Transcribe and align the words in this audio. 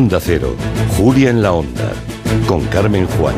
Onda 0.00 0.18
Cero, 0.18 0.56
Julia 0.96 1.28
en 1.28 1.42
la 1.42 1.52
Onda, 1.52 1.92
con 2.46 2.64
Carmen 2.68 3.06
Juan. 3.06 3.34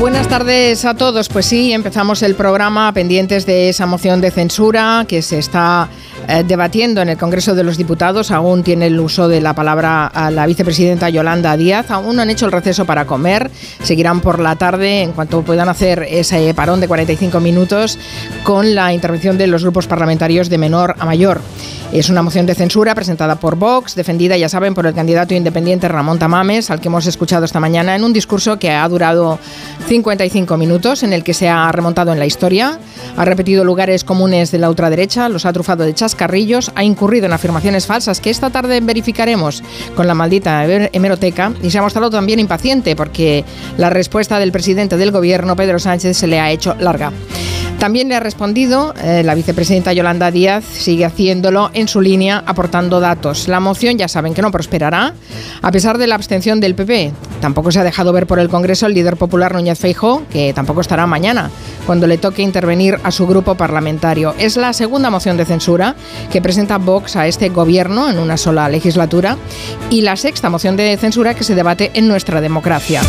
Buenas 0.00 0.26
tardes 0.26 0.84
a 0.84 0.94
todos. 0.94 1.28
Pues 1.28 1.46
sí, 1.46 1.72
empezamos 1.72 2.24
el 2.24 2.34
programa 2.34 2.92
pendientes 2.92 3.46
de 3.46 3.68
esa 3.68 3.86
moción 3.86 4.20
de 4.20 4.32
censura 4.32 5.04
que 5.06 5.22
se 5.22 5.38
está 5.38 5.88
eh, 6.28 6.44
debatiendo 6.46 7.02
en 7.02 7.08
el 7.08 7.16
Congreso 7.16 7.54
de 7.54 7.64
los 7.64 7.76
Diputados. 7.76 8.30
Aún 8.30 8.62
tiene 8.62 8.86
el 8.86 8.98
uso 8.98 9.28
de 9.28 9.40
la 9.40 9.54
palabra 9.54 10.06
a 10.06 10.30
la 10.30 10.46
vicepresidenta 10.46 11.08
Yolanda 11.08 11.56
Díaz. 11.56 11.90
Aún 11.90 12.16
no 12.16 12.22
han 12.22 12.30
hecho 12.30 12.46
el 12.46 12.52
receso 12.52 12.84
para 12.84 13.06
comer. 13.06 13.50
Seguirán 13.82 14.20
por 14.20 14.38
la 14.38 14.56
tarde 14.56 15.02
en 15.02 15.12
cuanto 15.12 15.42
puedan 15.42 15.68
hacer 15.68 16.06
ese 16.08 16.52
parón 16.54 16.80
de 16.80 16.88
45 16.88 17.40
minutos 17.40 17.98
con 18.42 18.74
la 18.74 18.92
intervención 18.92 19.38
de 19.38 19.46
los 19.46 19.62
grupos 19.62 19.86
parlamentarios 19.86 20.48
de 20.48 20.58
menor 20.58 20.94
a 20.98 21.04
mayor. 21.04 21.40
Es 21.92 22.08
una 22.08 22.22
moción 22.22 22.44
de 22.44 22.56
censura 22.56 22.92
presentada 22.94 23.36
por 23.36 23.54
Vox, 23.54 23.94
defendida, 23.94 24.36
ya 24.36 24.48
saben, 24.48 24.74
por 24.74 24.84
el 24.84 24.94
candidato 24.94 25.32
independiente 25.32 25.86
Ramón 25.86 26.18
Tamames, 26.18 26.70
al 26.70 26.80
que 26.80 26.88
hemos 26.88 27.06
escuchado 27.06 27.44
esta 27.44 27.60
mañana 27.60 27.94
en 27.94 28.02
un 28.02 28.12
discurso 28.12 28.58
que 28.58 28.72
ha 28.72 28.88
durado 28.88 29.38
55 29.86 30.56
minutos, 30.56 31.04
en 31.04 31.12
el 31.12 31.22
que 31.22 31.34
se 31.34 31.48
ha 31.48 31.70
remontado 31.70 32.12
en 32.12 32.18
la 32.18 32.26
historia, 32.26 32.80
ha 33.16 33.24
repetido 33.24 33.62
lugares 33.62 34.02
comunes 34.02 34.50
de 34.50 34.58
la 34.58 34.70
ultraderecha, 34.70 35.28
los 35.28 35.46
ha 35.46 35.52
trufado 35.52 35.84
de 35.84 35.94
chascarrillos, 36.14 36.70
ha 36.74 36.84
incurrido 36.84 37.26
en 37.26 37.32
afirmaciones 37.32 37.86
falsas 37.86 38.20
que 38.20 38.30
esta 38.30 38.50
tarde 38.50 38.80
verificaremos 38.80 39.62
con 39.96 40.06
la 40.06 40.14
maldita 40.14 40.64
hemeroteca 40.64 41.52
y 41.62 41.70
se 41.70 41.78
ha 41.78 41.82
mostrado 41.82 42.10
también 42.10 42.38
impaciente 42.38 42.94
porque 42.94 43.44
la 43.76 43.90
respuesta 43.90 44.38
del 44.38 44.52
presidente 44.52 44.96
del 44.96 45.10
gobierno, 45.10 45.56
Pedro 45.56 45.78
Sánchez, 45.78 46.16
se 46.16 46.26
le 46.26 46.40
ha 46.40 46.50
hecho 46.50 46.74
larga. 46.78 47.12
También 47.84 48.08
le 48.08 48.14
ha 48.14 48.20
respondido 48.20 48.94
eh, 49.02 49.22
la 49.22 49.34
vicepresidenta 49.34 49.92
Yolanda 49.92 50.30
Díaz, 50.30 50.64
sigue 50.64 51.04
haciéndolo 51.04 51.70
en 51.74 51.86
su 51.86 52.00
línea, 52.00 52.42
aportando 52.46 52.98
datos. 52.98 53.46
La 53.46 53.60
moción 53.60 53.98
ya 53.98 54.08
saben 54.08 54.32
que 54.32 54.40
no 54.40 54.50
prosperará, 54.50 55.12
a 55.60 55.70
pesar 55.70 55.98
de 55.98 56.06
la 56.06 56.14
abstención 56.14 56.60
del 56.60 56.74
PP. 56.74 57.12
Tampoco 57.42 57.70
se 57.70 57.80
ha 57.80 57.84
dejado 57.84 58.14
ver 58.14 58.26
por 58.26 58.38
el 58.38 58.48
Congreso 58.48 58.86
el 58.86 58.94
líder 58.94 59.18
popular 59.18 59.52
Núñez 59.52 59.78
Feijóo, 59.78 60.22
que 60.30 60.54
tampoco 60.54 60.80
estará 60.80 61.06
mañana, 61.06 61.50
cuando 61.84 62.06
le 62.06 62.16
toque 62.16 62.40
intervenir 62.40 62.98
a 63.04 63.10
su 63.10 63.26
grupo 63.26 63.54
parlamentario. 63.54 64.34
Es 64.38 64.56
la 64.56 64.72
segunda 64.72 65.10
moción 65.10 65.36
de 65.36 65.44
censura 65.44 65.94
que 66.32 66.40
presenta 66.40 66.78
Vox 66.78 67.16
a 67.16 67.26
este 67.26 67.50
gobierno 67.50 68.08
en 68.08 68.18
una 68.18 68.38
sola 68.38 68.66
legislatura 68.70 69.36
y 69.90 70.00
la 70.00 70.16
sexta 70.16 70.48
moción 70.48 70.78
de 70.78 70.96
censura 70.96 71.34
que 71.34 71.44
se 71.44 71.54
debate 71.54 71.90
en 71.92 72.08
nuestra 72.08 72.40
democracia. 72.40 73.02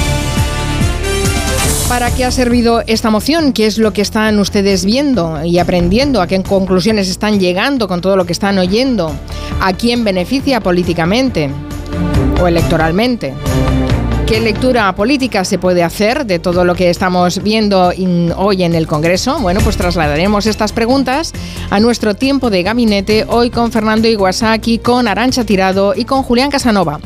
¿Para 1.90 2.10
qué 2.10 2.26
ha 2.26 2.32
servido 2.32 2.82
esta 2.88 3.12
moción? 3.12 3.54
¿Qué 3.54 3.68
es 3.68 3.78
lo 3.78 3.94
que 3.94 4.02
están 4.02 4.40
ustedes 4.40 4.86
viendo 4.86 5.46
y 5.46 5.60
aprendiendo? 5.60 6.20
¿A 6.20 6.26
qué 6.26 6.42
conclusiones 6.42 7.08
están 7.10 7.40
llegando 7.40 7.88
con 7.88 8.02
todo 8.02 8.18
lo 8.18 8.26
que 8.26 8.34
están 8.34 8.58
oyendo? 8.58 9.16
¿A 9.62 9.72
quién 9.74 10.04
beneficia 10.04 10.62
políticamente 10.62 11.52
o 12.42 12.48
electoralmente? 12.48 13.36
¿Qué 14.26 14.40
lectura 14.40 14.94
política 14.96 15.46
se 15.46 15.60
puede 15.60 15.84
hacer 15.84 16.26
de 16.26 16.40
todo 16.40 16.66
lo 16.66 16.74
que 16.74 16.90
estamos 16.90 17.44
viendo 17.44 17.92
hoy 18.36 18.64
en 18.64 18.74
el 18.74 18.88
Congreso? 18.88 19.38
Bueno, 19.40 19.60
pues 19.64 19.78
trasladaremos 19.78 20.48
estas 20.48 20.74
preguntas 20.74 21.34
a 21.70 21.80
nuestro 21.80 22.16
tiempo 22.16 22.50
de 22.50 22.64
gabinete 22.64 23.26
hoy 23.28 23.52
con 23.52 23.72
Fernando 23.72 24.08
Iwasaki, 24.08 24.80
con 24.80 25.08
Arancha 25.08 25.44
Tirado 25.44 25.94
y 25.96 26.06
con 26.06 26.24
Julián 26.24 26.50
Casanova. 26.50 27.00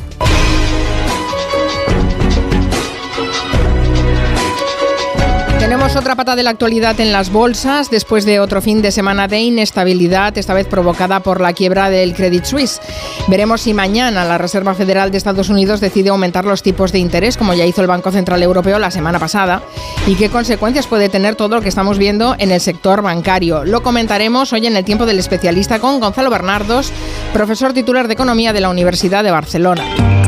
Tenemos 5.90 6.04
otra 6.04 6.14
pata 6.14 6.36
de 6.36 6.44
la 6.44 6.50
actualidad 6.50 7.00
en 7.00 7.10
las 7.10 7.32
bolsas 7.32 7.90
después 7.90 8.24
de 8.24 8.38
otro 8.38 8.62
fin 8.62 8.80
de 8.80 8.92
semana 8.92 9.26
de 9.26 9.40
inestabilidad, 9.40 10.38
esta 10.38 10.54
vez 10.54 10.68
provocada 10.68 11.18
por 11.18 11.40
la 11.40 11.52
quiebra 11.52 11.90
del 11.90 12.14
Credit 12.14 12.44
Suisse. 12.44 12.80
Veremos 13.26 13.62
si 13.62 13.74
mañana 13.74 14.24
la 14.24 14.38
Reserva 14.38 14.76
Federal 14.76 15.10
de 15.10 15.18
Estados 15.18 15.48
Unidos 15.48 15.80
decide 15.80 16.10
aumentar 16.10 16.44
los 16.44 16.62
tipos 16.62 16.92
de 16.92 17.00
interés, 17.00 17.36
como 17.36 17.54
ya 17.54 17.66
hizo 17.66 17.80
el 17.80 17.88
Banco 17.88 18.12
Central 18.12 18.40
Europeo 18.40 18.78
la 18.78 18.92
semana 18.92 19.18
pasada, 19.18 19.64
y 20.06 20.14
qué 20.14 20.28
consecuencias 20.28 20.86
puede 20.86 21.08
tener 21.08 21.34
todo 21.34 21.56
lo 21.56 21.60
que 21.60 21.68
estamos 21.68 21.98
viendo 21.98 22.36
en 22.38 22.52
el 22.52 22.60
sector 22.60 23.02
bancario. 23.02 23.64
Lo 23.64 23.82
comentaremos 23.82 24.52
hoy 24.52 24.68
en 24.68 24.76
el 24.76 24.84
tiempo 24.84 25.06
del 25.06 25.18
especialista 25.18 25.80
con 25.80 25.98
Gonzalo 25.98 26.30
Bernardos, 26.30 26.92
profesor 27.32 27.72
titular 27.72 28.06
de 28.06 28.14
Economía 28.14 28.52
de 28.52 28.60
la 28.60 28.70
Universidad 28.70 29.24
de 29.24 29.32
Barcelona. 29.32 30.19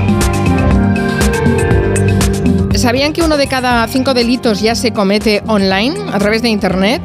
¿Sabían 2.83 3.13
que 3.13 3.23
uno 3.23 3.37
de 3.37 3.47
cada 3.47 3.87
cinco 3.87 4.13
delitos 4.13 4.61
ya 4.61 4.75
se 4.75 4.93
comete 4.93 5.41
online, 5.47 5.95
a 6.13 6.19
través 6.19 6.43
de 6.43 6.49
Internet? 6.49 7.01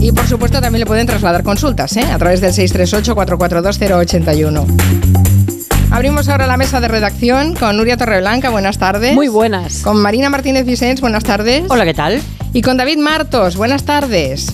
Y 0.00 0.12
por 0.12 0.26
supuesto 0.26 0.60
también 0.60 0.80
le 0.80 0.86
pueden 0.86 1.06
trasladar 1.06 1.42
consultas 1.42 1.96
¿eh? 1.96 2.04
a 2.04 2.18
través 2.18 2.40
del 2.40 2.52
638-442-081. 2.52 4.66
Abrimos 5.90 6.28
ahora 6.28 6.46
la 6.46 6.56
mesa 6.56 6.80
de 6.80 6.88
redacción 6.88 7.54
con 7.54 7.76
Nuria 7.76 7.96
Torreblanca, 7.96 8.50
buenas 8.50 8.78
tardes. 8.78 9.14
Muy 9.14 9.28
buenas. 9.28 9.82
Con 9.82 10.00
Marina 10.00 10.30
Martínez 10.30 10.64
Vicens, 10.64 11.00
buenas 11.00 11.24
tardes. 11.24 11.64
Hola, 11.68 11.84
¿qué 11.84 11.94
tal? 11.94 12.22
Y 12.52 12.62
con 12.62 12.76
David 12.76 12.98
Martos, 12.98 13.56
buenas 13.56 13.84
tardes. 13.84 14.52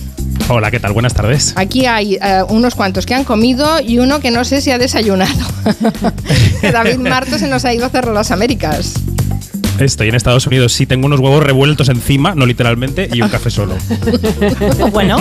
Hola, 0.49 0.71
¿qué 0.71 0.79
tal? 0.79 0.93
Buenas 0.93 1.13
tardes. 1.13 1.51
Aquí 1.57 1.87
hay 1.87 2.15
eh, 2.15 2.41
unos 2.47 2.73
cuantos 2.73 3.05
que 3.05 3.13
han 3.13 3.25
comido 3.25 3.81
y 3.81 3.99
uno 3.99 4.21
que 4.21 4.31
no 4.31 4.45
sé 4.45 4.61
si 4.61 4.71
ha 4.71 4.77
desayunado. 4.77 5.45
David 6.61 6.99
Martos 6.99 7.41
se 7.41 7.47
nos 7.47 7.65
ha 7.65 7.73
ido 7.73 7.85
a 7.85 7.89
cerrar 7.89 8.13
las 8.13 8.31
Américas. 8.31 8.93
Estoy 9.77 10.07
en 10.07 10.15
Estados 10.15 10.47
Unidos. 10.47 10.71
Sí, 10.71 10.85
tengo 10.85 11.05
unos 11.05 11.19
huevos 11.19 11.43
revueltos 11.43 11.89
encima, 11.89 12.33
no 12.33 12.45
literalmente, 12.45 13.09
y 13.11 13.21
un 13.21 13.29
café 13.29 13.51
solo. 13.51 13.75
bueno, 14.91 15.17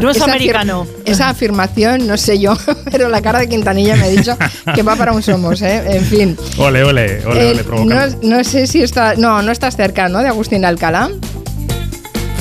no 0.00 0.10
es 0.10 0.20
americano. 0.20 0.86
esa 1.04 1.30
afirmación, 1.30 2.06
no 2.06 2.16
sé 2.16 2.38
yo, 2.38 2.56
pero 2.90 3.08
la 3.08 3.22
cara 3.22 3.40
de 3.40 3.48
Quintanilla 3.48 3.96
me 3.96 4.04
ha 4.04 4.08
dicho 4.08 4.36
que 4.74 4.82
va 4.82 4.96
para 4.96 5.12
un 5.12 5.22
Somos, 5.22 5.62
¿eh? 5.62 5.96
En 5.96 6.04
fin. 6.04 6.36
Ole, 6.58 6.84
ole, 6.84 7.24
ole, 7.24 7.52
ole, 7.52 7.84
no, 7.86 8.00
no, 8.22 8.44
sé 8.44 8.66
si 8.66 8.82
está. 8.82 9.14
No, 9.16 9.42
no 9.42 9.50
estás 9.50 9.76
cerca, 9.76 10.08
¿no? 10.08 10.20
De 10.20 10.28
Agustín 10.28 10.64
Alcalá. 10.64 11.10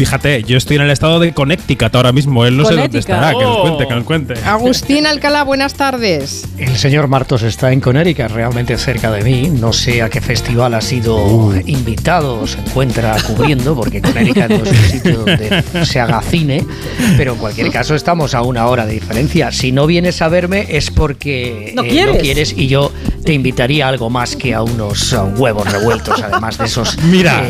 Fíjate, 0.01 0.41
yo 0.41 0.57
estoy 0.57 0.77
en 0.77 0.81
el 0.81 0.89
estado 0.89 1.19
de 1.19 1.31
Connecticut 1.31 1.93
ahora 1.93 2.11
mismo. 2.11 2.43
Él 2.43 2.57
no 2.57 2.65
sé 2.65 2.73
dónde 2.73 2.97
estará. 2.97 3.33
Que 3.37 3.43
nos 3.43 3.57
cuente, 3.59 3.87
que 3.87 3.93
nos 3.93 4.03
cuente. 4.03 4.33
Agustín 4.43 5.05
Alcalá, 5.05 5.43
buenas 5.43 5.75
tardes. 5.75 6.49
El 6.57 6.75
señor 6.75 7.07
Martos 7.07 7.43
está 7.43 7.71
en 7.71 7.81
Connecticut, 7.81 8.31
realmente 8.31 8.75
cerca 8.79 9.11
de 9.11 9.23
mí. 9.23 9.51
No 9.51 9.71
sé 9.71 10.01
a 10.01 10.09
qué 10.09 10.19
festival 10.19 10.73
ha 10.73 10.81
sido 10.81 11.55
invitado 11.67 12.41
o 12.41 12.47
se 12.47 12.57
encuentra 12.61 13.15
cubriendo, 13.27 13.75
porque 13.75 14.01
Connecticut 14.01 14.49
no 14.49 14.55
es 14.63 14.71
un 14.71 14.89
sitio 14.89 15.17
donde 15.19 15.63
se 15.85 15.99
haga 15.99 16.19
cine. 16.23 16.65
Pero 17.15 17.33
en 17.33 17.37
cualquier 17.37 17.71
caso, 17.71 17.93
estamos 17.93 18.33
a 18.33 18.41
una 18.41 18.65
hora 18.65 18.87
de 18.87 18.93
diferencia. 18.93 19.51
Si 19.51 19.71
no 19.71 19.85
vienes 19.85 20.19
a 20.23 20.29
verme 20.29 20.65
es 20.67 20.89
porque 20.89 21.73
no, 21.75 21.83
eh, 21.83 22.17
quieres? 22.19 22.55
y 22.57 22.65
yo 22.65 22.91
te 23.23 23.33
invitaría 23.33 23.85
a 23.85 23.89
algo 23.89 24.09
más 24.09 24.35
que 24.35 24.53
a 24.53 24.61
unos 24.61 25.13
huevos 25.37 25.71
revueltos, 25.71 26.21
además 26.21 26.57
de 26.57 26.65
esos. 26.65 26.97
Mira. 27.03 27.43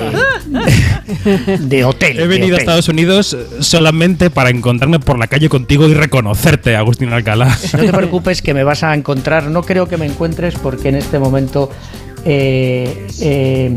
Eh, 1.26 1.58
de 1.60 1.86
hotel. 1.86 2.20
He 2.20 2.28
venido 2.28 2.56
a 2.56 2.60
Estados 2.60 2.90
Unidos 2.90 3.36
solamente 3.60 4.30
para 4.30 4.50
encontrarme 4.50 5.00
por 5.00 5.18
la 5.18 5.28
calle 5.28 5.50
contigo 5.50 5.88
y 5.88 5.94
reconocerte, 5.94 6.76
Agustín 6.76 7.12
Alcalá. 7.14 7.58
No 7.74 7.80
te 7.80 7.94
preocupes 7.94 8.42
que 8.42 8.54
me 8.54 8.64
vas 8.64 8.84
a 8.84 8.94
encontrar, 8.94 9.46
no 9.46 9.64
creo 9.64 9.88
que 9.88 9.98
me 9.98 10.06
encuentres 10.06 10.56
porque 10.56 10.90
en 10.90 10.96
este 10.96 11.20
momento... 11.20 11.70
Eh, 12.24 13.08
eh, 13.22 13.76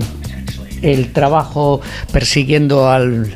el 0.84 1.12
trabajo 1.12 1.80
persiguiendo 2.12 2.90
al, 2.90 3.34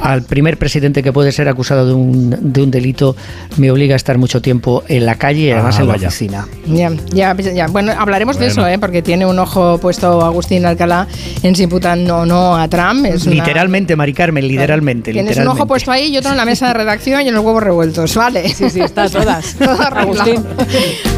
al, 0.00 0.22
primer 0.22 0.56
presidente 0.58 1.02
que 1.02 1.12
puede 1.12 1.30
ser 1.30 1.48
acusado 1.48 1.86
de 1.86 1.92
un, 1.92 2.52
de 2.52 2.62
un, 2.62 2.70
delito 2.70 3.16
me 3.58 3.70
obliga 3.70 3.94
a 3.94 3.96
estar 3.96 4.16
mucho 4.18 4.40
tiempo 4.40 4.82
en 4.88 5.04
la 5.04 5.16
calle 5.16 5.40
y 5.40 5.50
además 5.50 5.76
ah, 5.78 5.82
en 5.82 5.88
la 5.88 5.94
oficina. 5.94 6.48
Ya, 6.66 6.90
ya, 7.12 7.36
ya, 7.36 7.66
Bueno, 7.68 7.92
hablaremos 7.96 8.36
bueno. 8.36 8.46
de 8.46 8.52
eso, 8.52 8.66
¿eh? 8.66 8.78
porque 8.78 9.02
tiene 9.02 9.26
un 9.26 9.38
ojo 9.38 9.78
puesto 9.78 10.24
Agustín 10.24 10.64
Alcalá 10.64 11.06
en 11.42 11.54
si 11.54 11.64
imputan 11.64 12.10
o 12.10 12.24
no 12.24 12.56
a 12.56 12.66
Trump. 12.68 13.04
Es 13.04 13.26
literalmente, 13.26 13.92
una... 13.92 14.02
Mari 14.02 14.14
Carmen, 14.14 14.48
literalmente. 14.48 15.12
Tienes 15.12 15.30
literalmente. 15.30 15.52
un 15.52 15.58
ojo 15.58 15.66
puesto 15.68 15.92
ahí 15.92 16.14
y 16.14 16.16
otro 16.16 16.30
en 16.30 16.36
la 16.38 16.44
mesa 16.44 16.68
de 16.68 16.74
redacción 16.74 17.22
y 17.22 17.28
en 17.28 17.34
los 17.34 17.44
huevos 17.44 17.62
revueltos, 17.62 18.14
¿vale? 18.14 18.48
Sí, 18.48 18.70
sí, 18.70 18.80
está 18.80 19.08
todas. 19.08 19.54
todas 19.58 19.92
Agustín. 19.92 20.42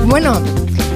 bueno, 0.06 0.40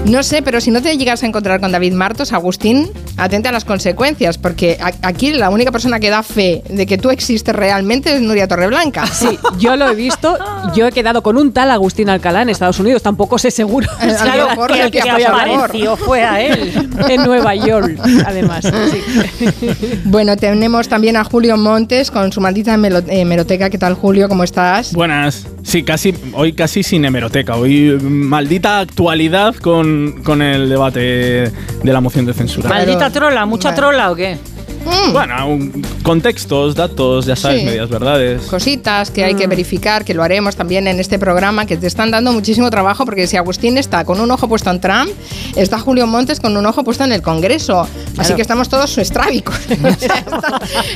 no 0.07 0.23
sé, 0.23 0.43
pero 0.43 0.61
si 0.61 0.71
no 0.71 0.83
te 0.83 0.97
llegas 0.97 1.23
a 1.23 1.27
encontrar 1.27 1.61
con 1.61 1.71
David 1.71 1.93
Martos, 1.93 2.33
Agustín, 2.33 2.91
atente 3.17 3.49
a 3.49 3.53
las 3.53 3.65
consecuencias, 3.65 4.39
porque 4.39 4.79
aquí 5.03 5.33
la 5.33 5.51
única 5.51 5.71
persona 5.71 6.01
que 6.01 6.11
da 6.11 6.23
fe 6.23 6.63
de 6.69 6.87
que 6.87 6.99
tú 6.99 7.11
existes 7.11 7.55
realmente 7.55 8.15
es 8.15 8.21
Nuria 8.21 8.49
Torreblanca. 8.49 9.07
Sí, 9.07 9.39
yo 9.59 9.77
lo 9.77 9.89
he 9.89 9.95
visto, 9.95 10.37
yo 10.75 10.87
he 10.87 10.93
quedado 10.93 11.23
con 11.23 11.37
un 11.37 11.53
tal 11.53 11.71
Agustín 11.71 12.09
Alcalá 12.09 12.43
en 12.43 12.49
Estados 12.49 12.79
Unidos, 12.81 13.03
tampoco 13.03 13.39
sé 13.39 13.51
seguro. 13.51 13.89
Claro, 14.23 14.49
claro 14.55 14.75
que, 14.75 14.83
el 14.83 14.91
que, 14.91 15.01
que 15.01 15.27
apareció 15.27 15.97
fue 15.97 16.23
a 16.23 16.41
él. 16.41 16.73
En 17.09 17.23
Nueva 17.25 17.55
York, 17.55 17.99
además. 18.27 18.65
Sí. 18.65 19.49
Bueno, 20.05 20.37
tenemos 20.37 20.89
también 20.89 21.17
a 21.17 21.25
Julio 21.25 21.57
Montes 21.57 22.11
con 22.11 22.33
su 22.33 22.41
maldita 22.41 22.75
hemeroteca. 22.75 23.71
¿Qué 23.71 23.79
tal, 23.79 23.95
Julio? 23.95 24.29
¿Cómo 24.29 24.45
estás? 24.45 24.93
Buenas. 24.93 25.47
Sí, 25.63 25.83
casi, 25.83 26.15
hoy 26.35 26.53
casi 26.53 26.83
sin 26.83 27.05
hemeroteca. 27.05 27.57
Hoy 27.57 27.99
maldita 28.03 28.81
actualidad 28.81 29.55
con, 29.57 30.23
con 30.25 30.43
el 30.43 30.69
debate 30.69 31.01
de 31.01 31.93
la 31.93 32.01
moción 32.01 32.27
de 32.27 32.35
censura. 32.35 32.69
Maldita 32.69 33.02
trola, 33.11 33.47
mucha 33.47 33.75
trola 33.75 34.11
o 34.11 34.15
qué? 34.15 34.39
Mm. 34.85 35.13
Bueno, 35.13 35.49
un, 35.49 35.87
contextos, 36.03 36.75
datos, 36.75 37.27
ya 37.27 37.37
sabes, 37.37 37.61
sí. 37.61 37.67
medias 37.67 37.89
verdades. 37.89 38.43
Cositas 38.43 39.11
que 39.11 39.25
hay 39.25 39.35
que 39.35 39.47
verificar, 39.47 40.05
que 40.05 40.13
lo 40.15 40.23
haremos 40.23 40.57
también 40.57 40.89
en 40.89 41.01
este 41.01 41.19
programa, 41.19 41.67
que 41.67 41.77
te 41.77 41.87
están 41.87 42.11
dando 42.11 42.33
muchísimo 42.33 42.71
trabajo, 42.71 43.05
porque 43.05 43.27
si 43.27 43.37
Agustín 43.37 43.77
está 43.79 44.05
con 44.05 44.21
un 44.21 44.31
ojo 44.31 44.49
puesto 44.49 44.71
en 44.71 44.81
Trump, 44.81 45.11
está 45.57 45.79
Julio 45.79 46.07
Montes 46.07 46.41
con 46.41 46.57
un 46.57 46.67
ojo 46.67 46.85
puesto 46.85 47.05
en 47.05 47.13
el 47.13 47.23
Congreso. 47.23 47.87
Claro. 47.87 48.13
Así 48.19 48.35
que 48.35 48.43
estamos 48.43 48.69
todos 48.69 48.99
estrábicos. 48.99 49.57
está, 49.71 50.25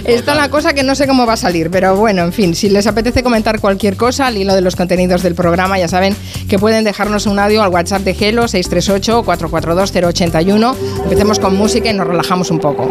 está 0.04 0.34
la 0.34 0.50
cosa 0.50 0.74
que 0.74 0.82
no 0.82 0.94
sé 0.94 1.06
cómo 1.06 1.24
va 1.26 1.32
a 1.34 1.38
salir, 1.38 1.70
pero 1.70 1.96
bueno, 1.96 2.22
en 2.22 2.32
fin, 2.32 2.54
si 2.54 2.68
les 2.68 2.86
apetece 2.86 3.22
comentar 3.22 3.60
cualquier 3.60 3.96
cosa 3.96 4.26
al 4.26 4.36
hilo 4.36 4.54
de 4.54 4.60
los 4.60 4.76
contenidos 4.76 5.22
del 5.22 5.34
programa, 5.34 5.78
ya 5.78 5.88
saben 5.88 6.14
que 6.48 6.58
pueden 6.58 6.84
dejarnos 6.84 7.24
un 7.26 7.38
audio 7.38 7.62
al 7.62 7.70
WhatsApp 7.70 8.02
de 8.02 8.12
Gelo 8.14 8.44
638-442-081. 8.44 10.74
Empecemos 11.04 11.38
con 11.38 11.56
música 11.56 11.90
y 11.90 11.94
nos 11.94 12.06
relajamos 12.06 12.50
un 12.50 12.58
poco. 12.58 12.90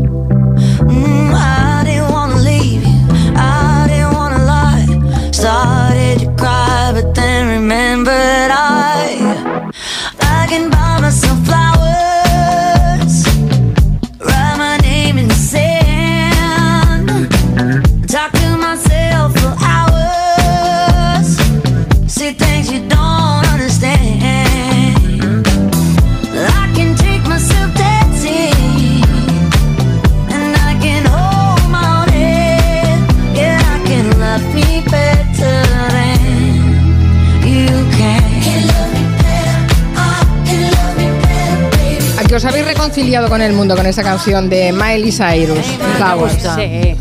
Reconciliado 43.11 43.29
con 43.29 43.41
el 43.41 43.51
mundo 43.51 43.75
con 43.75 43.85
esa 43.85 44.03
canción 44.03 44.49
de 44.49 44.71
Miley 44.71 45.11
Cyrus, 45.11 45.65
Flowers. 45.97 46.37
Sí. 46.55 46.95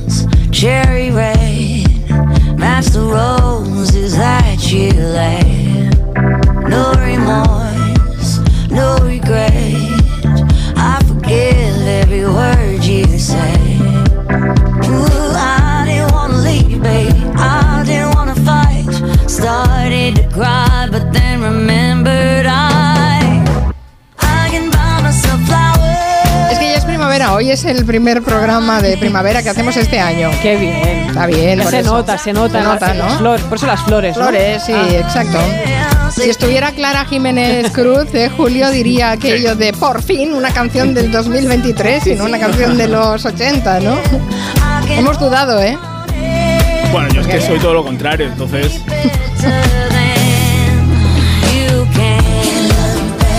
Cherry 0.51 1.11
red, 1.13 1.87
the 2.91 3.01
roses 3.01 4.17
that 4.17 4.59
you 4.73 4.91
laid. 4.93 5.97
No 6.69 6.93
remorse, 6.95 8.41
no 8.71 8.97
regret. 9.05 9.77
I 10.77 10.99
forgive 11.07 11.87
every 11.87 12.25
word 12.25 12.83
you 12.83 13.07
say. 13.17 13.60
Hoy 27.41 27.51
es 27.51 27.65
el 27.65 27.87
primer 27.87 28.21
programa 28.21 28.83
de 28.83 28.99
primavera 28.99 29.43
que 29.43 29.49
hacemos 29.49 29.75
este 29.79 29.99
año. 29.99 30.29
Qué 30.43 30.57
bien. 30.57 31.09
Está 31.09 31.25
bien. 31.25 31.67
Se 31.71 31.79
eso. 31.79 31.95
nota, 31.95 32.19
se 32.19 32.35
nota. 32.35 32.59
Se 32.59 32.65
nota, 32.69 32.93
¿no? 32.93 33.09
Flor, 33.17 33.41
por 33.45 33.57
eso 33.57 33.67
las 33.67 33.83
flores. 33.83 34.15
Flores, 34.15 34.59
¿no? 34.59 34.67
sí, 34.67 34.73
ah. 34.75 34.99
exacto. 34.99 35.39
Si 36.15 36.29
estuviera 36.29 36.71
Clara 36.73 37.07
Jiménez 37.07 37.71
Cruz, 37.73 38.13
de 38.13 38.29
Julio 38.29 38.69
diría 38.69 39.13
aquello 39.13 39.57
de 39.57 39.73
por 39.73 40.03
fin 40.03 40.35
una 40.35 40.53
canción 40.53 40.93
del 40.93 41.11
2023 41.11 42.09
y 42.09 42.15
no 42.15 42.27
una 42.27 42.39
canción 42.39 42.77
de 42.77 42.89
los 42.89 43.25
80, 43.25 43.81
¿no? 43.81 43.97
Hemos 44.91 45.19
dudado, 45.19 45.63
¿eh? 45.63 45.79
Bueno, 46.93 47.09
yo 47.09 47.23
es 47.23 47.27
que 47.27 47.41
soy 47.41 47.59
todo 47.59 47.73
lo 47.73 47.83
contrario, 47.83 48.27
entonces. 48.27 48.83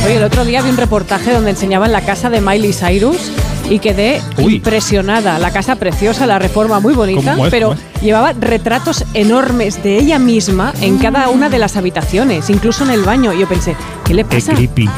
Oye, 0.03 0.15
el 0.15 0.23
otro 0.23 0.43
día 0.43 0.63
vi 0.63 0.71
un 0.71 0.77
reportaje 0.77 1.31
donde 1.31 1.51
enseñaban 1.51 1.91
la 1.91 2.01
casa 2.01 2.31
de 2.31 2.41
Miley 2.41 2.73
Cyrus 2.73 3.31
y 3.71 3.79
quedé 3.79 4.21
Uy. 4.37 4.55
impresionada. 4.55 5.39
La 5.39 5.51
casa 5.51 5.77
preciosa, 5.77 6.27
la 6.27 6.37
reforma 6.39 6.81
muy 6.81 6.93
bonita, 6.93 7.37
es, 7.39 7.49
pero 7.49 7.73
llevaba 8.01 8.33
retratos 8.33 9.05
enormes 9.13 9.81
de 9.81 9.97
ella 9.97 10.19
misma 10.19 10.73
en 10.81 10.97
cada 10.97 11.29
una 11.29 11.47
de 11.49 11.57
las 11.57 11.77
habitaciones, 11.77 12.49
incluso 12.49 12.83
en 12.83 12.89
el 12.91 13.03
baño. 13.03 13.31
Y 13.31 13.39
yo 13.39 13.47
pensé, 13.47 13.77
¿qué 14.03 14.13
le 14.13 14.25
pasa? 14.25 14.51
Qué 14.51 14.67
creepy. 14.67 14.89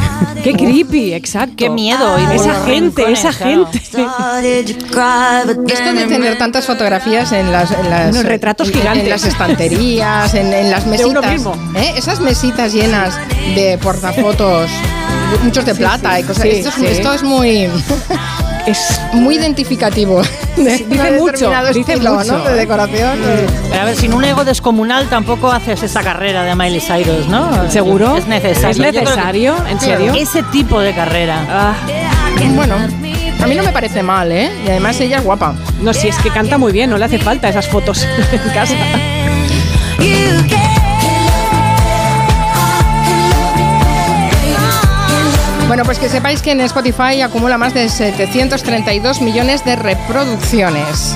Qué 0.44 0.53
creepy, 0.53 1.13
exacto. 1.13 1.53
Qué 1.56 1.70
miedo. 1.70 2.18
Y 2.18 2.36
esa 2.36 2.65
gente, 2.65 3.12
esa 3.12 3.32
gente. 3.32 3.77
Esto 3.77 4.01
de 5.94 6.06
tener 6.08 6.39
tantas 6.39 6.65
fotografías 6.65 7.32
en 7.32 7.51
las, 7.51 7.70
en 7.72 7.89
las 7.92 8.12
Unos 8.12 8.25
retratos 8.25 8.70
en, 8.70 8.74
gigantes, 8.74 9.03
en 9.03 9.10
las 9.12 9.25
estanterías, 9.25 10.34
en, 10.34 10.51
en 10.51 10.72
las 10.72 10.88
mesitas, 10.94 11.46
¿eh? 11.75 11.94
esas 11.96 12.20
mesitas 12.22 12.74
llenas 12.74 13.20
de 13.53 13.77
portafotos, 13.77 14.72
muchos 15.44 15.63
de 15.63 15.75
plata 15.75 16.15
sí, 16.15 16.22
y 16.22 16.24
cosas. 16.24 16.44
Sí, 16.44 16.50
esto, 16.50 16.70
es, 16.70 16.92
esto 16.98 17.13
es 17.13 17.22
muy 17.22 17.70
es 18.65 19.01
muy 19.13 19.36
identificativo. 19.36 20.22
De, 20.55 20.77
dice 20.77 21.12
mucho, 21.20 21.51
dice 21.74 21.93
estilo, 21.93 22.13
mucho. 22.13 22.38
¿no? 22.38 22.43
De 22.43 22.55
decoración. 22.55 23.20
Pero 23.70 23.82
a 23.82 23.86
ver, 23.86 23.96
sin 23.96 24.13
un 24.13 24.24
ego 24.24 24.46
descomunal 24.46 25.08
tampoco 25.10 25.51
haces 25.51 25.82
esa 25.82 26.03
carrera 26.03 26.43
de 26.43 26.55
Miley 26.55 26.79
Cyrus, 26.79 27.27
¿no? 27.27 27.70
¿Seguro? 27.72 28.17
Es 28.17 28.27
necesario. 28.27 28.70
¿Es 28.70 28.93
necesario? 28.93 29.55
¿En 29.67 29.79
serio? 29.79 30.13
Ese 30.15 30.43
tipo 30.43 30.79
de 30.79 30.93
carrera. 30.93 31.46
Ah. 31.50 31.74
Bueno, 32.55 32.75
a 33.41 33.48
mí 33.48 33.55
no 33.55 33.63
me 33.63 33.72
parece 33.72 34.03
mal, 34.03 34.32
¿eh? 34.32 34.51
Y 34.65 34.70
además 34.70 35.00
ella 35.00 35.17
es 35.17 35.24
guapa. 35.24 35.55
No, 35.82 35.93
si 35.93 36.08
es 36.08 36.17
que 36.17 36.29
canta 36.29 36.58
muy 36.58 36.72
bien, 36.72 36.89
no 36.89 36.98
le 36.98 37.05
hace 37.05 37.17
falta 37.20 37.50
esas 37.50 37.67
fotos 37.67 38.08
en 38.32 38.53
casa. 38.53 38.75
Bueno, 45.67 45.84
pues 45.86 45.98
que 45.98 46.10
sepáis 46.10 46.41
que 46.41 46.51
en 46.51 46.62
Spotify 46.62 47.22
acumula 47.22 47.58
más 47.58 47.74
de 47.74 47.89
732 47.89 49.22
millones 49.22 49.65
de 49.65 49.75
reproducciones. 49.75 51.15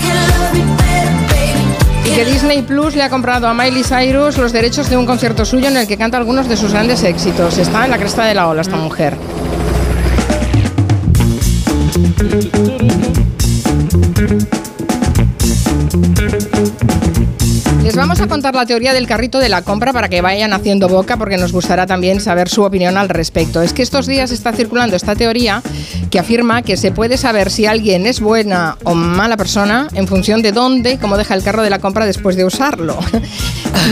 Y 2.06 2.10
que 2.16 2.25
Disney 2.25 2.62
Plus 2.62 2.96
le 2.96 3.04
ha 3.04 3.10
comprado 3.10 3.48
a 3.48 3.54
Miley 3.54 3.84
Cyrus 3.84 4.38
los 4.38 4.54
derechos 4.54 4.89
de 4.89 4.98
un 4.98 5.06
concierto 5.06 5.46
suyo 5.46 5.68
en 5.68 5.77
el 5.77 5.88
que 5.88 5.98
canta 5.98 6.18
algunos 6.18 6.48
de 6.48 6.58
sus 6.58 6.72
grandes 6.72 7.04
éxitos. 7.04 7.58
Está 7.58 7.86
en 7.86 7.92
la 7.92 7.98
cresta 7.98 8.25
de 8.25 8.34
la 8.34 8.48
ola 8.48 8.62
esta 8.62 8.77
mujer. 8.77 9.18
Les 17.84 17.96
vamos 17.96 18.20
a 18.20 18.27
contar 18.48 18.62
la 18.62 18.66
teoría 18.66 18.94
del 18.94 19.08
carrito 19.08 19.39
de 19.39 19.50
la 19.50 19.62
compra 19.62 19.92
para 19.92 20.08
que 20.08 20.22
vayan 20.22 20.54
haciendo 20.54 20.88
boca 20.88 21.18
porque 21.18 21.36
nos 21.36 21.51
gustará 21.51 21.86
también 21.86 22.22
saber 22.22 22.48
su 22.48 22.63
opinión 22.63 22.96
al 22.96 23.10
respecto. 23.10 23.62
Es 23.62 23.74
que 23.74 23.82
estos 23.82 24.08
días 24.08 24.32
está 24.32 24.54
circulando 24.54 24.96
esta 24.96 25.16
teoría 25.16 25.62
que 26.10 26.18
afirma 26.18 26.62
que 26.62 26.77
se 26.77 26.94
puede 26.94 27.18
saber 27.18 27.51
si 27.51 27.66
alguien 27.66 28.06
es 28.06 28.22
buena 28.22 28.77
o 28.86 28.96
mala 28.96 29.36
persona 29.36 29.89
en 29.96 30.08
función 30.08 30.42
de 30.42 30.54
dónde 30.54 30.94
y 30.94 30.98
cómo 30.98 31.18
deja 31.18 31.34
el 31.34 31.44
carro 31.44 31.62
de 31.62 31.70
la 31.70 31.80
compra 31.80 32.06
después 32.06 32.38
de 32.38 32.46
usarlo. 32.46 32.98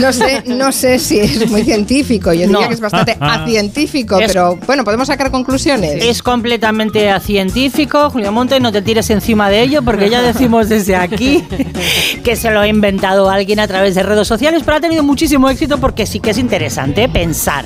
No 0.00 0.12
sé, 0.12 0.42
no 0.46 0.72
sé 0.72 0.98
si 0.98 1.18
es 1.18 1.48
muy 1.50 1.62
científico, 1.62 2.32
yo 2.32 2.46
diría 2.46 2.68
que 2.68 2.74
es 2.74 2.80
bastante 2.80 3.16
acientífico, 3.20 4.18
pero 4.18 4.56
bueno, 4.66 4.84
podemos 4.84 5.08
sacar 5.08 5.30
conclusiones. 5.30 6.04
Es 6.04 6.22
completamente 6.22 7.08
acientífico, 7.08 8.10
Julio 8.10 8.30
Monte, 8.30 8.60
no 8.60 8.72
te 8.72 8.82
tires 8.82 9.08
encima 9.08 9.48
de 9.48 9.62
ello 9.62 9.82
porque 9.82 10.10
ya 10.10 10.20
decimos 10.20 10.68
desde 10.68 10.96
aquí 10.96 11.44
que 12.24 12.36
se 12.36 12.50
lo 12.50 12.60
ha 12.60 12.68
inventado 12.68 13.30
alguien 13.30 13.58
a 13.58 13.66
través 13.66 13.94
de 13.94 14.02
redes 14.02 14.28
sociales, 14.28 14.36
pero 14.64 14.76
ha 14.76 14.80
tenido 14.80 15.02
muchísimo 15.02 15.48
éxito 15.48 15.78
porque 15.78 16.06
sí 16.06 16.20
que 16.20 16.30
es 16.30 16.38
interesante 16.38 17.08
pensar. 17.08 17.64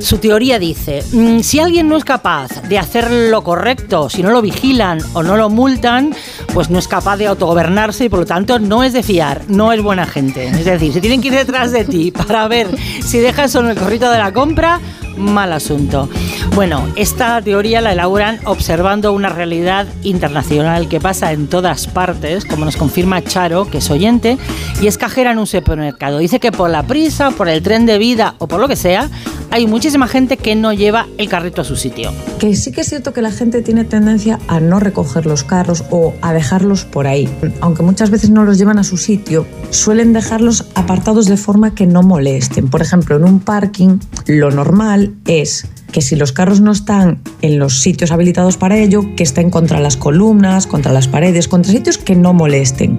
Su 0.00 0.18
teoría 0.18 0.58
dice, 0.60 1.02
mm, 1.12 1.40
si 1.40 1.58
alguien 1.58 1.88
no 1.88 1.96
es 1.96 2.04
capaz 2.04 2.62
de 2.68 2.78
hacer 2.78 3.10
lo 3.10 3.42
correcto, 3.42 4.08
si 4.08 4.22
no 4.22 4.30
lo 4.30 4.40
vigilan 4.40 5.00
o 5.14 5.24
no 5.24 5.36
lo 5.36 5.50
multan, 5.50 6.14
pues 6.54 6.70
no 6.70 6.78
es 6.78 6.86
capaz 6.86 7.16
de 7.16 7.26
autogobernarse 7.26 8.04
y 8.04 8.08
por 8.08 8.20
lo 8.20 8.26
tanto 8.26 8.60
no 8.60 8.84
es 8.84 8.92
de 8.92 9.02
fiar, 9.02 9.42
no 9.48 9.72
es 9.72 9.82
buena 9.82 10.06
gente. 10.06 10.46
Es 10.46 10.64
decir, 10.64 10.92
si 10.92 11.00
tienen 11.00 11.20
que 11.20 11.28
ir 11.28 11.34
detrás 11.34 11.72
de 11.72 11.84
ti 11.84 12.12
para 12.12 12.46
ver 12.46 12.68
si 13.02 13.18
dejas 13.18 13.54
o 13.56 13.62
no 13.62 13.70
el 13.70 13.76
corrito 13.76 14.08
de 14.10 14.18
la 14.18 14.32
compra, 14.32 14.80
mal 15.18 15.52
asunto. 15.52 16.08
Bueno, 16.54 16.88
esta 16.96 17.40
teoría 17.42 17.80
la 17.80 17.92
elaboran 17.92 18.40
observando 18.44 19.12
una 19.12 19.28
realidad 19.28 19.86
internacional 20.02 20.88
que 20.88 21.00
pasa 21.00 21.32
en 21.32 21.46
todas 21.48 21.86
partes, 21.86 22.44
como 22.44 22.64
nos 22.64 22.76
confirma 22.76 23.22
Charo, 23.22 23.70
que 23.70 23.78
es 23.78 23.90
oyente, 23.90 24.38
y 24.80 24.86
es 24.86 24.98
cajera 24.98 25.32
en 25.32 25.38
un 25.38 25.46
supermercado. 25.46 26.18
Dice 26.18 26.40
que 26.40 26.52
por 26.52 26.70
la 26.70 26.84
prisa, 26.84 27.30
por 27.30 27.48
el 27.48 27.62
tren 27.62 27.86
de 27.86 27.98
vida 27.98 28.34
o 28.38 28.48
por 28.48 28.60
lo 28.60 28.68
que 28.68 28.76
sea, 28.76 29.08
hay 29.50 29.66
muchísima 29.66 30.06
gente 30.08 30.36
que 30.36 30.54
no 30.54 30.72
lleva 30.72 31.06
el 31.16 31.28
carrito 31.28 31.62
a 31.62 31.64
su 31.64 31.76
sitio. 31.76 32.12
Que 32.38 32.54
sí 32.54 32.72
que 32.72 32.82
es 32.82 32.88
cierto 32.88 33.12
que 33.12 33.22
la 33.22 33.30
gente 33.30 33.62
tiene 33.62 33.84
tendencia 33.84 34.38
a 34.48 34.60
no 34.60 34.80
recoger 34.80 35.26
los 35.26 35.44
carros 35.44 35.84
o 35.90 36.14
a 36.22 36.32
dejarlos 36.32 36.84
por 36.84 37.06
ahí. 37.06 37.28
Aunque 37.60 37.82
muchas 37.82 38.10
veces 38.10 38.30
no 38.30 38.44
los 38.44 38.58
llevan 38.58 38.78
a 38.78 38.84
su 38.84 38.96
sitio, 38.96 39.46
suelen 39.70 40.12
dejarlos 40.12 40.66
apartados 40.74 41.26
de 41.26 41.36
forma 41.36 41.74
que 41.74 41.86
no 41.86 42.02
molesten. 42.02 42.68
Por 42.68 42.82
ejemplo, 42.82 43.16
en 43.16 43.24
un 43.24 43.40
parking, 43.40 43.98
lo 44.26 44.50
normal 44.50 45.14
es 45.26 45.66
que 45.92 46.02
si 46.02 46.16
los 46.16 46.32
carros 46.32 46.60
no 46.60 46.72
están 46.72 47.22
en 47.40 47.58
los 47.58 47.80
sitios 47.80 48.10
habilitados 48.10 48.56
para 48.56 48.76
ello, 48.76 49.02
que 49.16 49.22
estén 49.22 49.50
contra 49.50 49.80
las 49.80 49.96
columnas, 49.96 50.66
contra 50.66 50.92
las 50.92 51.08
paredes, 51.08 51.48
contra 51.48 51.72
sitios 51.72 51.98
que 51.98 52.14
no 52.14 52.34
molesten. 52.34 52.98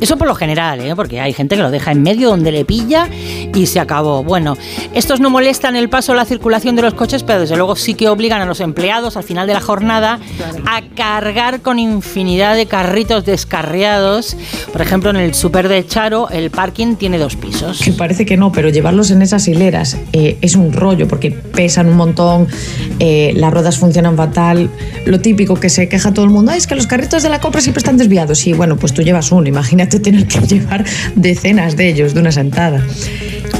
Eso 0.00 0.16
por 0.16 0.28
lo 0.28 0.34
general, 0.34 0.80
¿eh? 0.80 0.94
porque 0.94 1.20
hay 1.20 1.32
gente 1.32 1.56
que 1.56 1.62
lo 1.62 1.70
deja 1.70 1.92
en 1.92 2.02
medio 2.02 2.28
donde 2.28 2.52
le 2.52 2.64
pilla 2.64 3.08
y 3.54 3.66
se 3.66 3.80
acabó. 3.80 4.22
Bueno, 4.22 4.56
estos 4.94 5.20
no 5.20 5.30
molestan 5.30 5.76
el 5.76 5.88
paso 5.88 6.12
o 6.12 6.14
la 6.14 6.24
circulación 6.24 6.76
de 6.76 6.82
los 6.82 6.94
coches, 6.94 7.22
pero 7.22 7.40
desde 7.40 7.56
luego 7.56 7.76
sí 7.76 7.94
que 7.94 8.08
obligan 8.08 8.42
a 8.42 8.46
los 8.46 8.60
empleados 8.60 9.16
al 9.16 9.24
final 9.24 9.46
de 9.46 9.54
la 9.54 9.60
jornada 9.60 10.18
a 10.66 10.82
cargar 10.94 11.60
con 11.60 11.78
infinidad 11.78 12.56
de 12.56 12.66
carritos 12.66 13.24
descarriados. 13.24 14.36
Por 14.72 14.82
ejemplo, 14.82 15.10
en 15.10 15.16
el 15.16 15.34
super 15.34 15.68
de 15.68 15.86
Charo, 15.86 16.28
el 16.30 16.50
parking 16.50 16.96
tiene 16.96 17.18
dos 17.18 17.36
pisos. 17.36 17.80
Que 17.80 17.92
parece 17.92 18.26
que 18.26 18.36
no, 18.36 18.52
pero 18.52 18.68
llevarlos 18.68 19.10
en 19.10 19.22
esas 19.22 19.48
hileras 19.48 19.96
eh, 20.12 20.38
es 20.40 20.56
un 20.56 20.72
rollo 20.72 21.08
porque 21.08 21.30
pesan 21.30 21.88
un 21.88 21.96
montón, 21.96 22.48
eh, 22.98 23.32
las 23.36 23.52
ruedas 23.52 23.78
funcionan 23.78 24.16
fatal. 24.16 24.70
Lo 25.04 25.20
típico 25.20 25.54
que 25.54 25.70
se 25.70 25.88
queja 25.88 26.12
todo 26.12 26.24
el 26.24 26.30
mundo 26.30 26.52
es 26.52 26.66
que 26.66 26.74
los 26.74 26.86
carritos 26.86 27.22
de 27.22 27.28
la 27.28 27.40
compra 27.40 27.60
siempre 27.60 27.78
están 27.78 27.96
desviados. 27.96 28.46
Y 28.46 28.52
bueno, 28.52 28.76
pues 28.76 28.92
tú 28.92 29.02
llevas 29.02 29.32
uno, 29.32 29.48
imagínate 29.48 29.75
tener 29.84 30.26
que 30.26 30.40
llevar 30.46 30.84
decenas 31.14 31.76
de 31.76 31.88
ellos 31.88 32.14
de 32.14 32.20
una 32.20 32.32
sentada. 32.32 32.82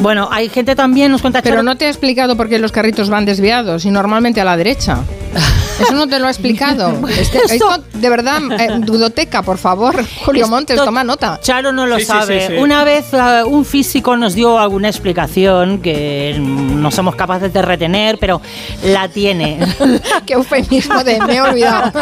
Bueno, 0.00 0.28
hay 0.30 0.48
gente 0.48 0.74
también, 0.74 1.12
nos 1.12 1.20
cuenta... 1.20 1.42
Pero 1.42 1.62
no 1.62 1.76
te 1.76 1.86
ha 1.86 1.88
explicado 1.88 2.36
por 2.36 2.48
qué 2.48 2.58
los 2.58 2.72
carritos 2.72 3.10
van 3.10 3.24
desviados 3.24 3.84
y 3.84 3.90
normalmente 3.90 4.40
a 4.40 4.44
la 4.44 4.56
derecha. 4.56 4.98
Eso 5.80 5.94
no 5.94 6.06
te 6.06 6.18
lo 6.18 6.26
ha 6.26 6.30
explicado. 6.30 6.92
de 7.94 8.10
verdad, 8.10 8.40
eh, 8.58 8.78
dudoteca, 8.80 9.42
por 9.42 9.58
favor. 9.58 10.04
Julio 10.24 10.48
Montes, 10.48 10.76
toma 10.76 11.04
nota. 11.04 11.38
Charo 11.42 11.72
no 11.72 11.86
lo 11.86 12.00
sabe. 12.00 12.58
Una 12.60 12.84
vez 12.84 13.12
eh, 13.12 13.42
un 13.44 13.64
físico 13.64 14.16
nos 14.16 14.34
dio 14.34 14.58
alguna 14.58 14.88
explicación 14.88 15.80
que 15.80 16.36
no 16.38 16.90
somos 16.90 17.14
capaces 17.14 17.52
de 17.52 17.62
retener, 17.62 18.18
pero 18.18 18.40
la 18.84 19.08
tiene. 19.08 19.58
Qué 20.26 20.34
eufemismo 20.34 21.04
de 21.04 21.20
me 21.20 21.36
he 21.36 21.40
olvidado. 21.40 21.92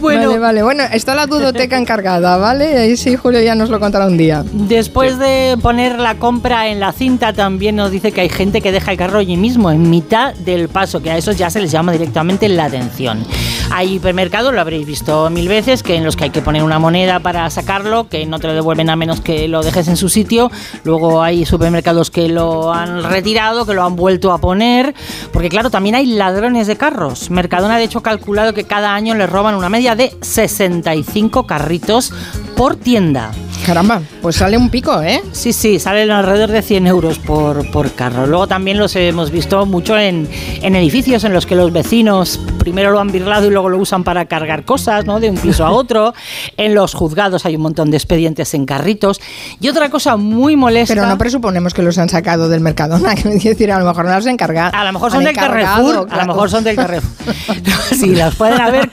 bueno, 0.00 0.28
vale, 0.28 0.38
vale. 0.38 0.62
Bueno, 0.62 0.84
está 0.92 1.14
la 1.14 1.26
dudoteca 1.26 1.78
encargada, 1.78 2.36
¿vale? 2.36 2.78
Ahí 2.78 2.96
sí, 2.96 3.16
Julio 3.16 3.40
ya 3.40 3.54
nos 3.54 3.70
lo 3.70 3.80
contará 3.80 4.06
un 4.06 4.16
día. 4.16 4.44
Después 4.52 5.18
de 5.18 5.58
poner 5.60 5.98
la 5.98 6.14
compra 6.16 6.68
en 6.68 6.80
la 6.80 6.92
cinta, 6.92 7.32
también 7.32 7.76
nos 7.76 7.90
dice 7.90 8.12
que 8.12 8.20
hay 8.20 8.28
gente 8.28 8.60
que 8.60 8.72
deja 8.72 8.92
el 8.92 8.98
carro 8.98 9.18
allí 9.18 9.36
mismo, 9.36 9.70
en 9.70 9.90
mitad 9.90 10.34
del 10.34 10.68
paso, 10.68 11.02
que 11.02 11.10
a 11.10 11.16
esos 11.16 11.36
ya 11.36 11.50
se 11.50 11.55
les 11.60 11.70
llama 11.70 11.92
directamente 11.92 12.48
la 12.48 12.66
atención. 12.66 13.24
Hay 13.72 13.94
hipermercados, 13.94 14.54
lo 14.54 14.60
habréis 14.60 14.86
visto 14.86 15.28
mil 15.30 15.48
veces, 15.48 15.82
que 15.82 15.96
en 15.96 16.04
los 16.04 16.16
que 16.16 16.24
hay 16.24 16.30
que 16.30 16.42
poner 16.42 16.62
una 16.62 16.78
moneda 16.78 17.20
para 17.20 17.48
sacarlo, 17.50 18.08
que 18.08 18.24
no 18.26 18.38
te 18.38 18.46
lo 18.46 18.54
devuelven 18.54 18.90
a 18.90 18.96
menos 18.96 19.20
que 19.20 19.48
lo 19.48 19.62
dejes 19.62 19.88
en 19.88 19.96
su 19.96 20.08
sitio. 20.08 20.50
Luego 20.84 21.22
hay 21.22 21.44
supermercados 21.44 22.10
que 22.10 22.28
lo 22.28 22.72
han 22.72 23.02
retirado, 23.02 23.66
que 23.66 23.74
lo 23.74 23.84
han 23.84 23.96
vuelto 23.96 24.32
a 24.32 24.38
poner, 24.38 24.94
porque 25.32 25.48
claro, 25.48 25.70
también 25.70 25.94
hay 25.94 26.06
ladrones 26.06 26.66
de 26.66 26.76
carros. 26.76 27.30
Mercadona 27.30 27.78
de 27.78 27.84
hecho 27.84 27.98
ha 27.98 28.02
calculado 28.02 28.54
que 28.54 28.64
cada 28.64 28.94
año 28.94 29.14
le 29.14 29.26
roban 29.26 29.54
una 29.54 29.68
media 29.68 29.96
de 29.96 30.16
65 30.20 31.46
carritos 31.46 32.12
por 32.56 32.74
tienda. 32.76 33.30
Caramba, 33.64 34.00
pues 34.22 34.36
sale 34.36 34.56
un 34.56 34.70
pico, 34.70 35.02
¿eh? 35.02 35.22
Sí, 35.32 35.52
sí, 35.52 35.80
salen 35.80 36.10
alrededor 36.10 36.50
de 36.50 36.62
100 36.62 36.86
euros 36.86 37.18
por, 37.18 37.68
por 37.72 37.92
carro. 37.92 38.26
Luego 38.26 38.46
también 38.46 38.78
los 38.78 38.94
hemos 38.94 39.30
visto 39.30 39.66
mucho 39.66 39.98
en, 39.98 40.28
en, 40.62 40.76
edificios 40.76 41.24
en 41.24 41.32
los 41.32 41.46
que 41.46 41.56
los 41.56 41.72
vecinos 41.72 42.40
primero 42.58 42.92
lo 42.92 43.00
han 43.00 43.10
birlado 43.10 43.48
y 43.48 43.50
luego 43.50 43.68
lo 43.68 43.78
usan 43.78 44.04
para 44.04 44.26
cargar 44.26 44.64
cosas, 44.64 45.04
¿no? 45.04 45.18
De 45.18 45.28
un 45.30 45.36
piso 45.36 45.66
a 45.66 45.70
otro. 45.72 46.14
en 46.56 46.74
los 46.74 46.94
juzgados 46.94 47.44
hay 47.44 47.56
un 47.56 47.62
montón 47.62 47.90
de 47.90 47.96
expedientes 47.96 48.54
en 48.54 48.66
carritos. 48.66 49.20
Y 49.60 49.68
otra 49.68 49.90
cosa 49.90 50.16
muy 50.16 50.56
molesta... 50.56 50.94
Pero 50.94 51.06
no 51.06 51.18
presuponemos 51.18 51.74
que 51.74 51.82
los 51.82 51.98
han 51.98 52.08
sacado 52.08 52.48
del 52.48 52.60
Mercadona, 52.60 53.14
que 53.16 53.28
decir, 53.28 53.72
a 53.72 53.80
lo 53.80 53.84
mejor 53.84 54.04
no 54.04 54.14
los 54.14 54.26
han 54.26 54.32
encargado. 54.32 54.76
A 54.76 54.84
lo 54.84 54.92
mejor 54.92 55.10
son 55.10 55.24
del 55.24 55.34
Carrefour. 55.34 56.06
A 56.08 56.16
lo 56.18 56.26
mejor 56.26 56.50
son 56.50 56.62
del 56.62 56.76
Carrefour. 56.76 57.34
sí, 57.92 58.14
los 58.14 58.34
pueden 58.36 58.60
haber, 58.60 58.90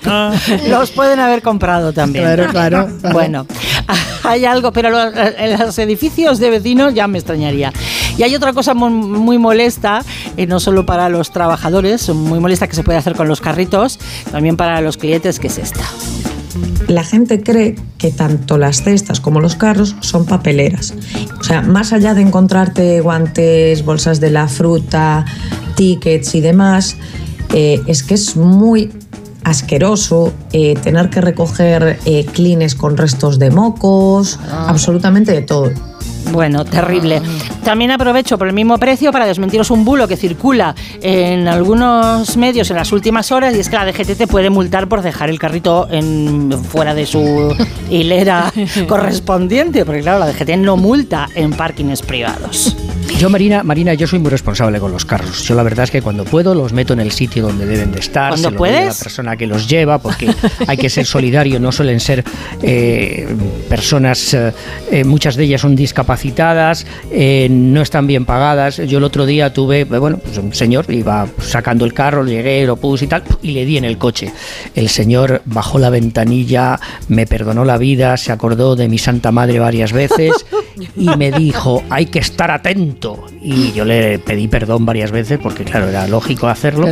los 0.68 0.92
pueden 0.92 1.20
haber 1.20 1.44
comprado 1.44 1.94
también. 1.94 2.26
Claro, 2.26 2.48
claro. 2.50 2.88
Bueno, 3.12 3.46
hay 4.24 4.46
algo 4.46 4.72
pero 4.72 5.12
en 5.14 5.60
los 5.60 5.78
edificios 5.80 6.40
de 6.40 6.50
vecinos 6.50 6.94
ya 6.94 7.08
me 7.08 7.18
extrañaría. 7.18 7.72
Y 8.18 8.24
hay 8.24 8.36
otra 8.36 8.54
cosa 8.54 8.74
muy, 8.74 9.38
molesta, 9.38 10.04
eh, 10.38 10.46
no 10.46 10.60
solo 10.60 10.86
para 10.86 11.10
los 11.10 11.32
trabajadores, 11.32 12.10
muy 12.10 12.40
molesta 12.40 12.68
que 12.68 12.76
se 12.76 12.84
puede 12.84 12.98
hacer 12.98 13.16
con 13.16 13.28
los 13.28 13.42
carritos, 13.42 14.00
también 14.32 14.58
para 14.58 14.82
los 14.82 14.98
clientes, 14.98 15.40
que 15.40 15.48
es 15.48 15.58
esta. 15.58 15.84
La 16.88 17.04
gente 17.04 17.42
cree 17.42 17.76
que 17.98 18.12
tanto 18.12 18.58
las 18.58 18.84
cestas 18.84 19.20
como 19.20 19.40
los 19.40 19.56
carros 19.56 19.96
son 20.02 20.26
papeleras. 20.26 20.94
O 21.40 21.44
sea, 21.44 21.62
más 21.62 21.94
allá 21.94 22.14
de 22.14 22.22
encontrarte 22.22 23.02
guantes, 23.02 23.84
bolsas 23.84 24.20
de 24.20 24.30
la 24.30 24.48
fruta, 24.48 25.26
tickets 25.76 26.36
y 26.36 26.42
demás, 26.42 26.98
eh, 27.54 27.82
es 27.88 28.04
que 28.04 28.14
es 28.14 28.36
muy 28.36 28.92
asqueroso 29.44 30.34
eh, 30.52 30.76
tener 30.76 31.10
que 31.10 31.22
recoger 31.22 32.00
eh, 32.06 32.26
clines 32.26 32.76
con 32.76 32.98
restos 32.98 33.40
de 33.40 33.52
mocos, 33.52 34.40
ah. 34.50 34.68
absolutamente 34.70 35.32
de 35.32 35.42
todo. 35.42 35.72
Bueno, 36.34 36.66
terrible. 36.66 37.22
También 37.64 37.92
aprovecho 37.92 38.40
por 38.40 38.48
el 38.48 38.54
mismo 38.54 38.80
precio 38.80 39.12
para 39.12 39.28
desmentiros 39.28 39.70
un 39.70 39.86
bulo 39.86 40.08
que 40.08 40.18
circula 40.18 40.74
en 41.00 41.48
algunos 41.48 42.36
medios 42.38 42.72
en 42.72 42.78
las 42.78 42.92
últimas 42.92 43.32
horas 43.32 43.56
y 43.56 43.60
es 43.60 43.70
que 43.70 43.76
la 43.76 43.86
DGT 43.86 44.18
te 44.18 44.26
puede 44.26 44.50
multar 44.50 44.88
por 44.88 45.04
dejar 45.04 45.30
el 45.30 45.38
carrito 45.38 45.88
en, 45.92 46.52
fuera 46.52 46.96
de 46.96 47.06
su 47.06 47.56
hilera 47.92 48.52
correspondiente, 48.88 49.86
porque 49.86 50.02
claro, 50.02 50.18
la 50.18 50.28
DGT 50.34 50.58
no 50.58 50.76
multa 50.76 51.30
en 51.36 51.52
parkings 51.52 52.02
privados. 52.02 52.76
Yo, 53.20 53.30
Marina, 53.30 53.64
Marina, 53.64 53.94
yo 53.94 54.08
soy 54.08 54.20
muy 54.20 54.32
responsable 54.32 54.80
con 54.80 54.92
los 54.92 55.06
carros. 55.06 55.44
Yo 55.46 55.56
la 55.56 55.64
verdad 55.64 55.84
es 55.84 55.92
que 55.92 56.02
cuando 56.02 56.26
puedo 56.26 56.56
los 56.56 56.74
meto 56.74 56.94
en 56.94 57.00
el 57.00 57.12
sitio 57.12 57.44
donde 57.44 57.66
deben 57.66 57.92
de 57.92 58.00
estar. 58.00 58.32
¿Cuando 58.32 58.52
puedes? 58.54 58.86
la 58.86 59.04
persona 59.04 59.38
que 59.38 59.48
los 59.48 59.70
lleva, 59.70 60.00
porque 60.00 60.34
hay 60.68 60.78
que 60.78 60.90
ser 60.90 61.06
solidario. 61.06 61.60
No 61.60 61.72
suelen 61.72 62.00
ser 62.00 62.24
eh, 62.62 63.28
personas, 63.70 64.34
eh, 64.34 64.52
eh, 64.92 65.04
muchas 65.04 65.36
de 65.36 65.46
ellas 65.46 65.62
son 65.62 65.76
discapacitadas, 65.76 66.23
no 66.32 67.82
están 67.82 68.08
bien 68.08 68.26
pagadas. 68.26 68.78
Yo 68.78 68.98
el 68.98 69.04
otro 69.04 69.26
día 69.26 69.54
tuve, 69.54 69.84
bueno, 69.86 70.18
pues 70.18 70.38
un 70.38 70.54
señor 70.54 70.86
iba 70.90 71.28
sacando 71.40 71.86
el 71.86 71.94
carro, 71.94 72.26
llegué, 72.26 72.66
lo 72.66 72.78
puse 72.78 73.06
y 73.06 73.08
tal, 73.08 73.24
y 73.42 73.52
le 73.52 73.66
di 73.66 73.78
en 73.78 73.86
el 73.86 73.98
coche. 73.98 74.32
El 74.76 74.90
señor 74.90 75.42
bajó 75.46 75.80
la 75.80 75.90
ventanilla, 75.90 76.80
me 77.08 77.26
perdonó 77.26 77.66
la 77.66 77.78
vida, 77.78 78.18
se 78.18 78.32
acordó 78.32 78.76
de 78.76 78.88
mi 78.88 78.98
santa 78.98 79.32
madre 79.32 79.60
varias 79.60 79.94
veces 79.94 80.46
y 80.96 81.10
me 81.18 81.32
dijo, 81.32 81.84
hay 81.90 82.08
que 82.08 82.20
estar 82.20 82.52
atento. 82.52 83.26
Y 83.42 83.72
yo 83.74 83.86
le 83.86 84.20
pedí 84.20 84.48
perdón 84.48 84.86
varias 84.86 85.12
veces 85.12 85.40
porque, 85.42 85.64
claro, 85.64 85.90
era 85.90 86.08
lógico 86.08 86.48
hacerlo, 86.48 86.88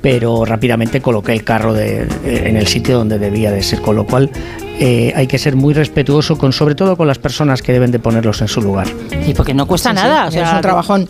pero 0.00 0.44
rápidamente 0.44 1.00
coloqué 1.00 1.32
el 1.32 1.44
carro 1.44 1.74
de, 1.74 2.06
en 2.24 2.56
el 2.56 2.66
sitio 2.66 2.98
donde 2.98 3.18
debía 3.18 3.50
de 3.50 3.62
ser, 3.62 3.80
con 3.80 3.96
lo 3.96 4.06
cual 4.06 4.30
eh, 4.78 5.12
hay 5.14 5.26
que 5.26 5.38
ser 5.38 5.54
muy 5.54 5.74
respetuoso 5.74 6.36
con, 6.36 6.52
sobre 6.52 6.74
todo 6.74 6.96
con 6.96 7.06
las 7.06 7.18
personas 7.18 7.62
que 7.62 7.72
deben 7.72 7.90
de 7.90 7.98
ponerlos 7.98 8.40
en 8.40 8.48
su 8.48 8.60
lugar. 8.60 8.88
Y 9.26 9.34
porque 9.34 9.54
no 9.54 9.66
cuesta 9.66 9.92
nada. 9.92 10.26
o 10.26 10.30
sea, 10.30 10.48
es 10.48 10.54
un 10.54 10.60
trabajón. 10.60 11.08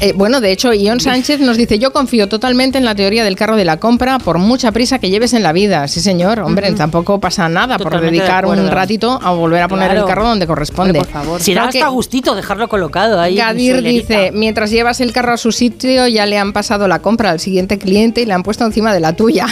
Eh, 0.00 0.12
bueno, 0.14 0.40
de 0.40 0.52
hecho, 0.52 0.72
Ion 0.72 1.00
Sánchez 1.00 1.40
nos 1.40 1.56
dice, 1.56 1.78
yo 1.78 1.92
confío 1.92 2.28
totalmente 2.28 2.78
en 2.78 2.84
la 2.84 2.94
teoría 2.94 3.24
del 3.24 3.34
carro 3.36 3.56
de 3.56 3.64
la 3.64 3.78
compra 3.78 4.18
por 4.18 4.38
mucha 4.38 4.70
prisa 4.72 4.98
que 4.98 5.10
lleves 5.10 5.32
en 5.32 5.42
la 5.42 5.52
vida. 5.52 5.88
Sí, 5.88 6.00
señor. 6.00 6.40
Hombre, 6.40 6.70
tampoco 6.72 7.18
pasa 7.18 7.48
nada 7.48 7.78
por 7.78 8.00
dedicar 8.00 8.46
un 8.46 8.68
ratito 8.68 9.18
a 9.22 9.32
volver 9.32 9.62
a 9.62 9.68
poner 9.68 9.96
el 9.96 10.04
carro 10.04 10.28
donde 10.28 10.46
corresponde. 10.46 11.00
por 11.00 11.08
favor. 11.08 11.40
Si 11.40 11.54
da 11.54 11.64
hasta 11.64 11.88
gustito 11.88 12.34
dejarlo 12.34 12.68
colocado 12.68 13.20
ahí. 13.20 13.36
Gadir 13.36 13.82
dice, 13.82 14.30
mientras 14.32 14.70
llevas 14.70 15.00
el 15.00 15.12
carro 15.12 15.32
a 15.32 15.36
su 15.36 15.52
sitio, 15.52 16.06
ya 16.06 16.26
le 16.26 16.38
han 16.38 16.52
pasado 16.52 16.86
la 16.88 17.00
compra 17.00 17.30
al 17.30 17.40
siguiente 17.40 17.78
cliente 17.78 18.22
y 18.22 18.26
le 18.26 18.34
han 18.34 18.42
puesto 18.42 18.64
encima 18.64 18.92
de 18.92 19.00
la 19.00 19.14
tuya. 19.14 19.46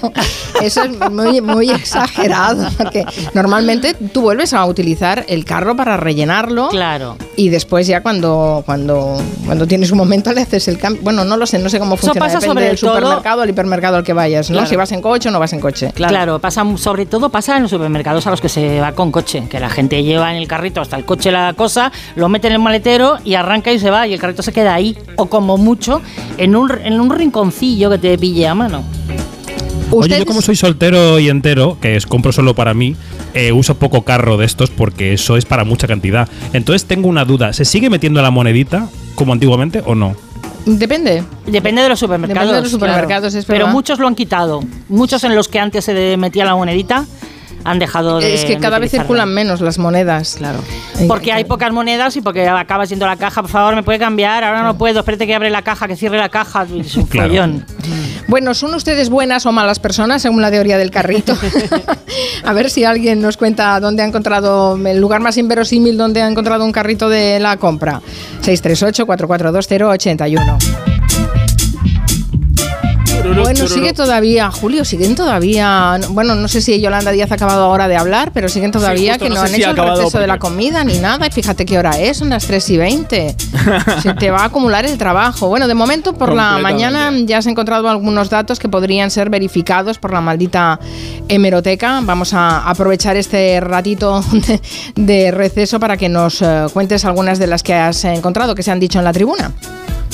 eso 0.62 0.82
es 0.82 1.10
muy, 1.10 1.40
muy 1.40 1.70
exagerado. 1.70 2.68
Porque 3.04 3.28
normalmente 3.34 3.94
tú 3.94 4.22
vuelves 4.22 4.52
a 4.52 4.64
utilizar 4.64 5.24
el 5.28 5.44
carro 5.44 5.76
para 5.76 5.96
rellenarlo. 5.96 6.68
Claro. 6.68 7.16
Y 7.36 7.48
después 7.48 7.86
ya 7.86 8.02
cuando, 8.02 8.62
cuando, 8.66 9.20
cuando 9.44 9.66
tienes 9.66 9.90
un 9.90 9.98
momento 9.98 10.32
le 10.32 10.42
haces 10.42 10.68
el 10.68 10.78
cambio. 10.78 11.02
Bueno, 11.02 11.24
no 11.24 11.36
lo 11.36 11.46
sé, 11.46 11.58
no 11.58 11.68
sé 11.68 11.78
cómo 11.78 11.96
funciona. 11.96 12.26
Eso 12.26 12.34
pasa 12.34 12.46
sobre 12.46 12.66
del 12.66 12.78
supermercado 12.78 13.42
al 13.42 13.50
hipermercado 13.50 13.96
al 13.96 14.04
que 14.04 14.12
vayas, 14.12 14.50
¿no? 14.50 14.66
Si 14.66 14.76
vas 14.76 14.92
en 14.92 15.02
coche 15.02 15.28
o 15.28 15.32
no 15.32 15.38
vas 15.38 15.52
en 15.52 15.60
coche. 15.60 15.92
Claro. 15.94 16.38
pasa, 16.38 16.64
sobre 16.76 17.06
todo 17.06 17.28
pasa 17.28 17.56
en 17.56 17.62
los 17.62 17.70
supermercados 17.70 18.26
a 18.26 18.30
los 18.30 18.40
que 18.40 18.48
se 18.48 18.80
va 18.80 18.92
con 18.92 19.12
coche, 19.12 19.46
que 19.48 19.60
la 19.60 19.68
gente 19.68 20.02
lleva 20.02 20.30
en 20.30 20.38
el 20.38 20.48
carrito 20.48 20.80
hasta 20.80 20.96
el 20.96 21.04
coche 21.04 21.30
la 21.30 21.54
cosa, 21.54 21.92
lo 22.14 22.28
mete 22.28 22.48
en 22.48 22.54
el 22.54 22.58
maletero 22.58 23.18
y 23.24 23.34
arranca 23.34 23.72
y 23.72 23.78
se 23.78 23.90
va 23.90 24.06
y 24.06 24.14
el 24.14 24.20
carrito 24.20 24.42
se 24.42 24.52
queda 24.52 24.74
ahí. 24.74 24.96
O 25.16 25.26
como 25.26 25.56
mucho, 25.56 26.00
en 26.38 26.56
un, 26.56 26.70
en 26.70 27.00
un 27.00 27.10
rinconcillo 27.10 27.90
que 27.90 27.98
te 27.98 28.18
pille 28.18 28.46
a 28.46 28.54
mano. 28.54 28.82
Oye, 29.90 30.18
yo 30.18 30.26
como 30.26 30.42
soy 30.42 30.56
soltero 30.56 31.18
y 31.18 31.28
entero, 31.28 31.78
que 31.80 31.96
es 31.96 32.06
compro 32.06 32.32
solo 32.32 32.54
para 32.54 32.74
mí, 32.74 32.96
eh, 33.34 33.52
uso 33.52 33.76
poco 33.76 34.02
carro 34.02 34.36
de 34.36 34.44
estos 34.46 34.70
porque 34.70 35.12
eso 35.12 35.36
es 35.36 35.44
para 35.44 35.64
mucha 35.64 35.86
cantidad. 35.86 36.28
Entonces 36.52 36.86
tengo 36.86 37.08
una 37.08 37.24
duda, 37.24 37.52
¿se 37.52 37.64
sigue 37.64 37.90
metiendo 37.90 38.20
la 38.22 38.30
monedita 38.30 38.88
como 39.14 39.32
antiguamente 39.32 39.82
o 39.84 39.94
no? 39.94 40.16
Depende. 40.66 41.22
Depende 41.46 41.82
de 41.82 41.88
los 41.88 42.00
supermercados. 42.00 42.40
Depende 42.40 42.56
de 42.56 42.62
los 42.62 42.70
supermercados, 42.72 43.34
es 43.34 43.44
Pero 43.44 43.68
muchos 43.68 44.00
lo 44.00 44.08
han 44.08 44.16
quitado. 44.16 44.62
Muchos 44.88 45.22
en 45.22 45.36
los 45.36 45.46
que 45.46 45.60
antes 45.60 45.84
se 45.84 46.16
metía 46.16 46.44
la 46.44 46.56
monedita 46.56 47.06
han 47.66 47.78
dejado 47.78 48.20
de. 48.20 48.34
Es 48.34 48.44
que 48.44 48.58
cada 48.58 48.78
vez 48.78 48.90
circulan 48.92 49.28
menos 49.28 49.60
las 49.60 49.78
monedas. 49.78 50.36
Claro. 50.38 50.60
Porque 51.08 51.32
hay 51.32 51.44
pocas 51.44 51.72
monedas 51.72 52.16
y 52.16 52.20
porque 52.20 52.48
acabas 52.48 52.88
yendo 52.88 53.04
a 53.04 53.08
la 53.08 53.16
caja, 53.16 53.42
por 53.42 53.50
favor, 53.50 53.74
me 53.74 53.82
puede 53.82 53.98
cambiar, 53.98 54.44
ahora 54.44 54.62
no 54.62 54.78
puedo, 54.78 55.00
espérate 55.00 55.26
que 55.26 55.34
abre 55.34 55.50
la 55.50 55.62
caja, 55.62 55.88
que 55.88 55.96
cierre 55.96 56.16
la 56.16 56.28
caja. 56.28 56.66
Es 56.78 56.96
un 56.96 57.06
follón. 57.06 57.66
Bueno, 58.28 58.54
¿son 58.54 58.74
ustedes 58.74 59.10
buenas 59.10 59.46
o 59.46 59.52
malas 59.52 59.78
personas 59.78 60.22
según 60.22 60.42
la 60.42 60.50
teoría 60.50 60.78
del 60.78 60.90
carrito? 60.90 61.36
a 62.44 62.52
ver 62.52 62.70
si 62.70 62.84
alguien 62.84 63.20
nos 63.20 63.36
cuenta 63.36 63.78
dónde 63.80 64.02
ha 64.02 64.06
encontrado 64.06 64.76
el 64.76 65.00
lugar 65.00 65.20
más 65.20 65.36
inverosímil 65.36 65.96
donde 65.96 66.22
ha 66.22 66.28
encontrado 66.28 66.64
un 66.64 66.72
carrito 66.72 67.08
de 67.08 67.38
la 67.40 67.56
compra. 67.56 68.00
638 68.40 69.06
442081 69.06 70.85
bueno, 73.34 73.66
sigue 73.66 73.92
todavía, 73.92 74.50
Julio, 74.50 74.84
siguen 74.84 75.14
todavía. 75.14 75.98
Bueno, 76.10 76.34
no 76.34 76.48
sé 76.48 76.60
si 76.60 76.80
Yolanda 76.80 77.10
Díaz 77.10 77.30
ha 77.32 77.34
acabado 77.34 77.64
ahora 77.64 77.88
de 77.88 77.96
hablar, 77.96 78.30
pero 78.32 78.48
siguen 78.48 78.72
todavía 78.72 79.18
que 79.18 79.28
no, 79.28 79.40
han 79.40 79.54
hecho 79.54 79.70
el 79.70 79.76
proceso 79.76 80.18
de 80.18 80.26
la 80.26 80.38
comida 80.38 80.84
ni 80.84 80.98
nada. 80.98 81.26
Y 81.26 81.30
fíjate 81.30 81.64
qué 81.64 81.78
hora 81.78 81.98
es, 81.98 82.18
son 82.18 82.30
las 82.30 82.46
3 82.46 82.70
y 82.70 82.76
20. 82.76 83.36
Se 84.02 84.14
te 84.14 84.30
va 84.30 84.40
a 84.40 84.44
acumular 84.46 84.84
el 84.86 84.98
trabajo. 84.98 85.48
Bueno, 85.48 85.68
de 85.68 85.74
momento 85.74 86.14
por 86.14 86.34
la 86.34 86.58
mañana 86.58 87.12
ya 87.24 87.38
has 87.38 87.46
encontrado 87.46 87.88
algunos 87.88 88.30
datos 88.30 88.58
que 88.58 88.68
podrían 88.68 89.10
ser 89.10 89.30
verificados 89.30 89.98
por 89.98 90.12
la 90.12 90.20
maldita 90.20 90.78
hemeroteca. 91.28 92.00
Vamos 92.02 92.34
a 92.34 92.68
aprovechar 92.68 93.16
este 93.16 93.60
ratito 93.60 94.22
de, 94.32 94.60
de 94.94 95.30
receso 95.30 95.80
para 95.80 95.96
que 95.96 96.08
nos 96.08 96.42
eh, 96.42 96.66
cuentes 96.72 97.04
algunas 97.04 97.38
de 97.38 97.46
las 97.46 97.62
que 97.62 97.74
has 97.74 98.04
encontrado, 98.04 98.54
que 98.54 98.62
se 98.62 98.70
han 98.70 98.80
dicho 98.80 98.98
en 98.98 99.04
la 99.04 99.12
tribuna. 99.12 99.52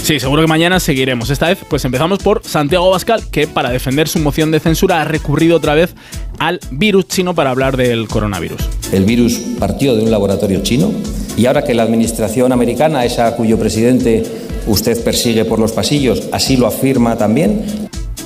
Sí, 0.03 0.19
seguro 0.19 0.43
que 0.43 0.49
mañana 0.49 0.81
seguiremos. 0.81 1.31
Esta 1.31 1.47
vez, 1.47 1.59
pues 1.71 1.85
empezamos 1.85 2.19
por 2.19 2.43
Santiago 2.45 2.91
Bascal, 2.91 3.23
que 3.31 3.47
para 3.47 3.71
defender 3.71 4.09
su 4.09 4.19
moción 4.19 4.51
de 4.51 4.59
censura 4.59 5.01
ha 5.01 5.05
recurrido 5.05 5.57
otra 5.57 5.75
vez 5.75 5.95
al 6.41 6.59
virus 6.73 7.07
chino 7.07 7.37
para 7.37 7.51
hablar 7.51 7.77
del 7.77 8.09
coronavirus. 8.09 8.61
El 8.93 9.05
virus 9.05 9.38
partió 9.61 9.95
de 9.95 10.03
un 10.03 10.11
laboratorio 10.11 10.61
chino 10.65 10.93
y 11.37 11.47
ahora 11.47 11.62
que 11.62 11.73
la 11.75 11.85
administración 11.85 12.51
americana, 12.51 13.05
esa 13.05 13.37
cuyo 13.37 13.61
presidente 13.61 14.25
usted 14.67 15.03
persigue 15.05 15.45
por 15.45 15.61
los 15.61 15.71
pasillos, 15.71 16.25
así 16.33 16.57
lo 16.57 16.67
afirma 16.67 17.17
también, 17.17 17.65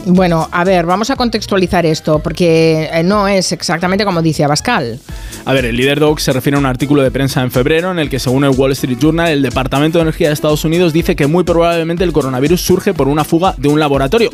bueno, 0.07 0.49
a 0.53 0.65
ver, 0.65 0.87
vamos 0.87 1.11
a 1.11 1.17
contextualizar 1.17 1.85
esto, 1.85 2.21
porque 2.21 2.89
eh, 2.93 3.03
no 3.03 3.27
es 3.27 3.51
exactamente 3.51 4.05
como 4.05 4.23
dice 4.23 4.45
Abascal. 4.45 5.01
A 5.45 5.53
ver, 5.53 5.65
el 5.65 5.77
líder 5.77 5.99
Doc 5.99 6.21
se 6.21 6.33
refiere 6.33 6.57
a 6.57 6.61
un 6.61 6.67
artículo 6.67 7.03
de 7.03 7.11
prensa 7.11 7.43
en 7.43 7.51
febrero 7.51 7.91
en 7.91 7.99
el 7.99 8.09
que, 8.09 8.21
según 8.21 8.45
el 8.45 8.51
Wall 8.51 8.73
Street 8.73 8.99
Journal, 9.01 9.29
el 9.29 9.43
Departamento 9.43 9.99
de 9.99 10.03
Energía 10.03 10.29
de 10.29 10.35
Estados 10.35 10.65
Unidos 10.65 10.93
dice 10.93 11.17
que 11.17 11.27
muy 11.27 11.45
probablemente 11.45 12.05
el 12.05 12.13
coronavirus 12.13 12.61
surge 12.61 12.95
por 12.95 13.09
una 13.09 13.25
fuga 13.25 13.55
de 13.59 13.69
un 13.69 13.81
laboratorio. 13.81 14.31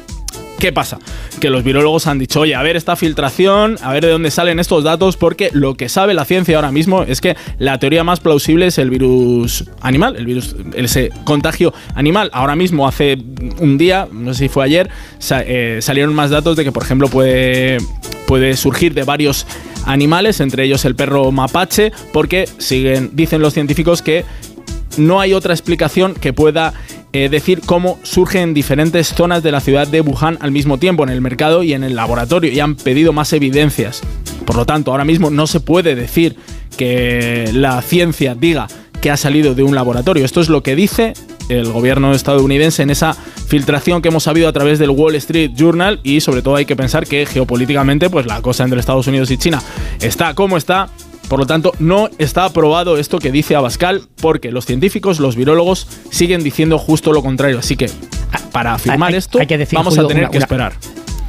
¿Qué 0.63 0.73
pasa? 0.73 1.01
Que 1.41 1.51
los 1.51 1.65
virólogos 1.65 2.07
han 2.07 2.21
dicho, 2.21 2.43
oye, 2.43 2.55
a 2.55 2.63
ver 2.63 2.77
esta 2.77 2.95
filtración, 2.95 3.79
a 3.83 3.93
ver 3.93 4.05
de 4.05 4.13
dónde 4.13 4.31
salen 4.31 4.61
estos 4.61 4.85
datos, 4.85 5.17
porque 5.17 5.51
lo 5.53 5.75
que 5.75 5.89
sabe 5.89 6.15
la 6.15 6.25
ciencia 6.25 6.55
ahora 6.55 6.71
mismo 6.71 7.03
es 7.03 7.21
que 7.21 7.37
la 7.59 7.81
teoría 7.81 8.05
más 8.05 8.21
plausible 8.21 8.69
es 8.69 8.79
el 8.79 8.89
virus 8.89 9.65
animal, 9.81 10.15
el 10.15 10.25
virus, 10.25 10.55
ese 10.77 11.11
contagio 11.25 11.75
animal. 11.97 12.31
Ahora 12.33 12.55
mismo, 12.55 12.87
hace 12.87 13.19
un 13.59 13.77
día, 13.77 14.07
no 14.13 14.35
sé 14.35 14.45
si 14.45 14.49
fue 14.49 14.65
ayer, 14.65 14.89
eh, 15.33 15.81
salieron 15.83 16.15
más 16.15 16.31
datos 16.31 16.57
de 16.57 16.63
que, 16.63 16.71
por 16.71 16.85
ejemplo, 16.85 17.09
puede, 17.09 17.79
puede 18.29 18.57
surgir 18.57 18.95
de 18.95 19.03
varios 19.03 19.49
animales, 19.85 20.39
entre 20.39 20.63
ellos 20.63 20.85
el 20.85 20.95
perro 20.95 21.33
mapache, 21.33 21.91
porque 22.13 22.49
siguen, 22.59 23.11
dicen 23.15 23.43
los 23.43 23.53
científicos 23.53 24.01
que 24.01 24.25
no 24.97 25.21
hay 25.21 25.35
otra 25.35 25.55
explicación 25.55 26.15
que 26.15 26.33
pueda 26.33 26.75
eh, 27.13 27.29
decir 27.29 27.61
cómo 27.65 27.99
surgen 28.03 28.55
diferentes 28.55 29.09
zonas 29.09 29.43
de 29.43 29.53
la 29.53 29.61
ciudad 29.61 29.87
de 29.87 30.01
Wuhan 30.01 30.39
al 30.41 30.51
mismo 30.51 30.79
tiempo, 30.79 31.03
en 31.03 31.11
el 31.11 31.21
mercado 31.21 31.63
y 31.63 31.73
en 31.73 31.85
el 31.85 31.95
laboratorio, 31.95 32.51
y 32.53 32.61
han 32.61 32.75
pedido 32.75 33.13
más 33.13 33.33
evidencias. 33.33 34.03
Por 34.47 34.57
lo 34.57 34.67
tanto, 34.67 34.91
ahora 34.91 35.05
mismo 35.05 35.31
no 35.31 35.47
se 35.47 35.61
puede 35.61 35.95
decir 35.95 36.37
que 36.77 37.51
la 37.53 37.81
ciencia 37.83 38.35
diga 38.35 38.67
que 39.01 39.11
ha 39.11 39.17
salido 39.17 39.55
de 39.55 39.63
un 39.63 39.75
laboratorio. 39.75 40.25
Esto 40.25 40.41
es 40.41 40.49
lo 40.49 40.63
que 40.63 40.77
dice 40.77 41.15
el 41.49 41.71
gobierno 41.73 42.13
estadounidense 42.13 42.83
en 42.83 42.91
esa 42.91 43.15
filtración 43.15 44.01
que 44.01 44.09
hemos 44.09 44.23
sabido 44.23 44.49
a 44.49 44.53
través 44.53 44.79
del 44.79 44.91
Wall 44.91 45.17
Street 45.17 45.51
Journal 45.55 46.01
y 46.03 46.21
sobre 46.21 46.41
todo 46.41 46.55
hay 46.55 46.65
que 46.65 46.77
pensar 46.77 47.07
que 47.07 47.27
geopolíticamente 47.27 48.09
pues 48.09 48.27
la 48.27 48.41
cosa 48.41 48.65
entre 48.65 48.81
Estados 48.81 49.09
Unidos 49.09 49.31
y 49.31 49.37
China 49.37 49.61
está 50.01 50.35
como 50.35 50.57
está 50.57 50.89
por 51.29 51.39
lo 51.39 51.47
tanto, 51.47 51.73
no 51.79 52.09
está 52.19 52.45
aprobado 52.45 52.99
esto 52.99 53.19
que 53.19 53.33
dice 53.33 53.55
Abascal, 53.55 54.03
porque 54.21 54.51
los 54.51 54.67
científicos, 54.67 55.21
los 55.21 55.37
virólogos, 55.37 55.87
siguen 56.11 56.43
diciendo 56.43 56.79
justo 56.79 57.13
lo 57.13 57.23
contrario. 57.23 57.59
Así 57.59 57.77
que, 57.77 57.91
para 58.53 58.75
afirmar 58.75 59.15
esto, 59.15 59.39
vamos 59.73 59.99
a 59.99 60.07
tener 60.07 60.29
que 60.31 60.39
esperar. 60.39 60.75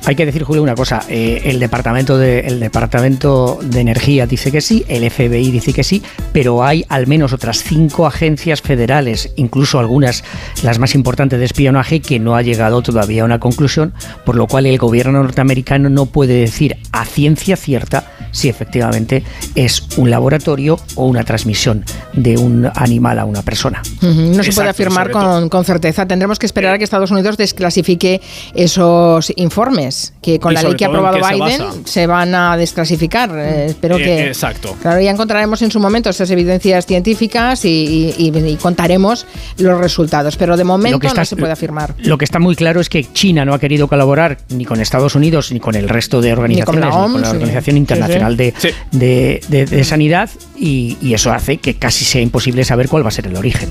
Hay 0.06 0.16
que 0.16 0.26
decir, 0.26 0.44
Julio, 0.44 0.62
una 0.62 0.76
cosa. 0.76 1.02
Eh, 1.08 1.44
el, 1.46 1.60
departamento 1.60 2.18
de, 2.18 2.42
el 2.42 2.60
Departamento 2.60 3.60
de 3.64 3.80
Energía 3.80 4.28
dice 4.28 4.52
que 4.52 4.60
sí, 4.60 4.84
el 4.90 5.10
FBI 5.10 5.50
dice 5.50 5.72
que 5.72 5.84
sí, 5.84 6.04
pero 6.34 6.64
hay 6.64 6.86
al 6.90 7.08
menos 7.08 7.32
otras 7.32 7.64
cinco 7.64 8.06
agencias 8.06 8.62
federales, 8.62 9.32
incluso 9.38 9.80
algunas, 9.80 10.24
las 10.62 10.78
más 10.78 10.94
importantes 10.96 11.40
de 11.40 11.46
espionaje, 11.46 12.02
que 12.02 12.20
no 12.20 12.36
ha 12.36 12.42
llegado 12.42 12.82
todavía 12.82 13.22
a 13.22 13.26
una 13.26 13.40
conclusión, 13.40 13.94
por 14.26 14.36
lo 14.36 14.48
cual 14.48 14.66
el 14.66 14.78
gobierno 14.78 15.24
norteamericano 15.24 15.90
no 15.90 16.06
puede 16.06 16.34
decir 16.34 16.78
a 16.92 17.06
ciencia 17.06 17.56
cierta 17.56 18.12
si 18.32 18.50
efectivamente 18.50 19.24
es 19.56 19.88
un 19.96 20.10
laboratorio 20.10 20.80
o 20.96 21.06
una 21.06 21.24
transmisión 21.24 21.86
de 22.14 22.38
un 22.38 22.70
animal 22.76 23.20
a 23.20 23.26
una 23.26 23.44
persona. 23.44 23.82
No 24.02 24.44
se 24.44 24.52
puede 24.52 24.70
afirmar 24.70 25.12
con, 25.12 25.50
con, 25.50 25.64
certeza. 25.64 26.06
Tendremos 26.06 26.40
que 26.40 26.46
esperar 26.46 26.74
a 26.74 26.78
que 26.78 26.84
Estados 26.84 27.12
Unidos 27.12 27.38
desclasifique 27.38 28.22
esos 28.54 29.32
informes, 29.36 29.93
que 30.22 30.40
con 30.40 30.54
la 30.54 30.64
ley 30.64 30.76
que 30.76 30.86
ha 30.86 30.88
aprobado 30.88 31.18
Biden 31.18 31.86
se, 31.86 32.08
van 32.08 32.34
a 32.34 32.58
desclasificar. 32.58 33.32
Eh, 33.38 33.66
espero 33.68 33.98
eh, 33.98 34.04
que. 34.04 34.28
Exacto. 34.28 34.76
Claro, 34.82 35.02
ya 35.02 35.12
encontraremos 35.12 35.62
en 35.62 35.72
su 35.72 35.80
momento 35.80 36.10
estas 36.10 36.30
evidencias 36.32 36.86
científicas 36.86 37.62
y, 37.66 38.58
contaremos 38.62 39.26
los 39.58 39.80
resultados. 39.80 40.38
Pero 40.38 40.58
de 40.58 40.64
momento 40.64 41.14
no 41.14 41.26
se 41.26 41.36
puede 41.36 41.52
afirmar. 41.52 41.96
Lo 42.00 42.18
que 42.18 42.26
está 42.26 42.40
muy 42.40 42.56
claro 42.56 42.80
es 42.82 42.90
que 42.90 43.12
China 43.14 43.46
no 43.46 43.54
ha 43.54 43.60
querido 43.60 43.88
colaborar 43.88 44.38
ni 44.50 44.66
con 44.66 44.80
Estados 44.80 45.16
Unidos 45.16 45.52
ni 45.52 45.60
con 45.60 45.76
el 45.76 45.90
resto 45.90 46.22
de 46.22 46.34
organizaciones, 46.34 46.86
ni 46.86 46.92
con 46.92 47.22
la, 47.22 47.30
Organización 47.30 47.78
Internacional 47.78 48.38
de, 48.38 49.84
Sanidad 49.84 50.30
y, 50.58 51.14
eso 51.14 51.32
hace 51.32 51.58
que 51.58 51.76
casi 51.76 52.06
sea 52.06 52.22
imposible 52.22 52.64
saber 52.64 52.88
cuál 52.88 53.04
va 53.04 53.10
a 53.10 53.12
ser 53.12 53.28
el 53.28 53.36
origen. 53.36 53.70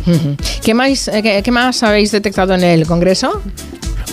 ¿Qué, 0.62 0.74
más, 0.74 1.08
eh, 1.08 1.42
qué, 1.42 1.50
más 1.50 1.82
habéis 1.82 2.12
detectado 2.12 2.54
en 2.54 2.62
el 2.62 2.86
Congreso? 2.86 3.42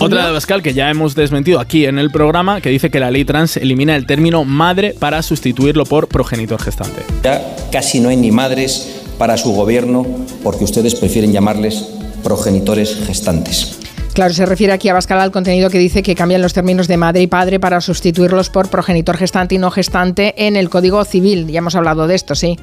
Otra 0.02 0.28
de 0.28 0.32
Pascal 0.32 0.62
que 0.62 0.72
ya 0.72 0.88
hemos 0.88 1.14
desmentido 1.14 1.60
aquí 1.60 1.84
en 1.84 1.98
el 1.98 2.10
programa, 2.10 2.62
que 2.62 2.70
dice 2.70 2.90
que 2.90 3.00
la 3.00 3.10
ley 3.10 3.26
trans 3.26 3.58
elimina 3.58 3.94
el 3.96 4.06
término 4.06 4.46
madre 4.46 4.94
para 4.98 5.22
sustituirlo 5.22 5.84
por 5.84 6.08
progenitor 6.08 6.58
gestante. 6.58 7.02
Ya 7.22 7.54
casi 7.70 8.00
no 8.00 8.08
hay 8.08 8.16
ni 8.16 8.30
madres 8.30 9.02
para 9.18 9.36
su 9.36 9.52
gobierno 9.52 10.06
porque 10.42 10.64
ustedes 10.64 10.94
prefieren 10.94 11.32
llamarles 11.32 11.86
progenitores 12.24 12.96
gestantes. 13.06 13.78
Claro, 14.14 14.32
se 14.32 14.46
refiere 14.46 14.72
aquí 14.72 14.88
a 14.88 14.94
Bascal 14.94 15.20
al 15.20 15.32
contenido 15.32 15.68
que 15.68 15.78
dice 15.78 16.02
que 16.02 16.14
cambian 16.14 16.40
los 16.40 16.54
términos 16.54 16.88
de 16.88 16.96
madre 16.96 17.20
y 17.20 17.26
padre 17.26 17.60
para 17.60 17.82
sustituirlos 17.82 18.48
por 18.48 18.70
progenitor 18.70 19.18
gestante 19.18 19.56
y 19.56 19.58
no 19.58 19.70
gestante 19.70 20.46
en 20.46 20.56
el 20.56 20.70
Código 20.70 21.04
Civil. 21.04 21.46
Ya 21.48 21.58
hemos 21.58 21.74
hablado 21.74 22.06
de 22.06 22.14
esto, 22.14 22.34
sí. 22.34 22.58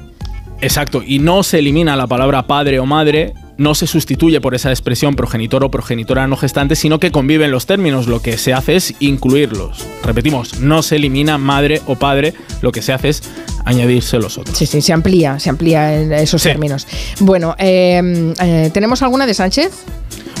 Exacto, 0.60 1.02
y 1.06 1.20
no 1.20 1.44
se 1.44 1.60
elimina 1.60 1.94
la 1.94 2.08
palabra 2.08 2.48
padre 2.48 2.80
o 2.80 2.86
madre 2.86 3.32
no 3.58 3.74
se 3.74 3.86
sustituye 3.86 4.40
por 4.40 4.54
esa 4.54 4.70
expresión 4.70 5.14
progenitor 5.14 5.64
o 5.64 5.70
progenitora 5.70 6.26
no 6.26 6.36
gestante, 6.36 6.76
sino 6.76 6.98
que 7.00 7.10
conviven 7.10 7.50
los 7.50 7.66
términos. 7.66 8.06
Lo 8.06 8.22
que 8.22 8.38
se 8.38 8.54
hace 8.54 8.76
es 8.76 8.94
incluirlos. 9.00 9.84
Repetimos, 10.02 10.60
no 10.60 10.82
se 10.82 10.96
elimina 10.96 11.36
madre 11.38 11.82
o 11.86 11.96
padre, 11.96 12.34
lo 12.62 12.72
que 12.72 12.80
se 12.80 12.92
hace 12.92 13.10
es 13.10 13.22
añadirse 13.64 14.18
los 14.18 14.38
otros. 14.38 14.56
Sí, 14.56 14.64
sí, 14.64 14.80
se 14.80 14.92
amplía, 14.92 15.38
se 15.40 15.50
amplía 15.50 16.20
esos 16.20 16.42
términos. 16.42 16.86
Bueno, 17.20 17.54
eh, 17.58 18.32
eh, 18.40 18.70
¿tenemos 18.72 19.02
alguna 19.02 19.26
de 19.26 19.34
Sánchez? 19.34 19.72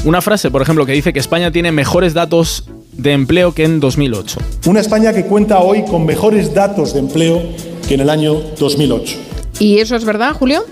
Una 0.04 0.22
frase, 0.22 0.50
por 0.50 0.62
ejemplo, 0.62 0.86
que 0.86 0.92
dice 0.92 1.12
que 1.12 1.18
España 1.18 1.50
tiene 1.50 1.72
mejores 1.72 2.14
datos 2.14 2.64
de 2.92 3.12
empleo 3.12 3.52
que 3.52 3.64
en 3.64 3.80
2008. 3.80 4.38
Una 4.66 4.80
España 4.80 5.12
que 5.12 5.24
cuenta 5.24 5.58
hoy 5.58 5.84
con 5.84 6.06
mejores 6.06 6.54
datos 6.54 6.94
de 6.94 7.00
empleo 7.00 7.42
que 7.88 7.94
en 7.94 8.00
el 8.00 8.10
año 8.10 8.34
2008. 8.58 9.18
¿Y 9.58 9.78
eso 9.78 9.96
es 9.96 10.04
verdad, 10.04 10.34
Julio? 10.34 10.64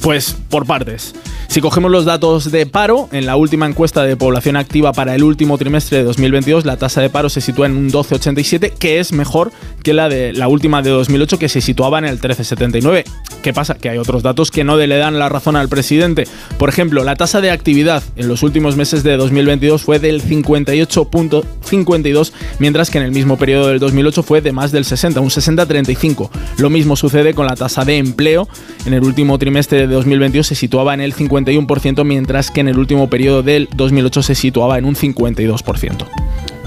Pues 0.00 0.34
por 0.48 0.64
partes. 0.64 1.14
Si 1.48 1.60
cogemos 1.62 1.90
los 1.90 2.04
datos 2.04 2.52
de 2.52 2.66
paro, 2.66 3.08
en 3.10 3.24
la 3.24 3.36
última 3.36 3.64
encuesta 3.64 4.02
de 4.02 4.18
población 4.18 4.56
activa 4.56 4.92
para 4.92 5.14
el 5.14 5.22
último 5.22 5.56
trimestre 5.56 5.96
de 5.96 6.04
2022, 6.04 6.66
la 6.66 6.76
tasa 6.76 7.00
de 7.00 7.08
paro 7.08 7.30
se 7.30 7.40
sitúa 7.40 7.64
en 7.64 7.74
un 7.74 7.90
12,87, 7.90 8.74
que 8.74 9.00
es 9.00 9.12
mejor 9.12 9.50
que 9.82 9.94
la 9.94 10.10
de 10.10 10.34
la 10.34 10.48
última 10.48 10.82
de 10.82 10.90
2008, 10.90 11.38
que 11.38 11.48
se 11.48 11.62
situaba 11.62 12.00
en 12.00 12.04
el 12.04 12.20
13,79. 12.20 13.04
¿Qué 13.42 13.54
pasa? 13.54 13.76
Que 13.76 13.88
hay 13.88 13.96
otros 13.96 14.22
datos 14.22 14.50
que 14.50 14.62
no 14.62 14.76
le 14.76 14.98
dan 14.98 15.18
la 15.18 15.30
razón 15.30 15.56
al 15.56 15.70
presidente. 15.70 16.24
Por 16.58 16.68
ejemplo, 16.68 17.02
la 17.02 17.16
tasa 17.16 17.40
de 17.40 17.50
actividad 17.50 18.02
en 18.16 18.28
los 18.28 18.42
últimos 18.42 18.76
meses 18.76 19.02
de 19.02 19.16
2022 19.16 19.82
fue 19.82 19.98
del 19.98 20.22
58.52, 20.22 22.32
mientras 22.58 22.90
que 22.90 22.98
en 22.98 23.04
el 23.04 23.12
mismo 23.12 23.38
periodo 23.38 23.68
del 23.68 23.78
2008 23.78 24.22
fue 24.22 24.42
de 24.42 24.52
más 24.52 24.70
del 24.70 24.84
60, 24.84 25.18
un 25.20 25.30
60-35. 25.30 26.28
Lo 26.58 26.68
mismo 26.68 26.94
sucede 26.94 27.32
con 27.32 27.46
la 27.46 27.56
tasa 27.56 27.86
de 27.86 27.96
empleo. 27.96 28.46
En 28.84 28.92
el 28.92 29.02
último 29.02 29.38
trimestre 29.38 29.78
de 29.78 29.86
2022 29.86 30.46
se 30.46 30.54
situaba 30.54 30.92
en 30.92 31.00
el 31.00 31.14
50 31.14 31.37
51%, 31.44 32.04
mientras 32.04 32.50
que 32.50 32.60
en 32.60 32.68
el 32.68 32.78
último 32.78 33.08
periodo 33.08 33.42
del 33.42 33.68
2008 33.74 34.22
se 34.22 34.34
situaba 34.34 34.78
en 34.78 34.84
un 34.84 34.94
52%. 34.94 36.06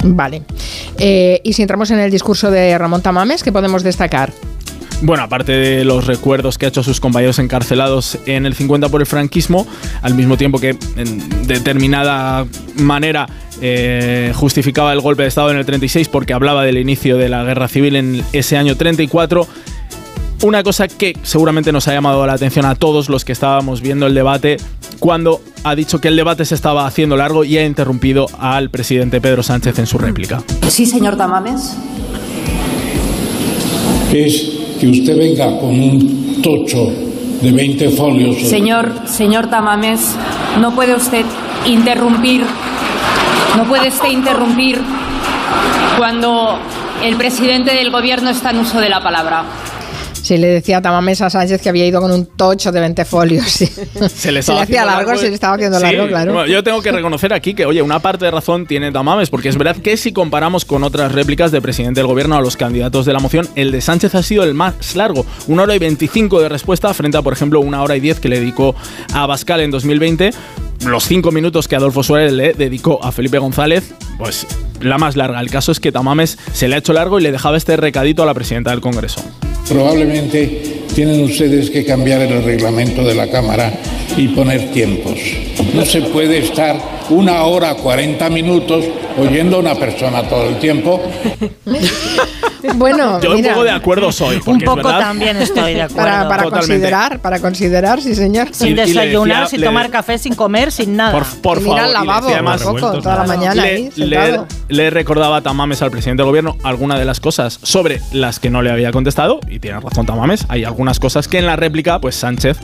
Vale. 0.04 0.42
Eh, 0.98 1.42
y 1.44 1.54
si 1.54 1.62
entramos 1.62 1.92
en 1.92 2.00
el 2.00 2.12
discurso 2.12 2.50
de 2.52 2.78
Ramón 2.78 3.02
Tamames, 3.02 3.44
¿qué 3.44 3.52
podemos 3.52 3.84
destacar? 3.84 4.32
Bueno, 5.04 5.24
aparte 5.24 5.54
de 5.54 5.84
los 5.84 6.06
recuerdos 6.06 6.60
que 6.60 6.66
ha 6.68 6.70
hecho 6.70 6.82
a 6.82 6.84
sus 6.84 7.00
compañeros 7.00 7.40
encarcelados 7.40 8.20
en 8.28 8.46
el 8.46 8.54
50 8.54 8.90
por 8.90 9.02
el 9.02 9.08
franquismo, 9.08 9.66
al 10.04 10.14
mismo 10.14 10.38
tiempo 10.38 10.60
que 10.60 10.78
en 10.96 11.48
determinada 11.48 12.46
manera 12.76 13.28
eh, 13.62 14.32
justificaba 14.36 14.94
el 14.94 15.02
golpe 15.02 15.24
de 15.24 15.30
Estado 15.30 15.50
en 15.50 15.58
el 15.58 15.66
36 15.66 16.08
porque 16.08 16.34
hablaba 16.34 16.64
del 16.64 16.78
inicio 16.78 17.18
de 17.18 17.30
la 17.30 17.44
guerra 17.44 17.68
civil 17.68 17.96
en 17.96 18.24
ese 18.32 18.58
año 18.58 18.78
34, 18.78 19.48
una 20.44 20.64
cosa 20.64 20.88
que 20.88 21.16
seguramente 21.24 21.72
nos 21.72 21.88
ha 21.88 21.94
llamado 21.94 22.26
la 22.26 22.34
atención 22.34 22.66
a 22.66 22.76
todos 22.76 23.10
los 23.10 23.26
que 23.26 23.32
estábamos 23.32 23.82
viendo 23.82 24.08
el 24.08 24.14
debate 24.14 24.58
cuando 25.00 25.42
ha 25.64 25.76
dicho 25.76 26.02
que 26.02 26.08
el 26.08 26.16
debate 26.16 26.46
se 26.46 26.56
estaba 26.56 26.88
haciendo 26.88 27.16
largo 27.16 27.44
y 27.44 27.58
ha 27.58 27.66
interrumpido 27.66 28.28
al 28.40 28.70
presidente 28.70 29.22
Pedro 29.22 29.44
Sánchez 29.44 29.78
en 29.80 29.86
su 29.86 29.98
réplica. 29.98 30.44
Sí, 30.68 30.86
señor 30.86 31.16
Tamames. 31.16 31.76
Es 34.12 34.52
que 34.80 34.88
usted 34.88 35.18
venga 35.18 35.60
con 35.60 35.70
un 35.70 36.42
tocho 36.42 36.92
de 37.42 37.52
20 37.52 37.90
folios. 37.92 38.50
Señor, 38.50 38.92
señor 39.06 39.48
Tamames, 39.48 40.16
no 40.60 40.74
puede 40.74 40.96
usted 40.96 41.26
interrumpir, 41.68 42.44
no 43.58 43.64
puede 43.66 43.90
usted 43.90 44.10
interrumpir 44.10 44.80
cuando 45.98 46.58
el 47.04 47.16
presidente 47.16 47.74
del 47.74 47.92
gobierno 47.92 48.30
está 48.30 48.52
en 48.52 48.60
uso 48.60 48.80
de 48.80 48.90
la 48.90 49.02
palabra. 49.02 49.46
Sí, 50.32 50.38
le 50.38 50.48
decía 50.48 50.78
a 50.78 50.82
Tamames 50.82 51.22
a 51.22 51.30
Sánchez 51.30 51.62
que 51.62 51.68
había 51.68 51.86
ido 51.86 52.00
con 52.00 52.10
un 52.10 52.26
tocho 52.26 52.72
de 52.72 52.80
20 52.80 53.04
folios. 53.04 53.48
Se 53.52 54.32
le, 54.32 54.40
hacía 54.40 54.86
largo, 54.86 55.18
se 55.18 55.28
le 55.28 55.34
estaba 55.34 55.56
haciendo 55.56 55.78
largo, 55.78 56.08
claro. 56.08 56.46
yo 56.46 56.64
tengo 56.64 56.82
que 56.82 56.90
reconocer 56.94 57.34
aquí 57.34 57.54
que, 57.54 57.66
oye, 57.66 57.82
una 57.82 58.00
parte 58.00 58.24
de 58.24 58.32
razón 58.32 58.66
tiene 58.66 58.94
Tamames, 58.94 59.30
porque 59.30 59.50
es 59.50 59.58
verdad 59.58 59.76
que 59.76 59.98
si 59.98 60.14
comparamos 60.14 60.64
con 60.64 60.86
otras 60.86 61.12
réplicas 61.12 61.52
de 61.52 61.62
presidente 61.62 62.00
del 62.00 62.08
gobierno 62.08 62.38
a 62.38 62.42
los 62.42 62.56
candidatos 62.56 63.06
de 63.06 63.12
la 63.12 63.20
moción, 63.20 63.50
el 63.56 63.72
de 63.72 63.82
Sánchez 63.82 64.16
ha 64.16 64.24
sido 64.24 64.46
el 64.46 64.54
más 64.54 64.96
largo. 64.96 65.26
Una 65.48 65.64
hora 65.64 65.76
y 65.76 65.80
25 65.80 66.40
de 66.40 66.48
respuesta 66.48 66.94
frente 66.94 67.18
a, 67.18 67.22
por 67.22 67.34
ejemplo, 67.34 67.60
una 67.60 67.84
hora 67.84 67.98
y 67.98 68.00
10 68.00 68.22
que 68.22 68.30
le 68.30 68.40
dedicó 68.40 68.74
a 69.14 69.26
Bascal 69.26 69.60
en 69.60 69.72
2020 69.72 70.32
los 70.86 71.04
cinco 71.04 71.32
minutos 71.32 71.68
que 71.68 71.76
Adolfo 71.76 72.04
Suárez 72.04 72.32
le 72.32 72.54
dedicó 72.54 73.04
a 73.04 73.12
Felipe 73.12 73.38
González, 73.38 73.94
pues 74.18 74.48
la 74.82 74.98
más 74.98 75.16
larga. 75.16 75.40
El 75.40 75.50
caso 75.50 75.72
es 75.72 75.80
que 75.80 75.92
Tamames 75.92 76.38
se 76.54 76.68
le 76.68 76.76
ha 76.76 76.78
hecho 76.80 76.94
largo 76.94 77.20
y 77.20 77.24
le 77.24 77.32
dejaba 77.32 77.58
este 77.58 77.78
recadito 77.78 78.24
a 78.24 78.26
la 78.26 78.34
presidenta 78.34 78.72
del 78.72 78.82
Congreso. 78.82 79.22
Probablemente 79.68 80.84
tienen 80.94 81.24
ustedes 81.24 81.70
que 81.70 81.86
cambiar 81.86 82.22
el 82.22 82.44
reglamento 82.44 83.04
de 83.04 83.16
la 83.16 83.30
Cámara 83.30 83.72
y 84.18 84.28
poner 84.30 84.72
tiempos. 84.72 85.20
No 85.74 85.86
se 85.86 86.02
puede 86.02 86.40
estar 86.40 86.78
una 87.10 87.44
hora, 87.44 87.76
40 87.76 88.30
minutos 88.30 88.86
oyendo 89.18 89.58
a 89.58 89.60
una 89.60 89.76
persona 89.76 90.24
todo 90.24 90.50
el 90.50 90.60
tiempo. 90.60 91.02
Bueno, 92.76 93.20
yo 93.20 93.36
un 93.36 93.44
poco 93.44 93.64
de 93.64 93.72
acuerdo 93.72 94.12
soy. 94.12 94.40
Un 94.46 94.60
poco 94.60 94.90
también 94.90 95.38
estoy 95.38 95.74
de 95.74 95.82
acuerdo. 95.84 96.30
Para, 96.30 96.44
considerar, 96.50 97.20
para 97.20 97.40
considerar, 97.40 98.02
sí 98.02 98.16
señor. 98.16 98.50
Sin 98.52 98.76
desayunar, 98.76 99.48
sin 99.48 99.62
tomar 99.62 99.90
café, 99.90 100.18
sin 100.18 100.36
comer, 100.36 100.72
sin 100.72 100.96
nada. 100.96 101.12
Por, 101.12 101.26
por 101.42 101.62
favor. 101.62 101.80
al 101.80 101.94
lavabo, 101.94 102.30
además, 102.30 102.62
poco, 102.62 103.00
toda 103.00 103.18
la 103.18 103.24
mañana 103.24 103.56
le, 103.56 103.62
ahí, 103.62 103.90
le, 103.96 104.40
recordaba 104.90 105.42
Tamames 105.42 105.82
al 105.82 105.92
presidente 105.92 106.22
del 106.22 106.28
gobierno 106.28 106.58
alguna 106.64 106.98
de 106.98 107.06
las 107.06 107.20
cosas 107.20 107.60
sobre 107.62 108.02
las 108.12 108.40
que 108.40 108.50
no 108.50 108.62
le 108.62 108.72
había 108.72 108.92
contestado, 108.92 109.40
y 109.48 109.60
tiene 109.60 109.80
razón 109.80 110.06
Tamames, 110.06 110.46
hay 110.50 110.64
algunas 110.64 111.00
cosas 111.00 111.28
que 111.28 111.38
en 111.38 111.46
la 111.46 111.56
réplica, 111.56 112.00
pues 112.00 112.16
Sánchez 112.16 112.58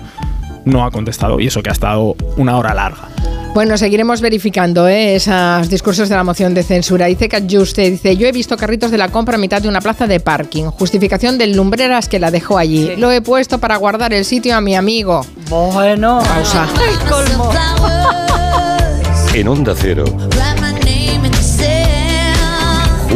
no 0.66 0.86
ha 0.86 0.92
contestado, 0.92 1.40
y 1.40 1.48
eso 1.48 1.62
que 1.62 1.70
ha 1.70 1.74
estado 1.74 2.16
una 2.38 2.58
hora 2.58 2.74
larga. 2.74 3.10
Bueno, 3.54 3.76
seguiremos 3.76 4.22
verificando 4.22 4.88
¿eh? 4.88 5.16
esos 5.16 5.68
discursos 5.68 6.10
de 6.10 6.16
la 6.16 6.24
moción 6.24 6.54
de 6.54 6.62
censura. 6.62 7.08
Dice 7.08 7.28
Juste, 7.50 7.90
dice, 7.90 8.16
yo 8.16 8.28
he 8.28 8.32
visto 8.32 8.56
carritos 8.56 8.92
de 8.92 9.00
la 9.00 9.10
compra 9.10 9.36
a 9.36 9.40
mitad 9.40 9.62
de 9.62 9.68
una 9.68 9.82
plaza 9.82 10.06
de 10.06 10.20
parking. 10.20 10.66
Justificación 10.66 11.40
del 11.40 11.56
lumbreras 11.56 12.08
que 12.08 12.20
la 12.20 12.30
dejó 12.30 12.60
allí. 12.60 12.96
Lo 12.98 13.12
he 13.12 13.22
puesto 13.22 13.58
para 13.58 13.78
guardar 13.78 14.14
el 14.14 14.26
sitio 14.26 14.56
a 14.56 14.62
mi 14.62 14.76
amigo. 14.76 15.26
Bueno. 15.50 16.20
Pausa. 16.24 16.68
colmo. 17.10 17.52
En 19.34 19.48
Onda 19.48 19.74
Cero. 19.76 20.06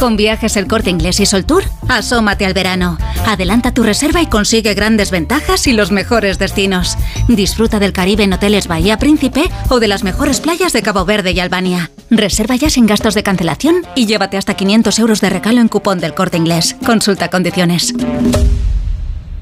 Con 0.00 0.16
viajes 0.16 0.56
el 0.56 0.66
corte 0.66 0.88
inglés 0.88 1.20
y 1.20 1.26
Soltour, 1.26 1.62
asómate 1.86 2.46
al 2.46 2.54
verano. 2.54 2.96
Adelanta 3.26 3.74
tu 3.74 3.82
reserva 3.82 4.22
y 4.22 4.26
consigue 4.26 4.72
grandes 4.72 5.10
ventajas 5.10 5.66
y 5.66 5.74
los 5.74 5.92
mejores 5.92 6.38
destinos. 6.38 6.96
Disfruta 7.28 7.78
del 7.78 7.92
Caribe 7.92 8.24
en 8.24 8.32
hoteles 8.32 8.66
Bahía 8.66 8.96
Príncipe 8.96 9.50
o 9.68 9.78
de 9.78 9.88
las 9.88 10.02
mejores 10.02 10.40
playas 10.40 10.72
de 10.72 10.80
Cabo 10.80 11.04
Verde 11.04 11.32
y 11.32 11.40
Albania. 11.40 11.90
Reserva 12.08 12.56
ya 12.56 12.70
sin 12.70 12.86
gastos 12.86 13.12
de 13.12 13.22
cancelación 13.22 13.82
y 13.94 14.06
llévate 14.06 14.38
hasta 14.38 14.54
500 14.54 14.98
euros 15.00 15.20
de 15.20 15.28
regalo 15.28 15.60
en 15.60 15.68
cupón 15.68 16.00
del 16.00 16.14
corte 16.14 16.38
inglés. 16.38 16.76
Consulta 16.86 17.28
condiciones. 17.28 17.92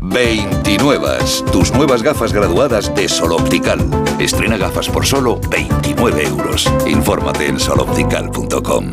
29. 0.00 1.08
Tus 1.52 1.72
nuevas 1.72 2.02
gafas 2.02 2.32
graduadas 2.32 2.94
de 2.94 3.08
Sol 3.08 3.32
Optical. 3.32 3.78
Estrena 4.18 4.56
gafas 4.56 4.88
por 4.88 5.06
solo 5.06 5.40
29 5.50 6.24
euros. 6.26 6.70
Infórmate 6.86 7.46
en 7.46 7.60
soloptical.com. 7.60 8.84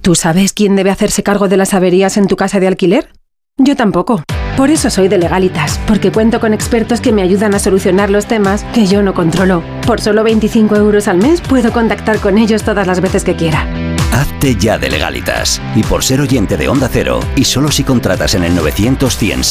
¿Tú 0.00 0.14
sabes 0.14 0.52
quién 0.52 0.76
debe 0.76 0.90
hacerse 0.90 1.22
cargo 1.22 1.48
de 1.48 1.56
las 1.56 1.72
averías 1.74 2.16
en 2.16 2.26
tu 2.26 2.36
casa 2.36 2.60
de 2.60 2.66
alquiler? 2.66 3.10
Yo 3.56 3.74
tampoco. 3.74 4.22
Por 4.56 4.70
eso 4.70 4.88
soy 4.90 5.08
de 5.08 5.18
Legalitas, 5.18 5.80
porque 5.86 6.12
cuento 6.12 6.38
con 6.40 6.54
expertos 6.54 7.00
que 7.00 7.12
me 7.12 7.22
ayudan 7.22 7.54
a 7.54 7.58
solucionar 7.58 8.10
los 8.10 8.26
temas 8.26 8.64
que 8.72 8.86
yo 8.86 9.02
no 9.02 9.14
controlo. 9.14 9.64
Por 9.86 10.00
solo 10.00 10.22
25 10.22 10.76
euros 10.76 11.08
al 11.08 11.18
mes 11.18 11.40
puedo 11.40 11.72
contactar 11.72 12.20
con 12.20 12.38
ellos 12.38 12.62
todas 12.62 12.86
las 12.86 13.00
veces 13.00 13.24
que 13.24 13.34
quiera. 13.34 13.66
Hazte 14.14 14.54
ya 14.54 14.78
de 14.78 14.88
legalitas. 14.88 15.60
Y 15.74 15.82
por 15.82 16.04
ser 16.04 16.20
oyente 16.20 16.56
de 16.56 16.68
Onda 16.68 16.88
Cero, 16.90 17.18
y 17.34 17.44
solo 17.44 17.70
si 17.72 17.82
contratas 17.82 18.36
en 18.36 18.44
el 18.44 18.54
900 18.54 19.16
100 19.16 19.42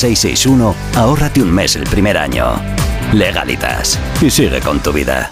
ahórrate 0.95 1.41
un 1.41 1.52
mes 1.52 1.76
el 1.76 1.84
primer 1.84 2.17
año. 2.17 2.56
Legalitas. 3.12 3.99
Y 4.21 4.30
sigue 4.30 4.62
con 4.62 4.80
tu 4.80 4.93
vida. 4.93 5.32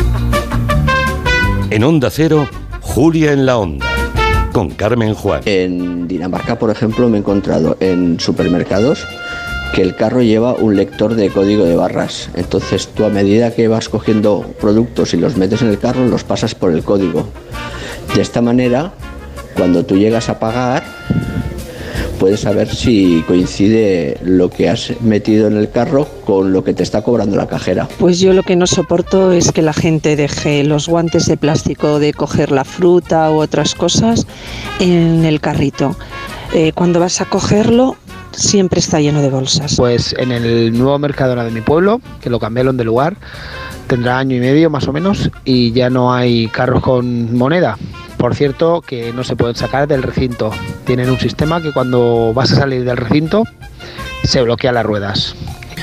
En 1.71 1.85
Onda 1.85 2.09
Cero, 2.09 2.49
Julia 2.81 3.31
en 3.31 3.45
la 3.45 3.57
Onda, 3.57 3.85
con 4.51 4.71
Carmen 4.71 5.13
Juan. 5.13 5.39
En 5.45 6.05
Dinamarca, 6.05 6.59
por 6.59 6.69
ejemplo, 6.69 7.07
me 7.07 7.15
he 7.15 7.19
encontrado 7.21 7.77
en 7.79 8.19
supermercados 8.19 9.07
que 9.73 9.81
el 9.81 9.95
carro 9.95 10.21
lleva 10.21 10.53
un 10.53 10.75
lector 10.75 11.15
de 11.15 11.29
código 11.29 11.63
de 11.63 11.77
barras. 11.77 12.29
Entonces 12.35 12.89
tú 12.89 13.05
a 13.05 13.09
medida 13.09 13.55
que 13.55 13.69
vas 13.69 13.87
cogiendo 13.87 14.41
productos 14.59 15.13
y 15.13 15.17
los 15.17 15.37
metes 15.37 15.61
en 15.61 15.69
el 15.69 15.79
carro, 15.79 16.05
los 16.07 16.25
pasas 16.25 16.55
por 16.55 16.71
el 16.71 16.83
código. 16.83 17.29
De 18.15 18.21
esta 18.21 18.41
manera, 18.41 18.91
cuando 19.55 19.85
tú 19.85 19.95
llegas 19.95 20.27
a 20.27 20.39
pagar, 20.39 20.83
puedes 22.21 22.41
saber 22.41 22.67
si 22.67 23.23
coincide 23.25 24.15
lo 24.23 24.51
que 24.51 24.69
has 24.69 24.93
metido 25.01 25.47
en 25.47 25.57
el 25.57 25.71
carro 25.71 26.07
con 26.23 26.53
lo 26.53 26.63
que 26.63 26.75
te 26.75 26.83
está 26.83 27.01
cobrando 27.01 27.35
la 27.35 27.47
cajera. 27.47 27.87
Pues 27.97 28.19
yo 28.19 28.31
lo 28.33 28.43
que 28.43 28.55
no 28.55 28.67
soporto 28.67 29.31
es 29.31 29.51
que 29.51 29.63
la 29.63 29.73
gente 29.73 30.15
deje 30.15 30.63
los 30.63 30.87
guantes 30.87 31.25
de 31.25 31.35
plástico 31.35 31.97
de 31.97 32.13
coger 32.13 32.51
la 32.51 32.63
fruta 32.63 33.31
u 33.31 33.41
otras 33.41 33.73
cosas 33.73 34.27
en 34.79 35.25
el 35.25 35.41
carrito. 35.41 35.97
Eh, 36.53 36.73
cuando 36.75 36.99
vas 36.99 37.21
a 37.21 37.25
cogerlo, 37.25 37.95
siempre 38.33 38.81
está 38.81 39.01
lleno 39.01 39.23
de 39.23 39.31
bolsas. 39.31 39.77
Pues 39.77 40.13
en 40.19 40.31
el 40.31 40.77
nuevo 40.77 40.99
Mercadona 40.99 41.43
de 41.43 41.49
mi 41.49 41.61
pueblo, 41.61 42.01
que 42.21 42.29
lo 42.29 42.39
cambiaron 42.39 42.77
de 42.77 42.83
lugar, 42.83 43.17
tendrá 43.87 44.19
año 44.19 44.35
y 44.35 44.39
medio 44.41 44.69
más 44.69 44.87
o 44.87 44.93
menos 44.93 45.31
y 45.43 45.71
ya 45.71 45.89
no 45.89 46.13
hay 46.13 46.49
carros 46.49 46.83
con 46.83 47.35
moneda 47.35 47.79
Por 48.21 48.35
cierto, 48.35 48.81
que 48.81 49.13
no 49.13 49.23
se 49.23 49.35
pueden 49.35 49.55
sacar 49.55 49.87
del 49.87 50.03
recinto. 50.03 50.51
Tienen 50.85 51.09
un 51.09 51.17
sistema 51.17 51.59
que 51.59 51.73
cuando 51.73 52.33
vas 52.35 52.51
a 52.51 52.55
salir 52.55 52.85
del 52.85 52.95
recinto 52.95 53.45
se 54.23 54.43
bloquea 54.43 54.71
las 54.71 54.85
ruedas 54.85 55.35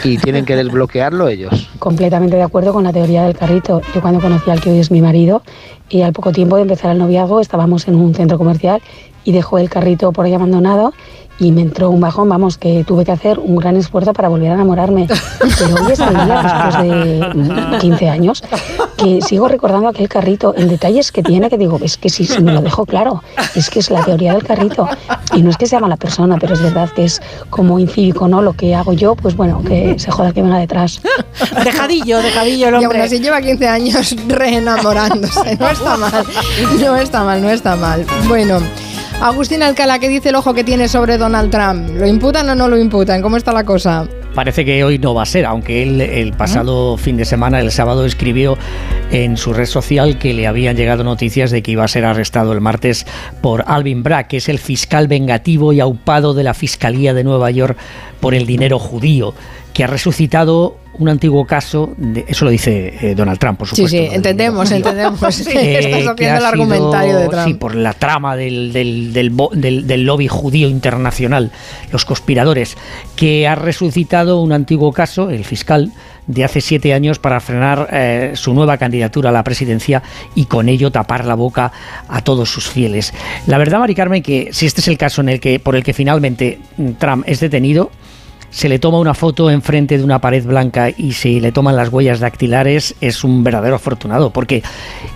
y 0.04 0.18
tienen 0.18 0.44
que 0.44 0.54
desbloquearlo 0.54 1.26
ellos. 1.26 1.68
Completamente 1.80 2.36
de 2.36 2.44
acuerdo 2.44 2.72
con 2.72 2.84
la 2.84 2.92
teoría 2.92 3.24
del 3.24 3.36
carrito. 3.36 3.82
Yo 3.92 4.00
cuando 4.00 4.20
conocí 4.20 4.52
al 4.52 4.60
que 4.60 4.70
hoy 4.70 4.78
es 4.78 4.92
mi 4.92 5.02
marido 5.02 5.42
y 5.88 6.02
al 6.02 6.12
poco 6.12 6.30
tiempo 6.30 6.54
de 6.54 6.62
empezar 6.62 6.92
el 6.92 6.98
noviazgo 6.98 7.40
estábamos 7.40 7.88
en 7.88 7.96
un 7.96 8.14
centro 8.14 8.38
comercial 8.38 8.80
y 9.24 9.32
dejó 9.32 9.58
el 9.58 9.68
carrito 9.68 10.12
por 10.12 10.24
ahí 10.24 10.32
abandonado 10.32 10.92
y 11.38 11.52
me 11.52 11.62
entró 11.62 11.90
un 11.90 12.00
bajón, 12.00 12.28
vamos, 12.28 12.58
que 12.58 12.84
tuve 12.84 13.04
que 13.04 13.12
hacer 13.12 13.38
un 13.38 13.56
gran 13.56 13.76
esfuerzo 13.76 14.12
para 14.12 14.28
volver 14.28 14.50
a 14.50 14.54
enamorarme. 14.54 15.06
Pero 15.58 15.74
hoy 15.84 15.92
es 15.92 16.00
el 16.00 16.10
día, 16.14 16.42
después 16.42 17.72
de 17.72 17.78
15 17.78 18.08
años, 18.08 18.42
que 18.96 19.20
sigo 19.22 19.46
recordando 19.46 19.88
aquel 19.88 20.08
carrito, 20.08 20.54
el 20.54 20.68
detalles 20.68 21.12
que 21.12 21.22
tiene, 21.22 21.48
que 21.48 21.56
digo, 21.56 21.78
es 21.82 21.96
que 21.96 22.10
si, 22.10 22.26
si 22.26 22.42
me 22.42 22.52
lo 22.52 22.60
dejo 22.60 22.84
claro, 22.86 23.22
es 23.54 23.70
que 23.70 23.78
es 23.78 23.90
la 23.90 24.04
teoría 24.04 24.32
del 24.32 24.42
carrito. 24.42 24.88
Y 25.34 25.42
no 25.42 25.50
es 25.50 25.56
que 25.56 25.66
sea 25.66 25.78
mala 25.78 25.96
persona, 25.96 26.36
pero 26.40 26.54
es 26.54 26.62
verdad 26.62 26.90
que 26.90 27.04
es 27.04 27.20
como 27.50 27.78
incívico, 27.78 28.26
¿no? 28.26 28.42
Lo 28.42 28.54
que 28.54 28.74
hago 28.74 28.92
yo, 28.92 29.14
pues 29.14 29.36
bueno, 29.36 29.62
que 29.62 29.96
se 29.98 30.10
joda 30.10 30.32
que 30.32 30.42
venga 30.42 30.58
detrás. 30.58 31.00
Dejadillo, 31.64 32.20
dejadillo 32.20 32.68
el 32.68 32.72
Y 32.74 32.76
aún 32.76 32.86
hombre. 32.86 33.02
así 33.02 33.20
lleva 33.20 33.40
15 33.40 33.68
años 33.68 34.16
reenamorándose. 34.26 35.56
No 35.56 35.68
está 35.68 35.96
mal, 35.96 36.26
no 36.80 36.96
está 36.96 37.24
mal, 37.24 37.42
no 37.42 37.50
está 37.50 37.76
mal. 37.76 38.06
Bueno, 38.26 38.58
Agustín 39.20 39.64
Alcalá, 39.64 39.98
¿qué 39.98 40.08
dice 40.08 40.28
el 40.28 40.36
ojo 40.36 40.54
que 40.54 40.62
tiene 40.62 40.86
sobre 40.86 41.18
Donald 41.18 41.50
Trump? 41.50 41.90
¿Lo 41.96 42.06
imputan 42.06 42.48
o 42.50 42.54
no 42.54 42.68
lo 42.68 42.78
imputan? 42.78 43.20
¿Cómo 43.20 43.36
está 43.36 43.52
la 43.52 43.64
cosa? 43.64 44.06
Parece 44.32 44.64
que 44.64 44.84
hoy 44.84 45.00
no 45.00 45.12
va 45.12 45.22
a 45.22 45.26
ser, 45.26 45.44
aunque 45.44 45.82
él 45.82 46.00
el 46.00 46.34
pasado 46.34 46.96
fin 46.96 47.16
de 47.16 47.24
semana, 47.24 47.58
el 47.58 47.72
sábado, 47.72 48.04
escribió 48.04 48.56
en 49.10 49.36
su 49.36 49.52
red 49.52 49.66
social 49.66 50.18
que 50.18 50.34
le 50.34 50.46
habían 50.46 50.76
llegado 50.76 51.02
noticias 51.02 51.50
de 51.50 51.64
que 51.64 51.72
iba 51.72 51.82
a 51.82 51.88
ser 51.88 52.04
arrestado 52.04 52.52
el 52.52 52.60
martes 52.60 53.06
por 53.40 53.64
Alvin 53.66 54.04
Bragg, 54.04 54.28
que 54.28 54.36
es 54.36 54.48
el 54.48 54.60
fiscal 54.60 55.08
vengativo 55.08 55.72
y 55.72 55.80
aupado 55.80 56.32
de 56.32 56.44
la 56.44 56.54
Fiscalía 56.54 57.12
de 57.12 57.24
Nueva 57.24 57.50
York 57.50 57.76
por 58.20 58.36
el 58.36 58.46
dinero 58.46 58.78
judío, 58.78 59.34
que 59.78 59.84
ha 59.84 59.86
resucitado 59.86 60.76
un 60.94 61.08
antiguo 61.08 61.46
caso, 61.46 61.94
de, 61.96 62.24
eso 62.26 62.44
lo 62.44 62.50
dice 62.50 62.92
eh, 63.00 63.14
Donald 63.14 63.38
Trump, 63.38 63.60
por 63.60 63.68
Sí, 63.68 63.76
supuesto. 63.76 63.96
sí, 64.08 64.08
entendemos, 64.12 64.68
entendemos. 64.72 65.22
Eh, 65.22 65.28
Estás 65.78 66.16
que 66.16 66.28
haciendo 66.28 66.34
ha 66.34 66.38
el 66.38 66.44
argumentario 66.46 67.10
sido, 67.12 67.20
de 67.20 67.28
Trump. 67.28 67.46
Sí, 67.46 67.54
por 67.54 67.76
la 67.76 67.92
trama 67.92 68.34
del, 68.34 68.72
del, 68.72 69.12
del- 69.12 69.86
del 69.86 70.02
lobby 70.04 70.26
judío 70.26 70.68
internacional, 70.68 71.52
los 71.92 72.04
conspiradores, 72.04 72.76
que 73.14 73.46
ha 73.46 73.54
resucitado 73.54 74.40
un 74.42 74.50
antiguo 74.50 74.92
caso, 74.92 75.30
el 75.30 75.44
fiscal, 75.44 75.92
de 76.26 76.42
hace 76.44 76.60
siete 76.60 76.92
años 76.92 77.20
para 77.20 77.38
frenar 77.38 77.88
eh, 77.92 78.32
su 78.34 78.52
nueva 78.52 78.78
candidatura 78.78 79.30
a 79.30 79.32
la 79.32 79.44
presidencia 79.44 80.02
y 80.34 80.46
con 80.46 80.68
ello 80.68 80.90
tapar 80.90 81.24
la 81.24 81.34
boca 81.34 81.70
a 82.08 82.20
todos 82.22 82.50
sus 82.50 82.68
fieles. 82.68 83.14
La 83.46 83.58
verdad, 83.58 83.78
Mari 83.78 83.94
Carmen, 83.94 84.24
que 84.24 84.48
si 84.50 84.66
este 84.66 84.80
es 84.80 84.88
el 84.88 84.98
caso 84.98 85.20
en 85.20 85.28
el 85.28 85.38
que, 85.40 85.60
por 85.60 85.76
el 85.76 85.84
que 85.84 85.92
finalmente 85.92 86.58
mm, 86.76 86.90
Trump 86.98 87.22
es 87.28 87.38
detenido, 87.38 87.92
se 88.50 88.68
le 88.68 88.78
toma 88.78 88.98
una 88.98 89.14
foto 89.14 89.50
enfrente 89.50 89.98
de 89.98 90.04
una 90.04 90.20
pared 90.20 90.44
blanca 90.44 90.90
y 90.96 91.12
se 91.12 91.40
le 91.40 91.52
toman 91.52 91.76
las 91.76 91.90
huellas 91.90 92.20
dactilares, 92.20 92.94
es 93.00 93.24
un 93.24 93.44
verdadero 93.44 93.76
afortunado, 93.76 94.30
porque 94.30 94.62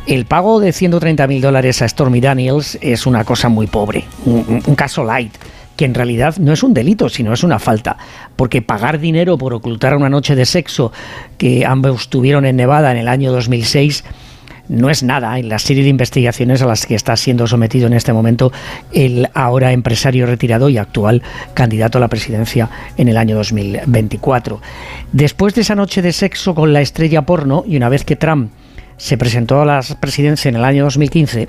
el 0.06 0.26
pago 0.26 0.60
de 0.60 0.72
130 0.72 1.26
mil 1.26 1.40
dólares 1.40 1.82
a 1.82 1.88
Stormy 1.88 2.20
Daniels 2.20 2.78
es 2.80 3.06
una 3.06 3.24
cosa 3.24 3.48
muy 3.48 3.66
pobre, 3.66 4.04
un, 4.24 4.62
un 4.66 4.74
caso 4.74 5.04
light 5.04 5.32
que 5.76 5.86
en 5.86 5.94
realidad 5.94 6.36
no 6.36 6.52
es 6.52 6.62
un 6.62 6.74
delito, 6.74 7.08
sino 7.08 7.32
es 7.32 7.42
una 7.42 7.58
falta, 7.58 7.96
porque 8.36 8.60
pagar 8.60 9.00
dinero 9.00 9.38
por 9.38 9.54
ocultar 9.54 9.96
una 9.96 10.10
noche 10.10 10.34
de 10.34 10.44
sexo 10.44 10.92
que 11.38 11.64
ambos 11.64 12.08
tuvieron 12.08 12.44
en 12.44 12.56
Nevada 12.56 12.92
en 12.92 12.98
el 12.98 13.08
año 13.08 13.32
2006 13.32 14.04
no 14.68 14.90
es 14.90 15.02
nada 15.02 15.38
en 15.38 15.48
la 15.48 15.58
serie 15.58 15.82
de 15.82 15.88
investigaciones 15.88 16.62
a 16.62 16.66
las 16.66 16.86
que 16.86 16.94
está 16.94 17.16
siendo 17.16 17.46
sometido 17.46 17.86
en 17.86 17.92
este 17.92 18.12
momento 18.12 18.52
el 18.92 19.28
ahora 19.34 19.72
empresario 19.72 20.26
retirado 20.26 20.68
y 20.68 20.78
actual 20.78 21.22
candidato 21.54 21.98
a 21.98 22.00
la 22.00 22.08
presidencia 22.08 22.70
en 22.96 23.08
el 23.08 23.16
año 23.16 23.36
2024. 23.36 24.60
Después 25.12 25.54
de 25.54 25.62
esa 25.62 25.74
noche 25.74 26.02
de 26.02 26.12
sexo 26.12 26.54
con 26.54 26.72
la 26.72 26.80
estrella 26.80 27.22
porno 27.22 27.64
y 27.66 27.76
una 27.76 27.88
vez 27.88 28.04
que 28.04 28.16
Trump 28.16 28.50
se 28.96 29.18
presentó 29.18 29.60
a 29.60 29.66
la 29.66 29.80
presidencia 30.00 30.48
en 30.48 30.56
el 30.56 30.64
año 30.64 30.84
2015, 30.84 31.48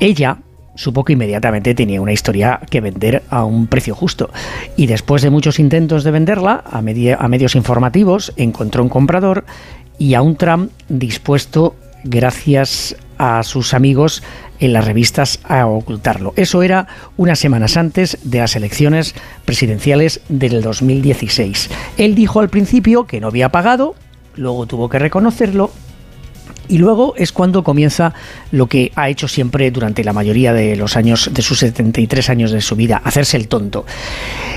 ella 0.00 0.38
supo 0.76 1.04
que 1.04 1.14
inmediatamente 1.14 1.74
tenía 1.74 2.00
una 2.00 2.12
historia 2.12 2.60
que 2.70 2.80
vender 2.80 3.22
a 3.30 3.44
un 3.44 3.66
precio 3.66 3.94
justo. 3.94 4.30
Y 4.76 4.86
después 4.86 5.22
de 5.22 5.30
muchos 5.30 5.58
intentos 5.58 6.04
de 6.04 6.10
venderla 6.10 6.62
a, 6.64 6.78
a 6.78 7.28
medios 7.28 7.56
informativos, 7.56 8.32
encontró 8.36 8.82
un 8.82 8.88
comprador 8.88 9.44
y 9.98 10.14
a 10.14 10.22
un 10.22 10.36
Trump 10.36 10.70
dispuesto, 10.88 11.74
gracias 12.04 12.96
a 13.18 13.42
sus 13.42 13.74
amigos 13.74 14.22
en 14.58 14.72
las 14.72 14.84
revistas, 14.84 15.40
a 15.44 15.66
ocultarlo. 15.66 16.32
Eso 16.36 16.62
era 16.62 16.86
unas 17.16 17.38
semanas 17.38 17.76
antes 17.76 18.18
de 18.22 18.38
las 18.38 18.56
elecciones 18.56 19.14
presidenciales 19.44 20.20
del 20.28 20.62
2016. 20.62 21.70
Él 21.98 22.14
dijo 22.14 22.40
al 22.40 22.48
principio 22.48 23.06
que 23.06 23.20
no 23.20 23.28
había 23.28 23.50
pagado, 23.50 23.94
luego 24.36 24.66
tuvo 24.66 24.88
que 24.88 24.98
reconocerlo 24.98 25.70
y 26.68 26.78
luego 26.78 27.14
es 27.16 27.32
cuando 27.32 27.62
comienza 27.62 28.12
lo 28.50 28.66
que 28.66 28.92
ha 28.96 29.08
hecho 29.08 29.28
siempre 29.28 29.70
durante 29.70 30.04
la 30.04 30.12
mayoría 30.12 30.52
de 30.52 30.76
los 30.76 30.96
años, 30.96 31.30
de 31.32 31.42
sus 31.42 31.60
73 31.60 32.30
años 32.30 32.50
de 32.50 32.60
su 32.60 32.76
vida, 32.76 33.00
hacerse 33.04 33.36
el 33.36 33.48
tonto. 33.48 33.84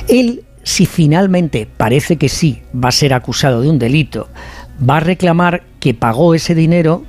Él, 0.08 0.44
si 0.64 0.86
finalmente 0.86 1.68
parece 1.78 2.18
que 2.18 2.30
sí 2.30 2.62
va 2.74 2.90
a 2.90 2.94
ser 2.94 3.14
acusado 3.14 3.62
de 3.62 3.70
un 3.70 3.80
delito, 3.80 4.28
va 4.88 4.98
a 4.98 5.02
reclamar 5.02 5.64
que 5.80 5.94
pagó 5.94 6.34
ese 6.34 6.56
dinero 6.56 7.04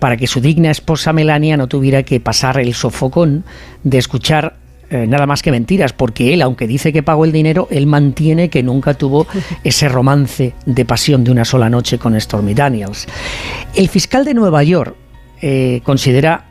para 0.00 0.16
que 0.16 0.26
su 0.26 0.40
digna 0.40 0.70
esposa 0.70 1.12
Melania 1.12 1.56
no 1.56 1.68
tuviera 1.68 2.02
que 2.02 2.18
pasar 2.18 2.58
el 2.58 2.74
sofocón 2.74 3.44
de 3.84 3.98
escuchar 3.98 4.56
eh, 4.90 5.06
nada 5.06 5.26
más 5.26 5.42
que 5.42 5.52
mentiras, 5.52 5.92
porque 5.92 6.34
él, 6.34 6.42
aunque 6.42 6.66
dice 6.66 6.92
que 6.92 7.04
pagó 7.04 7.24
el 7.24 7.30
dinero, 7.30 7.68
él 7.70 7.86
mantiene 7.86 8.48
que 8.48 8.64
nunca 8.64 8.94
tuvo 8.94 9.28
ese 9.64 9.88
romance 9.88 10.54
de 10.66 10.84
pasión 10.84 11.22
de 11.22 11.30
una 11.30 11.44
sola 11.44 11.70
noche 11.70 11.98
con 11.98 12.20
Stormy 12.20 12.54
Daniels. 12.54 13.06
El 13.76 13.88
fiscal 13.88 14.24
de 14.24 14.34
Nueva 14.34 14.64
York 14.64 14.96
eh, 15.42 15.80
considera 15.84 16.46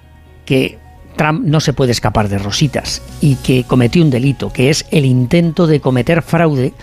que 0.45 0.77
Trump 1.17 1.43
no 1.43 1.59
se 1.59 1.73
puede 1.73 1.91
escapar 1.91 2.29
de 2.29 2.37
rositas 2.37 3.01
y 3.19 3.35
que 3.35 3.65
cometió 3.65 4.01
un 4.01 4.09
delito, 4.09 4.53
que 4.53 4.69
es 4.69 4.85
el 4.89 5.03
intento 5.03 5.67
de 5.67 5.81
cometer 5.81 6.21
fraude 6.21 6.73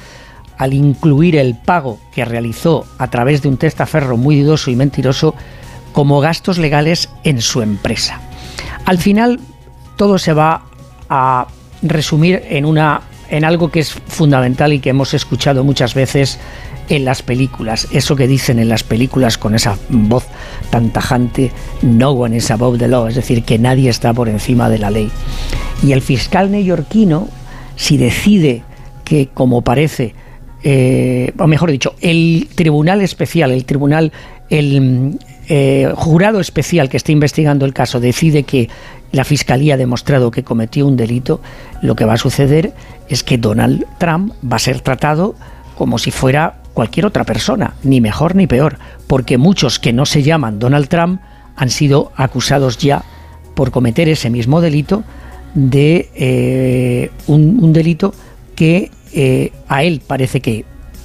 al 0.59 0.75
incluir 0.75 1.37
el 1.37 1.57
pago 1.57 1.99
que 2.15 2.25
realizó 2.27 2.85
a 2.99 3.09
través 3.09 3.41
de 3.41 3.49
un 3.49 3.57
testaferro 3.57 4.19
muy 4.19 4.41
dudoso 4.43 4.71
y 4.71 4.77
mentiroso 4.77 5.35
como 5.97 6.21
gastos 6.21 6.59
legales 6.59 7.09
en 7.25 7.41
su 7.41 7.63
empresa. 7.63 8.21
Al 8.85 8.99
final, 8.99 9.41
todo 9.97 10.19
se 10.19 10.35
va 10.35 10.67
a 11.09 11.47
resumir 11.81 12.43
en 12.51 12.67
una 12.67 13.01
en 13.31 13.47
algo 13.47 13.71
que 13.71 13.81
es 13.81 13.93
fundamental 13.93 14.75
y 14.75 14.81
que 14.81 14.91
hemos 14.91 15.15
escuchado 15.15 15.65
muchas 15.65 15.95
veces 15.95 16.39
en 16.91 17.07
las 17.07 17.23
películas, 17.23 17.89
eso 17.93 18.15
que 18.15 18.29
dicen 18.29 18.59
en 18.59 18.69
las 18.69 18.85
películas 18.85 19.39
con 19.39 19.55
esa 19.55 19.79
voz 19.89 20.27
tan 20.69 20.91
tajante, 20.91 21.51
no 21.81 22.11
one 22.11 22.37
is 22.37 22.51
above 22.51 22.79
the 22.79 22.89
law, 22.89 23.07
es 23.07 23.15
decir, 23.15 23.43
que 23.43 23.59
nadie 23.59 23.89
está 23.89 24.13
por 24.13 24.29
encima 24.29 24.69
de 24.69 24.79
la 24.79 24.91
ley. 24.91 25.11
Y 25.83 25.93
el 25.93 26.03
fiscal 26.03 26.51
neoyorquino, 26.51 27.27
si 27.75 27.97
decide 27.97 28.65
que, 29.03 29.29
como 29.33 29.63
parece, 29.63 30.15
eh, 30.63 31.33
o 31.39 31.47
mejor 31.47 31.71
dicho, 31.71 31.95
el 32.03 32.49
tribunal 32.55 33.01
especial, 33.01 33.51
el 33.51 33.65
tribunal, 33.65 34.13
el 34.51 35.19
eh, 35.49 35.93
jurado 35.95 36.41
especial 36.41 36.89
que 36.89 36.97
está 36.97 37.13
investigando 37.13 37.65
el 37.65 37.73
caso 37.73 38.01
decide 38.01 38.43
que 38.43 38.69
la 39.13 39.25
fiscalía 39.25 39.75
ha 39.75 39.77
demostrado 39.77 40.31
que 40.31 40.43
cometió 40.43 40.87
un 40.87 40.97
delito, 40.97 41.41
lo 41.83 41.95
que 41.95 42.05
va 42.05 42.15
a 42.15 42.19
suceder 42.19 42.73
es 43.09 43.23
que 43.23 43.39
Donald 43.39 43.87
Trump 43.99 44.33
va 44.45 44.57
a 44.57 44.61
ser 44.61 44.81
tratado 44.81 45.35
como 45.77 45.99
si 45.99 46.11
fuera 46.11 46.57
cualquier 46.75 47.07
otra 47.07 47.25
persona, 47.25 47.75
ni 47.83 48.01
mejor 48.01 48.35
ni 48.35 48.47
peor, 48.47 48.79
porque 49.07 49.39
muchos 49.39 49.79
que 49.79 49.93
no 49.93 50.05
se 50.05 50.23
llaman 50.23 50.59
Donald 50.59 50.89
Trump 50.89 51.21
han 51.57 51.71
sido 51.71 52.13
acusados 52.17 52.79
ya 52.79 53.05
por 53.55 53.71
cometer 53.71 54.09
ese 54.09 54.29
mismo 54.31 54.61
delito 54.61 55.05
de 55.55 56.11
eh, 56.15 57.11
un, 57.27 57.73
delito 57.73 58.13
que 58.55 58.91
eh, 59.13 59.53
a 59.69 59.85
él 59.85 60.03
parece 60.07 60.41
que 60.41 60.65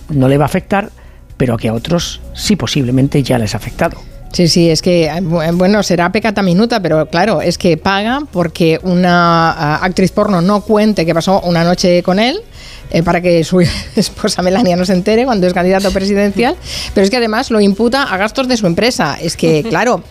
no 0.09 0.27
le 0.27 0.37
va 0.37 0.45
a 0.45 0.47
afectar, 0.47 0.89
pero 1.37 1.57
que 1.57 1.69
a 1.69 1.73
otros 1.73 2.21
sí 2.33 2.55
posiblemente 2.55 3.23
ya 3.23 3.37
les 3.37 3.53
ha 3.53 3.57
afectado. 3.57 4.10
Sí, 4.31 4.47
sí, 4.47 4.69
es 4.69 4.81
que, 4.81 5.05
eh, 5.07 5.11
bu- 5.21 5.55
bueno, 5.57 5.83
será 5.83 6.11
pecata 6.11 6.41
minuta, 6.41 6.79
pero 6.81 7.05
claro, 7.07 7.41
es 7.41 7.57
que 7.57 7.75
paga 7.77 8.21
porque 8.31 8.79
una 8.83 9.51
ah, 9.51 9.79
actriz 9.83 10.11
porno 10.11 10.41
no 10.41 10.61
cuente 10.61 11.05
que 11.05 11.13
pasó 11.13 11.41
una 11.41 11.63
noche 11.63 12.01
con 12.01 12.17
él. 12.19 12.39
eh, 12.93 13.03
para 13.03 13.21
que 13.21 13.43
su 13.45 13.59
esposa 13.95 14.41
Melania 14.41 14.75
no 14.75 14.83
se 14.85 14.93
entere 14.93 15.23
cuando 15.25 15.47
es 15.47 15.53
candidato 15.53 15.91
presidencial, 15.91 16.55
pero 16.93 17.03
es 17.05 17.09
que 17.09 17.17
además 17.17 17.49
lo 17.51 17.61
imputa 17.61 18.03
a 18.03 18.17
gastos 18.17 18.47
de 18.49 18.57
su 18.57 18.67
empresa. 18.67 19.17
Es 19.21 19.35
que, 19.37 19.63
claro, 19.69 20.03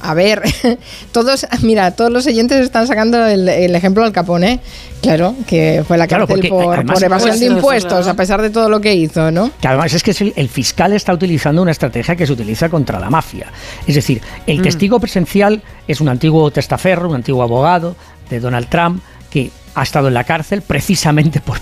A 0.00 0.14
ver, 0.14 0.42
todos, 1.12 1.46
mira, 1.62 1.90
todos 1.92 2.10
los 2.10 2.26
oyentes 2.26 2.60
están 2.60 2.86
sacando 2.86 3.26
el, 3.26 3.48
el 3.48 3.74
ejemplo 3.74 4.04
al 4.04 4.12
Capone, 4.12 4.60
claro, 5.02 5.34
que 5.46 5.82
fue 5.86 5.98
la 5.98 6.06
Claro, 6.06 6.26
cárcel 6.26 6.48
por, 6.48 6.74
además- 6.74 6.94
por 6.94 7.04
evasión 7.04 7.38
de 7.40 7.46
Pues, 7.46 7.56
impuestos, 7.56 8.06
a 8.06 8.14
pesar 8.14 8.40
de 8.40 8.50
todo 8.50 8.68
lo 8.68 8.80
que 8.80 8.94
hizo, 8.94 9.30
¿no? 9.30 9.50
Que 9.60 9.66
además 9.68 9.92
es 9.94 10.02
que 10.04 10.32
el, 10.36 10.48
fiscal 10.48 10.92
está 10.92 11.12
utilizando 11.12 11.60
una 11.62 11.72
estrategia 11.72 12.14
que 12.14 12.26
se 12.26 12.32
utiliza 12.32 12.68
contra 12.68 13.00
la 13.00 13.10
mafia. 13.10 13.46
Es 13.86 13.94
decir, 13.96 14.22
el 14.46 14.60
Mm. 14.60 14.62
testigo 14.62 15.00
presencial 15.00 15.62
es 15.88 16.00
un 16.00 16.08
antiguo 16.08 16.48
testaferro, 16.50 17.08
un 17.08 17.16
antiguo 17.16 17.42
abogado 17.42 17.96
de 18.30 18.38
Donald 18.40 18.68
Trump 18.68 19.02
que 19.30 19.50
ha 19.74 19.82
estado 19.82 20.08
en 20.08 20.14
la 20.14 20.24
cárcel 20.24 20.62
precisamente 20.62 21.40
por, 21.40 21.58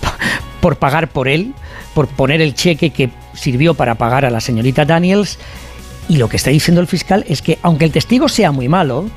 por 0.61 0.77
pagar 0.77 1.09
por 1.09 1.27
él, 1.29 1.55
por 1.95 2.07
poner 2.09 2.41
el 2.43 2.55
cheque 2.55 2.91
que 2.91 3.11
sirvió 3.35 3.75
para 3.75 3.95
pagar 3.97 4.25
a 4.27 4.31
la 4.31 4.41
señorita 4.41 4.85
Daniels. 4.85 5.39
Y 6.09 6.17
lo 6.17 6.29
que 6.29 6.37
está 6.37 6.51
diciendo 6.51 6.81
el 6.81 6.87
fiscal 6.87 7.25
es 7.29 7.43
que 7.43 7.59
aunque 7.63 7.85
el 7.85 7.93
testigo 7.93 8.29
sea 8.29 8.53
muy 8.53 8.69
malo, 8.69 9.09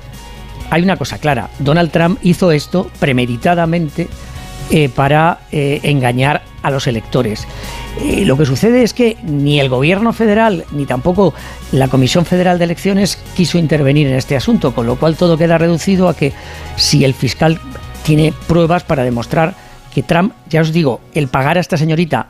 hay 0.70 0.84
una 0.84 0.98
cosa 0.98 1.18
clara. 1.18 1.50
Donald 1.60 1.92
Trump 1.92 2.20
hizo 2.24 2.52
esto 2.52 2.90
premeditadamente 3.00 4.08
eh, 4.72 4.90
para 4.90 5.40
eh, 5.52 5.80
engañar 5.84 6.44
a 6.62 6.70
los 6.70 6.88
electores. 6.88 7.48
Eh, 8.02 8.24
lo 8.26 8.38
que 8.38 8.46
sucede 8.46 8.84
es 8.84 8.94
que 8.94 9.18
ni 9.24 9.60
el 9.60 9.70
gobierno 9.70 10.14
federal 10.14 10.66
ni 10.72 10.86
tampoco 10.86 11.34
la 11.72 11.88
Comisión 11.88 12.26
Federal 12.26 12.60
de 12.60 12.66
Elecciones 12.66 13.18
quiso 13.36 13.58
intervenir 13.58 14.08
en 14.08 14.16
este 14.16 14.36
asunto, 14.36 14.76
con 14.76 14.86
lo 14.86 14.96
cual 14.96 15.16
todo 15.16 15.38
queda 15.38 15.58
reducido 15.58 16.08
a 16.08 16.16
que 16.16 16.34
si 16.76 17.04
el 17.04 17.14
fiscal 17.14 17.60
tiene 18.04 18.34
pruebas 18.48 18.84
para 18.84 19.04
demostrar 19.04 19.56
que 19.94 20.04
Trump, 20.04 20.34
ya 20.50 20.62
os 20.62 20.72
digo, 20.72 21.02
el 21.14 21.30
pagar 21.30 21.58
a 21.58 21.62
esta 21.62 21.78
señorita 21.78 22.28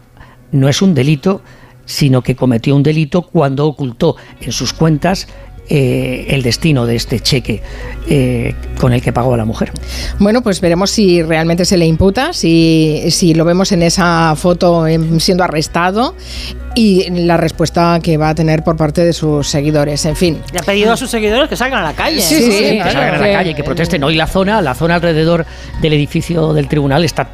no 0.52 0.70
es 0.70 0.82
un 0.82 0.94
delito, 0.94 1.42
sino 1.90 2.22
que 2.22 2.36
cometió 2.36 2.76
un 2.76 2.84
delito 2.84 3.24
cuando 3.24 3.66
ocultó 3.66 4.16
en 4.42 4.52
sus 4.52 4.74
cuentas 4.74 5.28
eh, 5.72 6.28
el 6.30 6.44
destino 6.44 6.86
de 6.86 6.96
este 6.96 7.20
cheque 7.20 7.62
eh, 8.08 8.54
con 8.80 8.94
el 8.94 9.02
que 9.02 9.12
pagó 9.12 9.34
a 9.34 9.38
la 9.38 9.46
mujer. 9.46 9.72
Bueno, 10.20 10.44
pues 10.44 10.62
veremos 10.62 10.92
si 10.92 11.24
realmente 11.24 11.66
se 11.66 11.78
le 11.78 11.88
imputa, 11.88 12.32
si, 12.32 13.04
si 13.10 13.34
lo 13.34 13.44
vemos 13.44 13.72
en 13.72 13.82
esa 13.82 14.36
foto 14.36 14.86
em, 14.86 15.20
siendo 15.20 15.44
arrestado 15.44 16.16
y 16.76 17.10
la 17.10 17.38
respuesta 17.38 18.00
que 18.02 18.18
va 18.18 18.30
a 18.30 18.36
tener 18.36 18.64
por 18.64 18.78
parte 18.78 19.04
de 19.04 19.14
sus 19.14 19.48
seguidores. 19.48 20.06
En 20.06 20.16
fin. 20.16 20.40
Le 20.54 20.60
ha 20.60 20.64
pedido 20.64 20.94
a 20.94 20.98
sus 20.98 21.10
seguidores 21.10 21.50
que 21.50 21.56
salgan 21.56 21.82
a 21.82 21.86
la 21.86 21.94
calle. 21.94 22.22
Sí, 22.22 22.36
sí, 22.36 22.52
que 22.52 22.76
claro, 22.76 22.92
salgan 22.92 23.16
a 23.16 23.28
la 23.28 23.34
calle, 23.34 23.56
que 23.56 23.64
protesten. 23.64 24.04
Hoy 24.04 24.16
la 24.16 24.28
zona, 24.28 24.62
la 24.62 24.76
zona 24.76 24.96
alrededor 24.96 25.46
del 25.82 25.94
edificio 25.94 26.54
del 26.54 26.68
tribunal 26.68 27.04
está 27.04 27.30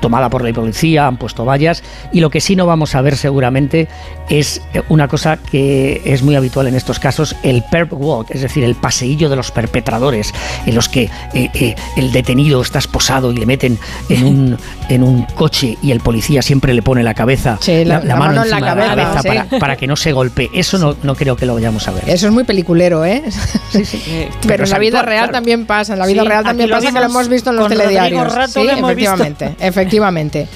tomada 0.00 0.28
por 0.30 0.42
la 0.44 0.52
policía, 0.52 1.06
han 1.06 1.16
puesto 1.16 1.44
vallas 1.44 1.82
y 2.12 2.20
lo 2.20 2.30
que 2.30 2.40
sí 2.40 2.56
no 2.56 2.66
vamos 2.66 2.94
a 2.94 3.02
ver 3.02 3.16
seguramente 3.16 3.88
es 4.28 4.60
una 4.88 5.08
cosa 5.08 5.38
que 5.38 6.00
es 6.04 6.22
muy 6.22 6.34
habitual 6.36 6.66
en 6.66 6.74
estos 6.74 6.98
casos, 6.98 7.34
el 7.42 7.62
perp 7.70 7.92
walk, 7.92 8.30
es 8.30 8.42
decir, 8.42 8.64
el 8.64 8.74
paseillo 8.74 9.28
de 9.28 9.36
los 9.36 9.50
perpetradores, 9.50 10.32
en 10.66 10.74
los 10.74 10.88
que 10.88 11.10
eh, 11.34 11.50
eh, 11.54 11.74
el 11.96 12.12
detenido 12.12 12.60
está 12.62 12.78
esposado 12.78 13.32
y 13.32 13.36
le 13.36 13.46
meten 13.46 13.78
en 14.08 14.24
un, 14.24 14.58
en 14.88 15.02
un 15.02 15.22
coche 15.24 15.76
y 15.82 15.90
el 15.90 16.00
policía 16.00 16.42
siempre 16.42 16.74
le 16.74 16.82
pone 16.82 17.02
la 17.02 17.14
cabeza, 17.14 17.58
Sí, 17.60 17.84
la- 17.84 18.00
la 18.00 18.16
mano 18.16 18.42
en 18.44 18.50
la 18.50 18.58
encima 18.58 18.74
de 18.74 18.86
cabeza, 18.86 19.22
sí. 19.22 19.28
para, 19.28 19.44
para 19.58 19.76
que 19.76 19.86
no 19.86 19.96
se 19.96 20.12
golpee. 20.12 20.48
Eso 20.54 20.78
no, 20.78 20.94
no 21.02 21.14
creo 21.14 21.36
que 21.36 21.46
lo 21.46 21.54
vayamos 21.54 21.86
a 21.88 21.92
ver. 21.92 22.04
Eso 22.08 22.26
es 22.26 22.32
muy 22.32 22.44
peliculero, 22.44 23.04
¿eh? 23.04 23.22
Pero, 23.72 24.30
Pero 24.46 24.64
en 24.64 24.70
la 24.70 24.78
vida 24.78 25.02
real 25.02 25.18
claro. 25.24 25.32
también 25.32 25.66
pasa, 25.66 25.92
en 25.94 25.98
la 25.98 26.06
vida 26.06 26.22
Sí, 26.22 26.28
real 26.28 26.44
también 26.44 26.68
lo 26.70 26.76
pasa 26.76 26.92
que 26.92 26.98
lo 27.00 27.06
hemos 27.06 27.28
visto 27.28 27.50
en 27.50 27.56
los 27.56 27.68
telediarios. 27.68 28.34
Rato, 28.34 28.60
sí, 28.60 28.64
lo 28.64 28.70
hemos 28.72 28.94
visto. 28.94 29.12
efectivamente, 29.14 29.56
efectivamente. 29.70 30.46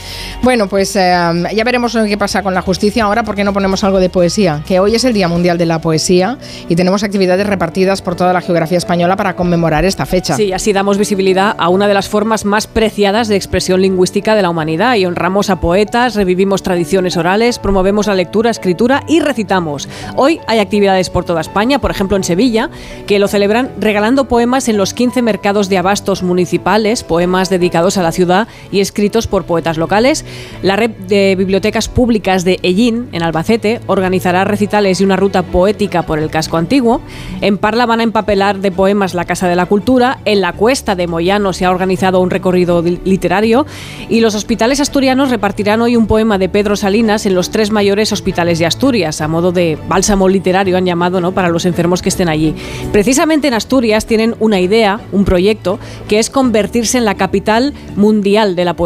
Bueno, 0.43 0.69
pues 0.69 0.95
eh, 0.97 1.15
ya 1.55 1.65
veremos 1.65 1.97
qué 2.07 2.19
pasa 2.19 2.43
con 2.43 2.55
la 2.55 2.63
justicia 2.63 3.05
ahora, 3.05 3.23
porque 3.23 3.45
no 3.45 3.53
ponemos 3.53 3.83
algo 3.85 4.01
de 4.01 4.11
poesía, 4.11 4.63
que 4.67 4.81
hoy 4.81 4.95
es 4.95 5.05
el 5.05 5.15
Día 5.15 5.29
Mundial 5.29 5.57
de 5.57 5.67
la 5.67 5.81
Poesía 5.81 6.39
y 6.69 6.77
tenemos 6.77 7.03
actividades 7.03 7.47
repartidas 7.47 8.03
por 8.03 8.17
toda 8.17 8.33
la 8.33 8.41
geografía 8.41 8.79
española 8.79 9.17
para 9.17 9.37
conmemorar 9.37 9.85
esta 9.85 10.07
fecha. 10.07 10.37
Sí, 10.37 10.53
así 10.53 10.73
damos 10.73 10.99
visibilidad 10.99 11.55
a 11.59 11.69
una 11.69 11.89
de 11.89 11.95
las 11.95 12.09
formas 12.09 12.45
más 12.45 12.67
preciadas 12.67 13.29
de 13.29 13.37
expresión 13.37 13.81
lingüística 13.81 14.35
de 14.35 14.43
la 14.43 14.51
humanidad 14.51 14.97
y 14.97 15.07
honramos 15.07 15.51
a 15.51 15.61
poetas, 15.61 16.15
revivimos 16.15 16.63
tradiciones 16.63 17.17
orales, 17.17 17.59
promovemos 17.59 18.07
la 18.07 18.15
lectura, 18.15 18.51
escritura 18.51 19.03
y 19.09 19.21
recitamos. 19.21 19.89
Hoy 20.17 20.41
hay 20.47 20.59
actividades 20.59 21.11
por 21.11 21.25
toda 21.25 21.41
España, 21.41 21.79
por 21.79 21.91
ejemplo 21.91 22.17
en 22.17 22.25
Sevilla, 22.25 22.71
que 23.07 23.19
lo 23.19 23.29
celebran 23.29 23.71
regalando 23.79 24.27
poemas 24.27 24.69
en 24.69 24.77
los 24.77 24.95
15 24.95 25.23
mercados 25.23 25.69
de 25.69 25.79
abastos 25.79 26.23
municipales, 26.23 27.05
poemas 27.05 27.51
dedicados 27.51 27.97
a 27.97 28.03
la 28.03 28.13
ciudad 28.13 28.49
y 28.71 28.81
escritos 28.95 29.27
por 29.27 29.43
poetas 29.45 29.77
locales. 29.77 30.25
La 30.63 30.77
red 30.77 30.93
de 30.93 31.35
bibliotecas 31.37 31.89
públicas 31.89 32.45
de 32.45 32.61
Ellín, 32.63 33.09
en 33.11 33.25
Albacete, 33.25 33.81
organizará 33.89 34.45
recitales 34.45 35.01
y 35.01 35.05
una 35.05 35.17
ruta 35.17 35.43
poética 35.43 36.03
por 36.03 36.21
el 36.21 36.31
casco 36.31 36.59
antiguo. 36.59 37.01
En 37.41 37.59
Parla 37.59 37.87
van 37.87 37.99
a 37.99 38.05
empapelar 38.05 38.61
de 38.61 38.71
poemas 38.71 39.15
la 39.15 39.25
Casa 39.25 39.49
de 39.49 39.57
la 39.57 39.67
Cultura. 39.67 40.21
En 40.25 40.41
la 40.41 40.53
Cuesta 40.53 40.95
de 40.95 41.09
Moyano 41.09 41.53
se 41.53 41.65
ha 41.65 41.73
organizado 41.73 42.21
un 42.21 42.31
recorrido 42.31 42.83
literario. 42.83 43.67
Y 44.09 44.21
los 44.21 44.37
hospitales 44.37 44.79
asturianos 44.79 45.31
repartirán 45.31 45.83
hoy 45.83 45.97
un 45.97 46.07
poema 46.07 46.39
de 46.39 46.49
Pedro 46.49 46.77
Salinas 46.77 47.27
en 47.27 47.35
los 47.35 47.51
tres 47.51 47.73
mayores 47.73 48.13
hospitales 48.13 48.61
de 48.61 48.67
Asturias, 48.67 49.21
a 49.21 49.27
modo 49.27 49.51
de 49.51 49.77
bálsamo 49.89 50.29
literario, 50.29 50.77
han 50.77 50.87
llamado 50.87 51.21
¿no? 51.21 51.33
para 51.33 51.49
los 51.49 51.65
enfermos 51.65 52.01
que 52.01 52.11
estén 52.11 52.29
allí. 52.29 52.55
Precisamente 52.93 53.49
en 53.49 53.55
Asturias 53.55 54.07
tienen 54.07 54.37
una 54.39 54.61
idea, 54.61 55.01
un 55.11 55.25
proyecto, 55.25 55.81
que 56.07 56.21
es 56.21 56.31
convertirse 56.31 56.97
en 56.97 57.05
la 57.05 57.17
capital 57.17 57.75
mundial 57.97 58.55
de 58.55 58.65
la 58.65 58.75
poesía. 58.75 58.84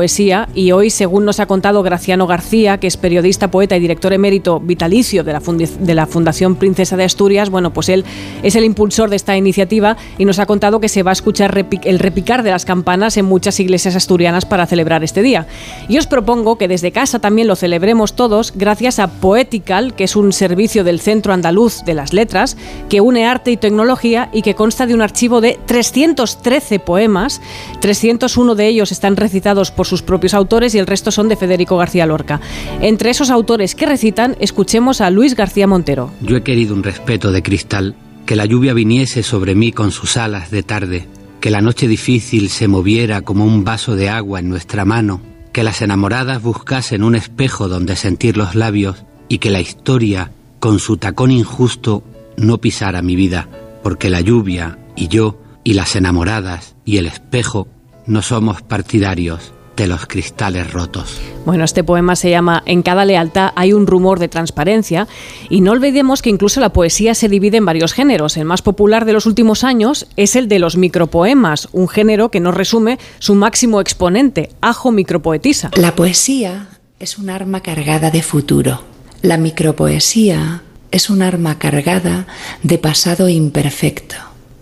Y 0.54 0.72
hoy, 0.72 0.90
según 0.90 1.24
nos 1.24 1.40
ha 1.40 1.46
contado 1.46 1.82
Graciano 1.82 2.26
García, 2.26 2.78
que 2.78 2.86
es 2.86 2.96
periodista, 2.96 3.50
poeta 3.50 3.76
y 3.76 3.80
director 3.80 4.12
emérito 4.12 4.60
vitalicio 4.60 5.24
de 5.24 5.32
la, 5.32 5.40
de 5.40 5.94
la 5.94 6.06
Fundación 6.06 6.56
Princesa 6.56 6.96
de 6.96 7.04
Asturias, 7.04 7.50
bueno, 7.50 7.72
pues 7.72 7.88
él 7.88 8.04
es 8.42 8.54
el 8.54 8.64
impulsor 8.64 9.10
de 9.10 9.16
esta 9.16 9.36
iniciativa 9.36 9.96
y 10.16 10.24
nos 10.24 10.38
ha 10.38 10.46
contado 10.46 10.78
que 10.78 10.88
se 10.88 11.02
va 11.02 11.10
a 11.10 11.12
escuchar 11.12 11.66
el 11.82 11.98
repicar 11.98 12.42
de 12.42 12.50
las 12.50 12.64
campanas 12.64 13.16
en 13.16 13.24
muchas 13.24 13.58
iglesias 13.58 13.96
asturianas 13.96 14.46
para 14.46 14.66
celebrar 14.66 15.02
este 15.02 15.22
día. 15.22 15.46
Y 15.88 15.98
os 15.98 16.06
propongo 16.06 16.58
que 16.58 16.68
desde 16.68 16.92
casa 16.92 17.18
también 17.18 17.48
lo 17.48 17.56
celebremos 17.56 18.14
todos 18.14 18.52
gracias 18.54 19.00
a 19.00 19.08
Poetical, 19.08 19.94
que 19.94 20.04
es 20.04 20.14
un 20.14 20.32
servicio 20.32 20.84
del 20.84 21.00
Centro 21.00 21.32
Andaluz 21.32 21.82
de 21.84 21.94
las 21.94 22.12
Letras 22.12 22.56
que 22.88 23.00
une 23.00 23.26
arte 23.26 23.50
y 23.50 23.56
tecnología 23.56 24.28
y 24.32 24.42
que 24.42 24.54
consta 24.54 24.86
de 24.86 24.94
un 24.94 25.02
archivo 25.02 25.40
de 25.40 25.58
313 25.66 26.78
poemas. 26.78 27.40
301 27.80 28.54
de 28.54 28.68
ellos 28.68 28.92
están 28.92 29.16
recitados 29.16 29.72
por 29.72 29.87
sus 29.88 30.02
propios 30.02 30.34
autores 30.34 30.74
y 30.74 30.78
el 30.78 30.86
resto 30.86 31.10
son 31.10 31.28
de 31.28 31.36
Federico 31.36 31.76
García 31.76 32.06
Lorca. 32.06 32.40
Entre 32.80 33.10
esos 33.10 33.30
autores 33.30 33.74
que 33.74 33.86
recitan, 33.86 34.36
escuchemos 34.40 35.00
a 35.00 35.10
Luis 35.10 35.34
García 35.34 35.66
Montero. 35.66 36.10
Yo 36.20 36.36
he 36.36 36.42
querido 36.42 36.74
un 36.74 36.82
respeto 36.82 37.32
de 37.32 37.42
cristal, 37.42 37.94
que 38.26 38.36
la 38.36 38.44
lluvia 38.44 38.74
viniese 38.74 39.22
sobre 39.22 39.54
mí 39.54 39.72
con 39.72 39.90
sus 39.90 40.16
alas 40.16 40.50
de 40.50 40.62
tarde, 40.62 41.08
que 41.40 41.50
la 41.50 41.60
noche 41.60 41.88
difícil 41.88 42.50
se 42.50 42.68
moviera 42.68 43.22
como 43.22 43.44
un 43.44 43.64
vaso 43.64 43.96
de 43.96 44.08
agua 44.08 44.40
en 44.40 44.48
nuestra 44.48 44.84
mano, 44.84 45.20
que 45.52 45.62
las 45.62 45.82
enamoradas 45.82 46.42
buscasen 46.42 47.02
un 47.02 47.14
espejo 47.14 47.68
donde 47.68 47.96
sentir 47.96 48.36
los 48.36 48.54
labios 48.54 49.04
y 49.28 49.38
que 49.38 49.50
la 49.50 49.60
historia, 49.60 50.30
con 50.60 50.78
su 50.78 50.96
tacón 50.98 51.30
injusto, 51.30 52.04
no 52.36 52.58
pisara 52.58 53.02
mi 53.02 53.16
vida, 53.16 53.48
porque 53.82 54.10
la 54.10 54.20
lluvia 54.20 54.78
y 54.94 55.08
yo 55.08 55.40
y 55.64 55.74
las 55.74 55.96
enamoradas 55.96 56.76
y 56.84 56.98
el 56.98 57.06
espejo 57.06 57.68
no 58.06 58.22
somos 58.22 58.62
partidarios 58.62 59.52
de 59.78 59.86
los 59.86 60.06
cristales 60.06 60.70
rotos. 60.70 61.18
Bueno, 61.46 61.64
este 61.64 61.84
poema 61.84 62.16
se 62.16 62.28
llama 62.28 62.62
En 62.66 62.82
cada 62.82 63.06
lealtad 63.06 63.52
hay 63.54 63.72
un 63.72 63.86
rumor 63.86 64.18
de 64.18 64.28
transparencia 64.28 65.08
y 65.48 65.62
no 65.62 65.72
olvidemos 65.72 66.20
que 66.20 66.28
incluso 66.28 66.60
la 66.60 66.72
poesía 66.74 67.14
se 67.14 67.28
divide 67.28 67.56
en 67.56 67.64
varios 67.64 67.94
géneros. 67.94 68.36
El 68.36 68.44
más 68.44 68.60
popular 68.60 69.06
de 69.06 69.14
los 69.14 69.24
últimos 69.24 69.64
años 69.64 70.06
es 70.16 70.36
el 70.36 70.48
de 70.48 70.58
los 70.58 70.76
micropoemas, 70.76 71.68
un 71.72 71.88
género 71.88 72.30
que 72.30 72.40
nos 72.40 72.54
resume 72.54 72.98
su 73.20 73.34
máximo 73.34 73.80
exponente, 73.80 74.50
Ajo 74.60 74.90
Micropoetisa. 74.90 75.70
La 75.76 75.94
poesía 75.94 76.68
es 76.98 77.16
un 77.16 77.30
arma 77.30 77.60
cargada 77.60 78.10
de 78.10 78.22
futuro. 78.22 78.82
La 79.22 79.38
micropoesía 79.38 80.62
es 80.90 81.10
un 81.10 81.22
arma 81.22 81.58
cargada 81.58 82.26
de 82.62 82.78
pasado 82.78 83.28
imperfecto, 83.28 84.16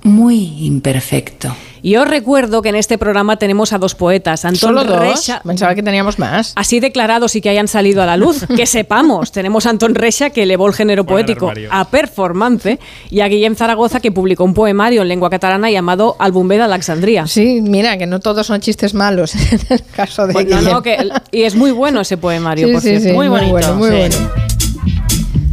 muy 0.07 0.65
imperfecto. 0.65 1.55
Y 1.83 1.95
os 1.97 2.09
recuerdo 2.09 2.63
que 2.63 2.71
en 2.71 2.75
este 2.75 2.99
programa 2.99 3.37
tenemos 3.39 3.73
a 3.73 3.79
dos 3.79 3.95
poetas, 3.95 4.45
Antón 4.45 4.59
¿Solo 4.59 4.83
dos? 4.85 4.99
Reixa. 4.99 5.41
Pensaba 5.45 5.73
que 5.77 5.85
teníamos 5.85 6.19
más. 6.19 6.53
Así 6.57 6.81
declarados 6.81 7.37
y 7.37 7.41
que 7.41 7.49
hayan 7.49 7.69
salido 7.69 8.03
a 8.03 8.07
la 8.07 8.17
luz, 8.17 8.45
que 8.57 8.67
sepamos. 8.67 9.31
Tenemos 9.31 9.67
a 9.67 9.71
Antón 9.71 9.95
Reixa, 9.95 10.31
que 10.31 10.43
elevó 10.45 10.67
el 10.67 10.73
género 10.75 11.05
poético 11.05 11.53
a 11.71 11.85
performance, 11.89 12.79
y 13.11 13.21
a 13.21 13.29
Guillem 13.29 13.55
Zaragoza, 13.55 14.01
que 14.01 14.11
publicó 14.11 14.43
un 14.43 14.55
poemario 14.55 15.03
en 15.03 15.09
lengua 15.09 15.31
catalana 15.31 15.71
llamado 15.71 16.17
Albumbé 16.19 16.57
de 16.57 16.65
Alexandria. 16.65 17.27
Sí, 17.29 17.61
mira, 17.63 17.97
que 17.99 18.07
no 18.07 18.19
todos 18.19 18.49
son 18.49 18.61
chistes 18.61 18.93
malos 18.95 19.35
en 19.53 19.61
el 19.69 19.83
caso 19.95 20.27
de 20.27 20.33
Pues 20.33 20.47
no, 20.49 20.57
Guillem. 20.59 20.73
no, 20.73 20.83
que- 20.83 21.09
y 21.31 21.43
es 21.43 21.55
muy 21.55 21.71
bueno 21.71 22.01
ese 22.01 22.17
poemario, 22.17 22.67
Sí, 22.67 22.73
por 22.73 22.83
sí, 22.83 22.89
cierto. 22.89 23.09
sí, 23.11 23.13
muy 23.15 23.29
bueno, 23.29 23.75
muy 23.77 23.91
bueno. 23.91 24.17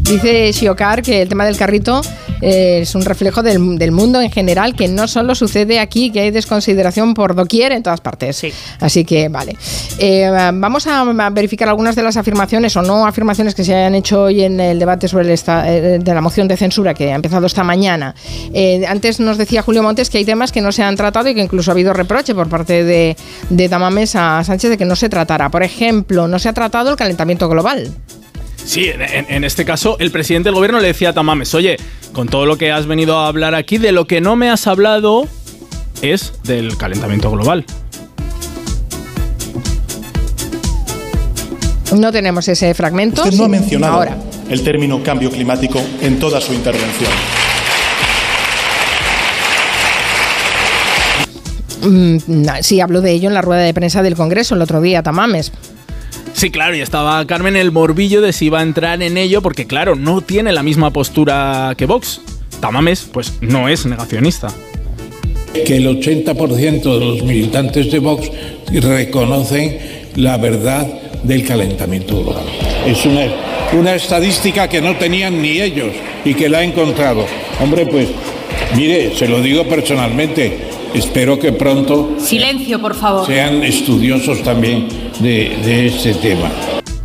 Dice 0.04 0.51
Shiokar 0.51 1.01
que 1.01 1.22
el 1.22 1.30
tema 1.30 1.45
del 1.45 1.56
carrito 1.58 2.01
eh, 2.41 2.80
es 2.82 2.93
un 2.93 3.04
reflejo 3.06 3.41
del, 3.41 3.78
del 3.80 3.91
mundo 3.93 4.22
en 4.22 4.30
general, 4.30 4.76
que 4.76 4.88
no 4.89 5.08
solo 5.08 5.34
sucede 5.34 5.80
aquí, 5.80 6.12
que 6.12 6.20
hay 6.20 6.30
desconsideración 6.32 7.14
por 7.14 7.34
doquier 7.36 7.72
en 7.72 7.82
todas 7.84 8.01
partes. 8.01 8.36
Así 8.82 9.06
que, 9.06 9.30
vale. 9.30 9.56
Eh, 9.97 10.30
vamos 10.54 10.86
a 10.88 11.30
verificar 11.32 11.70
algunas 11.70 11.95
de 11.95 12.04
las 12.04 12.18
afirmaciones 12.18 12.76
o 12.76 12.82
no 12.82 13.08
afirmaciones 13.08 13.56
que 13.56 13.64
se 13.64 13.74
hayan 13.74 13.95
hecho 13.95 14.24
hoy 14.24 14.43
en 14.43 14.60
el 14.60 14.78
debate 14.78 15.08
sobre 15.08 15.24
el 15.26 15.32
esta- 15.32 15.72
eh, 15.74 15.99
de 15.99 16.14
la 16.14 16.22
moción 16.22 16.47
de 16.49 16.58
censura 16.58 16.93
que 16.93 17.12
ha 17.12 17.16
empezado 17.16 17.45
esta 17.47 17.64
mañana. 17.64 18.14
Antes 18.88 19.20
nos 19.22 19.38
decía 19.38 19.62
Julio 19.62 19.84
Montes 19.84 20.10
que 20.10 20.18
hay 20.18 20.26
temas 20.26 20.51
que 20.51 20.62
no 20.62 20.72
se 20.74 20.84
han 20.84 20.95
tratado 20.97 21.30
y 21.30 21.34
que 21.36 21.41
incluso 21.41 21.72
ha 21.72 21.74
habido 21.74 21.93
reproche 21.93 22.36
por 22.36 22.49
parte 22.49 22.84
de, 22.84 23.16
de 23.49 23.70
Tamames 23.70 24.16
a 24.18 24.43
Sánchez 24.43 24.72
de 24.72 24.78
que 24.78 24.86
no 24.86 24.95
se 24.97 25.08
tratara. 25.08 25.49
Por 25.49 25.64
ejemplo, 25.64 26.28
no 26.28 26.38
se 26.39 26.49
ha 26.49 26.54
tratado 26.54 26.89
el 26.91 26.97
calentamiento 26.97 27.47
global. 27.47 27.89
Sí, 28.66 28.89
en, 28.89 29.43
este 29.43 29.66
caso, 29.66 29.97
el 29.99 30.11
presidente 30.11 30.47
del 30.47 30.55
gobierno 30.55 30.80
le 30.80 30.88
decía 30.88 31.09
a 31.09 31.14
Tamames, 31.14 31.53
oye, 31.53 31.78
con 32.14 32.28
todo 32.28 32.45
lo 32.45 32.57
que 32.57 32.72
has 32.72 32.86
venido 32.88 33.18
a 33.18 33.28
hablar 33.28 33.55
aquí, 33.55 33.78
de 33.78 33.91
lo 33.91 34.07
que 34.07 34.22
no 34.22 34.36
me 34.36 34.49
has 34.49 34.68
hablado 34.68 35.28
es 36.01 36.34
del 36.43 36.78
calentamiento 36.78 37.30
global. 37.30 37.66
No 41.95 42.11
tenemos 42.11 42.47
ese 42.47 42.74
fragmento. 42.74 43.24
Usted 43.24 43.38
no 43.38 43.45
ha 43.45 43.49
mencionado 43.49 43.93
Ahora. 43.93 44.18
el 44.49 44.64
término 44.64 45.03
cambio 45.03 45.30
climático 45.30 45.80
en 46.01 46.20
toda 46.20 46.41
su 46.41 46.53
intervención. 46.53 47.11
Mm, 51.84 52.18
sí, 52.61 52.80
habló 52.80 53.01
de 53.01 53.11
ello 53.11 53.28
en 53.28 53.34
la 53.34 53.41
rueda 53.41 53.61
de 53.61 53.74
prensa 53.74 54.01
del 54.01 54.16
Congreso 54.16 54.55
el 54.55 54.61
otro 54.61 54.82
día, 54.82 55.03
Tamames. 55.03 55.51
Sí, 56.34 56.50
claro, 56.50 56.76
y 56.76 56.82
estaba 56.82 57.26
Carmen 57.26 57.56
el 57.56 57.72
morbillo 57.72 58.22
de 58.22 58.34
si 58.34 58.46
iba 58.46 58.60
a 58.60 58.64
entrar 58.64 59.02
en 59.02 59.18
ello, 59.18 59.42
porque 59.42 59.66
claro, 59.66 59.96
no 59.96 60.22
tiene 60.22 60.52
la 60.52 60.64
misma 60.64 60.92
postura 60.92 61.74
que 61.78 61.86
Vox. 61.86 62.22
Tamames, 62.60 63.08
pues 63.12 63.34
no 63.42 63.68
es 63.70 63.86
negacionista. 63.86 64.48
que 65.66 65.78
el 65.78 65.88
80% 65.88 66.82
de 66.82 67.00
los 67.06 67.24
militantes 67.24 67.92
de 67.92 68.00
Vox 68.00 68.30
reconocen 68.72 69.78
la 70.16 70.38
verdad 70.38 70.88
del 71.24 71.46
calentamiento 71.46 72.22
global. 72.24 72.44
Es 72.86 73.06
una, 73.06 73.28
una 73.80 73.96
estadística 73.96 74.68
que 74.68 74.82
no 74.82 74.96
tenían 74.98 75.42
ni 75.42 75.62
ellos 75.62 75.94
y 76.26 76.34
que 76.34 76.50
la 76.50 76.64
he 76.64 76.66
encontrado. 76.66 77.26
Hombre, 77.62 77.86
pues 77.86 78.10
mire, 78.76 79.16
se 79.16 79.28
lo 79.28 79.42
digo 79.42 79.64
personalmente, 79.66 80.58
espero 80.94 81.39
que 81.39 81.52
pronto 81.52 82.16
Silencio, 82.20 82.80
por 82.82 82.96
favor. 82.96 83.26
sean 83.26 83.64
estudiosos 83.64 84.41
también 84.44 84.88
de, 85.20 85.58
de 85.66 85.88
este 85.88 86.14
tema. 86.16 86.52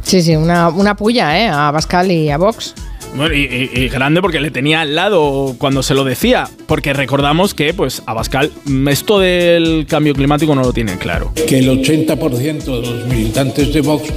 Sí, 0.02 0.22
sí, 0.22 0.36
una, 0.36 0.68
una 0.68 0.96
puya, 0.96 1.38
¿eh? 1.38 1.48
A 1.52 1.70
Pascal 1.72 2.10
y 2.10 2.30
a 2.30 2.38
Vox. 2.38 2.74
Bueno, 3.14 3.34
y, 3.34 3.40
y- 3.40 3.70
y 3.84 3.88
grande 3.88 4.20
porque 4.20 4.38
le 4.38 4.50
tenía 4.50 4.82
al 4.82 4.94
lado 4.94 5.54
cuando 5.58 5.82
se 5.82 5.94
lo 5.94 6.04
decía, 6.04 6.48
porque 6.66 6.92
recordamos 6.92 7.54
que, 7.54 7.72
pues, 7.72 8.02
Abascal, 8.06 8.50
mm, 8.66 8.88
esto 8.88 9.18
del 9.18 9.86
cambio 9.88 10.14
climático 10.14 10.54
no 10.54 10.60
lo 10.62 10.72
tiene 10.74 10.96
claro. 10.98 11.32
Que 11.48 11.58
el 11.58 11.68
80% 11.70 12.64
de 12.64 12.82
los 12.82 13.06
militantes 13.06 13.72
de 13.72 13.80
Vox 13.80 14.12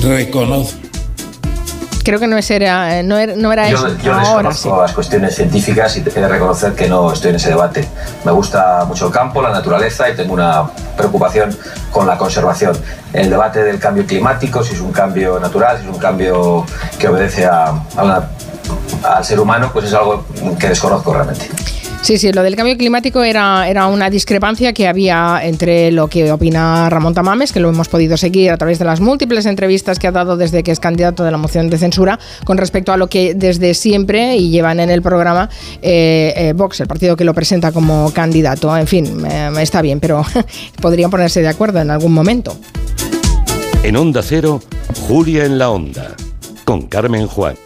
reconocen 0.00 0.78
Creo 2.06 2.20
que 2.20 2.28
no, 2.28 2.38
es 2.38 2.48
era, 2.52 2.98
eh, 3.00 3.02
no 3.02 3.18
era, 3.18 3.34
no 3.34 3.52
era 3.52 3.68
Yo, 3.68 3.78
eso. 3.78 3.96
yo 3.98 4.14
Ahora 4.14 4.52
sí. 4.52 4.68
las 4.70 4.92
cuestiones 4.92 5.34
científicas 5.34 5.96
y 5.96 6.00
he 6.00 6.02
de 6.04 6.28
reconocer 6.28 6.72
que 6.74 6.86
no 6.88 7.12
estoy 7.12 7.30
en 7.30 7.36
ese 7.36 7.48
debate. 7.48 7.88
Me 8.24 8.30
gusta 8.30 8.84
mucho 8.86 9.06
el 9.08 9.12
campo, 9.12 9.42
la 9.42 9.50
naturaleza 9.50 10.08
y 10.08 10.14
tengo 10.14 10.32
una 10.34 10.62
preocupación 10.96 11.58
con 11.90 12.06
la 12.06 12.16
conservación. 12.16 12.78
El 13.12 13.28
debate 13.28 13.64
del 13.64 13.80
cambio 13.80 14.06
climático, 14.06 14.62
si 14.62 14.74
es 14.74 14.80
un 14.80 14.92
cambio 14.92 15.40
natural, 15.40 15.78
si 15.78 15.88
es 15.88 15.92
un 15.92 15.98
cambio 15.98 16.64
que 16.96 17.08
obedece 17.08 17.44
a, 17.44 17.72
a 17.96 18.04
la- 18.04 18.28
al 19.02 19.24
ser 19.24 19.40
humano, 19.40 19.70
pues 19.72 19.86
es 19.86 19.94
algo 19.94 20.24
que 20.60 20.68
desconozco 20.68 21.12
realmente. 21.12 21.50
Sí, 22.02 22.18
sí, 22.18 22.32
lo 22.32 22.44
del 22.44 22.54
cambio 22.54 22.76
climático 22.76 23.24
era, 23.24 23.68
era 23.68 23.88
una 23.88 24.10
discrepancia 24.10 24.72
que 24.72 24.86
había 24.86 25.40
entre 25.42 25.90
lo 25.90 26.06
que 26.08 26.30
opina 26.30 26.88
Ramón 26.88 27.14
Tamames, 27.14 27.52
que 27.52 27.58
lo 27.58 27.68
hemos 27.68 27.88
podido 27.88 28.16
seguir 28.16 28.52
a 28.52 28.56
través 28.56 28.78
de 28.78 28.84
las 28.84 29.00
múltiples 29.00 29.44
entrevistas 29.44 29.98
que 29.98 30.06
ha 30.06 30.12
dado 30.12 30.36
desde 30.36 30.62
que 30.62 30.70
es 30.70 30.78
candidato 30.78 31.24
de 31.24 31.32
la 31.32 31.36
moción 31.36 31.68
de 31.68 31.78
censura, 31.78 32.20
con 32.44 32.58
respecto 32.58 32.92
a 32.92 32.96
lo 32.96 33.08
que 33.08 33.34
desde 33.34 33.74
siempre 33.74 34.36
y 34.36 34.50
llevan 34.50 34.78
en 34.78 34.90
el 34.90 35.02
programa 35.02 35.50
eh, 35.82 36.32
eh, 36.36 36.52
Vox, 36.54 36.80
el 36.80 36.86
partido 36.86 37.16
que 37.16 37.24
lo 37.24 37.34
presenta 37.34 37.72
como 37.72 38.12
candidato. 38.12 38.76
En 38.76 38.86
fin, 38.86 39.26
está 39.58 39.82
bien, 39.82 39.98
pero 39.98 40.24
podrían 40.80 41.10
ponerse 41.10 41.42
de 41.42 41.48
acuerdo 41.48 41.80
en 41.80 41.90
algún 41.90 42.12
momento. 42.12 42.56
En 43.82 43.96
Onda 43.96 44.22
Cero, 44.22 44.60
Julia 45.08 45.44
en 45.44 45.58
la 45.58 45.70
Onda, 45.70 46.14
con 46.64 46.82
Carmen 46.82 47.26
Juan. 47.26 47.56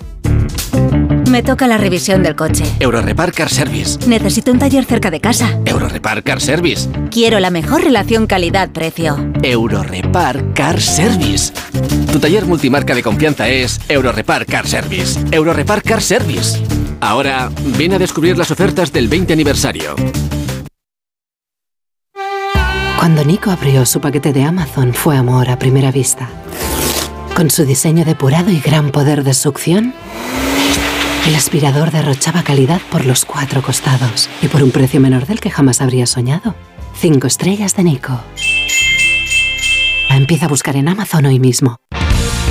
Me 1.31 1.45
toca 1.45 1.68
la 1.68 1.78
revisión 1.78 2.24
del 2.24 2.35
coche. 2.35 2.64
Eurorepar 2.81 3.33
Car 3.33 3.49
Service. 3.49 4.05
Necesito 4.09 4.51
un 4.51 4.59
taller 4.59 4.85
cerca 4.85 5.12
de 5.12 5.20
casa. 5.20 5.61
Eurorepar 5.64 6.24
Car 6.24 6.41
Service. 6.41 6.89
Quiero 7.09 7.39
la 7.39 7.51
mejor 7.51 7.85
relación 7.85 8.26
calidad-precio. 8.26 9.16
Eurorepar 9.45 10.53
Car 10.55 10.81
Service. 10.81 11.53
Tu 12.11 12.18
taller 12.18 12.47
multimarca 12.47 12.97
de 12.97 13.05
confianza 13.05 13.49
es 13.49 13.81
Eurorepar 13.89 14.45
Car 14.45 14.66
Service. 14.66 15.20
Eurorepar 15.31 15.85
Car 15.85 16.03
Service. 16.03 16.61
Ahora, 17.01 17.49
ven 17.78 17.93
a 17.93 17.99
descubrir 18.01 18.37
las 18.37 18.51
ofertas 18.51 18.93
del 18.93 19.07
20 19.07 19.33
aniversario. 19.33 19.95
Cuando 22.99 23.24
Nico 23.24 23.53
abrió 23.53 23.87
su 23.87 24.01
paquete 24.01 24.33
de 24.33 24.43
Amazon 24.43 24.93
fue 24.93 25.16
amor 25.16 25.49
a 25.49 25.61
primera 25.61 25.93
vista. 25.93 26.28
Con 27.37 27.51
su 27.51 27.64
diseño 27.64 28.05
depurado 28.05 28.51
y 28.51 28.59
gran 28.59 28.91
poder 28.91 29.22
de 29.22 29.33
succión, 29.33 29.95
el 31.27 31.35
aspirador 31.35 31.91
derrochaba 31.91 32.43
calidad 32.43 32.81
por 32.91 33.05
los 33.05 33.25
cuatro 33.25 33.62
costados 33.62 34.29
y 34.43 34.49
por 34.49 34.62
un 34.62 34.71
precio 34.71 35.01
menor 35.01 35.27
del 35.27 35.41
que 35.41 35.51
jamás 35.51 35.81
habría 35.81 36.07
soñado. 36.07 36.55
Cinco 36.95 37.27
estrellas 37.27 37.77
de 37.77 37.85
Nico. 37.85 38.21
Empieza 40.09 40.47
a 40.47 40.49
buscar 40.49 40.77
en 40.77 40.89
Amazon 40.89 41.27
hoy 41.27 41.39
mismo. 41.39 41.79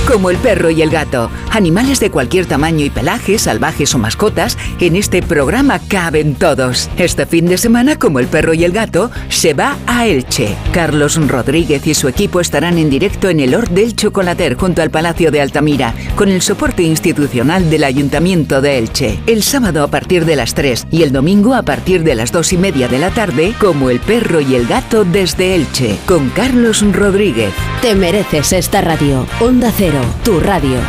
Como 0.10 0.32
el 0.32 0.38
perro 0.38 0.72
y 0.72 0.82
el 0.82 0.89
gato, 0.89 1.30
animales 1.51 1.99
de 1.99 2.10
cualquier 2.10 2.47
tamaño 2.47 2.84
y 2.84 2.89
pelaje, 2.89 3.38
salvajes 3.38 3.93
o 3.93 3.99
mascotas, 3.99 4.57
en 4.80 4.95
este 4.95 5.22
programa 5.22 5.78
caben 5.78 6.34
todos. 6.34 6.89
Este 6.97 7.28
fin 7.28 7.45
de 7.45 7.60
semana, 7.60 7.95
como 7.99 8.18
el 8.18 8.26
perro 8.26 8.55
y 8.55 8.64
el 8.64 8.72
gato, 8.72 9.12
se 9.30 9.53
va 9.53 9.78
a 9.86 10.07
Elche. 10.07 10.55
Carlos 10.72 11.16
Rodríguez 11.28 11.86
y 11.86 11.93
su 11.93 12.07
equipo 12.07 12.39
estarán 12.39 12.80
en 12.80 12.89
directo 12.89 13.30
en 13.30 13.39
el 13.39 13.53
Hort 13.53 13.70
del 13.70 13.95
Chocolater 13.95 14.55
junto 14.55 14.82
al 14.82 14.89
Palacio 14.89 15.30
de 15.30 15.41
Altamira, 15.41 15.93
con 16.16 16.30
el 16.30 16.41
soporte 16.41 16.82
institucional 16.82 17.70
del 17.70 17.84
Ayuntamiento 17.84 18.62
de 18.62 18.80
Elche. 18.80 19.20
El 19.28 19.43
sábado 19.43 19.84
a 19.84 19.89
partir 19.89 20.26
de 20.26 20.36
las 20.36 20.55
3 20.55 20.88
y 20.89 21.03
el 21.03 21.12
domingo 21.12 21.53
a 21.53 21.62
partir 21.62 22.03
de 22.03 22.16
las 22.16 22.32
2 22.32 22.53
y 22.53 22.57
media 22.57 22.88
de 22.88 22.97
la 22.97 23.12
tarde, 23.12 23.53
como 23.60 23.91
el 23.91 23.99
perro 23.99 24.41
y 24.41 24.55
el 24.55 24.66
gato 24.66 25.05
desde 25.05 25.53
Elche, 25.53 25.99
con 26.07 26.30
Carlos 26.30 26.84
Rodríguez. 26.93 27.53
Te 27.84 27.93
mereces 27.93 28.53
esta 28.53 28.82
radio. 28.82 29.28
Onda 29.39 29.72
Cero, 29.78 29.99
tu 30.24 30.39
radio. 30.39 30.80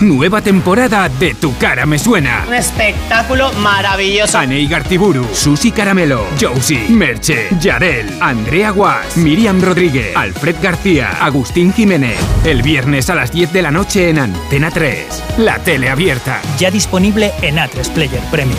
Nueva 0.00 0.42
temporada 0.42 1.08
de 1.08 1.34
Tu 1.34 1.56
cara 1.56 1.86
me 1.86 1.98
suena. 1.98 2.44
Un 2.46 2.54
espectáculo 2.54 3.50
maravilloso. 3.54 4.36
Anei 4.36 4.66
Gartiburu, 4.66 5.26
Susi 5.32 5.72
Caramelo, 5.72 6.26
Josie, 6.38 6.86
Merche, 6.90 7.48
Yarel, 7.58 8.06
Andrea 8.20 8.70
Guas, 8.72 9.16
Miriam 9.16 9.58
Rodríguez, 9.62 10.14
Alfred 10.14 10.56
García, 10.60 11.24
Agustín 11.24 11.72
Jiménez. 11.72 12.18
El 12.44 12.62
viernes 12.62 13.08
a 13.08 13.14
las 13.14 13.32
10 13.32 13.54
de 13.54 13.62
la 13.62 13.70
noche 13.70 14.10
en 14.10 14.18
Antena 14.18 14.70
3. 14.70 15.22
La 15.38 15.58
tele 15.60 15.88
abierta. 15.88 16.42
Ya 16.58 16.70
disponible 16.70 17.32
en 17.40 17.56
A3 17.56 17.90
Player 17.92 18.22
Premium. 18.30 18.58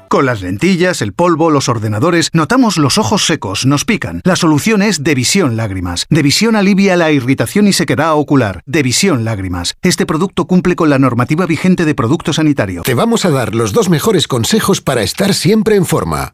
Con 0.11 0.25
las 0.25 0.41
lentillas, 0.41 1.01
el 1.01 1.13
polvo, 1.13 1.51
los 1.51 1.69
ordenadores, 1.69 2.31
notamos 2.33 2.75
los 2.75 2.97
ojos 2.97 3.25
secos, 3.25 3.65
nos 3.65 3.85
pican. 3.85 4.19
La 4.25 4.35
solución 4.35 4.81
es 4.81 5.05
Devisión 5.05 5.55
Lágrimas. 5.55 6.05
Devisión 6.09 6.57
alivia 6.57 6.97
la 6.97 7.13
irritación 7.13 7.65
y 7.65 7.71
sequedad 7.71 8.15
ocular. 8.15 8.61
Devisión 8.65 9.23
Lágrimas. 9.23 9.75
Este 9.81 10.05
producto 10.05 10.47
cumple 10.47 10.75
con 10.75 10.89
la 10.89 10.99
normativa 10.99 11.45
vigente 11.45 11.85
de 11.85 11.95
producto 11.95 12.33
sanitario. 12.33 12.81
Te 12.81 12.93
vamos 12.93 13.23
a 13.23 13.29
dar 13.29 13.55
los 13.55 13.71
dos 13.71 13.87
mejores 13.87 14.27
consejos 14.27 14.81
para 14.81 15.01
estar 15.01 15.33
siempre 15.33 15.77
en 15.77 15.85
forma. 15.85 16.33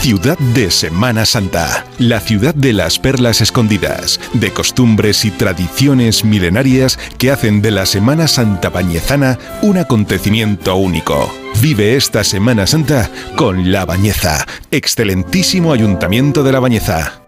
ciudad 0.00 0.38
de 0.38 0.70
Semana 0.70 1.26
Santa, 1.26 1.84
la 1.98 2.20
ciudad 2.20 2.54
de 2.54 2.72
las 2.72 2.98
perlas 2.98 3.40
escondidas, 3.40 4.20
de 4.32 4.52
costumbres 4.52 5.24
y 5.24 5.30
tradiciones 5.30 6.24
milenarias 6.24 6.98
que 7.18 7.30
hacen 7.30 7.60
de 7.62 7.72
la 7.72 7.84
Semana 7.84 8.28
Santa 8.28 8.70
bañezana 8.70 9.38
un 9.60 9.76
acontecimiento 9.76 10.76
único. 10.76 11.32
Vive 11.60 11.96
esta 11.96 12.22
Semana 12.22 12.66
Santa 12.66 13.10
con 13.36 13.72
La 13.72 13.84
Bañeza, 13.84 14.46
excelentísimo 14.70 15.72
ayuntamiento 15.72 16.44
de 16.44 16.52
La 16.52 16.60
Bañeza. 16.60 17.27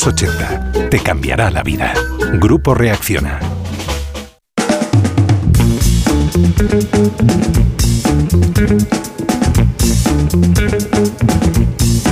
Te 0.89 0.97
cambiará 0.97 1.51
la 1.51 1.61
vida. 1.61 1.93
Grupo 2.39 2.73
Reacciona. 2.73 3.39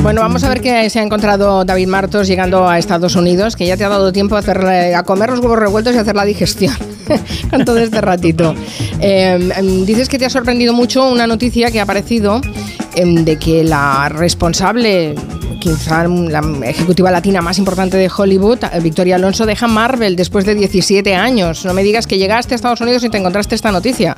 Bueno, 0.03 0.21
vamos 0.21 0.43
a 0.43 0.49
ver 0.49 0.61
qué 0.61 0.87
se 0.91 0.99
ha 0.99 1.01
encontrado 1.01 1.65
David 1.65 1.87
Martos 1.87 2.27
llegando 2.27 2.69
a 2.69 2.77
Estados 2.77 3.15
Unidos, 3.15 3.55
que 3.55 3.65
ya 3.65 3.75
te 3.75 3.85
ha 3.85 3.89
dado 3.89 4.13
tiempo 4.13 4.37
a, 4.37 5.03
comer 5.03 5.31
los 5.31 5.39
huevos 5.39 5.57
revueltos 5.57 5.95
y 5.95 5.97
hacer 5.97 6.15
la 6.15 6.25
digestión 6.25 6.75
con 7.49 7.65
todo 7.65 7.79
este 7.79 8.01
ratito. 8.01 8.53
Eh, 9.01 9.83
dices 9.87 10.09
que 10.09 10.19
te 10.19 10.27
ha 10.27 10.29
sorprendido 10.29 10.73
mucho 10.73 11.09
una 11.09 11.25
noticia 11.25 11.71
que 11.71 11.79
ha 11.79 11.83
aparecido 11.83 12.39
eh, 12.95 13.03
de 13.03 13.37
que 13.37 13.63
la 13.63 14.09
responsable 14.09 15.15
quizá 15.59 16.07
la 16.07 16.41
ejecutiva 16.63 17.11
latina 17.11 17.41
más 17.41 17.57
importante 17.59 17.97
de 17.97 18.09
Hollywood, 18.15 18.59
Victoria 18.81 19.15
Alonso, 19.15 19.45
deja 19.45 19.67
Marvel 19.67 20.15
después 20.15 20.45
de 20.45 20.55
17 20.55 21.15
años. 21.15 21.65
No 21.65 21.73
me 21.73 21.83
digas 21.83 22.07
que 22.07 22.17
llegaste 22.17 22.53
a 22.53 22.55
Estados 22.55 22.81
Unidos 22.81 23.03
y 23.03 23.09
te 23.09 23.17
encontraste 23.17 23.55
esta 23.55 23.71
noticia. 23.71 24.15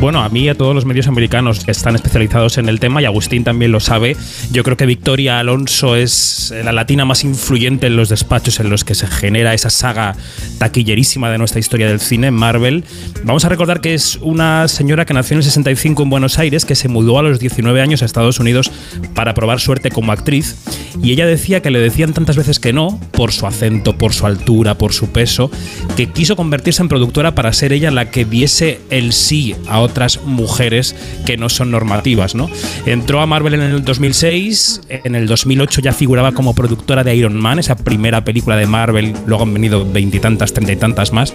Bueno, 0.00 0.22
a 0.22 0.30
mí 0.30 0.44
y 0.44 0.48
a 0.48 0.54
todos 0.54 0.74
los 0.74 0.86
medios 0.86 1.08
americanos 1.08 1.62
que 1.62 1.72
están 1.72 1.94
especializados 1.94 2.56
en 2.56 2.70
el 2.70 2.80
tema, 2.80 3.02
y 3.02 3.04
Agustín 3.04 3.44
también 3.44 3.70
lo 3.70 3.80
sabe, 3.80 4.16
yo 4.50 4.64
creo 4.64 4.74
que 4.78 4.86
Victoria 4.86 5.38
Alonso 5.38 5.94
es 5.94 6.54
la 6.64 6.72
latina 6.72 7.04
más 7.04 7.22
influyente 7.22 7.88
en 7.88 7.96
los 7.96 8.08
despachos 8.08 8.60
en 8.60 8.70
los 8.70 8.82
que 8.82 8.94
se 8.94 9.06
genera 9.06 9.52
esa 9.52 9.68
saga 9.68 10.16
taquillerísima 10.56 11.30
de 11.30 11.36
nuestra 11.36 11.60
historia 11.60 11.86
del 11.86 12.00
cine, 12.00 12.30
Marvel. 12.30 12.84
Vamos 13.24 13.44
a 13.44 13.50
recordar 13.50 13.82
que 13.82 13.92
es 13.92 14.16
una 14.22 14.68
señora 14.68 15.04
que 15.04 15.12
nació 15.12 15.34
en 15.34 15.40
el 15.40 15.44
65 15.44 16.02
en 16.02 16.08
Buenos 16.08 16.38
Aires, 16.38 16.64
que 16.64 16.76
se 16.76 16.88
mudó 16.88 17.18
a 17.18 17.22
los 17.22 17.38
19 17.38 17.82
años 17.82 18.00
a 18.00 18.06
Estados 18.06 18.40
Unidos 18.40 18.70
para 19.14 19.34
probar 19.34 19.60
suerte 19.60 19.90
como 19.90 20.12
actriz, 20.12 20.56
y 21.02 21.12
ella 21.12 21.26
decía 21.26 21.60
que 21.60 21.70
le 21.70 21.78
decían 21.78 22.14
tantas 22.14 22.38
veces 22.38 22.58
que 22.58 22.72
no, 22.72 22.98
por 23.12 23.32
su 23.32 23.46
acento, 23.46 23.98
por 23.98 24.14
su 24.14 24.24
altura, 24.24 24.78
por 24.78 24.94
su 24.94 25.10
peso, 25.10 25.50
que 25.94 26.06
quiso 26.06 26.36
convertirse 26.36 26.80
en 26.80 26.88
productora 26.88 27.34
para 27.34 27.52
ser 27.52 27.74
ella 27.74 27.90
la 27.90 28.10
que 28.10 28.24
diese 28.24 28.80
el 28.88 29.12
sí 29.12 29.54
a 29.68 29.89
otras 29.90 30.20
mujeres 30.24 30.94
que 31.26 31.36
no 31.36 31.48
son 31.48 31.70
normativas, 31.70 32.34
¿no? 32.34 32.48
Entró 32.86 33.20
a 33.20 33.26
Marvel 33.26 33.54
en 33.54 33.62
el 33.62 33.84
2006, 33.84 34.82
en 34.88 35.14
el 35.14 35.26
2008 35.26 35.80
ya 35.80 35.92
figuraba 35.92 36.32
como 36.32 36.54
productora 36.54 37.04
de 37.04 37.14
Iron 37.14 37.36
Man, 37.36 37.58
esa 37.58 37.76
primera 37.76 38.24
película 38.24 38.56
de 38.56 38.66
Marvel, 38.66 39.14
luego 39.26 39.44
han 39.44 39.54
venido 39.54 39.90
veintitantas, 39.90 40.52
treinta 40.52 40.72
y 40.72 40.76
tantas 40.76 41.12
más. 41.12 41.34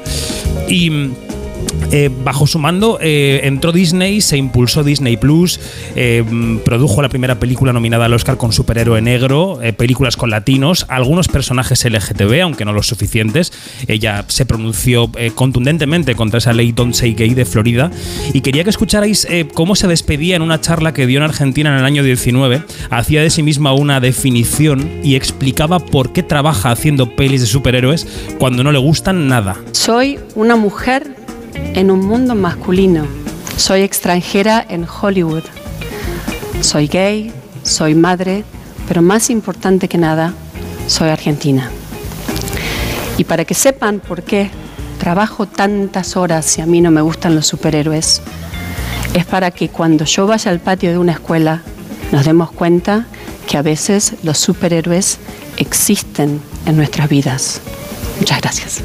Y 0.68 0.92
eh, 1.92 2.10
bajo 2.24 2.48
su 2.48 2.60
mando 2.60 2.98
eh, 3.02 3.42
entró 3.44 3.72
Disney, 3.72 4.22
se 4.22 4.38
impulsó 4.38 4.84
Disney 4.84 5.18
Plus, 5.18 5.60
eh, 5.96 6.24
produjo 6.66 7.02
la 7.02 7.10
primera 7.10 7.40
película 7.40 7.74
nominada 7.74 8.06
al 8.06 8.14
Oscar 8.14 8.38
con 8.38 8.52
superhéroe 8.52 9.02
negro, 9.02 9.60
películas 9.78 10.18
con 10.18 10.30
latinos, 10.30 10.86
algunos 10.90 11.28
personajes 11.28 11.86
LGTB, 11.86 12.42
aunque 12.42 12.66
no 12.66 12.74
los 12.74 12.88
suficientes. 12.88 13.54
Ella 13.88 14.26
se 14.28 14.46
pronunció 14.46 15.10
contundentemente 15.36 16.16
contra 16.16 16.40
esa 16.40 16.54
ley 16.54 16.72
Don't 16.72 16.94
Say 16.94 17.14
Gay 17.14 17.34
de 17.34 17.46
Florida 17.46 17.92
y 18.34 18.42
quería 18.42 18.64
que 18.64 18.70
escucharais 18.70 19.28
cómo 19.54 19.76
se 19.76 19.88
despedía 19.88 20.36
en 20.36 20.42
una 20.42 20.62
charla 20.62 20.94
que 20.94 21.08
dio 21.08 21.18
en 21.18 21.24
Argentina 21.24 21.72
en 21.72 21.80
el 21.80 21.86
año 21.86 22.04
19. 22.04 22.64
Hacía 22.90 23.22
de 23.22 23.30
sí 23.30 23.44
misma 23.44 23.74
una 23.74 24.00
definición 24.00 25.02
y 25.04 25.16
explicaba 25.16 25.80
por 25.80 26.12
qué 26.14 26.24
trabaja 26.24 26.72
haciendo 26.72 27.16
pelis 27.16 27.42
de 27.42 27.48
superhéroes 27.48 28.08
cuando 28.38 28.64
no 28.64 28.72
le 28.72 28.80
gustan 28.80 29.28
nada. 29.28 29.56
Soy 29.72 30.20
una 30.36 30.56
mujer 30.56 31.25
en 31.56 31.92
un 31.92 32.06
mundo 32.06 32.36
masculino. 32.36 33.06
Soy 33.58 33.82
extranjera 33.82 34.66
en 34.68 34.86
Hollywood. 34.86 35.44
Soy 36.62 36.88
gay, 36.88 37.32
soy 37.64 37.96
madre, 37.96 38.44
pero 38.88 39.02
más 39.02 39.30
importante 39.30 39.88
que 39.88 39.98
nada, 39.98 40.34
soy 40.88 41.10
argentina. 41.10 41.70
Y 43.18 43.24
para 43.24 43.46
que 43.46 43.54
sepan 43.54 44.00
por 44.00 44.24
qué 44.24 44.50
trabajo 45.00 45.48
tantas 45.48 46.18
horas 46.18 46.58
y 46.58 46.62
a 46.62 46.66
mí 46.66 46.82
no 46.82 46.92
me 46.92 47.02
gustan 47.02 47.36
los 47.36 47.48
superhéroes, 47.48 48.22
es 49.14 49.26
para 49.26 49.52
que 49.52 49.70
cuando 49.70 50.06
yo 50.06 50.28
vaya 50.28 50.52
al 50.52 50.60
patio 50.60 50.92
de 50.92 50.98
una 50.98 51.14
escuela 51.14 51.62
nos 52.12 52.26
demos 52.26 52.52
cuenta 52.52 53.06
que 53.48 53.58
a 53.58 53.62
veces 53.62 54.14
los 54.24 54.38
superhéroes 54.38 55.18
existen 55.58 56.42
en 56.66 56.78
nuestras 56.78 57.10
vidas. 57.10 57.62
Muchas 58.20 58.42
gracias. 58.42 58.84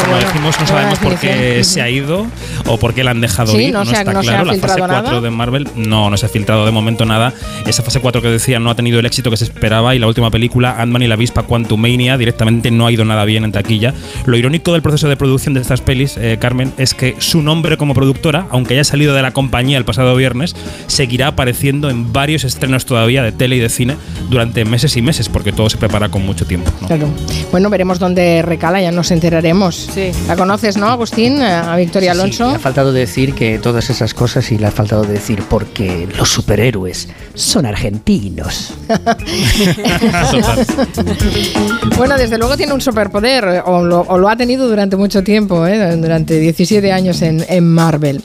Como 0.00 0.16
decimos, 0.16 0.56
no 0.58 0.66
sabemos 0.66 0.98
por 0.98 1.18
qué 1.18 1.62
se 1.64 1.82
ha 1.82 1.90
ido 1.90 2.26
o 2.66 2.78
por 2.78 2.94
qué 2.94 3.04
la 3.04 3.10
han 3.10 3.20
dejado 3.20 3.58
ir. 3.58 3.72
No, 3.72 3.82
está 3.82 4.04
claro. 4.04 4.44
La 4.44 4.54
fase 4.54 4.80
4 4.80 5.20
de 5.20 5.30
Marvel 5.30 5.68
no, 5.76 6.10
no 6.10 6.16
se 6.16 6.26
ha 6.26 6.28
filtrado 6.28 6.64
de 6.64 6.72
momento 6.72 7.04
nada. 7.04 7.32
Esa 7.66 7.82
fase 7.82 8.00
4 8.00 8.22
que 8.22 8.28
decía 8.28 8.58
no 8.58 8.70
ha 8.70 8.74
tenido 8.74 8.98
el 9.00 9.06
éxito 9.06 9.30
que 9.30 9.36
se 9.36 9.44
esperaba 9.44 9.94
y 9.94 9.98
la 9.98 10.06
última 10.06 10.30
película, 10.30 10.76
Ant-Man 10.78 11.02
y 11.02 11.08
la 11.08 11.14
avispa 11.14 11.42
Quantumania, 11.42 12.16
directamente 12.16 12.70
no 12.70 12.86
ha 12.86 12.92
ido 12.92 13.04
nada 13.04 13.24
bien 13.24 13.44
en 13.44 13.52
taquilla. 13.52 13.94
Lo 14.26 14.36
irónico 14.36 14.72
del 14.72 14.82
proceso 14.82 15.08
de 15.08 15.16
producción 15.16 15.54
de 15.54 15.60
estas 15.60 15.80
pelis, 15.80 16.16
eh, 16.16 16.38
Carmen, 16.40 16.72
es 16.78 16.94
que 16.94 17.16
su 17.18 17.42
nombre 17.42 17.76
como 17.76 17.94
productora, 17.94 18.46
aunque 18.50 18.74
haya 18.74 18.84
salido 18.84 19.14
de 19.14 19.22
la 19.22 19.32
compañía 19.32 19.78
el 19.78 19.84
pasado 19.84 20.16
viernes, 20.16 20.56
seguirá 20.86 21.28
apareciendo 21.28 21.90
en 21.90 22.12
varios 22.12 22.44
estrenos 22.44 22.86
todavía 22.86 23.22
de 23.22 23.32
tele 23.32 23.56
y 23.56 23.60
de 23.60 23.68
cine 23.68 23.96
durante 24.30 24.64
meses 24.64 24.96
y 24.96 25.02
meses, 25.02 25.28
porque 25.28 25.52
todo 25.52 25.68
se 25.70 25.76
prepara 25.76 26.08
con 26.08 26.24
mucho 26.24 26.46
tiempo. 26.46 26.70
Claro. 26.86 27.08
Bueno, 27.50 27.70
veremos 27.70 27.98
dónde 27.98 28.42
recala, 28.42 28.80
ya 28.80 28.92
nos 28.92 29.10
enteraremos. 29.10 29.81
Sí. 29.94 30.10
¿La 30.26 30.36
conoces, 30.36 30.76
no, 30.76 30.88
Agustín? 30.88 31.40
A 31.42 31.76
Victoria 31.76 32.12
Alonso. 32.12 32.50
Sí, 32.50 32.56
ha 32.56 32.58
faltado 32.58 32.92
decir 32.92 33.34
que 33.34 33.58
todas 33.58 33.90
esas 33.90 34.14
cosas 34.14 34.50
y 34.52 34.58
le 34.58 34.66
ha 34.66 34.70
faltado 34.70 35.04
decir 35.04 35.42
porque 35.48 36.08
los 36.16 36.30
superhéroes 36.30 37.08
son 37.34 37.66
argentinos. 37.66 38.74
bueno, 41.96 42.16
desde 42.16 42.38
luego 42.38 42.56
tiene 42.56 42.72
un 42.72 42.80
superpoder, 42.80 43.62
o 43.66 43.82
lo, 43.82 44.28
ha 44.28 44.36
tenido 44.36 44.68
durante 44.68 44.96
mucho 44.96 45.22
tiempo, 45.22 45.66
¿eh? 45.66 45.96
durante 45.96 46.38
17 46.38 46.92
años 46.92 47.22
en, 47.22 47.44
en 47.48 47.68
Marvel. 47.68 48.22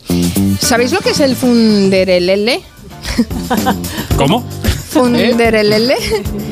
¿Sabéis 0.59 0.91
lo 0.91 0.99
que 0.99 1.11
es 1.11 1.19
el 1.19 1.35
Funderelele? 1.35 2.61
¿Cómo? 4.17 4.43
Funderelele. 4.89 5.95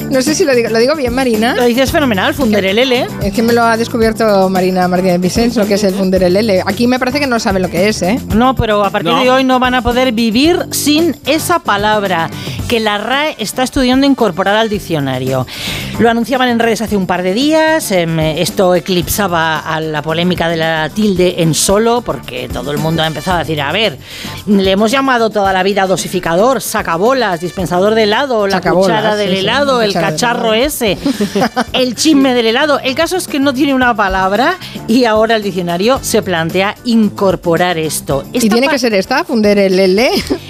No 0.10 0.22
sé 0.22 0.36
si 0.36 0.46
lo 0.46 0.54
digo, 0.54 0.70
lo 0.70 0.78
digo 0.78 0.96
bien, 0.96 1.14
Marina. 1.14 1.56
Lo 1.56 1.64
dices 1.64 1.92
fenomenal, 1.92 2.34
Funderelele. 2.36 3.08
Es 3.24 3.34
que 3.34 3.42
me 3.42 3.54
lo 3.54 3.64
ha 3.64 3.76
descubierto 3.76 4.48
Marina 4.50 4.88
Martínez 4.88 5.20
Vicens, 5.20 5.56
lo 5.56 5.66
que 5.66 5.74
es 5.74 5.84
el 5.84 5.96
Funderelele. 5.96 6.62
Aquí 6.66 6.86
me 6.86 7.00
parece 7.00 7.20
que 7.20 7.26
no 7.26 7.40
saben 7.40 7.64
lo 7.64 7.70
que 7.70 7.90
es, 7.90 8.04
¿eh? 8.04 8.20
No, 8.36 8.56
pero 8.56 8.86
a 8.86 8.92
partir 8.92 9.14
de 9.14 9.32
hoy 9.32 9.44
no 9.44 9.60
van 9.60 9.74
a 9.74 9.82
poder 9.82 10.12
vivir 10.12 10.68
sin 10.72 11.16
esa 11.26 11.60
palabra. 11.60 12.30
que 12.68 12.80
la 12.80 12.98
RAE 12.98 13.36
está 13.38 13.62
estudiando 13.62 14.08
incorporar 14.08 14.56
al 14.56 14.70
diccionario. 14.70 15.46
Lo 16.00 16.10
anunciaban 16.10 16.50
en 16.50 16.58
redes 16.60 16.82
hace 16.82 16.98
un 16.98 17.06
par 17.06 17.22
de 17.22 17.34
días, 17.34 17.92
em, 17.92 18.20
esto 18.20 18.74
eclipsaba 18.76 19.60
a 19.60 19.80
la 19.80 20.02
polémica 20.02 20.50
de 20.50 20.58
la 20.58 20.90
tilde 20.90 21.44
en 21.44 21.54
solo, 21.54 22.02
porque 22.02 22.50
todo 22.52 22.72
el 22.72 22.80
mundo 22.80 23.04
ha 23.04 23.08
empezado 23.08 23.38
a 23.38 23.42
decir, 23.42 23.62
a 23.62 23.72
ver, 23.72 23.98
le 24.48 24.72
hemos 24.72 24.92
llamado 24.92 25.30
toda 25.30 25.54
la 25.54 25.64
vida 25.64 25.86
dosificador, 25.86 26.60
sacabolas, 26.60 27.40
dispensador 27.40 27.94
de 27.94 28.04
helado, 28.04 28.35
la 28.48 28.62
cuchara 28.62 29.16
del 29.16 29.30
sí, 29.30 29.36
sí, 29.36 29.40
helado, 29.42 29.82
el 29.82 29.94
del 29.94 30.02
cacharro 30.02 30.54
ese, 30.54 30.98
el 31.74 31.96
chisme 31.96 32.34
del 32.34 32.48
helado. 32.48 32.80
El 32.80 32.96
caso 32.96 33.18
es 33.18 33.28
que 33.28 33.40
no 33.40 33.54
tiene 33.54 33.74
una 33.74 33.96
palabra 33.96 34.58
y 34.88 35.06
ahora 35.06 35.36
el 35.38 35.44
diccionario 35.44 36.00
se 36.02 36.22
plantea 36.22 36.76
incorporar 36.86 37.78
esto. 37.78 38.24
¿Y 38.32 38.48
tiene 38.50 38.68
que 38.68 38.80
ser 38.80 38.94
esta, 38.94 39.24
Funder 39.24 39.58
el 39.58 39.80
L? 39.80 40.10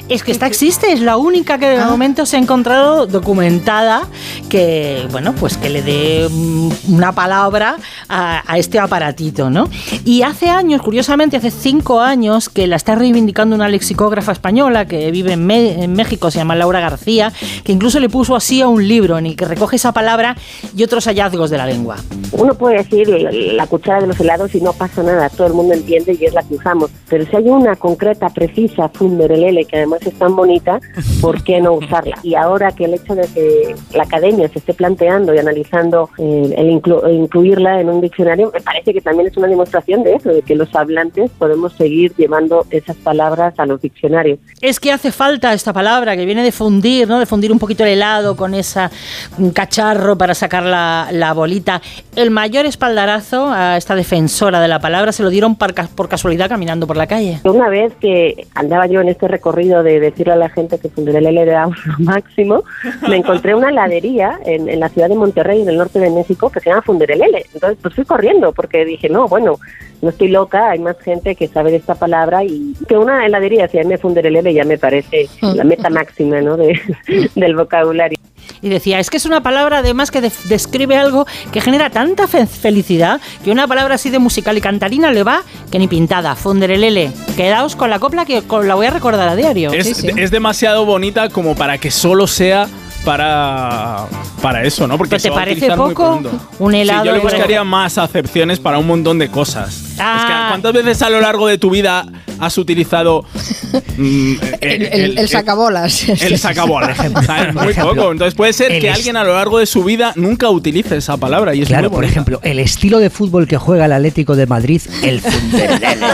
es 0.09 0.23
que 0.23 0.31
esta 0.31 0.47
existe, 0.47 0.91
es 0.91 0.99
la 1.01 1.17
única 1.17 1.57
que 1.57 1.67
de 1.67 1.77
Ah. 1.77 1.89
momento 1.89 2.25
se 2.25 2.37
ha 2.37 2.39
encontrado 2.39 3.05
documentada 3.07 4.07
que, 4.49 5.07
bueno, 5.11 5.33
pues 5.33 5.57
que 5.57 5.69
le 5.69 5.81
dé 5.81 6.27
mm, 6.29 6.69
una 6.89 7.11
palabra 7.13 7.77
a, 8.09 8.43
a 8.45 8.57
este 8.57 8.79
aparatito, 8.79 9.49
¿no? 9.49 9.69
Y 10.03 10.21
hace 10.23 10.49
años, 10.49 10.81
curiosamente, 10.81 11.37
hace 11.37 11.51
cinco 11.51 12.01
años, 12.01 12.49
que 12.49 12.67
la 12.67 12.75
está 12.75 12.95
reivindicando 12.95 13.55
una 13.55 13.67
lexicógrafa 13.67 14.31
española 14.31 14.85
que 14.85 15.11
vive 15.11 15.33
en 15.33 15.93
México, 15.93 16.31
se 16.31 16.39
llama 16.39 16.55
Laura 16.55 16.79
García, 16.79 17.31
que 17.65 17.73
incluso 17.73 17.99
le 17.99 18.07
puso 18.07 18.35
así 18.35 18.61
a 18.61 18.69
un 18.69 18.87
libro 18.87 19.17
en 19.17 19.25
el 19.25 19.35
que 19.35 19.43
recoge 19.43 19.75
esa 19.75 19.91
palabra 19.91 20.37
y 20.77 20.83
otros 20.83 21.05
hallazgos 21.05 21.49
de 21.49 21.57
la 21.57 21.65
lengua. 21.65 21.97
Uno 22.31 22.53
puede 22.53 22.77
decir 22.77 23.09
la 23.09 23.67
cuchara 23.67 24.01
de 24.01 24.07
los 24.07 24.19
helados 24.19 24.53
y 24.55 24.61
no 24.61 24.71
pasa 24.71 25.03
nada, 25.03 25.29
todo 25.29 25.47
el 25.47 25.53
mundo 25.53 25.73
entiende 25.73 26.17
y 26.19 26.25
es 26.25 26.33
la 26.33 26.43
que 26.43 26.55
usamos. 26.55 26.91
Pero 27.09 27.25
si 27.25 27.35
hay 27.35 27.49
una 27.49 27.75
concreta, 27.75 28.29
precisa, 28.29 28.87
Funderelele, 28.89 29.65
que 29.65 29.77
además 29.77 29.99
es 30.05 30.13
tan 30.13 30.35
bonita, 30.35 30.79
¿por 31.21 31.43
qué 31.43 31.59
no 31.59 31.73
usarla? 31.73 32.17
Y 32.21 32.35
ahora 32.35 32.71
que 32.71 32.85
el 32.85 32.93
hecho 32.93 33.15
de 33.15 33.27
que 33.27 33.75
la 33.93 34.03
academia 34.03 34.47
se 34.49 34.59
esté 34.59 34.75
planteando 34.75 35.33
y 35.33 35.39
analizando 35.39 36.09
eh, 36.19 36.53
el, 36.55 36.69
inclu- 36.69 37.03
el 37.07 37.15
incluirla 37.15 37.81
en 37.81 37.89
un 37.89 38.01
diccionario, 38.01 38.51
me 38.53 38.61
parece 38.61 38.93
que 38.93 39.01
también 39.01 39.27
es 39.27 39.37
una 39.37 39.47
demostración 39.47 40.03
de 40.03 40.13
eso, 40.13 40.29
de 40.29 40.43
que 40.43 40.53
los 40.53 40.73
hablantes 40.75 41.31
podemos 41.39 41.73
seguir 41.73 42.13
llevando 42.15 42.67
esas 42.69 42.95
palabras 42.97 43.55
a 43.57 43.65
los 43.65 43.81
diccionarios. 43.81 44.37
Es 44.61 44.79
que 44.79 44.91
hace 44.91 45.11
falta 45.11 45.53
esta 45.53 45.73
palabra 45.73 46.15
que 46.15 46.25
viene 46.25 46.43
de 46.43 46.51
fundir, 46.51 47.07
¿no? 47.07 47.17
De 47.17 47.25
fundir 47.25 47.54
un 47.55 47.59
poquito 47.59 47.83
el 47.83 47.91
helado 47.91 48.35
con 48.35 48.53
un 48.53 49.51
cacharro 49.51 50.17
para 50.17 50.33
sacar 50.33 50.63
la, 50.63 51.07
la 51.11 51.33
bolita. 51.33 51.81
El 52.15 52.29
mayor 52.29 52.65
espaldarazo 52.65 53.49
a 53.49 53.77
esta 53.77 53.95
defensora 53.95 54.59
de 54.59 54.67
la 54.67 54.79
palabra 54.79 55.11
se 55.13 55.23
lo 55.23 55.29
dieron 55.29 55.55
por, 55.55 55.73
por 55.89 56.09
casualidad 56.09 56.49
caminando 56.49 56.85
por 56.85 56.97
la 56.97 57.07
calle. 57.07 57.39
Una 57.45 57.69
vez 57.69 57.93
que 57.99 58.45
andaba 58.53 58.87
yo 58.87 58.99
en 59.01 59.07
este 59.07 59.27
recorrido 59.27 59.83
de 59.83 60.01
decirle 60.01 60.33
a 60.33 60.35
la 60.35 60.49
gente 60.49 60.77
que 60.79 60.89
Funderelele 60.89 61.41
era 61.43 61.67
lo 61.67 61.73
máximo, 61.99 62.63
me 63.07 63.15
encontré 63.15 63.55
una 63.55 63.69
heladería 63.69 64.37
en, 64.45 64.67
en 64.67 64.79
la 64.81 64.89
ciudad 64.89 65.07
de 65.07 65.15
Monterrey, 65.15 65.61
en 65.61 65.69
el 65.69 65.77
norte 65.77 65.99
de 65.99 66.09
México, 66.09 66.49
que 66.49 66.59
se 66.59 66.69
llama 66.69 66.81
Funderelele. 66.81 67.45
Entonces, 67.53 67.77
pues 67.81 67.95
fui 67.95 68.03
corriendo 68.03 68.51
porque 68.51 68.83
dije, 68.83 69.07
no, 69.07 69.29
bueno, 69.29 69.59
no 70.01 70.09
estoy 70.09 70.27
loca, 70.29 70.69
hay 70.71 70.79
más 70.79 70.97
gente 71.03 71.35
que 71.35 71.47
sabe 71.47 71.71
de 71.71 71.77
esta 71.77 71.95
palabra 71.95 72.43
y 72.43 72.73
que 72.87 72.97
una 72.97 73.25
heladería 73.25 73.67
se 73.67 73.81
llame 73.81 73.97
Funderelele 73.97 74.53
ya 74.53 74.63
me 74.63 74.77
parece 74.77 75.27
la 75.41 75.63
meta 75.63 75.89
máxima, 75.89 76.41
¿no?, 76.41 76.57
de, 76.57 76.79
del 77.35 77.55
vocabulario. 77.55 78.17
Y 78.61 78.69
decía, 78.69 78.99
es 78.99 79.09
que 79.09 79.17
es 79.17 79.25
una 79.25 79.41
palabra 79.41 79.79
además 79.79 80.11
que 80.11 80.21
describe 80.21 80.95
algo 80.97 81.25
que 81.51 81.61
genera 81.61 81.89
tanta 81.89 82.27
fe- 82.27 82.45
felicidad 82.47 83.19
que 83.43 83.51
una 83.51 83.67
palabra 83.67 83.95
así 83.95 84.09
de 84.09 84.17
musical 84.19 84.57
y 84.57 84.61
cantarina 84.61 85.11
le 85.11 85.23
va 85.23 85.41
que 85.71 85.77
ni 85.79 85.87
pintada. 85.87 86.35
Funderelele. 86.35 87.11
Quedaos 87.35 87.75
con 87.75 87.89
la 87.89 87.99
copla 87.99 88.25
que 88.25 88.41
con- 88.43 88.67
la 88.67 88.75
voy 88.75 88.87
a 88.87 88.91
recordar 88.91 89.27
a 89.29 89.35
diario. 89.35 89.71
Es, 89.73 90.03
es 90.03 90.31
demasiado 90.31 90.85
bonita 90.85 91.29
como 91.29 91.55
para 91.55 91.77
que 91.77 91.91
solo 91.91 92.27
sea 92.27 92.67
para, 93.03 94.05
para 94.41 94.63
eso, 94.63 94.87
¿no? 94.87 94.97
Porque 94.97 95.11
¿Pero 95.11 95.17
te 95.21 95.23
se 95.23 95.29
va 95.29 95.35
a 95.35 95.39
parece 95.39 95.71
poco? 95.71 96.21
Un 96.59 96.73
helado, 96.75 97.01
Sí, 97.03 97.07
yo 97.07 97.13
le 97.13 97.19
buscaría 97.19 97.63
más 97.63 97.97
acepciones 97.97 98.59
para 98.59 98.79
un 98.79 98.87
montón 98.87 99.19
de 99.19 99.29
cosas. 99.29 99.84
Ah. 99.99 100.17
Es 100.19 100.25
que, 100.25 100.49
¿cuántas 100.49 100.73
veces 100.73 101.01
a 101.01 101.09
lo 101.09 101.21
largo 101.21 101.47
de 101.47 101.57
tu 101.57 101.69
vida 101.69 102.05
has 102.39 102.57
utilizado 102.57 103.23
mm, 103.97 104.33
El, 104.61 104.81
el- 104.83 105.17
el 105.19 105.29
sacabolas. 105.29 106.07
el 106.21 106.37
sacabolas? 106.37 106.97
Muy 107.53 107.73
poco. 107.73 108.11
Entonces 108.11 108.33
puede 108.35 108.53
ser 108.53 108.79
que 108.79 108.89
alguien 108.89 109.17
a 109.17 109.23
lo 109.23 109.33
largo 109.35 109.59
de 109.59 109.65
su 109.65 109.83
vida 109.83 110.11
nunca 110.15 110.49
utilice 110.49 110.97
esa 110.97 111.17
palabra 111.17 111.55
y 111.55 111.61
es 111.61 111.67
Claro, 111.67 111.89
por 111.89 111.97
bonita. 111.97 112.11
ejemplo, 112.11 112.39
el 112.43 112.59
estilo 112.59 112.99
de 112.99 113.09
fútbol 113.09 113.47
que 113.47 113.57
juega 113.57 113.85
el 113.85 113.93
Atlético 113.93 114.35
de 114.35 114.45
Madrid, 114.47 114.81
el 115.03 115.21
Funderelele. 115.21 116.05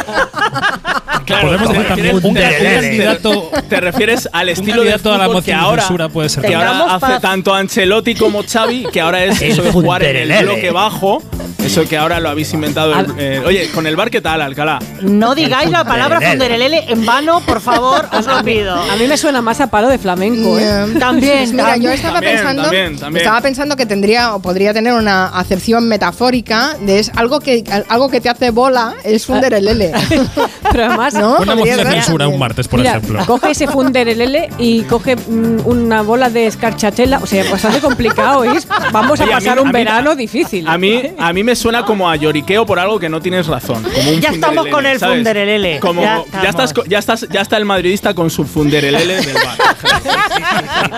Claro, 1.26 1.48
Podemos 1.48 1.68
te 1.72 1.74
decir 1.78 1.88
también 1.88 2.16
refieres- 2.18 2.24
un 2.26 2.82
candidato- 2.82 3.52
te 3.70 3.80
refieres 3.80 4.30
al 4.34 4.50
estilo 4.50 4.84
de 4.84 4.90
candidato 4.92 5.14
a 5.14 5.18
la 5.18 5.24
fútbol 5.26 5.36
moción 5.38 5.58
que 5.58 5.64
ahora, 5.64 6.10
puede 6.10 6.30
ser 6.30 6.44
que 6.46 6.56
ahora 6.56 6.96
hace 6.96 7.20
tanto 7.22 7.54
Ancelotti 7.54 8.16
como 8.16 8.44
Xavi, 8.44 8.86
que 8.92 9.02
ahora 9.02 9.24
es 9.26 9.42
El 9.42 9.52
eso 9.52 9.62
de 9.64 9.72
jugar 9.72 10.04
en 10.04 10.32
el 10.32 10.44
bloque 10.46 10.72
bajo, 10.72 11.22
eso 11.64 11.88
que 11.88 11.98
ahora 11.98 12.20
lo 12.20 12.30
habéis 12.30 12.54
inventado. 12.54 13.00
el- 13.00 13.14
eh, 13.18 13.42
oye, 13.46 13.70
con 13.74 13.88
el 13.88 13.96
bar, 13.96 14.10
¿qué 14.12 14.22
tal, 14.22 14.42
Alcalá? 14.42 14.80
No 15.02 15.34
digáis 15.36 15.70
la 15.70 15.84
palabra 15.84 16.20
funderelele 16.22 16.86
en 16.90 17.06
vano, 17.06 17.40
por 17.42 17.62
favor, 17.62 18.08
os 18.12 18.26
lo 18.26 18.44
pido. 18.44 18.76
A 18.76 18.96
mí 18.98 19.08
me 19.08 19.18
suena 19.18 19.42
más 19.42 19.62
a 19.62 19.68
palo 19.68 19.88
de 19.88 19.98
flamenco, 19.98 20.58
¿eh? 20.60 20.88
También, 21.00 21.50
mira, 21.52 21.78
yo 21.78 21.90
estaba 21.92 22.16
También, 22.16 22.36
pensando, 22.36 22.62
también, 22.64 22.98
también. 22.98 23.22
estaba 23.24 23.42
pensando 23.42 23.76
que 23.76 23.86
tendría 23.86 24.36
o 24.36 24.42
podría 24.42 24.74
tener 24.74 24.94
una 24.94 25.28
acepción 25.28 25.88
metafórica 25.88 26.76
de 26.82 27.00
es 27.00 27.12
algo 27.16 27.40
que 27.40 27.64
algo 27.90 28.10
que 28.10 28.20
te 28.22 28.30
hace 28.30 28.52
bola 28.52 28.94
es 29.04 29.26
funderelele. 29.26 29.92
Pero 30.72 30.86
además, 30.86 31.14
¿No? 31.14 31.38
Una 31.40 31.56
moción 31.56 31.78
de 31.78 31.84
censura 31.86 32.26
un 32.26 32.34
también. 32.34 32.40
martes, 32.40 32.68
por 32.68 32.80
Mira, 32.80 32.92
ejemplo. 32.98 33.26
coge 33.26 33.52
ese 33.52 33.68
funderelele 33.68 34.50
y 34.58 34.82
coge 34.84 35.16
mm, 35.16 35.62
una 35.66 36.02
bola 36.02 36.30
de 36.30 36.48
escarchatela. 36.48 37.20
O 37.20 37.26
sea, 37.26 37.50
bastante 37.50 37.80
complicado, 37.80 38.44
¿es? 38.44 38.68
Vamos 38.92 39.20
a 39.20 39.24
Oye, 39.24 39.34
a 39.34 39.38
mí- 39.40 39.44
pasar 39.46 39.58
a 39.58 39.62
un 39.62 39.68
mí- 39.68 39.74
verano 39.74 40.16
difícil. 40.16 40.68
A 40.68 40.78
mí, 40.78 41.02
a 41.18 41.34
mí 41.34 41.44
me 41.44 41.56
suena 41.56 41.84
como 41.86 42.10
a 42.10 42.16
lloriqueo 42.16 42.66
por 42.66 42.80
algo 42.80 43.00
que 43.00 43.10
no 43.10 43.22
tienes 43.22 43.48
razón. 43.48 43.61
Como 43.68 44.12
un 44.12 44.22
Ya 44.22 44.30
estamos 44.30 44.68
con 44.68 44.86
el 44.86 45.00
¿sabes? 45.00 45.16
funderelele. 45.18 45.80
Como, 45.80 46.02
Ya 46.02 46.24
ya, 46.44 46.50
estás, 46.50 46.74
ya, 46.88 47.00
estás, 47.00 47.28
ya 47.30 47.42
está 47.42 47.58
el 47.58 47.66
madridista 47.66 48.14
con 48.14 48.30
su 48.30 48.46
funderelele 48.46 49.16
del 49.22 49.34
bar. 49.34 49.58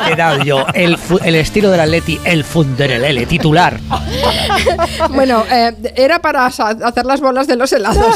He 0.07 0.11
quedado 0.15 0.43
yo. 0.43 0.65
El, 0.73 0.97
el 1.23 1.35
estilo 1.35 1.69
del 1.71 1.79
Atleti, 1.81 2.19
el 2.23 2.43
Funderelele, 2.43 3.25
titular. 3.25 3.79
Bueno, 5.09 5.43
eh, 5.51 5.73
era 5.95 6.19
para 6.21 6.45
hacer 6.45 7.05
las 7.05 7.19
bolas 7.21 7.47
de 7.47 7.55
los 7.55 7.71
helados. 7.73 8.15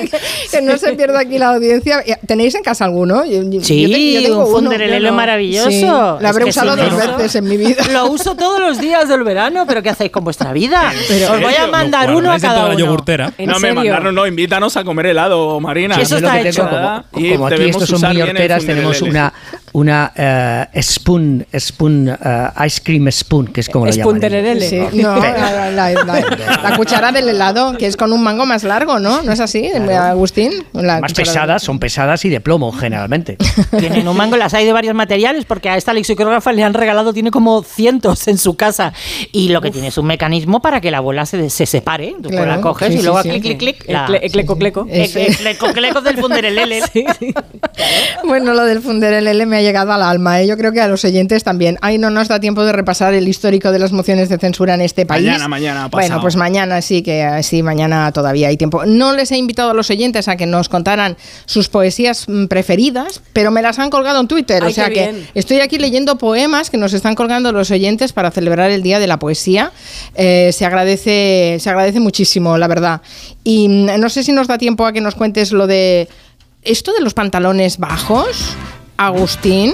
que 0.50 0.60
no 0.62 0.76
se 0.78 0.92
pierda 0.92 1.20
aquí 1.20 1.38
la 1.38 1.50
audiencia. 1.54 2.02
¿Tenéis 2.26 2.54
en 2.54 2.62
casa 2.62 2.84
alguno? 2.84 3.24
Yo- 3.24 3.42
Sí, 3.62 3.82
yo 3.82 3.88
te- 3.90 4.12
yo 4.12 4.22
tengo 4.22 4.36
un 4.44 4.48
uno. 4.48 4.56
funderelele 4.58 5.04
Yo 5.06 5.10
no. 5.10 5.16
maravilloso. 5.16 5.70
Sí, 5.70 5.82
lo 5.82 6.18
Es 6.20 6.24
habré 6.26 6.44
que 6.44 6.50
usado 6.50 6.74
si 6.74 6.80
dos 6.82 6.92
no- 6.92 7.16
veces 7.16 7.34
en 7.36 7.44
mi 7.48 7.56
vida. 7.56 7.84
Lo 7.92 8.06
uso 8.06 8.34
todos 8.36 8.60
los 8.60 8.78
días 8.80 9.08
del 9.08 9.22
verano, 9.24 9.64
pero 9.66 9.82
¿qué 9.82 9.90
hacéis 9.90 10.10
con 10.10 10.24
vuestra 10.24 10.52
vida? 10.52 10.92
Os 11.30 11.40
voy 11.40 11.54
a 11.54 11.66
mandar 11.66 12.14
uno 12.14 12.32
a 12.32 12.38
cada 12.38 12.54
de 12.54 12.60
la 12.60 12.66
uno. 12.74 12.78
yogurtera. 12.78 13.32
¿En 13.38 13.48
no 13.50 13.58
me 13.58 13.72
mandaron, 13.88 14.14
no, 14.14 14.26
invítanos 14.26 14.76
a 14.76 14.84
comer 14.84 15.06
helado, 15.06 15.58
Marina. 15.60 15.94
Sí, 15.96 16.02
eso 16.02 16.16
está 16.16 16.40
que 16.42 16.48
hecho. 16.48 16.64
tengo, 16.66 17.04
como, 17.10 17.26
Y 17.26 17.32
como 17.32 17.46
aquí 17.46 17.54
debemos 17.56 17.82
estos 17.82 17.88
son 17.88 17.96
usar 17.96 18.12
muy 18.12 18.22
horteras, 18.22 18.64
tenemos 18.64 19.02
una, 19.02 19.32
una 19.76 20.10
eh, 20.16 20.82
spoon, 20.82 21.46
spoon, 21.58 22.08
eh, 22.08 22.48
ice 22.66 22.80
cream 22.82 23.10
spoon, 23.12 23.48
que 23.48 23.60
es 23.60 23.68
como 23.68 23.84
lo 23.84 23.92
llaman. 23.92 24.20
Sí, 24.60 24.80
no, 25.02 25.16
la, 25.16 25.70
la- 25.70 25.90
la- 25.92 26.60
la 26.62 26.76
cuchara 26.78 27.12
del 27.12 27.28
helado, 27.28 27.76
que 27.76 27.86
es 27.86 27.96
con 27.98 28.10
un 28.12 28.22
mango 28.22 28.46
más 28.46 28.64
largo, 28.64 28.98
¿no? 28.98 29.20
¿No 29.22 29.32
es 29.32 29.40
así, 29.40 29.68
Agustín? 29.68 30.64
La 30.72 31.00
Más 31.00 31.12
pesadas, 31.12 31.62
son 31.62 31.78
pesadas 31.78 32.24
y 32.24 32.30
de 32.30 32.40
plomo 32.40 32.72
generalmente. 32.72 33.36
Tienen 33.78 34.08
un 34.08 34.16
mango, 34.16 34.36
las 34.38 34.54
hay 34.54 34.64
de 34.64 34.72
varios 34.72 34.94
materiales, 34.94 35.44
porque 35.44 35.68
a 35.68 35.76
esta 35.76 35.92
lexicógrafa 35.92 36.52
le 36.52 36.64
han 36.64 36.72
regalado, 36.72 37.12
tiene 37.12 37.30
como 37.30 37.62
cientos 37.62 38.28
en 38.28 38.38
su 38.38 38.56
casa. 38.56 38.94
Y 39.32 39.50
lo 39.50 39.60
que 39.60 39.70
tiene 39.70 39.88
es 39.88 39.98
un 39.98 40.06
mecanismo 40.06 40.62
para 40.62 40.80
que 40.80 40.90
la 40.90 41.00
bola 41.00 41.26
se, 41.26 41.50
se 41.50 41.66
separe. 41.66 42.14
Tú 42.22 42.30
Claro, 42.30 42.46
la 42.46 42.60
coges 42.62 42.88
sí, 42.88 42.94
y 42.94 42.96
sí, 42.98 43.02
luego 43.02 43.22
sí. 43.22 43.28
clic, 43.28 43.42
clic, 43.42 43.58
clic. 43.58 43.84
El 43.88 43.92
la- 43.92 44.06
cle- 44.08 44.20
Ecleco, 44.22 44.56
cleco. 44.56 44.86
Eso. 44.90 45.18
Eh, 45.18 45.36
Clecos 45.74 46.02
del 46.04 46.16
funderelele. 46.16 46.80
Bueno, 48.24 48.54
lo 48.54 48.64
del 48.64 48.80
Funderelele 48.80 49.46
me 49.46 49.56
ha 49.58 49.60
llegado 49.66 49.92
al 49.92 50.02
alma. 50.02 50.40
¿eh? 50.40 50.46
Yo 50.46 50.56
creo 50.56 50.72
que 50.72 50.80
a 50.80 50.88
los 50.88 51.04
oyentes 51.04 51.44
también. 51.44 51.78
Ay, 51.82 51.98
no 51.98 52.10
nos 52.10 52.28
da 52.28 52.40
tiempo 52.40 52.64
de 52.64 52.72
repasar 52.72 53.14
el 53.14 53.28
histórico 53.28 53.72
de 53.72 53.78
las 53.78 53.92
mociones 53.92 54.28
de 54.28 54.38
censura 54.38 54.74
en 54.74 54.80
este 54.80 55.04
país. 55.04 55.26
Mañana, 55.26 55.48
mañana, 55.48 55.90
pasado. 55.90 56.08
Bueno, 56.08 56.22
pues 56.22 56.36
mañana 56.36 56.80
sí 56.82 57.02
que 57.02 57.40
sí, 57.42 57.62
mañana 57.62 58.10
todavía 58.12 58.48
hay 58.48 58.56
tiempo. 58.56 58.86
No 58.86 59.12
les 59.12 59.32
he 59.32 59.36
invitado 59.36 59.70
a 59.70 59.74
los 59.74 59.90
oyentes 59.90 60.28
a 60.28 60.36
que 60.36 60.46
nos 60.46 60.68
contaran 60.68 61.16
sus 61.44 61.68
poesías 61.68 62.28
mm, 62.28 62.46
preferidas, 62.46 63.20
pero 63.32 63.50
me 63.50 63.62
las 63.62 63.78
han 63.78 63.90
colgado 63.90 64.20
en 64.20 64.28
Twitter. 64.28 64.62
Ay, 64.62 64.70
o 64.70 64.74
sea 64.74 64.88
que 64.88 65.10
bien. 65.10 65.28
estoy 65.34 65.60
aquí 65.60 65.78
leyendo 65.78 66.16
poemas 66.16 66.70
que 66.70 66.76
nos 66.76 66.92
están 66.92 67.14
colgando 67.14 67.52
los 67.52 67.70
oyentes 67.70 68.12
para 68.12 68.30
celebrar 68.30 68.70
el 68.70 68.82
Día 68.82 68.98
de 68.98 69.06
la 69.06 69.18
Poesía. 69.18 69.72
Eh, 70.14 70.50
se 70.52 70.64
agradece, 70.64 71.58
se 71.60 71.68
agradece 71.68 72.00
muchísimo, 72.00 72.56
la 72.56 72.68
verdad. 72.68 73.02
Y 73.44 73.68
mm, 73.68 74.00
no 74.00 74.08
sé 74.08 74.22
si 74.22 74.32
nos 74.32 74.46
da 74.46 74.58
tiempo 74.58 74.86
a 74.86 74.92
que 74.92 75.00
nos 75.00 75.14
cuentes 75.14 75.52
lo 75.52 75.66
de 75.66 76.08
esto 76.62 76.92
de 76.92 77.00
los 77.00 77.14
pantalones 77.14 77.78
bajos. 77.78 78.56
Agustín, 78.96 79.72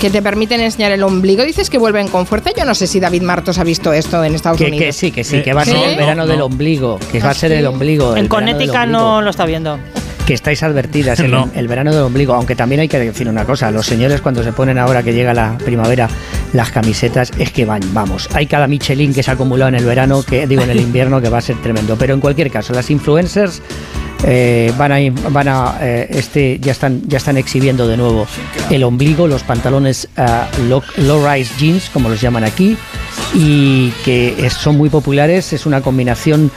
que 0.00 0.10
te 0.10 0.20
permiten 0.22 0.60
enseñar 0.60 0.92
el 0.92 1.02
ombligo, 1.02 1.44
dices 1.44 1.70
que 1.70 1.78
vuelven 1.78 2.08
con 2.08 2.26
fuerza. 2.26 2.50
Yo 2.56 2.64
no 2.64 2.74
sé 2.74 2.86
si 2.86 3.00
David 3.00 3.22
Martos 3.22 3.58
ha 3.58 3.64
visto 3.64 3.92
esto 3.92 4.22
en 4.24 4.34
Estados 4.34 4.58
Que, 4.58 4.66
Unidos. 4.66 4.84
que 4.86 4.92
sí, 4.92 5.10
que 5.10 5.24
sí, 5.24 5.42
que 5.42 5.52
va 5.52 5.62
a 5.62 5.64
¿Sí? 5.64 5.72
ser 5.72 5.88
el 5.90 5.96
verano 5.96 6.26
del 6.26 6.40
ombligo, 6.42 6.98
que 7.10 7.20
va 7.20 7.30
a 7.30 7.34
ser 7.34 7.52
el 7.52 7.66
ombligo. 7.66 8.16
En 8.16 8.28
Connecticut 8.28 8.86
no 8.88 9.22
lo 9.22 9.30
está 9.30 9.46
viendo. 9.46 9.78
Que 10.26 10.34
estáis 10.34 10.62
advertidas, 10.62 11.18
el, 11.20 11.30
No. 11.32 11.48
el 11.54 11.66
verano 11.66 11.92
del 11.92 12.02
ombligo, 12.02 12.34
aunque 12.34 12.54
también 12.54 12.80
hay 12.82 12.88
que 12.88 12.98
decir 12.98 13.28
una 13.28 13.44
cosa, 13.44 13.70
los 13.70 13.86
señores 13.86 14.20
cuando 14.20 14.44
se 14.44 14.52
ponen 14.52 14.78
ahora 14.78 15.02
que 15.02 15.12
llega 15.12 15.34
la 15.34 15.56
primavera 15.58 16.08
las 16.52 16.70
camisetas, 16.70 17.32
es 17.38 17.50
que 17.50 17.64
van, 17.64 17.80
vamos, 17.92 18.28
hay 18.34 18.46
cada 18.46 18.66
Michelin 18.68 19.12
que 19.14 19.22
se 19.22 19.30
ha 19.30 19.34
acumulado 19.34 19.70
en 19.70 19.74
el 19.76 19.84
verano, 19.86 20.22
que 20.22 20.46
digo 20.46 20.62
en 20.62 20.70
el 20.70 20.80
invierno, 20.80 21.20
que 21.20 21.28
va 21.30 21.38
a 21.38 21.42
ser 21.42 21.56
tremendo. 21.62 21.96
Pero 21.98 22.14
en 22.14 22.20
cualquier 22.20 22.50
caso, 22.50 22.72
las 22.74 22.90
influencers 22.90 23.60
eh, 24.24 24.72
van 24.76 24.92
a, 24.92 24.98
van 25.30 25.48
a 25.48 25.78
eh, 25.80 26.06
este, 26.10 26.58
ya 26.60 26.72
están, 26.72 27.02
ya 27.06 27.16
están 27.18 27.36
exhibiendo 27.36 27.88
de 27.88 27.96
nuevo 27.96 28.26
el 28.70 28.84
ombligo, 28.84 29.26
los 29.26 29.42
pantalones 29.42 30.08
ah, 30.16 30.48
low, 30.68 30.82
low 30.98 31.26
rise 31.26 31.52
jeans, 31.58 31.88
como 31.90 32.08
los 32.08 32.20
llaman 32.20 32.44
aquí, 32.44 32.76
y 33.34 33.90
que 34.04 34.46
es- 34.46 34.52
son 34.54 34.76
muy 34.76 34.88
populares. 34.90 35.52
Es 35.52 35.64
una 35.66 35.80
combinación 35.80 36.50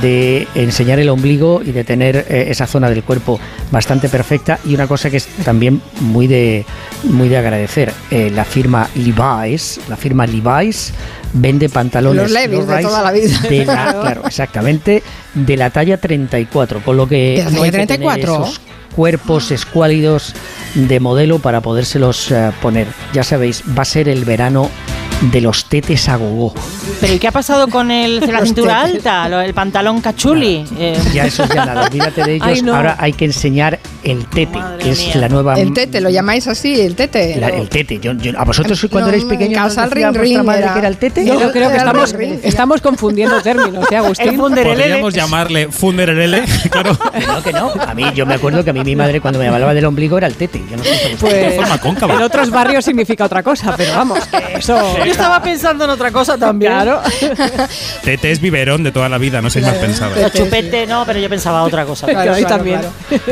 de 0.00 0.46
enseñar 0.54 0.98
el 0.98 1.08
ombligo 1.08 1.62
y 1.64 1.72
de 1.72 1.84
tener 1.84 2.26
eh, 2.28 2.46
esa 2.48 2.66
zona 2.66 2.88
del 2.88 3.02
cuerpo 3.02 3.38
bastante 3.70 4.08
perfecta. 4.08 4.58
Y 4.64 4.74
una 4.74 4.86
cosa 4.86 5.10
que 5.10 5.18
es 5.18 5.26
también 5.44 5.80
muy 6.00 6.26
de, 6.26 6.64
muy 7.04 7.28
de 7.28 7.36
agradecer, 7.38 7.92
eh, 8.10 8.30
la 8.34 8.44
firma 8.44 8.88
Levi's, 8.94 9.80
la 9.88 9.96
firma 9.96 10.26
Levi's 10.26 10.92
vende 11.34 11.68
pantalones 11.70 12.22
Los 12.24 12.30
Levi's 12.30 12.58
low 12.66 12.76
de 12.76 12.82
toda 12.82 13.02
la 13.02 13.12
vida. 13.12 13.38
de 13.48 13.64
la- 13.64 13.72
Claro. 13.72 14.00
claro, 14.02 14.22
exactamente, 14.26 15.02
de 15.34 15.56
la 15.56 15.70
talla 15.70 15.96
34, 15.98 16.82
con 16.84 16.96
que 17.08 17.36
¿De 17.36 17.44
la 17.44 17.50
no 17.50 17.62
hay 17.62 17.70
talla 17.70 17.86
que 17.86 17.86
tener 17.86 18.08
34? 18.08 18.44
esos 18.44 18.60
cuerpos 18.94 19.50
escuálidos 19.50 20.34
de 20.74 21.00
modelo 21.00 21.38
para 21.38 21.60
podérselos 21.60 22.30
eh, 22.30 22.52
poner. 22.60 22.88
Ya 23.12 23.24
sabéis, 23.24 23.62
va 23.76 23.82
a 23.82 23.86
ser 23.86 24.08
el 24.08 24.24
verano 24.24 24.70
de 25.32 25.40
los 25.40 25.66
tetes 25.66 26.08
a 26.08 26.16
gogo. 26.16 26.54
Pero 27.00 27.12
¿y 27.14 27.18
qué 27.18 27.28
ha 27.28 27.32
pasado 27.32 27.68
con 27.68 27.90
el 27.90 28.20
de 28.20 28.32
la 28.32 28.44
cintura 28.44 28.82
alta, 28.82 29.28
lo- 29.28 29.40
el 29.40 29.54
pantalón 29.54 30.00
cachuli? 30.00 30.64
Eh, 30.78 30.98
Ya 31.12 31.26
eso 31.26 31.44
ya 31.46 31.64
nada, 31.66 31.86
olvídate 31.86 32.24
de 32.24 32.34
ellos. 32.36 32.46
Ay, 32.46 32.62
no. 32.62 32.74
Ahora 32.74 32.96
hay 32.98 33.12
que 33.12 33.24
enseñar 33.24 33.78
el 34.02 34.26
tete, 34.26 34.58
Madre 34.58 34.78
que 34.82 34.90
es 34.90 34.98
mía. 34.98 35.16
la 35.16 35.28
nueva... 35.28 35.54
El 35.60 35.72
tete, 35.72 36.00
lo 36.00 36.10
llamáis 36.10 36.46
así, 36.48 36.80
el 36.80 36.94
tete. 36.96 37.36
la- 37.38 37.48
el 37.48 37.68
tete. 37.68 37.98
Yo, 38.00 38.12
yo- 38.14 38.32
¿A 38.38 38.44
vosotros 38.44 38.80
cuando 38.90 39.10
No, 39.10 39.16
erais 39.16 39.24
pequeños 39.24 39.58
casa 39.62 39.86
decía 39.86 40.10
ring, 40.10 40.18
vuestra 40.18 40.22
ring 40.38 40.46
madre 40.46 40.62
era. 40.62 40.72
que 40.72 40.78
era 40.80 40.88
el 40.88 40.96
tete? 40.96 41.24
Yo 41.24 41.40
Yo 41.40 41.52
creo 41.52 41.70
que 41.70 41.76
estamos, 41.76 42.12
ring, 42.12 42.40
estamos 42.42 42.80
confundiendo 42.80 43.40
términos, 43.42 43.86
¿eh, 43.90 43.96
Agustín? 43.96 44.36
Podríamos 44.38 45.14
llamarle 45.14 45.68
Funderelele, 45.68 46.44
claro. 46.70 46.98
Que 47.12 47.26
no, 47.26 47.42
que 47.42 47.52
no. 47.52 47.72
A 47.86 47.94
mí, 47.94 48.04
yo 48.14 48.26
me 48.26 48.34
acuerdo 48.34 48.64
que 48.64 48.70
a 48.70 48.72
mí 48.72 48.82
mi 48.84 48.96
madre 48.96 49.20
cuando 49.20 49.38
me 49.38 49.48
hablaba 49.48 49.74
del 49.74 49.84
ombligo 49.84 50.18
era 50.18 50.26
el 50.26 50.34
tete. 50.34 50.60
Yo 50.70 50.76
no 50.76 50.82
sé 50.84 51.16
Pues 51.20 51.54
forma 51.56 51.78
cóncava. 51.78 52.14
en 52.14 52.22
otros 52.22 52.50
barrios 52.50 52.84
significa 52.84 53.24
otra 53.24 53.42
cosa, 53.42 53.74
pero 53.76 53.92
vamos, 53.96 54.18
eso... 54.56 54.96
Yo 55.04 55.10
estaba 55.12 55.40
pensando 55.42 55.84
en 55.84 55.90
otra 55.90 56.10
cosa 56.10 56.36
también. 56.36 56.71
Claro. 56.72 57.00
Tete 58.04 58.30
es 58.30 58.40
biberón 58.40 58.82
de 58.82 58.92
toda 58.92 59.08
la 59.08 59.18
vida, 59.18 59.40
no 59.42 59.50
seis 59.50 59.64
mal 59.66 59.76
pensadas. 59.76 60.14
Pero 60.14 60.28
chupete 60.30 60.86
no, 60.86 61.04
pero 61.06 61.18
yo 61.18 61.28
pensaba 61.28 61.62
otra 61.62 61.84
cosa. 61.84 62.06
Claro, 62.06 62.34
también. 62.46 62.80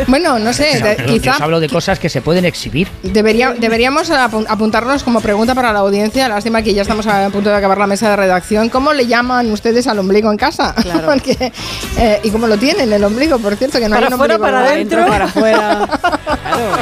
Bueno, 0.06 0.38
no 0.38 0.52
sé, 0.52 0.80
de- 0.82 1.04
quizá 1.06 1.32
os 1.36 1.40
hablo 1.40 1.60
de 1.60 1.68
cosas 1.68 1.98
que 1.98 2.08
se 2.08 2.20
pueden 2.22 2.44
exhibir. 2.44 2.88
debería, 3.02 3.54
deberíamos 3.56 4.10
apun- 4.10 4.46
apuntarnos 4.48 5.02
como 5.02 5.20
pregunta 5.20 5.54
para 5.54 5.72
la 5.72 5.80
audiencia. 5.80 6.28
Lástima 6.28 6.62
que 6.62 6.74
ya 6.74 6.82
estamos 6.82 7.06
a 7.06 7.28
punto 7.30 7.50
de 7.50 7.56
acabar 7.56 7.78
la 7.78 7.86
mesa 7.86 8.10
de 8.10 8.16
redacción. 8.16 8.68
¿Cómo 8.68 8.92
le 8.92 9.06
llaman 9.06 9.50
ustedes 9.52 9.86
al 9.86 9.98
ombligo 9.98 10.30
en 10.30 10.36
casa? 10.36 10.74
Porque, 11.04 11.52
eh, 11.98 12.20
¿Y 12.22 12.30
cómo 12.30 12.46
lo 12.46 12.56
tienen 12.56 12.92
el 12.92 13.02
ombligo? 13.04 13.38
Por 13.38 13.56
cierto, 13.56 13.78
que 13.78 13.88
no 13.88 13.94
Para 13.94 14.06
hay 14.08 14.12
un 14.14 14.20
ombligo 14.20 14.40
para 14.40 14.60
adentro. 14.60 15.06
para 15.06 15.24
afuera. 15.26 15.88
Claro. 16.50 16.72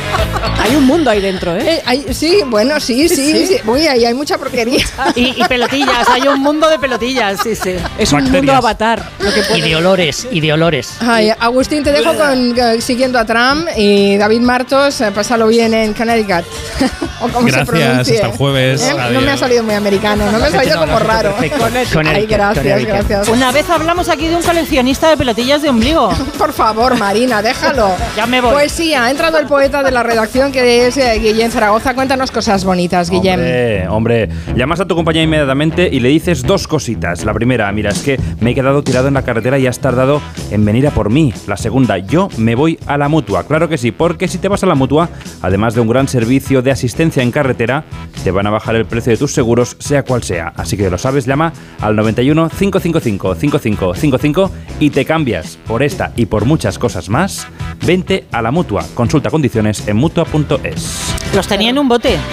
Hay 0.60 0.74
un 0.76 0.84
mundo 0.86 1.10
ahí 1.10 1.20
dentro, 1.20 1.56
¿eh? 1.56 1.62
Eh, 1.76 1.82
hay- 1.86 2.12
sí, 2.12 2.40
bueno, 2.46 2.78
sí, 2.80 3.08
sí, 3.08 3.46
sí. 3.46 3.56
Uy, 3.64 3.86
ahí 3.86 4.04
hay 4.04 4.12
mucha 4.12 4.36
porquería. 4.38 4.84
Y, 5.14 5.40
y 5.40 5.44
pelotillas, 5.48 6.08
hay 6.08 6.22
un 6.26 6.40
mundo 6.40 6.68
de 6.68 6.78
pelotillas, 6.78 7.38
sí, 7.42 7.54
sí. 7.54 7.76
Es 7.96 8.12
un 8.12 8.30
mundo 8.30 8.52
avatar. 8.52 9.02
Lo 9.20 9.32
que 9.32 9.56
Y 9.56 9.60
de 9.62 9.76
olores, 9.76 10.26
y 10.30 10.40
de 10.40 10.52
olores. 10.52 10.94
Ay, 11.00 11.30
Agustín, 11.38 11.84
te 11.84 11.92
dejo 11.92 12.12
con, 12.14 12.58
eh, 12.58 12.80
siguiendo 12.80 13.18
a 13.20 13.24
Trump 13.24 13.68
y 13.76 14.16
David 14.16 14.40
Martos, 14.40 15.00
eh, 15.00 15.10
pásalo 15.12 15.46
bien 15.46 15.72
en 15.72 15.94
Connecticut. 15.94 16.44
o 17.20 17.28
como 17.28 17.46
se 17.48 17.52
Gracias, 17.54 17.66
pronuncie. 17.66 18.14
hasta 18.16 18.26
el 18.26 18.32
jueves. 18.36 18.82
Eh, 18.82 18.94
No 19.12 19.20
me 19.20 19.30
ha 19.30 19.36
salido 19.36 19.62
muy 19.62 19.74
americano, 19.74 20.30
no 20.30 20.38
me 20.38 20.46
ha 20.46 20.50
salido 20.50 20.74
No, 20.74 20.80
como 20.86 20.98
no, 20.98 21.06
raro. 21.06 21.34
Ay, 21.38 21.50
Connecticut, 21.50 22.28
gracias, 22.28 22.84
gracias. 22.84 23.28
Una 23.28 23.52
vez 23.52 23.70
hablamos 23.70 24.08
aquí 24.08 24.26
de 24.28 24.36
un 24.36 24.42
coleccionista 24.42 25.08
de 25.08 25.16
pelotillas 25.16 25.62
de 25.62 25.70
ombligo. 25.70 26.10
Por 26.38 26.52
favor, 26.52 26.98
Marina, 26.98 27.40
déjalo. 27.42 27.94
Ya 28.16 28.26
me 28.26 28.40
voy. 28.40 28.52
Poesía, 28.52 29.04
ha 29.04 29.10
entrado 29.10 29.38
el 29.38 29.46
poeta 29.59 29.82
de 29.82 29.90
la 29.90 30.04
redacción 30.04 30.52
que 30.52 30.86
es 30.86 30.96
eh, 30.98 31.18
Guillem 31.18 31.50
Zaragoza. 31.50 31.92
Cuéntanos 31.92 32.30
cosas 32.30 32.64
bonitas, 32.64 33.11
Guillem. 33.11 33.40
Hombre, 33.40 33.88
hombre, 33.88 34.28
llamas 34.54 34.78
a 34.78 34.86
tu 34.86 34.94
compañía 34.94 35.24
inmediatamente 35.24 35.88
y 35.90 35.98
le 35.98 36.11
dices 36.11 36.44
dos 36.44 36.68
cositas. 36.68 37.24
La 37.24 37.34
primera, 37.34 37.72
mira, 37.72 37.90
es 37.90 38.00
que 38.04 38.20
me 38.38 38.52
he 38.52 38.54
quedado 38.54 38.84
tirado 38.84 39.09
en 39.09 39.14
la 39.14 39.22
carretera 39.22 39.59
y 39.59 39.66
has 39.66 39.80
tardado 39.80 40.22
en 40.52 40.64
venir 40.64 40.86
a 40.86 40.92
por 40.92 41.11
mí. 41.11 41.34
La 41.48 41.56
segunda, 41.56 41.98
yo 41.98 42.28
me 42.36 42.54
voy 42.54 42.78
a 42.86 42.96
la 42.98 43.09
mutua. 43.09 43.48
Claro 43.48 43.68
que 43.68 43.78
sí, 43.78 43.90
porque 43.90 44.28
si 44.28 44.38
te 44.38 44.46
vas 44.46 44.62
a 44.62 44.66
la 44.66 44.76
mutua, 44.76 45.09
además 45.42 45.74
de 45.74 45.80
un 45.80 45.88
gran 45.88 46.06
servicio 46.06 46.62
de 46.62 46.70
asistencia 46.70 47.24
en 47.24 47.32
carretera, 47.32 47.82
te 48.22 48.30
van 48.30 48.46
a 48.46 48.50
bajar 48.50 48.76
el 48.76 48.86
precio 48.86 49.11
de 49.11 49.16
tus 49.16 49.34
seguros, 49.34 49.76
sea 49.80 50.04
cual 50.04 50.22
sea. 50.22 50.52
Así 50.54 50.76
que 50.76 50.88
lo 50.88 50.98
sabes, 50.98 51.26
llama 51.26 51.52
al 51.80 51.96
91 51.96 52.48
555 52.48 53.34
5555 53.34 54.50
y 54.78 54.90
te 54.90 55.04
cambias 55.04 55.59
por 55.66 55.82
esta 55.82 56.12
y 56.14 56.26
por 56.26 56.44
muchas 56.44 56.78
cosas 56.78 57.09
más. 57.09 57.48
Vente 57.84 58.26
a 58.30 58.40
la 58.42 58.50
mutua. 58.50 58.84
Consulta 58.94 59.30
condiciones 59.39 59.86
en 59.86 59.97
mutua.es. 59.97 61.14
Los 61.32 61.47
tenía 61.47 61.70
en 61.70 61.78
un 61.78 61.89
bote. 61.89 62.18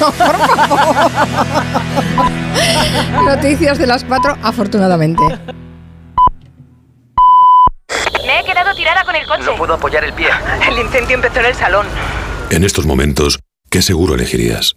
No, 0.00 0.12
por 0.12 0.36
favor. 0.36 1.10
Noticias 3.36 3.78
de 3.78 3.86
las 3.86 4.04
cuatro, 4.04 4.36
afortunadamente. 4.42 5.22
Me 8.26 8.40
he 8.40 8.44
quedado 8.44 8.74
tirada 8.74 9.04
con 9.04 9.14
el 9.14 9.26
coche. 9.26 9.44
No 9.46 9.54
puedo 9.56 9.74
apoyar 9.74 10.04
el 10.04 10.12
pie. 10.12 10.28
El 10.68 10.78
incendio 10.80 11.14
empezó 11.14 11.38
en 11.38 11.46
el 11.46 11.54
salón. 11.54 11.86
En 12.50 12.62
estos 12.64 12.84
momentos, 12.84 13.38
¿qué 13.70 13.80
seguro 13.80 14.14
elegirías? 14.16 14.76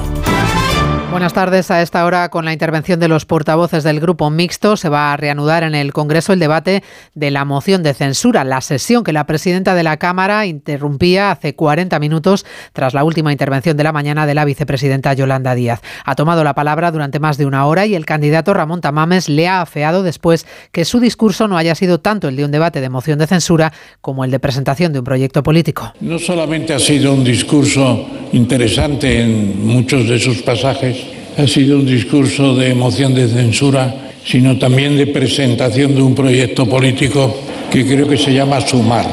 Buenas 1.11 1.33
tardes. 1.33 1.69
A 1.71 1.81
esta 1.81 2.05
hora, 2.05 2.29
con 2.29 2.45
la 2.45 2.53
intervención 2.53 2.97
de 3.01 3.09
los 3.09 3.25
portavoces 3.25 3.83
del 3.83 3.99
Grupo 3.99 4.29
Mixto, 4.29 4.77
se 4.77 4.87
va 4.87 5.11
a 5.11 5.17
reanudar 5.17 5.63
en 5.63 5.75
el 5.75 5.91
Congreso 5.91 6.31
el 6.31 6.39
debate 6.39 6.83
de 7.15 7.31
la 7.31 7.43
moción 7.43 7.83
de 7.83 7.93
censura, 7.93 8.45
la 8.45 8.61
sesión 8.61 9.03
que 9.03 9.11
la 9.11 9.25
presidenta 9.25 9.75
de 9.75 9.83
la 9.83 9.97
Cámara 9.97 10.45
interrumpía 10.45 11.31
hace 11.31 11.53
40 11.53 11.99
minutos 11.99 12.45
tras 12.71 12.93
la 12.93 13.03
última 13.03 13.33
intervención 13.33 13.75
de 13.75 13.83
la 13.83 13.91
mañana 13.91 14.25
de 14.25 14.35
la 14.35 14.45
vicepresidenta 14.45 15.13
Yolanda 15.13 15.53
Díaz. 15.53 15.81
Ha 16.05 16.15
tomado 16.15 16.45
la 16.45 16.55
palabra 16.55 16.91
durante 16.91 17.19
más 17.19 17.37
de 17.37 17.45
una 17.45 17.65
hora 17.65 17.85
y 17.85 17.93
el 17.93 18.05
candidato 18.05 18.53
Ramón 18.53 18.79
Tamames 18.79 19.27
le 19.27 19.49
ha 19.49 19.59
afeado 19.59 20.03
después 20.03 20.47
que 20.71 20.85
su 20.85 21.01
discurso 21.01 21.49
no 21.49 21.57
haya 21.57 21.75
sido 21.75 21.99
tanto 21.99 22.29
el 22.29 22.37
de 22.37 22.45
un 22.45 22.51
debate 22.51 22.79
de 22.79 22.89
moción 22.89 23.19
de 23.19 23.27
censura 23.27 23.73
como 23.99 24.23
el 24.23 24.31
de 24.31 24.39
presentación 24.39 24.93
de 24.93 24.99
un 24.99 25.05
proyecto 25.05 25.43
político. 25.43 25.93
No 25.99 26.17
solamente 26.19 26.73
ha 26.73 26.79
sido 26.79 27.13
un 27.13 27.25
discurso 27.25 28.07
interesante 28.31 29.21
en 29.21 29.67
muchos 29.67 30.07
de 30.07 30.17
sus 30.17 30.41
pasajes, 30.41 31.00
ha 31.37 31.47
sido 31.47 31.77
un 31.77 31.85
discurso 31.85 32.55
de 32.55 32.75
moción 32.75 33.13
de 33.13 33.27
censura, 33.27 34.11
sino 34.25 34.57
también 34.57 34.97
de 34.97 35.07
presentación 35.07 35.95
de 35.95 36.01
un 36.01 36.15
proyecto 36.15 36.65
político 36.65 37.35
que 37.71 37.85
creo 37.85 38.07
que 38.07 38.17
se 38.17 38.33
llama 38.33 38.61
Sumar. 38.61 39.05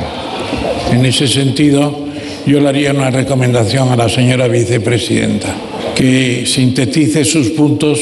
En 0.93 1.05
ese 1.05 1.29
sentido, 1.29 2.07
yo 2.47 2.61
le 2.61 2.69
haría 2.69 2.93
una 2.93 3.11
recomendación 3.11 3.91
a 3.91 3.97
la 3.97 4.09
señora 4.09 4.49
vicepresidenta, 4.49 5.55
que 5.95 6.45
sintetice 6.47 7.25
sus 7.25 7.51
puntos 7.51 8.01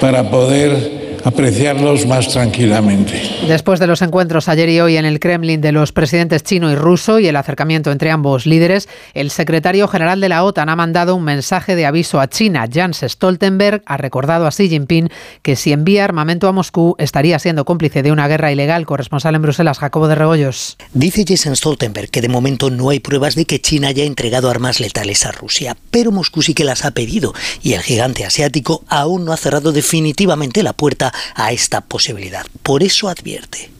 para 0.00 0.30
poder 0.30 1.01
apreciarlos 1.24 2.06
más 2.06 2.28
tranquilamente. 2.28 3.22
Después 3.46 3.80
de 3.80 3.86
los 3.86 4.02
encuentros 4.02 4.48
ayer 4.48 4.68
y 4.68 4.80
hoy 4.80 4.96
en 4.96 5.04
el 5.04 5.20
Kremlin 5.20 5.60
de 5.60 5.72
los 5.72 5.92
presidentes 5.92 6.42
chino 6.42 6.70
y 6.70 6.74
ruso 6.74 7.18
y 7.18 7.26
el 7.26 7.36
acercamiento 7.36 7.90
entre 7.90 8.10
ambos 8.10 8.46
líderes, 8.46 8.88
el 9.14 9.30
secretario 9.30 9.88
general 9.88 10.20
de 10.20 10.28
la 10.28 10.44
OTAN 10.44 10.68
ha 10.68 10.76
mandado 10.76 11.14
un 11.14 11.24
mensaje 11.24 11.76
de 11.76 11.86
aviso 11.86 12.20
a 12.20 12.28
China. 12.28 12.66
Jens 12.70 13.04
Stoltenberg 13.06 13.82
ha 13.86 13.96
recordado 13.96 14.46
a 14.46 14.50
Xi 14.50 14.68
Jinping 14.68 15.10
que 15.42 15.56
si 15.56 15.72
envía 15.72 16.04
armamento 16.04 16.48
a 16.48 16.52
Moscú 16.52 16.96
estaría 16.98 17.38
siendo 17.38 17.64
cómplice 17.64 18.02
de 18.02 18.12
una 18.12 18.28
guerra 18.28 18.52
ilegal. 18.52 18.86
Corresponsal 18.86 19.34
en 19.34 19.42
Bruselas, 19.42 19.78
Jacobo 19.78 20.08
de 20.08 20.14
Regoyos. 20.14 20.76
Dice 20.92 21.24
Jens 21.26 21.58
Stoltenberg 21.58 22.10
que 22.10 22.20
de 22.20 22.28
momento 22.28 22.70
no 22.70 22.90
hay 22.90 23.00
pruebas 23.00 23.34
de 23.34 23.44
que 23.44 23.60
China 23.60 23.88
haya 23.88 24.04
entregado 24.04 24.50
armas 24.50 24.80
letales 24.80 25.24
a 25.26 25.32
Rusia, 25.32 25.76
pero 25.90 26.10
Moscú 26.10 26.42
sí 26.42 26.54
que 26.54 26.64
las 26.64 26.84
ha 26.84 26.90
pedido 26.90 27.32
y 27.62 27.74
el 27.74 27.82
gigante 27.82 28.24
asiático 28.24 28.84
aún 28.88 29.24
no 29.24 29.32
ha 29.32 29.36
cerrado 29.36 29.72
definitivamente 29.72 30.62
la 30.62 30.72
puerta 30.72 31.11
a 31.34 31.52
esta 31.52 31.80
posibilidad. 31.80 32.44
Por 32.62 32.82
eso 32.82 33.08
advierte. 33.08 33.70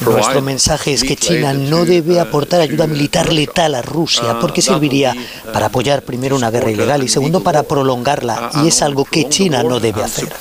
Nuestro 0.00 0.42
mensaje 0.42 0.92
es 0.92 1.04
que 1.04 1.16
China 1.16 1.52
no 1.52 1.84
debe 1.84 2.20
aportar 2.20 2.60
ayuda 2.60 2.86
militar 2.86 3.32
letal 3.32 3.74
a 3.74 3.82
Rusia 3.82 4.38
porque 4.40 4.62
serviría 4.62 5.14
para 5.52 5.66
apoyar 5.66 6.02
primero 6.02 6.36
una 6.36 6.50
guerra 6.50 6.70
ilegal 6.70 7.02
y 7.02 7.08
segundo 7.08 7.42
para 7.42 7.62
prolongarla 7.62 8.50
y 8.62 8.68
es 8.68 8.82
algo 8.82 9.04
que 9.04 9.28
China 9.28 9.62
no 9.62 9.80
debe 9.80 10.02
hacer. 10.02 10.32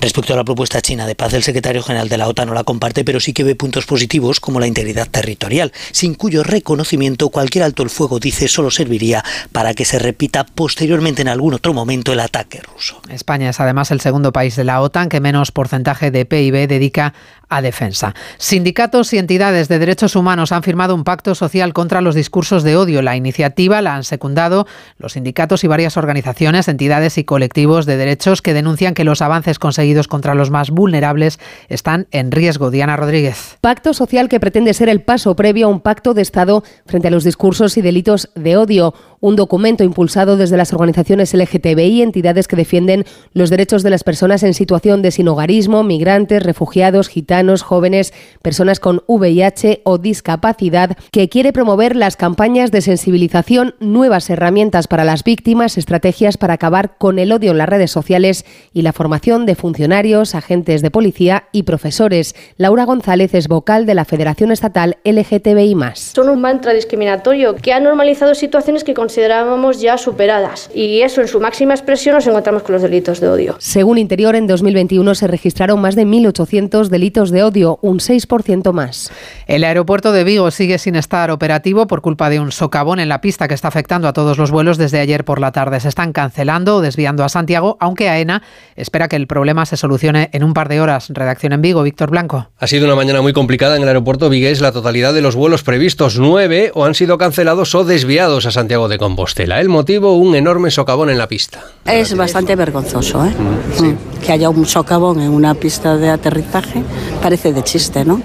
Respecto 0.00 0.32
a 0.32 0.36
la 0.36 0.44
propuesta 0.44 0.82
china 0.82 1.06
de 1.06 1.14
paz, 1.14 1.32
el 1.32 1.42
secretario 1.42 1.82
general 1.82 2.08
de 2.08 2.18
la 2.18 2.28
OTAN 2.28 2.48
no 2.48 2.54
la 2.54 2.64
comparte, 2.64 3.04
pero 3.04 3.20
sí 3.20 3.32
que 3.32 3.44
ve 3.44 3.54
puntos 3.54 3.86
positivos 3.86 4.40
como 4.40 4.60
la 4.60 4.66
integridad 4.66 5.08
territorial, 5.08 5.72
sin 5.92 6.14
cuyo 6.14 6.42
reconocimiento 6.42 7.28
cualquier 7.28 7.64
alto 7.64 7.82
el 7.82 7.90
fuego, 7.90 8.18
dice, 8.18 8.48
solo 8.48 8.70
serviría 8.70 9.24
para 9.52 9.74
que 9.74 9.84
se 9.84 9.98
repita 9.98 10.44
posteriormente 10.44 11.22
en 11.22 11.28
algún 11.34 11.54
otro 11.54 11.74
momento 11.74 12.12
el 12.12 12.20
ataque 12.20 12.60
ruso. 12.60 13.00
España 13.10 13.50
es 13.50 13.60
además 13.60 13.90
el 13.90 14.00
segundo 14.00 14.32
país 14.32 14.56
de 14.56 14.64
la 14.64 14.80
OTAN 14.80 15.08
que 15.08 15.20
menos 15.20 15.52
porcentaje 15.52 16.10
de 16.10 16.24
PIB 16.24 16.66
dedica 16.66 17.12
a 17.48 17.62
defensa. 17.62 18.14
Sindicatos 18.38 19.12
y 19.12 19.18
entidades 19.18 19.68
de 19.68 19.78
derechos 19.78 20.16
humanos 20.16 20.52
han 20.52 20.62
firmado 20.62 20.94
un 20.94 21.04
pacto 21.04 21.34
social 21.34 21.72
contra 21.72 22.00
los 22.00 22.14
discursos 22.14 22.62
de 22.62 22.76
odio. 22.76 23.02
La 23.02 23.16
iniciativa 23.16 23.82
la 23.82 23.94
han 23.94 24.04
secundado 24.04 24.66
los 24.98 25.12
sindicatos 25.12 25.64
y 25.64 25.68
varias 25.68 25.96
organizaciones, 25.96 26.68
entidades 26.68 27.18
y 27.18 27.24
colectivos 27.24 27.86
de 27.86 27.96
derechos 27.96 28.42
que 28.42 28.54
denuncian 28.54 28.94
que 28.94 29.04
los 29.04 29.22
avances 29.22 29.58
conseguidos 29.58 30.08
contra 30.08 30.34
los 30.34 30.50
más 30.50 30.70
vulnerables 30.70 31.38
están 31.68 32.06
en 32.10 32.30
riesgo. 32.30 32.70
Diana 32.70 32.96
Rodríguez. 32.96 33.58
Pacto 33.60 33.94
social 33.94 34.28
que 34.28 34.40
pretende 34.40 34.74
ser 34.74 34.88
el 34.88 35.02
paso 35.02 35.36
previo 35.36 35.66
a 35.66 35.70
un 35.70 35.80
pacto 35.80 36.14
de 36.14 36.22
Estado 36.22 36.62
frente 36.86 37.08
a 37.08 37.10
los 37.10 37.24
discursos 37.24 37.76
y 37.76 37.82
delitos 37.82 38.30
de 38.34 38.56
odio 38.56 38.94
un 39.24 39.36
documento 39.36 39.84
impulsado 39.84 40.36
desde 40.36 40.58
las 40.58 40.74
organizaciones 40.74 41.32
LGTBI, 41.32 42.02
entidades 42.02 42.46
que 42.46 42.56
defienden 42.56 43.06
los 43.32 43.48
derechos 43.48 43.82
de 43.82 43.88
las 43.88 44.04
personas 44.04 44.42
en 44.42 44.52
situación 44.52 45.00
de 45.00 45.10
sinhogarismo, 45.10 45.82
migrantes, 45.82 46.42
refugiados, 46.42 47.08
gitanos, 47.08 47.33
jóvenes, 47.62 48.12
personas 48.42 48.80
con 48.80 49.02
VIH 49.06 49.82
o 49.84 49.98
discapacidad, 49.98 50.96
que 51.10 51.28
quiere 51.28 51.52
promover 51.52 51.96
las 51.96 52.16
campañas 52.16 52.70
de 52.70 52.80
sensibilización, 52.80 53.74
nuevas 53.80 54.30
herramientas 54.30 54.88
para 54.88 55.04
las 55.04 55.24
víctimas, 55.24 55.78
estrategias 55.78 56.36
para 56.36 56.54
acabar 56.54 56.96
con 56.98 57.18
el 57.18 57.32
odio 57.32 57.50
en 57.50 57.58
las 57.58 57.68
redes 57.68 57.90
sociales 57.90 58.44
y 58.72 58.82
la 58.82 58.92
formación 58.92 59.46
de 59.46 59.54
funcionarios, 59.54 60.34
agentes 60.34 60.82
de 60.82 60.90
policía 60.90 61.44
y 61.52 61.64
profesores. 61.64 62.34
Laura 62.56 62.84
González 62.84 63.34
es 63.34 63.48
vocal 63.48 63.86
de 63.86 63.94
la 63.94 64.04
Federación 64.04 64.52
Estatal 64.52 64.98
LGTBI. 65.04 65.74
Son 65.94 66.28
un 66.28 66.40
mantra 66.40 66.72
discriminatorio 66.72 67.56
que 67.56 67.72
ha 67.72 67.80
normalizado 67.80 68.34
situaciones 68.34 68.84
que 68.84 68.94
considerábamos 68.94 69.80
ya 69.80 69.98
superadas. 69.98 70.70
Y 70.74 71.00
eso 71.00 71.20
en 71.20 71.28
su 71.28 71.40
máxima 71.40 71.74
expresión 71.74 72.14
nos 72.14 72.26
encontramos 72.26 72.62
con 72.62 72.74
los 72.74 72.82
delitos 72.82 73.20
de 73.20 73.28
odio. 73.28 73.56
Según 73.58 73.98
Interior, 73.98 74.36
en 74.36 74.46
2021 74.46 75.14
se 75.14 75.26
registraron 75.26 75.80
más 75.80 75.96
de 75.96 76.06
1.800 76.06 76.88
delitos 77.30 77.30
de 77.30 77.42
odio, 77.42 77.78
un 77.82 77.98
6% 77.98 78.72
más. 78.72 79.10
El 79.46 79.64
aeropuerto 79.64 80.12
de 80.12 80.24
Vigo 80.24 80.50
sigue 80.50 80.78
sin 80.78 80.96
estar 80.96 81.30
operativo 81.30 81.86
por 81.86 82.00
culpa 82.00 82.30
de 82.30 82.40
un 82.40 82.52
socavón 82.52 83.00
en 83.00 83.08
la 83.08 83.20
pista 83.20 83.48
que 83.48 83.54
está 83.54 83.68
afectando 83.68 84.08
a 84.08 84.12
todos 84.12 84.38
los 84.38 84.50
vuelos 84.50 84.78
desde 84.78 85.00
ayer 85.00 85.24
por 85.24 85.40
la 85.40 85.52
tarde. 85.52 85.80
Se 85.80 85.88
están 85.88 86.12
cancelando 86.12 86.76
o 86.76 86.80
desviando 86.80 87.24
a 87.24 87.28
Santiago, 87.28 87.76
aunque 87.80 88.08
AENA 88.08 88.42
espera 88.76 89.08
que 89.08 89.16
el 89.16 89.26
problema 89.26 89.66
se 89.66 89.76
solucione 89.76 90.30
en 90.32 90.44
un 90.44 90.54
par 90.54 90.68
de 90.68 90.80
horas. 90.80 91.08
Redacción 91.10 91.52
en 91.52 91.62
Vigo, 91.62 91.82
Víctor 91.82 92.10
Blanco. 92.10 92.48
Ha 92.58 92.66
sido 92.66 92.86
una 92.86 92.94
mañana 92.94 93.22
muy 93.22 93.32
complicada 93.32 93.76
en 93.76 93.82
el 93.82 93.88
aeropuerto 93.88 94.28
vigués. 94.28 94.60
La 94.60 94.72
totalidad 94.72 95.14
de 95.14 95.22
los 95.22 95.36
vuelos 95.36 95.62
previstos, 95.62 96.18
nueve, 96.18 96.70
o 96.74 96.84
han 96.84 96.94
sido 96.94 97.18
cancelados 97.18 97.74
o 97.74 97.84
desviados 97.84 98.46
a 98.46 98.50
Santiago 98.50 98.88
de 98.88 98.98
Compostela. 98.98 99.60
El 99.60 99.68
motivo, 99.68 100.16
un 100.16 100.34
enorme 100.34 100.70
socavón 100.70 101.10
en 101.10 101.18
la 101.18 101.28
pista. 101.28 101.64
Es 101.84 102.16
bastante 102.16 102.56
vergonzoso, 102.56 103.24
¿eh? 103.24 103.30
Mm. 103.30 104.24
Que 104.24 104.32
haya 104.32 104.48
un 104.48 104.66
socavón 104.66 105.20
en 105.20 105.30
una 105.30 105.54
pista 105.54 105.96
de 105.96 106.08
aterrizaje 106.08 106.82
parece 107.24 107.54
de 107.54 107.62
chiste, 107.62 108.04
¿no? 108.04 108.20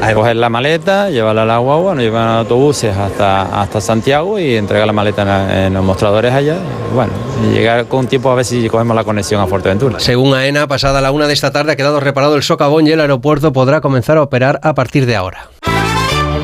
Hay 0.00 0.08
que 0.08 0.14
coger 0.14 0.34
la 0.34 0.48
maleta, 0.48 1.08
llevarla 1.10 1.42
a 1.42 1.44
la 1.44 1.58
guagua, 1.58 1.94
nos 1.94 2.02
llevan 2.02 2.26
autobuses 2.26 2.96
hasta, 2.96 3.62
hasta 3.62 3.80
Santiago 3.80 4.36
y 4.36 4.56
entregar 4.56 4.84
la 4.84 4.92
maleta 4.92 5.22
en, 5.22 5.66
en 5.66 5.74
los 5.74 5.84
mostradores 5.84 6.32
allá. 6.34 6.56
Y 6.90 6.92
bueno, 6.92 7.12
y 7.44 7.54
llegar 7.54 7.86
con 7.86 8.08
tiempo 8.08 8.32
a 8.32 8.34
ver 8.34 8.44
si 8.44 8.68
cogemos 8.68 8.96
la 8.96 9.04
conexión 9.04 9.40
a 9.40 9.46
Fuerteventura. 9.46 10.00
Según 10.00 10.34
AENA, 10.34 10.66
pasada 10.66 11.00
la 11.00 11.12
una 11.12 11.28
de 11.28 11.34
esta 11.34 11.52
tarde 11.52 11.70
ha 11.70 11.76
quedado 11.76 12.00
reparado 12.00 12.34
el 12.34 12.42
socavón 12.42 12.84
y 12.88 12.90
el 12.90 13.00
aeropuerto 13.00 13.52
podrá 13.52 13.80
comenzar 13.80 14.16
a 14.16 14.22
operar 14.22 14.58
a 14.64 14.74
partir 14.74 15.06
de 15.06 15.14
ahora. 15.14 15.48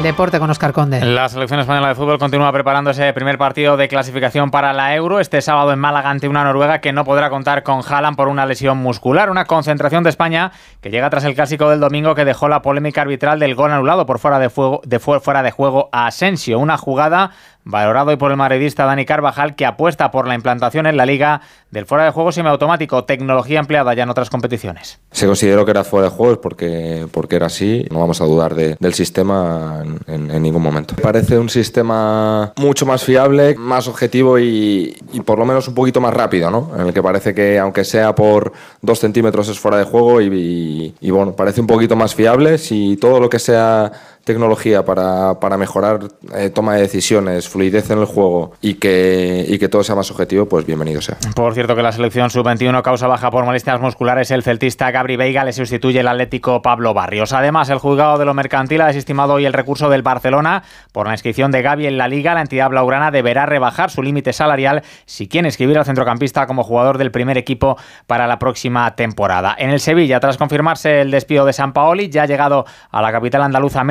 Deporte 0.03 0.39
con 0.39 0.49
Oscar 0.49 0.73
Conde. 0.73 1.05
La 1.05 1.29
selección 1.29 1.59
española 1.59 1.89
de 1.89 1.97
fútbol 1.97 2.21
continúa 2.21 2.53
preparando 2.53 2.91
ese 2.91 3.13
primer 3.13 3.37
partido 3.37 3.77
de 3.77 3.89
clasificación 3.89 4.53
para 4.53 4.73
la 4.73 4.95
Euro 4.95 5.19
este 5.19 5.43
sábado 5.43 5.73
en 5.73 5.81
Málaga 5.81 6.09
ante 6.09 6.29
una 6.29 6.45
Noruega 6.45 6.81
que 6.81 6.93
no 6.93 7.05
podrá 7.05 7.31
contar 7.31 7.65
con 7.65 7.81
Haaland 7.87 8.17
por 8.17 8.29
una 8.29 8.47
lesión 8.47 8.79
muscular. 8.79 9.29
Una 9.29 9.45
concentración 9.45 10.05
de 10.05 10.11
España 10.11 10.53
que 10.81 10.91
llega 10.91 11.11
tras 11.11 11.25
el 11.25 11.35
clásico 11.35 11.69
del 11.69 11.81
domingo 11.81 12.15
que 12.15 12.25
dejó 12.25 12.49
la 12.49 12.63
polémica 12.63 13.03
arbitral 13.03 13.41
del 13.41 13.57
gol 13.57 13.73
anulado 13.73 14.07
por 14.07 14.21
fuera 14.21 14.39
de, 14.39 14.51
fuego, 14.51 14.81
de 14.85 15.01
fuera 15.01 15.43
de 15.43 15.51
juego 15.51 15.89
a 15.91 16.07
Asensio. 16.07 16.61
Una 16.61 16.77
jugada 16.77 17.33
valorado 17.69 18.11
hoy 18.11 18.17
por 18.17 18.31
el 18.31 18.39
madridista 18.39 18.87
Dani 18.87 19.05
Carvajal, 19.05 19.55
que 19.55 19.67
apuesta 19.67 20.11
por 20.11 20.27
la 20.27 20.35
implantación 20.35 20.87
en 20.87 20.97
la 20.97 21.05
liga 21.05 21.43
del 21.71 21.85
fuera 21.85 22.05
de 22.05 22.11
juego 22.13 22.33
semiautomático, 22.33 23.05
tecnología 23.05 23.61
empleada 23.61 23.93
ya 23.93 24.05
en 24.05 24.09
otras 24.09 24.31
competiciones. 24.31 24.99
Se 25.11 25.27
consideró 25.27 25.67
que 25.67 25.73
era 25.73 25.85
fuera 25.85 26.09
de 26.09 26.17
juego 26.17 26.41
porque, 26.41 27.07
porque 27.13 27.37
era 27.37 27.47
así, 27.47 27.87
no 27.91 28.01
vamos 28.01 28.23
a 28.23 28.25
dudar 28.25 28.55
de, 28.55 28.77
del 28.81 28.95
sistema 28.95 29.83
en, 30.07 30.43
ningún 30.43 30.63
momento. 30.63 30.95
Parece 30.97 31.39
un 31.39 31.51
sistema 31.51 32.55
mucho 32.57 32.87
más 32.87 33.05
fiable, 33.05 33.55
más 33.57 33.87
objetivo 33.87 34.39
y, 34.39 34.97
por 35.27 35.39
lo 35.39 35.45
menos 35.45 35.69
un 35.69 35.75
poquito 35.75 36.01
más 36.01 36.15
rápido, 36.15 36.51
¿no? 36.51 36.71
En 36.75 36.87
el 36.87 36.95
que 36.95 37.03
parece 37.03 37.35
que 37.35 37.59
aunque 37.59 37.85
sea 37.85 38.15
por 38.15 38.51
dos 38.81 38.99
centímetros 38.99 39.47
es 39.49 39.59
fuera 39.59 39.77
de 39.77 39.85
juego 39.85 40.23
y, 40.23 40.95
y 41.01 41.11
bueno, 41.11 41.33
parece 41.33 41.61
un 41.61 41.67
poquito 41.67 41.97
más 41.97 42.15
fiable. 42.15 42.57
Si 42.57 42.97
todo 42.97 43.21
lo 43.21 43.29
que 43.29 43.39
sea 43.39 43.93
tecnología 44.29 44.85
para, 44.85 45.41
para 45.41 45.57
mejorar 45.57 46.01
eh, 46.35 46.51
toma 46.51 46.75
de 46.75 46.83
decisiones, 46.83 47.49
fluidez 47.49 47.91
en 47.91 47.99
el 47.99 48.05
juego 48.05 48.53
y 48.61 48.75
que, 48.75 49.45
y 49.49 49.59
que 49.59 49.69
todo 49.69 49.83
sea 49.83 49.97
más 49.97 50.11
objetivo, 50.11 50.47
pues 50.47 50.67
bienvenido 50.67 51.01
sea. 51.01 51.17
Por 51.35 51.55
cierto 51.55 51.75
que 51.75 51.83
la 51.83 51.93
selección 51.93 52.29
sub-21 52.29 52.83
causa 52.83 53.07
baja 53.07 53.31
por 53.31 53.45
molestias 53.45 53.81
musculares. 53.81 54.31
El 54.31 54.43
celtista 54.43 54.91
Gabri 54.91 55.17
Veiga 55.17 55.45
le 55.45 55.53
sustituye 55.53 56.01
el 56.01 56.09
atlético 56.09 56.61
Pablo 56.61 56.93
Barrios. 56.93 57.33
Además, 57.33 57.71
el 57.71 57.79
juzgado 57.79 58.19
de 58.19 58.27
lo 58.27 58.35
mercantil 58.35 58.83
ha 58.83 58.87
desestimado 58.89 59.33
hoy 59.33 59.47
el 59.47 59.55
recurso 59.55 59.89
del 59.89 60.03
Barcelona 60.03 60.63
por 60.93 61.07
la 61.07 61.15
inscripción 61.15 61.51
de 61.51 61.63
Gaby 61.63 61.87
en 61.87 61.97
la 61.97 62.07
Liga. 62.07 62.35
La 62.35 62.43
entidad 62.43 62.69
blaugrana 62.69 63.11
deberá 63.11 63.47
rebajar 63.47 63.91
su 63.91 64.03
límite 64.03 64.35
salarial 64.35 64.83
si 65.07 65.27
quiere 65.27 65.49
inscribir 65.49 65.79
al 65.79 65.87
centrocampista 65.87 66.47
como 66.47 66.65
jugador 66.65 66.99
del 66.99 67.11
primer 67.11 67.39
equipo 67.39 67.79
para 68.07 68.27
la 68.27 68.39
próxima 68.39 68.95
temporada. 68.95 69.57
En 69.59 69.71
el 69.71 69.81
Sevilla, 69.81 70.21
tras 70.21 70.37
confirmarse 70.37 71.01
el 71.01 71.11
despido 71.11 71.47
de 71.47 71.55
San 71.55 71.73
Paoli, 71.73 72.11
ya 72.11 72.25
ha 72.25 72.27
llegado 72.27 72.67
a 72.91 73.01
la 73.01 73.11
capital 73.11 73.43
andaluza 73.43 73.85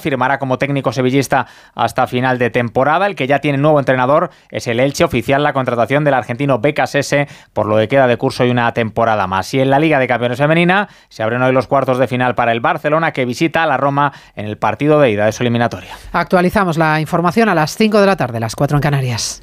Firmará 0.00 0.38
como 0.38 0.58
técnico 0.58 0.92
sevillista 0.92 1.46
hasta 1.74 2.06
final 2.06 2.38
de 2.38 2.50
temporada. 2.50 3.06
El 3.06 3.14
que 3.14 3.26
ya 3.26 3.40
tiene 3.40 3.58
nuevo 3.58 3.78
entrenador 3.78 4.30
es 4.50 4.66
el 4.66 4.80
Elche, 4.80 5.04
oficial 5.04 5.42
la 5.42 5.52
contratación 5.52 6.04
del 6.04 6.14
argentino 6.14 6.58
Becas 6.58 6.94
S 6.94 7.26
por 7.52 7.66
lo 7.66 7.76
que 7.76 7.88
queda 7.88 8.06
de 8.06 8.16
curso 8.16 8.44
y 8.44 8.50
una 8.50 8.72
temporada 8.72 9.26
más. 9.26 9.52
Y 9.54 9.60
en 9.60 9.70
la 9.70 9.78
Liga 9.78 9.98
de 9.98 10.06
Campeones 10.06 10.38
Femenina 10.38 10.88
se 11.08 11.22
abren 11.22 11.42
hoy 11.42 11.52
los 11.52 11.66
cuartos 11.66 11.98
de 11.98 12.06
final 12.08 12.34
para 12.34 12.52
el 12.52 12.60
Barcelona 12.60 13.12
que 13.12 13.24
visita 13.24 13.62
a 13.62 13.66
la 13.66 13.76
Roma 13.76 14.12
en 14.36 14.46
el 14.46 14.56
partido 14.56 15.00
de 15.00 15.10
ida 15.10 15.26
de 15.26 15.32
su 15.32 15.42
eliminatoria. 15.42 15.96
Actualizamos 16.12 16.78
la 16.78 17.00
información 17.00 17.48
a 17.48 17.54
las 17.54 17.76
5 17.76 18.00
de 18.00 18.06
la 18.06 18.16
tarde, 18.16 18.40
las 18.40 18.56
4 18.56 18.76
en 18.76 18.82
Canarias. 18.82 19.42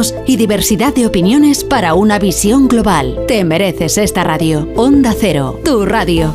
y 0.25 0.37
diversidad 0.37 0.93
de 0.93 1.05
opiniones 1.05 1.63
para 1.63 1.93
una 1.93 2.19
visión 2.19 2.67
global. 2.67 3.25
Te 3.27 3.43
mereces 3.43 3.97
esta 3.97 4.23
radio. 4.23 4.67
Onda 4.75 5.13
Cero, 5.17 5.59
tu 5.63 5.85
radio. 5.85 6.33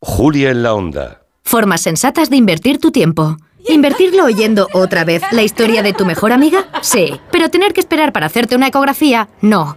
Julia 0.00 0.50
en 0.50 0.62
la 0.62 0.74
Onda. 0.74 1.22
Formas 1.42 1.82
sensatas 1.82 2.30
de 2.30 2.36
invertir 2.36 2.78
tu 2.78 2.90
tiempo. 2.90 3.36
¿Invertirlo 3.68 4.24
oyendo 4.24 4.68
otra 4.72 5.04
vez 5.04 5.22
la 5.32 5.42
historia 5.42 5.82
de 5.82 5.92
tu 5.92 6.06
mejor 6.06 6.32
amiga? 6.32 6.66
Sí. 6.80 7.20
Pero 7.30 7.50
tener 7.50 7.72
que 7.72 7.80
esperar 7.80 8.12
para 8.12 8.26
hacerte 8.26 8.56
una 8.56 8.68
ecografía? 8.68 9.28
No. 9.40 9.76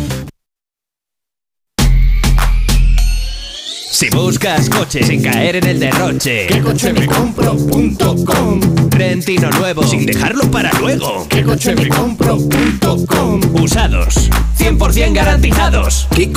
Si 3.91 4.09
buscas 4.09 4.69
coche 4.69 5.03
sin 5.03 5.21
caer 5.21 5.57
en 5.57 5.67
el 5.67 5.77
derroche, 5.77 6.47
¿Qué 6.47 6.61
coche 6.61 6.93
me 6.93 7.05
compro.com? 7.05 8.61
Rentino 8.89 9.49
nuevo 9.49 9.83
sin 9.83 10.05
dejarlo 10.05 10.49
para 10.49 10.71
luego. 10.79 11.27
¿Qué 11.27 11.43
coche 11.43 11.75
me 11.75 11.89
compro.com? 11.89 13.41
Usados, 13.61 14.29
100% 14.57 15.13
garantizados. 15.13 16.07
¿Qué 16.15 16.31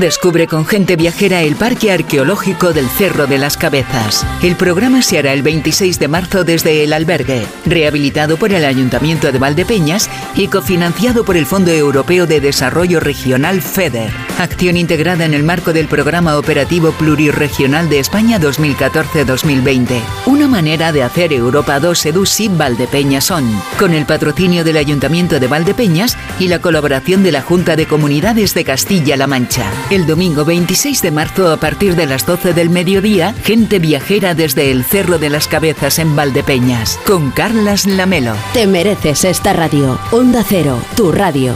Descubre 0.00 0.46
con 0.48 0.66
gente 0.66 0.96
viajera 0.96 1.42
el 1.42 1.54
Parque 1.54 1.92
Arqueológico 1.92 2.72
del 2.72 2.88
Cerro 2.88 3.26
de 3.26 3.38
las 3.38 3.56
Cabezas. 3.56 4.26
El 4.42 4.56
programa 4.56 5.02
se 5.02 5.18
hará 5.18 5.32
el 5.32 5.42
26 5.42 5.98
de 5.98 6.08
marzo 6.08 6.42
desde 6.42 6.82
el 6.82 6.92
albergue, 6.92 7.46
rehabilitado 7.64 8.36
por 8.36 8.52
el 8.52 8.64
Ayuntamiento 8.64 9.30
de 9.30 9.38
Valdepeñas 9.38 10.10
y 10.34 10.48
cofinanciado 10.48 11.24
por 11.24 11.36
el 11.36 11.46
Fondo 11.46 11.70
Europeo 11.70 12.26
de 12.26 12.40
Desarrollo 12.40 12.98
Regional 12.98 13.62
FEDER. 13.62 14.10
Acción 14.38 14.76
integrada 14.76 15.24
en 15.24 15.32
el 15.32 15.44
marco 15.44 15.72
del 15.72 15.86
Programa 15.86 16.38
Operativo 16.38 16.90
Plurirregional 16.92 17.88
de 17.88 18.00
España 18.00 18.40
2014-2020. 18.40 20.00
Una 20.26 20.48
manera 20.48 20.92
de 20.92 21.04
hacer 21.04 21.32
Europa 21.32 21.78
2 21.78 22.06
EDUSI 22.06 22.48
Valdepeñas 22.48 23.30
On, 23.30 23.48
con 23.78 23.94
el 23.94 24.06
patrocinio 24.06 24.64
del 24.64 24.76
Ayuntamiento 24.76 25.38
de 25.38 25.46
Valdepeñas 25.46 26.18
y 26.40 26.48
la 26.48 26.60
colaboración 26.60 27.22
de 27.22 27.32
la 27.32 27.42
Junta 27.42 27.76
de 27.76 27.86
Comunidades 27.86 28.54
de 28.54 28.64
Castilla-La 28.64 29.26
Mancha. 29.26 29.70
El 29.90 30.06
domingo 30.06 30.46
26 30.46 31.02
de 31.02 31.10
marzo 31.10 31.52
a 31.52 31.58
partir 31.58 31.94
de 31.94 32.06
las 32.06 32.24
12 32.24 32.54
del 32.54 32.70
mediodía, 32.70 33.34
gente 33.44 33.78
viajera 33.78 34.34
desde 34.34 34.70
el 34.70 34.82
Cerro 34.82 35.18
de 35.18 35.28
las 35.28 35.46
Cabezas 35.46 35.98
en 35.98 36.16
Valdepeñas, 36.16 36.98
con 37.06 37.30
Carlas 37.30 37.86
Lamelo. 37.86 38.34
Te 38.54 38.66
mereces 38.66 39.24
esta 39.24 39.52
radio. 39.52 39.98
Onda 40.10 40.42
Cero, 40.42 40.80
tu 40.96 41.12
radio. 41.12 41.54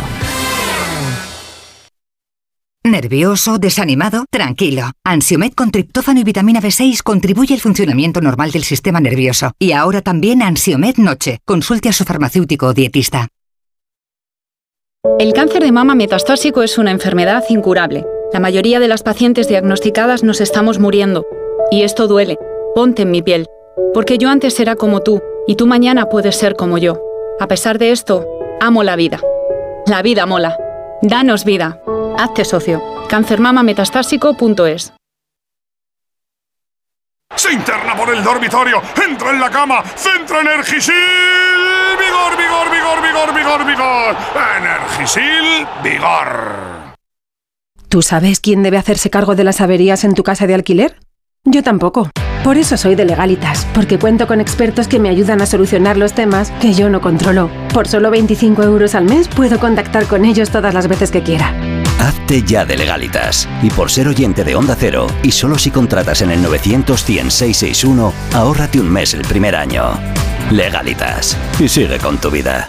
¿Nervioso? 2.84 3.58
¿Desanimado? 3.58 4.26
Tranquilo. 4.30 4.92
Ansiomed 5.04 5.52
con 5.54 5.70
triptófano 5.70 6.20
y 6.20 6.24
vitamina 6.24 6.60
B6 6.60 7.02
contribuye 7.02 7.54
al 7.54 7.60
funcionamiento 7.60 8.20
normal 8.20 8.50
del 8.50 8.64
sistema 8.64 9.00
nervioso. 9.00 9.52
Y 9.58 9.72
ahora 9.72 10.02
también 10.02 10.42
Ansiomed 10.42 10.96
Noche. 10.98 11.38
Consulte 11.46 11.88
a 11.88 11.92
su 11.92 12.04
farmacéutico 12.04 12.66
o 12.66 12.74
dietista. 12.74 13.28
El 15.18 15.32
cáncer 15.32 15.62
de 15.62 15.72
mama 15.72 15.94
metastásico 15.94 16.62
es 16.62 16.76
una 16.76 16.90
enfermedad 16.90 17.42
incurable. 17.48 18.04
La 18.32 18.40
mayoría 18.40 18.78
de 18.78 18.88
las 18.88 19.02
pacientes 19.02 19.48
diagnosticadas 19.48 20.22
nos 20.22 20.42
estamos 20.42 20.78
muriendo. 20.78 21.24
Y 21.70 21.82
esto 21.82 22.06
duele. 22.06 22.38
Ponte 22.74 23.02
en 23.02 23.10
mi 23.10 23.22
piel. 23.22 23.46
Porque 23.94 24.18
yo 24.18 24.28
antes 24.28 24.60
era 24.60 24.76
como 24.76 25.00
tú, 25.00 25.22
y 25.46 25.56
tú 25.56 25.66
mañana 25.66 26.10
puedes 26.10 26.36
ser 26.36 26.54
como 26.54 26.76
yo. 26.76 27.00
A 27.40 27.48
pesar 27.48 27.78
de 27.78 27.90
esto, 27.90 28.26
amo 28.60 28.82
la 28.82 28.96
vida. 28.96 29.20
La 29.86 30.02
vida 30.02 30.26
mola. 30.26 30.58
Danos 31.00 31.44
vida. 31.44 31.80
Hazte 32.18 32.44
socio. 32.44 32.82
Cancermamametastásico.es 33.08 34.92
Se 37.34 37.52
interna 37.52 37.96
por 37.96 38.14
el 38.14 38.22
dormitorio, 38.22 38.82
entra 39.06 39.30
en 39.30 39.40
la 39.40 39.50
cama, 39.50 39.82
centra 39.96 40.42
Energisil. 40.42 40.94
Vigor, 41.98 42.36
vigor, 42.36 42.70
vigor, 42.70 43.02
vigor, 43.02 43.34
vigor, 43.34 43.64
vigor. 43.64 44.16
Energisil, 44.58 45.66
vigor. 45.82 46.77
¿Tú 47.88 48.02
sabes 48.02 48.40
quién 48.40 48.62
debe 48.62 48.76
hacerse 48.76 49.08
cargo 49.08 49.34
de 49.34 49.44
las 49.44 49.62
averías 49.62 50.04
en 50.04 50.12
tu 50.12 50.22
casa 50.22 50.46
de 50.46 50.54
alquiler? 50.54 50.96
Yo 51.44 51.62
tampoco. 51.62 52.10
Por 52.44 52.58
eso 52.58 52.76
soy 52.76 52.94
de 52.94 53.06
Legalitas, 53.06 53.66
porque 53.72 53.98
cuento 53.98 54.26
con 54.26 54.40
expertos 54.40 54.88
que 54.88 54.98
me 54.98 55.08
ayudan 55.08 55.40
a 55.40 55.46
solucionar 55.46 55.96
los 55.96 56.12
temas 56.12 56.50
que 56.60 56.74
yo 56.74 56.90
no 56.90 57.00
controlo. 57.00 57.50
Por 57.72 57.88
solo 57.88 58.10
25 58.10 58.62
euros 58.62 58.94
al 58.94 59.06
mes 59.06 59.26
puedo 59.28 59.58
contactar 59.58 60.06
con 60.06 60.26
ellos 60.26 60.50
todas 60.50 60.74
las 60.74 60.86
veces 60.86 61.10
que 61.10 61.22
quiera. 61.22 61.54
Hazte 61.98 62.42
ya 62.42 62.66
de 62.66 62.76
legalitas. 62.76 63.48
Y 63.62 63.70
por 63.70 63.90
ser 63.90 64.06
oyente 64.06 64.44
de 64.44 64.54
Onda 64.54 64.76
Cero, 64.78 65.06
y 65.22 65.32
solo 65.32 65.58
si 65.58 65.70
contratas 65.70 66.20
en 66.20 66.30
el 66.30 66.42
900 66.42 67.02
100 67.02 67.30
661, 67.30 68.12
ahórrate 68.34 68.80
un 68.80 68.90
mes 68.90 69.14
el 69.14 69.22
primer 69.22 69.56
año. 69.56 69.98
Legalitas. 70.50 71.38
Y 71.58 71.68
sigue 71.68 71.98
con 71.98 72.18
tu 72.18 72.30
vida. 72.30 72.68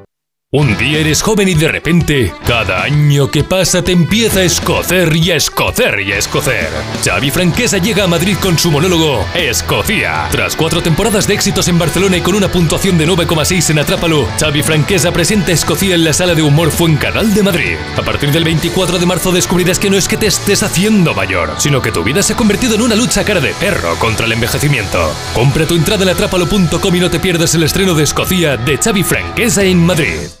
Un 0.53 0.77
día 0.77 0.99
eres 0.99 1.21
joven 1.21 1.47
y 1.47 1.53
de 1.53 1.69
repente, 1.69 2.33
cada 2.45 2.83
año 2.83 3.31
que 3.31 3.41
pasa 3.41 3.81
te 3.81 3.93
empieza 3.93 4.41
a 4.41 4.43
escocer 4.43 5.15
y 5.15 5.31
a 5.31 5.37
escocer 5.37 6.01
y 6.01 6.11
a 6.11 6.17
escocer. 6.17 6.67
Xavi 7.05 7.31
Franquesa 7.31 7.77
llega 7.77 8.03
a 8.03 8.07
Madrid 8.07 8.35
con 8.35 8.59
su 8.59 8.69
monólogo 8.69 9.25
Escocia. 9.33 10.27
Tras 10.29 10.57
cuatro 10.57 10.81
temporadas 10.81 11.25
de 11.25 11.35
éxitos 11.35 11.69
en 11.69 11.79
Barcelona 11.79 12.17
y 12.17 12.19
con 12.19 12.35
una 12.35 12.49
puntuación 12.49 12.97
de 12.97 13.07
9,6 13.07 13.69
en 13.69 13.79
Atrápalo, 13.79 14.27
Xavi 14.37 14.61
Franquesa 14.61 15.13
presenta 15.13 15.53
Escocia 15.53 15.95
en 15.95 16.03
la 16.03 16.11
sala 16.11 16.35
de 16.35 16.41
humor 16.41 16.69
Fuencanal 16.69 17.33
de 17.33 17.43
Madrid. 17.43 17.77
A 17.95 18.01
partir 18.01 18.33
del 18.33 18.43
24 18.43 18.99
de 18.99 19.05
marzo 19.05 19.31
descubrirás 19.31 19.79
que 19.79 19.89
no 19.89 19.95
es 19.95 20.09
que 20.09 20.17
te 20.17 20.27
estés 20.27 20.63
haciendo 20.63 21.13
mayor, 21.13 21.55
sino 21.59 21.81
que 21.81 21.93
tu 21.93 22.03
vida 22.03 22.21
se 22.21 22.33
ha 22.33 22.35
convertido 22.35 22.75
en 22.75 22.81
una 22.81 22.95
lucha 22.95 23.23
cara 23.23 23.39
de 23.39 23.53
perro 23.53 23.95
contra 23.99 24.25
el 24.25 24.33
envejecimiento. 24.33 25.13
Compra 25.33 25.65
tu 25.65 25.75
entrada 25.75 26.03
en 26.03 26.09
atrápalo.com 26.09 26.93
y 26.93 26.99
no 26.99 27.09
te 27.09 27.21
pierdas 27.21 27.55
el 27.55 27.63
estreno 27.63 27.93
de 27.93 28.03
Escocia 28.03 28.57
de 28.57 28.77
Xavi 28.77 29.03
Franquesa 29.03 29.63
en 29.63 29.85
Madrid. 29.85 30.40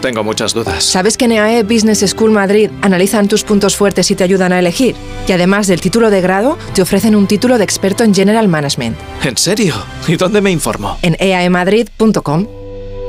Tengo 0.00 0.24
muchas 0.24 0.54
dudas. 0.54 0.82
¿Sabes 0.84 1.16
que 1.16 1.26
en 1.26 1.32
EAE 1.32 1.62
Business 1.62 2.00
School 2.06 2.30
Madrid 2.30 2.70
analizan 2.82 3.28
tus 3.28 3.44
puntos 3.44 3.76
fuertes 3.76 4.10
y 4.10 4.14
te 4.14 4.24
ayudan 4.24 4.52
a 4.52 4.58
elegir? 4.58 4.94
Y 5.28 5.32
además 5.32 5.66
del 5.66 5.80
título 5.80 6.10
de 6.10 6.20
grado, 6.20 6.58
te 6.74 6.82
ofrecen 6.82 7.14
un 7.14 7.26
título 7.26 7.58
de 7.58 7.64
experto 7.64 8.04
en 8.04 8.14
General 8.14 8.48
Management. 8.48 8.96
¿En 9.24 9.36
serio? 9.36 9.74
¿Y 10.08 10.16
dónde 10.16 10.40
me 10.40 10.50
informo? 10.50 10.98
En 11.02 11.16
eaemadrid.com. 11.20 12.46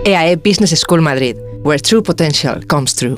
EAE 0.04 0.36
Business 0.36 0.78
School 0.80 1.02
Madrid, 1.02 1.36
where 1.64 1.80
true 1.80 2.02
potential 2.04 2.66
comes 2.68 2.96
true. 2.96 3.18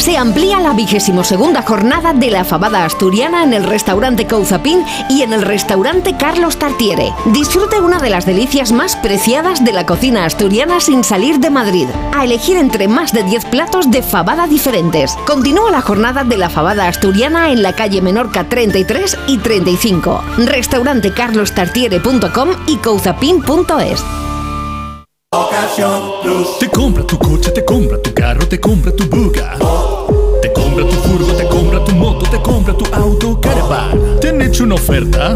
Se 0.00 0.16
amplía 0.16 0.60
la 0.60 0.72
vigésimo 0.72 1.24
segunda 1.24 1.60
jornada 1.60 2.14
de 2.14 2.30
la 2.30 2.44
fabada 2.44 2.86
asturiana 2.86 3.44
en 3.44 3.52
el 3.52 3.64
restaurante 3.64 4.26
Couzapín 4.26 4.82
y 5.10 5.20
en 5.20 5.34
el 5.34 5.42
restaurante 5.42 6.16
Carlos 6.16 6.58
Tartiere. 6.58 7.12
Disfrute 7.26 7.80
una 7.80 7.98
de 7.98 8.08
las 8.08 8.24
delicias 8.24 8.72
más 8.72 8.96
preciadas 8.96 9.62
de 9.62 9.72
la 9.72 9.84
cocina 9.84 10.24
asturiana 10.24 10.80
sin 10.80 11.04
salir 11.04 11.38
de 11.38 11.50
Madrid. 11.50 11.86
A 12.14 12.24
elegir 12.24 12.56
entre 12.56 12.88
más 12.88 13.12
de 13.12 13.24
10 13.24 13.44
platos 13.46 13.90
de 13.90 14.02
fabada 14.02 14.46
diferentes. 14.46 15.16
Continúa 15.26 15.70
la 15.70 15.82
jornada 15.82 16.24
de 16.24 16.38
la 16.38 16.48
fabada 16.48 16.88
asturiana 16.88 17.50
en 17.50 17.62
la 17.62 17.74
calle 17.74 18.00
Menorca 18.00 18.48
33 18.48 19.18
y 19.28 19.36
35. 19.36 20.24
Restaurante 20.46 21.12
carlostartiere.com 21.12 22.48
y 25.32 25.36
couzapin.es. 25.36 26.58
Te 26.58 26.68
compra 26.68 27.06
tu 27.06 27.16
coche, 27.18 27.50
te 27.52 27.64
compra 27.64 28.02
tu 28.02 28.12
carro, 28.12 28.48
te 28.48 28.58
compra 28.58 28.90
tu 28.90 29.04
buga. 29.08 29.56
Te 30.42 30.52
compra 30.52 30.84
tu 30.84 30.96
furgo, 30.96 31.32
te 31.34 31.46
compra 31.46 31.84
tu 31.84 31.92
moto, 31.92 32.28
te 32.28 32.42
compra 32.42 32.76
tu 32.76 32.84
auto, 32.92 33.40
caravan. 33.40 34.18
¿Te 34.20 34.30
han 34.30 34.42
hecho 34.42 34.64
una 34.64 34.74
oferta? 34.74 35.34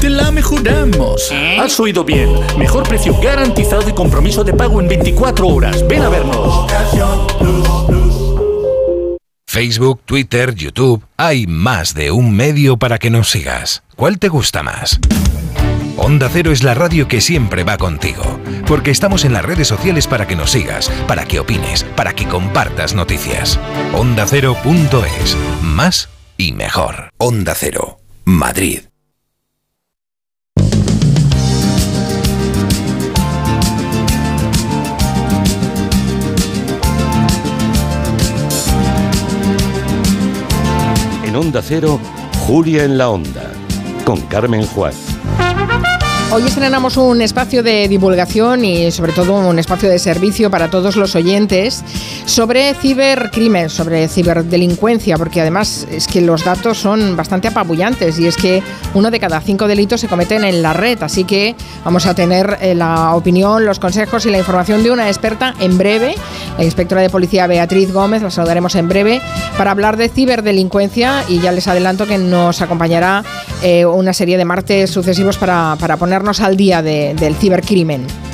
Te 0.00 0.08
la 0.08 0.30
mejoramos. 0.30 1.32
Has 1.58 1.80
oído 1.80 2.04
bien. 2.04 2.32
Mejor 2.58 2.88
precio 2.88 3.18
garantizado 3.20 3.88
y 3.88 3.92
compromiso 3.92 4.44
de 4.44 4.52
pago 4.52 4.80
en 4.80 4.88
24 4.88 5.48
horas. 5.48 5.86
Ven 5.88 6.02
a 6.02 6.08
vernos. 6.08 6.70
Facebook, 9.46 10.00
Twitter, 10.04 10.54
YouTube. 10.54 11.02
Hay 11.16 11.48
más 11.48 11.94
de 11.94 12.12
un 12.12 12.36
medio 12.36 12.76
para 12.76 12.98
que 12.98 13.10
nos 13.10 13.30
sigas. 13.30 13.82
¿Cuál 13.96 14.20
te 14.20 14.28
gusta 14.28 14.62
más? 14.62 15.00
Onda 16.00 16.28
Cero 16.32 16.52
es 16.52 16.62
la 16.62 16.74
radio 16.74 17.08
que 17.08 17.20
siempre 17.20 17.64
va 17.64 17.76
contigo, 17.76 18.22
porque 18.68 18.92
estamos 18.92 19.24
en 19.24 19.32
las 19.32 19.44
redes 19.44 19.66
sociales 19.66 20.06
para 20.06 20.28
que 20.28 20.36
nos 20.36 20.52
sigas, 20.52 20.88
para 21.08 21.24
que 21.24 21.40
opines, 21.40 21.82
para 21.96 22.12
que 22.14 22.26
compartas 22.26 22.94
noticias. 22.94 23.58
Onda 23.92 24.24
Cero.es, 24.24 25.36
más 25.60 26.08
y 26.36 26.52
mejor. 26.52 27.10
Onda 27.18 27.54
Cero, 27.56 27.98
Madrid. 28.24 28.82
En 41.24 41.34
Onda 41.34 41.60
Cero, 41.60 41.98
Julia 42.46 42.84
en 42.84 42.96
la 42.96 43.10
Onda, 43.10 43.50
con 44.04 44.20
Carmen 44.22 44.64
Juárez. 44.64 45.17
Hoy 46.30 46.42
estrenamos 46.42 46.98
un 46.98 47.22
espacio 47.22 47.62
de 47.62 47.88
divulgación 47.88 48.62
y 48.62 48.90
sobre 48.90 49.14
todo 49.14 49.32
un 49.32 49.58
espacio 49.58 49.88
de 49.88 49.98
servicio 49.98 50.50
para 50.50 50.68
todos 50.68 50.94
los 50.94 51.16
oyentes 51.16 51.82
sobre 52.26 52.74
cibercrimen, 52.74 53.70
sobre 53.70 54.06
ciberdelincuencia, 54.08 55.16
porque 55.16 55.40
además 55.40 55.86
es 55.90 56.06
que 56.06 56.20
los 56.20 56.44
datos 56.44 56.76
son 56.76 57.16
bastante 57.16 57.48
apabullantes 57.48 58.18
y 58.18 58.26
es 58.26 58.36
que 58.36 58.62
uno 58.92 59.10
de 59.10 59.18
cada 59.18 59.40
cinco 59.40 59.66
delitos 59.66 60.02
se 60.02 60.08
cometen 60.08 60.44
en 60.44 60.60
la 60.60 60.74
red, 60.74 61.02
así 61.02 61.24
que 61.24 61.56
vamos 61.82 62.04
a 62.04 62.14
tener 62.14 62.58
eh, 62.60 62.74
la 62.74 63.14
opinión, 63.14 63.64
los 63.64 63.78
consejos 63.78 64.26
y 64.26 64.30
la 64.30 64.36
información 64.36 64.82
de 64.82 64.90
una 64.90 65.08
experta 65.08 65.54
en 65.60 65.78
breve, 65.78 66.14
la 66.58 66.64
inspectora 66.64 67.00
de 67.00 67.08
policía 67.08 67.46
Beatriz 67.46 67.90
Gómez, 67.90 68.20
la 68.20 68.30
saludaremos 68.30 68.74
en 68.74 68.86
breve, 68.86 69.22
para 69.56 69.70
hablar 69.70 69.96
de 69.96 70.10
ciberdelincuencia 70.10 71.24
y 71.26 71.40
ya 71.40 71.52
les 71.52 71.68
adelanto 71.68 72.06
que 72.06 72.18
nos 72.18 72.60
acompañará 72.60 73.24
eh, 73.62 73.86
una 73.86 74.12
serie 74.12 74.36
de 74.36 74.44
martes 74.44 74.90
sucesivos 74.90 75.38
para, 75.38 75.76
para 75.80 75.96
poner 75.96 76.17
al 76.40 76.56
día 76.56 76.82
del 76.82 77.34
cibercrimen. 77.36 78.27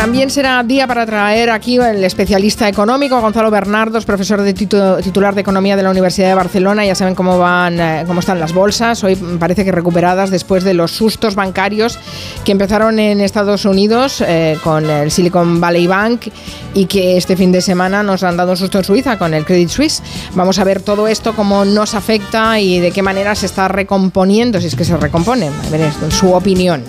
También 0.00 0.30
será 0.30 0.62
día 0.62 0.86
para 0.86 1.04
traer 1.04 1.50
aquí 1.50 1.76
el 1.76 2.02
especialista 2.02 2.66
económico 2.66 3.20
Gonzalo 3.20 3.50
Bernardos, 3.50 4.06
profesor 4.06 4.40
de 4.40 4.54
titular 4.54 5.34
de 5.34 5.42
Economía 5.42 5.76
de 5.76 5.82
la 5.82 5.90
Universidad 5.90 6.28
de 6.28 6.34
Barcelona. 6.34 6.86
Ya 6.86 6.94
saben 6.94 7.14
cómo 7.14 7.38
van, 7.38 7.78
eh, 7.78 8.04
cómo 8.06 8.20
están 8.20 8.40
las 8.40 8.54
bolsas. 8.54 9.04
Hoy 9.04 9.14
parece 9.14 9.62
que 9.62 9.72
recuperadas 9.72 10.30
después 10.30 10.64
de 10.64 10.72
los 10.72 10.92
sustos 10.92 11.34
bancarios 11.34 11.98
que 12.46 12.52
empezaron 12.52 12.98
en 12.98 13.20
Estados 13.20 13.66
Unidos 13.66 14.24
eh, 14.26 14.56
con 14.64 14.88
el 14.88 15.10
Silicon 15.10 15.60
Valley 15.60 15.86
Bank 15.86 16.28
y 16.72 16.86
que 16.86 17.18
este 17.18 17.36
fin 17.36 17.52
de 17.52 17.60
semana 17.60 18.02
nos 18.02 18.22
han 18.22 18.38
dado 18.38 18.52
un 18.52 18.56
susto 18.56 18.78
en 18.78 18.84
Suiza 18.84 19.18
con 19.18 19.34
el 19.34 19.44
Credit 19.44 19.68
Suisse. 19.68 20.02
Vamos 20.34 20.58
a 20.58 20.64
ver 20.64 20.80
todo 20.80 21.08
esto 21.08 21.36
cómo 21.36 21.66
nos 21.66 21.94
afecta 21.94 22.58
y 22.58 22.80
de 22.80 22.90
qué 22.90 23.02
manera 23.02 23.34
se 23.34 23.44
está 23.44 23.68
recomponiendo, 23.68 24.62
si 24.62 24.68
es 24.68 24.76
que 24.76 24.86
se 24.86 24.96
recompone. 24.96 25.48
A 25.48 25.70
ver, 25.70 25.92
su 26.10 26.32
opinión. 26.32 26.84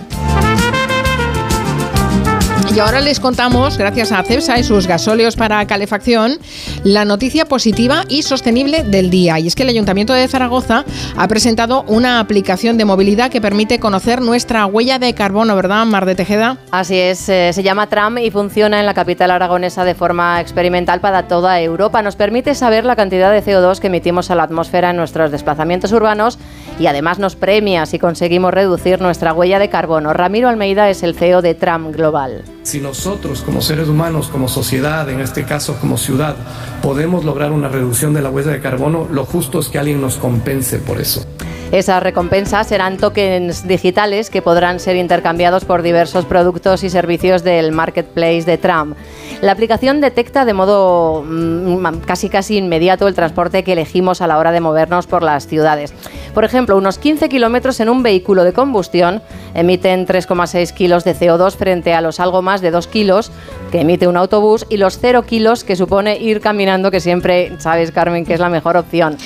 Y 2.73 2.79
ahora 2.79 3.01
les 3.01 3.19
contamos, 3.19 3.77
gracias 3.77 4.13
a 4.13 4.23
CEPSA 4.23 4.57
y 4.57 4.63
sus 4.63 4.87
gasóleos 4.87 5.35
para 5.35 5.65
calefacción, 5.67 6.37
la 6.85 7.03
noticia 7.03 7.43
positiva 7.43 8.05
y 8.07 8.23
sostenible 8.23 8.83
del 8.83 9.09
día. 9.09 9.37
Y 9.39 9.47
es 9.47 9.55
que 9.55 9.63
el 9.63 9.69
Ayuntamiento 9.69 10.13
de 10.13 10.25
Zaragoza 10.29 10.85
ha 11.17 11.27
presentado 11.27 11.83
una 11.89 12.21
aplicación 12.21 12.77
de 12.77 12.85
movilidad 12.85 13.29
que 13.29 13.41
permite 13.41 13.79
conocer 13.79 14.21
nuestra 14.21 14.65
huella 14.67 14.99
de 14.99 15.13
carbono, 15.13 15.53
¿verdad, 15.53 15.85
Mar 15.85 16.05
de 16.05 16.15
Tejeda? 16.15 16.59
Así 16.71 16.97
es, 16.97 17.27
eh, 17.27 17.51
se 17.51 17.61
llama 17.61 17.87
TRAM 17.87 18.19
y 18.19 18.31
funciona 18.31 18.79
en 18.79 18.85
la 18.85 18.93
capital 18.93 19.31
aragonesa 19.31 19.83
de 19.83 19.93
forma 19.93 20.39
experimental 20.39 21.01
para 21.01 21.27
toda 21.27 21.59
Europa. 21.59 22.01
Nos 22.01 22.15
permite 22.15 22.55
saber 22.55 22.85
la 22.85 22.95
cantidad 22.95 23.33
de 23.33 23.43
CO2 23.43 23.79
que 23.79 23.87
emitimos 23.87 24.31
a 24.31 24.35
la 24.35 24.43
atmósfera 24.43 24.91
en 24.91 24.95
nuestros 24.95 25.29
desplazamientos 25.29 25.91
urbanos 25.91 26.39
y 26.79 26.87
además 26.87 27.19
nos 27.19 27.35
premia 27.35 27.85
si 27.85 27.99
conseguimos 27.99 28.53
reducir 28.53 29.01
nuestra 29.01 29.33
huella 29.33 29.59
de 29.59 29.69
carbono. 29.69 30.13
Ramiro 30.13 30.49
Almeida 30.49 30.89
es 30.89 31.03
el 31.03 31.15
CEO 31.15 31.41
de 31.41 31.55
TRAM 31.55 31.91
Global. 31.91 32.43
Si 32.63 32.79
nosotros 32.79 33.41
como 33.41 33.61
seres 33.61 33.87
humanos, 33.87 34.29
como 34.29 34.47
sociedad, 34.47 35.09
en 35.09 35.19
este 35.19 35.43
caso 35.43 35.77
como 35.79 35.97
ciudad, 35.97 36.35
podemos 36.81 37.25
lograr 37.25 37.51
una 37.51 37.69
reducción 37.69 38.13
de 38.13 38.21
la 38.21 38.29
huella 38.29 38.51
de 38.51 38.61
carbono, 38.61 39.07
lo 39.11 39.25
justo 39.25 39.59
es 39.59 39.67
que 39.67 39.79
alguien 39.79 40.01
nos 40.01 40.17
compense 40.17 40.79
por 40.79 40.99
eso. 40.99 41.25
Esas 41.71 42.03
recompensas 42.03 42.67
serán 42.67 42.97
tokens 42.97 43.65
digitales 43.65 44.29
que 44.29 44.41
podrán 44.41 44.81
ser 44.81 44.97
intercambiados 44.97 45.63
por 45.63 45.83
diversos 45.83 46.25
productos 46.25 46.83
y 46.83 46.89
servicios 46.89 47.43
del 47.43 47.71
marketplace 47.71 48.43
de 48.43 48.57
Tram. 48.57 48.95
La 49.41 49.53
aplicación 49.53 50.01
detecta 50.01 50.43
de 50.43 50.53
modo 50.53 51.23
mm, 51.25 51.99
casi 52.05 52.27
casi 52.27 52.57
inmediato 52.57 53.07
el 53.07 53.15
transporte 53.15 53.63
que 53.63 53.71
elegimos 53.71 54.19
a 54.19 54.27
la 54.27 54.37
hora 54.37 54.51
de 54.51 54.59
movernos 54.59 55.07
por 55.07 55.23
las 55.23 55.47
ciudades. 55.47 55.93
Por 56.33 56.43
ejemplo, 56.43 56.60
unos 56.77 56.97
15 56.97 57.29
kilómetros 57.29 57.79
en 57.79 57.89
un 57.89 58.03
vehículo 58.03 58.43
de 58.43 58.53
combustión 58.53 59.21
emiten 59.53 60.05
3,6 60.05 60.73
kilos 60.73 61.03
de 61.03 61.15
CO2 61.15 61.55
frente 61.55 61.93
a 61.93 62.01
los 62.01 62.19
algo 62.19 62.41
más 62.41 62.61
de 62.61 62.71
2 62.71 62.87
kilos 62.87 63.31
que 63.71 63.81
emite 63.81 64.07
un 64.07 64.17
autobús 64.17 64.65
y 64.69 64.77
los 64.77 64.99
0 64.99 65.23
kilos 65.23 65.63
que 65.63 65.75
supone 65.75 66.17
ir 66.17 66.41
caminando, 66.41 66.91
que 66.91 66.99
siempre 66.99 67.53
sabes, 67.57 67.91
Carmen, 67.91 68.25
que 68.25 68.33
es 68.33 68.39
la 68.39 68.49
mejor 68.49 68.77
opción. 68.77 69.17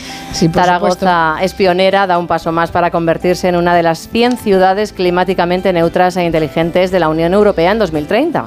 Zaragoza 0.53 1.37
es 1.41 1.53
pionera, 1.53 2.07
da 2.07 2.17
un 2.17 2.27
paso 2.27 2.51
más 2.51 2.71
para 2.71 2.91
convertirse 2.91 3.47
en 3.47 3.55
una 3.55 3.75
de 3.75 3.83
las 3.83 4.07
100 4.09 4.37
ciudades 4.37 4.93
climáticamente 4.93 5.73
neutras 5.73 6.17
e 6.17 6.23
inteligentes 6.23 6.91
de 6.91 6.99
la 6.99 7.09
Unión 7.09 7.33
Europea 7.33 7.71
en 7.71 7.79
2030. 7.79 8.45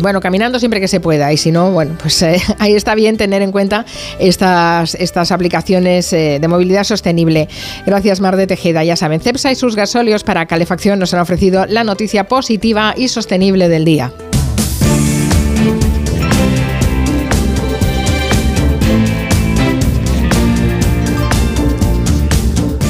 Bueno, 0.00 0.20
caminando 0.20 0.58
siempre 0.58 0.80
que 0.80 0.88
se 0.88 1.00
pueda 1.00 1.32
y 1.32 1.36
si 1.36 1.52
no, 1.52 1.70
bueno, 1.70 1.96
pues 2.00 2.20
eh, 2.22 2.40
ahí 2.58 2.74
está 2.74 2.94
bien 2.94 3.16
tener 3.16 3.42
en 3.42 3.52
cuenta 3.52 3.84
estas, 4.18 4.94
estas 4.94 5.30
aplicaciones 5.32 6.12
eh, 6.12 6.38
de 6.40 6.48
movilidad 6.48 6.84
sostenible. 6.84 7.48
Gracias, 7.86 8.20
Mar 8.20 8.36
de 8.36 8.46
Tejeda. 8.46 8.84
Ya 8.84 8.96
saben, 8.96 9.20
CEPSA 9.20 9.52
y 9.52 9.54
sus 9.54 9.76
gasóleos 9.76 10.24
para 10.24 10.46
calefacción 10.46 10.98
nos 10.98 11.12
han 11.14 11.20
ofrecido 11.20 11.66
la 11.66 11.84
noticia 11.84 12.24
positiva 12.24 12.94
y 12.96 13.08
sostenible 13.08 13.68
del 13.68 13.84
día. 13.84 14.12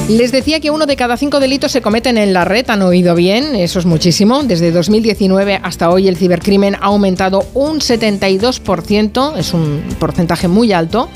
Les 0.08 0.32
decía 0.32 0.60
que 0.60 0.70
uno 0.70 0.84
de 0.84 0.96
cada 0.96 1.16
cinco 1.16 1.40
delitos 1.40 1.72
se 1.72 1.80
cometen 1.80 2.18
en 2.18 2.34
la 2.34 2.44
red, 2.44 2.68
han 2.68 2.82
oído 2.82 3.14
bien, 3.14 3.54
eso 3.54 3.78
es 3.78 3.86
muchísimo. 3.86 4.42
Desde 4.42 4.70
2019 4.70 5.60
hasta 5.62 5.88
hoy 5.88 6.08
el 6.08 6.18
cibercrimen 6.18 6.74
ha 6.74 6.88
aumentado 6.88 7.46
un 7.54 7.80
72%, 7.80 9.38
es 9.38 9.54
un 9.54 9.82
porcentaje 9.98 10.46
muy 10.46 10.74
alto. 10.74 11.08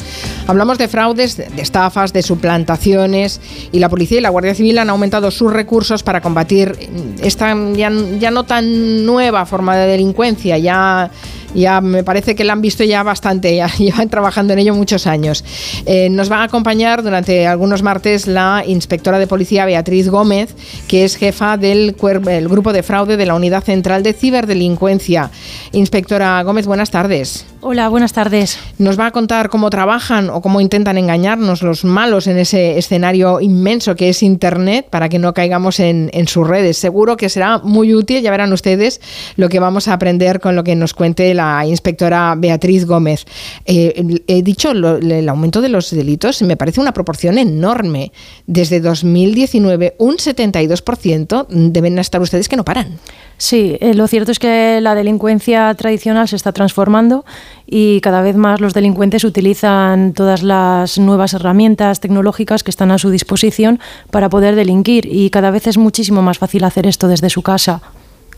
Hablamos 0.47 0.78
de 0.78 0.89
fraudes, 0.89 1.36
de 1.36 1.51
estafas, 1.59 2.15
de 2.15 2.23
suplantaciones 2.23 3.43
y 3.73 3.78
la 3.78 3.90
policía 3.90 4.20
y 4.20 4.23
la 4.23 4.31
Guardia 4.31 4.55
Civil 4.55 4.78
han 4.78 4.89
aumentado 4.89 5.31
sus 5.31 5.52
recursos 5.52 6.02
para 6.02 6.23
combatir 6.23 6.74
esta 7.23 7.55
ya, 7.74 7.90
no 7.90 8.44
tan 8.44 9.05
nueva 9.05 9.44
forma 9.44 9.77
de 9.77 9.86
delincuencia, 9.86 10.56
ya 10.56 11.10
ya 11.55 11.81
me 11.81 12.05
parece 12.05 12.35
que 12.35 12.44
la 12.44 12.52
han 12.52 12.60
visto 12.60 12.85
ya 12.85 13.02
bastante, 13.02 13.55
ya 13.56 13.69
llevan 13.78 14.09
trabajando 14.09 14.52
en 14.52 14.60
ello 14.60 14.74
muchos 14.74 15.06
años. 15.06 15.44
Eh, 15.86 16.09
nos 16.10 16.31
va 16.31 16.39
a 16.39 16.44
acompañar 16.44 17.02
durante 17.02 17.47
algunos 17.47 17.82
martes 17.82 18.27
la 18.27 18.62
inspectora 18.79 19.19
de 19.19 19.27
policía 19.27 19.67
Beatriz 19.67 20.09
Gómez, 20.09 20.55
que 20.87 21.05
es 21.05 21.17
jefa 21.17 21.57
del 21.57 21.97
el 22.31 22.49
grupo 22.49 22.73
de 22.73 22.85
fraude 22.85 23.17
de 23.17 23.27
la 23.27 23.35
Unidad 23.35 23.65
Central 23.65 24.05
de 24.05 24.13
Ciberdelincuencia. 24.13 25.31
Inspectora 25.73 26.41
Gómez, 26.45 26.67
buenas 26.67 26.93
tardes. 26.93 27.45
Hola, 27.61 27.89
buenas 27.89 28.13
tardes. 28.13 28.57
Nos 28.79 28.99
va 28.99 29.07
a 29.07 29.11
contar 29.11 29.49
cómo 29.49 29.69
trabajan 29.69 30.31
o 30.31 30.41
cómo 30.41 30.61
intentan 30.61 30.97
engañarnos 30.97 31.63
los 31.63 31.85
malos 31.85 32.29
en 32.29 32.39
ese 32.39 32.79
escenario 32.79 33.41
inmenso 33.41 33.97
que 33.97 34.11
es 34.11 34.23
Internet 34.23 34.87
para 34.91 35.09
que 35.09 35.19
no 35.19 35.35
caigamos 35.35 35.81
en, 35.81 36.09
en 36.13 36.29
sus 36.29 36.47
redes. 36.47 36.79
Seguro 36.79 37.17
que 37.17 37.29
será 37.29 37.59
muy 37.59 37.95
útil, 37.95 38.23
ya 38.23 38.31
verán 38.31 38.53
ustedes 38.53 39.01
lo 39.37 39.49
que 39.49 39.59
vamos 39.59 39.89
a 39.89 39.95
aprender 39.95 40.39
con 40.39 40.55
lo 40.55 40.63
que 40.63 40.77
nos 40.77 40.95
cuente 40.95 41.35
la 41.35 41.67
inspectora 41.67 42.37
Beatriz 42.39 42.87
Gómez. 42.87 43.27
Eh, 43.67 44.23
he 44.29 44.43
dicho, 44.43 44.71
el 44.71 45.29
aumento 45.29 45.61
de 45.61 45.69
los 45.69 45.91
delitos 45.91 46.41
me 46.43 46.57
parece 46.57 46.81
una 46.81 46.93
proporción 46.93 47.39
enorme. 47.39 48.13
Desde 48.47 48.68
2019, 48.81 49.97
un 49.99 50.16
72% 50.16 51.47
deben 51.49 51.99
estar 51.99 52.20
ustedes 52.20 52.49
que 52.49 52.57
no 52.57 52.65
paran. 52.65 52.99
Sí, 53.39 53.77
eh, 53.81 53.95
lo 53.95 54.09
cierto 54.09 54.32
es 54.32 54.39
que 54.39 54.81
la 54.81 54.95
delincuencia 54.95 55.73
tradicional 55.74 56.28
se 56.28 56.36
está 56.36 56.53
transformando 56.53 57.24
y 57.66 58.01
cada 58.01 58.20
vez 58.20 58.36
más 58.36 58.61
los 58.61 58.74
delincuentes 58.74 59.24
utilizan 59.24 60.12
todas 60.12 60.43
las 60.43 60.99
nuevas 60.99 61.35
herramientas 61.35 62.01
tecnológicas 62.01 62.65
que 62.65 62.70
están 62.70 62.90
a 62.90 62.99
su 62.99 63.11
disposición 63.11 63.81
para 64.11 64.28
poder 64.28 64.57
delinquir 64.57 65.07
y 65.07 65.31
cada 65.31 65.51
vez 65.51 65.66
es 65.69 65.78
muchísimo 65.78 66.20
más 66.20 66.39
fácil 66.39 66.65
hacer 66.65 66.86
esto 66.86 67.09
desde 67.09 67.31
su 67.31 67.43
casa. 67.43 67.81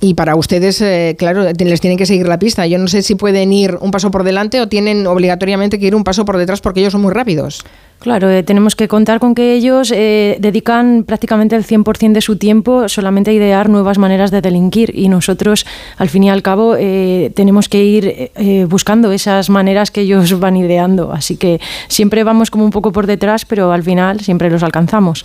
Y 0.03 0.15
para 0.15 0.35
ustedes, 0.35 0.81
eh, 0.81 1.15
claro, 1.19 1.45
les 1.45 1.81
tienen 1.81 1.99
que 1.99 2.07
seguir 2.07 2.27
la 2.27 2.39
pista. 2.39 2.67
Yo 2.67 2.79
no 2.79 2.89
sé 2.89 3.03
si 3.03 3.17
pueden 3.17 3.53
ir 3.53 3.77
un 3.81 3.91
paso 3.91 4.11
por 4.11 4.25
delante 4.25 4.61
o 4.61 4.67
tienen 4.67 5.07
obligatoriamente 5.07 5.79
que 5.79 5.87
ir 5.87 5.95
un 5.95 6.05
paso 6.05 6.25
por 6.25 6.39
detrás 6.39 6.63
porque 6.63 6.81
ellos 6.81 6.93
son 6.93 7.03
muy 7.03 7.13
rápidos. 7.13 7.63
Claro, 8.01 8.31
eh, 8.31 8.43
tenemos 8.43 8.77
que 8.77 8.89
contar 8.89 9.21
con 9.21 9.35
que 9.35 9.53
ellos 9.53 9.93
eh, 9.95 10.39
dedican 10.41 11.05
prácticamente 11.05 11.55
el 11.55 11.67
100% 11.67 12.13
de 12.13 12.23
su 12.23 12.37
tiempo 12.37 12.89
solamente 12.89 13.31
a 13.31 13.35
idear 13.35 13.69
nuevas 13.69 13.99
maneras 13.99 14.31
de 14.31 14.41
delinquir 14.41 14.91
y 14.95 15.11
nosotros, 15.11 15.67
al 15.99 16.09
fin 16.09 16.25
y 16.25 16.31
al 16.31 16.41
cabo, 16.41 16.77
eh, 16.79 17.31
tenemos 17.35 17.69
que 17.69 17.85
ir 17.85 18.31
buscando 18.69 19.13
esas 19.13 19.51
maneras 19.51 19.91
que 19.91 20.01
ellos 20.01 20.41
van 20.41 20.57
ideando. 20.57 21.13
Así 21.13 21.37
que 21.37 21.61
siempre 21.89 22.25
vamos 22.25 22.51
como 22.51 22.65
un 22.65 22.71
poco 22.71 22.91
por 22.91 23.07
detrás, 23.07 23.45
pero 23.45 23.71
al 23.71 23.83
final 23.83 24.21
siempre 24.21 24.49
los 24.49 24.63
alcanzamos. 24.63 25.23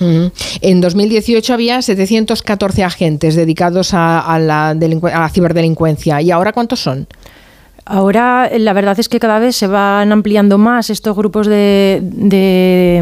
En 0.61 0.81
2018 0.81 1.53
había 1.53 1.81
714 1.81 2.83
agentes 2.83 3.35
dedicados 3.35 3.93
a 3.93 4.37
la 4.37 5.29
ciberdelincuencia. 5.31 6.21
¿Y 6.21 6.31
ahora 6.31 6.51
cuántos 6.51 6.81
son? 6.81 7.07
Ahora 7.87 8.49
la 8.57 8.73
verdad 8.73 8.99
es 8.99 9.07
que 9.07 9.19
cada 9.19 9.37
vez 9.37 9.55
se 9.55 9.67
van 9.67 10.11
ampliando 10.11 10.57
más 10.57 10.89
estos 10.89 11.15
grupos 11.15 11.45
de, 11.45 12.01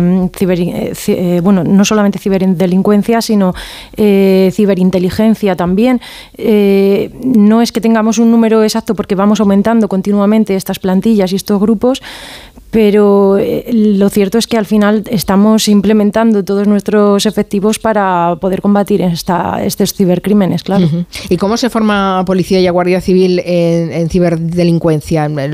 mm, 0.01 0.38
ciber, 0.38 0.60
eh, 0.60 0.93
eh, 1.07 1.39
bueno, 1.41 1.64
no 1.64 1.85
solamente 1.85 2.19
ciberdelincuencia, 2.19 3.22
sino 3.22 3.53
eh, 3.95 4.51
ciberinteligencia 4.53 5.55
también. 5.55 6.01
no 6.38 7.61
es 7.61 7.72
que 7.72 7.80
tengamos 7.80 8.18
un 8.18 8.30
número 8.30 8.64
exacto 8.64 8.93
porque 8.93 9.15
vamos 9.15 9.39
aumentando 9.39 9.88
continuamente 9.88 10.55
estas 10.55 10.80
plantillas 10.80 11.31
y 11.31 11.38
estos 11.38 11.61
grupos, 11.61 12.01
pero 12.73 13.38
eh, 13.38 13.69
lo 13.72 14.10
cierto 14.10 14.39
es 14.39 14.47
que 14.47 14.57
al 14.57 14.65
final 14.65 15.03
estamos 15.11 15.68
implementando 15.68 16.43
todos 16.43 16.68
nuestros 16.68 17.27
efectivos 17.27 17.77
para 17.77 18.35
poder 18.41 18.64
combatir 18.64 18.99
esta, 19.03 19.64
estos 19.64 19.93
cibercrímenes, 19.93 20.64
claro. 20.64 20.89
¿Y 21.30 21.38
cómo 21.38 21.55
se 21.55 21.69
forma 21.69 22.23
policía 22.26 22.60
y 22.60 22.68
guardia 22.69 22.99
civil 22.99 23.39
en, 23.45 24.10
ciberdelincuencia? 24.10 24.72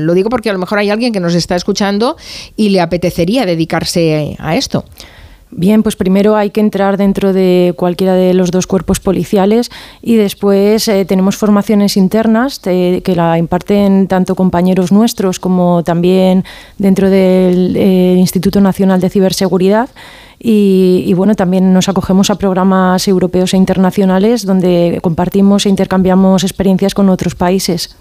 Lo 0.04 0.14
digo 0.14 0.30
porque 0.30 0.50
a 0.50 0.52
lo 0.52 0.58
mejor 0.58 0.78
hay 0.78 0.90
alguien 0.90 1.12
que 1.12 1.20
nos 1.20 1.34
está 1.34 1.56
escuchando 1.56 2.16
y 2.56 2.70
le 2.70 2.80
apetecería 2.80 3.46
dedicarse 3.46 4.36
a 4.38 4.56
esto. 4.56 4.84
Bien, 5.52 5.82
pues 5.82 5.96
primero 5.96 6.36
hay 6.36 6.50
que 6.50 6.60
entrar 6.60 6.96
dentro 6.96 7.32
de 7.32 7.74
cualquiera 7.76 8.14
de 8.14 8.34
los 8.34 8.52
dos 8.52 8.68
cuerpos 8.68 9.00
policiales 9.00 9.68
y 10.00 10.14
después 10.14 10.86
eh, 10.86 11.04
tenemos 11.04 11.36
formaciones 11.36 11.96
internas 11.96 12.60
que 12.60 13.14
la 13.16 13.36
imparten 13.36 14.06
tanto 14.06 14.36
compañeros 14.36 14.92
nuestros 14.92 15.40
como 15.40 15.82
también 15.82 16.44
dentro 16.78 17.10
del 17.10 17.76
eh, 17.76 18.14
Instituto 18.16 18.60
Nacional 18.60 19.00
de 19.00 19.10
Ciberseguridad. 19.10 19.88
Y, 20.38 21.02
y, 21.04 21.12
bueno, 21.12 21.34
también 21.34 21.74
nos 21.74 21.90
acogemos 21.90 22.30
a 22.30 22.36
programas 22.36 23.06
europeos 23.08 23.52
e 23.52 23.58
internacionales 23.58 24.46
donde 24.46 24.98
compartimos 25.02 25.66
e 25.66 25.68
intercambiamos 25.68 26.44
experiencias 26.44 26.94
con 26.94 27.10
otros 27.10 27.34
países. 27.34 27.94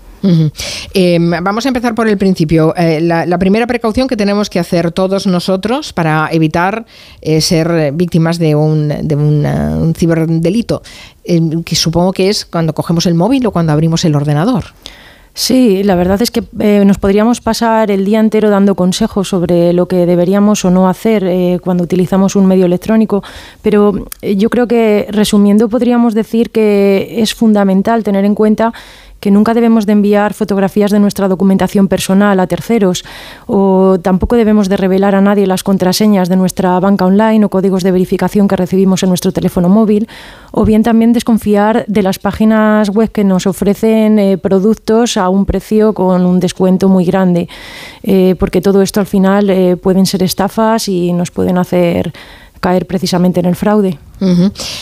Em, 0.94 1.32
vamos 1.42 1.66
a 1.66 1.70
empezar 1.70 1.96
por 1.96 2.08
el 2.08 2.18
principio. 2.18 2.74
Eh, 2.76 3.00
la, 3.02 3.38
primera 3.38 3.68
precaución 3.68 4.08
que 4.08 4.18
tenemos 4.18 4.50
que 4.50 4.60
hacer 4.60 4.92
todos 4.92 5.28
nosotros 5.28 5.94
para 5.94 6.30
evitar 6.32 6.86
eh, 7.22 7.42
ser 7.42 7.92
víctimas 7.94 8.38
de 8.38 8.56
un, 8.56 8.90
de 8.90 9.16
un 9.16 9.94
ciberdelito, 9.96 10.82
em, 11.24 11.64
que 11.64 11.76
supongo 11.76 12.12
que 12.12 12.30
es 12.30 12.46
cuando 12.46 12.74
cogemos 12.74 13.06
el 13.06 13.14
móvil 13.14 13.46
o 13.48 13.52
cuando 13.52 13.72
abrimos 13.72 14.04
el 14.06 14.16
ordenador. 14.16 14.66
Sí, 15.36 15.84
la 15.84 15.96
verdad 15.96 16.22
es 16.22 16.32
que 16.32 16.44
eh, 16.60 16.84
nos 16.86 16.98
podríamos 16.98 17.40
pasar 17.40 17.92
el 17.92 18.04
día 18.04 18.20
entero 18.20 18.50
dando 18.50 18.76
consejos 18.76 19.30
sobre 19.30 19.72
lo 19.72 19.88
que 19.88 20.06
deberíamos 20.06 20.66
o 20.66 20.72
no 20.72 20.90
hacer 20.90 21.62
cuando 21.62 21.84
utilizamos 21.84 22.36
un 22.36 22.46
medio 22.46 22.66
electrónico, 22.66 23.24
pero 23.62 24.06
yo 24.22 24.50
creo 24.50 24.68
que 24.68 25.08
resumiendo 25.12 25.70
podríamos 25.70 26.14
decir 26.14 26.50
que 26.50 27.22
es 27.22 27.34
fundamental 27.36 28.04
tener 28.04 28.26
en 28.26 28.36
cuenta 28.36 28.74
que 29.20 29.32
nunca 29.32 29.54
debemos 29.54 29.86
de 29.86 29.94
enviar 29.94 30.34
fotografías 30.34 30.92
de 30.92 31.00
nuestra 31.00 31.28
documentación 31.28 31.88
personal 31.88 32.40
a 32.40 32.48
terceros 32.48 33.04
o 33.48 33.98
tampoco 34.02 34.36
debemos 34.36 34.70
de 34.70 34.78
revelar 34.78 35.16
a 35.16 35.22
nadie 35.22 35.48
las 35.48 35.64
contraseñas 35.64 36.30
de 36.30 36.36
nuestra 36.36 36.80
banca 36.80 37.06
online 37.06 37.46
o 37.46 37.50
códigos 37.50 37.84
de 37.84 37.92
verificación 37.92 38.48
que 38.48 38.56
recibimos 38.56 39.04
en 39.04 39.10
nuestro 39.10 39.32
teléfono 39.32 39.70
móvil 39.70 40.08
o 40.52 40.66
bien 40.66 40.84
también 40.84 41.14
desconfiar 41.14 41.86
de 41.88 42.04
las 42.04 42.20
páginas 42.20 42.90
web 42.90 43.12
que 43.12 43.24
nos 43.24 43.48
ofrecen 43.48 44.20
eh, 44.20 44.38
productos 44.38 45.18
a 45.18 45.30
un 45.30 45.46
precio 45.46 45.94
con 45.94 46.26
un 46.26 46.40
descuento 46.40 46.90
muy 46.90 47.06
grande 47.06 47.48
eh, 48.04 48.36
porque 48.40 48.62
todo 48.62 48.82
esto 48.82 49.00
al 49.00 49.06
final 49.06 49.50
eh, 49.50 49.78
pueden 49.78 50.06
ser 50.06 50.24
estafas 50.24 50.88
y 50.88 51.14
nos 51.14 51.32
pueden 51.32 51.58
hacer 51.58 52.14
caer 52.60 52.86
precisamente 52.86 53.40
en 53.40 53.46
el 53.46 53.56
fraude. 53.56 53.98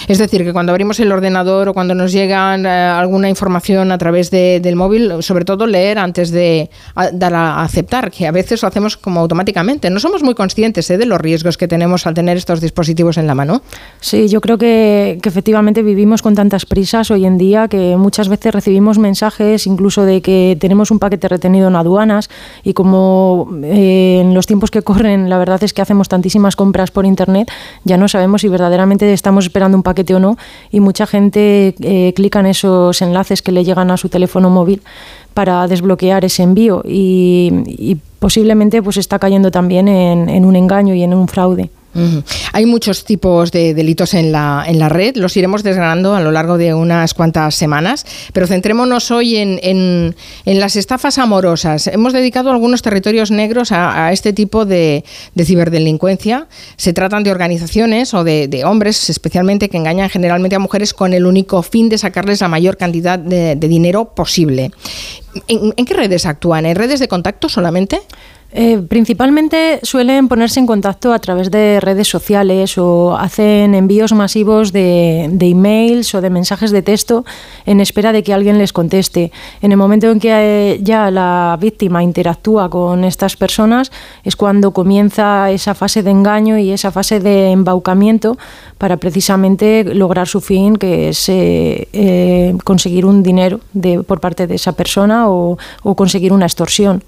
Es 0.07 0.18
decir, 0.18 0.43
que 0.43 0.53
cuando 0.53 0.72
abrimos 0.72 0.99
el 0.99 1.11
ordenador 1.11 1.69
o 1.69 1.73
cuando 1.73 1.93
nos 1.93 2.11
llega 2.11 2.55
eh, 2.55 2.68
alguna 2.68 3.30
información 3.30 3.91
a 3.91 3.97
través 3.97 4.31
del 4.31 4.76
móvil, 4.76 5.22
sobre 5.22 5.45
todo 5.45 5.68
leer 5.68 5.99
antes 5.99 6.31
de 6.31 6.69
dar 7.14 7.34
a 7.34 7.64
aceptar, 7.64 8.11
que 8.11 8.27
a 8.27 8.31
veces 8.31 8.61
lo 8.61 8.68
hacemos 8.68 8.97
como 8.97 9.19
automáticamente. 9.19 9.89
No 9.89 9.99
somos 9.99 10.23
muy 10.23 10.35
conscientes 10.35 10.89
¿eh? 10.89 10.97
de 10.97 11.05
los 11.05 11.19
riesgos 11.19 11.57
que 11.57 11.68
tenemos 11.68 12.07
al 12.07 12.14
tener 12.14 12.38
estos 12.38 12.61
dispositivos 12.61 13.18
en 13.18 13.27
la 13.27 13.35
mano. 13.35 13.61
Sí, 13.99 14.27
yo 14.27 14.41
creo 14.41 14.57
que, 14.57 15.19
efectivamente 15.23 15.84
vivimos 15.84 16.22
con 16.22 16.35
tantas 16.35 16.65
prisas 16.65 17.11
hoy 17.11 17.26
en 17.26 17.38
día 17.38 17.68
que 17.68 17.97
muchas 17.97 18.30
veces 18.30 18.53
recibimos 18.53 18.97
mensajes 18.97 19.68
incluso 19.68 20.03
de 20.05 20.22
que 20.22 20.57
tenemos 20.59 20.89
un 20.89 20.99
paquete 20.99 21.27
retenido 21.27 21.68
en 21.68 21.76
aduanas 21.76 22.30
y 22.64 22.73
como 22.73 23.49
eh, 23.64 24.19
en 24.22 24.34
los 24.34 24.47
tiempos 24.47 24.72
que 24.72 24.81
corren 24.81 25.30
la 25.30 25.38
verdad 25.38 25.61
es 25.64 25.73
que 25.73 25.81
hacemos 25.81 26.07
tantísimas 26.07 26.55
compras 26.55 26.91
por 26.91 27.05
Internet, 27.05 27.51
ya 27.84 27.97
no 27.97 28.07
sabemos 28.07 28.41
si 28.41 28.47
verdaderamente 28.47 29.11
está 29.11 29.27
estamos 29.28 29.44
esperando 29.44 29.76
un 29.76 29.84
paquete 29.84 30.16
o 30.16 30.20
no 30.20 30.38
y 30.72 30.80
mucha 30.80 31.06
gente 31.06 31.76
eh, 31.82 32.14
clica 32.16 32.40
en 32.40 32.45
esos 32.45 33.02
enlaces 33.02 33.41
que 33.41 33.52
le 33.52 33.66
llegan 33.66 33.91
a 33.91 33.98
su 33.98 34.08
teléfono 34.08 34.49
móvil 34.49 34.82
para 35.34 35.68
desbloquear 35.68 36.24
ese 36.24 36.44
envío 36.44 36.82
y, 36.86 37.98
posiblemente 38.20 38.82
pues 38.82 38.98
está 38.98 39.20
cayendo 39.20 39.52
también 39.52 39.88
en 39.88 40.45
un 40.45 40.56
engaño 40.56 40.95
y 40.95 41.04
en 41.04 41.14
un 41.14 41.28
fraude. 41.28 41.70
Hay 42.53 42.65
muchos 42.65 43.06
tipos 43.06 43.52
de 43.52 43.74
delitos 43.74 44.14
en 44.14 44.32
la, 44.32 44.64
en 44.68 44.80
la 44.80 44.90
red, 44.90 45.15
los 45.15 45.36
iremos 45.38 45.64
desgranando 45.64 46.15
a 46.15 46.22
lo 46.22 46.32
largo 46.32 46.57
de 46.57 46.74
unas 46.74 47.14
cuantas 47.14 47.56
semanas, 47.56 48.06
pero 48.34 48.48
centrémonos 48.48 49.11
hoy 49.11 49.38
en, 49.38 49.60
en, 49.64 50.60
las 50.60 50.76
estafas 50.76 51.18
amorosas. 51.18 51.88
Hemos 51.88 52.14
dedicado 52.14 52.52
algunos 52.52 52.82
territorios 52.82 53.32
negros 53.32 53.72
a, 53.72 54.11
este 54.11 54.34
tipo 54.34 54.65
de, 54.65 55.03
ciberdelincuencia. 55.36 56.48
Se 56.76 56.94
tratan 56.94 57.24
de 57.24 57.32
organizaciones 57.32 58.14
o 58.14 58.24
de, 58.24 58.64
hombres 58.65 59.10
especialmente 59.10 59.69
que 59.69 59.78
engañan 59.78 60.10
generalmente 60.10 60.56
a 60.56 60.60
mujeres 60.60 60.94
con 60.94 61.14
el 61.14 61.26
único 61.26 61.61
fin 61.64 61.90
de 61.90 61.98
sacarles 61.98 62.41
la 62.41 62.48
mayor 62.48 62.78
cantidad 62.78 63.19
de, 63.19 63.56
dinero 63.56 64.14
posible. 64.15 64.72
¿En 65.48 65.86
qué 65.86 65.94
redes 65.94 66.26
actúan? 66.26 66.65
¿En 66.65 66.76
redes 66.76 66.99
de 66.99 67.07
contacto 67.07 67.49
solamente? 67.49 68.02
Eh, 68.53 68.82
principalmente 68.88 69.82
suelen 69.84 70.30
ponerse 70.30 70.61
en 70.61 70.68
contacto 70.68 71.11
a 71.11 71.19
través 71.19 71.52
de 71.52 71.82
redes 71.82 72.07
sociales 72.07 72.78
o 72.78 73.18
hacen 73.18 73.76
envíos 73.76 74.14
masivos 74.14 74.72
de, 74.72 75.28
de, 75.30 75.49
emails 75.49 76.15
o 76.15 76.22
de 76.22 76.30
mensajes 76.30 76.72
de 76.72 76.82
texto 76.82 77.26
en 77.65 77.82
espera 77.82 78.14
de 78.14 78.24
que 78.24 78.34
alguien 78.34 78.57
les 78.57 78.72
conteste. 78.72 79.34
En 79.61 79.74
el 79.74 79.78
momento 79.78 80.10
en 80.10 80.22
que 80.22 80.30
eh, 80.32 80.80
ya 80.82 81.11
la 81.11 81.57
víctima 81.60 82.02
interactúa 82.03 82.69
con 82.69 83.03
estas 83.03 83.36
personas 83.36 83.91
es 84.24 84.38
cuando 84.38 84.72
comienza 84.72 85.52
esa 85.52 85.76
fase 85.76 86.02
de 86.02 86.11
engaño 86.11 86.57
y 86.57 86.72
esa 86.72 86.91
fase 86.91 87.19
de 87.19 87.52
embaucamiento 87.52 88.38
para 88.78 88.95
precisamente 88.95 89.84
lograr 89.84 90.28
su 90.28 90.40
fin, 90.40 90.78
que 90.78 91.10
es 91.10 91.26
eh, 91.28 92.56
conseguir 92.64 93.06
un 93.06 93.24
dinero 93.24 93.60
de, 93.74 94.03
por 94.03 94.22
parte 94.22 94.48
de 94.48 94.56
esa 94.56 94.72
persona 94.72 95.30
o, 95.30 95.57
o 95.84 95.95
conseguir 95.95 96.32
una 96.32 96.45
extorsión. 96.45 97.03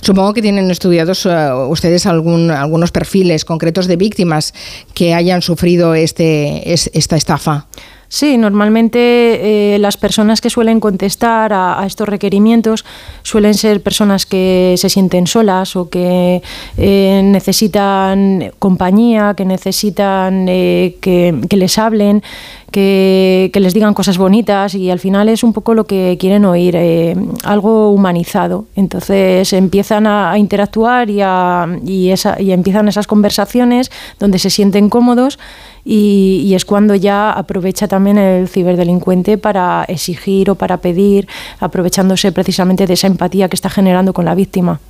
Supongo 0.00 0.32
que 0.32 0.42
tienen 0.42 0.69
estudiados 0.70 1.26
eh, 1.26 1.52
ustedes 1.68 2.06
algún, 2.06 2.50
algunos 2.50 2.92
perfiles 2.92 3.44
concretos 3.44 3.86
de 3.86 3.96
víctimas 3.96 4.54
que 4.94 5.14
hayan 5.14 5.42
sufrido 5.42 5.94
este, 5.94 6.72
esta 6.72 7.16
estafa. 7.16 7.66
Sí, 8.12 8.38
normalmente 8.38 9.74
eh, 9.74 9.78
las 9.78 9.96
personas 9.96 10.40
que 10.40 10.50
suelen 10.50 10.80
contestar 10.80 11.52
a, 11.52 11.84
estos 11.86 12.08
requerimientos 12.08 12.84
suelen 13.22 13.54
ser 13.54 13.84
personas 13.84 14.26
que 14.26 14.74
se 14.78 14.88
sienten 14.88 15.28
solas 15.28 15.76
o 15.76 15.88
que 15.88 16.42
eh, 16.76 17.20
necesitan 17.22 18.52
compañía, 18.58 19.34
que 19.36 19.44
necesitan 19.44 20.46
que, 20.46 21.46
les 21.52 21.78
hablen, 21.78 22.24
que, 22.70 23.50
les 23.54 23.74
digan 23.74 23.94
cosas 23.94 24.16
bonitas 24.16 24.74
y 24.74 24.90
al 24.90 24.98
final 24.98 25.28
es 25.28 25.42
un 25.42 25.52
poco 25.52 25.74
lo 25.74 25.84
que 25.84 26.16
quieren 26.18 26.44
oír, 26.44 26.74
eh, 26.76 27.16
algo 27.44 27.90
humanizado. 27.90 28.66
Entonces 28.76 29.52
empiezan 29.52 30.06
a, 30.06 30.38
interactuar 30.38 31.10
y, 31.10 31.20
y, 31.84 32.10
esa, 32.10 32.40
y 32.40 32.52
empiezan 32.52 32.88
esas 32.88 33.06
conversaciones 33.06 33.90
donde 34.18 34.38
se 34.38 34.50
sienten 34.50 34.88
cómodos 34.88 35.38
y, 35.84 36.42
y, 36.44 36.54
es 36.54 36.64
cuando 36.64 36.94
ya 36.94 37.30
aprovecha 37.30 37.88
también 37.88 38.18
el 38.18 38.48
ciberdelincuente 38.48 39.38
para 39.38 39.84
exigir 39.88 40.50
o 40.50 40.54
para 40.54 40.78
pedir, 40.78 41.26
aprovechándose 41.58 42.32
precisamente 42.32 42.86
de 42.86 42.94
esa 42.94 43.06
empatía 43.06 43.48
que 43.48 43.56
está 43.56 43.70
generando 43.70 44.12
con 44.12 44.24
la 44.24 44.34
víctima. 44.34 44.80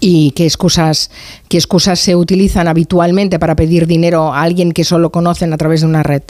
¿Y 0.00 0.32
qué 0.32 0.44
excusas, 0.44 1.10
qué 1.48 1.56
excusas 1.56 1.98
se 1.98 2.16
utilizan 2.16 2.68
habitualmente 2.68 3.38
para 3.38 3.56
pedir 3.56 3.86
dinero 3.86 4.32
a 4.32 4.42
alguien 4.42 4.72
que 4.72 4.84
solo 4.84 5.10
conocen 5.10 5.52
a 5.52 5.56
través 5.56 5.80
de 5.80 5.86
una 5.86 6.02
red? 6.02 6.22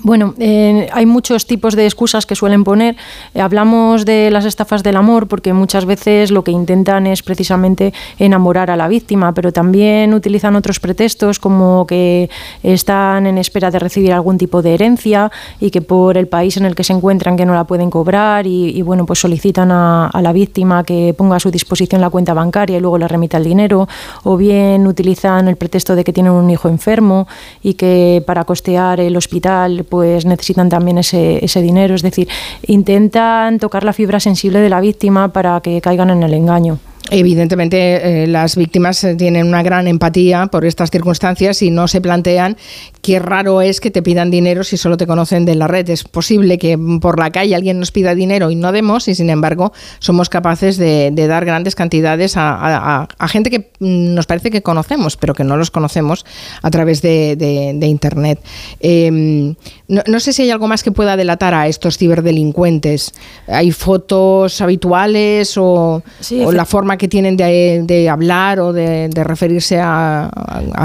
Bueno, 0.00 0.34
eh, 0.38 0.88
hay 0.92 1.06
muchos 1.06 1.46
tipos 1.46 1.76
de 1.76 1.84
excusas 1.84 2.26
que 2.26 2.34
suelen 2.34 2.64
poner. 2.64 2.96
Eh, 3.34 3.40
hablamos 3.40 4.04
de 4.04 4.32
las 4.32 4.44
estafas 4.44 4.82
del 4.82 4.96
amor 4.96 5.28
porque 5.28 5.52
muchas 5.52 5.84
veces 5.84 6.32
lo 6.32 6.42
que 6.42 6.50
intentan 6.50 7.06
es 7.06 7.22
precisamente 7.22 7.94
enamorar 8.18 8.70
a 8.70 8.76
la 8.76 8.88
víctima, 8.88 9.32
pero 9.32 9.52
también 9.52 10.12
utilizan 10.12 10.56
otros 10.56 10.80
pretextos 10.80 11.38
como 11.38 11.86
que 11.86 12.28
están 12.64 13.28
en 13.28 13.38
espera 13.38 13.70
de 13.70 13.78
recibir 13.78 14.12
algún 14.12 14.38
tipo 14.38 14.60
de 14.60 14.74
herencia 14.74 15.30
y 15.60 15.70
que 15.70 15.82
por 15.82 16.16
el 16.16 16.26
país 16.26 16.56
en 16.56 16.64
el 16.64 16.74
que 16.74 16.82
se 16.82 16.92
encuentran 16.92 17.36
que 17.36 17.46
no 17.46 17.54
la 17.54 17.64
pueden 17.64 17.90
cobrar 17.90 18.46
y, 18.46 18.82
bueno, 18.82 19.06
pues 19.06 19.20
solicitan 19.20 19.70
a, 19.70 20.10
la 20.20 20.32
víctima 20.32 20.82
que 20.82 21.14
ponga 21.16 21.36
a 21.36 21.40
su 21.40 21.50
disposición 21.50 22.00
la 22.00 22.10
cuenta 22.10 22.34
bancaria 22.34 22.78
y 22.78 22.80
luego 22.80 22.98
le 22.98 23.06
remita 23.06 23.36
el 23.36 23.44
dinero, 23.44 23.88
o 24.24 24.36
bien 24.36 24.86
utilizan 24.86 25.46
el 25.46 25.56
pretexto 25.56 25.94
de 25.94 26.02
que 26.02 26.12
tienen 26.12 26.32
un 26.32 26.50
hijo 26.50 26.68
enfermo 26.68 27.28
y 27.62 27.74
que 27.74 28.22
para 28.26 28.44
costear 28.44 28.98
el 29.00 29.16
hospital 29.16 29.75
pues 29.84 30.24
necesitan 30.26 30.68
también 30.68 30.98
ese, 30.98 31.44
ese 31.44 31.60
dinero. 31.62 31.94
Es 31.94 32.02
decir, 32.02 32.28
intentan 32.66 33.58
tocar 33.58 33.84
la 33.84 33.92
fibra 33.92 34.20
sensible 34.20 34.60
de 34.60 34.68
la 34.68 34.80
víctima 34.80 35.32
para 35.32 35.60
que 35.60 35.80
caigan 35.80 36.10
en 36.10 36.22
el 36.22 36.34
engaño. 36.34 36.78
Evidentemente, 37.10 38.22
eh, 38.22 38.26
las 38.26 38.56
víctimas 38.56 39.02
eh, 39.04 39.14
tienen 39.14 39.46
una 39.46 39.62
gran 39.62 39.86
empatía 39.86 40.46
por 40.48 40.64
estas 40.64 40.90
circunstancias 40.90 41.62
y 41.62 41.70
no 41.70 41.86
se 41.86 42.00
plantean 42.00 42.56
qué 43.00 43.20
raro 43.20 43.62
es 43.62 43.80
que 43.80 43.92
te 43.92 44.02
pidan 44.02 44.30
dinero 44.32 44.64
si 44.64 44.76
solo 44.76 44.96
te 44.96 45.06
conocen 45.06 45.44
de 45.44 45.54
la 45.54 45.68
red. 45.68 45.88
Es 45.88 46.02
posible 46.02 46.58
que 46.58 46.76
por 47.00 47.20
la 47.20 47.30
calle 47.30 47.54
alguien 47.54 47.78
nos 47.78 47.92
pida 47.92 48.16
dinero 48.16 48.50
y 48.50 48.56
no 48.56 48.72
demos, 48.72 49.06
y 49.06 49.14
sin 49.14 49.30
embargo 49.30 49.72
somos 50.00 50.28
capaces 50.28 50.76
de, 50.76 51.12
dar 51.14 51.44
grandes 51.44 51.76
cantidades 51.76 52.34
a, 52.36 53.06
gente 53.28 53.50
que 53.50 53.70
mm, 53.78 54.14
nos 54.14 54.26
parece 54.26 54.50
que 54.50 54.62
conocemos, 54.62 55.16
pero 55.16 55.34
que 55.34 55.44
no 55.44 55.56
los 55.56 55.70
conocemos 55.70 56.26
a 56.62 56.70
través 56.70 57.02
de, 57.02 57.78
Internet. 57.86 58.40
Em, 58.80 59.54
no, 59.86 60.20
sé 60.20 60.32
si 60.32 60.42
hay 60.42 60.50
algo 60.50 60.66
más 60.66 60.82
que 60.82 60.90
pueda 60.90 61.16
delatar 61.16 61.54
a 61.54 61.68
estos 61.68 61.98
ciberdelincuentes. 61.98 63.12
¿Hay 63.46 63.70
fotos 63.70 64.60
habituales 64.60 65.56
o, 65.56 66.02
o 66.44 66.52
la 66.52 66.64
forma 66.64 66.95
que 66.96 67.08
tienen 67.08 67.36
de, 67.36 68.08
hablar 68.10 68.60
o 68.60 68.72
de, 68.72 69.10
referirse 69.14 69.78
a, 69.80 70.30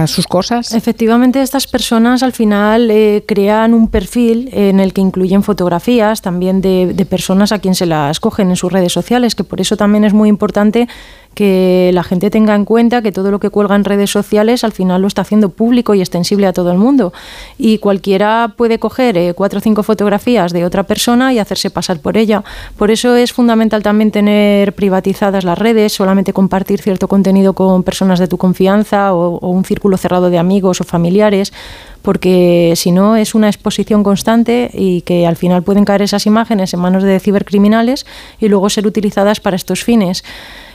sus 0.08 0.28
cosas? 0.28 0.74
Efectivamente, 0.74 1.42
estas 1.42 1.68
personas 1.68 2.24
al 2.24 2.34
final 2.34 2.90
eh, 2.92 3.24
crean 3.26 3.74
un 3.74 3.88
perfil 3.88 4.50
en 4.54 4.80
el 4.80 4.94
que 4.94 5.02
incluyen 5.02 5.44
fotografías 5.44 6.22
también 6.22 6.62
de, 6.62 6.94
de 6.94 7.06
personas 7.06 7.52
a 7.52 7.60
quien 7.60 7.76
se 7.76 7.86
las 7.86 8.20
cogen 8.20 8.50
en 8.50 8.56
sus 8.56 8.72
redes 8.72 8.92
sociales, 8.92 9.36
que 9.36 9.44
por 9.44 9.62
eso 9.62 9.78
también 9.78 10.04
es 10.04 10.14
muy 10.14 10.30
importante 10.30 10.88
que 11.34 11.92
la 11.94 12.04
gente 12.04 12.30
tenga 12.30 12.56
en 12.56 12.66
cuenta 12.66 13.02
que 13.02 13.12
todo 13.12 13.32
lo 13.32 13.40
que 13.40 13.50
cuelga 13.50 13.76
en 13.76 13.86
redes 13.86 14.10
sociales 14.10 14.64
al 14.64 14.72
final 14.72 15.02
lo 15.02 15.08
está 15.08 15.22
haciendo 15.22 15.50
público 15.50 15.94
y 15.94 16.02
extensible 16.02 16.48
a 16.48 16.54
todo 16.54 16.72
el 16.72 16.78
mundo. 16.78 17.14
Y 17.58 17.78
cualquiera 17.78 18.54
puede 18.58 18.80
coger 18.80 19.18
eh, 19.18 19.34
cuatro 19.34 19.60
o 19.60 19.62
cinco 19.62 19.84
fotografías 19.84 20.52
de 20.52 20.66
otra 20.66 20.84
persona 20.84 21.34
y 21.34 21.40
hacerse 21.40 21.70
pasar 21.70 22.00
por 22.00 22.18
ella. 22.18 22.44
Por 22.78 22.92
eso 22.92 23.16
es 23.16 23.32
fundamental 23.32 23.82
también 23.82 24.12
tener 24.12 24.74
privatizadas 24.74 25.46
las 25.46 25.58
redes, 25.58 25.94
solamente 25.94 26.34
compartir 26.34 26.82
cierto 26.82 27.08
contenido 27.08 27.54
con 27.54 27.84
personas 27.84 28.20
de 28.20 28.28
tu 28.28 28.38
confianza 28.38 29.14
o, 29.14 29.38
o 29.38 29.50
un 29.50 29.64
círculo 29.64 29.98
cerrado 29.98 30.30
de 30.30 30.38
amigos 30.38 30.82
o 30.82 30.84
familiares 30.84 31.54
porque 32.02 32.74
si 32.76 32.92
no 32.92 33.16
es 33.16 33.36
una 33.36 33.48
exposición 33.48 34.04
constante 34.04 34.72
y 34.74 35.02
que 35.02 35.28
al 35.28 35.36
final 35.36 35.64
pueden 35.64 35.86
caer 35.86 36.02
esas 36.02 36.26
imágenes 36.26 36.74
en 36.74 36.80
manos 36.80 37.04
de 37.04 37.20
cibercriminales 37.20 38.06
y 38.40 38.48
luego 38.48 38.70
ser 38.70 38.88
utilizadas 38.88 39.40
para 39.40 39.56
estos 39.56 39.84
fines. 39.84 40.24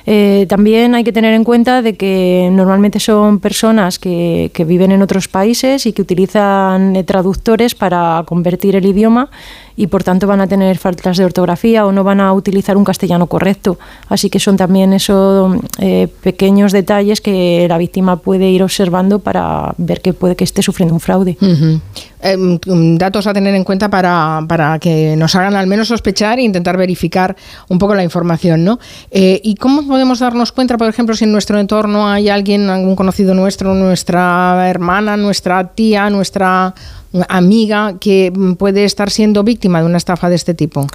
Eh, 0.08 0.46
también 0.48 0.94
hay 0.94 1.02
que 1.02 1.12
tener 1.12 1.34
en 1.34 1.42
cuenta 1.42 1.82
de 1.82 1.96
que 1.96 2.48
normalmente 2.52 3.00
son 3.00 3.40
personas 3.40 3.98
que, 3.98 4.50
viven 4.66 4.92
en 4.92 5.02
otros 5.02 5.28
países 5.28 5.86
y 5.86 5.92
que 5.92 6.02
utilizan 6.02 6.96
eh, 6.96 7.04
traductores 7.04 7.74
para 7.74 8.22
convertir 8.26 8.74
el 8.76 8.86
idioma 8.86 9.30
y 9.76 9.88
por 9.88 10.02
tanto 10.02 10.26
van 10.26 10.40
a 10.40 10.46
tener 10.46 10.78
faltas 10.78 11.18
de 11.18 11.24
ortografía 11.24 11.86
o 11.86 11.92
no 11.92 12.02
van 12.02 12.20
a 12.20 12.32
utilizar 12.32 12.76
un 12.76 12.84
castellano 12.84 13.26
correcto. 13.26 13.78
Así 14.08 14.30
que 14.30 14.40
son 14.40 14.56
también 14.56 14.92
esos 14.92 15.56
eh, 15.78 16.08
pequeños 16.22 16.72
detalles 16.72 17.20
que 17.20 17.66
la 17.68 17.76
víctima 17.76 18.16
puede 18.16 18.48
ir 18.50 18.62
observando 18.62 19.18
para 19.18 19.74
ver 19.76 20.00
que 20.00 20.12
puede 20.14 20.34
que 20.36 20.44
esté 20.44 20.62
sufriendo 20.62 20.94
un 20.94 21.00
fraude. 21.00 21.36
Em, 22.26 22.58
datos 22.98 23.28
a 23.28 23.32
tener 23.32 23.54
en 23.54 23.62
cuenta 23.62 23.88
para, 23.88 24.44
para, 24.48 24.80
que 24.80 25.14
nos 25.16 25.36
hagan 25.36 25.54
al 25.54 25.68
menos 25.68 25.86
sospechar 25.86 26.40
e 26.40 26.42
intentar 26.42 26.76
verificar 26.76 27.36
un 27.68 27.78
poco 27.78 27.94
la 27.94 28.02
información. 28.02 28.64
¿no? 28.64 28.80
Eh, 29.12 29.40
¿Y 29.44 29.54
cómo 29.54 29.86
podemos 29.86 30.18
darnos 30.18 30.50
cuenta, 30.50 30.76
por 30.76 30.88
ejemplo, 30.88 31.14
si 31.14 31.22
en 31.22 31.30
nuestro 31.30 31.60
entorno 31.60 32.08
hay 32.08 32.28
alguien, 32.28 32.68
algún 32.68 32.96
conocido 32.96 33.32
nuestro, 33.32 33.74
nuestra 33.74 34.68
hermana, 34.68 35.16
nuestra 35.16 35.68
tía, 35.68 36.10
nuestra 36.10 36.74
amiga 37.28 37.94
que 38.00 38.32
puede 38.58 38.84
estar 38.84 39.10
siendo 39.10 39.44
víctima 39.44 39.78
de 39.78 39.86
una 39.86 39.98
estafa 39.98 40.28
de 40.28 40.34
este 40.34 40.52
tipo? 40.52 40.88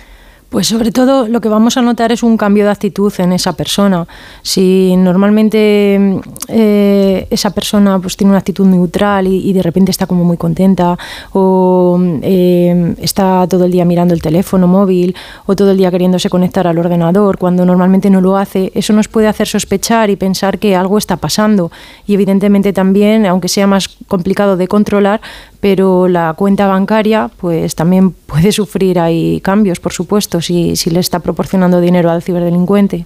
Pues 0.51 0.67
sobre 0.67 0.91
todo 0.91 1.29
lo 1.29 1.39
que 1.39 1.47
vamos 1.47 1.77
a 1.77 1.81
notar 1.81 2.11
es 2.11 2.23
un 2.23 2.35
cambio 2.35 2.65
de 2.65 2.71
actitud 2.71 3.13
en 3.19 3.31
esa 3.31 3.53
persona. 3.53 4.05
Si 4.41 4.93
normalmente 4.97 6.19
eh, 6.49 7.25
esa 7.29 7.51
persona 7.51 7.97
pues 7.99 8.17
tiene 8.17 8.31
una 8.31 8.39
actitud 8.39 8.65
neutral 8.65 9.27
y, 9.27 9.53
de 9.53 9.63
repente 9.63 9.91
está 9.91 10.07
como 10.07 10.25
muy 10.25 10.35
contenta 10.35 10.99
o 11.31 11.97
eh, 12.21 12.95
está 12.99 13.47
todo 13.47 13.63
el 13.63 13.71
día 13.71 13.85
mirando 13.85 14.13
el 14.13 14.21
teléfono 14.21 14.67
móvil 14.67 15.15
o 15.45 15.55
todo 15.55 15.71
el 15.71 15.77
día 15.77 15.89
queriéndose 15.89 16.29
conectar 16.29 16.67
al 16.67 16.77
ordenador 16.77 17.37
cuando 17.37 17.65
normalmente 17.65 18.09
no 18.09 18.19
lo 18.19 18.35
hace, 18.35 18.73
eso 18.75 18.91
nos 18.91 19.07
puede 19.07 19.29
hacer 19.29 19.47
sospechar 19.47 20.09
y 20.09 20.17
pensar 20.17 20.59
que 20.59 20.75
algo 20.75 20.97
está 20.97 21.15
pasando. 21.15 21.71
Y 22.05 22.15
evidentemente 22.15 22.73
también, 22.73 23.25
aunque 23.25 23.47
sea 23.47 23.67
más 23.67 23.87
complicado 24.09 24.57
de 24.57 24.67
controlar, 24.67 25.21
pero 25.61 26.07
la 26.07 26.33
cuenta 26.33 26.67
bancaria 26.67 27.29
pues 27.39 27.75
también 27.75 28.11
puede 28.11 28.51
sufrir 28.51 28.99
ahí 28.99 29.39
cambios, 29.41 29.79
por 29.79 29.93
supuesto, 29.93 30.41
si, 30.41 30.75
le 30.87 30.99
está 30.99 31.19
proporcionando 31.19 31.79
dinero 31.79 32.11
al 32.11 32.21
ciberdelincuente. 32.21 33.05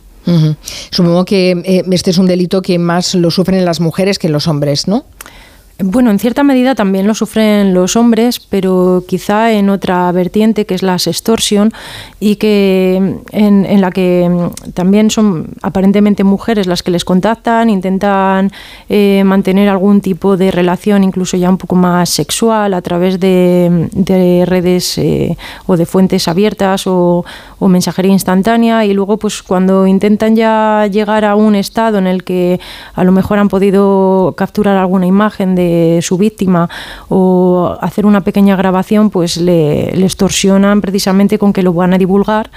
Supongo 0.89 1.23
que 1.23 1.51
eh, 1.51 1.83
este 1.91 2.09
es 2.09 2.17
un 2.17 2.25
delito 2.25 2.63
que 2.63 2.79
más 2.79 3.13
lo 3.13 3.29
sufren 3.29 3.63
las 3.63 3.79
mujeres 3.79 4.17
que 4.17 4.27
los 4.27 4.47
hombres, 4.47 4.87
¿no? 4.87 5.05
Bueno, 5.77 6.09
en 6.09 6.19
cierta 6.19 6.41
medida 6.41 6.73
también 6.73 7.05
lo 7.05 7.13
sufren 7.13 7.73
los 7.73 7.97
hombres, 7.97 8.39
pero 8.39 9.03
quizá 9.09 9.51
en 9.51 9.69
otra 9.69 10.09
vertiente 10.13 10.65
que 10.65 10.73
es 10.73 10.83
la 10.83 10.97
sextorsión 10.99 11.73
y 12.17 12.37
que 12.37 13.17
en, 13.33 13.81
la 13.81 13.91
que 13.91 14.29
mm, 14.29 14.71
también 14.71 15.11
son 15.11 15.49
aparentemente 15.61 16.23
mujeres 16.23 16.65
las 16.67 16.81
que 16.81 16.91
les 16.91 17.03
contactan, 17.03 17.69
intentan 17.69 18.53
eh, 18.87 19.23
mantener 19.25 19.67
algún 19.67 19.99
tipo 19.99 20.37
de 20.37 20.49
relación, 20.49 21.03
incluso 21.03 21.35
ya 21.35 21.49
un 21.49 21.57
poco 21.57 21.75
más 21.75 22.09
sexual, 22.09 22.73
a 22.73 22.81
través 22.81 23.19
de, 23.19 24.45
redes 24.47 24.97
eh, 24.97 25.35
o 25.65 25.75
de 25.75 25.85
fuentes 25.85 26.29
abiertas 26.29 26.87
o, 26.87 27.25
o, 27.59 27.67
mensajería 27.67 28.11
instantánea 28.11 28.85
y 28.85 28.93
luego 28.93 29.17
pues 29.17 29.43
cuando 29.43 29.87
intentan 29.87 30.35
ya 30.35 30.87
llegar 30.91 31.25
a 31.25 31.35
un 31.35 31.55
estado 31.55 31.97
en 31.97 32.07
el 32.07 32.23
que 32.23 32.59
a 32.93 33.03
lo 33.03 33.11
mejor 33.11 33.39
han 33.39 33.49
podido 33.49 34.33
capturar 34.37 34.77
alguna 34.77 35.05
imagen 35.05 35.55
de 35.55 35.99
su 36.01 36.17
víctima 36.17 36.69
o 37.09 37.77
hacer 37.81 38.05
una 38.05 38.21
pequeña 38.21 38.55
grabación, 38.55 39.09
pues 39.09 39.37
le, 39.37 39.89
extorsionan 40.05 40.81
precisamente 40.81 41.37
con 41.37 41.51
que 41.51 41.63
lo 41.63 41.73
van 41.73 41.93
a 41.93 41.97
divulgar 41.97 42.51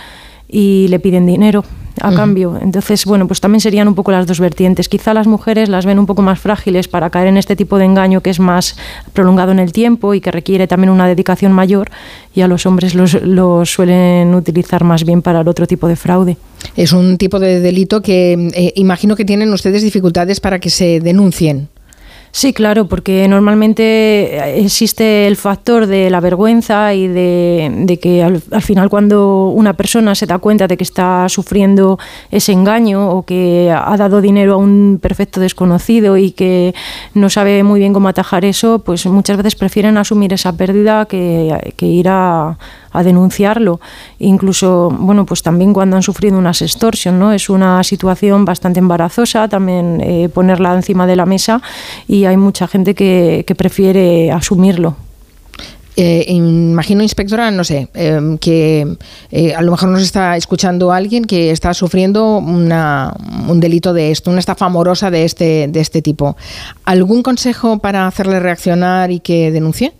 y 0.48 0.86
le 0.88 0.98
piden 1.00 1.26
dinero 1.26 1.64
a 2.00 2.14
cambio. 2.14 2.58
Entonces, 2.60 3.04
bueno, 3.04 3.26
pues 3.26 3.40
también 3.40 3.60
serían 3.60 3.88
un 3.88 3.94
poco 3.94 4.12
las 4.12 4.26
dos 4.26 4.40
vertientes. 4.40 4.88
Quizá 4.88 5.14
las 5.14 5.26
mujeres 5.26 5.68
las 5.68 5.86
ven 5.86 5.98
un 5.98 6.06
poco 6.06 6.22
más 6.22 6.38
frágiles 6.38 6.88
para 6.88 7.10
caer 7.10 7.28
en 7.28 7.36
este 7.36 7.56
tipo 7.56 7.78
de 7.78 7.84
engaño 7.84 8.20
que 8.20 8.30
es 8.30 8.40
más 8.40 8.76
prolongado 9.12 9.52
en 9.52 9.58
el 9.58 9.72
tiempo 9.72 10.14
y 10.14 10.20
que 10.20 10.30
requiere 10.30 10.66
también 10.66 10.90
una 10.90 11.06
dedicación 11.06 11.52
mayor 11.52 11.90
y 12.34 12.42
a 12.42 12.48
los 12.48 12.66
hombres 12.66 12.94
los, 12.94 13.18
suelen 13.70 14.34
utilizar 14.34 14.84
más 14.84 15.04
bien 15.04 15.22
para 15.22 15.40
el 15.40 15.48
otro 15.48 15.66
tipo 15.66 15.88
de 15.88 15.96
fraude. 15.96 16.36
Es 16.76 16.92
un 16.92 17.18
tipo 17.18 17.38
de 17.38 17.60
delito 17.60 18.02
que 18.02 18.50
eh, 18.54 18.72
imagino 18.76 19.16
que 19.16 19.24
tienen 19.24 19.52
ustedes 19.52 19.82
dificultades 19.82 20.40
para 20.40 20.58
que 20.58 20.70
se 20.70 21.00
denuncien. 21.00 21.68
Sí, 22.30 22.52
claro, 22.52 22.86
porque 22.86 23.26
normalmente 23.26 24.60
existe 24.60 25.26
el 25.26 25.36
factor 25.36 25.86
de 25.86 26.10
la 26.10 26.20
vergüenza 26.20 26.94
y 26.94 27.09
de, 27.09 27.98
que 28.00 28.22
al, 28.22 28.40
final 28.62 28.90
cuando 28.90 29.48
una 29.48 29.72
persona 29.72 30.14
se 30.14 30.26
da 30.26 30.38
cuenta 30.38 30.68
de 30.68 30.76
que 30.76 30.84
está 30.84 31.28
sufriendo 31.28 31.98
ese 32.30 32.52
engaño 32.52 33.10
o 33.10 33.22
que 33.24 33.74
ha 33.74 33.96
dado 33.96 34.20
dinero 34.20 34.55
a 34.55 34.56
un 34.56 34.98
perfecto 35.00 35.40
desconocido 35.40 36.16
y 36.16 36.32
que 36.32 36.74
no 37.14 37.30
sabe 37.30 37.62
muy 37.62 37.80
bien 37.80 37.92
cómo 37.92 38.09
atajar 38.09 38.44
eso, 38.44 38.80
pues 38.80 39.06
muchas 39.06 39.36
veces 39.38 39.56
prefieren 39.56 39.96
asumir 39.96 40.32
esa 40.32 40.52
pérdida 40.52 41.06
que, 41.06 41.72
que 41.76 41.86
ir 41.86 42.09
a 42.09 42.59
a 42.93 43.02
denunciarlo. 43.02 43.81
Incluso, 44.19 44.90
bueno, 44.90 45.27
pues 45.27 45.43
también 45.43 45.73
cuando 45.73 45.97
han 45.97 46.02
sufrido 46.02 46.39
una 46.39 46.51
extorsión, 46.51 47.19
¿no? 47.19 47.32
Es 47.32 47.48
una 47.48 47.82
situación 47.85 48.44
bastante 48.44 48.78
embarazosa 48.81 49.48
también 49.48 50.01
eh, 50.01 50.28
ponerla 50.28 50.74
encima 50.74 51.06
de 51.06 51.16
la 51.16 51.27
mesa 51.27 51.60
y 52.06 52.24
hay 52.24 52.36
mucha 52.36 52.66
gente 52.66 52.94
que, 52.94 53.44
prefiere 53.56 54.31
asumirlo. 54.31 54.97
Eh, 55.97 56.27
imagino, 56.28 57.02
inspectora, 57.02 57.51
no 57.51 57.65
sé, 57.65 57.89
em, 57.94 58.39
que 58.39 58.86
eh, 59.32 59.55
a 59.55 59.62
lo 59.62 59.73
mejor 59.73 59.89
nos 59.89 60.02
está 60.02 60.36
escuchando 60.36 60.93
alguien 60.93 61.24
que 61.24 61.51
está 61.51 61.74
sufriendo 61.74 62.36
una, 62.36 63.12
un 63.48 63.59
delito 63.59 63.93
de 63.93 64.12
esto, 64.12 64.31
una 64.31 64.39
estafa 64.39 64.66
amorosa 64.66 65.10
de 65.10 65.24
este, 65.24 65.66
de 65.66 65.81
este 65.81 66.01
tipo. 66.01 66.36
¿Algún 66.85 67.24
consejo 67.24 67.81
para 67.81 68.06
hacerle 68.06 68.39
reaccionar 68.39 69.10
y 69.10 69.19
que 69.19 69.51
denuncie? 69.51 69.93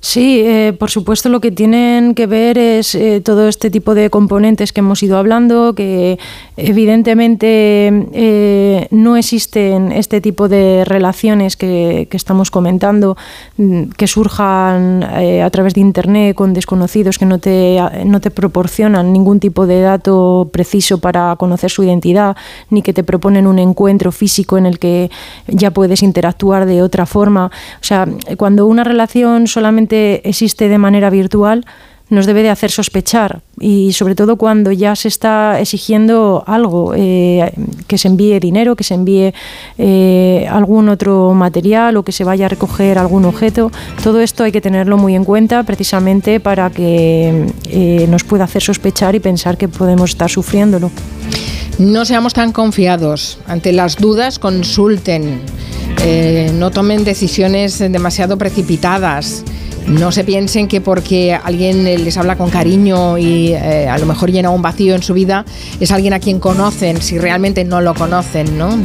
Sí, 0.00 0.42
eh, 0.44 0.72
por 0.78 0.90
supuesto 0.90 1.28
lo 1.28 1.40
que 1.40 1.50
tienen 1.50 2.14
que 2.14 2.26
ver 2.26 2.56
es 2.56 2.94
eh, 2.94 3.20
todo 3.20 3.48
este 3.48 3.68
tipo 3.68 3.94
de 3.94 4.10
componentes 4.10 4.72
que 4.72 4.80
hemos 4.80 5.02
ido 5.02 5.18
hablando, 5.18 5.74
que 5.74 6.18
evidentemente 6.56 8.06
eh, 8.12 8.86
no 8.90 9.16
existen 9.16 9.90
este 9.90 10.20
tipo 10.20 10.48
de 10.48 10.84
relaciones 10.84 11.56
que, 11.56 12.08
estamos 12.12 12.50
comentando, 12.50 13.16
mm, 13.56 13.90
que 13.96 14.06
surjan 14.08 15.04
a 15.04 15.50
través 15.50 15.74
de 15.74 15.80
Internet 15.80 16.34
con 16.34 16.52
desconocidos 16.52 17.16
que 17.16 17.26
no 17.26 17.38
te, 17.38 17.78
no 18.04 18.20
te 18.20 18.30
proporcionan 18.32 19.12
ningún 19.12 19.38
tipo 19.38 19.66
de 19.66 19.80
dato 19.80 20.48
preciso 20.52 20.98
para 20.98 21.36
conocer 21.36 21.70
su 21.70 21.84
identidad, 21.84 22.36
ni 22.70 22.82
que 22.82 22.92
te 22.92 23.04
proponen 23.04 23.46
un 23.46 23.58
encuentro 23.58 24.10
físico 24.10 24.58
en 24.58 24.66
el 24.66 24.78
que 24.78 25.10
ya 25.46 25.70
puedes 25.70 26.02
interactuar 26.02 26.66
de 26.66 26.82
otra 26.82 27.06
forma. 27.06 27.46
O 27.80 27.84
sea, 27.84 28.08
cuando 28.36 28.66
una 28.66 28.82
relación 28.84 29.46
solamente 29.46 29.87
existe 30.24 30.68
de 30.68 30.78
manera 30.78 31.10
virtual, 31.10 31.64
nos 32.10 32.26
debe 32.26 32.42
de 32.42 32.50
hacer 32.50 32.70
sospechar 32.70 33.42
y 33.60 33.92
sobre 33.92 34.14
todo 34.14 34.36
cuando 34.36 34.72
ya 34.72 34.96
se 34.96 35.08
está 35.08 35.60
exigiendo 35.60 36.42
algo, 36.46 36.94
eh, 36.96 37.52
que 37.86 37.98
se 37.98 38.08
envíe 38.08 38.40
dinero, 38.40 38.76
que 38.76 38.84
se 38.84 38.94
envíe 38.94 39.34
eh, 39.76 40.46
algún 40.50 40.88
otro 40.88 41.34
material 41.34 41.96
o 41.98 42.02
que 42.02 42.12
se 42.12 42.24
vaya 42.24 42.46
a 42.46 42.48
recoger 42.48 42.98
algún 42.98 43.24
objeto. 43.26 43.70
Todo 44.02 44.20
esto 44.20 44.44
hay 44.44 44.52
que 44.52 44.60
tenerlo 44.60 44.96
muy 44.96 45.14
en 45.14 45.24
cuenta 45.24 45.62
precisamente 45.64 46.40
para 46.40 46.70
que 46.70 47.46
eh, 47.68 48.06
nos 48.08 48.24
pueda 48.24 48.44
hacer 48.44 48.62
sospechar 48.62 49.14
y 49.14 49.20
pensar 49.20 49.58
que 49.58 49.68
podemos 49.68 50.10
estar 50.10 50.30
sufriéndolo. 50.30 50.90
No 51.78 52.04
seamos 52.04 52.32
tan 52.32 52.52
confiados. 52.52 53.38
Ante 53.46 53.72
las 53.72 53.96
dudas, 53.96 54.38
consulten. 54.38 55.42
no 56.58 56.70
tomen 56.70 57.04
decisiones 57.04 57.78
demasiado 57.78 58.36
precipitadas. 58.38 59.44
No 59.86 60.12
se 60.12 60.24
piensen 60.24 60.68
que 60.68 60.80
porque 60.80 61.32
alguien 61.34 61.84
les 61.84 62.16
habla 62.16 62.36
con 62.36 62.50
cariño 62.50 63.16
y 63.16 63.52
eh, 63.52 63.88
a 63.88 63.96
lo 63.98 64.06
mejor 64.06 64.30
llena 64.30 64.50
un 64.50 64.60
vacío 64.60 64.94
en 64.94 65.02
su 65.02 65.14
vida, 65.14 65.44
es 65.80 65.90
alguien 65.90 66.12
a 66.12 66.20
quien 66.20 66.40
conocen, 66.40 67.00
si 67.00 67.18
realmente 67.18 67.64
no 67.64 67.80
lo 67.80 67.94
conocen, 67.94 68.58
¿no? 68.58 68.78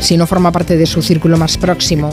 si 0.00 0.16
no 0.16 0.26
forma 0.26 0.52
parte 0.52 0.76
de 0.76 0.86
su 0.86 1.02
círculo 1.02 1.38
más 1.38 1.56
próximo. 1.56 2.10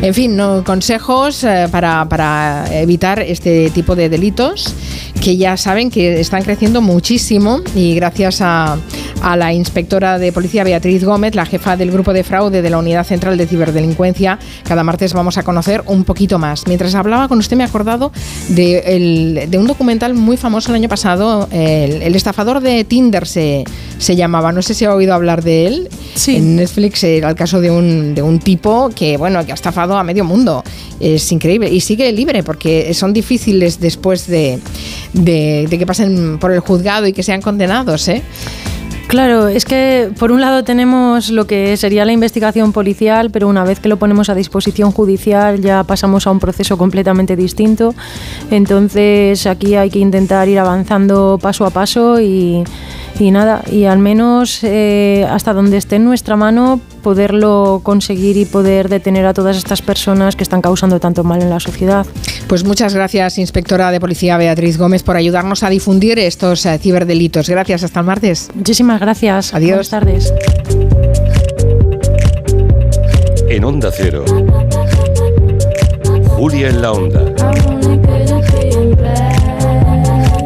En 0.00 0.14
fin, 0.14 0.40
consejos 0.64 1.42
eh, 1.42 1.66
para, 1.72 2.08
para 2.08 2.66
evitar 2.70 3.18
este 3.18 3.70
tipo 3.70 3.96
de 3.96 4.08
delitos 4.08 4.72
que 5.20 5.36
ya 5.36 5.56
saben 5.56 5.90
que 5.90 6.20
están 6.20 6.42
creciendo 6.42 6.80
muchísimo 6.80 7.60
y 7.74 7.96
gracias 7.96 8.40
a, 8.40 8.78
a, 9.20 9.36
la 9.36 9.52
inspectora 9.52 10.18
de 10.18 10.30
policía 10.30 10.62
Beatriz 10.62 11.02
Gómez, 11.02 11.34
la 11.34 11.46
jefa 11.46 11.76
del 11.76 11.90
grupo 11.90 12.12
de 12.12 12.22
fraude 12.22 12.62
de 12.62 12.70
la 12.70 12.78
Unidad 12.78 13.04
Central 13.04 13.36
de 13.36 13.48
Ciberdelincuencia, 13.48 14.38
cada 14.62 14.84
martes 14.84 15.12
vamos 15.14 15.36
a 15.36 15.42
conocer 15.42 15.82
un 15.86 16.04
poquito 16.04 16.38
más. 16.38 16.68
Mientras 16.68 16.94
hablaba 16.94 17.26
con 17.26 17.40
usted 17.48 17.56
me 17.56 17.64
he 17.64 17.66
acordado 17.66 18.12
de, 18.48 19.46
de 19.48 19.58
un 19.58 19.66
documental 19.66 20.12
muy 20.12 20.36
famoso 20.36 20.68
el 20.70 20.74
año 20.74 20.88
pasado, 20.90 21.48
el, 21.50 22.14
estafador 22.14 22.60
de 22.60 22.84
Tinder 22.84 23.26
se, 23.26 23.64
se, 23.98 24.16
llamaba, 24.16 24.52
no 24.52 24.60
sé 24.60 24.74
si 24.74 24.84
ha 24.84 24.94
oído 24.94 25.14
hablar 25.14 25.42
de 25.42 25.66
él. 25.66 25.88
Sí. 26.14 26.36
En 26.36 26.56
Netflix 26.56 27.04
era 27.04 27.30
el 27.30 27.36
caso 27.36 27.62
de 27.62 27.70
un, 27.70 28.14
de 28.14 28.20
un 28.20 28.38
tipo 28.38 28.90
que, 28.94 29.16
bueno, 29.16 29.46
que 29.46 29.52
ha 29.52 29.54
estafado 29.54 29.96
a 29.96 30.04
medio 30.04 30.24
mundo. 30.24 30.62
Es 31.00 31.32
increíble 31.32 31.72
y 31.72 31.80
sigue 31.80 32.12
libre 32.12 32.42
porque 32.42 32.92
son 32.92 33.14
difíciles 33.14 33.80
después 33.80 34.26
de 34.26 34.58
de, 35.12 35.66
que 35.70 35.86
pasen 35.86 36.38
por 36.38 36.52
el 36.52 36.60
juzgado 36.60 37.06
y 37.06 37.12
que 37.12 37.22
sean 37.22 37.40
condenados, 37.40 38.08
¿eh? 38.08 38.22
Claro, 39.08 39.48
es 39.48 39.64
que 39.64 40.10
por 40.18 40.32
un 40.32 40.42
lado 40.42 40.64
tenemos 40.64 41.30
lo 41.30 41.46
que 41.46 41.78
sería 41.78 42.04
la 42.04 42.12
investigación 42.12 42.74
policial, 42.74 43.30
pero 43.30 43.48
una 43.48 43.64
vez 43.64 43.80
que 43.80 43.88
lo 43.88 43.96
ponemos 43.96 44.28
a 44.28 44.34
disposición 44.34 44.92
judicial 44.92 45.62
ya 45.62 45.82
pasamos 45.82 46.26
a 46.26 46.30
un 46.30 46.38
proceso 46.38 46.76
completamente 46.76 47.34
distinto. 47.34 47.94
Entonces 48.50 49.46
aquí 49.46 49.76
hay 49.76 49.88
que 49.88 49.98
intentar 49.98 50.46
ir 50.50 50.58
avanzando 50.58 51.38
paso 51.40 51.64
a 51.64 51.70
paso 51.70 52.20
y, 52.20 52.64
nada, 53.18 53.62
y 53.72 53.84
al 53.84 53.98
menos 53.98 54.62
eh, 54.62 55.26
hasta 55.30 55.54
donde 55.54 55.78
esté 55.78 55.96
en 55.96 56.04
nuestra 56.04 56.36
mano 56.36 56.78
poderlo 57.08 57.80
conseguir 57.82 58.36
y 58.36 58.44
poder 58.44 58.90
detener 58.90 59.24
a 59.24 59.32
todas 59.32 59.56
estas 59.56 59.80
personas 59.80 60.36
que 60.36 60.42
están 60.42 60.60
causando 60.60 61.00
tanto 61.00 61.24
mal 61.24 61.40
en 61.40 61.48
la 61.48 61.58
sociedad. 61.58 62.04
Pues 62.48 62.64
muchas 62.64 62.92
gracias, 62.92 63.38
inspectora 63.38 63.90
de 63.90 63.98
policía 63.98 64.36
Beatriz 64.36 64.76
Gómez, 64.76 65.02
por 65.02 65.16
ayudarnos 65.16 65.62
a 65.62 65.70
difundir 65.70 66.18
estos 66.18 66.66
eh, 66.66 66.78
ciberdelitos. 66.78 67.48
Gracias, 67.48 67.82
hasta 67.82 68.00
el 68.00 68.04
martes. 68.04 68.50
Muchísimas 68.54 69.00
gracias. 69.00 69.54
Adiós. 69.54 69.88
Buenas 69.88 69.88
tardes. 69.88 70.34
En 73.48 73.64
Onda 73.64 73.90
Cero, 73.90 74.26
Julia 76.36 76.68
en 76.68 76.82
la 76.82 76.92
Onda, 76.92 77.24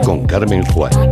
con 0.05 0.25
Carmen 0.29 0.63
Juan. 0.67 1.12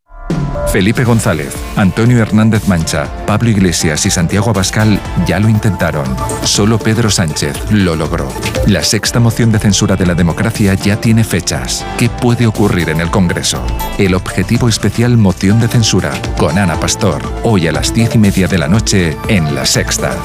Felipe 0.71 1.03
González, 1.03 1.53
Antonio 1.75 2.21
Hernández 2.21 2.67
Mancha, 2.67 3.07
Pablo 3.25 3.49
Iglesias 3.49 4.05
y 4.05 4.09
Santiago 4.09 4.49
Abascal 4.49 4.99
ya 5.27 5.39
lo 5.39 5.49
intentaron. 5.49 6.05
Solo 6.43 6.79
Pedro 6.79 7.09
Sánchez 7.09 7.71
lo 7.71 7.95
logró. 7.95 8.29
La 8.67 8.83
sexta 8.83 9.19
moción 9.19 9.51
de 9.51 9.59
censura 9.59 9.95
de 9.95 10.05
la 10.05 10.15
democracia 10.15 10.73
ya 10.75 10.95
tiene 10.95 11.23
fechas. 11.23 11.85
¿Qué 11.97 12.09
puede 12.09 12.47
ocurrir 12.47 12.89
en 12.89 13.01
el 13.01 13.11
Congreso? 13.11 13.61
El 13.97 14.13
objetivo 14.13 14.69
especial 14.69 15.17
moción 15.17 15.59
de 15.59 15.67
censura 15.67 16.11
con 16.37 16.57
Ana 16.57 16.79
Pastor, 16.79 17.21
hoy 17.43 17.67
a 17.67 17.71
las 17.71 17.93
diez 17.93 18.15
y 18.15 18.17
media 18.17 18.47
de 18.47 18.57
la 18.57 18.67
noche 18.67 19.17
en 19.27 19.53
La 19.53 19.65
Sexta. 19.65 20.15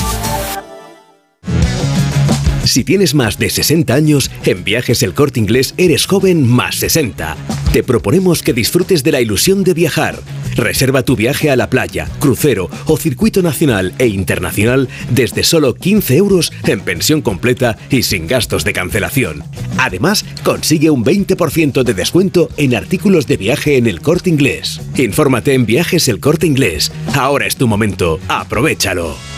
Si 2.67 2.83
tienes 2.83 3.15
más 3.15 3.39
de 3.39 3.49
60 3.49 3.95
años, 3.95 4.29
en 4.45 4.65
Viajes 4.65 5.03
El 5.05 5.15
Corte 5.15 5.39
Inglés 5.39 5.73
eres 5.77 6.07
joven 6.07 6.47
más 6.47 6.75
60. 6.77 7.37
Te 7.73 7.85
proponemos 7.85 8.43
que 8.43 8.53
disfrutes 8.53 9.05
de 9.05 9.13
la 9.13 9.21
ilusión 9.21 9.63
de 9.63 9.73
viajar. 9.73 10.19
Reserva 10.57 11.05
tu 11.05 11.15
viaje 11.15 11.49
a 11.49 11.57
la 11.57 11.71
playa, 11.71 12.09
crucero 12.19 12.69
o 12.87 12.97
circuito 12.97 13.41
nacional 13.41 13.95
e 13.99 14.09
internacional 14.09 14.89
desde 15.11 15.45
solo 15.45 15.75
15 15.75 16.17
euros 16.17 16.53
en 16.65 16.81
pensión 16.81 17.23
completa 17.23 17.79
y 17.89 18.03
sin 18.03 18.27
gastos 18.27 18.65
de 18.65 18.73
cancelación. 18.73 19.45
Además, 19.79 20.25
consigue 20.43 20.91
un 20.91 21.05
20% 21.05 21.85
de 21.85 21.95
descuento 21.95 22.49
en 22.57 22.75
artículos 22.75 23.29
de 23.29 23.37
viaje 23.37 23.77
en 23.77 23.87
el 23.87 24.01
corte 24.01 24.29
inglés. 24.29 24.81
Infórmate 24.97 25.55
en 25.55 25.67
Viajes 25.67 26.09
El 26.09 26.19
Corte 26.19 26.47
Inglés. 26.47 26.91
Ahora 27.15 27.47
es 27.47 27.57
tu 27.57 27.69
momento. 27.69 28.19
Aprovechalo. 28.29 29.36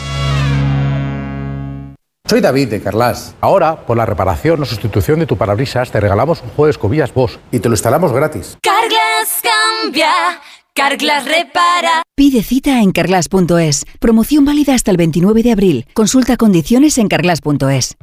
Soy 2.28 2.42
David 2.42 2.68
de 2.68 2.82
Carlas. 2.82 3.34
Ahora, 3.40 3.86
por 3.86 3.96
la 3.96 4.05
reparación 4.05 4.60
o 4.60 4.66
sustitución 4.66 5.18
de 5.18 5.26
tu 5.26 5.38
parabrisas, 5.38 5.90
te 5.90 5.98
regalamos 5.98 6.42
un 6.42 6.50
juego 6.50 6.66
de 6.66 6.72
escobillas 6.72 7.14
Bosch 7.14 7.38
y 7.50 7.59
te 7.59 7.70
lo 7.70 7.74
instalamos 7.74 8.12
gratis. 8.12 8.59
Carglass 8.60 9.40
cambia. 9.42 10.12
Carglass 10.74 11.24
repara. 11.24 12.02
Pide 12.14 12.42
cita 12.42 12.82
en 12.82 12.92
carglass.es. 12.92 13.86
Promoción 13.98 14.44
válida 14.44 14.74
hasta 14.74 14.90
el 14.90 14.98
29 14.98 15.42
de 15.42 15.52
abril. 15.52 15.86
Consulta 15.94 16.36
condiciones 16.36 16.98
en 16.98 17.09
carglass.es. 17.09 17.96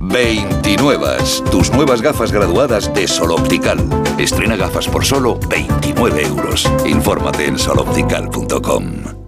29. 0.00 1.06
Tus 1.52 1.72
nuevas 1.72 2.02
gafas 2.02 2.32
graduadas 2.32 2.92
de 2.94 3.06
Sol 3.06 3.30
Optical. 3.30 3.78
Estrena 4.18 4.56
gafas 4.56 4.88
por 4.88 5.04
solo 5.04 5.38
29 5.48 6.24
euros. 6.24 6.68
Infórmate 6.84 7.46
en 7.46 7.56
soloptical.com. 7.56 9.27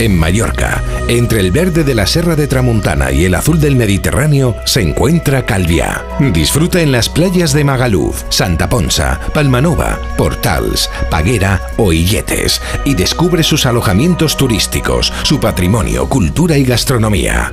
En 0.00 0.18
Mallorca, 0.18 0.82
entre 1.08 1.38
el 1.38 1.52
verde 1.52 1.84
de 1.84 1.94
la 1.94 2.06
Serra 2.06 2.34
de 2.34 2.48
Tramuntana 2.48 3.12
y 3.12 3.26
el 3.26 3.34
azul 3.34 3.60
del 3.60 3.76
Mediterráneo, 3.76 4.56
se 4.64 4.80
encuentra 4.80 5.46
Calviá. 5.46 6.04
Disfruta 6.32 6.80
en 6.80 6.90
las 6.90 7.08
playas 7.08 7.52
de 7.52 7.62
Magaluf, 7.62 8.24
Santa 8.28 8.68
Ponsa, 8.68 9.20
Palmanova, 9.32 10.00
Portals, 10.16 10.90
Paguera 11.10 11.60
o 11.76 11.92
Illetes 11.92 12.60
y 12.84 12.94
descubre 12.94 13.44
sus 13.44 13.66
alojamientos 13.66 14.36
turísticos, 14.36 15.12
su 15.22 15.38
patrimonio, 15.38 16.08
cultura 16.08 16.58
y 16.58 16.64
gastronomía. 16.64 17.52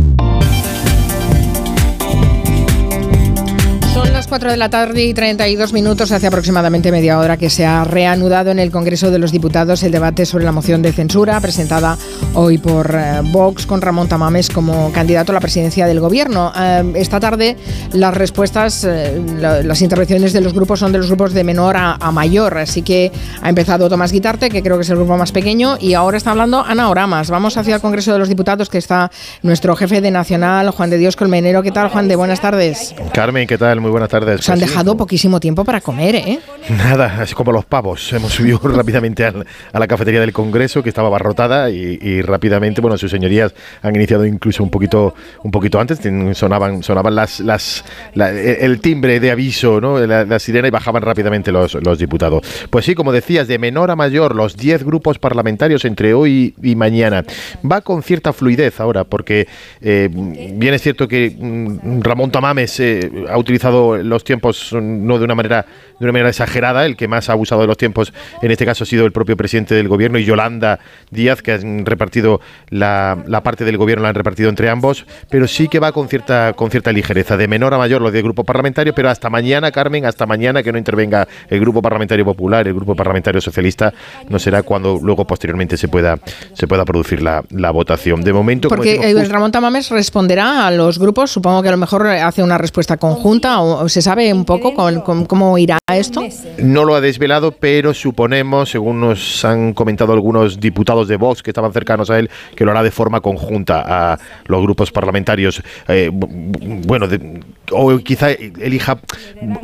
4 4.31 4.49
de 4.49 4.55
la 4.55 4.69
tarde 4.69 5.03
y 5.03 5.13
32 5.13 5.73
minutos, 5.73 6.09
hace 6.13 6.25
aproximadamente 6.27 6.89
media 6.89 7.19
hora 7.19 7.35
que 7.35 7.49
se 7.49 7.65
ha 7.65 7.83
reanudado 7.83 8.49
en 8.49 8.59
el 8.59 8.71
Congreso 8.71 9.11
de 9.11 9.19
los 9.19 9.33
Diputados 9.33 9.83
el 9.83 9.91
debate 9.91 10.25
sobre 10.25 10.45
la 10.45 10.53
moción 10.53 10.81
de 10.81 10.93
censura 10.93 11.37
presentada 11.41 11.97
hoy 12.33 12.57
por 12.57 12.95
eh, 12.95 13.19
Vox 13.25 13.65
con 13.65 13.81
Ramón 13.81 14.07
Tamames 14.07 14.49
como 14.49 14.89
candidato 14.93 15.33
a 15.33 15.35
la 15.35 15.41
presidencia 15.41 15.85
del 15.85 15.99
Gobierno. 15.99 16.53
Eh, 16.57 16.93
esta 16.95 17.19
tarde 17.19 17.57
las 17.91 18.13
respuestas, 18.13 18.85
eh, 18.85 19.21
la- 19.37 19.63
las 19.63 19.81
intervenciones 19.81 20.31
de 20.31 20.39
los 20.39 20.53
grupos 20.53 20.79
son 20.79 20.93
de 20.93 20.99
los 20.99 21.07
grupos 21.07 21.33
de 21.33 21.43
menor 21.43 21.75
a, 21.75 21.95
a 21.99 22.11
mayor, 22.13 22.57
así 22.57 22.83
que 22.83 23.11
ha 23.41 23.49
empezado 23.49 23.89
Tomás 23.89 24.13
Guitarte, 24.13 24.49
que 24.49 24.63
creo 24.63 24.77
que 24.77 24.83
es 24.83 24.89
el 24.91 24.95
grupo 24.95 25.17
más 25.17 25.33
pequeño, 25.33 25.75
y 25.77 25.93
ahora 25.93 26.15
está 26.15 26.31
hablando 26.31 26.63
Ana 26.65 26.89
Oramas. 26.89 27.29
Vamos 27.29 27.57
hacia 27.57 27.75
el 27.75 27.81
Congreso 27.81 28.13
de 28.13 28.19
los 28.19 28.29
Diputados, 28.29 28.69
que 28.69 28.77
está 28.77 29.11
nuestro 29.43 29.75
jefe 29.75 29.99
de 29.99 30.09
Nacional, 30.09 30.69
Juan 30.69 30.89
de 30.89 30.97
Dios 30.99 31.17
Colmenero. 31.17 31.61
¿Qué 31.63 31.71
tal, 31.71 31.89
Juan 31.89 32.07
de? 32.07 32.15
Buenas 32.15 32.39
tardes. 32.39 32.95
Carmen, 33.13 33.45
¿qué 33.45 33.57
tal? 33.57 33.81
Muy 33.81 33.91
buenas 33.91 34.07
tardes. 34.07 34.20
Os 34.23 34.49
han 34.49 34.55
Pues 34.59 34.59
sí, 34.59 34.65
dejado 34.73 34.97
poquísimo 34.97 35.39
tiempo 35.39 35.63
para 35.65 35.81
comer, 35.81 36.15
¿eh? 36.15 36.39
Nada, 36.69 37.23
es 37.23 37.33
como 37.35 37.51
los 37.51 37.65
pavos. 37.65 38.11
Hemos 38.13 38.33
subido 38.33 38.59
rápidamente 38.63 39.25
al- 39.25 39.45
a 39.73 39.79
la 39.79 39.87
cafetería 39.87 40.19
del 40.21 40.33
Congreso, 40.33 40.83
que 40.83 40.89
estaba 40.89 41.07
abarrotada, 41.07 41.69
y, 41.69 41.97
y 42.01 42.21
rápidamente, 42.21 42.81
bueno, 42.81 42.97
sus 42.97 43.11
señorías 43.11 43.53
han 43.81 43.95
iniciado 43.95 44.25
incluso 44.25 44.63
un 44.63 44.69
poquito, 44.69 45.13
un 45.43 45.51
poquito 45.51 45.79
antes. 45.79 45.99
Sonaban, 46.37 46.83
sonaban 46.83 47.15
las, 47.15 47.39
las, 47.39 47.83
la- 48.13 48.31
el 48.31 48.79
timbre 48.81 49.19
de 49.19 49.31
aviso, 49.31 49.81
¿no? 49.81 49.99
La, 50.05 50.25
la 50.25 50.39
sirena 50.39 50.67
y 50.67 50.71
bajaban 50.71 51.01
rápidamente 51.01 51.51
los, 51.51 51.73
los 51.75 51.97
diputados. 51.99 52.41
Pues 52.69 52.85
sí, 52.85 52.95
como 52.95 53.11
decías, 53.11 53.47
de 53.47 53.57
menor 53.59 53.91
a 53.91 53.95
mayor, 53.95 54.35
los 54.35 54.55
10 54.57 54.83
grupos 54.83 55.19
parlamentarios 55.19 55.85
entre 55.85 56.13
hoy 56.13 56.53
y 56.61 56.75
mañana. 56.75 57.23
Va 57.69 57.81
con 57.81 58.03
cierta 58.03 58.33
fluidez 58.33 58.79
ahora, 58.79 59.03
porque 59.03 59.47
eh, 59.81 60.09
bien 60.11 60.73
es 60.73 60.81
cierto 60.81 61.07
que 61.07 61.35
mm, 61.37 62.01
Ramón 62.01 62.31
Tamames 62.31 62.79
eh, 62.79 63.09
ha 63.29 63.37
utilizado 63.37 63.97
los 64.11 64.23
tiempos 64.23 64.71
no 64.73 65.17
de 65.17 65.25
una 65.25 65.33
manera 65.35 65.65
de 65.99 66.05
una 66.05 66.11
manera 66.11 66.29
exagerada, 66.29 66.85
el 66.85 66.95
que 66.95 67.07
más 67.07 67.29
ha 67.29 67.33
abusado 67.33 67.61
de 67.61 67.67
los 67.67 67.77
tiempos 67.77 68.13
en 68.41 68.51
este 68.51 68.65
caso 68.65 68.83
ha 68.83 68.87
sido 68.87 69.05
el 69.05 69.11
propio 69.11 69.37
presidente 69.37 69.75
del 69.75 69.87
gobierno 69.87 70.19
y 70.19 70.25
Yolanda 70.25 70.79
Díaz, 71.09 71.41
que 71.41 71.53
han 71.53 71.85
repartido 71.85 72.41
la, 72.69 73.17
la 73.27 73.43
parte 73.43 73.65
del 73.65 73.77
gobierno, 73.77 74.03
la 74.03 74.09
han 74.09 74.15
repartido 74.15 74.49
entre 74.49 74.69
ambos, 74.69 75.05
pero 75.29 75.47
sí 75.47 75.67
que 75.67 75.79
va 75.79 75.91
con 75.91 76.07
cierta, 76.07 76.53
con 76.53 76.71
cierta 76.71 76.91
ligereza, 76.91 77.37
de 77.37 77.47
menor 77.47 77.73
a 77.73 77.77
mayor 77.77 78.01
los 78.01 78.13
del 78.13 78.23
grupo 78.23 78.43
parlamentario, 78.43 78.93
pero 78.93 79.09
hasta 79.09 79.29
mañana, 79.29 79.71
Carmen, 79.71 80.05
hasta 80.05 80.25
mañana 80.25 80.63
que 80.63 80.71
no 80.71 80.77
intervenga 80.77 81.27
el 81.49 81.59
grupo 81.59 81.81
parlamentario 81.81 82.25
popular, 82.25 82.67
el 82.67 82.73
grupo 82.73 82.95
parlamentario 82.95 83.41
socialista, 83.41 83.93
no 84.29 84.39
será 84.39 84.63
cuando 84.63 84.99
luego 85.01 85.25
posteriormente 85.25 85.77
se 85.77 85.87
pueda, 85.87 86.19
se 86.53 86.67
pueda 86.67 86.85
producir 86.85 87.21
la, 87.21 87.43
la 87.51 87.71
votación. 87.71 88.21
De 88.21 88.33
momento, 88.33 88.69
Porque 88.69 88.97
decimos, 88.97 89.29
Ramón 89.29 89.51
Tamames 89.51 89.89
responderá 89.89 90.67
a 90.67 90.71
los 90.71 90.99
grupos, 90.99 91.31
supongo 91.31 91.61
que 91.61 91.69
a 91.69 91.71
lo 91.71 91.77
mejor 91.77 92.07
hace 92.07 92.43
una 92.43 92.57
respuesta 92.57 92.97
conjunta 92.97 93.59
o, 93.61 93.83
o 93.83 93.89
se 94.01 94.05
sabe 94.05 94.33
un 94.33 94.45
poco 94.45 94.73
con- 94.73 95.01
con 95.01 95.25
cómo 95.25 95.57
irá 95.59 95.77
esto. 95.93 96.23
No 96.57 96.85
lo 96.85 96.95
ha 96.95 97.01
desvelado, 97.01 97.51
pero 97.51 97.93
suponemos, 97.93 98.69
según 98.71 98.99
nos 98.99 99.45
han 99.45 99.73
comentado 99.73 100.11
algunos 100.13 100.59
diputados 100.59 101.07
de 101.07 101.17
Vox 101.17 101.43
que 101.43 101.51
estaban 101.51 101.71
cercanos 101.71 102.09
a 102.09 102.17
él, 102.17 102.29
que 102.55 102.65
lo 102.65 102.71
hará 102.71 102.81
de 102.81 102.89
forma 102.91 103.21
conjunta 103.21 103.83
a 104.13 104.19
los 104.45 104.61
grupos 104.61 104.91
parlamentarios. 104.91 105.61
eh, 105.87 106.09
bu- 106.11 106.27
bu- 106.27 106.81
bueno, 106.87 107.07
de- 107.07 107.39
o 107.71 107.97
quizá 107.99 108.31
elija 108.31 108.99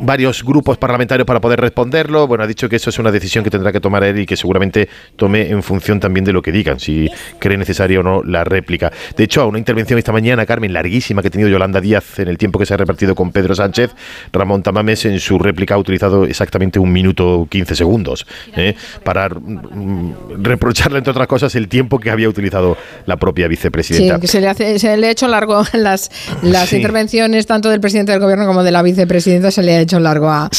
varios 0.00 0.44
grupos 0.44 0.78
parlamentarios 0.78 1.26
para 1.26 1.40
poder 1.40 1.60
responderlo. 1.60 2.26
Bueno, 2.26 2.44
ha 2.44 2.46
dicho 2.46 2.68
que 2.68 2.76
eso 2.76 2.90
es 2.90 2.98
una 2.98 3.10
decisión 3.10 3.44
que 3.44 3.50
tendrá 3.50 3.72
que 3.72 3.80
tomar 3.80 4.02
él 4.04 4.18
y 4.20 4.26
que 4.26 4.36
seguramente 4.36 4.88
tome 5.16 5.48
en 5.50 5.62
función 5.62 6.00
también 6.00 6.24
de 6.24 6.32
lo 6.32 6.42
que 6.42 6.52
digan, 6.52 6.80
si 6.80 7.08
cree 7.38 7.56
necesaria 7.56 8.00
o 8.00 8.02
no 8.02 8.22
la 8.22 8.44
réplica. 8.44 8.92
De 9.16 9.24
hecho, 9.24 9.42
a 9.42 9.46
una 9.46 9.58
intervención 9.58 9.98
esta 9.98 10.12
mañana, 10.12 10.46
Carmen, 10.46 10.72
larguísima 10.72 11.22
que 11.22 11.28
ha 11.28 11.30
tenido 11.30 11.48
Yolanda 11.50 11.80
Díaz 11.80 12.18
en 12.18 12.28
el 12.28 12.38
tiempo 12.38 12.58
que 12.58 12.66
se 12.66 12.74
ha 12.74 12.76
repartido 12.76 13.14
con 13.14 13.32
Pedro 13.32 13.54
Sánchez, 13.54 13.90
Ramón 14.32 14.62
Tamames 14.62 15.04
en 15.04 15.20
su 15.20 15.38
réplica 15.38 15.74
ha 15.74 15.78
utilizado 15.78 16.24
exactamente 16.24 16.78
un 16.78 16.92
minuto 16.92 17.46
15 17.50 17.74
segundos 17.74 18.26
¿eh? 18.56 18.74
para 19.04 19.28
mm, 19.28 20.42
reprocharle, 20.42 20.98
entre 20.98 21.10
otras 21.10 21.26
cosas, 21.26 21.54
el 21.54 21.68
tiempo 21.68 21.98
que 21.98 22.10
había 22.10 22.28
utilizado 22.28 22.76
la 23.06 23.16
propia 23.16 23.46
Sí, 23.46 23.50
vicepresidenta. 23.50 24.20
que 24.20 24.26
se 24.26 24.40
le, 24.40 24.48
hace, 24.48 24.78
se 24.78 24.96
le 24.96 25.06
ha 25.08 25.10
hecho 25.10 25.28
largo 25.28 25.62
las, 25.72 26.10
las 26.42 26.68
Sí. 26.68 26.76
intervenciones 26.76 27.46
tanto 27.46 27.68
del 27.70 27.80
presidente 27.80 27.97
del 28.06 28.20
gobierno 28.20 28.46
como 28.46 28.62
de 28.62 28.70
la 28.70 28.82
vicepresidenta, 28.82 29.50
se 29.50 29.62
le 29.62 29.74
ha 29.76 29.80
hecho 29.80 29.98
largo 30.00 30.28
a, 30.28 30.46
a 30.46 30.50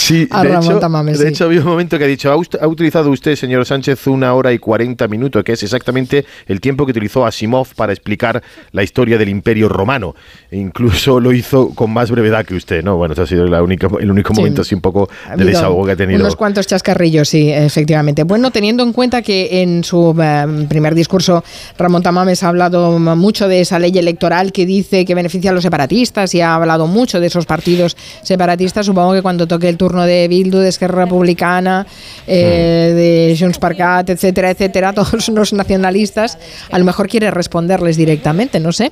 de 0.44 0.50
Ramón 0.50 0.64
hecho, 0.64 0.80
Tamames. 0.80 1.20
de 1.20 1.26
sí. 1.26 1.30
hecho, 1.32 1.46
había 1.46 1.60
un 1.62 1.68
momento 1.68 1.98
que 1.98 2.04
ha 2.04 2.08
dicho, 2.08 2.32
ha, 2.32 2.36
ha 2.64 2.68
utilizado 2.68 3.10
usted, 3.10 3.36
señor 3.36 3.66
Sánchez, 3.66 4.08
una 4.08 4.34
hora 4.34 4.52
y 4.54 4.60
40 4.60 5.08
minutos, 5.08 5.44
que 5.44 5.54
es 5.54 5.64
exactamente 5.64 6.26
el 6.48 6.60
tiempo 6.62 6.86
que 6.86 6.92
utilizó 6.92 7.26
Asimov 7.26 7.68
para 7.76 7.94
explicar 7.94 8.42
la 8.72 8.84
historia 8.84 9.18
del 9.18 9.30
Imperio 9.30 9.70
Romano. 9.70 10.16
E 10.52 10.58
incluso 10.58 11.20
lo 11.20 11.32
hizo 11.34 11.70
con 11.76 11.92
más 11.92 12.10
brevedad 12.12 12.46
que 12.46 12.56
usted, 12.56 12.84
¿no? 12.84 12.98
Bueno, 12.98 13.14
ese 13.14 13.22
ha 13.24 13.28
sido 13.28 13.46
la 13.48 13.62
única, 13.64 13.88
el 14.00 14.10
único 14.12 14.34
Sí. 14.34 14.42
momento 14.42 14.62
así 14.62 14.76
un 14.76 14.82
poco 14.82 15.10
de 15.36 15.44
desahogo 15.46 15.86
que 15.86 15.92
ha 15.94 15.96
tenido. 15.96 16.20
Unos 16.20 16.36
cuantos 16.36 16.68
chascarrillos, 16.68 17.28
sí, 17.30 17.50
efectivamente. 17.52 18.24
Bueno, 18.24 18.52
teniendo 18.52 18.84
en 18.84 18.94
cuenta 18.94 19.22
que 19.22 19.62
en 19.62 19.84
su 19.84 20.16
eh, 20.22 20.66
primer 20.70 20.94
discurso 20.96 21.44
Ramón 21.78 22.04
Tamames 22.04 22.44
ha 22.44 22.50
hablado 22.50 23.00
mucho 23.00 23.48
de 23.48 23.62
esa 23.62 23.80
ley 23.80 23.98
electoral 23.98 24.52
que 24.52 24.66
dice 24.66 25.06
que 25.06 25.16
beneficia 25.16 25.52
a 25.52 25.54
los 25.54 25.64
separatistas 25.64 26.34
y 26.36 26.42
ha 26.42 26.56
hablado 26.56 26.88
mucho 26.88 27.20
de 27.20 27.29
esos 27.30 27.46
partidos 27.46 27.96
separatistas, 28.22 28.86
supongo 28.86 29.14
que 29.14 29.22
cuando 29.22 29.48
toque 29.48 29.70
el 29.70 29.78
turno 29.78 30.06
de 30.06 30.28
Bildu, 30.28 30.60
de 30.60 30.70
Esquerra 30.70 31.06
Republicana, 31.06 31.86
eh, 32.28 32.94
de 32.96 33.38
Junts 33.40 33.58
per 33.58 33.76
Cat, 33.76 34.10
etcétera, 34.10 34.52
etcétera, 34.52 34.94
todos 35.00 35.30
los 35.30 35.54
nacionalistas, 35.54 36.38
a 36.72 36.78
lo 36.78 36.86
mejor 36.86 37.08
quiere 37.08 37.32
responderles 37.32 37.98
directamente, 37.98 38.60
no 38.60 38.72
sé. 38.72 38.92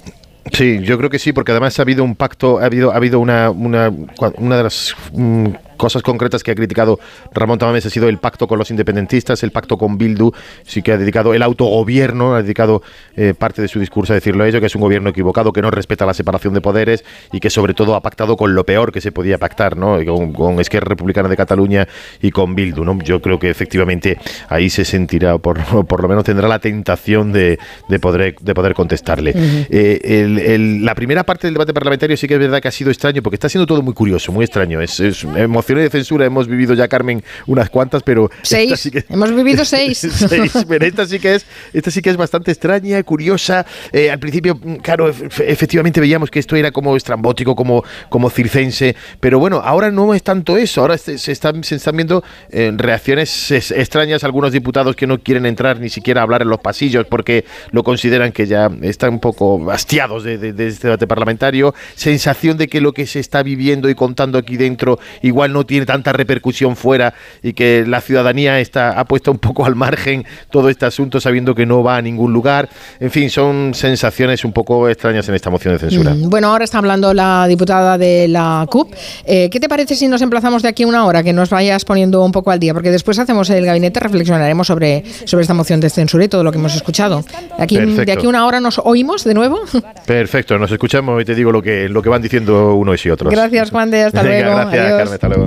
Sí, 0.54 0.80
yo 0.82 0.98
creo 0.98 1.10
que 1.10 1.20
sí, 1.20 1.34
porque 1.34 1.52
además 1.52 1.78
ha 1.78 1.82
habido 1.82 2.04
un 2.04 2.16
pacto, 2.16 2.60
ha 2.60 2.66
habido, 2.66 2.92
ha 2.92 2.96
habido 2.96 3.20
una, 3.20 3.50
una, 3.50 3.92
una 4.38 4.58
de 4.58 4.64
las 4.64 4.96
mm, 5.12 5.48
cosas 5.78 6.02
concretas 6.02 6.44
que 6.44 6.52
ha 6.52 6.56
criticado 6.56 7.00
Ramón 7.34 7.60
Tamames 7.60 7.86
ha 7.86 7.90
sido 7.90 8.10
el 8.10 8.18
pacto 8.18 8.48
con 8.48 8.58
los 8.60 8.70
independentistas, 8.72 9.44
el 9.44 9.52
pacto 9.52 9.78
con 9.78 9.98
Bildu, 9.98 10.32
sí 10.66 10.82
que 10.82 10.92
ha 10.92 10.98
dedicado 10.98 11.34
el 11.34 11.42
autogobierno, 11.44 12.36
ha 12.36 12.42
dedicado 12.42 12.82
eh, 13.16 13.34
parte 13.38 13.62
de 13.62 13.68
su 13.68 13.80
discurso 13.80 14.14
a 14.14 14.16
decirlo 14.16 14.44
a 14.44 14.48
ello, 14.48 14.60
que 14.60 14.66
es 14.68 14.76
un 14.76 14.82
gobierno 14.82 15.10
equivocado, 15.10 15.54
que 15.54 15.62
no 15.62 15.72
respeta 15.72 16.06
la 16.06 16.14
separación 16.14 16.54
de 16.54 16.62
poderes 16.62 17.04
y 17.32 17.40
que 17.40 17.50
sobre 17.50 17.74
todo 17.74 17.96
ha 17.96 18.02
pactado 18.02 18.36
con 18.38 18.56
lo 18.56 18.66
peor 18.66 18.92
que 18.92 19.02
se 19.02 19.12
podía 19.12 19.38
pactar, 19.38 19.78
¿no? 19.78 19.98
Con, 20.06 20.34
con 20.34 20.60
Esquerra 20.60 20.88
Republicana 20.90 21.30
de 21.30 21.38
Cataluña 21.38 21.88
y 22.22 22.32
con 22.32 22.56
Bildu, 22.56 22.84
¿no? 22.84 22.98
Yo 23.04 23.22
creo 23.22 23.38
que 23.40 23.50
efectivamente 23.50 24.18
ahí 24.50 24.70
se 24.70 24.84
sentirá, 24.86 25.38
por, 25.38 25.60
por 25.88 26.02
lo 26.02 26.08
menos 26.08 26.24
tendrá 26.24 26.48
la 26.48 26.60
tentación 26.60 27.32
de, 27.32 27.60
de 27.88 28.00
poder, 28.00 28.36
de 28.40 28.54
poder 28.54 28.74
contestarle. 28.74 29.34
Eh, 29.70 30.00
el- 30.04 30.40
el- 30.40 30.86
la 30.86 30.96
primera 30.96 31.24
parte 31.24 31.48
del 31.48 31.54
debate 31.54 31.74
parlamentario 31.74 32.18
sí 32.18 32.28
que 32.28 32.34
es 32.36 32.40
verdad 32.40 32.62
que 32.62 32.68
ha 32.68 32.72
sido 32.72 32.90
extraño, 32.90 33.22
porque 33.22 33.36
está 33.36 33.50
siendo 33.50 33.66
todo 33.68 33.82
muy 33.82 33.94
curioso, 33.94 34.32
muy 34.32 34.46
extraño. 34.46 34.82
Es, 34.82 35.00
es 35.00 35.24
emocionante 35.24 35.67
mociones 35.68 35.84
de 35.84 35.90
censura 35.90 36.26
hemos 36.26 36.48
vivido 36.48 36.74
ya, 36.74 36.88
Carmen, 36.88 37.22
unas 37.46 37.70
cuantas, 37.70 38.02
pero... 38.02 38.32
Seis. 38.42 38.90
Hemos 39.10 39.36
vivido 39.36 39.66
seis. 39.66 39.98
seis. 40.30 40.54
Pero 40.68 40.86
esta 40.86 41.06
sí 41.06 41.20
que 41.20 41.36
es, 41.36 41.46
esta 41.74 41.92
sí 41.92 42.02
que 42.02 42.10
es 42.10 42.16
bastante 42.16 42.52
extraña, 42.52 43.04
curiosa. 43.04 43.66
Eh, 43.92 44.10
al 44.10 44.20
principio, 44.20 44.56
mm, 44.56 44.76
claro, 44.76 45.10
efectivamente 45.10 46.00
veíamos 46.00 46.32
que 46.32 46.40
esto 46.40 46.56
era 46.56 46.72
como 46.72 46.96
estrambótico, 46.96 47.54
como, 47.54 47.84
como 48.08 48.30
circense, 48.30 48.96
pero 49.20 49.40
bueno, 49.40 49.62
ahora 49.64 49.92
no 49.92 50.14
es 50.14 50.24
tanto 50.24 50.56
eso. 50.56 50.80
Ahora 50.82 50.98
se, 50.98 51.16
están, 51.16 51.64
se 51.66 51.76
están 51.76 51.98
viendo 51.98 52.24
eh, 52.50 52.72
reacciones 52.74 53.52
extrañas, 53.52 54.24
algunos 54.24 54.54
diputados 54.54 54.96
que 54.96 55.06
no 55.06 55.20
quieren 55.20 55.46
entrar 55.46 55.82
ni 55.82 55.90
siquiera 55.90 56.22
a 56.22 56.24
hablar 56.24 56.44
en 56.44 56.50
los 56.50 56.60
pasillos 56.60 57.06
porque 57.08 57.44
lo 57.72 57.84
consideran 57.84 58.32
que 58.32 58.48
ya 58.48 58.72
están 58.84 59.16
un 59.16 59.20
poco 59.20 59.70
hastiados 59.70 60.24
de, 60.24 60.38
de 60.38 60.68
este 60.68 60.88
debate 60.88 61.08
parlamentario. 61.08 61.76
Sensación 61.96 62.58
de 62.58 62.68
que 62.68 62.80
lo 62.80 62.94
que 62.94 63.06
se 63.06 63.20
está 63.20 63.44
viviendo 63.44 63.90
y 63.90 63.96
contando 63.96 64.38
aquí 64.38 64.56
dentro 64.56 65.00
igual 65.22 65.52
no 65.52 65.57
tiene 65.66 65.86
tanta 65.86 66.14
repercusión 66.14 66.76
fuera 66.76 67.14
y 67.42 67.54
que 67.54 67.86
la 67.88 68.02
ciudadanía 68.02 68.60
está, 68.60 69.00
ha 69.00 69.06
puesto 69.06 69.32
un 69.32 69.40
poco 69.40 69.66
al 69.66 69.76
margen 69.76 70.26
todo 70.50 70.70
este 70.70 70.86
asunto 70.86 71.20
sabiendo 71.20 71.56
que 71.56 71.66
no 71.66 71.84
va 71.84 71.98
a 71.98 72.02
ningún 72.02 72.34
lugar. 72.34 72.70
En 73.00 73.12
fin, 73.12 73.30
son 73.30 73.74
sensaciones 73.74 74.46
un 74.46 74.54
poco 74.54 74.90
extrañas 74.90 75.28
en 75.30 75.36
esta 75.36 75.50
moción 75.50 75.74
de 75.74 75.80
censura. 75.80 76.14
Mm, 76.14 76.30
bueno, 76.30 76.50
ahora 76.50 76.64
está 76.64 76.78
hablando 76.78 77.14
la 77.14 77.48
diputada 77.48 77.98
de 77.98 78.28
la 78.28 78.66
CUP. 78.70 78.94
Eh, 79.26 79.50
¿Qué 79.50 79.60
te 79.60 79.70
parece 79.70 79.96
si 79.96 80.08
nos 80.08 80.22
emplazamos 80.22 80.62
de 80.62 80.70
aquí 80.70 80.86
una 80.86 81.06
hora, 81.06 81.24
que 81.24 81.34
nos 81.34 81.50
vayas 81.50 81.86
poniendo 81.86 82.24
un 82.24 82.32
poco 82.32 82.52
al 82.52 82.60
día? 82.60 82.74
Porque 82.74 82.92
después 82.92 83.20
hacemos 83.20 83.50
el 83.50 83.66
gabinete, 83.66 84.00
reflexionaremos 84.00 84.68
sobre, 84.68 85.04
sobre 85.26 85.42
esta 85.42 85.54
moción 85.54 85.80
de 85.80 85.90
censura 85.90 86.26
y 86.26 86.28
todo 86.28 86.44
lo 86.44 86.52
que 86.52 86.58
hemos 86.58 86.76
escuchado. 86.76 87.24
Aquí, 87.58 87.78
de 87.78 88.12
aquí 88.12 88.28
una 88.28 88.46
hora 88.46 88.60
nos 88.60 88.80
oímos 88.84 89.24
de 89.24 89.34
nuevo. 89.34 89.60
Perfecto, 90.06 90.58
nos 90.58 90.72
escuchamos 90.72 91.22
y 91.22 91.26
te 91.26 91.36
digo 91.36 91.52
lo 91.52 91.62
que, 91.62 91.90
lo 91.90 92.02
que 92.02 92.10
van 92.10 92.22
diciendo 92.22 92.76
unos 92.76 93.06
y 93.06 93.10
otros. 93.10 93.32
Gracias, 93.32 93.72
Juan 93.72 93.92
de, 93.92 94.04
hasta 94.04 94.24
luego. 94.24 94.56
Gracias, 94.56 94.94
Carmen, 94.94 95.14
hasta 95.14 95.28
luego. 95.28 95.47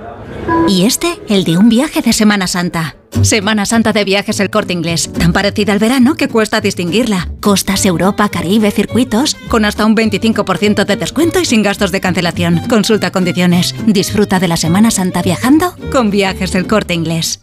Y 0.67 0.85
este, 0.85 1.19
el 1.27 1.43
de 1.43 1.57
un 1.57 1.69
viaje 1.69 2.01
de 2.01 2.13
Semana 2.13 2.47
Santa. 2.47 2.95
Semana 3.23 3.65
Santa 3.65 3.93
de 3.93 4.03
Viajes 4.03 4.39
El 4.39 4.49
Corte 4.49 4.73
Inglés, 4.73 5.11
tan 5.11 5.33
parecida 5.33 5.73
al 5.73 5.79
verano 5.79 6.15
que 6.15 6.27
cuesta 6.27 6.61
distinguirla. 6.61 7.29
Costas, 7.39 7.85
Europa, 7.85 8.29
Caribe, 8.29 8.71
circuitos, 8.71 9.35
con 9.49 9.65
hasta 9.65 9.85
un 9.85 9.95
25% 9.95 10.85
de 10.85 10.95
descuento 10.95 11.39
y 11.39 11.45
sin 11.45 11.61
gastos 11.61 11.91
de 11.91 12.01
cancelación. 12.01 12.61
Consulta 12.69 13.11
condiciones. 13.11 13.75
Disfruta 13.85 14.39
de 14.39 14.47
la 14.47 14.57
Semana 14.57 14.91
Santa 14.91 15.21
viajando 15.21 15.75
con 15.91 16.09
Viajes 16.09 16.55
El 16.55 16.67
Corte 16.67 16.93
Inglés. 16.93 17.41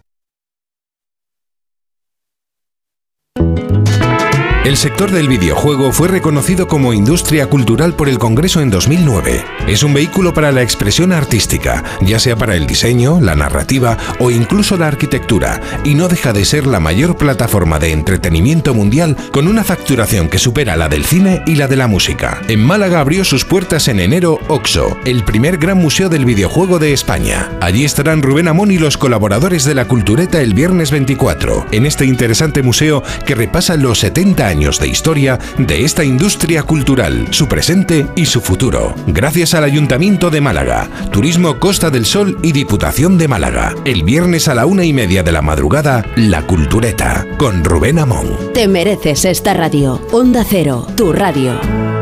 El 4.64 4.76
sector 4.76 5.12
del 5.12 5.28
videojuego 5.28 5.92
fue 5.92 6.08
reconocido 6.08 6.66
como 6.66 6.92
industria 6.92 7.46
cultural 7.46 7.94
por 7.94 8.08
el 8.08 8.18
Congreso 8.18 8.60
en 8.60 8.70
2009. 8.70 9.44
Es 9.66 9.82
un 9.82 9.94
vehículo 9.94 10.34
para 10.34 10.52
la 10.52 10.62
expresión 10.62 11.12
artística, 11.12 11.84
ya 12.02 12.18
sea 12.18 12.36
para 12.36 12.54
el 12.54 12.66
diseño, 12.66 13.18
la 13.20 13.34
narrativa 13.34 13.96
o 14.18 14.30
incluso 14.30 14.76
la 14.76 14.88
arquitectura, 14.88 15.60
y 15.84 15.94
no 15.94 16.08
deja 16.08 16.32
de 16.32 16.44
ser 16.44 16.66
la 16.66 16.80
mayor 16.80 17.16
plataforma 17.16 17.78
de 17.78 17.92
entretenimiento 17.92 18.74
mundial 18.74 19.16
con 19.32 19.48
una 19.48 19.64
facturación 19.64 20.28
que 20.28 20.38
supera 20.38 20.76
la 20.76 20.88
del 20.88 21.04
cine 21.04 21.42
y 21.46 21.54
la 21.54 21.68
de 21.68 21.76
la 21.76 21.86
música. 21.86 22.42
En 22.48 22.62
Málaga 22.62 23.00
abrió 23.00 23.24
sus 23.24 23.44
puertas 23.44 23.88
en 23.88 24.00
enero 24.00 24.38
OXO, 24.48 24.98
el 25.06 25.24
primer 25.24 25.56
gran 25.58 25.78
museo 25.78 26.08
del 26.08 26.26
videojuego 26.26 26.78
de 26.78 26.92
España. 26.92 27.50
Allí 27.60 27.84
estarán 27.84 28.22
Rubén 28.22 28.48
Amón 28.48 28.70
y 28.70 28.78
los 28.78 28.98
colaboradores 28.98 29.64
de 29.64 29.74
la 29.74 29.86
Cultureta 29.86 30.42
el 30.42 30.52
viernes 30.52 30.90
24, 30.90 31.68
en 31.70 31.86
este 31.86 32.04
interesante 32.04 32.62
museo 32.62 33.02
que 33.24 33.34
repasa 33.34 33.76
los 33.76 34.00
70 34.00 34.47
años 34.48 34.80
de 34.80 34.88
historia 34.88 35.38
de 35.58 35.84
esta 35.84 36.04
industria 36.04 36.62
cultural, 36.64 37.28
su 37.30 37.46
presente 37.46 38.06
y 38.16 38.26
su 38.26 38.40
futuro. 38.40 38.94
Gracias 39.06 39.54
al 39.54 39.64
Ayuntamiento 39.64 40.30
de 40.30 40.40
Málaga, 40.40 40.88
Turismo 41.12 41.60
Costa 41.60 41.90
del 41.90 42.06
Sol 42.06 42.38
y 42.42 42.52
Diputación 42.52 43.18
de 43.18 43.28
Málaga. 43.28 43.74
El 43.84 44.02
viernes 44.02 44.48
a 44.48 44.54
la 44.54 44.66
una 44.66 44.84
y 44.84 44.92
media 44.92 45.22
de 45.22 45.32
la 45.32 45.42
madrugada, 45.42 46.04
La 46.16 46.46
Cultureta, 46.46 47.26
con 47.38 47.62
Rubén 47.62 47.98
Amón. 47.98 48.36
Te 48.54 48.66
mereces 48.66 49.24
esta 49.24 49.54
radio. 49.54 50.00
Onda 50.12 50.44
Cero, 50.48 50.86
tu 50.96 51.12
radio. 51.12 51.97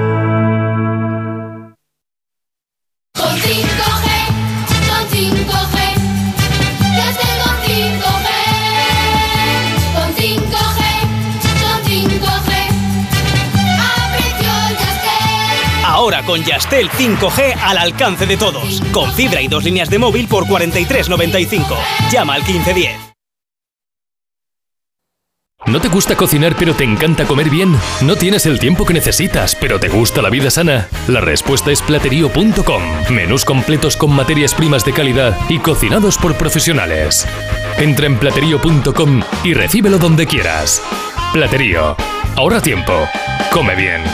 Ahora 16.07 16.23
con 16.23 16.41
Yastel 16.41 16.89
5G 16.89 17.57
al 17.65 17.78
alcance 17.78 18.27
de 18.27 18.37
todos. 18.37 18.81
Con 18.93 19.12
fibra 19.12 19.43
y 19.43 19.49
dos 19.49 19.65
líneas 19.65 19.91
de 19.91 19.99
móvil 19.99 20.28
por 20.28 20.45
43.95. 20.45 21.77
Llama 22.12 22.35
al 22.35 22.45
1510. 22.45 22.93
¿No 25.66 25.81
te 25.81 25.89
gusta 25.89 26.15
cocinar 26.15 26.55
pero 26.57 26.74
te 26.74 26.85
encanta 26.85 27.24
comer 27.24 27.51
bien? 27.51 27.77
¿No 28.03 28.15
tienes 28.15 28.47
el 28.47 28.61
tiempo 28.61 28.87
que 28.87 28.95
necesitas 28.95 29.57
pero 29.57 29.81
te 29.81 29.89
gusta 29.89 30.23
la 30.23 30.31
vida 30.31 30.49
sana? 30.49 30.87
La 31.09 31.20
respuesta 31.20 31.73
es 31.73 31.83
platerío.com. 31.83 32.83
Menús 33.11 33.45
completos 33.45 33.97
con 33.97 34.15
materias 34.15 34.55
primas 34.55 34.85
de 34.85 34.93
calidad 34.93 35.37
y 35.49 35.59
cocinados 35.59 36.19
por 36.19 36.37
profesionales. 36.37 37.27
Entra 37.78 38.07
en 38.07 38.16
platerío.com 38.16 39.23
y 39.43 39.55
recíbelo 39.55 39.99
donde 39.99 40.28
quieras. 40.28 40.81
Platerío. 41.33 41.97
Ahorra 42.37 42.62
tiempo. 42.62 42.93
Come 43.51 43.74
bien. 43.74 44.05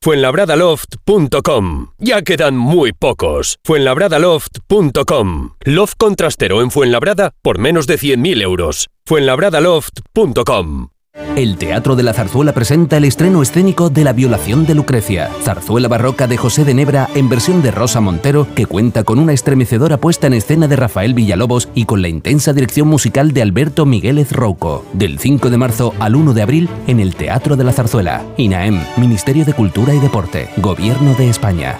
Fuenlabradaloft.com. 0.00 1.92
Ya 1.98 2.22
quedan 2.22 2.56
muy 2.56 2.92
pocos. 2.92 3.58
Fuenlabradaloft.com. 3.64 5.50
Loft 5.64 5.94
contrastero 5.98 6.62
en 6.62 6.70
Fuenlabrada 6.70 7.32
por 7.42 7.58
menos 7.58 7.86
de 7.86 7.98
100.000 7.98 8.42
euros. 8.42 8.88
Fuenlabradaloft.com. 9.06 10.97
El 11.36 11.56
Teatro 11.56 11.96
de 11.96 12.02
la 12.02 12.12
Zarzuela 12.12 12.52
presenta 12.52 12.96
el 12.96 13.04
estreno 13.04 13.42
escénico 13.42 13.90
de 13.90 14.04
La 14.04 14.12
violación 14.12 14.66
de 14.66 14.74
Lucrecia, 14.74 15.30
zarzuela 15.42 15.88
barroca 15.88 16.26
de 16.26 16.36
José 16.36 16.64
de 16.64 16.74
Nebra 16.74 17.08
en 17.14 17.28
versión 17.28 17.62
de 17.62 17.70
Rosa 17.70 18.00
Montero, 18.00 18.46
que 18.54 18.66
cuenta 18.66 19.04
con 19.04 19.18
una 19.18 19.32
estremecedora 19.32 19.98
puesta 19.98 20.26
en 20.26 20.34
escena 20.34 20.68
de 20.68 20.76
Rafael 20.76 21.14
Villalobos 21.14 21.68
y 21.74 21.84
con 21.84 22.02
la 22.02 22.08
intensa 22.08 22.52
dirección 22.52 22.88
musical 22.88 23.32
de 23.32 23.42
Alberto 23.42 23.86
Migueles 23.86 24.32
Rouco. 24.32 24.84
Del 24.92 25.18
5 25.18 25.50
de 25.50 25.58
marzo 25.58 25.94
al 25.98 26.16
1 26.16 26.34
de 26.34 26.42
abril 26.42 26.68
en 26.86 27.00
el 27.00 27.14
Teatro 27.14 27.56
de 27.56 27.64
la 27.64 27.72
Zarzuela. 27.72 28.24
INAEM, 28.36 28.80
Ministerio 28.96 29.44
de 29.44 29.54
Cultura 29.54 29.94
y 29.94 30.00
Deporte, 30.00 30.48
Gobierno 30.56 31.14
de 31.14 31.28
España. 31.28 31.78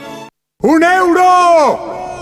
¡Un 0.61 0.83
euro! 0.83 2.18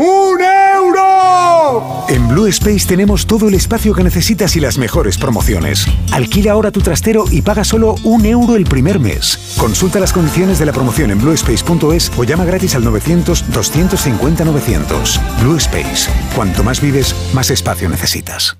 ¡Un 0.00 0.40
euro! 0.40 2.06
En 2.08 2.26
Blue 2.26 2.46
Space 2.46 2.88
tenemos 2.88 3.26
todo 3.26 3.48
el 3.48 3.54
espacio 3.54 3.94
que 3.94 4.02
necesitas 4.02 4.56
y 4.56 4.60
las 4.60 4.78
mejores 4.78 5.18
promociones. 5.18 5.84
Alquila 6.10 6.52
ahora 6.52 6.70
tu 6.70 6.80
trastero 6.80 7.26
y 7.30 7.42
paga 7.42 7.64
solo 7.64 7.96
un 8.02 8.24
euro 8.24 8.56
el 8.56 8.64
primer 8.64 8.98
mes. 8.98 9.54
Consulta 9.58 10.00
las 10.00 10.14
condiciones 10.14 10.58
de 10.58 10.64
la 10.64 10.72
promoción 10.72 11.10
en 11.10 11.20
bluespace.es 11.20 12.12
o 12.16 12.24
llama 12.24 12.46
gratis 12.46 12.74
al 12.76 12.84
900-250-900. 12.84 15.42
Blue 15.42 15.58
Space. 15.58 16.10
Cuanto 16.34 16.64
más 16.64 16.80
vives, 16.80 17.14
más 17.34 17.50
espacio 17.50 17.90
necesitas. 17.90 18.59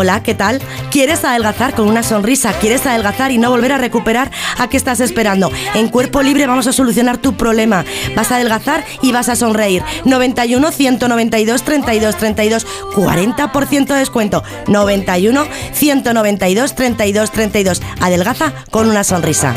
Hola, 0.00 0.22
¿qué 0.22 0.32
tal? 0.32 0.62
¿Quieres 0.92 1.24
adelgazar 1.24 1.74
con 1.74 1.88
una 1.88 2.04
sonrisa? 2.04 2.52
¿Quieres 2.60 2.86
adelgazar 2.86 3.32
y 3.32 3.38
no 3.38 3.50
volver 3.50 3.72
a 3.72 3.78
recuperar? 3.78 4.30
¿A 4.56 4.68
qué 4.68 4.76
estás 4.76 5.00
esperando? 5.00 5.50
En 5.74 5.88
Cuerpo 5.88 6.22
Libre 6.22 6.46
vamos 6.46 6.68
a 6.68 6.72
solucionar 6.72 7.18
tu 7.18 7.36
problema. 7.36 7.84
Vas 8.14 8.30
a 8.30 8.36
adelgazar 8.36 8.84
y 9.02 9.10
vas 9.10 9.28
a 9.28 9.34
sonreír. 9.34 9.82
91 10.04 10.70
192 10.70 11.64
32 11.64 12.16
32 12.16 12.66
40% 12.94 13.86
de 13.86 13.98
descuento. 13.98 14.44
91 14.68 15.48
192 15.72 16.74
32 16.76 17.32
32. 17.32 17.82
Adelgaza 18.00 18.52
con 18.70 18.88
una 18.88 19.02
sonrisa. 19.02 19.52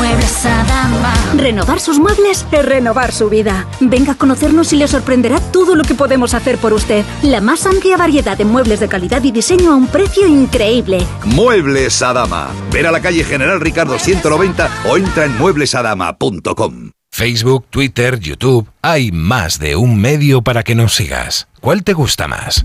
Muebles 0.00 0.46
Adama. 0.46 1.12
Renovar 1.36 1.78
sus 1.78 1.98
muebles 1.98 2.46
es 2.50 2.64
renovar 2.64 3.12
su 3.12 3.28
vida. 3.28 3.68
Venga 3.80 4.12
a 4.12 4.14
conocernos 4.14 4.72
y 4.72 4.76
le 4.76 4.88
sorprenderá 4.88 5.40
todo 5.52 5.74
lo 5.76 5.84
que 5.84 5.94
podemos 5.94 6.32
hacer 6.32 6.56
por 6.56 6.72
usted. 6.72 7.04
La 7.22 7.42
más 7.42 7.66
amplia 7.66 7.98
variedad 7.98 8.38
de 8.38 8.46
muebles 8.46 8.80
de 8.80 8.88
calidad 8.88 9.22
y 9.22 9.30
diseño 9.30 9.72
a 9.72 9.76
un 9.76 9.88
precio 9.88 10.26
increíble. 10.26 11.06
Muebles 11.26 12.00
Adama. 12.00 12.48
Ver 12.72 12.86
a 12.86 12.92
la 12.92 13.02
calle 13.02 13.24
General 13.24 13.60
Ricardo 13.60 13.98
190 13.98 14.70
o 14.88 14.96
entra 14.96 15.26
en 15.26 15.36
mueblesadama.com. 15.36 16.92
Facebook, 17.12 17.66
Twitter, 17.68 18.18
YouTube. 18.18 18.70
Hay 18.80 19.12
más 19.12 19.58
de 19.58 19.76
un 19.76 20.00
medio 20.00 20.40
para 20.40 20.62
que 20.62 20.74
nos 20.74 20.94
sigas. 20.94 21.46
¿Cuál 21.60 21.84
te 21.84 21.92
gusta 21.92 22.26
más? 22.26 22.64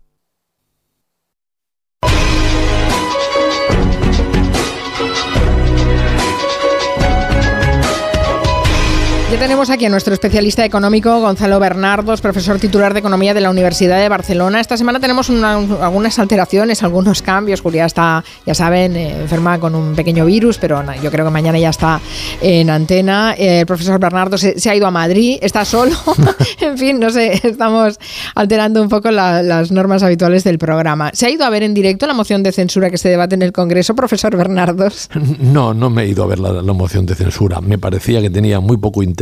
Ya 9.31 9.39
tenemos 9.39 9.69
aquí 9.69 9.85
a 9.85 9.89
nuestro 9.89 10.13
especialista 10.13 10.65
económico, 10.65 11.21
Gonzalo 11.21 11.57
Bernardos, 11.57 12.19
profesor 12.19 12.59
titular 12.59 12.91
de 12.93 12.99
Economía 12.99 13.33
de 13.33 13.39
la 13.39 13.49
Universidad 13.49 13.97
de 13.97 14.09
Barcelona. 14.09 14.59
Esta 14.59 14.75
semana 14.75 14.99
tenemos 14.99 15.29
una- 15.29 15.53
algunas 15.53 16.19
alteraciones, 16.19 16.83
algunos 16.83 17.21
cambios. 17.21 17.61
Julia 17.61 17.85
está, 17.85 18.25
ya 18.45 18.53
saben, 18.53 18.97
eh, 18.97 19.21
enferma 19.21 19.57
con 19.57 19.73
un 19.73 19.95
pequeño 19.95 20.25
virus, 20.25 20.57
pero 20.57 20.83
yo 21.01 21.09
creo 21.09 21.23
que 21.23 21.31
mañana 21.31 21.57
ya 21.57 21.69
está 21.69 22.01
en 22.41 22.69
antena. 22.69 23.33
Eh, 23.37 23.61
el 23.61 23.65
profesor 23.65 24.01
Bernardo 24.01 24.37
se, 24.37 24.53
ha 24.69 24.75
ido 24.75 24.85
a 24.85 24.91
Madrid, 24.91 25.39
está 25.41 25.63
solo. 25.63 25.95
en 26.59 26.77
fin, 26.77 26.99
no 26.99 27.09
sé, 27.09 27.39
estamos 27.47 27.99
alterando 28.35 28.81
un 28.81 28.89
poco 28.89 29.11
la- 29.11 29.41
las 29.41 29.71
normas 29.71 30.03
habituales 30.03 30.43
del 30.43 30.57
programa. 30.59 31.09
¿Se 31.13 31.27
ha 31.27 31.29
ido 31.29 31.45
a 31.45 31.49
ver 31.49 31.63
en 31.63 31.73
directo 31.73 32.05
la 32.05 32.13
moción 32.13 32.43
de 32.43 32.51
censura 32.51 32.89
que 32.89 32.97
se 32.97 33.07
debate 33.07 33.35
en 33.35 33.43
el 33.43 33.53
Congreso, 33.53 33.95
profesor 33.95 34.35
Bernardos? 34.35 35.09
No, 35.39 35.73
no 35.73 35.89
me 35.89 36.03
he 36.03 36.07
ido 36.09 36.25
a 36.25 36.27
ver 36.27 36.39
la, 36.39 36.51
la 36.51 36.73
moción 36.73 37.05
de 37.05 37.15
censura. 37.15 37.61
Me 37.61 37.77
parecía 37.77 38.19
que 38.21 38.29
tenía 38.29 38.59
muy 38.59 38.75
poco 38.75 39.01
interés 39.01 39.20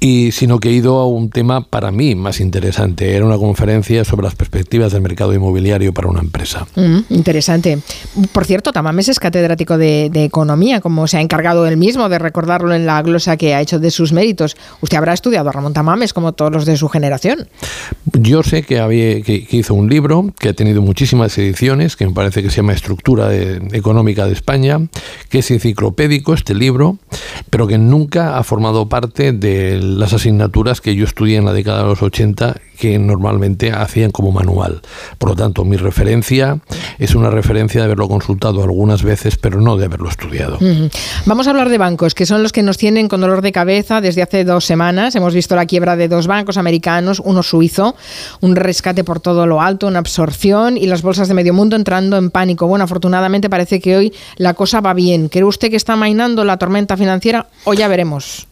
y 0.00 0.32
sino 0.32 0.58
que 0.60 0.68
he 0.70 0.72
ido 0.72 0.98
a 0.98 1.06
un 1.06 1.30
tema 1.30 1.62
para 1.62 1.90
mí 1.90 2.14
más 2.14 2.40
interesante. 2.40 3.14
Era 3.14 3.24
una 3.24 3.38
conferencia 3.38 4.04
sobre 4.04 4.24
las 4.24 4.34
perspectivas 4.34 4.92
del 4.92 5.02
mercado 5.02 5.32
inmobiliario 5.34 5.92
para 5.92 6.08
una 6.08 6.20
empresa. 6.20 6.66
Mm, 6.76 6.98
interesante. 7.10 7.78
Por 8.32 8.44
cierto, 8.44 8.72
Tamames 8.72 9.08
es 9.08 9.18
catedrático 9.20 9.78
de, 9.78 10.10
de 10.12 10.24
Economía, 10.24 10.80
como 10.80 11.06
se 11.06 11.16
ha 11.18 11.20
encargado 11.20 11.66
él 11.66 11.76
mismo 11.76 12.08
de 12.08 12.18
recordarlo 12.18 12.74
en 12.74 12.86
la 12.86 13.00
glosa 13.02 13.36
que 13.36 13.54
ha 13.54 13.60
hecho 13.60 13.78
de 13.78 13.90
sus 13.90 14.12
méritos. 14.12 14.56
Usted 14.80 14.96
habrá 14.96 15.12
estudiado 15.12 15.48
a 15.48 15.52
Ramón 15.52 15.72
Tamames, 15.72 16.12
como 16.12 16.32
todos 16.32 16.52
los 16.52 16.66
de 16.66 16.76
su 16.76 16.88
generación. 16.88 17.48
Yo 18.12 18.42
sé 18.42 18.62
que, 18.62 18.78
había, 18.80 19.20
que, 19.22 19.44
que 19.46 19.56
hizo 19.56 19.74
un 19.74 19.88
libro 19.88 20.32
que 20.38 20.48
ha 20.50 20.52
tenido 20.54 20.82
muchísimas 20.82 21.36
ediciones, 21.38 21.96
que 21.96 22.06
me 22.06 22.12
parece 22.12 22.42
que 22.42 22.50
se 22.50 22.56
llama 22.56 22.72
Estructura 22.72 23.28
de- 23.28 23.56
Económica 23.72 24.26
de 24.26 24.32
España, 24.32 24.80
que 25.28 25.38
es 25.40 25.50
enciclopédico 25.50 26.34
este 26.34 26.54
libro, 26.54 26.98
pero 27.50 27.66
que 27.66 27.78
nunca 27.78 28.38
ha 28.38 28.44
formado 28.44 28.88
parte 28.88 28.93
de 29.00 29.80
las 29.82 30.12
asignaturas 30.12 30.80
que 30.80 30.94
yo 30.94 31.04
estudié 31.04 31.36
en 31.38 31.44
la 31.44 31.52
década 31.52 31.82
de 31.82 31.88
los 31.88 32.02
80, 32.02 32.56
que 32.78 32.98
normalmente 32.98 33.72
hacían 33.72 34.10
como 34.10 34.30
manual. 34.30 34.82
Por 35.18 35.30
lo 35.30 35.36
tanto, 35.36 35.64
mi 35.64 35.76
referencia 35.76 36.60
es 36.98 37.14
una 37.14 37.30
referencia 37.30 37.80
de 37.80 37.86
haberlo 37.86 38.08
consultado 38.08 38.62
algunas 38.62 39.02
veces, 39.02 39.36
pero 39.36 39.60
no 39.60 39.76
de 39.76 39.86
haberlo 39.86 40.08
estudiado. 40.08 40.58
Vamos 41.26 41.46
a 41.46 41.50
hablar 41.50 41.70
de 41.70 41.78
bancos, 41.78 42.14
que 42.14 42.26
son 42.26 42.42
los 42.42 42.52
que 42.52 42.62
nos 42.62 42.78
tienen 42.78 43.08
con 43.08 43.20
dolor 43.20 43.42
de 43.42 43.52
cabeza 43.52 44.00
desde 44.00 44.22
hace 44.22 44.44
dos 44.44 44.64
semanas. 44.64 45.14
Hemos 45.16 45.34
visto 45.34 45.56
la 45.56 45.66
quiebra 45.66 45.96
de 45.96 46.08
dos 46.08 46.26
bancos 46.26 46.56
americanos, 46.56 47.20
uno 47.24 47.42
suizo, 47.42 47.96
un 48.40 48.54
rescate 48.54 49.02
por 49.02 49.20
todo 49.20 49.46
lo 49.46 49.60
alto, 49.60 49.88
una 49.88 49.98
absorción 49.98 50.76
y 50.76 50.86
las 50.86 51.02
bolsas 51.02 51.28
de 51.28 51.34
medio 51.34 51.52
mundo 51.52 51.74
entrando 51.74 52.16
en 52.16 52.30
pánico. 52.30 52.68
Bueno, 52.68 52.84
afortunadamente 52.84 53.50
parece 53.50 53.80
que 53.80 53.96
hoy 53.96 54.12
la 54.36 54.54
cosa 54.54 54.80
va 54.80 54.94
bien. 54.94 55.28
¿Cree 55.28 55.44
usted 55.44 55.70
que 55.70 55.76
está 55.76 55.96
mainando 55.96 56.44
la 56.44 56.58
tormenta 56.58 56.96
financiera 56.96 57.48
o 57.64 57.74
ya 57.74 57.88
veremos? 57.88 58.46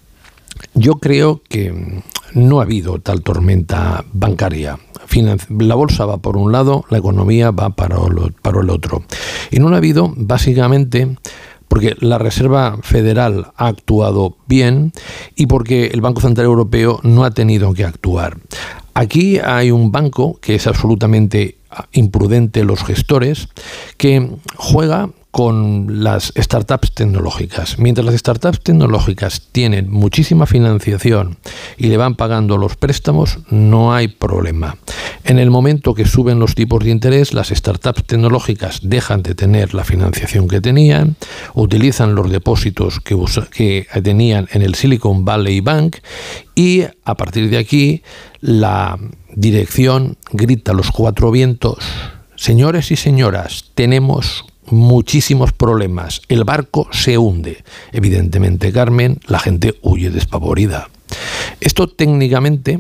Yo 0.75 0.95
creo 0.95 1.43
que 1.49 2.03
no 2.35 2.61
ha 2.61 2.65
habido 2.65 2.99
tal 2.99 3.23
tormenta 3.23 4.05
bancaria. 4.13 4.79
La 5.51 5.75
bolsa 5.75 6.07
va 6.07 6.19
por 6.19 6.37
un 6.37 6.53
lado, 6.53 6.85
la 6.89 6.99
economía 6.99 7.51
va 7.51 7.71
para 7.71 7.97
el, 7.97 8.33
para 8.41 8.61
el 8.61 8.71
otro. 8.71 9.03
Y 9.51 9.59
no 9.59 9.69
lo 9.69 9.75
ha 9.75 9.79
habido 9.79 10.13
básicamente 10.17 11.17
porque 11.69 11.97
la 12.01 12.19
Reserva 12.19 12.79
Federal 12.83 13.53
ha 13.57 13.69
actuado 13.69 14.37
bien 14.47 14.93
y 15.35 15.47
porque 15.47 15.87
el 15.87 16.03
Banco 16.03 16.21
Central 16.21 16.47
Europeo 16.47 17.01
no 17.03 17.25
ha 17.25 17.31
tenido 17.31 17.73
que 17.73 17.85
actuar. 17.85 18.37
Aquí 18.93 19.39
hay 19.39 19.71
un 19.71 19.91
banco 19.91 20.39
que 20.41 20.55
es 20.55 20.67
absolutamente 20.67 21.57
ah, 21.71 21.87
imprudente, 21.93 22.65
los 22.65 22.85
gestores, 22.85 23.49
que 23.97 24.31
juega 24.57 25.09
con 25.33 26.05
las 26.05 26.31
startups 26.37 26.93
tecnológicas. 26.93 27.79
Mientras 27.79 28.05
las 28.05 28.15
startups 28.15 28.61
tecnológicas 28.61 29.49
tienen 29.51 29.91
muchísima 29.91 30.45
financiación 30.45 31.39
y 31.79 31.87
le 31.87 31.97
van 31.97 32.17
pagando 32.17 32.59
los 32.59 32.77
préstamos, 32.77 33.39
no 33.49 33.95
hay 33.95 34.09
problema. 34.09 34.77
En 35.25 35.39
el 35.39 35.51
momento 35.51 35.95
que 35.95 36.05
suben 36.05 36.39
los 36.39 36.55
tipos 36.55 36.85
de 36.85 36.91
interés, 36.91 37.33
las 37.33 37.49
startups 37.49 38.05
tecnológicas 38.05 38.81
dejan 38.83 39.23
de 39.23 39.35
tener 39.35 39.73
la 39.73 39.85
financiación 39.85 40.49
que 40.49 40.61
tenían, 40.61 41.17
utilizan 41.55 42.15
los 42.15 42.31
depósitos 42.31 43.01
que, 43.01 43.87
tenían 44.03 44.49
en 44.53 44.61
el 44.61 44.75
Silicon 44.75 45.25
Valley 45.25 45.61
Bank 45.61 45.97
y 46.55 46.83
a 47.05 47.15
partir 47.15 47.49
de 47.49 47.57
aquí 47.57 48.03
la 48.43 48.99
dirección 49.35 50.19
grita 50.31 50.73
a 50.73 50.75
los 50.75 50.91
cuatro 50.91 51.31
vientos, 51.31 51.79
señores 52.37 52.91
y 52.91 52.97
señoras, 52.97 53.71
tenemos 53.75 54.45
muchísimos 54.67 55.53
problemas, 55.53 56.23
el 56.29 56.45
barco 56.45 56.89
se 56.93 57.19
hunde. 57.19 57.65
Evidentemente, 57.93 58.73
Carmen, 58.73 59.21
la 59.27 59.39
gente 59.39 59.75
huye 59.83 60.11
despavorida. 60.11 60.89
Esto 61.61 61.89
técnicamente 61.89 62.79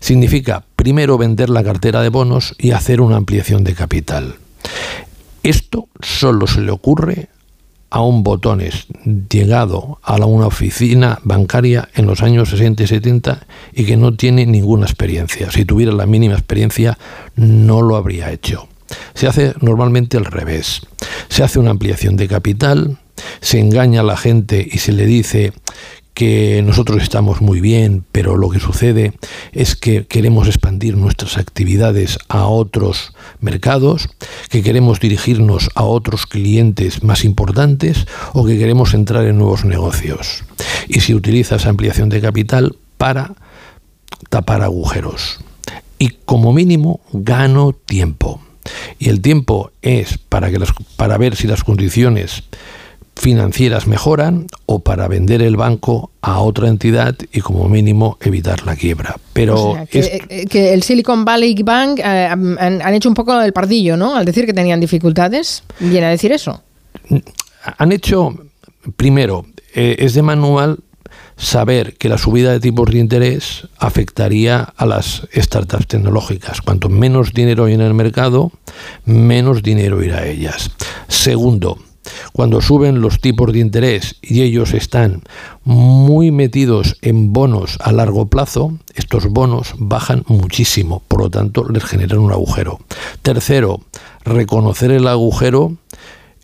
significa 0.00 0.64
primero 0.76 1.18
vender 1.18 1.50
la 1.50 1.64
cartera 1.64 2.02
de 2.02 2.08
bonos 2.08 2.54
y 2.58 2.72
hacer 2.72 3.00
una 3.00 3.16
ampliación 3.16 3.64
de 3.64 3.74
capital. 3.74 4.36
Esto 5.42 5.88
solo 6.00 6.46
se 6.46 6.60
le 6.60 6.70
ocurre 6.70 7.28
a 7.90 8.02
un 8.02 8.22
botones 8.22 8.86
llegado 9.28 9.98
a 10.02 10.16
una 10.24 10.46
oficina 10.46 11.18
bancaria 11.24 11.88
en 11.94 12.06
los 12.06 12.22
años 12.22 12.50
60 12.50 12.84
y 12.84 12.86
70 12.86 13.46
y 13.72 13.84
que 13.84 13.96
no 13.96 14.14
tiene 14.14 14.46
ninguna 14.46 14.86
experiencia. 14.86 15.50
Si 15.50 15.64
tuviera 15.64 15.92
la 15.92 16.06
mínima 16.06 16.34
experiencia, 16.34 16.98
no 17.34 17.82
lo 17.82 17.96
habría 17.96 18.30
hecho. 18.30 18.68
Se 19.14 19.26
hace 19.26 19.54
normalmente 19.60 20.16
al 20.16 20.24
revés. 20.24 20.82
Se 21.28 21.42
hace 21.42 21.58
una 21.58 21.70
ampliación 21.70 22.16
de 22.16 22.28
capital, 22.28 22.98
se 23.40 23.58
engaña 23.58 24.00
a 24.00 24.04
la 24.04 24.16
gente 24.16 24.66
y 24.70 24.78
se 24.78 24.92
le 24.92 25.06
dice 25.06 25.52
que 26.14 26.62
nosotros 26.62 27.02
estamos 27.02 27.40
muy 27.40 27.60
bien, 27.60 28.04
pero 28.12 28.36
lo 28.36 28.50
que 28.50 28.60
sucede 28.60 29.14
es 29.52 29.74
que 29.74 30.06
queremos 30.06 30.48
expandir 30.48 30.96
nuestras 30.96 31.38
actividades 31.38 32.18
a 32.28 32.46
otros 32.46 33.14
mercados, 33.40 34.10
que 34.50 34.62
queremos 34.62 35.00
dirigirnos 35.00 35.70
a 35.74 35.84
otros 35.84 36.26
clientes 36.26 37.02
más 37.02 37.24
importantes 37.24 38.06
o 38.34 38.44
que 38.44 38.58
queremos 38.58 38.92
entrar 38.92 39.24
en 39.24 39.38
nuevos 39.38 39.64
negocios. 39.64 40.44
Y 40.88 41.00
se 41.00 41.14
utiliza 41.14 41.56
esa 41.56 41.70
ampliación 41.70 42.08
de 42.08 42.20
capital 42.20 42.76
para 42.98 43.34
tapar 44.28 44.62
agujeros. 44.62 45.40
Y 45.98 46.10
como 46.26 46.52
mínimo 46.52 47.00
gano 47.12 47.72
tiempo. 47.72 48.42
Y 48.98 49.08
el 49.08 49.20
tiempo 49.20 49.70
es 49.82 50.18
para, 50.18 50.50
que 50.50 50.58
las, 50.58 50.70
para 50.96 51.18
ver 51.18 51.36
si 51.36 51.46
las 51.46 51.64
condiciones 51.64 52.44
financieras 53.20 53.86
mejoran 53.86 54.46
o 54.66 54.78
para 54.78 55.06
vender 55.06 55.42
el 55.42 55.56
banco 55.56 56.10
a 56.22 56.40
otra 56.40 56.68
entidad 56.68 57.14
y 57.32 57.40
como 57.40 57.68
mínimo 57.68 58.16
evitar 58.20 58.64
la 58.64 58.76
quiebra. 58.76 59.16
Pero 59.32 59.76
que, 59.90 60.24
eh, 60.28 60.46
que, 60.46 60.72
el 60.72 60.82
Silicon 60.82 61.24
Valley 61.24 61.54
Bank 61.62 61.98
eh, 61.98 62.02
han, 62.02 62.58
han, 62.58 62.94
hecho 62.94 63.08
un 63.08 63.14
poco 63.14 63.38
el 63.40 63.52
pardillo, 63.52 63.96
¿no? 63.96 64.16
Al 64.16 64.24
decir 64.24 64.46
que 64.46 64.54
tenían 64.54 64.80
dificultades, 64.80 65.62
viene 65.78 66.06
a 66.06 66.10
decir 66.10 66.32
eso. 66.32 66.62
Han 67.76 67.92
hecho, 67.92 68.34
primero, 68.96 69.44
eh, 69.74 69.96
es 69.98 70.14
de 70.14 70.22
manual 70.22 70.78
saber 71.40 71.96
que 71.96 72.08
la 72.08 72.18
subida 72.18 72.52
de 72.52 72.60
tipos 72.60 72.90
de 72.90 72.98
interés 72.98 73.66
afectaría 73.78 74.60
a 74.76 74.86
las 74.86 75.26
startups 75.34 75.86
tecnológicas. 75.86 76.60
Cuanto 76.60 76.88
menos 76.88 77.32
dinero 77.32 77.64
hay 77.64 77.74
en 77.74 77.80
el 77.80 77.94
mercado, 77.94 78.52
menos 79.06 79.62
dinero 79.62 80.04
irá 80.04 80.18
a 80.18 80.26
ellas. 80.26 80.70
Segundo, 81.08 81.78
cuando 82.32 82.60
suben 82.60 83.00
los 83.00 83.20
tipos 83.20 83.52
de 83.52 83.60
interés 83.60 84.16
y 84.20 84.42
ellos 84.42 84.74
están 84.74 85.22
muy 85.64 86.30
metidos 86.30 86.98
en 87.00 87.32
bonos 87.32 87.78
a 87.80 87.92
largo 87.92 88.26
plazo, 88.26 88.78
estos 88.94 89.26
bonos 89.26 89.74
bajan 89.78 90.24
muchísimo, 90.26 91.02
por 91.08 91.22
lo 91.22 91.30
tanto 91.30 91.66
les 91.68 91.84
generan 91.84 92.18
un 92.18 92.32
agujero. 92.32 92.80
Tercero, 93.22 93.80
reconocer 94.24 94.90
el 94.90 95.06
agujero 95.06 95.76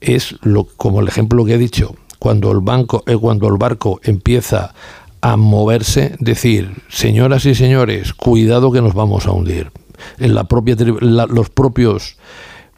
es 0.00 0.36
lo, 0.42 0.64
como 0.64 1.00
el 1.00 1.08
ejemplo 1.08 1.44
que 1.44 1.54
he 1.54 1.58
dicho, 1.58 1.96
cuando 2.18 2.50
el 2.52 2.60
banco, 2.60 3.02
eh, 3.06 3.16
cuando 3.16 3.48
el 3.48 3.56
barco 3.58 4.00
empieza 4.02 4.74
a 5.20 5.36
moverse, 5.36 6.16
decir, 6.20 6.82
señoras 6.88 7.46
y 7.46 7.54
señores, 7.54 8.12
cuidado 8.14 8.70
que 8.70 8.82
nos 8.82 8.94
vamos 8.94 9.26
a 9.26 9.32
hundir. 9.32 9.72
En 10.18 10.34
la 10.34 10.44
propia, 10.44 10.76
los 10.76 11.50
propios 11.50 12.16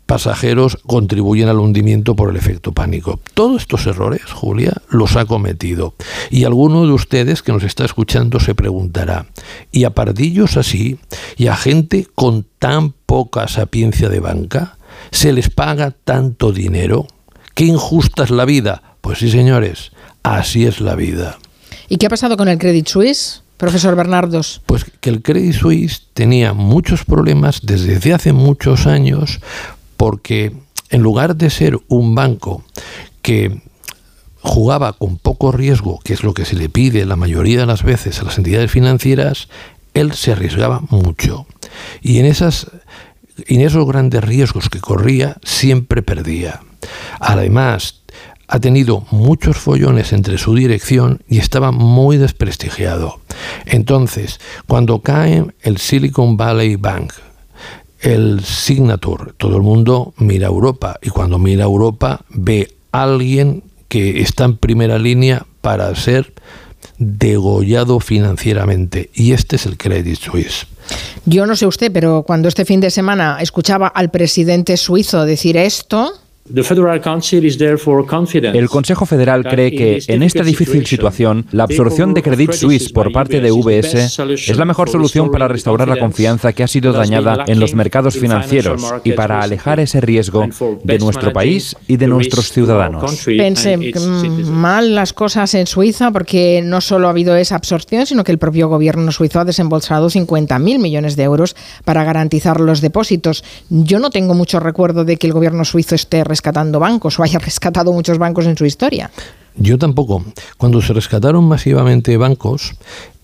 pasajeros 0.08 0.78
contribuyen 0.86 1.50
al 1.50 1.58
hundimiento 1.58 2.16
por 2.16 2.30
el 2.30 2.36
efecto 2.36 2.72
pánico. 2.72 3.20
Todos 3.34 3.60
estos 3.60 3.86
errores, 3.86 4.22
Julia, 4.24 4.72
los 4.88 5.16
ha 5.16 5.26
cometido. 5.26 5.92
Y 6.30 6.44
alguno 6.44 6.86
de 6.86 6.92
ustedes 6.92 7.42
que 7.42 7.52
nos 7.52 7.62
está 7.62 7.84
escuchando 7.84 8.40
se 8.40 8.54
preguntará, 8.54 9.26
¿y 9.70 9.84
a 9.84 9.90
pardillos 9.90 10.56
así, 10.56 10.98
y 11.36 11.48
a 11.48 11.56
gente 11.56 12.06
con 12.14 12.46
tan 12.58 12.92
poca 12.92 13.48
sapiencia 13.48 14.08
de 14.08 14.20
banca, 14.20 14.78
se 15.10 15.34
les 15.34 15.50
paga 15.50 15.90
tanto 15.90 16.52
dinero? 16.52 17.06
¿Qué 17.52 17.66
injusta 17.66 18.24
es 18.24 18.30
la 18.30 18.46
vida? 18.46 18.87
Pues 19.08 19.20
sí, 19.20 19.30
señores, 19.30 19.92
así 20.22 20.66
es 20.66 20.82
la 20.82 20.94
vida. 20.94 21.38
¿Y 21.88 21.96
qué 21.96 22.04
ha 22.04 22.10
pasado 22.10 22.36
con 22.36 22.46
el 22.46 22.58
Credit 22.58 22.86
Suisse? 22.86 23.42
Profesor 23.56 23.96
Bernardos. 23.96 24.60
Pues 24.66 24.84
que 24.84 25.08
el 25.08 25.22
Credit 25.22 25.54
Suisse 25.54 26.02
tenía 26.12 26.52
muchos 26.52 27.06
problemas 27.06 27.60
desde 27.62 28.12
hace 28.12 28.34
muchos 28.34 28.86
años 28.86 29.40
porque 29.96 30.52
en 30.90 31.00
lugar 31.00 31.36
de 31.36 31.48
ser 31.48 31.78
un 31.88 32.14
banco 32.14 32.62
que 33.22 33.62
jugaba 34.42 34.92
con 34.92 35.16
poco 35.16 35.52
riesgo, 35.52 36.00
que 36.04 36.12
es 36.12 36.22
lo 36.22 36.34
que 36.34 36.44
se 36.44 36.56
le 36.56 36.68
pide 36.68 37.06
la 37.06 37.16
mayoría 37.16 37.60
de 37.60 37.66
las 37.66 37.84
veces 37.84 38.20
a 38.20 38.24
las 38.24 38.36
entidades 38.36 38.70
financieras, 38.70 39.48
él 39.94 40.12
se 40.12 40.32
arriesgaba 40.32 40.82
mucho. 40.90 41.46
Y 42.02 42.18
en, 42.18 42.26
esas, 42.26 42.66
en 43.46 43.62
esos 43.62 43.86
grandes 43.86 44.22
riesgos 44.22 44.68
que 44.68 44.80
corría, 44.80 45.38
siempre 45.42 46.02
perdía. 46.02 46.60
Además, 47.20 48.02
ha 48.48 48.58
tenido 48.60 49.04
muchos 49.10 49.58
follones 49.58 50.12
entre 50.12 50.38
su 50.38 50.54
dirección 50.54 51.22
y 51.28 51.38
estaba 51.38 51.70
muy 51.70 52.16
desprestigiado. 52.16 53.20
Entonces, 53.66 54.40
cuando 54.66 55.00
cae 55.00 55.44
el 55.60 55.76
Silicon 55.78 56.36
Valley 56.36 56.76
Bank, 56.76 57.12
el 58.00 58.42
Signature, 58.42 59.32
todo 59.36 59.56
el 59.56 59.62
mundo 59.62 60.14
mira 60.16 60.46
a 60.46 60.50
Europa 60.50 60.98
y 61.02 61.10
cuando 61.10 61.38
mira 61.38 61.64
a 61.64 61.66
Europa 61.66 62.24
ve 62.30 62.74
a 62.90 63.02
alguien 63.02 63.64
que 63.88 64.20
está 64.20 64.44
en 64.44 64.56
primera 64.56 64.98
línea 64.98 65.46
para 65.60 65.94
ser 65.94 66.32
degollado 66.98 68.00
financieramente 68.00 69.10
y 69.14 69.32
este 69.32 69.56
es 69.56 69.66
el 69.66 69.76
Credit 69.76 70.18
Suisse. 70.18 70.66
Yo 71.26 71.44
no 71.46 71.54
sé 71.54 71.66
usted, 71.66 71.92
pero 71.92 72.22
cuando 72.22 72.48
este 72.48 72.64
fin 72.64 72.80
de 72.80 72.90
semana 72.90 73.38
escuchaba 73.40 73.88
al 73.88 74.10
presidente 74.10 74.76
suizo 74.76 75.24
decir 75.26 75.56
esto, 75.56 76.12
el 78.54 78.68
Consejo 78.68 79.06
Federal 79.06 79.44
cree 79.44 79.70
que 79.70 80.02
en 80.06 80.22
esta 80.22 80.42
difícil 80.42 80.86
situación, 80.86 81.46
la 81.52 81.64
absorción 81.64 82.14
de 82.14 82.22
Credit 82.22 82.52
Suisse 82.52 82.92
por 82.92 83.12
parte 83.12 83.40
de 83.40 83.52
UBS 83.52 83.94
es 83.94 84.56
la 84.56 84.64
mejor 84.64 84.88
solución 84.88 85.30
para 85.30 85.48
restaurar 85.48 85.88
la 85.88 85.98
confianza 85.98 86.52
que 86.52 86.62
ha 86.62 86.68
sido 86.68 86.92
dañada 86.92 87.44
en 87.46 87.60
los 87.60 87.74
mercados 87.74 88.18
financieros 88.18 88.82
y 89.04 89.12
para 89.12 89.40
alejar 89.40 89.80
ese 89.80 90.00
riesgo 90.00 90.48
de 90.84 90.98
nuestro 90.98 91.32
país 91.32 91.76
y 91.86 91.96
de 91.96 92.06
nuestros 92.06 92.52
ciudadanos. 92.52 93.24
Pensé 93.24 93.76
mal 94.44 94.94
las 94.94 95.12
cosas 95.12 95.54
en 95.54 95.66
Suiza 95.66 96.10
porque 96.10 96.62
no 96.64 96.80
solo 96.80 97.08
ha 97.08 97.10
habido 97.10 97.36
esa 97.36 97.56
absorción, 97.56 98.06
sino 98.06 98.24
que 98.24 98.32
el 98.32 98.38
propio 98.38 98.68
gobierno 98.68 99.12
suizo 99.12 99.40
ha 99.40 99.44
desembolsado 99.44 100.08
50.000 100.08 100.78
millones 100.78 101.16
de 101.16 101.22
euros 101.24 101.56
para 101.84 102.04
garantizar 102.04 102.60
los 102.60 102.80
depósitos. 102.80 103.44
Yo 103.68 103.98
no 103.98 104.10
tengo 104.10 104.34
mucho 104.34 104.60
recuerdo 104.60 105.04
de 105.04 105.16
que 105.16 105.26
el 105.26 105.32
gobierno 105.32 105.64
suizo 105.64 105.94
esté 105.94 106.24
rescatando 106.38 106.78
bancos 106.78 107.18
o 107.18 107.24
haya 107.24 107.38
rescatado 107.50 107.92
muchos 107.92 108.18
bancos 108.18 108.46
en 108.46 108.56
su 108.56 108.64
historia. 108.64 109.10
Yo 109.56 109.76
tampoco. 109.76 110.24
Cuando 110.56 110.80
se 110.80 110.92
rescataron 110.92 111.44
masivamente 111.44 112.16
bancos 112.16 112.74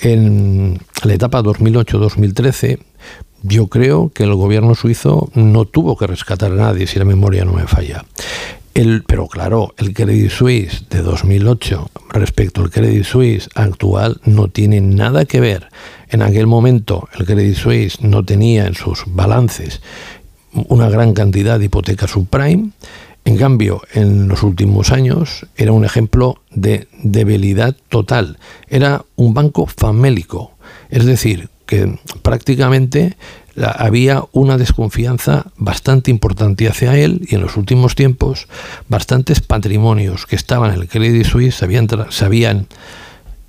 en 0.00 0.80
la 1.04 1.14
etapa 1.14 1.40
2008-2013, 1.42 2.80
yo 3.42 3.68
creo 3.68 4.10
que 4.12 4.24
el 4.24 4.34
gobierno 4.34 4.74
suizo 4.74 5.30
no 5.34 5.64
tuvo 5.64 5.96
que 5.96 6.08
rescatar 6.08 6.50
a 6.50 6.56
nadie, 6.56 6.88
si 6.88 6.98
la 6.98 7.04
memoria 7.04 7.44
no 7.44 7.52
me 7.52 7.68
falla. 7.68 8.04
Pero 9.06 9.28
claro, 9.28 9.72
el 9.78 9.94
Credit 9.94 10.30
Suisse 10.30 10.86
de 10.90 11.02
2008 11.02 11.90
respecto 12.10 12.62
al 12.62 12.70
Credit 12.70 13.04
Suisse 13.04 13.48
actual 13.54 14.20
no 14.24 14.48
tiene 14.48 14.80
nada 14.80 15.26
que 15.26 15.38
ver. 15.38 15.68
En 16.08 16.22
aquel 16.22 16.48
momento 16.48 17.08
el 17.16 17.24
Credit 17.26 17.54
Suisse 17.54 18.00
no 18.00 18.24
tenía 18.24 18.66
en 18.66 18.74
sus 18.74 19.04
balances 19.06 19.80
una 20.54 20.88
gran 20.88 21.14
cantidad 21.14 21.58
de 21.58 21.66
hipotecas 21.66 22.10
subprime. 22.10 22.70
En 23.24 23.38
cambio, 23.38 23.82
en 23.92 24.28
los 24.28 24.42
últimos 24.42 24.92
años 24.92 25.46
era 25.56 25.72
un 25.72 25.84
ejemplo 25.84 26.42
de 26.50 26.88
debilidad 27.02 27.74
total. 27.88 28.38
Era 28.68 29.04
un 29.16 29.32
banco 29.32 29.66
famélico, 29.66 30.52
es 30.90 31.06
decir, 31.06 31.48
que 31.66 31.98
prácticamente 32.22 33.16
había 33.56 34.24
una 34.32 34.58
desconfianza 34.58 35.46
bastante 35.56 36.10
importante 36.10 36.68
hacia 36.68 36.98
él 36.98 37.26
y 37.28 37.36
en 37.36 37.40
los 37.40 37.56
últimos 37.56 37.94
tiempos 37.94 38.48
bastantes 38.88 39.40
patrimonios 39.40 40.26
que 40.26 40.36
estaban 40.36 40.74
en 40.74 40.80
el 40.80 40.88
Credit 40.88 41.24
Suisse 41.24 41.54
se 41.54 41.64
habían, 41.64 41.88
habían 42.20 42.66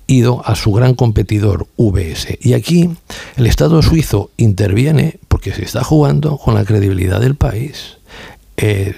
ido 0.06 0.42
a 0.46 0.54
su 0.54 0.72
gran 0.72 0.94
competidor 0.94 1.66
VS. 1.76 2.38
Y 2.40 2.52
aquí 2.52 2.90
el 3.36 3.46
Estado 3.46 3.82
suizo 3.82 4.30
interviene 4.36 5.18
porque 5.28 5.52
se 5.52 5.64
está 5.64 5.82
jugando 5.82 6.38
con 6.38 6.54
la 6.54 6.64
credibilidad 6.64 7.20
del 7.20 7.34
país. 7.34 7.98
Eh, 8.56 8.94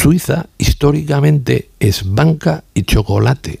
Suiza 0.00 0.46
históricamente 0.58 1.70
es 1.78 2.02
banca 2.04 2.64
y 2.74 2.82
chocolate. 2.82 3.60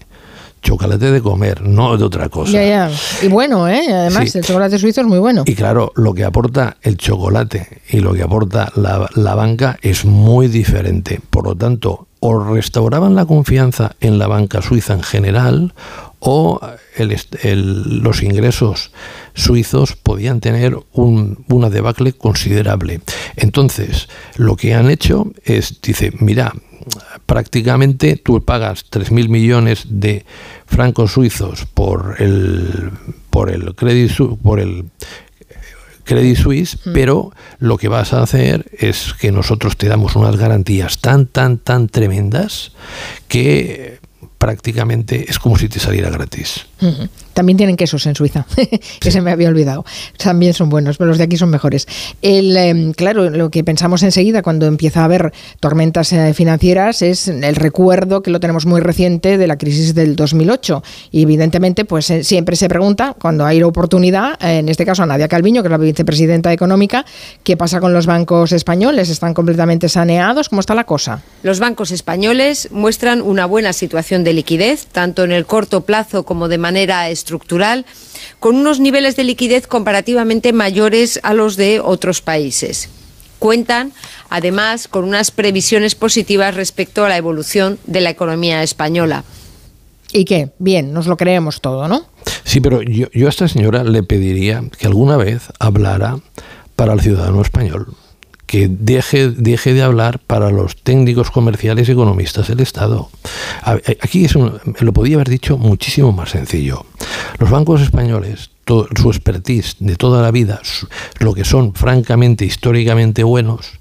Chocolate 0.62 1.12
de 1.12 1.22
comer, 1.22 1.62
no 1.62 1.96
de 1.96 2.02
otra 2.02 2.28
cosa. 2.28 2.50
Ya, 2.50 2.64
ya. 2.66 2.90
Y 3.22 3.28
bueno, 3.28 3.68
¿eh? 3.68 3.86
además 3.88 4.34
el 4.34 4.42
chocolate 4.42 4.78
suizo 4.80 5.02
es 5.02 5.06
muy 5.06 5.20
bueno. 5.20 5.44
Y 5.46 5.54
claro, 5.54 5.92
lo 5.94 6.12
que 6.12 6.24
aporta 6.24 6.76
el 6.82 6.96
chocolate 6.96 7.82
y 7.90 8.00
lo 8.00 8.14
que 8.14 8.22
aporta 8.22 8.72
la, 8.74 9.08
la 9.14 9.34
banca 9.36 9.78
es 9.80 10.04
muy 10.04 10.48
diferente. 10.48 11.20
Por 11.30 11.44
lo 11.44 11.54
tanto, 11.54 12.08
o 12.18 12.42
restauraban 12.42 13.14
la 13.14 13.26
confianza 13.26 13.94
en 14.00 14.18
la 14.18 14.26
banca 14.26 14.60
suiza 14.60 14.94
en 14.94 15.02
general 15.02 15.72
o 16.20 16.60
los 17.42 18.22
ingresos 18.22 18.90
suizos 19.34 19.96
podían 19.96 20.40
tener 20.40 20.76
una 20.92 21.70
debacle 21.70 22.12
considerable. 22.12 23.00
Entonces, 23.36 24.08
lo 24.36 24.56
que 24.56 24.74
han 24.74 24.90
hecho 24.90 25.32
es, 25.44 25.80
dice, 25.82 26.12
mira, 26.20 26.52
prácticamente 27.26 28.16
tú 28.16 28.44
pagas 28.44 28.90
3.000 28.90 29.28
millones 29.28 29.86
de 29.88 30.24
francos 30.66 31.12
suizos 31.12 31.66
por 31.66 32.16
el, 32.18 32.90
por 33.30 33.50
el 33.50 33.74
Credit, 33.74 34.12
por 34.42 34.60
el 34.60 34.86
Credit 36.04 36.36
Suisse, 36.36 36.78
pero 36.94 37.32
lo 37.58 37.76
que 37.78 37.88
vas 37.88 38.12
a 38.12 38.22
hacer 38.22 38.66
es 38.78 39.12
que 39.14 39.32
nosotros 39.32 39.76
te 39.76 39.88
damos 39.88 40.14
unas 40.14 40.36
garantías 40.36 40.98
tan, 40.98 41.26
tan, 41.26 41.58
tan 41.58 41.88
tremendas 41.88 42.72
que 43.26 43.98
prácticamente 44.46 45.28
es 45.28 45.40
como 45.40 45.58
si 45.58 45.68
te 45.68 45.80
saliera 45.80 46.08
gratis. 46.08 46.66
También 47.36 47.56
tienen 47.58 47.76
quesos 47.76 48.06
en 48.06 48.14
Suiza, 48.14 48.46
que 49.00 49.10
se 49.10 49.20
me 49.20 49.30
había 49.30 49.48
olvidado. 49.48 49.84
También 50.16 50.54
son 50.54 50.70
buenos, 50.70 50.96
pero 50.96 51.08
los 51.08 51.18
de 51.18 51.24
aquí 51.24 51.36
son 51.36 51.50
mejores. 51.50 51.86
El, 52.22 52.56
em, 52.56 52.92
claro, 52.92 53.28
lo 53.28 53.50
que 53.50 53.62
pensamos 53.62 54.02
enseguida 54.02 54.42
cuando 54.42 54.66
empieza 54.66 55.02
a 55.02 55.04
haber 55.04 55.32
tormentas 55.60 56.12
eh, 56.12 56.32
financieras 56.32 57.02
es 57.02 57.28
el 57.28 57.56
recuerdo 57.56 58.22
que 58.22 58.30
lo 58.30 58.40
tenemos 58.40 58.64
muy 58.64 58.80
reciente 58.80 59.36
de 59.36 59.46
la 59.46 59.58
crisis 59.58 59.94
del 59.94 60.16
2008. 60.16 60.82
Y 61.10 61.22
evidentemente, 61.22 61.84
pues 61.84 62.08
eh, 62.10 62.24
siempre 62.24 62.56
se 62.56 62.68
pregunta, 62.68 63.14
cuando 63.20 63.44
hay 63.44 63.62
oportunidad, 63.62 64.42
eh, 64.42 64.58
en 64.58 64.68
este 64.68 64.86
caso 64.86 65.02
a 65.02 65.06
Nadia 65.06 65.28
Calviño, 65.28 65.62
que 65.62 65.68
es 65.68 65.72
la 65.72 65.78
vicepresidenta 65.78 66.52
económica, 66.52 67.04
¿qué 67.42 67.56
pasa 67.56 67.80
con 67.80 67.92
los 67.92 68.06
bancos 68.06 68.52
españoles? 68.52 69.10
¿Están 69.10 69.34
completamente 69.34 69.88
saneados? 69.88 70.48
¿Cómo 70.48 70.60
está 70.60 70.74
la 70.74 70.84
cosa? 70.84 71.22
Los 71.42 71.60
bancos 71.60 71.90
españoles 71.90 72.68
muestran 72.72 73.20
una 73.20 73.46
buena 73.46 73.72
situación 73.72 74.24
de 74.24 74.32
liquidez, 74.32 74.86
tanto 74.86 75.24
en 75.24 75.32
el 75.32 75.44
corto 75.44 75.82
plazo 75.82 76.24
como 76.24 76.48
de 76.48 76.58
manera 76.66 77.08
estructural, 77.10 77.86
con 78.40 78.56
unos 78.56 78.80
niveles 78.80 79.14
de 79.14 79.22
liquidez 79.22 79.68
comparativamente 79.68 80.52
mayores 80.52 81.20
a 81.22 81.32
los 81.32 81.56
de 81.56 81.78
otros 81.78 82.22
países. 82.22 82.88
Cuentan, 83.38 83.92
además, 84.30 84.88
con 84.88 85.04
unas 85.04 85.30
previsiones 85.30 85.94
positivas 85.94 86.56
respecto 86.56 87.04
a 87.04 87.08
la 87.08 87.16
evolución 87.16 87.78
de 87.86 88.00
la 88.00 88.10
economía 88.10 88.64
española. 88.64 89.22
¿Y 90.12 90.24
qué? 90.24 90.50
Bien, 90.58 90.92
nos 90.92 91.06
lo 91.06 91.16
creemos 91.16 91.60
todo, 91.60 91.86
¿no? 91.86 92.06
Sí, 92.42 92.60
pero 92.60 92.82
yo, 92.82 93.06
yo 93.12 93.26
a 93.26 93.30
esta 93.30 93.46
señora 93.46 93.84
le 93.84 94.02
pediría 94.02 94.64
que 94.76 94.88
alguna 94.88 95.16
vez 95.16 95.42
hablara 95.60 96.18
para 96.74 96.94
el 96.94 97.00
ciudadano 97.00 97.42
español 97.42 97.94
que 98.46 98.68
deje, 98.68 99.30
deje 99.30 99.74
de 99.74 99.82
hablar 99.82 100.20
para 100.20 100.50
los 100.50 100.76
técnicos 100.76 101.30
comerciales 101.30 101.88
y 101.88 101.92
economistas 101.92 102.48
del 102.48 102.60
Estado. 102.60 103.10
Aquí 103.62 104.24
es 104.24 104.34
lo 104.34 104.92
podía 104.92 105.16
haber 105.16 105.28
dicho 105.28 105.58
muchísimo 105.58 106.12
más 106.12 106.30
sencillo. 106.30 106.86
Los 107.38 107.50
bancos 107.50 107.82
españoles, 107.82 108.50
su 108.66 109.10
expertise 109.10 109.76
de 109.80 109.96
toda 109.96 110.22
la 110.22 110.30
vida, 110.30 110.60
lo 111.18 111.34
que 111.34 111.44
son 111.44 111.74
francamente, 111.74 112.44
históricamente 112.44 113.24
buenos, 113.24 113.72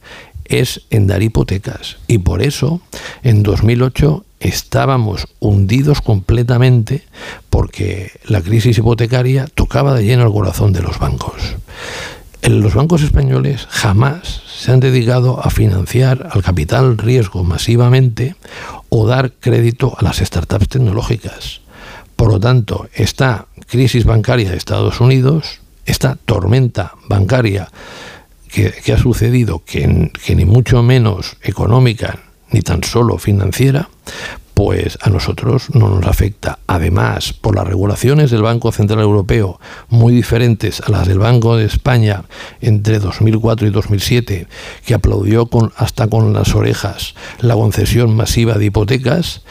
es 0.45 0.81
en 0.89 1.07
dar 1.07 1.21
hipotecas. 1.23 1.97
Y 2.07 2.19
por 2.19 2.41
eso, 2.41 2.81
en 3.23 3.43
2008 3.43 4.25
estábamos 4.39 5.27
hundidos 5.39 6.01
completamente 6.01 7.03
porque 7.49 8.11
la 8.25 8.41
crisis 8.41 8.77
hipotecaria 8.77 9.47
tocaba 9.53 9.95
de 9.95 10.03
lleno 10.03 10.25
el 10.25 10.31
corazón 10.31 10.73
de 10.73 10.81
los 10.81 10.99
bancos. 10.99 11.55
Los 12.47 12.75
bancos 12.75 13.01
españoles 13.01 13.65
jamás 13.71 14.41
se 14.45 14.71
han 14.71 14.79
dedicado 14.79 15.43
a 15.43 15.49
financiar 15.49 16.29
al 16.31 16.43
capital 16.43 16.99
riesgo 16.99 17.43
masivamente 17.43 18.35
o 18.89 19.07
dar 19.07 19.31
crédito 19.31 19.95
a 19.97 20.03
las 20.03 20.17
startups 20.17 20.69
tecnológicas. 20.69 21.61
Por 22.15 22.31
lo 22.31 22.39
tanto, 22.39 22.87
esta 22.93 23.47
crisis 23.67 24.05
bancaria 24.05 24.51
de 24.51 24.57
Estados 24.57 25.01
Unidos, 25.01 25.59
esta 25.87 26.17
tormenta 26.23 26.93
bancaria 27.09 27.67
que, 28.47 28.93
ha 28.93 28.97
sucedido, 28.99 29.63
que, 29.65 30.11
que 30.23 30.35
ni 30.35 30.45
mucho 30.45 30.83
menos 30.83 31.37
económica 31.41 32.19
ni 32.51 32.61
tan 32.61 32.83
solo 32.83 33.17
financiera, 33.17 33.89
pues 34.55 34.97
a 35.01 35.09
nosotros 35.09 35.67
no 35.73 35.89
nos 35.89 36.07
afecta. 36.07 36.59
Además, 36.65 37.33
por 37.33 37.55
las 37.55 37.67
regulaciones 37.67 38.31
del 38.31 38.41
Banco 38.41 38.71
Central 38.71 39.01
Europeo, 39.01 39.59
muy 39.89 40.13
diferentes 40.13 40.81
a 40.81 40.89
las 40.89 41.07
del 41.07 41.19
Banco 41.19 41.57
de 41.57 41.65
España 41.65 42.23
entre 42.61 42.99
2004 42.99 43.67
y 43.67 43.69
2007, 43.69 44.47
que 44.85 44.93
aplaudió 44.93 45.47
con, 45.47 45.73
hasta 45.75 46.07
con 46.07 46.33
las 46.33 46.55
orejas 46.55 47.15
la 47.39 47.53
concesión 47.53 48.15
masiva 48.15 48.53
de 48.57 48.65
hipotecas, 48.65 49.43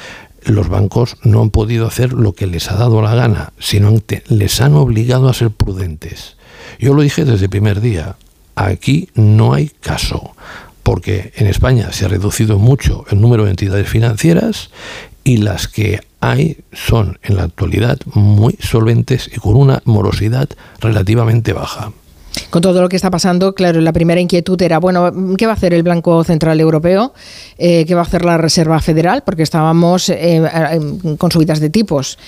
los 0.43 0.68
bancos 0.68 1.18
no 1.22 1.43
han 1.43 1.51
podido 1.51 1.86
hacer 1.86 2.14
lo 2.14 2.32
que 2.32 2.47
les 2.47 2.70
ha 2.70 2.76
dado 2.76 3.02
la 3.02 3.14
gana, 3.14 3.52
sino 3.59 3.94
que 4.05 4.22
les 4.28 4.60
han 4.62 4.74
obligado 4.74 5.28
a 5.28 5.35
ser 5.35 5.51
prudentes. 5.51 6.36
Yo 6.78 6.94
lo 6.94 7.02
dije 7.02 7.26
desde 7.26 7.44
el 7.44 7.51
primer 7.51 7.82
día, 7.82 8.16
aquí 8.55 9.10
no 9.14 9.52
hay 9.52 9.68
caso 9.68 10.35
porque 10.85 11.32
en 11.35 11.48
España 11.48 11.90
se 11.93 12.05
ha 12.05 12.09
reducido 12.09 12.61
mucho 12.61 13.05
el 13.11 13.20
número 13.20 13.44
de 13.44 13.51
entidades 13.51 13.89
financieras 13.89 14.70
y 15.24 15.39
las 15.39 15.66
que 15.66 16.01
hay 16.20 16.59
son 16.73 17.19
en 17.23 17.36
la 17.36 17.44
actualidad 17.44 17.98
muy 18.15 18.56
solventes 18.61 19.28
y 19.35 19.40
con 19.40 19.56
una 19.56 19.82
morosidad 19.85 20.48
relativamente 20.81 21.52
baja. 21.52 21.90
Con 22.51 22.62
todo 22.62 22.82
lo 22.82 22.89
que 22.89 22.97
está 22.97 23.11
pasando, 23.11 23.55
claro, 23.55 23.81
la 23.81 23.93
primera 23.93 24.20
inquietud 24.20 24.61
era, 24.61 24.78
bueno, 24.78 25.12
¿qué 25.36 25.47
va 25.47 25.52
a 25.52 25.56
hacer 25.56 25.73
el 25.73 25.82
Banco 25.82 26.23
Central 26.24 26.61
Europeo? 26.61 27.15
Eh, 27.59 27.85
¿Qué 27.86 27.94
va 27.94 28.01
a 28.01 28.05
hacer 28.05 28.24
la 28.24 28.39
Reserva 28.39 28.81
Federal? 28.81 29.23
Porque 29.24 29.43
estábamos 29.43 30.09
eh, 30.09 30.43
con 31.19 31.31
subidas 31.31 31.61
de 31.61 31.70
tipos 31.70 32.19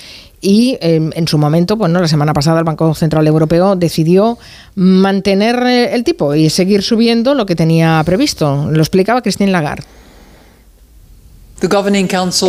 y 0.41 0.77
em, 0.81 1.11
en 1.15 1.29
su 1.29 1.39
momento, 1.39 1.77
pues 1.77 1.91
no, 1.91 2.01
la 2.01 2.09
semana 2.09 2.33
pasada 2.33 2.59
el 2.59 2.65
Banco 2.65 2.95
Central 2.95 3.27
Europeo 3.27 3.77
decidió 3.77 4.39
mantener 4.75 5.57
eh, 5.67 5.95
el 5.95 6.05
tipo 6.05 6.35
y 6.35 6.51
seguir 6.51 6.83
subiendo 6.83 7.35
lo 7.35 7.47
que 7.47 7.57
tenía 7.57 8.03
previsto. 8.05 8.69
Lo 8.71 8.81
explicaba 8.81 9.23
Christine 9.23 9.51
Lagarde. 9.51 9.85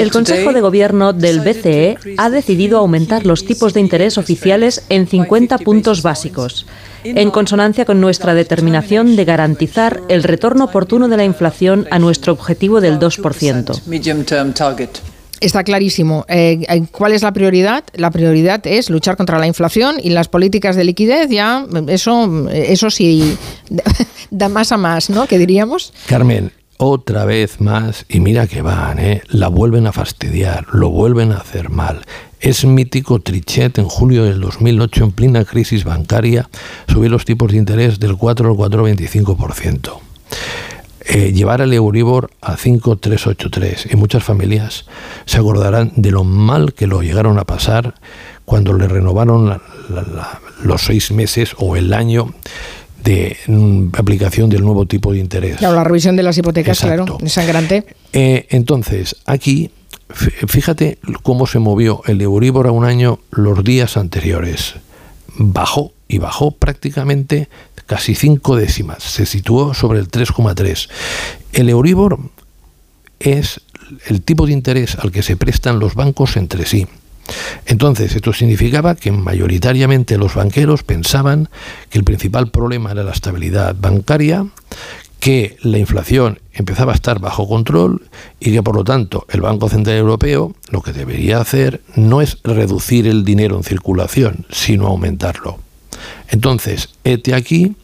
El 0.01 0.11
Consejo 0.11 0.51
de 0.51 0.59
Gobierno 0.59 1.14
del 1.14 1.39
BCE 1.39 1.97
ha 2.18 2.30
decidido 2.30 2.77
aumentar 2.77 3.26
los 3.26 3.45
tipos 3.45 3.73
de 3.73 3.80
interés 3.80 4.18
oficiales 4.18 4.84
en 4.89 5.07
50 5.07 5.59
puntos 5.59 6.03
básicos, 6.03 6.65
en 7.05 7.31
consonancia 7.31 7.85
con 7.85 8.01
nuestra 8.01 8.34
determinación 8.34 9.15
de 9.15 9.23
garantizar 9.23 10.01
el 10.09 10.23
retorno 10.23 10.65
oportuno 10.65 11.07
de 11.07 11.15
la 11.15 11.23
inflación 11.23 11.88
a 11.89 11.99
nuestro 11.99 12.34
objetivo 12.34 12.81
del 12.81 12.99
2%. 12.99 13.81
Está 15.39 15.64
clarísimo. 15.64 16.26
Eh, 16.27 16.65
eh, 16.68 16.84
¿Cuál 16.91 17.14
es 17.14 17.22
la 17.22 17.31
prioridad? 17.31 17.84
La 17.93 18.11
prioridad 18.11 18.65
es 18.65 18.89
luchar 18.89 19.18
contra 19.18 19.39
la 19.39 19.47
inflación 19.47 19.97
y 20.01 20.09
las 20.09 20.27
políticas 20.27 20.76
de 20.76 20.84
liquidez 20.84 21.30
ya, 21.30 21.65
eso, 21.88 22.49
eso 22.51 22.89
sí, 22.89 23.38
da 24.31 24.49
más 24.49 24.72
a 24.72 24.77
más, 24.77 25.09
¿no? 25.09 25.27
¿Qué 25.27 25.38
diríamos? 25.38 25.93
Carmen, 26.07 26.51
otra 26.77 27.26
vez 27.26 27.59
más, 27.59 28.05
y 28.07 28.19
mira 28.19 28.47
que 28.47 28.61
van, 28.61 28.99
¿eh? 28.99 29.23
la 29.30 29.47
vuelven 29.47 29.88
a 29.88 29.91
fastidiar, 29.91 30.68
lo 30.72 30.89
vuelven 30.89 31.31
a 31.31 31.38
hacer 31.38 31.69
mal. 31.69 32.05
Es 32.39 32.65
mítico 32.65 33.19
Trichet 33.19 33.80
en 33.80 33.85
julio 33.85 34.23
del 34.23 34.39
2008, 34.39 35.05
en 35.05 35.11
plena 35.11 35.43
crisis 35.43 35.84
bancaria, 35.84 36.49
subió 36.88 37.09
los 37.09 37.26
tipos 37.26 37.51
de 37.51 37.57
interés 37.57 37.99
del 37.99 38.15
4 38.15 38.51
al 38.51 38.55
4,25%. 38.55 39.99
Eh, 41.09 41.31
llevar 41.31 41.61
el 41.61 41.71
Euribor 41.71 42.31
a 42.41 42.57
5,383. 42.57 43.88
Y 43.93 43.95
muchas 43.95 44.23
familias 44.25 44.85
se 45.25 45.38
acordarán 45.38 45.93
de 45.95 46.11
lo 46.11 46.25
mal 46.25 46.73
que 46.73 46.85
lo 46.85 47.01
llegaron 47.01 47.39
a 47.39 47.45
pasar 47.45 47.95
cuando 48.43 48.73
le 48.73 48.89
renovaron 48.89 49.61
los 50.63 50.81
seis 50.81 51.11
meses 51.11 51.55
o 51.59 51.77
el 51.77 51.93
año 51.93 52.34
de 53.05 53.38
mm, 53.47 53.89
aplicación 53.93 54.49
del 54.49 54.63
nuevo 54.63 54.85
tipo 54.85 55.13
de 55.13 55.19
interés. 55.19 55.57
Claro, 55.57 55.75
la 55.75 55.85
revisión 55.85 56.17
de 56.17 56.23
las 56.23 56.38
hipotecas, 56.38 56.81
claro, 56.81 57.17
es 57.23 57.31
sangrante. 57.31 57.85
Eh, 58.11 58.45
entonces, 58.49 59.15
aquí, 59.25 59.71
fíjate 60.09 60.97
cómo 61.23 61.47
se 61.47 61.59
movió 61.59 62.01
el 62.05 62.21
Euribor 62.21 62.67
a 62.67 62.71
un 62.71 62.84
año 62.84 63.19
los 63.31 63.63
días 63.63 63.95
anteriores. 63.95 64.75
Bajó 65.38 65.93
y 66.07 66.19
bajó 66.19 66.51
prácticamente 66.51 67.49
casi 67.85 68.15
cinco 68.15 68.55
décimas, 68.55 69.03
se 69.03 69.25
situó 69.25 69.73
sobre 69.73 69.99
el 69.99 70.09
3,3. 70.09 70.89
El 71.53 71.69
Euribor 71.69 72.19
es 73.19 73.61
el 74.07 74.21
tipo 74.21 74.45
de 74.45 74.53
interés 74.53 74.95
al 74.95 75.11
que 75.11 75.23
se 75.23 75.38
prestan 75.38 75.79
los 75.79 75.95
bancos 75.95 76.38
entre 76.38 76.65
sí. 76.65 76.88
Entonces, 77.65 78.15
esto 78.15 78.34
significaba 78.34 78.95
que 78.95 79.11
mayoritariamente 79.11 80.17
los 80.17 80.35
banqueros 80.35 80.84
pensaban 80.84 81.49
que 81.89 81.97
el 81.97 82.03
principal 82.03 82.49
problema 82.51 82.91
era 82.91 83.03
la 83.03 83.11
estabilidad 83.11 83.75
bancaria, 83.77 84.47
que 85.19 85.57
la 85.61 85.77
inflación 85.77 86.39
empezaba 86.53 86.91
a 86.91 86.95
estar 86.95 87.19
bajo 87.19 87.47
control 87.47 88.07
y 88.39 88.51
que 88.51 88.63
por 88.63 88.75
lo 88.75 88.84
tanto 88.84 89.25
el 89.29 89.41
Banco 89.41 89.67
Central 89.67 89.97
Europeo 89.97 90.55
lo 90.69 90.81
que 90.81 90.93
debería 90.93 91.39
hacer 91.39 91.81
no 91.95 92.21
es 92.21 92.38
reducir 92.43 93.07
el 93.07 93.25
dinero 93.25 93.57
en 93.57 93.63
circulación, 93.63 94.45
sino 94.49 94.88
aumentarlo. 94.88 95.66
Entonces, 96.29 96.89
este 97.03 97.34
aquí 97.34 97.75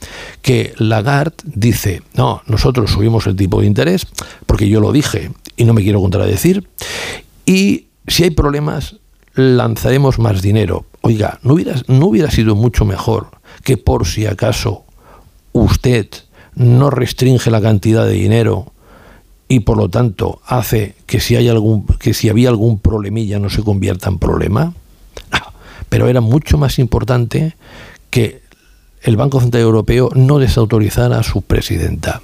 que 0.42 0.74
Lagarde 0.78 1.36
dice, 1.46 2.02
no, 2.16 2.42
nosotros 2.48 2.92
subimos 2.92 3.28
el 3.28 3.36
tipo 3.36 3.62
de 3.62 3.68
interés, 3.68 4.08
porque 4.46 4.70
yo 4.70 4.80
lo 4.80 4.92
dije 4.92 5.32
y 5.56 5.66
no 5.66 5.74
me 5.74 5.84
quiero 5.84 6.02
contradecir, 6.02 6.68
y 7.46 7.88
si 8.08 8.24
hay 8.24 8.32
problemas, 8.32 8.98
lanzaremos 9.34 10.20
más 10.20 10.42
dinero. 10.42 10.86
Oiga, 11.02 11.40
¿no 11.44 11.54
hubiera, 11.54 11.76
no 11.88 12.08
hubiera 12.08 12.32
sido 12.32 12.56
mucho 12.56 12.86
mejor 12.86 13.28
que 13.64 13.78
por 13.78 14.06
si 14.06 14.26
acaso 14.26 14.86
usted 15.52 16.08
no 16.56 16.90
restringe 16.90 17.50
la 17.50 17.62
cantidad 17.62 18.06
de 18.06 18.14
dinero 18.14 18.74
y 19.48 19.62
por 19.62 19.78
lo 19.78 19.90
tanto 19.90 20.42
hace 20.46 20.96
que 21.06 21.20
si 21.20 21.36
hay 21.36 21.50
algún 21.50 21.86
que 21.86 22.14
si 22.14 22.30
había 22.30 22.50
algún 22.50 22.80
problemilla 22.80 23.40
no 23.40 23.50
se 23.50 23.64
convierta 23.64 24.10
en 24.10 24.20
problema? 24.20 24.74
pero 25.90 26.08
era 26.08 26.22
mucho 26.22 26.58
más 26.58 26.80
importante 26.80 27.56
que 28.14 28.44
el 29.02 29.18
Banco 29.18 29.42
Central 29.42 29.64
Europeo 29.64 30.12
no 30.14 30.38
desautorizara 30.38 31.18
a 31.18 31.24
su 31.24 31.42
presidenta. 31.42 32.22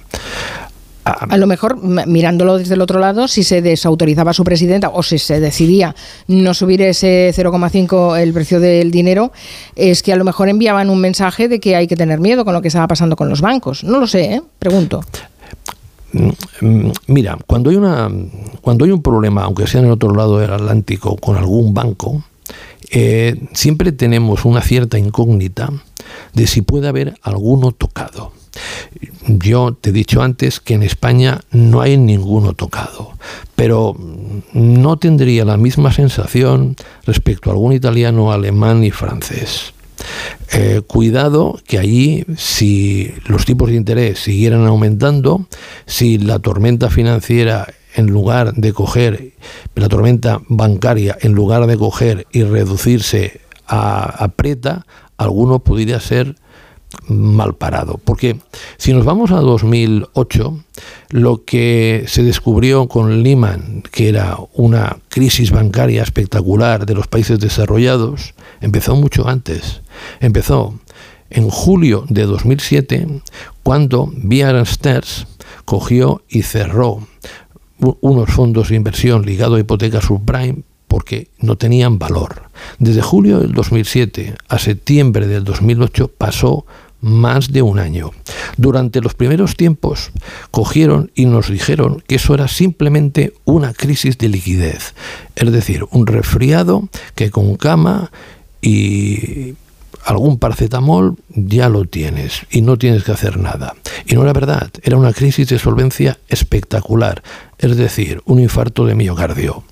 a 1.02 1.36
lo 1.36 1.48
mejor, 1.48 1.78
mirándolo 2.06 2.58
desde 2.58 2.74
el 2.74 2.80
otro 2.80 3.00
lado, 3.00 3.26
si 3.26 3.42
se 3.42 3.60
desautorizaba 3.60 4.30
a 4.30 4.34
su 4.34 4.44
presidenta 4.44 4.90
o 4.90 5.02
si 5.02 5.18
se 5.18 5.40
decidía 5.40 5.96
no 6.28 6.54
subir 6.54 6.80
ese 6.82 7.32
0,5 7.34 8.20
el 8.20 8.32
precio 8.32 8.60
del 8.60 8.92
dinero, 8.92 9.32
es 9.74 10.04
que 10.04 10.12
a 10.12 10.16
lo 10.16 10.22
mejor 10.22 10.48
enviaban 10.48 10.90
un 10.90 11.00
mensaje 11.00 11.48
de 11.48 11.58
que 11.58 11.74
hay 11.74 11.88
que 11.88 11.96
tener 11.96 12.20
miedo 12.20 12.44
con 12.44 12.54
lo 12.54 12.62
que 12.62 12.68
estaba 12.68 12.86
pasando 12.86 13.16
con 13.16 13.28
los 13.28 13.40
bancos. 13.40 13.82
No 13.82 13.98
lo 13.98 14.06
sé, 14.06 14.34
¿eh? 14.34 14.42
pregunto. 14.60 15.00
Mm, 16.12 16.90
mira, 17.08 17.36
cuando 17.48 17.70
hay, 17.70 17.76
una, 17.76 18.08
cuando 18.60 18.84
hay 18.84 18.92
un 18.92 19.02
problema, 19.02 19.42
aunque 19.42 19.66
sea 19.66 19.80
en 19.80 19.86
el 19.86 19.92
otro 19.92 20.14
lado 20.14 20.38
del 20.38 20.52
Atlántico, 20.52 21.16
con 21.16 21.36
algún 21.36 21.74
banco, 21.74 22.22
eh, 22.90 23.40
siempre 23.52 23.92
tenemos 23.92 24.44
una 24.44 24.62
cierta 24.62 24.98
incógnita 24.98 25.70
de 26.34 26.46
si 26.46 26.62
puede 26.62 26.88
haber 26.88 27.14
alguno 27.22 27.72
tocado. 27.72 28.32
Yo 29.26 29.74
te 29.80 29.90
he 29.90 29.92
dicho 29.92 30.22
antes 30.22 30.58
que 30.60 30.74
en 30.74 30.82
España 30.82 31.40
no 31.52 31.80
hay 31.80 31.96
ninguno 31.96 32.52
tocado, 32.52 33.12
pero 33.54 33.96
no 34.52 34.96
tendría 34.96 35.44
la 35.44 35.56
misma 35.56 35.92
sensación 35.92 36.74
respecto 37.04 37.50
a 37.50 37.52
algún 37.52 37.72
italiano, 37.72 38.32
alemán 38.32 38.82
y 38.82 38.90
francés. 38.90 39.72
Eh, 40.52 40.80
cuidado 40.86 41.60
que 41.66 41.78
allí, 41.78 42.24
si 42.36 43.12
los 43.26 43.44
tipos 43.44 43.68
de 43.68 43.76
interés 43.76 44.18
siguieran 44.18 44.66
aumentando, 44.66 45.46
si 45.86 46.18
la 46.18 46.38
tormenta 46.38 46.90
financiera 46.90 47.72
en 47.94 48.06
lugar 48.06 48.54
de 48.54 48.72
coger, 48.72 49.32
la 49.74 49.88
tormenta 49.88 50.40
bancaria 50.48 51.16
en 51.20 51.32
lugar 51.32 51.66
de 51.66 51.76
coger 51.76 52.26
y 52.32 52.42
reducirse 52.44 53.40
a 53.66 54.24
aprieta, 54.24 54.86
alguno 55.16 55.60
podría 55.60 56.00
ser 56.00 56.36
mal 57.06 57.54
parado. 57.54 58.00
Porque 58.04 58.38
si 58.76 58.92
nos 58.92 59.04
vamos 59.04 59.30
a 59.30 59.36
2008, 59.36 60.64
lo 61.10 61.44
que 61.44 62.04
se 62.08 62.22
descubrió 62.22 62.88
con 62.88 63.22
Lehman, 63.22 63.82
que 63.90 64.08
era 64.08 64.38
una 64.54 64.98
crisis 65.08 65.50
bancaria 65.50 66.02
espectacular 66.02 66.86
de 66.86 66.94
los 66.94 67.06
países 67.06 67.38
desarrollados, 67.38 68.34
empezó 68.60 68.96
mucho 68.96 69.28
antes. 69.28 69.82
Empezó 70.20 70.78
en 71.30 71.48
julio 71.48 72.04
de 72.08 72.24
2007, 72.26 73.22
cuando 73.62 74.12
Bear 74.12 74.66
Stearns 74.66 75.26
cogió 75.64 76.22
y 76.28 76.42
cerró 76.42 77.06
unos 78.00 78.30
fondos 78.30 78.68
de 78.68 78.76
inversión 78.76 79.24
ligados 79.24 79.56
a 79.56 79.60
hipotecas 79.60 80.04
subprime 80.04 80.62
porque 80.88 81.28
no 81.38 81.56
tenían 81.56 81.98
valor. 81.98 82.50
Desde 82.78 83.00
julio 83.00 83.38
del 83.38 83.52
2007 83.52 84.34
a 84.48 84.58
septiembre 84.58 85.28
del 85.28 85.44
2008 85.44 86.08
pasó 86.18 86.66
más 87.00 87.52
de 87.52 87.62
un 87.62 87.78
año. 87.78 88.10
Durante 88.56 89.00
los 89.00 89.14
primeros 89.14 89.56
tiempos 89.56 90.10
cogieron 90.50 91.10
y 91.14 91.26
nos 91.26 91.48
dijeron 91.48 92.02
que 92.06 92.16
eso 92.16 92.34
era 92.34 92.48
simplemente 92.48 93.34
una 93.44 93.72
crisis 93.72 94.18
de 94.18 94.28
liquidez, 94.28 94.94
es 95.36 95.52
decir, 95.52 95.86
un 95.90 96.06
resfriado 96.06 96.88
que 97.14 97.30
con 97.30 97.56
cama 97.56 98.10
y 98.60 99.54
algún 100.04 100.38
paracetamol 100.38 101.16
ya 101.28 101.68
lo 101.68 101.84
tienes 101.84 102.46
y 102.50 102.62
no 102.62 102.78
tienes 102.78 103.04
que 103.04 103.12
hacer 103.12 103.38
nada. 103.38 103.74
Y 104.06 104.14
no 104.14 104.22
era 104.22 104.32
verdad, 104.32 104.70
era 104.82 104.96
una 104.96 105.12
crisis 105.12 105.48
de 105.48 105.58
solvencia 105.58 106.18
espectacular, 106.28 107.22
es 107.58 107.76
decir, 107.76 108.22
un 108.24 108.40
infarto 108.40 108.86
de 108.86 108.94
miocardio. 108.94 109.64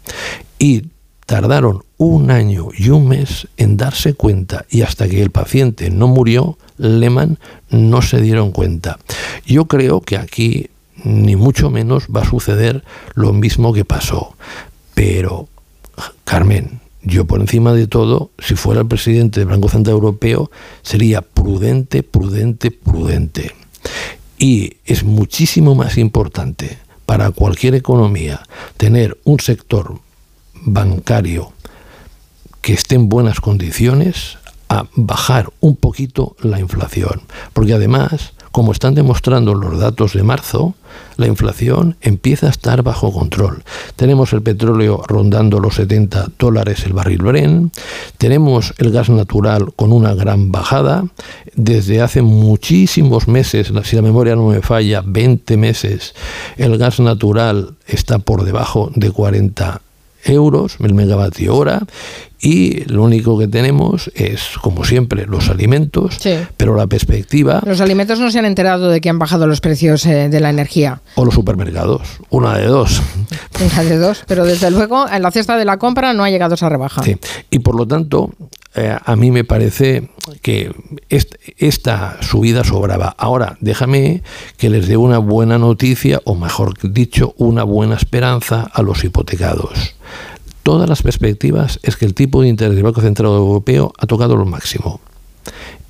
Y 0.59 0.85
tardaron 1.27 1.85
un 1.99 2.31
año 2.31 2.69
y 2.77 2.89
un 2.89 3.09
mes 3.09 3.49
en 3.57 3.77
darse 3.77 4.15
cuenta 4.15 4.65
y 4.71 4.83
hasta 4.83 5.09
que 5.09 5.23
el 5.23 5.31
paciente 5.31 5.91
no 5.91 6.09
murió, 6.09 6.57
Lehman 6.79 7.39
no 7.71 8.03
se 8.03 8.21
dieron 8.21 8.53
cuenta. 8.53 8.99
Yo 9.45 9.67
creo 9.67 10.01
que 10.01 10.17
aquí 10.17 10.71
ni 11.05 11.37
mucho 11.37 11.71
menos 11.71 12.07
va 12.15 12.23
a 12.23 12.29
suceder 12.29 12.85
lo 13.15 13.33
mismo 13.33 13.73
que 13.73 13.85
pasó. 13.85 14.37
Pero, 14.95 15.49
Carmen, 16.25 16.78
yo 17.03 17.27
por 17.27 17.41
encima 17.41 17.73
de 17.73 17.87
todo, 17.87 18.31
si 18.39 18.55
fuera 18.55 18.81
el 18.81 18.89
presidente 18.89 19.41
del 19.41 19.49
Banco 19.49 19.69
Central 19.69 19.95
Europeo, 19.95 20.51
sería 20.83 21.23
prudente, 21.23 22.03
prudente, 22.03 22.71
prudente. 22.71 23.55
Y 24.39 24.77
es 24.85 25.05
muchísimo 25.05 25.75
más 25.75 25.99
importante 25.99 26.79
para 27.07 27.31
cualquier 27.31 27.75
economía 27.75 28.43
tener 28.77 29.19
un 29.25 29.41
sector 29.41 30.01
bancario 30.55 31.53
que 32.61 32.73
esté 32.73 32.97
en 32.97 33.09
buenas 33.09 33.41
condiciones 33.41 34.39
a 34.69 34.87
bajar 34.95 35.51
un 35.61 35.77
poquito 35.77 36.37
la 36.41 36.61
inflación. 36.61 37.23
Porque 37.53 37.75
además, 37.75 38.33
como 38.53 38.73
están 38.73 38.95
demostrando 38.95 39.55
los 39.55 39.79
datos 39.79 40.13
de 40.13 40.23
marzo, 40.23 40.75
la 41.17 41.27
inflación 41.27 41.97
empieza 42.01 42.47
a 42.47 42.51
estar 42.51 42.83
bajo 42.83 43.13
control. 43.13 43.63
Tenemos 43.97 44.33
el 44.33 44.43
petróleo 44.43 45.03
rondando 45.07 45.61
los 45.61 45.75
70 45.75 46.29
dólares 46.39 46.85
el 46.87 46.93
barril 46.93 47.23
Bren, 47.23 47.73
tenemos 48.17 48.75
el 48.79 48.91
gas 48.91 49.11
natural 49.11 49.73
con 49.75 49.93
una 49.93 50.15
gran 50.15 50.53
bajada, 50.53 51.05
desde 51.55 52.01
hace 52.01 52.23
muchísimos 52.23 53.29
meses, 53.29 53.73
si 53.85 53.97
la 53.97 54.03
memoria 54.03 54.37
no 54.37 54.49
me 54.49 54.63
falla, 54.63 55.03
20 55.05 55.57
meses, 55.57 56.15
el 56.57 56.79
gas 56.79 57.01
natural 57.01 57.75
está 57.87 58.19
por 58.19 58.45
debajo 58.45 58.91
de 58.95 59.11
40 59.11 59.83
euros 60.25 60.77
el 60.81 60.95
megavatio 60.95 61.57
hora 61.57 61.83
y 62.41 62.85
lo 62.85 63.03
único 63.03 63.39
que 63.39 63.49
tenemos 63.49 64.11
es, 64.15 64.51
como 64.63 64.85
siempre, 64.85 65.27
los 65.27 65.49
alimentos, 65.49 66.19
pero 66.57 66.77
la 66.77 66.87
perspectiva... 66.87 67.61
Los 67.67 67.81
alimentos 67.81 68.21
no 68.21 68.31
se 68.31 68.39
han 68.39 68.45
enterado 68.45 68.91
de 68.91 69.01
que 69.01 69.09
han 69.09 69.19
bajado 69.19 69.47
los 69.49 69.61
precios 69.61 70.07
eh, 70.07 70.29
de 70.29 70.41
la 70.41 70.51
energía. 70.51 71.01
O 71.17 71.25
los 71.25 71.35
supermercados, 71.35 72.03
una 72.31 72.57
de 72.57 72.67
dos. 72.67 73.03
Una 73.61 73.83
de 73.83 73.97
dos, 73.97 74.23
pero 74.29 74.45
desde 74.45 74.71
luego 74.71 75.09
en 75.11 75.23
la 75.23 75.33
cesta 75.33 75.57
de 75.57 75.65
la 75.65 75.79
compra 75.79 76.13
no 76.13 76.23
ha 76.23 76.31
llegado 76.31 76.55
esa 76.55 76.69
rebaja. 76.69 77.03
Sí. 77.03 77.17
Y 77.51 77.59
por 77.59 77.75
lo 77.75 77.87
tanto, 77.87 78.31
eh, 78.75 78.97
a 79.03 79.17
mí 79.17 79.31
me 79.31 79.45
parece 79.45 80.11
que 80.43 80.73
esta 81.59 82.23
subida 82.23 82.65
sobraba. 82.65 83.15
Ahora, 83.19 83.57
déjame 83.61 84.23
que 84.57 84.71
les 84.71 84.89
dé 84.89 84.97
una 84.97 85.19
buena 85.19 85.59
noticia, 85.59 86.21
o 86.25 86.35
mejor 86.35 86.75
dicho, 86.93 87.35
una 87.39 87.65
buena 87.65 87.97
esperanza 87.97 88.71
a 88.73 88.83
los 88.83 89.03
hipotecados 89.05 89.95
todas 90.69 90.87
las 90.87 91.01
perspectivas 91.01 91.81
es 91.83 91.97
que 91.97 92.05
el 92.05 92.13
tipo 92.13 92.43
de 92.43 92.49
interés 92.49 92.75
del 92.75 92.85
Banco 92.85 93.01
Central 93.01 93.29
Europeo 93.29 93.91
ha 93.97 94.07
tocado 94.07 94.37
lo 94.37 94.45
máximo. 94.45 95.01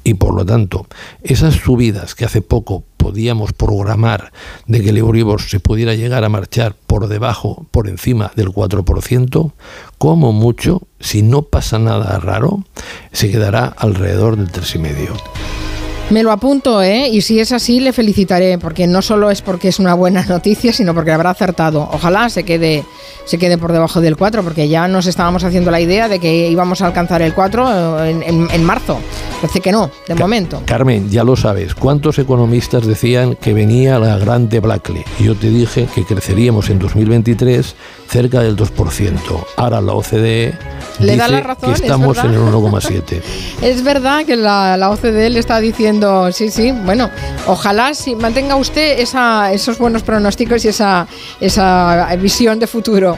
Y 0.08 0.14
por 0.14 0.34
lo 0.34 0.46
tanto, 0.46 0.86
esas 1.22 1.56
subidas 1.56 2.14
que 2.14 2.24
hace 2.24 2.40
poco 2.40 2.82
podíamos 2.96 3.52
programar 3.52 4.32
de 4.66 4.80
que 4.80 4.88
el 4.88 4.96
Euribor 4.96 5.42
se 5.42 5.60
pudiera 5.60 5.94
llegar 5.94 6.24
a 6.24 6.30
marchar 6.30 6.74
por 6.86 7.08
debajo, 7.08 7.66
por 7.72 7.90
encima 7.90 8.32
del 8.34 8.48
4%, 8.48 9.52
como 9.98 10.32
mucho, 10.32 10.80
si 10.98 11.20
no 11.20 11.42
pasa 11.42 11.78
nada 11.78 12.18
raro, 12.20 12.64
se 13.12 13.30
quedará 13.30 13.66
alrededor 13.66 14.38
del 14.38 14.50
3,5%. 14.50 15.67
Me 16.10 16.22
lo 16.22 16.32
apunto, 16.32 16.82
¿eh? 16.82 17.06
Y 17.10 17.20
si 17.20 17.38
es 17.38 17.52
así, 17.52 17.80
le 17.80 17.92
felicitaré, 17.92 18.56
porque 18.56 18.86
no 18.86 19.02
solo 19.02 19.30
es 19.30 19.42
porque 19.42 19.68
es 19.68 19.78
una 19.78 19.92
buena 19.92 20.24
noticia, 20.28 20.72
sino 20.72 20.94
porque 20.94 21.12
habrá 21.12 21.30
acertado. 21.30 21.86
Ojalá 21.92 22.30
se 22.30 22.44
quede, 22.44 22.82
se 23.26 23.36
quede 23.36 23.58
por 23.58 23.72
debajo 23.72 24.00
del 24.00 24.16
4, 24.16 24.42
porque 24.42 24.70
ya 24.70 24.88
nos 24.88 25.06
estábamos 25.06 25.44
haciendo 25.44 25.70
la 25.70 25.82
idea 25.82 26.08
de 26.08 26.18
que 26.18 26.48
íbamos 26.48 26.80
a 26.80 26.86
alcanzar 26.86 27.20
el 27.20 27.34
4 27.34 28.06
en, 28.06 28.22
en, 28.22 28.64
marzo. 28.64 28.98
Parece 29.42 29.60
que 29.60 29.70
no, 29.70 29.90
de 30.06 30.14
momento. 30.14 30.62
Carmen, 30.64 31.10
ya 31.10 31.24
lo 31.24 31.36
sabes, 31.36 31.74
¿cuántos 31.74 32.18
economistas 32.18 32.86
decían 32.86 33.36
que 33.36 33.52
venía 33.52 33.98
la 33.98 34.16
grande 34.16 34.60
Blackley? 34.60 35.04
Yo 35.20 35.34
te 35.34 35.50
dije 35.50 35.88
que 35.94 36.04
creceríamos 36.04 36.70
en 36.70 36.78
2023 36.78 37.74
cerca 38.08 38.40
del 38.40 38.56
2%. 38.56 39.44
Ahora 39.56 39.80
la 39.80 39.92
OCDE 39.92 40.54
le 41.00 41.12
dice 41.12 41.28
la 41.28 41.40
razón, 41.40 41.74
que 41.74 41.82
estamos 41.82 42.18
en 42.18 42.32
el 42.32 42.40
1,7. 42.40 43.22
es 43.62 43.84
verdad 43.84 44.24
que 44.24 44.36
la, 44.36 44.76
la, 44.76 44.90
OCDE 44.90 45.30
le 45.30 45.38
está 45.38 45.60
diciendo, 45.60 46.32
sí, 46.32 46.50
sí, 46.50 46.72
bueno, 46.72 47.10
ojalá 47.46 47.94
si 47.94 48.16
mantenga 48.16 48.56
usted 48.56 48.98
esa, 48.98 49.52
esos 49.52 49.78
buenos 49.78 50.02
pronósticos 50.02 50.64
y 50.64 50.68
esa, 50.68 51.06
esa 51.40 52.08
visión 52.16 52.58
de 52.58 52.66
futuro. 52.66 53.16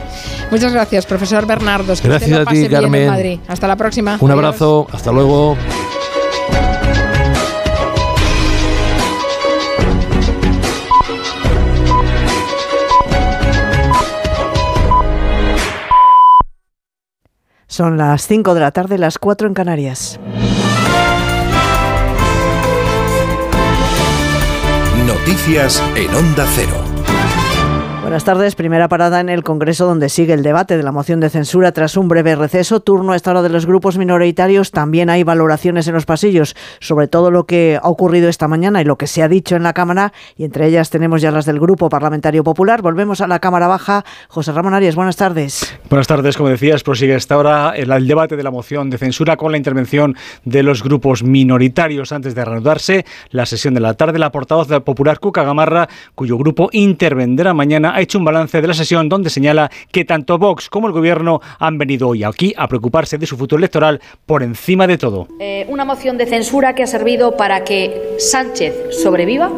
Muchas 0.51 0.73
gracias, 0.73 1.05
profesor 1.05 1.45
Bernardo. 1.45 1.93
gracias 2.03 2.39
a 2.39 2.45
ti, 2.45 2.67
Carmen. 2.67 3.07
Madrid. 3.07 3.39
Hasta 3.47 3.67
la 3.67 3.75
próxima. 3.75 4.17
Un 4.19 4.31
abrazo, 4.31 4.87
hasta 4.91 5.11
luego. 5.11 5.57
Son 17.71 17.95
las 17.95 18.27
5 18.27 18.53
de 18.53 18.59
la 18.59 18.71
tarde, 18.71 18.97
las 18.97 19.17
4 19.17 19.47
en 19.47 19.53
Canarias. 19.53 20.19
Noticias 25.07 25.81
en 25.95 26.13
Onda 26.13 26.45
Cero. 26.53 26.83
Buenas 28.11 28.25
tardes. 28.25 28.55
Primera 28.55 28.89
parada 28.89 29.21
en 29.21 29.29
el 29.29 29.41
Congreso 29.41 29.85
donde 29.85 30.09
sigue 30.09 30.33
el 30.33 30.43
debate 30.43 30.75
de 30.75 30.83
la 30.83 30.91
moción 30.91 31.21
de 31.21 31.29
censura 31.29 31.71
tras 31.71 31.95
un 31.95 32.09
breve 32.09 32.35
receso. 32.35 32.81
Turno 32.81 33.13
a 33.13 33.15
esta 33.15 33.31
hora 33.31 33.41
de 33.41 33.47
los 33.47 33.65
grupos 33.65 33.97
minoritarios. 33.97 34.71
También 34.71 35.09
hay 35.09 35.23
valoraciones 35.23 35.87
en 35.87 35.93
los 35.93 36.05
pasillos 36.05 36.57
sobre 36.81 37.07
todo 37.07 37.31
lo 37.31 37.45
que 37.45 37.79
ha 37.81 37.87
ocurrido 37.87 38.27
esta 38.27 38.49
mañana 38.49 38.81
y 38.81 38.83
lo 38.83 38.97
que 38.97 39.07
se 39.07 39.23
ha 39.23 39.29
dicho 39.29 39.55
en 39.55 39.63
la 39.63 39.71
Cámara. 39.71 40.11
Y 40.35 40.43
entre 40.43 40.67
ellas 40.67 40.89
tenemos 40.89 41.21
ya 41.21 41.31
las 41.31 41.45
del 41.45 41.57
Grupo 41.57 41.87
Parlamentario 41.87 42.43
Popular. 42.43 42.81
Volvemos 42.81 43.21
a 43.21 43.27
la 43.27 43.39
Cámara 43.39 43.69
Baja. 43.69 44.03
José 44.27 44.51
Ramón 44.51 44.73
Arias, 44.73 44.95
buenas 44.95 45.15
tardes. 45.15 45.79
Buenas 45.89 46.07
tardes. 46.07 46.35
Como 46.35 46.49
decías, 46.49 46.83
prosigue 46.83 47.15
esta 47.15 47.37
hora 47.37 47.71
el, 47.77 47.89
el 47.93 48.07
debate 48.09 48.35
de 48.35 48.43
la 48.43 48.51
moción 48.51 48.89
de 48.89 48.97
censura 48.97 49.37
con 49.37 49.53
la 49.53 49.57
intervención 49.57 50.17
de 50.43 50.63
los 50.63 50.83
grupos 50.83 51.23
minoritarios. 51.23 52.11
Antes 52.11 52.35
de 52.35 52.43
reanudarse 52.43 53.05
la 53.29 53.45
sesión 53.45 53.73
de 53.73 53.79
la 53.79 53.93
tarde, 53.93 54.19
la 54.19 54.33
portavoz 54.33 54.67
del 54.67 54.81
Popular, 54.81 55.21
Cuca 55.21 55.45
Gamarra, 55.45 55.87
cuyo 56.13 56.37
grupo 56.37 56.67
intervendrá 56.73 57.53
mañana 57.53 58.00
ha 58.01 58.03
hecho 58.03 58.17
un 58.17 58.25
balance 58.25 58.59
de 58.59 58.67
la 58.67 58.73
sesión 58.73 59.07
donde 59.07 59.29
señala 59.29 59.69
que 59.91 60.05
tanto 60.05 60.39
Vox 60.39 60.69
como 60.69 60.87
el 60.87 60.93
Gobierno 60.93 61.39
han 61.59 61.77
venido 61.77 62.07
hoy 62.07 62.23
aquí 62.23 62.53
a 62.57 62.67
preocuparse 62.67 63.19
de 63.19 63.27
su 63.27 63.37
futuro 63.37 63.59
electoral 63.59 64.01
por 64.25 64.41
encima 64.41 64.87
de 64.87 64.97
todo. 64.97 65.27
Eh, 65.39 65.65
una 65.69 65.85
moción 65.85 66.17
de 66.17 66.25
censura 66.25 66.73
que 66.73 66.83
ha 66.83 66.87
servido 66.87 67.37
para 67.37 67.63
que 67.63 68.15
Sánchez 68.17 68.73
sobreviva, 69.03 69.51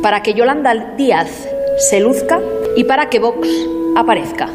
para 0.00 0.22
que 0.22 0.34
Yolanda 0.34 0.94
Díaz 0.96 1.48
se 1.78 2.00
luzca 2.00 2.40
y 2.76 2.84
para 2.84 3.10
que 3.10 3.18
Vox 3.18 3.48
aparezca. 3.96 4.48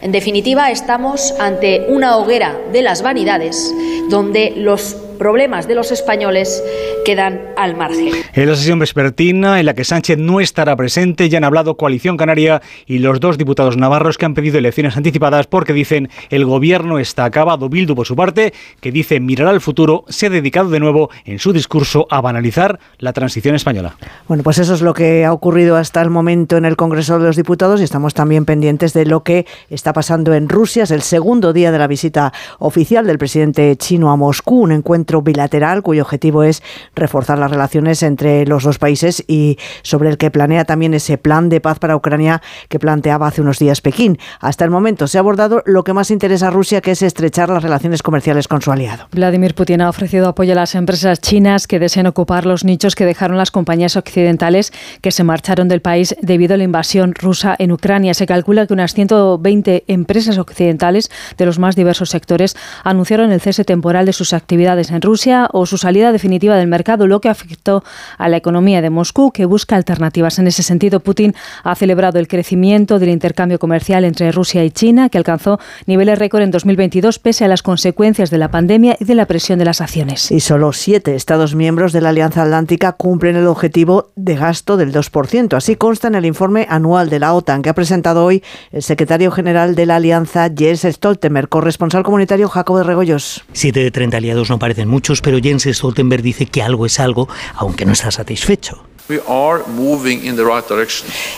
En 0.00 0.10
definitiva, 0.10 0.72
estamos 0.72 1.32
ante 1.38 1.86
una 1.88 2.16
hoguera 2.16 2.58
de 2.72 2.82
las 2.82 3.02
vanidades 3.02 3.72
donde 4.10 4.52
los 4.56 4.96
problemas 5.22 5.68
de 5.68 5.76
los 5.76 5.92
españoles 5.92 6.64
quedan 7.04 7.40
al 7.56 7.76
margen. 7.76 8.08
En 8.32 8.48
la 8.48 8.56
sesión 8.56 8.80
vespertina, 8.80 9.60
en 9.60 9.66
la 9.66 9.74
que 9.74 9.84
Sánchez 9.84 10.18
no 10.18 10.40
estará 10.40 10.74
presente, 10.74 11.28
ya 11.28 11.38
han 11.38 11.44
hablado 11.44 11.76
Coalición 11.76 12.16
Canaria 12.16 12.60
y 12.86 12.98
los 12.98 13.20
dos 13.20 13.38
diputados 13.38 13.76
navarros 13.76 14.18
que 14.18 14.24
han 14.24 14.34
pedido 14.34 14.58
elecciones 14.58 14.96
anticipadas 14.96 15.46
porque 15.46 15.74
dicen 15.74 16.08
el 16.30 16.44
gobierno 16.44 16.98
está 16.98 17.24
acabado. 17.24 17.68
Bildu, 17.68 17.94
por 17.94 18.04
su 18.04 18.16
parte, 18.16 18.52
que 18.80 18.90
dice 18.90 19.20
mirar 19.20 19.46
al 19.46 19.60
futuro, 19.60 20.04
se 20.08 20.26
ha 20.26 20.30
dedicado 20.30 20.70
de 20.70 20.80
nuevo 20.80 21.08
en 21.24 21.38
su 21.38 21.52
discurso 21.52 22.08
a 22.10 22.20
banalizar 22.20 22.80
la 22.98 23.12
transición 23.12 23.54
española. 23.54 23.94
Bueno, 24.26 24.42
pues 24.42 24.58
eso 24.58 24.74
es 24.74 24.82
lo 24.82 24.92
que 24.92 25.24
ha 25.24 25.32
ocurrido 25.32 25.76
hasta 25.76 26.02
el 26.02 26.10
momento 26.10 26.56
en 26.56 26.64
el 26.64 26.74
Congreso 26.74 27.20
de 27.20 27.26
los 27.26 27.36
Diputados 27.36 27.80
y 27.80 27.84
estamos 27.84 28.12
también 28.12 28.44
pendientes 28.44 28.92
de 28.92 29.06
lo 29.06 29.22
que 29.22 29.46
está 29.70 29.92
pasando 29.92 30.34
en 30.34 30.48
Rusia. 30.48 30.82
Es 30.82 30.90
el 30.90 31.02
segundo 31.02 31.52
día 31.52 31.70
de 31.70 31.78
la 31.78 31.86
visita 31.86 32.32
oficial 32.58 33.06
del 33.06 33.18
presidente 33.18 33.76
chino 33.76 34.10
a 34.10 34.16
Moscú, 34.16 34.62
un 34.62 34.72
bilateral 35.20 35.82
cuyo 35.82 36.02
objetivo 36.02 36.42
es 36.44 36.62
reforzar 36.94 37.38
las 37.38 37.50
relaciones 37.50 38.02
entre 38.02 38.46
los 38.46 38.64
dos 38.64 38.78
países 38.78 39.22
y 39.26 39.58
sobre 39.82 40.08
el 40.08 40.16
que 40.16 40.30
planea 40.30 40.64
también 40.64 40.94
ese 40.94 41.18
plan 41.18 41.50
de 41.50 41.60
paz 41.60 41.78
para 41.78 41.96
Ucrania 41.96 42.40
que 42.68 42.78
planteaba 42.78 43.26
hace 43.26 43.42
unos 43.42 43.58
días 43.58 43.80
Pekín. 43.82 44.18
Hasta 44.40 44.64
el 44.64 44.70
momento 44.70 45.06
se 45.06 45.18
ha 45.18 45.20
abordado 45.20 45.62
lo 45.66 45.84
que 45.84 45.92
más 45.92 46.10
interesa 46.10 46.48
a 46.48 46.50
Rusia, 46.50 46.80
que 46.80 46.92
es 46.92 47.02
estrechar 47.02 47.48
las 47.48 47.62
relaciones 47.62 48.02
comerciales 48.02 48.48
con 48.48 48.62
su 48.62 48.70
aliado. 48.72 49.08
Vladimir 49.12 49.54
Putin 49.54 49.82
ha 49.82 49.88
ofrecido 49.88 50.28
apoyo 50.28 50.52
a 50.52 50.56
las 50.56 50.74
empresas 50.74 51.20
chinas 51.20 51.66
que 51.66 51.78
deseen 51.78 52.06
ocupar 52.06 52.46
los 52.46 52.64
nichos 52.64 52.94
que 52.94 53.04
dejaron 53.04 53.36
las 53.36 53.50
compañías 53.50 53.96
occidentales 53.96 54.72
que 55.00 55.10
se 55.10 55.24
marcharon 55.24 55.68
del 55.68 55.82
país 55.82 56.14
debido 56.22 56.54
a 56.54 56.56
la 56.56 56.64
invasión 56.64 57.14
rusa 57.14 57.56
en 57.58 57.72
Ucrania. 57.72 58.14
Se 58.14 58.26
calcula 58.26 58.66
que 58.66 58.74
unas 58.74 58.94
120 58.94 59.84
empresas 59.88 60.38
occidentales 60.38 61.10
de 61.36 61.46
los 61.46 61.58
más 61.58 61.76
diversos 61.76 62.10
sectores 62.10 62.56
anunciaron 62.84 63.32
el 63.32 63.40
cese 63.40 63.64
temporal 63.64 64.06
de 64.06 64.12
sus 64.12 64.32
actividades 64.32 64.90
en 64.92 65.02
Rusia 65.02 65.48
o 65.52 65.66
su 65.66 65.78
salida 65.78 66.12
definitiva 66.12 66.56
del 66.56 66.68
mercado, 66.68 67.06
lo 67.06 67.20
que 67.20 67.28
afectó 67.28 67.82
a 68.18 68.28
la 68.28 68.36
economía 68.36 68.80
de 68.82 68.90
Moscú, 68.90 69.32
que 69.32 69.46
busca 69.46 69.76
alternativas. 69.76 70.38
En 70.38 70.46
ese 70.46 70.62
sentido, 70.62 71.00
Putin 71.00 71.34
ha 71.64 71.74
celebrado 71.74 72.18
el 72.18 72.28
crecimiento 72.28 72.98
del 72.98 73.08
intercambio 73.08 73.58
comercial 73.58 74.04
entre 74.04 74.30
Rusia 74.32 74.64
y 74.64 74.70
China, 74.70 75.08
que 75.08 75.18
alcanzó 75.18 75.58
niveles 75.86 76.18
récord 76.18 76.42
en 76.42 76.50
2022 76.50 77.18
pese 77.18 77.44
a 77.44 77.48
las 77.48 77.62
consecuencias 77.62 78.30
de 78.30 78.38
la 78.38 78.50
pandemia 78.50 78.96
y 79.00 79.04
de 79.04 79.14
la 79.14 79.26
presión 79.26 79.58
de 79.58 79.64
las 79.64 79.80
acciones. 79.80 80.30
Y 80.30 80.40
solo 80.40 80.72
siete 80.72 81.14
Estados 81.14 81.54
miembros 81.54 81.92
de 81.92 82.00
la 82.00 82.10
Alianza 82.10 82.42
Atlántica 82.42 82.92
cumplen 82.92 83.36
el 83.36 83.46
objetivo 83.46 84.10
de 84.16 84.36
gasto 84.36 84.76
del 84.76 84.92
2%. 84.92 85.56
Así 85.56 85.76
consta 85.76 86.08
en 86.08 86.14
el 86.14 86.26
informe 86.26 86.66
anual 86.68 87.10
de 87.10 87.18
la 87.18 87.34
OTAN 87.34 87.62
que 87.62 87.70
ha 87.70 87.74
presentado 87.74 88.24
hoy 88.24 88.42
el 88.70 88.82
secretario 88.82 89.30
general 89.30 89.74
de 89.74 89.86
la 89.86 89.96
Alianza, 89.96 90.50
Jens 90.54 90.82
Stoltenberg, 90.82 91.48
corresponsal 91.48 92.02
comunitario 92.02 92.48
Jacobo 92.48 92.78
de 92.78 92.84
Regoyos. 92.84 93.44
Siete 93.52 93.80
de 93.80 93.90
30 93.90 94.16
aliados 94.16 94.50
no 94.50 94.58
parecen 94.58 94.81
muchos, 94.88 95.20
pero 95.20 95.38
Jens 95.40 95.64
Stoltenberg 95.64 96.22
dice 96.22 96.46
que 96.46 96.62
algo 96.62 96.86
es 96.86 97.00
algo, 97.00 97.28
aunque 97.54 97.84
no 97.84 97.92
está 97.92 98.10
satisfecho. 98.10 98.84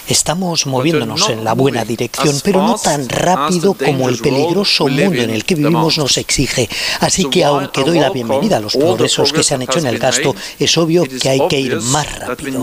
Estamos 0.09 0.67
moviéndonos 0.67 1.29
en 1.31 1.45
la 1.45 1.55
buena 1.55 1.85
dirección, 1.85 2.37
pero 2.45 2.63
no 2.63 2.77
tan 2.77 3.09
rápido 3.09 3.75
como 3.75 4.09
el 4.09 4.19
peligroso 4.19 4.87
mundo 4.87 5.23
en 5.23 5.31
el 5.31 5.45
que 5.45 5.55
vivimos 5.55 5.97
nos 5.99 6.19
exige. 6.19 6.69
Así 7.01 7.25
que 7.31 7.45
aunque 7.45 7.83
doy 7.83 7.99
la 7.99 8.11
bienvenida 8.11 8.59
a 8.59 8.61
los 8.61 8.77
progresos 8.77 9.33
que 9.33 9.43
se 9.43 9.55
han 9.55 9.63
hecho 9.63 9.79
en 9.79 9.87
el 9.87 9.99
gasto, 9.99 10.35
es 10.59 10.77
obvio 10.77 11.05
que 11.05 11.29
hay 11.29 11.41
que 11.49 11.61
ir 11.61 11.81
más 11.81 12.19
rápido. 12.19 12.63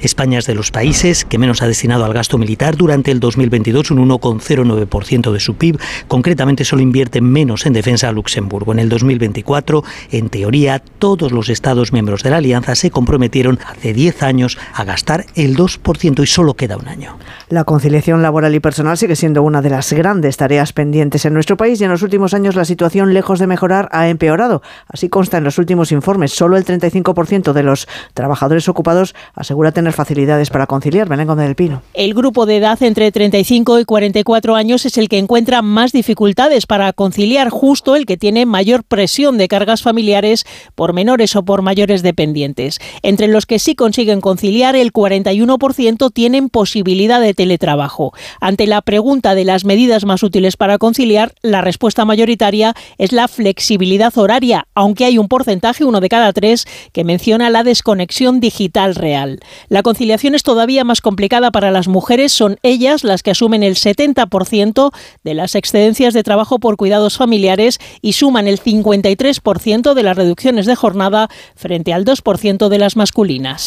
España 0.00 0.38
es 0.38 0.46
de 0.46 0.54
los 0.54 0.70
países 0.70 1.24
que 1.24 1.38
menos 1.38 1.62
ha 1.62 1.66
destinado 1.66 2.04
al 2.04 2.12
gasto 2.12 2.38
militar 2.38 2.76
durante 2.76 3.10
el 3.10 3.18
2022, 3.18 3.90
un 3.92 4.08
1,09% 4.08 5.32
de 5.32 5.40
su 5.40 5.54
PIB. 5.54 5.80
Concretamente 6.06 6.64
solo 6.64 6.82
invierte 6.82 7.20
menos 7.20 7.66
en 7.66 7.72
defensa 7.72 8.08
a 8.08 8.12
Luxemburgo. 8.12 8.72
En 8.72 8.78
el 8.78 8.88
2024, 8.88 9.82
en 10.12 10.28
teoría, 10.28 10.80
todos 10.98 11.32
los 11.32 11.48
Estados 11.48 11.92
miembros 11.92 12.22
de 12.22 12.30
la 12.30 12.36
Alianza 12.36 12.74
se 12.74 12.90
comprometieron 12.90 13.37
hace 13.66 13.92
10 13.92 14.22
años 14.22 14.58
a 14.74 14.84
gastar 14.84 15.26
el 15.34 15.56
2% 15.56 16.22
y 16.22 16.26
solo 16.26 16.54
queda 16.54 16.76
un 16.76 16.88
año. 16.88 17.16
La 17.48 17.64
conciliación 17.64 18.20
laboral 18.20 18.54
y 18.54 18.60
personal 18.60 18.98
sigue 18.98 19.16
siendo 19.16 19.42
una 19.42 19.62
de 19.62 19.70
las 19.70 19.92
grandes 19.92 20.36
tareas 20.36 20.72
pendientes 20.72 21.24
en 21.24 21.34
nuestro 21.34 21.56
país 21.56 21.80
y 21.80 21.84
en 21.84 21.90
los 21.90 22.02
últimos 22.02 22.34
años 22.34 22.56
la 22.56 22.64
situación, 22.64 23.14
lejos 23.14 23.38
de 23.38 23.46
mejorar, 23.46 23.88
ha 23.92 24.08
empeorado. 24.08 24.62
Así 24.88 25.08
consta 25.08 25.38
en 25.38 25.44
los 25.44 25.58
últimos 25.58 25.92
informes. 25.92 26.32
Solo 26.32 26.56
el 26.56 26.64
35% 26.64 27.52
de 27.52 27.62
los 27.62 27.88
trabajadores 28.14 28.68
ocupados 28.68 29.14
asegura 29.34 29.72
tener 29.72 29.92
facilidades 29.92 30.50
para 30.50 30.66
conciliar. 30.66 31.08
Belén 31.08 31.28
del 31.36 31.54
Pino. 31.54 31.82
El 31.94 32.14
grupo 32.14 32.46
de 32.46 32.56
edad 32.56 32.82
entre 32.82 33.12
35 33.12 33.80
y 33.80 33.84
44 33.84 34.56
años 34.56 34.86
es 34.86 34.98
el 34.98 35.08
que 35.08 35.18
encuentra 35.18 35.62
más 35.62 35.92
dificultades 35.92 36.66
para 36.66 36.92
conciliar, 36.92 37.50
justo 37.50 37.96
el 37.96 38.06
que 38.06 38.16
tiene 38.16 38.46
mayor 38.46 38.82
presión 38.84 39.38
de 39.38 39.48
cargas 39.48 39.82
familiares 39.82 40.44
por 40.74 40.92
menores 40.92 41.36
o 41.36 41.44
por 41.44 41.62
mayores 41.62 42.02
dependientes. 42.02 42.80
Entre 43.02 43.27
los 43.32 43.46
que 43.46 43.58
sí 43.58 43.74
consiguen 43.74 44.20
conciliar, 44.20 44.76
el 44.76 44.92
41% 44.92 46.12
tienen 46.12 46.48
posibilidad 46.48 47.20
de 47.20 47.34
teletrabajo. 47.34 48.12
Ante 48.40 48.66
la 48.66 48.82
pregunta 48.82 49.34
de 49.34 49.44
las 49.44 49.64
medidas 49.64 50.04
más 50.04 50.22
útiles 50.22 50.56
para 50.56 50.78
conciliar, 50.78 51.34
la 51.42 51.60
respuesta 51.60 52.04
mayoritaria 52.04 52.74
es 52.98 53.12
la 53.12 53.28
flexibilidad 53.28 54.16
horaria, 54.16 54.66
aunque 54.74 55.04
hay 55.04 55.18
un 55.18 55.28
porcentaje, 55.28 55.84
uno 55.84 56.00
de 56.00 56.08
cada 56.08 56.32
tres, 56.32 56.66
que 56.92 57.04
menciona 57.04 57.50
la 57.50 57.64
desconexión 57.64 58.40
digital 58.40 58.94
real. 58.94 59.40
La 59.68 59.82
conciliación 59.82 60.34
es 60.34 60.42
todavía 60.42 60.84
más 60.84 61.00
complicada 61.00 61.50
para 61.50 61.70
las 61.70 61.88
mujeres, 61.88 62.32
son 62.32 62.58
ellas 62.62 63.04
las 63.04 63.22
que 63.22 63.30
asumen 63.30 63.62
el 63.62 63.76
70% 63.76 64.90
de 65.24 65.34
las 65.34 65.54
excedencias 65.54 66.14
de 66.14 66.22
trabajo 66.22 66.58
por 66.58 66.76
cuidados 66.76 67.16
familiares 67.16 67.78
y 68.00 68.12
suman 68.14 68.48
el 68.48 68.60
53% 68.60 69.94
de 69.94 70.02
las 70.02 70.16
reducciones 70.16 70.66
de 70.66 70.76
jornada 70.76 71.28
frente 71.54 71.92
al 71.92 72.04
2% 72.04 72.68
de 72.68 72.78
las 72.78 72.96
masculinas. 72.96 73.17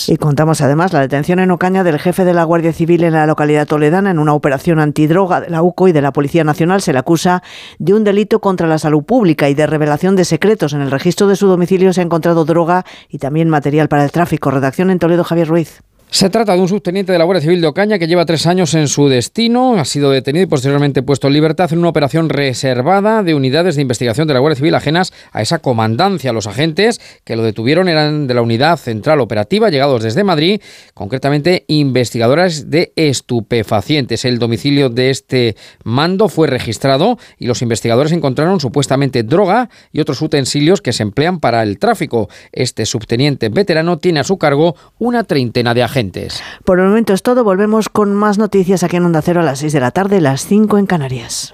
Y 0.07 0.15
contamos 0.15 0.61
además 0.61 0.93
la 0.93 1.01
detención 1.01 1.39
en 1.39 1.51
Ocaña 1.51 1.83
del 1.83 1.99
jefe 1.99 2.23
de 2.23 2.33
la 2.33 2.45
Guardia 2.45 2.71
Civil 2.71 3.03
en 3.03 3.11
la 3.11 3.27
localidad 3.27 3.67
toledana 3.67 4.09
en 4.09 4.17
una 4.17 4.33
operación 4.33 4.79
antidroga 4.79 5.41
de 5.41 5.49
la 5.49 5.61
UCO 5.61 5.89
y 5.89 5.91
de 5.91 6.01
la 6.01 6.13
Policía 6.13 6.45
Nacional. 6.45 6.81
Se 6.81 6.93
le 6.93 6.99
acusa 6.99 7.43
de 7.77 7.93
un 7.93 8.05
delito 8.05 8.39
contra 8.39 8.65
la 8.67 8.77
salud 8.77 9.03
pública 9.03 9.49
y 9.49 9.53
de 9.53 9.67
revelación 9.67 10.15
de 10.15 10.23
secretos. 10.23 10.71
En 10.71 10.79
el 10.79 10.89
registro 10.89 11.27
de 11.27 11.35
su 11.35 11.47
domicilio 11.47 11.91
se 11.91 11.99
ha 11.99 12.05
encontrado 12.05 12.45
droga 12.45 12.85
y 13.09 13.17
también 13.17 13.49
material 13.49 13.89
para 13.89 14.05
el 14.05 14.11
tráfico. 14.13 14.51
Redacción 14.51 14.89
en 14.89 14.99
Toledo, 14.99 15.25
Javier 15.25 15.49
Ruiz. 15.49 15.81
Se 16.13 16.29
trata 16.29 16.55
de 16.55 16.59
un 16.59 16.67
subteniente 16.67 17.13
de 17.13 17.17
la 17.17 17.23
Guardia 17.23 17.41
Civil 17.41 17.61
de 17.61 17.67
Ocaña 17.67 17.97
que 17.97 18.05
lleva 18.05 18.25
tres 18.25 18.45
años 18.45 18.73
en 18.73 18.89
su 18.89 19.07
destino. 19.07 19.75
Ha 19.79 19.85
sido 19.85 20.11
detenido 20.11 20.43
y 20.43 20.47
posteriormente 20.47 21.03
puesto 21.03 21.27
en 21.27 21.33
libertad 21.33 21.71
en 21.71 21.79
una 21.79 21.87
operación 21.87 22.27
reservada 22.27 23.23
de 23.23 23.33
unidades 23.33 23.77
de 23.77 23.81
investigación 23.81 24.27
de 24.27 24.33
la 24.33 24.41
Guardia 24.41 24.57
Civil 24.57 24.75
ajenas 24.75 25.13
a 25.31 25.41
esa 25.41 25.59
comandancia. 25.59 26.33
Los 26.33 26.47
agentes 26.47 26.99
que 27.23 27.37
lo 27.37 27.43
detuvieron 27.43 27.87
eran 27.87 28.27
de 28.27 28.33
la 28.33 28.41
Unidad 28.41 28.75
Central 28.75 29.21
Operativa, 29.21 29.69
llegados 29.69 30.03
desde 30.03 30.25
Madrid, 30.25 30.59
concretamente 30.93 31.63
investigadoras 31.67 32.69
de 32.69 32.91
estupefacientes. 32.97 34.25
El 34.25 34.37
domicilio 34.37 34.89
de 34.89 35.11
este 35.11 35.55
mando 35.85 36.27
fue 36.27 36.47
registrado 36.47 37.19
y 37.37 37.47
los 37.47 37.61
investigadores 37.61 38.11
encontraron 38.11 38.59
supuestamente 38.59 39.23
droga 39.23 39.69
y 39.93 40.01
otros 40.01 40.21
utensilios 40.21 40.81
que 40.81 40.91
se 40.91 41.03
emplean 41.03 41.39
para 41.39 41.63
el 41.63 41.79
tráfico. 41.79 42.27
Este 42.51 42.85
subteniente 42.85 43.47
veterano 43.47 43.97
tiene 43.97 44.19
a 44.19 44.25
su 44.25 44.37
cargo 44.37 44.75
una 44.99 45.23
treintena 45.23 45.73
de 45.73 45.83
agentes. 45.83 46.00
Por 46.65 46.79
el 46.79 46.87
momento 46.87 47.13
es 47.13 47.23
todo. 47.23 47.43
Volvemos 47.43 47.89
con 47.89 48.13
más 48.13 48.37
noticias 48.37 48.83
aquí 48.83 48.97
en 48.97 49.05
Onda 49.05 49.21
Cero 49.21 49.41
a 49.41 49.43
las 49.43 49.59
6 49.59 49.73
de 49.73 49.79
la 49.79 49.91
tarde, 49.91 50.21
las 50.21 50.45
5 50.45 50.77
en 50.77 50.85
Canarias. 50.85 51.53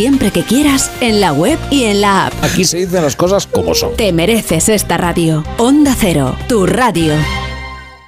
siempre 0.01 0.31
que 0.31 0.41
quieras, 0.41 0.91
en 0.99 1.21
la 1.21 1.31
web 1.31 1.59
y 1.69 1.83
en 1.83 2.01
la 2.01 2.25
app. 2.25 2.33
Aquí 2.41 2.65
se 2.65 2.77
dicen 2.77 3.03
las 3.03 3.15
cosas 3.15 3.45
como 3.45 3.75
son. 3.75 3.95
Te 3.97 4.11
mereces 4.11 4.67
esta 4.67 4.97
radio. 4.97 5.43
Onda 5.59 5.95
Cero, 5.95 6.35
tu 6.47 6.65
radio. 6.65 7.13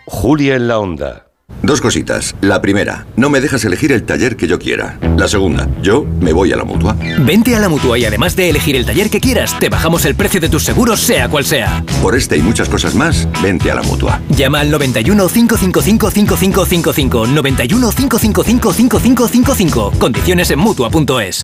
Julia 0.07 0.55
en 0.55 0.67
la 0.67 0.79
onda. 0.79 1.27
Dos 1.61 1.81
cositas. 1.81 2.35
La 2.41 2.63
primera, 2.63 3.05
no 3.15 3.29
me 3.29 3.41
dejas 3.41 3.63
elegir 3.63 3.91
el 3.91 4.05
taller 4.05 4.35
que 4.37 4.47
yo 4.47 4.57
quiera. 4.57 4.97
La 5.17 5.27
segunda, 5.27 5.69
yo 5.83 6.03
me 6.19 6.33
voy 6.33 6.51
a 6.51 6.55
la 6.55 6.63
mutua. 6.63 6.97
Vente 7.19 7.55
a 7.55 7.59
la 7.59 7.69
mutua 7.69 7.99
y 7.99 8.05
además 8.05 8.35
de 8.35 8.49
elegir 8.49 8.75
el 8.75 8.87
taller 8.87 9.11
que 9.11 9.19
quieras, 9.19 9.55
te 9.59 9.69
bajamos 9.69 10.03
el 10.05 10.15
precio 10.15 10.39
de 10.39 10.49
tus 10.49 10.63
seguros, 10.63 10.99
sea 10.99 11.29
cual 11.29 11.45
sea. 11.45 11.85
Por 12.01 12.15
este 12.15 12.37
y 12.37 12.41
muchas 12.41 12.69
cosas 12.69 12.95
más, 12.95 13.27
vente 13.43 13.69
a 13.69 13.75
la 13.75 13.83
mutua. 13.83 14.19
Llama 14.29 14.61
al 14.61 14.71
91 14.71 15.27
555 15.27 16.09
5555. 16.09 17.27
91 17.27 17.91
555 17.91 18.73
5555. 18.73 19.91
Condiciones 19.99 20.49
en 20.49 20.57
mutua.es. 20.57 21.43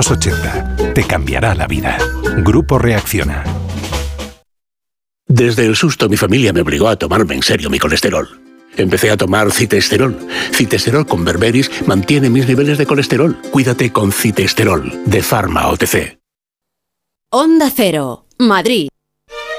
te 0.93 1.03
cambiará 1.03 1.53
la 1.53 1.67
vida. 1.67 1.97
Grupo 2.37 2.79
Reacciona. 2.79 3.43
Desde 5.27 5.65
el 5.65 5.75
susto 5.75 6.09
mi 6.09 6.17
familia 6.17 6.53
me 6.53 6.61
obligó 6.61 6.87
a 6.87 6.95
tomarme 6.95 7.35
en 7.35 7.43
serio 7.43 7.69
mi 7.69 7.77
colesterol. 7.79 8.27
Empecé 8.77 9.11
a 9.11 9.17
tomar 9.17 9.51
citesterol. 9.51 10.17
Citesterol 10.53 11.05
con 11.05 11.23
berberis 11.23 11.69
mantiene 11.85 12.29
mis 12.29 12.47
niveles 12.47 12.77
de 12.77 12.85
colesterol. 12.85 13.37
Cuídate 13.51 13.91
con 13.91 14.11
citesterol 14.11 14.91
de 15.05 15.21
Pharma 15.21 15.67
OTC. 15.67 16.19
Onda 17.29 17.71
Cero, 17.73 18.25
Madrid. 18.39 18.89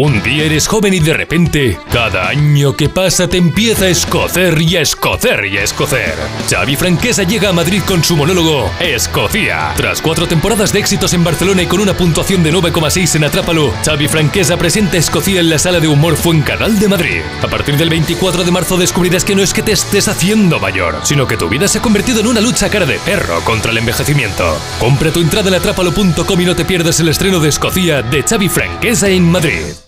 Un 0.00 0.22
día 0.22 0.44
eres 0.44 0.68
joven 0.68 0.94
y 0.94 1.00
de 1.00 1.12
repente, 1.12 1.76
cada 1.90 2.28
año 2.28 2.76
que 2.76 2.88
pasa 2.88 3.26
te 3.26 3.36
empieza 3.36 3.86
a 3.86 3.88
escocer 3.88 4.62
y 4.62 4.76
a 4.76 4.80
escocer 4.80 5.44
y 5.46 5.58
a 5.58 5.64
escocer. 5.64 6.14
Xavi 6.48 6.76
Franquesa 6.76 7.24
llega 7.24 7.48
a 7.48 7.52
Madrid 7.52 7.82
con 7.84 8.04
su 8.04 8.14
monólogo 8.14 8.70
Escocia. 8.78 9.72
Tras 9.76 10.00
cuatro 10.00 10.28
temporadas 10.28 10.72
de 10.72 10.78
éxitos 10.78 11.14
en 11.14 11.24
Barcelona 11.24 11.62
y 11.62 11.66
con 11.66 11.80
una 11.80 11.96
puntuación 11.96 12.44
de 12.44 12.52
9,6 12.52 13.16
en 13.16 13.24
Atrápalo, 13.24 13.74
Xavi 13.84 14.06
Franquesa 14.06 14.56
presenta 14.56 14.98
Escocia 14.98 15.40
en 15.40 15.50
la 15.50 15.58
sala 15.58 15.80
de 15.80 15.88
humor 15.88 16.14
Fuencanal 16.14 16.78
de 16.78 16.86
Madrid. 16.86 17.22
A 17.42 17.48
partir 17.48 17.76
del 17.76 17.90
24 17.90 18.44
de 18.44 18.52
marzo 18.52 18.76
descubrirás 18.76 19.24
que 19.24 19.34
no 19.34 19.42
es 19.42 19.52
que 19.52 19.64
te 19.64 19.72
estés 19.72 20.06
haciendo 20.06 20.60
mayor, 20.60 20.94
sino 21.02 21.26
que 21.26 21.36
tu 21.36 21.48
vida 21.48 21.66
se 21.66 21.78
ha 21.78 21.82
convertido 21.82 22.20
en 22.20 22.28
una 22.28 22.40
lucha 22.40 22.70
cara 22.70 22.86
de 22.86 23.00
perro 23.00 23.40
contra 23.40 23.72
el 23.72 23.78
envejecimiento. 23.78 24.60
Compra 24.78 25.10
tu 25.10 25.18
entrada 25.18 25.48
en 25.48 25.54
atrápalo.com 25.54 26.40
y 26.40 26.44
no 26.44 26.54
te 26.54 26.64
pierdas 26.64 27.00
el 27.00 27.08
estreno 27.08 27.40
de 27.40 27.48
Escocia 27.48 28.00
de 28.02 28.22
Xavi 28.22 28.48
Franquesa 28.48 29.08
en 29.08 29.28
Madrid. 29.28 29.87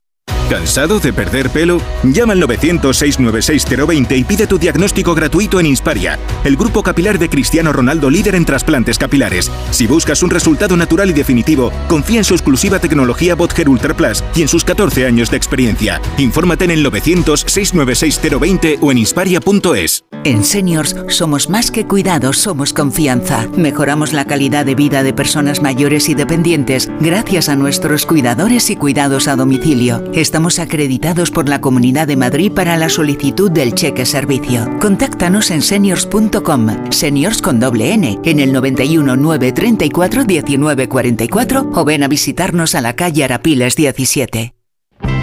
¿Cansado 0.51 0.99
de 0.99 1.13
perder 1.13 1.49
pelo? 1.49 1.79
Llama 2.03 2.33
al 2.33 2.41
900-696-020 2.41 4.17
y 4.17 4.25
pide 4.25 4.47
tu 4.47 4.59
diagnóstico 4.59 5.15
gratuito 5.15 5.61
en 5.61 5.65
Insparia, 5.65 6.19
el 6.43 6.57
grupo 6.57 6.83
capilar 6.83 7.17
de 7.17 7.29
Cristiano 7.29 7.71
Ronaldo 7.71 8.09
líder 8.09 8.35
en 8.35 8.43
trasplantes 8.43 8.97
capilares. 8.97 9.49
Si 9.71 9.87
buscas 9.87 10.23
un 10.23 10.29
resultado 10.29 10.75
natural 10.75 11.09
y 11.09 11.13
definitivo, 11.13 11.71
confía 11.87 12.17
en 12.17 12.25
su 12.25 12.33
exclusiva 12.33 12.79
tecnología 12.79 13.33
Botger 13.33 13.69
Ultra 13.69 13.95
Plus 13.95 14.25
y 14.35 14.41
en 14.41 14.49
sus 14.49 14.65
14 14.65 15.05
años 15.05 15.31
de 15.31 15.37
experiencia. 15.37 16.01
Infórmate 16.17 16.65
en 16.65 16.71
el 16.71 16.85
900-696-020 16.85 18.79
o 18.81 18.91
en 18.91 18.97
insparia.es. 18.97 20.03
En 20.23 20.43
Seniors 20.43 20.97
somos 21.07 21.49
más 21.49 21.71
que 21.71 21.87
cuidados, 21.87 22.37
somos 22.37 22.73
confianza. 22.73 23.47
Mejoramos 23.55 24.11
la 24.11 24.25
calidad 24.25 24.65
de 24.65 24.75
vida 24.75 25.01
de 25.01 25.13
personas 25.13 25.61
mayores 25.63 26.09
y 26.09 26.13
dependientes 26.13 26.91
gracias 26.99 27.47
a 27.47 27.55
nuestros 27.55 28.05
cuidadores 28.05 28.69
y 28.69 28.75
cuidados 28.75 29.27
a 29.29 29.35
domicilio. 29.35 30.03
Estamos 30.13 30.40
acreditados 30.59 31.31
por 31.31 31.47
la 31.47 31.61
Comunidad 31.61 32.07
de 32.07 32.17
Madrid 32.17 32.51
para 32.51 32.77
la 32.77 32.89
solicitud 32.89 33.51
del 33.51 33.73
cheque 33.73 34.05
servicio. 34.05 34.67
Contáctanos 34.79 35.51
en 35.51 35.61
seniors.com, 35.61 36.91
seniors 36.91 37.41
con 37.41 37.59
doble 37.59 37.93
N, 37.93 38.19
en 38.23 38.39
el 38.39 38.51
91 38.53 39.15
934 39.15 40.25
1944 40.25 41.69
o 41.73 41.85
ven 41.85 42.03
a 42.03 42.07
visitarnos 42.07 42.75
a 42.75 42.81
la 42.81 42.95
calle 42.95 43.23
Arapiles 43.23 43.75
17. 43.75 44.55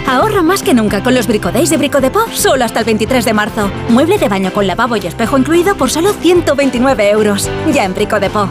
Ahorra 0.06 0.42
más 0.42 0.62
que 0.62 0.72
nunca 0.72 1.02
con 1.02 1.14
los 1.14 1.26
Bricodays 1.26 1.68
de 1.68 1.76
Bricodepo, 1.76 2.20
solo 2.32 2.64
hasta 2.64 2.80
el 2.80 2.86
23 2.86 3.26
de 3.26 3.34
marzo. 3.34 3.70
Mueble 3.90 4.16
de 4.16 4.28
baño 4.28 4.50
con 4.52 4.66
lavabo 4.66 4.96
y 4.96 5.06
espejo 5.06 5.36
incluido 5.36 5.76
por 5.76 5.90
solo 5.90 6.14
129 6.14 7.10
euros. 7.10 7.50
Ya 7.74 7.84
en 7.84 7.94
Bricodepo. 7.94 8.50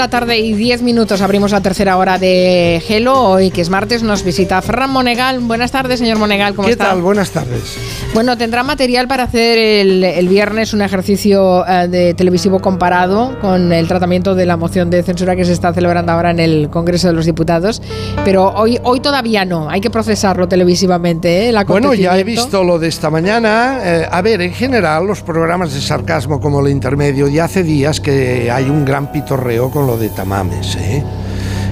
La 0.00 0.08
tarde 0.08 0.38
y 0.38 0.54
10 0.54 0.80
minutos 0.80 1.20
abrimos 1.20 1.52
la 1.52 1.60
tercera 1.60 1.98
hora 1.98 2.18
de 2.18 2.82
Gelo. 2.86 3.20
Hoy, 3.20 3.50
que 3.50 3.60
es 3.60 3.68
martes, 3.68 4.02
nos 4.02 4.24
visita 4.24 4.62
Fran 4.62 4.88
Monegal. 4.88 5.40
Buenas 5.40 5.72
tardes, 5.72 5.98
señor 5.98 6.16
Monegal. 6.16 6.54
¿Cómo 6.54 6.64
¿Qué 6.64 6.72
está? 6.72 6.86
tal? 6.86 7.02
Buenas 7.02 7.32
tardes. 7.32 7.76
Bueno, 8.14 8.38
tendrá 8.38 8.62
material 8.62 9.08
para 9.08 9.24
hacer 9.24 9.58
el, 9.58 10.02
el 10.02 10.26
viernes 10.26 10.72
un 10.72 10.80
ejercicio 10.80 11.66
eh, 11.68 11.86
de 11.88 12.14
televisivo 12.14 12.60
comparado 12.60 13.38
con 13.42 13.74
el 13.74 13.86
tratamiento 13.88 14.34
de 14.34 14.46
la 14.46 14.56
moción 14.56 14.88
de 14.88 15.02
censura 15.02 15.36
que 15.36 15.44
se 15.44 15.52
está 15.52 15.74
celebrando 15.74 16.12
ahora 16.12 16.30
en 16.30 16.40
el 16.40 16.70
Congreso 16.70 17.08
de 17.08 17.12
los 17.12 17.26
Diputados. 17.26 17.82
Pero 18.24 18.54
hoy, 18.54 18.78
hoy 18.82 19.00
todavía 19.00 19.44
no. 19.44 19.68
Hay 19.68 19.82
que 19.82 19.90
procesarlo 19.90 20.48
televisivamente. 20.48 21.44
¿eh? 21.44 21.48
El 21.50 21.62
Bueno, 21.66 21.92
ya 21.92 22.18
he 22.18 22.24
visto 22.24 22.64
lo 22.64 22.78
de 22.78 22.88
esta 22.88 23.10
mañana. 23.10 23.80
Eh, 23.84 24.08
a 24.10 24.22
ver, 24.22 24.40
en 24.40 24.54
general, 24.54 25.06
los 25.06 25.20
programas 25.20 25.74
de 25.74 25.80
sarcasmo 25.82 26.40
como 26.40 26.64
el 26.64 26.72
intermedio, 26.72 27.28
ya 27.28 27.44
hace 27.44 27.62
días 27.62 28.00
que 28.00 28.50
hay 28.50 28.64
un 28.70 28.86
gran 28.86 29.12
pitorreo 29.12 29.70
con 29.70 29.89
lo 29.90 29.98
de 29.98 30.08
Tamames. 30.10 30.76
¿eh? 30.76 31.02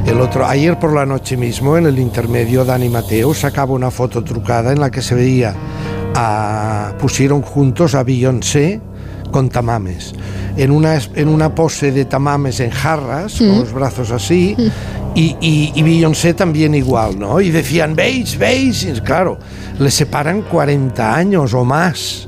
El 0.04 0.20
otro, 0.20 0.44
ayer 0.44 0.76
por 0.78 0.92
la 0.92 1.06
noche 1.06 1.36
mismo, 1.36 1.76
en 1.76 1.86
el 1.86 1.98
intermedio, 2.00 2.64
Dani 2.64 2.88
Mateo 2.88 3.32
sacaba 3.32 3.74
una 3.74 3.92
foto 3.92 4.24
trucada 4.24 4.72
en 4.72 4.80
la 4.80 4.90
que 4.90 5.02
se 5.02 5.14
veía, 5.14 5.54
a, 6.16 6.94
pusieron 6.98 7.42
juntos 7.42 7.94
a 7.94 8.02
Beyoncé 8.02 8.80
con 9.30 9.48
Tamames. 9.50 10.14
En 10.56 10.72
una, 10.72 10.98
en 11.14 11.28
una 11.28 11.54
pose 11.54 11.92
de 11.92 12.06
Tamames 12.06 12.58
en 12.58 12.70
jarras, 12.70 13.38
con 13.38 13.60
los 13.60 13.72
brazos 13.72 14.10
así, 14.10 14.56
y, 15.14 15.36
y, 15.40 15.72
y 15.76 15.82
Beyoncé 15.82 16.34
también 16.34 16.74
igual, 16.74 17.20
¿no? 17.20 17.40
Y 17.40 17.50
decían, 17.50 17.94
¿veis? 17.94 18.36
¿Veis? 18.36 18.82
Y 18.82 19.00
claro, 19.00 19.38
le 19.78 19.90
separan 19.92 20.42
40 20.42 21.14
años 21.14 21.54
o 21.54 21.64
más. 21.64 22.27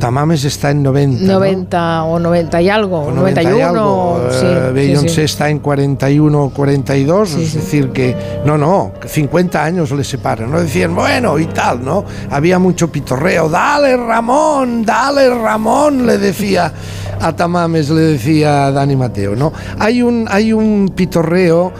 Tamames 0.00 0.44
está 0.44 0.70
en 0.70 0.82
90. 0.82 1.24
¿no? 1.24 1.34
90 1.34 2.04
o 2.04 2.18
90 2.18 2.62
y 2.62 2.68
algo, 2.70 3.00
O 3.02 3.12
90 3.12 3.42
y 3.42 3.44
91. 3.44 3.68
algo. 3.68 4.28
sí, 4.30 4.46
Beyoncé 4.72 5.08
sí. 5.14 5.20
está 5.20 5.50
en 5.50 5.60
41 5.60 6.42
o 6.42 6.50
42, 6.50 7.34
es 7.34 7.54
decir 7.54 7.90
que 7.90 8.16
no, 8.44 8.58
no, 8.58 8.92
que 9.00 9.08
50 9.08 9.62
años 9.62 9.90
le 9.92 10.02
separan. 10.02 10.50
No 10.50 10.60
decían, 10.60 10.94
bueno, 10.94 11.38
y 11.38 11.46
tal, 11.46 11.84
¿no? 11.84 12.04
Había 12.30 12.58
mucho 12.58 12.90
pitorreo. 12.90 13.48
Dale, 13.48 13.96
Ramón, 13.96 14.84
dale, 14.84 15.28
Ramón, 15.28 16.06
le 16.06 16.18
decía 16.18 16.72
a 17.20 17.36
Tamames, 17.36 17.90
le 17.90 18.00
decía 18.00 18.72
Dani 18.72 18.96
Mateo, 18.96 19.36
¿no? 19.36 19.52
Hay 19.78 20.02
un, 20.02 20.26
hay 20.30 20.52
un 20.54 20.92
pitorreo 20.96 21.72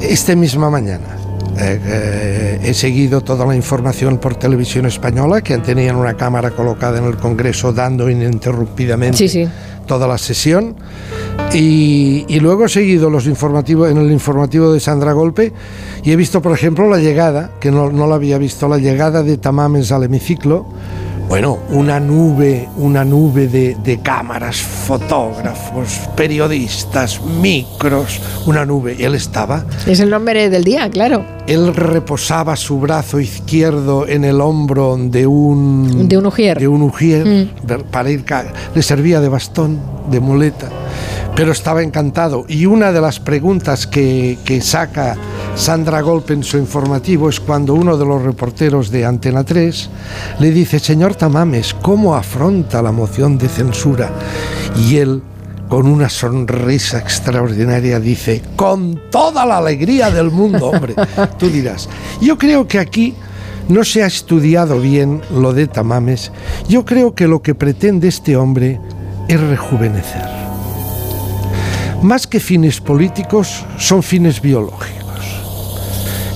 esta 0.00 0.34
misma 0.34 0.70
mañana. 0.70 1.19
Eh, 1.58 1.80
eh, 1.84 2.60
he 2.62 2.74
seguido 2.74 3.20
toda 3.20 3.44
la 3.46 3.54
información 3.56 4.18
por 4.18 4.36
televisión 4.36 4.86
española, 4.86 5.42
que 5.42 5.58
tenían 5.58 5.96
una 5.96 6.14
cámara 6.14 6.50
colocada 6.52 6.98
en 6.98 7.04
el 7.04 7.16
Congreso 7.16 7.72
dando 7.72 8.08
ininterrumpidamente 8.08 9.16
Sí, 9.18 9.28
sí. 9.28 9.48
toda 9.86 10.06
la 10.06 10.16
sesión. 10.18 10.76
Y, 11.52 12.24
y 12.28 12.40
luego 12.40 12.66
he 12.66 12.68
seguido 12.68 13.10
los 13.10 13.26
informativos 13.26 13.90
en 13.90 13.98
el 13.98 14.10
informativo 14.12 14.72
de 14.72 14.80
Sandra 14.80 15.12
Golpe 15.12 15.52
y 16.04 16.12
he 16.12 16.16
visto, 16.16 16.40
por 16.40 16.52
ejemplo, 16.52 16.88
la 16.88 16.98
llegada, 16.98 17.50
que 17.60 17.70
no, 17.70 17.90
no 17.90 18.06
la 18.06 18.14
había 18.14 18.38
visto, 18.38 18.68
la 18.68 18.78
llegada 18.78 19.22
de 19.22 19.36
Tamames 19.36 19.90
al 19.92 20.04
hemiciclo. 20.04 20.66
Bueno, 21.30 21.60
una 21.70 22.00
nube, 22.00 22.68
una 22.76 23.04
nube 23.04 23.46
de, 23.46 23.76
de 23.84 24.00
cámaras, 24.00 24.56
fotógrafos, 24.56 26.00
periodistas, 26.16 27.20
micros, 27.22 28.20
una 28.46 28.64
nube. 28.66 28.96
Él 28.98 29.14
estaba 29.14 29.64
Es 29.86 30.00
el 30.00 30.10
nombre 30.10 30.50
del 30.50 30.64
día, 30.64 30.90
claro. 30.90 31.24
él 31.46 31.72
reposaba 31.72 32.56
su 32.56 32.80
brazo 32.80 33.20
izquierdo 33.20 34.08
en 34.08 34.24
el 34.24 34.40
hombro 34.40 34.96
de 35.00 35.24
un 35.28 36.08
De 36.08 36.18
un 36.18 36.26
ujier. 36.26 36.58
de 36.58 36.66
un 36.66 36.82
ujier, 36.82 37.24
Mm. 37.24 37.82
para 37.92 38.10
ir 38.10 38.24
le 38.74 38.82
servía 38.82 39.20
de 39.20 39.28
bastón, 39.28 39.78
de 40.10 40.18
muleta, 40.18 40.68
pero 41.40 41.52
estaba 41.52 41.82
encantado. 41.82 42.44
Y 42.48 42.66
una 42.66 42.92
de 42.92 43.00
las 43.00 43.18
preguntas 43.18 43.86
que, 43.86 44.36
que 44.44 44.60
saca 44.60 45.16
Sandra 45.54 46.02
Golpe 46.02 46.34
en 46.34 46.44
su 46.44 46.58
informativo 46.58 47.30
es 47.30 47.40
cuando 47.40 47.72
uno 47.72 47.96
de 47.96 48.04
los 48.04 48.20
reporteros 48.22 48.90
de 48.90 49.06
Antena 49.06 49.42
3 49.42 49.88
le 50.38 50.50
dice, 50.50 50.78
señor 50.78 51.14
Tamames, 51.14 51.72
¿cómo 51.72 52.14
afronta 52.14 52.82
la 52.82 52.92
moción 52.92 53.38
de 53.38 53.48
censura? 53.48 54.10
Y 54.76 54.98
él 54.98 55.22
con 55.70 55.86
una 55.86 56.10
sonrisa 56.10 56.98
extraordinaria 56.98 57.98
dice, 57.98 58.42
con 58.54 59.00
toda 59.10 59.46
la 59.46 59.56
alegría 59.56 60.10
del 60.10 60.30
mundo, 60.30 60.66
hombre. 60.66 60.94
Tú 61.38 61.48
dirás, 61.48 61.88
yo 62.20 62.36
creo 62.36 62.68
que 62.68 62.78
aquí 62.78 63.14
no 63.66 63.82
se 63.82 64.02
ha 64.02 64.06
estudiado 64.06 64.78
bien 64.78 65.22
lo 65.34 65.54
de 65.54 65.68
Tamames. 65.68 66.32
Yo 66.68 66.84
creo 66.84 67.14
que 67.14 67.26
lo 67.26 67.40
que 67.40 67.54
pretende 67.54 68.08
este 68.08 68.36
hombre 68.36 68.78
es 69.26 69.40
rejuvenecer. 69.40 70.49
Más 72.02 72.26
que 72.26 72.40
fines 72.40 72.80
políticos, 72.80 73.64
son 73.78 74.02
fines 74.02 74.40
biológicos. 74.40 75.00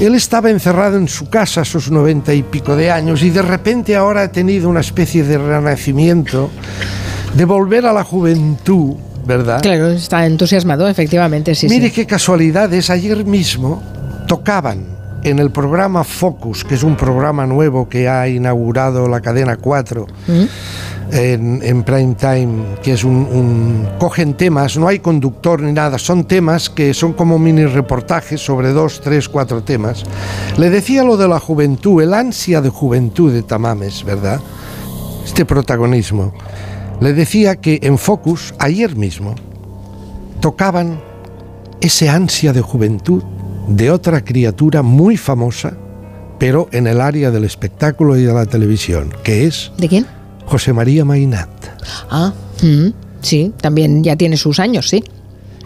Él 0.01 0.15
estaba 0.15 0.51
encerrado 0.51 0.97
en 0.97 1.09
su 1.09 1.31
casa 1.31 1.63
a 1.63 1.65
sus 1.65 1.91
noventa 1.91 2.35
y 2.35 2.43
pico 2.43 2.77
de 2.77 2.91
años 2.91 3.23
y 3.23 3.31
de 3.31 3.43
repente 3.43 3.97
ahora 3.97 4.23
ha 4.23 4.33
tenido 4.33 4.69
una 4.69 4.81
especie 4.81 5.25
de 5.25 5.39
renacimiento, 5.39 6.51
de 7.35 7.45
volver 7.45 7.87
a 7.87 7.93
la 7.93 8.05
juventud, 8.05 8.95
¿verdad? 9.25 9.63
Claro, 9.63 9.89
está 9.89 10.27
entusiasmado, 10.27 10.89
efectivamente, 10.89 11.55
sí, 11.55 11.69
Mire 11.69 11.87
sí. 11.89 11.93
qué 11.93 12.07
casualidades, 12.07 12.91
ayer 12.91 13.25
mismo 13.25 13.83
tocaban 14.27 14.85
en 15.23 15.39
el 15.39 15.51
programa 15.51 16.05
Focus, 16.05 16.65
que 16.65 16.75
es 16.75 16.83
un 16.83 16.97
programa 16.97 17.47
nuevo 17.47 17.89
que 17.89 18.09
ha 18.09 18.29
inaugurado 18.29 19.09
la 19.09 19.21
cadena 19.21 19.57
4 19.57 20.07
Mm. 20.27 20.45
En, 21.15 21.85
prime 21.85 22.15
time, 22.17 22.65
que 22.83 22.93
es 22.93 23.05
un, 23.05 23.15
un- 23.17 23.89
cogen 23.99 24.35
temas, 24.35 24.77
no 24.77 24.89
hay 24.89 24.99
conductor 24.99 25.63
ni 25.63 25.73
nada, 25.73 25.97
son 25.99 26.25
temas 26.25 26.69
que 26.69 26.93
son 26.93 27.13
como 27.13 27.39
mini 27.39 27.65
reportajes 27.67 28.41
sobre 28.45 28.73
dos, 28.73 29.01
tres, 29.01 29.29
cuatro 29.29 29.63
temas. 29.63 30.05
Le 30.59 30.71
decía 30.71 31.05
lo 31.05 31.17
de 31.17 31.29
la 31.29 31.39
juventud, 31.39 32.03
el 32.03 32.13
ansia 32.15 32.61
de 32.61 32.69
juventud 32.69 33.33
de 33.33 33.43
Tamames, 33.43 34.03
¿verdad? 34.05 34.41
Este 35.25 35.45
protagonismo. 35.45 36.35
Le 37.01 37.13
decía 37.13 37.57
que 37.57 37.79
en 37.83 37.97
Focus, 37.97 38.53
ayer 38.59 38.97
mismo, 38.97 39.35
tocaban 40.41 41.01
ese 41.81 42.09
ansia 42.09 42.53
de 42.53 42.61
juventud 42.61 43.23
de 43.69 43.91
otra 43.91 44.23
criatura 44.25 44.83
muy 44.83 45.17
famosa, 45.17 45.75
pero 46.39 46.69
en 46.73 46.87
el 46.87 47.01
área 47.01 47.31
del 47.31 47.45
espectáculo 47.45 48.17
y 48.17 48.25
de 48.25 48.33
la 48.33 48.47
televisión, 48.47 49.13
que 49.23 49.47
es 49.47 49.73
¿De 49.79 49.89
quién? 49.89 50.07
José 50.47 50.73
María 50.73 51.05
Mainat. 51.05 51.49
Ah, 52.11 52.33
mm, 52.63 52.89
sí, 53.21 53.53
también 53.61 54.03
ya 54.03 54.17
tiene 54.17 54.37
sus 54.37 54.61
años, 54.61 54.89
sí. 54.89 55.03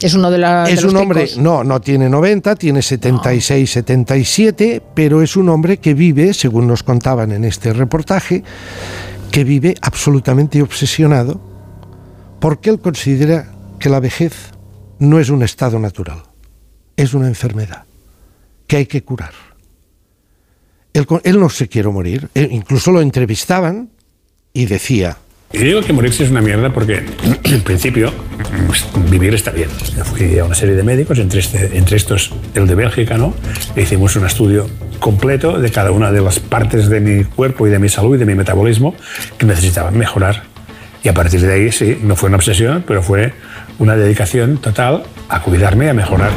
Es 0.01 0.15
uno 0.15 0.31
de, 0.31 0.39
la, 0.39 0.65
de 0.65 0.75
es 0.75 0.83
los 0.83 0.93
un 0.93 1.01
hombre, 1.01 1.29
no, 1.39 1.65
no 1.65 1.81
tiene 1.81 2.09
90, 2.09 2.55
tiene 2.55 2.83
76, 2.83 3.69
77, 3.69 4.83
pero 4.95 5.23
es 5.23 5.37
un 5.37 5.49
hombre 5.49 5.79
que 5.79 5.93
vive, 5.93 6.35
según 6.35 6.69
nos 6.69 6.85
contaban 6.85 7.33
en 7.33 7.45
este 7.45 7.73
reportaje, 7.73 8.45
que 9.33 9.43
vive 9.43 9.75
absolutamente 9.83 10.63
obsesionado 10.63 11.41
porque 12.39 12.71
él 12.71 12.79
considera 12.79 13.53
que 13.81 13.89
la 13.89 13.99
vejez 13.99 14.53
no 15.01 15.19
es 15.19 15.31
un 15.31 15.43
estado 15.43 15.81
natural, 15.81 16.23
es 16.97 17.15
una 17.15 17.27
enfermedad 17.27 17.85
que 18.69 18.77
hay 18.77 18.87
que 18.87 19.03
curar. 19.03 19.33
Él, 20.93 21.07
él 21.25 21.41
no 21.41 21.49
se 21.49 21.69
quiere 21.69 21.89
morir, 21.89 22.29
incluso 22.35 22.93
lo 22.93 23.01
entrevistaban 23.01 23.91
y 24.59 24.67
decía, 24.67 25.17
Y 25.53 25.59
digo 25.59 25.81
que 25.83 25.93
morirse 25.93 26.25
es 26.25 26.31
una 26.31 26.41
mierda 26.43 26.71
porque, 26.73 27.03
en 27.45 27.61
principio, 27.63 28.13
pues, 28.67 28.85
vivir 29.09 29.33
está 29.35 29.51
bien. 29.53 29.71
Fui 29.71 30.37
a 30.39 30.45
una 30.45 30.55
serie 30.55 30.75
de 30.75 30.83
médicos, 30.83 31.19
entre, 31.21 31.41
este- 31.41 31.79
entre 31.79 31.97
estos 31.97 32.33
el 32.55 32.67
de 32.67 32.75
Bélgica, 32.75 33.17
¿no? 33.17 33.33
E 33.77 33.83
hicimos 33.83 34.17
un 34.17 34.27
estudio 34.27 34.69
completo 34.99 35.59
de 35.61 35.71
cada 35.71 35.93
una 35.93 36.11
de 36.11 36.21
las 36.21 36.41
partes 36.41 36.89
de 36.89 37.01
mi 37.01 37.25
cuerpo 37.25 37.67
y 37.67 37.71
de 37.71 37.79
mi 37.79 37.89
salud 37.89 38.17
y 38.17 38.19
de 38.19 38.27
mi 38.27 38.35
metabolismo 38.35 38.95
que 39.39 39.47
necesitaban 39.47 39.97
mejorar. 39.97 40.43
Y 41.05 41.09
a 41.09 41.15
partir 41.15 41.41
de 41.41 41.53
ahí, 41.53 41.71
sí, 41.73 41.97
no 42.03 42.17
fue 42.17 42.29
una 42.29 42.37
obsesión, 42.37 42.83
pero 42.87 43.03
fue 43.03 43.33
una 43.79 43.95
dedicación 43.95 44.59
total 44.59 45.05
a 45.29 45.41
cuidarme 45.41 45.87
y 45.87 45.89
a 45.89 45.95
mejorar. 45.95 46.33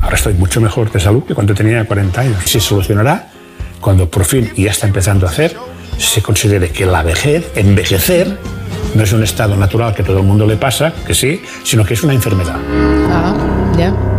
Ahora 0.00 0.16
estoy 0.16 0.32
mucho 0.34 0.60
mejor 0.62 0.90
de 0.90 0.98
salud 0.98 1.22
que 1.24 1.34
cuando 1.34 1.52
tenía 1.54 1.84
40 1.84 2.20
años. 2.22 2.42
Se 2.46 2.58
solucionará 2.58 3.30
cuando 3.82 4.10
por 4.10 4.24
fin, 4.24 4.50
y 4.56 4.64
ya 4.64 4.70
está 4.70 4.86
empezando 4.86 5.26
a 5.26 5.30
hacer, 5.30 5.54
se 5.98 6.22
considere 6.22 6.70
que 6.70 6.86
la 6.86 7.02
vejez, 7.02 7.52
envejecer, 7.56 8.38
no 8.94 9.02
es 9.02 9.12
un 9.12 9.22
estado 9.22 9.56
natural 9.56 9.94
que 9.94 10.02
todo 10.02 10.18
el 10.18 10.24
mundo 10.24 10.46
le 10.46 10.56
pasa, 10.56 10.92
que 11.06 11.14
sí, 11.14 11.42
sino 11.64 11.84
que 11.84 11.94
es 11.94 12.02
una 12.02 12.14
enfermedad. 12.14 12.56
Ah, 13.10 13.34
ya. 13.76 14.13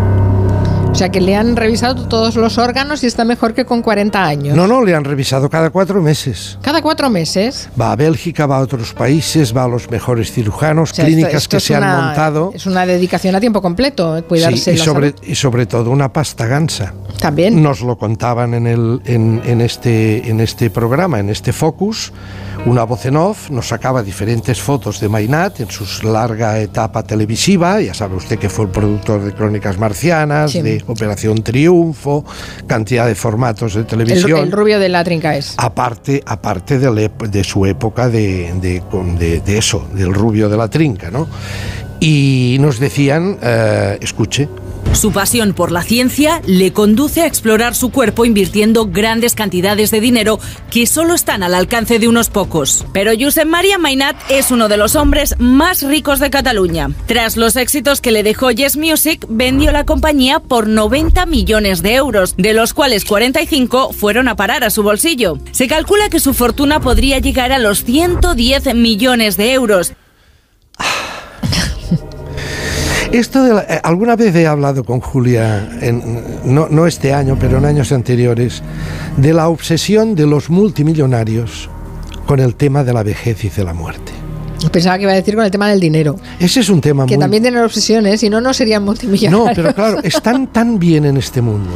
O 0.96 0.98
sea 0.98 1.10
que 1.10 1.20
le 1.20 1.36
han 1.36 1.58
revisado 1.58 2.08
todos 2.08 2.38
los 2.38 2.58
órganos 2.58 3.04
y 3.04 3.08
está 3.08 3.26
mejor 3.26 3.54
que 3.54 3.66
con 3.66 3.82
40 3.82 4.26
años. 4.26 4.56
no, 4.56 4.66
no, 4.66 4.82
le 4.82 4.96
han 4.96 5.04
revisado 5.04 5.50
cada 5.50 5.70
cuatro 5.70 6.02
meses. 6.02 6.58
Cada 6.62 6.82
cuatro 6.82 7.10
meses. 7.10 7.68
Va 7.80 7.92
a 7.92 7.98
Bélgica, 7.98 8.46
va 8.46 8.60
a 8.60 8.62
otros 8.62 8.94
países, 8.94 9.54
va 9.54 9.66
a 9.66 9.68
los 9.68 9.92
mejores 9.92 10.32
cirujanos, 10.32 10.92
O 10.92 10.96
sea, 10.96 11.04
clínicas 11.04 11.34
esto 11.34 11.50
que 11.50 11.58
es 11.58 11.64
se 11.66 11.76
han 11.76 11.84
montado. 11.84 12.52
Es 12.56 12.66
una 12.66 12.86
dedicación 12.86 13.36
a 13.36 13.42
tiempo 13.42 13.62
completo, 13.62 14.16
eh, 14.16 14.22
cuidarse 14.22 14.58
Sí, 14.58 14.72
y, 14.72 14.78
sobre, 14.78 15.10
salud. 15.12 15.24
y 15.28 15.36
sobre 15.36 15.66
todo 15.66 15.92
una 15.92 16.14
pasta 16.14 16.46
gansa. 16.46 16.94
También. 17.20 17.62
Nos 17.62 17.82
lo 17.82 17.98
contaban 17.98 18.54
en, 18.54 18.66
el, 18.66 19.02
en, 19.04 19.42
en 19.46 19.60
este, 19.60 20.30
en 20.30 20.40
este 20.40 20.70
programa, 20.70 21.20
en 21.20 21.30
este 21.30 21.52
Focus. 21.52 22.14
Una 22.66 22.84
voz 22.84 23.06
en 23.06 23.16
off 23.16 23.52
nos 23.52 23.68
sacaba 23.68 24.02
diferentes 24.02 24.60
fotos 24.60 25.00
de 25.00 25.08
Mainat 25.08 25.60
en 25.60 25.70
su 25.70 25.86
larga 26.08 26.60
etapa 26.60 27.04
televisiva. 27.04 27.80
Ya 27.80 27.94
sabe 27.94 28.16
usted 28.16 28.40
que 28.40 28.50
fue 28.50 28.66
el 28.66 28.72
productor 28.72 29.24
de 29.24 29.34
Crónicas 29.34 29.78
Marcianas, 29.78 30.52
Sí. 30.52 30.64
de 30.64 30.84
Operación 30.88 31.44
Triunfo, 31.44 32.26
cantidad 32.66 33.06
de 33.06 33.14
formatos 33.14 33.76
de 33.76 33.84
televisión. 33.84 34.40
El, 34.40 34.46
el 34.46 34.52
rubio 34.52 34.80
de 34.80 34.90
la 34.90 35.04
trinca 35.04 35.36
es. 35.38 35.54
Aparte, 35.58 36.24
aparte 36.26 36.80
de, 36.80 37.44
su 37.44 37.68
época 37.68 38.10
de, 38.10 38.52
de- 38.60 38.82
con- 38.90 39.16
de- 39.20 39.42
de 39.42 39.58
eso, 39.60 39.88
del 39.94 40.12
rubio 40.12 40.50
de 40.50 40.58
la 40.58 40.68
trinca, 40.68 41.12
¿no? 41.12 41.28
Y 42.00 42.58
nos 42.62 42.80
decían, 42.80 43.38
eh, 43.44 44.00
escuche, 44.02 44.50
Su 44.94 45.12
pasión 45.12 45.54
por 45.54 45.72
la 45.72 45.84
ciencia 45.84 46.42
le 46.46 46.72
conduce 46.74 47.22
a 47.22 47.28
explorar 47.28 47.76
su 47.76 47.92
cuerpo 47.92 48.26
invirtiendo 48.26 48.88
grandes 48.88 49.36
cantidades 49.36 49.92
de 49.92 50.00
dinero 50.00 50.40
que 50.72 50.88
solo 50.88 51.14
están 51.14 51.44
al 51.44 51.54
alcance 51.54 52.00
de 52.00 52.08
unos 52.08 52.30
pocos. 52.30 52.86
Pero 52.94 53.12
Josep 53.20 53.46
María 53.46 53.78
Mainat 53.78 54.16
es 54.30 54.52
uno 54.52 54.68
de 54.68 54.78
los 54.78 54.96
hombres 54.96 55.36
más 55.38 55.82
ricos 55.84 56.20
de 56.20 56.30
Cataluña. 56.30 56.90
Tras 57.08 57.36
los 57.38 57.56
éxitos 57.56 58.02
que 58.02 58.12
le 58.12 58.24
dejó 58.24 58.52
Yes 58.52 58.78
Music, 58.78 59.26
vendió 59.30 59.72
la 59.72 59.86
compañía 59.86 60.40
por 60.40 60.68
90 60.68 61.26
millones 61.26 61.82
de 61.82 61.96
euros, 61.96 62.36
de 62.38 62.54
los 62.54 62.74
cuales 62.74 63.06
45 63.06 63.94
fueron 63.94 64.28
a 64.28 64.36
parar 64.36 64.64
a 64.64 64.70
su 64.70 64.82
bolsillo. 64.82 65.38
Se 65.52 65.68
calcula 65.68 66.10
que 66.10 66.20
su 66.20 66.34
fortuna 66.34 66.80
podría 66.80 67.20
llegar 67.20 67.52
a 67.52 67.60
los 67.60 67.84
110 67.84 68.74
millones 68.76 69.38
de 69.38 69.54
euros. 69.54 69.94
Esto 73.12 73.44
de 73.44 73.54
la- 73.54 73.62
eh, 73.64 73.80
alguna 73.84 74.16
vez 74.16 74.36
he 74.36 74.46
hablado 74.48 74.84
con 74.84 75.00
Julia, 75.00 75.70
en- 75.82 76.22
no, 76.44 76.68
no 76.70 76.86
este 76.88 77.14
año, 77.14 77.38
pero 77.40 77.58
en 77.60 77.66
años 77.66 77.92
anteriores, 77.92 78.62
de 79.18 79.34
la 79.34 79.48
obsesión 79.48 80.16
de 80.16 80.26
los 80.26 80.50
multimillonarios 80.50 81.70
con 82.26 82.40
el 82.40 82.56
tema 82.56 82.84
de 82.84 82.94
la 82.94 83.04
vejez 83.04 83.44
y 83.46 83.50
de 83.50 83.64
la 83.64 83.74
muerte. 83.74 84.12
Pensaba 84.72 84.98
que 84.98 85.04
iba 85.04 85.12
a 85.12 85.16
decir 85.16 85.36
con 85.36 85.46
el 85.46 85.52
tema 85.52 85.70
del 85.70 85.80
dinero. 85.80 86.16
Ese 86.40 86.62
es 86.62 86.70
un 86.70 86.82
tema 86.82 87.06
Que 87.06 87.16
muy... 87.16 87.22
también 87.22 87.44
tienen 87.44 87.64
obsesiones, 87.64 88.20
si 88.20 88.30
no, 88.30 88.42
no 88.42 88.54
serían 88.54 88.84
multimillonarios. 88.84 89.48
No, 89.50 89.54
pero 89.56 89.74
claro, 89.76 90.00
están 90.04 90.48
tan 90.48 90.80
bien 90.80 91.06
en 91.06 91.18
este 91.18 91.42
mundo. 91.42 91.70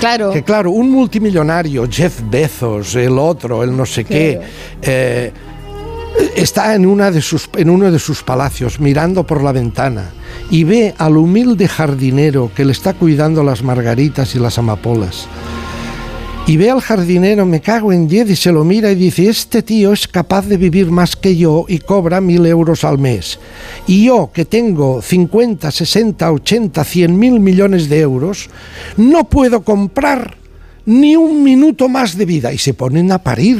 Claro. 0.00 0.30
Que 0.32 0.42
claro, 0.42 0.72
un 0.72 0.90
multimillonario, 0.90 1.86
Jeff 1.90 2.20
Bezos, 2.28 2.94
el 2.96 3.18
otro, 3.18 3.62
el 3.62 3.74
no 3.74 3.86
sé 3.86 4.04
qué, 4.04 4.40
eh, 4.82 5.32
está 6.34 6.74
en, 6.74 6.84
una 6.84 7.10
de 7.10 7.22
sus, 7.22 7.48
en 7.56 7.70
uno 7.70 7.90
de 7.90 7.98
sus 7.98 8.22
palacios 8.22 8.78
mirando 8.80 9.24
por 9.24 9.42
la 9.42 9.52
ventana 9.52 10.10
y 10.50 10.64
ve 10.64 10.94
al 10.98 11.16
humilde 11.16 11.68
jardinero 11.68 12.50
que 12.54 12.64
le 12.64 12.72
está 12.72 12.94
cuidando 12.94 13.42
las 13.42 13.62
margaritas 13.62 14.34
y 14.34 14.38
las 14.38 14.58
amapolas. 14.58 15.26
Y 16.48 16.58
ve 16.58 16.70
al 16.70 16.80
jardinero, 16.80 17.44
me 17.44 17.60
cago 17.60 17.92
en 17.92 18.06
diez, 18.06 18.30
y 18.30 18.36
se 18.36 18.52
lo 18.52 18.62
mira 18.62 18.92
y 18.92 18.94
dice, 18.94 19.28
este 19.28 19.62
tío 19.62 19.92
es 19.92 20.06
capaz 20.06 20.46
de 20.46 20.56
vivir 20.56 20.92
más 20.92 21.16
que 21.16 21.36
yo 21.36 21.64
y 21.66 21.80
cobra 21.80 22.20
mil 22.20 22.46
euros 22.46 22.84
al 22.84 22.98
mes. 22.98 23.40
Y 23.88 24.04
yo, 24.04 24.30
que 24.32 24.44
tengo 24.44 25.02
50, 25.02 25.72
60, 25.72 26.30
80, 26.30 26.84
100 26.84 27.18
mil 27.18 27.40
millones 27.40 27.88
de 27.88 27.98
euros, 27.98 28.48
no 28.96 29.24
puedo 29.24 29.64
comprar 29.64 30.36
ni 30.84 31.16
un 31.16 31.42
minuto 31.42 31.88
más 31.88 32.16
de 32.16 32.26
vida. 32.26 32.52
Y 32.52 32.58
se 32.58 32.74
ponen 32.74 33.10
a 33.10 33.18
parir. 33.18 33.58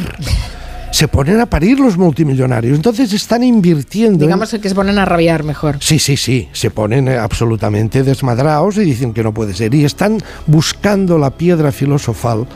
Se 0.97 1.09
ponen 1.09 1.39
a 1.41 1.45
parir 1.45 1.79
los 1.79 1.99
multimillonarios. 1.99 2.75
Entonces 2.75 3.13
están 3.13 3.43
invirtiendo. 3.45 4.15
en- 4.25 4.29
Digamos 4.31 4.49
que 4.51 4.67
se 4.67 4.75
ponen 4.75 4.99
a 4.99 5.05
rabiar 5.05 5.45
mejor. 5.45 5.77
Sí, 5.81 5.99
sí, 5.99 6.17
sí, 6.17 6.49
se 6.53 6.71
ponen 6.71 7.07
eh, 7.09 7.19
absolutamente 7.19 8.03
desmadrados 8.03 8.79
y 8.79 8.85
dicen 8.85 9.13
que 9.13 9.23
no 9.23 9.35
puede 9.35 9.53
ser. 9.53 9.75
Y 9.75 9.85
están 9.85 10.17
buscando 10.47 11.19
la 11.19 11.33
piedra 11.37 11.71
filosofal. 11.71 12.47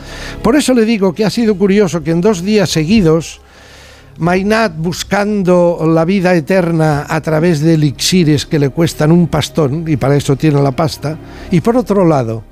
Por 0.42 0.56
eso 0.56 0.72
le 0.72 0.86
digo 0.86 1.12
que 1.12 1.26
ha 1.26 1.28
sido 1.28 1.54
curioso 1.58 2.02
que 2.02 2.12
en 2.12 2.22
dos 2.22 2.42
días 2.42 2.70
seguidos, 2.70 3.42
Mainat 4.16 4.72
buscando 4.74 5.78
la 5.86 6.06
vida 6.06 6.34
eterna 6.34 7.04
a 7.10 7.20
través 7.20 7.60
de 7.60 7.74
elixires 7.74 8.46
que 8.46 8.58
le 8.58 8.70
cuestan 8.70 9.12
un 9.12 9.28
pastón, 9.28 9.84
y 9.86 9.98
para 9.98 10.16
eso 10.16 10.34
tiene 10.36 10.62
la 10.62 10.72
pasta, 10.72 11.18
y 11.50 11.60
por 11.60 11.76
otro 11.76 12.06
lado, 12.06 12.42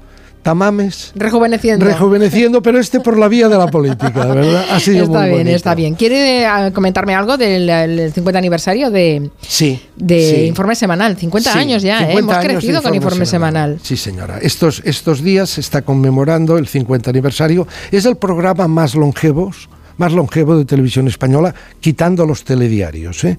Tamames 0.43 1.13
Rejuveneciendo. 1.15 1.85
rejuveneciendo, 1.85 2.63
pero 2.63 2.79
este 2.79 3.01
por 3.01 3.19
la 3.19 3.29
vía 3.29 3.49
de 3.49 3.59
la 3.59 3.67
política, 3.67 4.27
¿verdad? 4.27 4.65
Ha 4.71 4.81
sido 4.81 5.05
está 5.05 5.19
muy 5.19 5.27
bien, 5.29 5.39
bonito. 5.39 5.57
está 5.57 5.75
bien. 5.75 5.95
¿Quiere 5.95 6.45
eh, 6.45 6.73
comentarme 6.73 7.15
algo 7.15 7.37
del 7.37 7.69
el 7.69 8.13
50 8.13 8.39
aniversario 8.39 8.91
de, 8.91 9.31
Sí. 9.41 9.81
de 9.97 10.35
sí. 10.37 10.47
Informe 10.47 10.75
Semanal? 10.75 11.17
50 11.17 11.53
Sí, 11.53 11.59
años 11.59 11.83
ya, 11.83 11.99
¿eh? 11.99 12.07
50 12.13 12.19
Hemos 12.21 12.35
años 12.37 12.45
crecido 12.53 12.83
con 12.83 12.95
Informe 12.95 13.27
semanal. 13.27 13.79
Sí, 13.83 13.97
señora. 13.97 14.39
Estos, 14.41 14.83
estos 14.85 15.23
días 15.23 15.51
se 15.51 15.61
está 15.61 15.83
conmemorando 15.83 16.57
el 16.59 16.67
50 16.67 17.11
aniversario. 17.11 17.67
Es 17.91 18.05
el 18.07 18.17
programa 18.17 18.69
más 18.69 18.95
longevo, 18.95 19.51
más 19.99 20.13
longevo 20.13 20.57
de 20.57 20.65
televisión 20.65 21.09
española, 21.09 21.55
quitando 21.81 22.25
los 22.27 22.45
telediarios. 22.45 23.25
¿eh? 23.25 23.39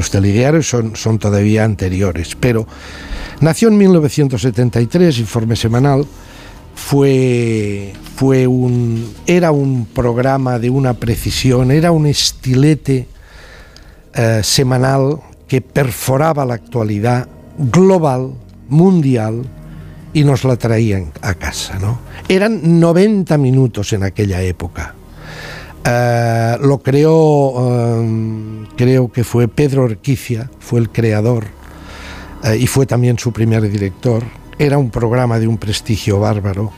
Los 0.00 0.10
telediarios 0.10 0.66
son, 0.66 0.96
son 0.96 1.18
todavía 1.18 1.62
anteriores, 1.62 2.34
pero 2.34 2.66
nació 3.42 3.68
en 3.68 3.76
1973, 3.76 5.18
Informe 5.18 5.56
Semanal. 5.56 6.06
Fue, 6.74 7.92
fue 8.16 8.46
un, 8.46 9.12
era 9.26 9.52
un 9.52 9.84
programa 9.84 10.58
de 10.58 10.70
una 10.70 10.94
precisión, 10.94 11.70
era 11.70 11.92
un 11.92 12.06
estilete 12.06 13.08
eh, 14.14 14.40
semanal 14.42 15.20
que 15.46 15.60
perforaba 15.60 16.46
la 16.46 16.54
actualidad 16.54 17.28
global, 17.58 18.32
mundial, 18.70 19.42
y 20.14 20.24
nos 20.24 20.44
la 20.44 20.56
traían 20.56 21.12
a 21.20 21.34
casa. 21.34 21.78
¿no? 21.78 21.98
Eran 22.26 22.80
90 22.80 23.36
minutos 23.36 23.92
en 23.92 24.04
aquella 24.04 24.40
época. 24.40 24.94
Eh, 25.84 26.56
lo 26.60 26.78
creó, 26.78 27.54
eh, 27.58 28.66
creo 28.76 29.10
que 29.10 29.24
fue 29.24 29.48
Pedro 29.48 29.84
Orquicia, 29.84 30.50
fue 30.58 30.80
el 30.80 30.90
creador 30.90 31.46
eh, 32.44 32.58
y 32.58 32.66
fue 32.66 32.86
también 32.86 33.18
su 33.18 33.32
primer 33.32 33.68
director. 33.70 34.22
Era 34.58 34.76
un 34.76 34.90
programa 34.90 35.38
de 35.38 35.48
un 35.48 35.56
prestigio 35.56 36.20
bárbaro. 36.20 36.70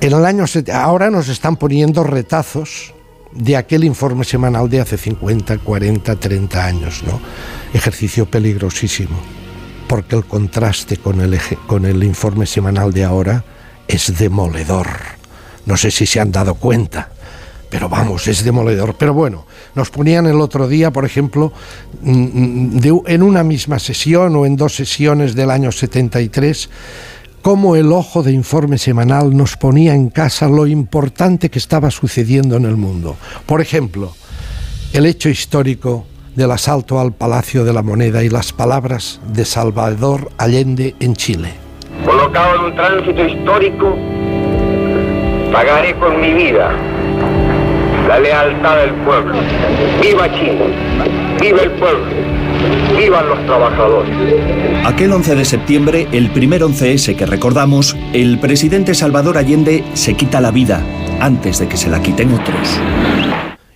En 0.00 0.12
el 0.12 0.26
año 0.26 0.44
ahora 0.74 1.10
nos 1.10 1.28
están 1.28 1.56
poniendo 1.56 2.04
retazos 2.04 2.92
de 3.32 3.56
aquel 3.56 3.84
informe 3.84 4.24
semanal 4.24 4.68
de 4.68 4.80
hace 4.80 4.98
50, 4.98 5.58
40, 5.58 6.16
30 6.16 6.64
años, 6.64 7.02
¿no? 7.06 7.18
Ejercicio 7.72 8.26
peligrosísimo, 8.26 9.16
porque 9.88 10.16
el 10.16 10.26
contraste 10.26 10.98
con 10.98 11.22
el, 11.22 11.38
con 11.66 11.86
el 11.86 12.04
informe 12.04 12.44
semanal 12.44 12.92
de 12.92 13.04
ahora 13.04 13.44
es 13.88 14.18
demoledor. 14.18 14.88
No 15.64 15.76
sé 15.78 15.90
si 15.90 16.04
se 16.06 16.20
han 16.20 16.32
dado 16.32 16.54
cuenta, 16.54 17.10
pero 17.76 17.90
vamos, 17.90 18.26
es 18.26 18.42
demoledor. 18.42 18.94
Pero 18.94 19.12
bueno, 19.12 19.44
nos 19.74 19.90
ponían 19.90 20.24
el 20.24 20.40
otro 20.40 20.66
día, 20.66 20.90
por 20.90 21.04
ejemplo, 21.04 21.52
mm, 22.00 22.78
mm, 22.78 23.02
en 23.06 23.22
una 23.22 23.44
misma 23.44 23.78
sesión 23.78 24.34
o 24.34 24.46
en 24.46 24.56
dos 24.56 24.74
sesiones 24.74 25.34
del 25.34 25.50
año 25.50 25.70
73, 25.70 26.70
cómo 27.42 27.76
el 27.76 27.92
ojo 27.92 28.22
de 28.22 28.32
informe 28.32 28.78
semanal 28.78 29.36
nos 29.36 29.58
ponía 29.58 29.94
en 29.94 30.08
casa 30.08 30.48
lo 30.48 30.66
importante 30.66 31.50
que 31.50 31.58
estaba 31.58 31.90
sucediendo 31.90 32.56
en 32.56 32.64
el 32.64 32.76
mundo. 32.76 33.18
Por 33.44 33.60
ejemplo, 33.60 34.14
el 34.94 35.04
hecho 35.04 35.28
histórico 35.28 36.06
del 36.34 36.52
asalto 36.52 36.98
al 36.98 37.12
Palacio 37.12 37.62
de 37.62 37.74
la 37.74 37.82
Moneda 37.82 38.24
y 38.24 38.30
las 38.30 38.54
palabras 38.54 39.20
de 39.34 39.44
Salvador 39.44 40.30
Allende 40.38 40.94
en 40.98 41.14
Chile. 41.14 41.52
Colocado 42.06 42.54
en 42.54 42.60
un 42.72 42.74
tránsito 42.74 43.22
histórico, 43.22 43.94
pagaré 45.52 45.94
con 45.98 46.18
mi 46.22 46.32
vida 46.32 46.95
la 48.06 48.20
lealtad 48.20 48.76
del 48.78 48.94
pueblo. 49.04 49.34
¡Viva 50.00 50.30
Chile! 50.32 50.74
¡Viva 51.40 51.62
el 51.62 51.70
pueblo! 51.72 52.06
¡Vivan 52.96 53.28
los 53.28 53.44
trabajadores! 53.46 54.86
Aquel 54.86 55.12
11 55.12 55.34
de 55.34 55.44
septiembre, 55.44 56.08
el 56.12 56.30
primer 56.30 56.62
11S 56.62 57.16
que 57.16 57.26
recordamos, 57.26 57.96
el 58.12 58.38
presidente 58.38 58.94
Salvador 58.94 59.38
Allende 59.38 59.84
se 59.94 60.14
quita 60.14 60.40
la 60.40 60.50
vida 60.50 60.84
antes 61.20 61.58
de 61.58 61.68
que 61.68 61.76
se 61.76 61.90
la 61.90 62.00
quiten 62.00 62.32
otros. 62.32 62.80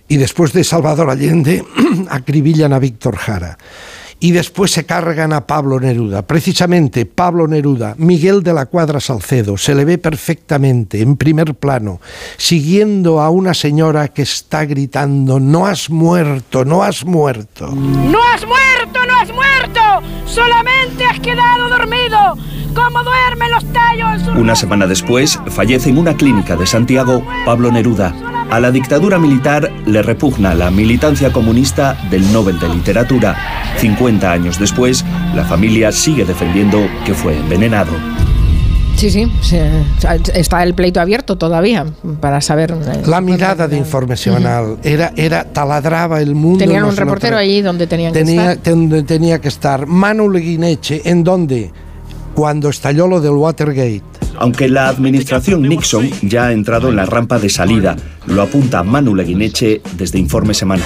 Y 0.07 0.17
después 0.17 0.53
de 0.53 0.63
Salvador 0.63 1.09
Allende, 1.09 1.63
acribillan 2.09 2.73
a 2.73 2.79
Víctor 2.79 3.17
Jara. 3.17 3.57
Y 4.23 4.31
después 4.33 4.69
se 4.69 4.85
cargan 4.85 5.33
a 5.33 5.47
Pablo 5.47 5.79
Neruda. 5.79 6.21
Precisamente 6.21 7.07
Pablo 7.07 7.47
Neruda, 7.47 7.95
Miguel 7.97 8.43
de 8.43 8.53
la 8.53 8.67
Cuadra 8.67 8.99
Salcedo, 8.99 9.57
se 9.57 9.73
le 9.73 9.83
ve 9.83 9.97
perfectamente 9.97 11.01
en 11.01 11.17
primer 11.17 11.55
plano, 11.55 11.99
siguiendo 12.37 13.19
a 13.19 13.31
una 13.31 13.55
señora 13.55 14.09
que 14.09 14.21
está 14.21 14.65
gritando, 14.65 15.39
no 15.39 15.65
has 15.65 15.89
muerto, 15.89 16.63
no 16.63 16.83
has 16.83 17.03
muerto. 17.03 17.71
¡No 17.71 18.19
has 18.31 18.45
muerto, 18.45 18.99
no 19.07 19.17
has 19.17 19.33
muerto! 19.33 19.81
¡Solamente 20.27 21.03
has 21.03 21.19
quedado 21.19 21.69
dormido! 21.69 22.37
¡Como 22.75 23.03
duermen 23.03 23.51
los 23.51 23.65
tallos! 23.73 24.21
Una 24.37 24.55
semana 24.55 24.85
después, 24.85 25.39
fallece 25.47 25.89
en 25.89 25.97
una 25.97 26.15
clínica 26.15 26.55
de 26.55 26.67
Santiago 26.67 27.25
Pablo 27.43 27.71
Neruda. 27.71 28.13
A 28.51 28.59
la 28.59 28.69
dictadura 28.69 29.17
militar 29.17 29.71
le 29.85 30.01
repugna 30.01 30.53
la 30.53 30.69
militancia 30.71 31.31
comunista 31.31 31.97
del 32.11 32.33
Nobel 32.33 32.59
de 32.59 32.67
Literatura. 32.67 33.33
50 33.77 34.29
años 34.29 34.59
después, 34.59 35.05
la 35.33 35.45
familia 35.45 35.89
sigue 35.93 36.25
defendiendo 36.25 36.79
que 37.05 37.13
fue 37.13 37.37
envenenado. 37.37 37.93
Sí, 38.97 39.09
sí, 39.09 39.31
sí, 39.41 39.57
está 40.33 40.63
el 40.63 40.73
pleito 40.75 40.99
abierto 40.99 41.37
todavía 41.37 41.85
para 42.19 42.41
saber. 42.41 42.71
eh, 42.71 43.01
La 43.05 43.21
mirada 43.21 43.69
de 43.69 43.77
informe 43.77 44.17
semanal 44.17 44.77
era, 44.83 45.13
era 45.15 45.45
taladraba 45.45 46.19
el 46.21 46.35
mundo. 46.35 46.59
Tenían 46.59 46.81
no 46.81 46.89
un 46.89 46.97
reportero 46.97 47.37
allí 47.37 47.61
donde 47.61 47.87
tenían 47.87 48.11
que 48.11 48.19
tenía, 48.19 48.51
estar. 48.51 48.73
donde 48.73 49.03
tenía 49.03 49.39
que 49.39 49.47
estar. 49.47 49.87
Manu 49.87 50.29
Leguineche, 50.29 51.01
¿en 51.09 51.23
dónde? 51.23 51.71
Cuando 52.35 52.67
estalló 52.69 53.07
lo 53.07 53.21
del 53.21 53.31
Watergate. 53.31 54.03
Aunque 54.37 54.67
la 54.69 54.87
administración 54.87 55.63
Nixon 55.63 56.09
ya 56.21 56.45
ha 56.45 56.51
entrado 56.51 56.89
en 56.89 56.95
la 56.95 57.05
rampa 57.05 57.39
de 57.39 57.49
salida, 57.49 57.95
lo 58.25 58.41
apunta 58.41 58.83
Manu 58.83 59.15
Leguineche 59.15 59.81
desde 59.93 60.19
Informe 60.19 60.53
Semana. 60.53 60.83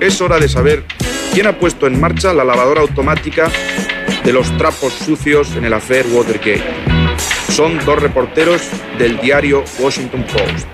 Es 0.00 0.20
hora 0.20 0.38
de 0.38 0.48
saber 0.48 0.84
quién 1.32 1.46
ha 1.46 1.58
puesto 1.58 1.86
en 1.86 2.00
marcha 2.00 2.32
la 2.32 2.44
lavadora 2.44 2.80
automática 2.80 3.50
de 4.24 4.32
los 4.32 4.56
trapos 4.56 4.92
sucios 4.92 5.54
en 5.56 5.64
el 5.64 5.72
affair 5.72 6.06
Watergate. 6.12 6.62
Son 7.48 7.78
dos 7.84 8.00
reporteros 8.00 8.62
del 8.98 9.20
diario 9.20 9.64
Washington 9.78 10.24
Post, 10.24 10.66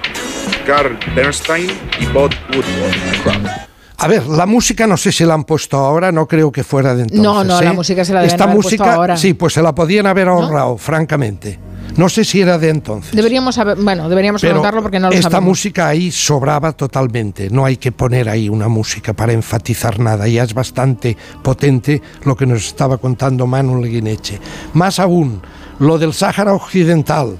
Carl 0.67 0.99
Bernstein 1.15 1.71
y 2.01 2.07
Bob 2.07 2.31
Woodward. 2.51 3.74
A 3.98 4.08
ver, 4.08 4.26
la 4.26 4.44
música 4.47 4.86
no 4.86 4.97
sé 4.97 5.12
si 5.12 5.24
la 5.24 5.34
han 5.34 5.44
puesto 5.44 5.76
ahora, 5.78 6.10
no 6.12 6.26
creo 6.26 6.50
que 6.50 6.64
fuera 6.64 6.94
de 6.94 7.02
entonces. 7.02 7.23
No, 7.24 7.44
no, 7.44 7.60
la 7.60 7.70
¿eh? 7.70 7.73
música 7.73 8.05
se 8.05 8.12
la 8.12 8.20
deben 8.20 8.32
Esta 8.34 8.44
haber 8.44 8.56
puesto 8.56 8.68
música, 8.70 8.94
ahora. 8.94 9.16
sí, 9.16 9.34
pues 9.34 9.52
se 9.55 9.62
la 9.62 9.74
podían 9.74 10.06
haber 10.06 10.28
ahorrado, 10.28 10.76
francamente. 10.76 11.58
No 11.97 12.08
sé 12.08 12.24
si 12.24 12.40
era 12.40 12.58
de 12.58 12.70
entonces. 12.70 13.14
Deberíamos 13.14 13.55
saber, 13.55 13.76
bueno, 13.81 14.08
deberíamos 14.08 14.40
Pero 14.40 14.55
anotarlo 14.55 14.82
porque 14.82 14.98
no 14.98 15.08
lo 15.10 15.14
esta 15.14 15.31
sabemos. 15.31 15.48
música 15.50 15.86
ahí 15.86 16.10
sobraba 16.10 16.73
totalmente. 16.73 17.50
No 17.50 17.64
hay 17.64 17.76
que 17.76 17.92
poner 17.92 18.28
ahí 18.28 18.48
una 18.48 18.66
música 18.66 19.12
para 19.12 19.32
enfatizar 19.32 20.00
nada. 20.00 20.26
Ya 20.26 20.42
es 20.42 20.55
bastante 20.55 21.16
potente 21.42 22.02
lo 22.24 22.36
que 22.36 22.47
nos 22.47 22.66
estaba 22.66 22.98
contando 22.98 23.47
Manu 23.47 23.81
Leguineche. 23.81 24.40
Más 24.73 24.98
aún, 24.98 25.40
lo 25.78 25.97
del 25.98 26.12
Sáhara 26.14 26.52
Occidental, 26.55 27.39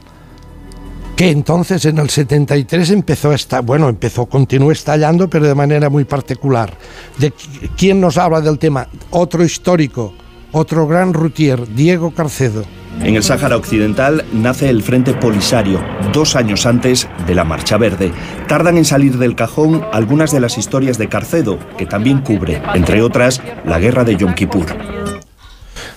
que 1.17 1.31
entonces 1.31 1.85
en 1.85 1.99
el 1.99 2.11
73 2.11 2.91
empezó 2.91 3.31
a 3.31 3.35
estar, 3.37 3.63
bueno, 3.63 3.89
empezó, 3.89 4.27
continuó 4.27 4.73
estallando, 4.73 5.29
pero 5.31 5.47
de 5.47 5.55
manera 5.55 5.89
muy 5.89 6.05
particular. 6.05 6.73
¿De 7.19 7.33
qui- 7.33 7.71
quién 7.77 8.01
nos 8.01 8.19
habla 8.19 8.41
del 8.41 8.59
tema? 8.59 8.89
Otro 9.11 9.45
histórico, 9.45 10.13
otro 10.53 10.87
gran 10.89 11.15
routier, 11.15 11.69
Diego 11.75 12.11
Carcedo. 12.13 12.65
En 13.03 13.17
el 13.17 13.23
Sáhara 13.25 13.57
Occidental 13.57 14.25
nace 14.33 14.69
el 14.71 14.83
Frente 14.83 15.15
Polisario, 15.15 15.81
dos 16.13 16.37
años 16.37 16.65
antes 16.65 17.09
de 17.27 17.35
la 17.35 17.43
Marcha 17.45 17.77
Verde. 17.77 18.13
Tardan 18.47 18.77
en 18.79 18.85
salir 18.85 19.19
del 19.19 19.35
cajón 19.35 19.85
algunas 19.93 20.31
de 20.31 20.39
las 20.41 20.59
historias 20.59 20.97
de 20.99 21.09
Carcedo, 21.09 21.59
que 21.77 21.87
también 21.87 22.21
cubre, 22.21 22.63
entre 22.75 23.03
otras, 23.03 23.41
la 23.65 23.79
guerra 23.81 24.05
de 24.05 24.17
Yom 24.17 24.35
Kippur. 24.35 24.67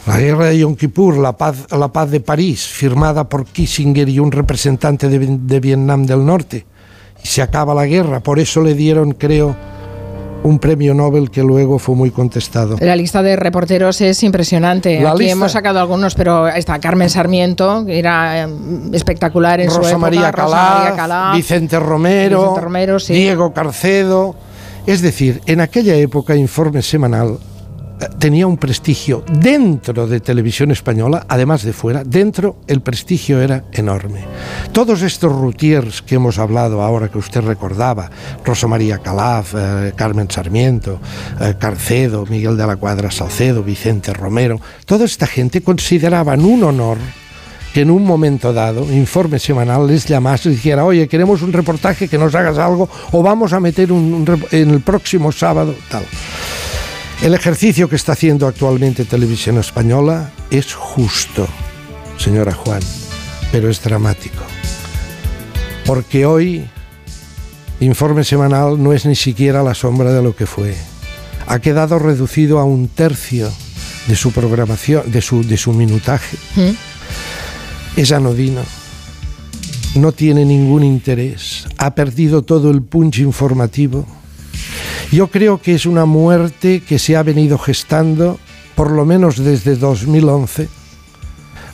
La 0.07 0.19
guerra 0.19 0.45
de 0.45 0.59
Yom 0.59 0.75
Kippur, 0.75 1.17
la 1.17 1.33
paz, 1.35 1.65
la 1.77 1.89
paz 1.89 2.09
de 2.09 2.21
París, 2.21 2.65
firmada 2.65 3.27
por 3.27 3.45
Kissinger 3.45 4.07
y 4.07 4.19
un 4.19 4.31
representante 4.31 5.09
de, 5.09 5.19
Vi- 5.19 5.39
de 5.41 5.59
Vietnam 5.59 6.05
del 6.05 6.25
Norte. 6.25 6.65
Y 7.23 7.27
se 7.27 7.41
acaba 7.41 7.73
la 7.73 7.85
guerra, 7.85 8.21
por 8.21 8.39
eso 8.39 8.61
le 8.61 8.73
dieron, 8.73 9.11
creo, 9.11 9.53
un 10.43 10.59
premio 10.59 10.93
Nobel 10.93 11.29
que 11.29 11.43
luego 11.43 11.77
fue 11.77 11.95
muy 11.95 12.11
contestado. 12.11 12.77
La 12.79 12.95
lista 12.95 13.21
de 13.21 13.35
reporteros 13.35 13.99
es 13.99 14.23
impresionante. 14.23 15.01
La 15.01 15.09
Aquí 15.09 15.19
lista- 15.19 15.33
hemos 15.33 15.51
sacado 15.51 15.79
algunos, 15.79 16.15
pero 16.15 16.47
está 16.47 16.79
Carmen 16.79 17.09
Sarmiento, 17.09 17.85
que 17.85 17.99
era 17.99 18.43
eh, 18.45 18.47
espectacular 18.93 19.59
en 19.59 19.69
su 19.69 19.79
época. 19.81 19.97
María 19.97 20.31
Rosa 20.31 20.73
María 20.79 20.95
Calaf. 20.95 21.35
Vicente 21.35 21.79
Romero, 21.79 22.39
Vicente 22.41 22.61
Romero, 22.61 22.99
sí. 22.99 23.13
Diego 23.13 23.51
Carcedo. 23.51 24.35
Es 24.85 25.01
decir, 25.01 25.41
en 25.47 25.59
aquella 25.59 25.95
época 25.95 26.33
Informe 26.37 26.81
Semanal 26.81 27.39
tenía 28.19 28.47
un 28.47 28.57
prestigio 28.57 29.23
dentro 29.31 30.07
de 30.07 30.19
televisión 30.19 30.71
española, 30.71 31.25
además 31.27 31.63
de 31.63 31.73
fuera, 31.73 32.03
dentro 32.03 32.57
el 32.67 32.81
prestigio 32.81 33.41
era 33.41 33.63
enorme. 33.71 34.21
Todos 34.71 35.01
estos 35.01 35.31
routiers 35.31 36.01
que 36.01 36.15
hemos 36.15 36.39
hablado 36.39 36.81
ahora 36.81 37.09
que 37.09 37.17
usted 37.17 37.41
recordaba, 37.41 38.09
Rosa 38.45 38.67
María 38.67 38.99
Calaf, 38.99 39.53
eh, 39.55 39.93
Carmen 39.95 40.29
Sarmiento, 40.29 40.99
eh, 41.39 41.55
Carcedo, 41.59 42.25
Miguel 42.25 42.57
de 42.57 42.67
la 42.67 42.75
Cuadra 42.75 43.11
Salcedo, 43.11 43.63
Vicente 43.63 44.13
Romero, 44.13 44.59
toda 44.85 45.05
esta 45.05 45.27
gente 45.27 45.61
consideraban 45.61 46.43
un 46.45 46.63
honor 46.63 46.97
que 47.73 47.81
en 47.81 47.91
un 47.91 48.03
momento 48.03 48.53
dado, 48.53 48.91
informe 48.91 49.39
semanal, 49.39 49.85
les 49.87 50.05
llamase 50.05 50.49
y 50.49 50.53
dijera, 50.53 50.83
oye, 50.83 51.07
queremos 51.07 51.41
un 51.41 51.53
reportaje, 51.53 52.07
que 52.07 52.17
nos 52.17 52.33
hagas 52.33 52.57
algo, 52.57 52.89
o 53.11 53.21
vamos 53.21 53.53
a 53.53 53.59
meter 53.59 53.91
un, 53.91 54.25
en 54.51 54.69
el 54.71 54.81
próximo 54.81 55.31
sábado, 55.31 55.75
tal. 55.89 56.03
El 57.21 57.33
ejercicio 57.33 57.89
que 57.89 57.95
está 57.95 58.13
haciendo 58.13 58.47
actualmente 58.47 59.03
Televisión 59.03 59.57
Española 59.57 60.31
es 60.51 60.73
justo, 60.73 61.47
señora 62.17 62.53
Juan, 62.53 62.81
pero 63.51 63.69
es 63.69 63.81
dramático. 63.81 64.43
Porque 65.85 66.25
hoy, 66.25 66.65
informe 67.79 68.23
semanal 68.23 68.81
no 68.81 68.93
es 68.93 69.05
ni 69.05 69.15
siquiera 69.15 69.63
la 69.63 69.73
sombra 69.73 70.13
de 70.13 70.21
lo 70.21 70.35
que 70.35 70.45
fue. 70.45 70.75
Ha 71.47 71.59
quedado 71.59 71.97
reducido 71.97 72.59
a 72.59 72.65
un 72.65 72.87
tercio 72.87 73.49
de 74.07 74.15
su 74.15 74.31
programación, 74.31 75.11
de 75.11 75.21
su, 75.21 75.43
de 75.45 75.57
su 75.57 75.73
minutaje 75.73 76.37
¿Mm? 76.55 76.71
es 77.99 78.11
anodino, 78.11 78.61
no 79.95 80.11
tiene 80.11 80.45
ningún 80.45 80.83
interés, 80.83 81.65
ha 81.77 81.95
perdido 81.95 82.43
todo 82.43 82.69
el 82.69 82.83
punch 82.83 83.19
informativo. 83.19 84.05
Yo 85.11 85.27
creo 85.27 85.59
que 85.61 85.73
es 85.75 85.85
una 85.85 86.05
muerte 86.05 86.81
que 86.81 86.99
se 86.99 87.15
ha 87.15 87.23
venido 87.23 87.57
gestando 87.57 88.39
por 88.75 88.91
lo 88.91 89.05
menos 89.05 89.37
desde 89.43 89.75
2011. 89.75 90.67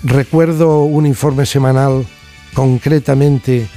Recuerdo 0.04 0.84
un 0.84 1.06
informe 1.06 1.46
semanal 1.46 2.06
concretamente 2.54 3.68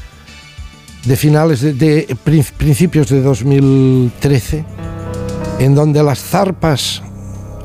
de 1.04 1.16
finales 1.16 1.60
de, 1.60 1.72
de 1.72 2.16
prin- 2.24 2.44
principios 2.56 3.08
de 3.08 3.22
2013 3.22 4.64
en 5.60 5.74
donde 5.74 6.02
las 6.02 6.18
zarpas, 6.18 7.02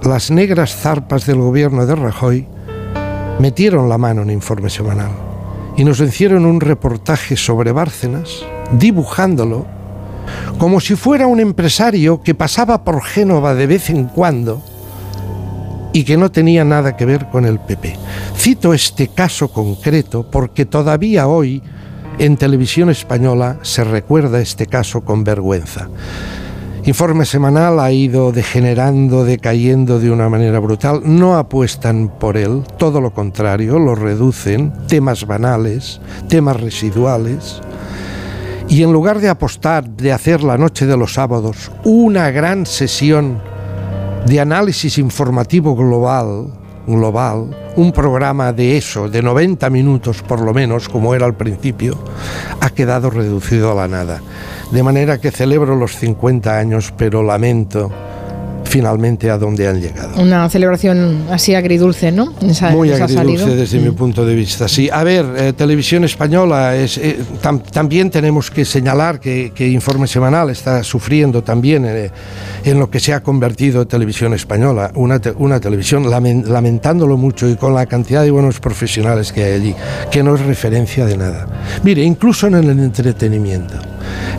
las 0.03 0.31
negras 0.31 0.75
zarpas 0.75 1.25
del 1.25 1.37
gobierno 1.37 1.85
de 1.85 1.95
Rajoy 1.95 2.47
metieron 3.39 3.89
la 3.89 3.97
mano 3.97 4.21
en 4.21 4.29
informe 4.29 4.69
semanal 4.69 5.11
y 5.75 5.83
nos 5.83 5.99
hicieron 5.99 6.45
un 6.45 6.61
reportaje 6.61 7.35
sobre 7.35 7.71
Bárcenas, 7.71 8.43
dibujándolo 8.73 9.65
como 10.57 10.79
si 10.79 10.95
fuera 10.95 11.27
un 11.27 11.39
empresario 11.39 12.21
que 12.21 12.35
pasaba 12.35 12.83
por 12.83 13.03
Génova 13.03 13.55
de 13.55 13.67
vez 13.67 13.89
en 13.89 14.05
cuando 14.05 14.61
y 15.93 16.03
que 16.03 16.17
no 16.17 16.31
tenía 16.31 16.63
nada 16.63 16.95
que 16.95 17.05
ver 17.05 17.29
con 17.29 17.45
el 17.45 17.59
PP. 17.59 17.97
Cito 18.35 18.73
este 18.73 19.07
caso 19.09 19.49
concreto 19.49 20.29
porque 20.29 20.65
todavía 20.65 21.27
hoy 21.27 21.61
en 22.19 22.37
televisión 22.37 22.89
española 22.89 23.59
se 23.61 23.83
recuerda 23.83 24.39
este 24.39 24.67
caso 24.67 25.01
con 25.01 25.23
vergüenza. 25.23 25.89
Informe 26.83 27.25
semanal 27.25 27.79
ha 27.79 27.91
ido 27.91 28.31
degenerando, 28.31 29.23
decayendo 29.23 29.99
de 29.99 30.09
una 30.09 30.29
manera 30.29 30.59
brutal. 30.59 31.01
No 31.05 31.37
apuestan 31.37 32.09
por 32.19 32.37
él, 32.37 32.63
todo 32.77 33.01
lo 33.01 33.13
contrario, 33.13 33.77
lo 33.77 33.93
reducen, 33.93 34.73
temas 34.87 35.27
banales, 35.27 36.01
temas 36.27 36.59
residuales. 36.59 37.61
Y 38.71 38.83
en 38.83 38.93
lugar 38.93 39.19
de 39.19 39.27
apostar, 39.27 39.83
de 39.83 40.13
hacer 40.13 40.43
la 40.43 40.57
noche 40.57 40.85
de 40.85 40.95
los 40.95 41.15
sábados 41.15 41.69
una 41.83 42.31
gran 42.31 42.65
sesión 42.65 43.41
de 44.25 44.39
análisis 44.39 44.97
informativo 44.97 45.75
global, 45.75 46.47
global, 46.87 47.53
un 47.75 47.91
programa 47.91 48.53
de 48.53 48.77
eso, 48.77 49.09
de 49.09 49.21
90 49.21 49.69
minutos 49.69 50.21
por 50.21 50.39
lo 50.39 50.53
menos, 50.53 50.87
como 50.87 51.13
era 51.13 51.25
al 51.25 51.35
principio, 51.35 51.97
ha 52.61 52.69
quedado 52.69 53.09
reducido 53.09 53.73
a 53.73 53.75
la 53.75 53.89
nada. 53.89 54.21
De 54.71 54.83
manera 54.83 55.19
que 55.19 55.31
celebro 55.31 55.75
los 55.75 55.97
50 55.97 56.57
años, 56.57 56.93
pero 56.95 57.23
lamento 57.23 57.91
finalmente 58.71 59.29
a 59.29 59.37
dónde 59.37 59.67
han 59.67 59.81
llegado. 59.81 60.21
Una 60.21 60.49
celebración 60.49 61.25
así 61.29 61.53
agridulce, 61.53 62.09
¿no? 62.13 62.33
Esa- 62.41 62.69
Muy 62.69 62.89
esa 62.89 63.03
agridulce 63.03 63.37
salido. 63.43 63.55
desde 63.57 63.79
mi 63.79 63.91
punto 63.91 64.25
de 64.25 64.33
vista. 64.33 64.69
Sí, 64.69 64.89
a 64.89 65.03
ver, 65.03 65.25
eh, 65.37 65.53
televisión 65.53 66.05
española 66.05 66.73
es 66.77 66.97
eh, 66.97 67.17
tam- 67.43 67.61
también 67.61 68.09
tenemos 68.09 68.49
que 68.49 68.63
señalar 68.63 69.19
que, 69.19 69.51
que 69.53 69.67
Informe 69.67 70.07
Semanal 70.07 70.49
está 70.49 70.83
sufriendo 70.83 71.43
también 71.43 71.83
eh, 71.85 72.11
en 72.63 72.79
lo 72.79 72.89
que 72.89 73.01
se 73.01 73.13
ha 73.13 73.21
convertido 73.21 73.81
en 73.81 73.87
televisión 73.89 74.33
española, 74.33 74.89
una, 74.95 75.19
te- 75.19 75.31
una 75.31 75.59
televisión 75.59 76.05
lamen- 76.05 76.45
lamentándolo 76.45 77.17
mucho 77.17 77.49
y 77.49 77.55
con 77.57 77.73
la 77.73 77.85
cantidad 77.87 78.23
de 78.23 78.31
buenos 78.31 78.61
profesionales 78.61 79.33
que 79.33 79.43
hay 79.43 79.53
allí, 79.53 79.75
que 80.09 80.23
no 80.23 80.33
es 80.35 80.41
referencia 80.45 81.05
de 81.05 81.17
nada. 81.17 81.45
Mire, 81.83 82.03
incluso 82.03 82.47
en 82.47 82.53
el 82.55 82.69
entretenimiento. 82.69 83.75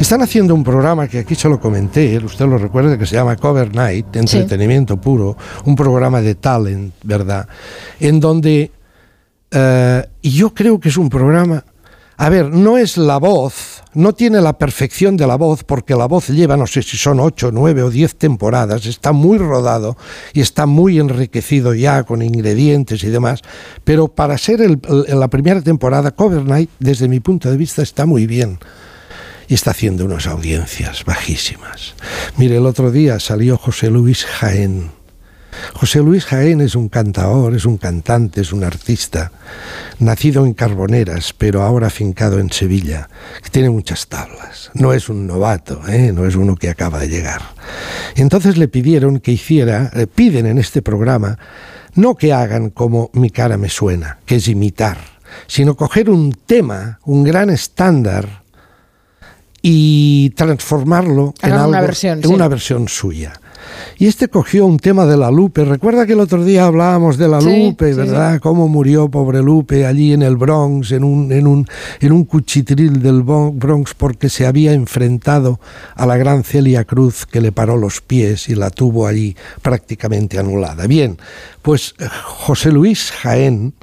Están 0.01 0.23
haciendo 0.23 0.55
un 0.55 0.65
programa 0.65 1.07
que 1.07 1.21
aquí 1.21 1.35
se 1.35 1.49
lo 1.49 1.61
comenté, 1.61 2.19
usted 2.19 2.47
lo 2.47 2.59
recuerda, 2.59 2.99
que 2.99 3.07
se 3.07 3.15
llama 3.15 3.37
Cover 3.37 3.75
Night, 3.75 4.07
entretenimiento 4.17 4.97
puro, 5.01 5.37
un 5.65 5.77
programa 5.77 6.21
de 6.21 6.35
talent, 6.35 6.93
¿verdad? 7.05 7.47
En 8.01 8.19
donde 8.19 8.71
eh, 9.51 10.07
y 10.23 10.31
yo 10.31 10.53
creo 10.53 10.81
que 10.81 10.89
es 10.89 10.97
un 10.97 11.09
programa, 11.09 11.65
a 12.17 12.29
ver, 12.29 12.51
no 12.53 12.79
es 12.79 12.97
la 12.97 13.19
voz, 13.19 13.83
no 13.95 14.13
tiene 14.13 14.41
la 14.41 14.55
perfección 14.59 15.17
de 15.17 15.27
la 15.27 15.37
voz, 15.37 15.63
porque 15.63 15.95
la 15.95 16.07
voz 16.07 16.29
lleva, 16.29 16.57
no 16.57 16.67
sé 16.67 16.83
si 16.83 16.97
son 16.97 17.21
ocho, 17.21 17.51
nueve 17.53 17.83
o 17.83 17.91
diez 17.91 18.17
temporadas, 18.17 18.85
está 18.87 19.13
muy 19.13 19.39
rodado 19.39 19.97
y 20.33 20.41
está 20.41 20.67
muy 20.67 20.99
enriquecido 20.99 21.75
ya 21.75 22.03
con 22.03 22.23
ingredientes 22.23 23.05
y 23.05 23.09
demás, 23.09 23.41
pero 23.85 24.09
para 24.09 24.37
ser 24.37 24.63
el, 24.63 24.81
el- 25.07 25.21
la 25.21 25.29
primera 25.29 25.61
temporada, 25.63 26.11
Cover 26.11 26.45
Night, 26.45 26.71
desde 26.81 27.09
mi 27.09 27.21
punto 27.21 27.51
de 27.51 27.57
vista, 27.57 27.83
está 27.83 28.05
muy 28.05 28.27
bien. 28.27 28.59
Y 29.53 29.55
está 29.55 29.73
haciendo 29.73 30.07
unas 30.07 30.27
audiencias 30.27 31.05
bajísimas. 31.05 31.95
Mire, 32.39 32.57
el 32.57 32.65
otro 32.65 32.91
día 32.91 33.21
salió 33.21 33.59
José 33.59 33.91
Luis 33.91 34.25
Jaén. 34.25 34.91
José 35.75 35.99
Luis 35.99 36.25
Jaén 36.25 36.63
es 36.63 36.75
un 36.75 36.89
cantaor, 36.89 37.55
es 37.55 37.67
un 37.67 37.77
cantante, 37.77 38.41
es 38.41 38.55
un 38.55 38.65
artista, 38.65 39.31
nacido 39.99 40.47
en 40.47 40.55
Carboneras, 40.55 41.35
pero 41.37 41.61
ahora 41.61 41.89
afincado 41.89 42.39
en 42.39 42.51
Sevilla, 42.51 43.11
que 43.43 43.51
tiene 43.51 43.69
muchas 43.69 44.07
tablas. 44.07 44.71
No 44.73 44.95
es 44.95 45.11
un 45.11 45.27
novato, 45.27 45.87
¿eh? 45.87 46.13
no 46.15 46.25
es 46.25 46.35
uno 46.35 46.57
que 46.57 46.71
acaba 46.71 46.99
de 46.99 47.11
llegar. 47.11 47.43
Entonces 48.17 48.57
le 48.57 48.69
pidieron 48.69 49.21
que 49.21 49.33
hiciera, 49.33 49.91
eh, 49.93 50.07
piden 50.07 50.47
en 50.47 50.57
este 50.57 50.81
programa, 50.81 51.39
no 51.95 52.15
que 52.15 52.33
hagan 52.33 52.71
como 52.71 53.11
mi 53.13 53.29
cara 53.29 53.59
me 53.59 53.69
suena, 53.69 54.17
que 54.25 54.37
es 54.37 54.49
imitar, 54.49 54.97
sino 55.47 55.77
coger 55.77 56.09
un 56.09 56.33
tema, 56.33 57.01
un 57.05 57.23
gran 57.23 57.51
estándar, 57.51 58.42
y 59.63 60.31
transformarlo 60.31 61.35
en, 61.41 61.53
algo, 61.53 61.69
una 61.69 61.81
versión, 61.81 62.19
en 62.19 62.25
sí. 62.25 62.35
una 62.35 62.49
versión 62.49 62.89
suya. 62.89 63.33
Y 63.97 64.07
este 64.07 64.29
cogió 64.29 64.67
un 64.67 64.79
tema 64.79 65.07
de 65.07 65.17
la 65.17 65.31
Lupe. 65.31 65.65
Recuerda 65.65 66.07
que 66.07 66.15
el 66.15 66.21
otro 66.21 66.45
día 66.45 66.67
hablábamos 66.67 67.17
de 67.17 67.29
la 67.29 67.41
Sí, 67.41 67.69
Lupe, 67.69 67.93
sí, 67.93 67.99
¿verdad? 67.99 68.41
Cómo 68.41 68.67
murió 68.67 69.09
pobre 69.09 69.41
Lupe 69.41 69.87
allí 69.87 70.13
en 70.13 70.23
el 70.23 70.37
Bronx, 70.37 70.91
en 70.91 71.05
un, 71.05 71.31
en 71.31 71.47
un, 71.47 71.67
en 72.01 72.13
un 72.13 72.25
cuchitril 72.25 73.01
del 73.01 73.23
Bronx, 73.23 73.95
porque 73.95 74.29
se 74.29 74.47
había 74.47 74.73
enfrentado 74.73 75.61
a 75.95 76.07
la 76.07 76.17
gran 76.17 76.43
Celia 76.43 76.85
Cruz 76.85 77.27
que 77.27 77.41
le 77.41 77.53
paró 77.53 77.77
los 77.77 78.01
pies 78.01 78.49
y 78.49 78.57
la 78.57 78.71
tuvo 78.71 79.07
allí 79.07 79.37
prácticamente 79.63 80.39
anulada. 80.39 80.87
Bien, 80.87 81.19
pues 81.63 81.95
eh, 81.99 82.07
José 82.25 82.73
Luis 82.73 83.13
Jaén 83.13 83.75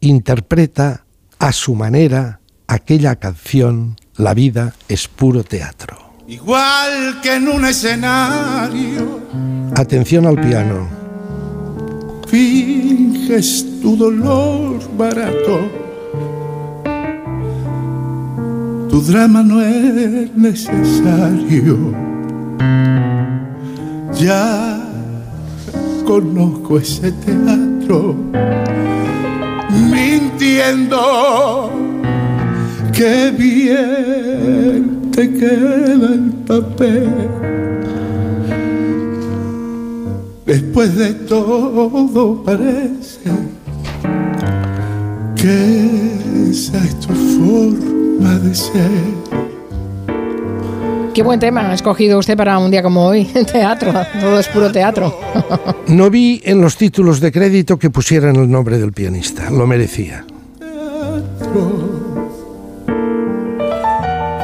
interpreta 0.00 1.04
a 1.38 1.52
su 1.52 1.74
manera 1.74 2.40
aquella 2.66 3.16
canción 3.16 3.96
La 4.20 4.34
vida 4.34 4.74
es 4.86 5.08
puro 5.08 5.42
teatro. 5.44 5.96
Igual 6.28 7.22
que 7.22 7.36
en 7.36 7.48
un 7.48 7.64
escenario, 7.64 9.18
Atención 9.74 10.26
al 10.26 10.38
piano. 10.38 10.86
finges 12.28 13.64
tu 13.80 13.96
dolor 13.96 14.78
barato. 14.98 15.60
Tu 18.90 19.00
drama 19.00 19.42
no 19.42 19.62
es 19.62 20.36
necesario. 20.36 21.78
Ya 24.18 24.82
conozco 26.04 26.76
ese 26.78 27.10
teatro. 27.12 28.14
Mintiendo. 29.90 31.00
Qué 33.00 33.30
bien 33.30 35.10
te 35.10 35.32
queda 35.32 36.12
el 36.12 36.34
papel. 36.46 37.08
Después 40.44 40.94
de 40.96 41.14
todo 41.14 42.42
parece 42.44 43.30
que 45.34 46.50
esa 46.50 46.76
es 46.76 47.00
tu 47.00 47.14
forma 47.14 48.38
de 48.40 48.54
ser. 48.54 48.90
Qué 51.14 51.22
buen 51.22 51.40
tema 51.40 51.70
ha 51.70 51.72
escogido 51.72 52.18
usted 52.18 52.36
para 52.36 52.58
un 52.58 52.70
día 52.70 52.82
como 52.82 53.06
hoy. 53.06 53.24
Teatro, 53.50 53.94
todo 54.20 54.38
es 54.38 54.48
puro 54.48 54.70
teatro. 54.70 55.18
No 55.88 56.10
vi 56.10 56.42
en 56.44 56.60
los 56.60 56.76
títulos 56.76 57.18
de 57.20 57.32
crédito 57.32 57.78
que 57.78 57.88
pusieran 57.88 58.36
el 58.36 58.50
nombre 58.50 58.78
del 58.78 58.92
pianista. 58.92 59.50
Lo 59.50 59.66
merecía. 59.66 60.26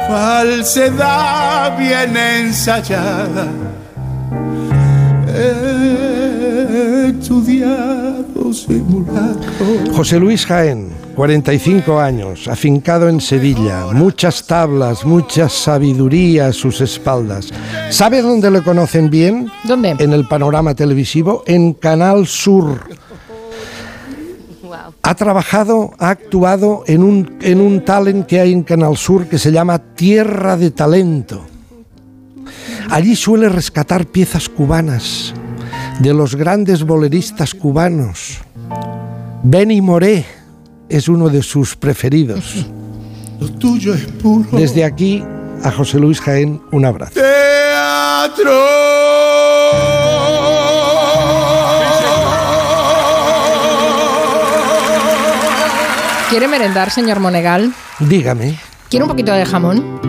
Falsedad 0.07 1.77
bien 1.79 2.17
ensayada. 2.17 3.49
Estudiado 7.09 8.53
simulacro. 8.53 9.93
José 9.93 10.21
Luis 10.21 10.47
Jaén, 10.47 10.91
45 11.17 11.99
años, 11.99 12.47
afincado 12.47 13.09
en 13.09 13.21
Sevilla, 13.21 13.87
muchas 13.93 14.47
tablas, 14.47 15.05
mucha 15.05 15.49
sabiduría 15.49 16.49
a 16.49 16.53
sus 16.53 16.81
espaldas. 16.81 17.49
¿Sabe 17.91 18.23
dónde 18.23 18.51
le 18.51 18.63
conocen 18.63 19.11
bien? 19.11 19.51
¿Dónde? 19.65 19.97
En 19.99 20.13
el 20.13 20.29
panorama 20.29 20.75
televisivo, 20.75 21.43
en 21.47 21.73
Canal 21.73 22.27
Sur. 22.27 22.79
Ha 25.07 25.15
trabajado, 25.15 25.93
ha 26.01 26.11
actuado 26.11 26.83
en 26.89 27.05
un, 27.05 27.39
en 27.41 27.61
un 27.61 27.85
talent 27.85 28.27
que 28.27 28.41
hay 28.41 28.53
en 28.53 28.65
Canal 28.65 28.97
Sur 28.97 29.29
que 29.29 29.39
se 29.39 29.53
llama 29.53 29.79
Tierra 29.79 30.57
de 30.57 30.73
Talento. 30.73 31.47
Allí 32.91 33.15
suele 33.15 33.49
rescatar 33.49 34.07
piezas 34.07 34.49
cubanas 34.49 35.33
de 36.01 36.13
los 36.13 36.35
grandes 36.35 36.83
boleristas 36.83 37.55
cubanos. 37.55 38.39
Benny 39.45 39.81
Moré 39.81 40.25
es 40.89 41.07
uno 41.07 41.29
de 41.29 41.45
sus 41.45 41.77
preferidos. 41.77 42.67
Lo 43.41 43.49
tuyo 43.49 43.95
es 43.95 44.07
puro 44.07 44.49
Desde 44.51 44.83
aquí 44.83 45.23
a 45.63 45.71
José 45.71 46.01
Luis 46.01 46.21
Jaén 46.21 46.61
un 46.73 46.85
abrazo. 46.85 47.21
¿Quiere 56.29 56.49
merendar, 56.49 56.91
señor 56.91 57.21
Monegal? 57.21 57.73
Dígame, 58.01 58.59
¿Quiere 58.91 59.05
un 59.05 59.09
poquito 59.09 59.33
de 59.33 59.45
jamón? 59.47 60.01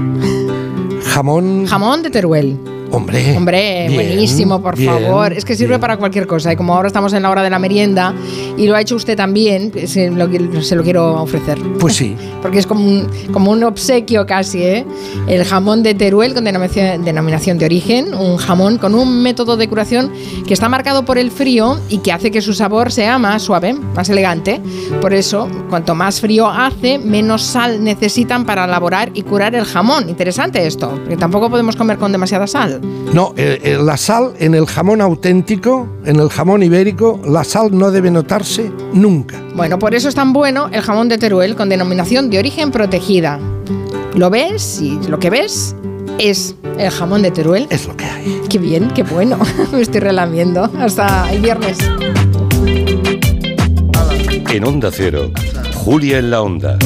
jamón, 1.05 1.65
Jamón 1.65 2.03
de 2.03 2.09
Teruel. 2.09 2.59
Hombre. 2.97 3.35
Hombre, 3.35 3.85
bien, 3.87 3.93
buenísimo, 3.93 4.61
por 4.61 4.75
bien, 4.75 4.91
favor. 4.91 5.33
Es 5.33 5.45
que 5.45 5.55
sirve 5.55 5.69
bien. 5.69 5.81
para 5.81 5.97
cualquier 5.97 6.27
cosa. 6.27 6.51
Y 6.51 6.55
como 6.55 6.75
ahora 6.75 6.87
estamos 6.87 7.13
en 7.13 7.23
la 7.23 7.29
hora 7.29 7.43
de 7.43 7.49
la 7.49 7.59
merienda 7.59 8.13
y 8.57 8.67
lo 8.67 8.75
ha 8.75 8.81
hecho 8.81 8.95
usted 8.95 9.15
también, 9.15 9.71
se 9.87 10.09
lo, 10.11 10.27
se 10.61 10.75
lo 10.75 10.83
quiero 10.83 11.21
ofrecer. 11.21 11.57
Pues 11.79 11.95
sí. 11.95 12.15
Porque 12.41 12.59
es 12.59 12.67
como 12.67 12.85
un, 12.85 13.07
como 13.31 13.51
un 13.51 13.63
obsequio 13.63 14.25
casi, 14.25 14.63
¿eh? 14.63 14.85
El 15.27 15.43
jamón 15.43 15.83
de 15.83 15.93
Teruel 15.93 16.33
con 16.33 16.43
denominación, 16.43 17.03
denominación 17.03 17.57
de 17.57 17.65
origen, 17.65 18.13
un 18.13 18.37
jamón 18.37 18.77
con 18.77 18.95
un 18.95 19.21
método 19.21 19.57
de 19.57 19.67
curación 19.67 20.11
que 20.45 20.53
está 20.53 20.69
marcado 20.69 21.03
por 21.05 21.17
el 21.17 21.31
frío 21.31 21.79
y 21.89 21.99
que 21.99 22.11
hace 22.11 22.31
que 22.31 22.41
su 22.41 22.53
sabor 22.53 22.91
sea 22.91 23.17
más 23.17 23.43
suave, 23.43 23.73
más 23.73 24.09
elegante. 24.09 24.61
Por 25.01 25.13
eso, 25.13 25.49
cuanto 25.69 25.95
más 25.95 26.21
frío 26.21 26.47
hace, 26.47 26.99
menos 26.99 27.43
sal 27.43 27.83
necesitan 27.83 28.45
para 28.45 28.65
elaborar 28.65 29.11
y 29.13 29.23
curar 29.23 29.55
el 29.55 29.65
jamón. 29.65 30.09
Interesante 30.09 30.65
esto, 30.65 30.89
porque 30.89 31.17
tampoco 31.17 31.49
podemos 31.49 31.75
comer 31.75 31.97
con 31.97 32.11
demasiada 32.11 32.47
sal. 32.47 32.81
No, 33.13 33.33
eh, 33.37 33.59
eh, 33.63 33.77
la 33.81 33.97
sal 33.97 34.33
en 34.37 34.53
el 34.53 34.65
jamón 34.65 35.01
auténtico, 35.01 35.87
en 36.05 36.17
el 36.19 36.29
jamón 36.29 36.61
ibérico, 36.61 37.19
la 37.25 37.43
sal 37.43 37.69
no 37.77 37.89
debe 37.89 38.11
notarse 38.11 38.71
nunca. 38.93 39.41
Bueno, 39.55 39.79
por 39.79 39.95
eso 39.95 40.09
es 40.09 40.15
tan 40.15 40.33
bueno 40.33 40.69
el 40.71 40.81
jamón 40.81 41.07
de 41.09 41.17
Teruel 41.17 41.55
con 41.55 41.69
denominación 41.69 42.29
de 42.29 42.39
origen 42.39 42.71
protegida. 42.71 43.39
Lo 44.13 44.29
ves 44.29 44.81
y 44.81 44.99
lo 45.07 45.19
que 45.19 45.29
ves 45.29 45.75
es 46.19 46.55
el 46.77 46.89
jamón 46.91 47.21
de 47.21 47.31
Teruel. 47.31 47.67
Es 47.69 47.87
lo 47.87 47.95
que 47.95 48.05
hay. 48.05 48.41
Qué 48.49 48.57
bien, 48.57 48.89
qué 48.93 49.03
bueno. 49.03 49.39
Me 49.71 49.81
estoy 49.81 50.01
relamiendo. 50.01 50.69
Hasta 50.79 51.31
el 51.31 51.41
viernes. 51.41 51.77
En 54.49 54.65
Onda 54.65 54.89
Cero, 54.91 55.31
Julia 55.75 56.19
en 56.19 56.31
la 56.31 56.41
Onda. 56.41 56.77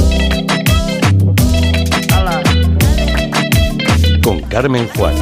Con 4.23 4.39
Carmen 4.41 4.87
Juan. 4.95 5.15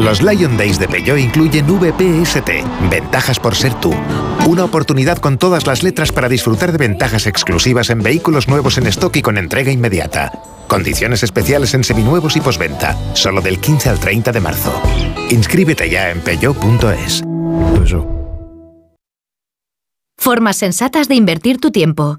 Los 0.00 0.22
Lion 0.22 0.56
Days 0.56 0.78
de 0.78 0.88
Peugeot 0.88 1.18
incluyen 1.18 1.66
VPST, 1.66 2.48
ventajas 2.90 3.38
por 3.38 3.54
ser 3.54 3.74
tú. 3.74 3.92
Una 4.46 4.64
oportunidad 4.64 5.18
con 5.18 5.36
todas 5.36 5.66
las 5.66 5.82
letras 5.82 6.10
para 6.10 6.30
disfrutar 6.30 6.72
de 6.72 6.78
ventajas 6.78 7.26
exclusivas 7.26 7.90
en 7.90 8.02
vehículos 8.02 8.48
nuevos 8.48 8.78
en 8.78 8.86
stock 8.86 9.14
y 9.16 9.22
con 9.22 9.36
entrega 9.36 9.70
inmediata. 9.70 10.32
Condiciones 10.68 11.22
especiales 11.22 11.74
en 11.74 11.84
seminuevos 11.84 12.34
y 12.36 12.40
posventa, 12.40 12.96
solo 13.14 13.42
del 13.42 13.58
15 13.60 13.90
al 13.90 14.00
30 14.00 14.32
de 14.32 14.40
marzo. 14.40 14.82
Inscríbete 15.28 15.90
ya 15.90 16.10
en 16.10 16.20
peugeot.es. 16.20 17.22
Formas 20.16 20.56
sensatas 20.56 21.08
de 21.08 21.14
invertir 21.14 21.58
tu 21.58 21.70
tiempo. 21.70 22.18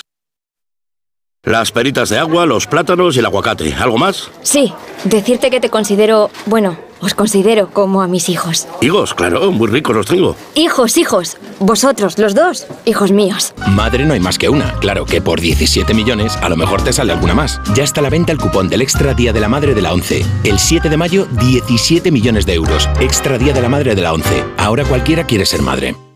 Las 1.43 1.71
peritas 1.71 2.09
de 2.09 2.19
agua, 2.19 2.45
los 2.45 2.67
plátanos 2.67 3.15
y 3.15 3.19
el 3.19 3.25
aguacate. 3.25 3.73
¿Algo 3.73 3.97
más? 3.97 4.29
Sí, 4.43 4.71
decirte 5.05 5.49
que 5.49 5.59
te 5.59 5.71
considero, 5.71 6.29
bueno, 6.45 6.77
os 6.99 7.15
considero 7.15 7.71
como 7.71 8.03
a 8.03 8.07
mis 8.07 8.29
hijos. 8.29 8.67
Higos, 8.79 9.15
claro, 9.15 9.51
muy 9.51 9.67
ricos 9.67 9.95
los 9.95 10.05
tengo. 10.05 10.35
Hijos, 10.53 10.97
hijos. 10.97 11.37
Vosotros, 11.59 12.19
los 12.19 12.35
dos, 12.35 12.67
hijos 12.85 13.11
míos. 13.11 13.55
Madre 13.69 14.05
no 14.05 14.13
hay 14.13 14.19
más 14.19 14.37
que 14.37 14.49
una. 14.49 14.73
Claro 14.81 15.03
que 15.05 15.19
por 15.19 15.41
17 15.41 15.95
millones 15.95 16.37
a 16.43 16.47
lo 16.47 16.57
mejor 16.57 16.83
te 16.83 16.93
sale 16.93 17.11
alguna 17.11 17.33
más. 17.33 17.59
Ya 17.73 17.83
está 17.83 18.01
a 18.01 18.03
la 18.03 18.11
venta 18.11 18.31
el 18.31 18.37
cupón 18.37 18.69
del 18.69 18.83
Extra 18.83 19.15
Día 19.15 19.33
de 19.33 19.39
la 19.39 19.49
Madre 19.49 19.73
de 19.73 19.81
la 19.81 19.93
11. 19.93 20.23
El 20.43 20.59
7 20.59 20.89
de 20.89 20.97
mayo, 20.97 21.25
17 21.39 22.11
millones 22.11 22.45
de 22.45 22.53
euros. 22.53 22.87
Extra 22.99 23.39
Día 23.39 23.53
de 23.53 23.61
la 23.63 23.69
Madre 23.69 23.95
de 23.95 24.01
la 24.03 24.13
11. 24.13 24.43
Ahora 24.57 24.85
cualquiera 24.85 25.25
quiere 25.25 25.47
ser 25.47 25.63
madre. 25.63 25.95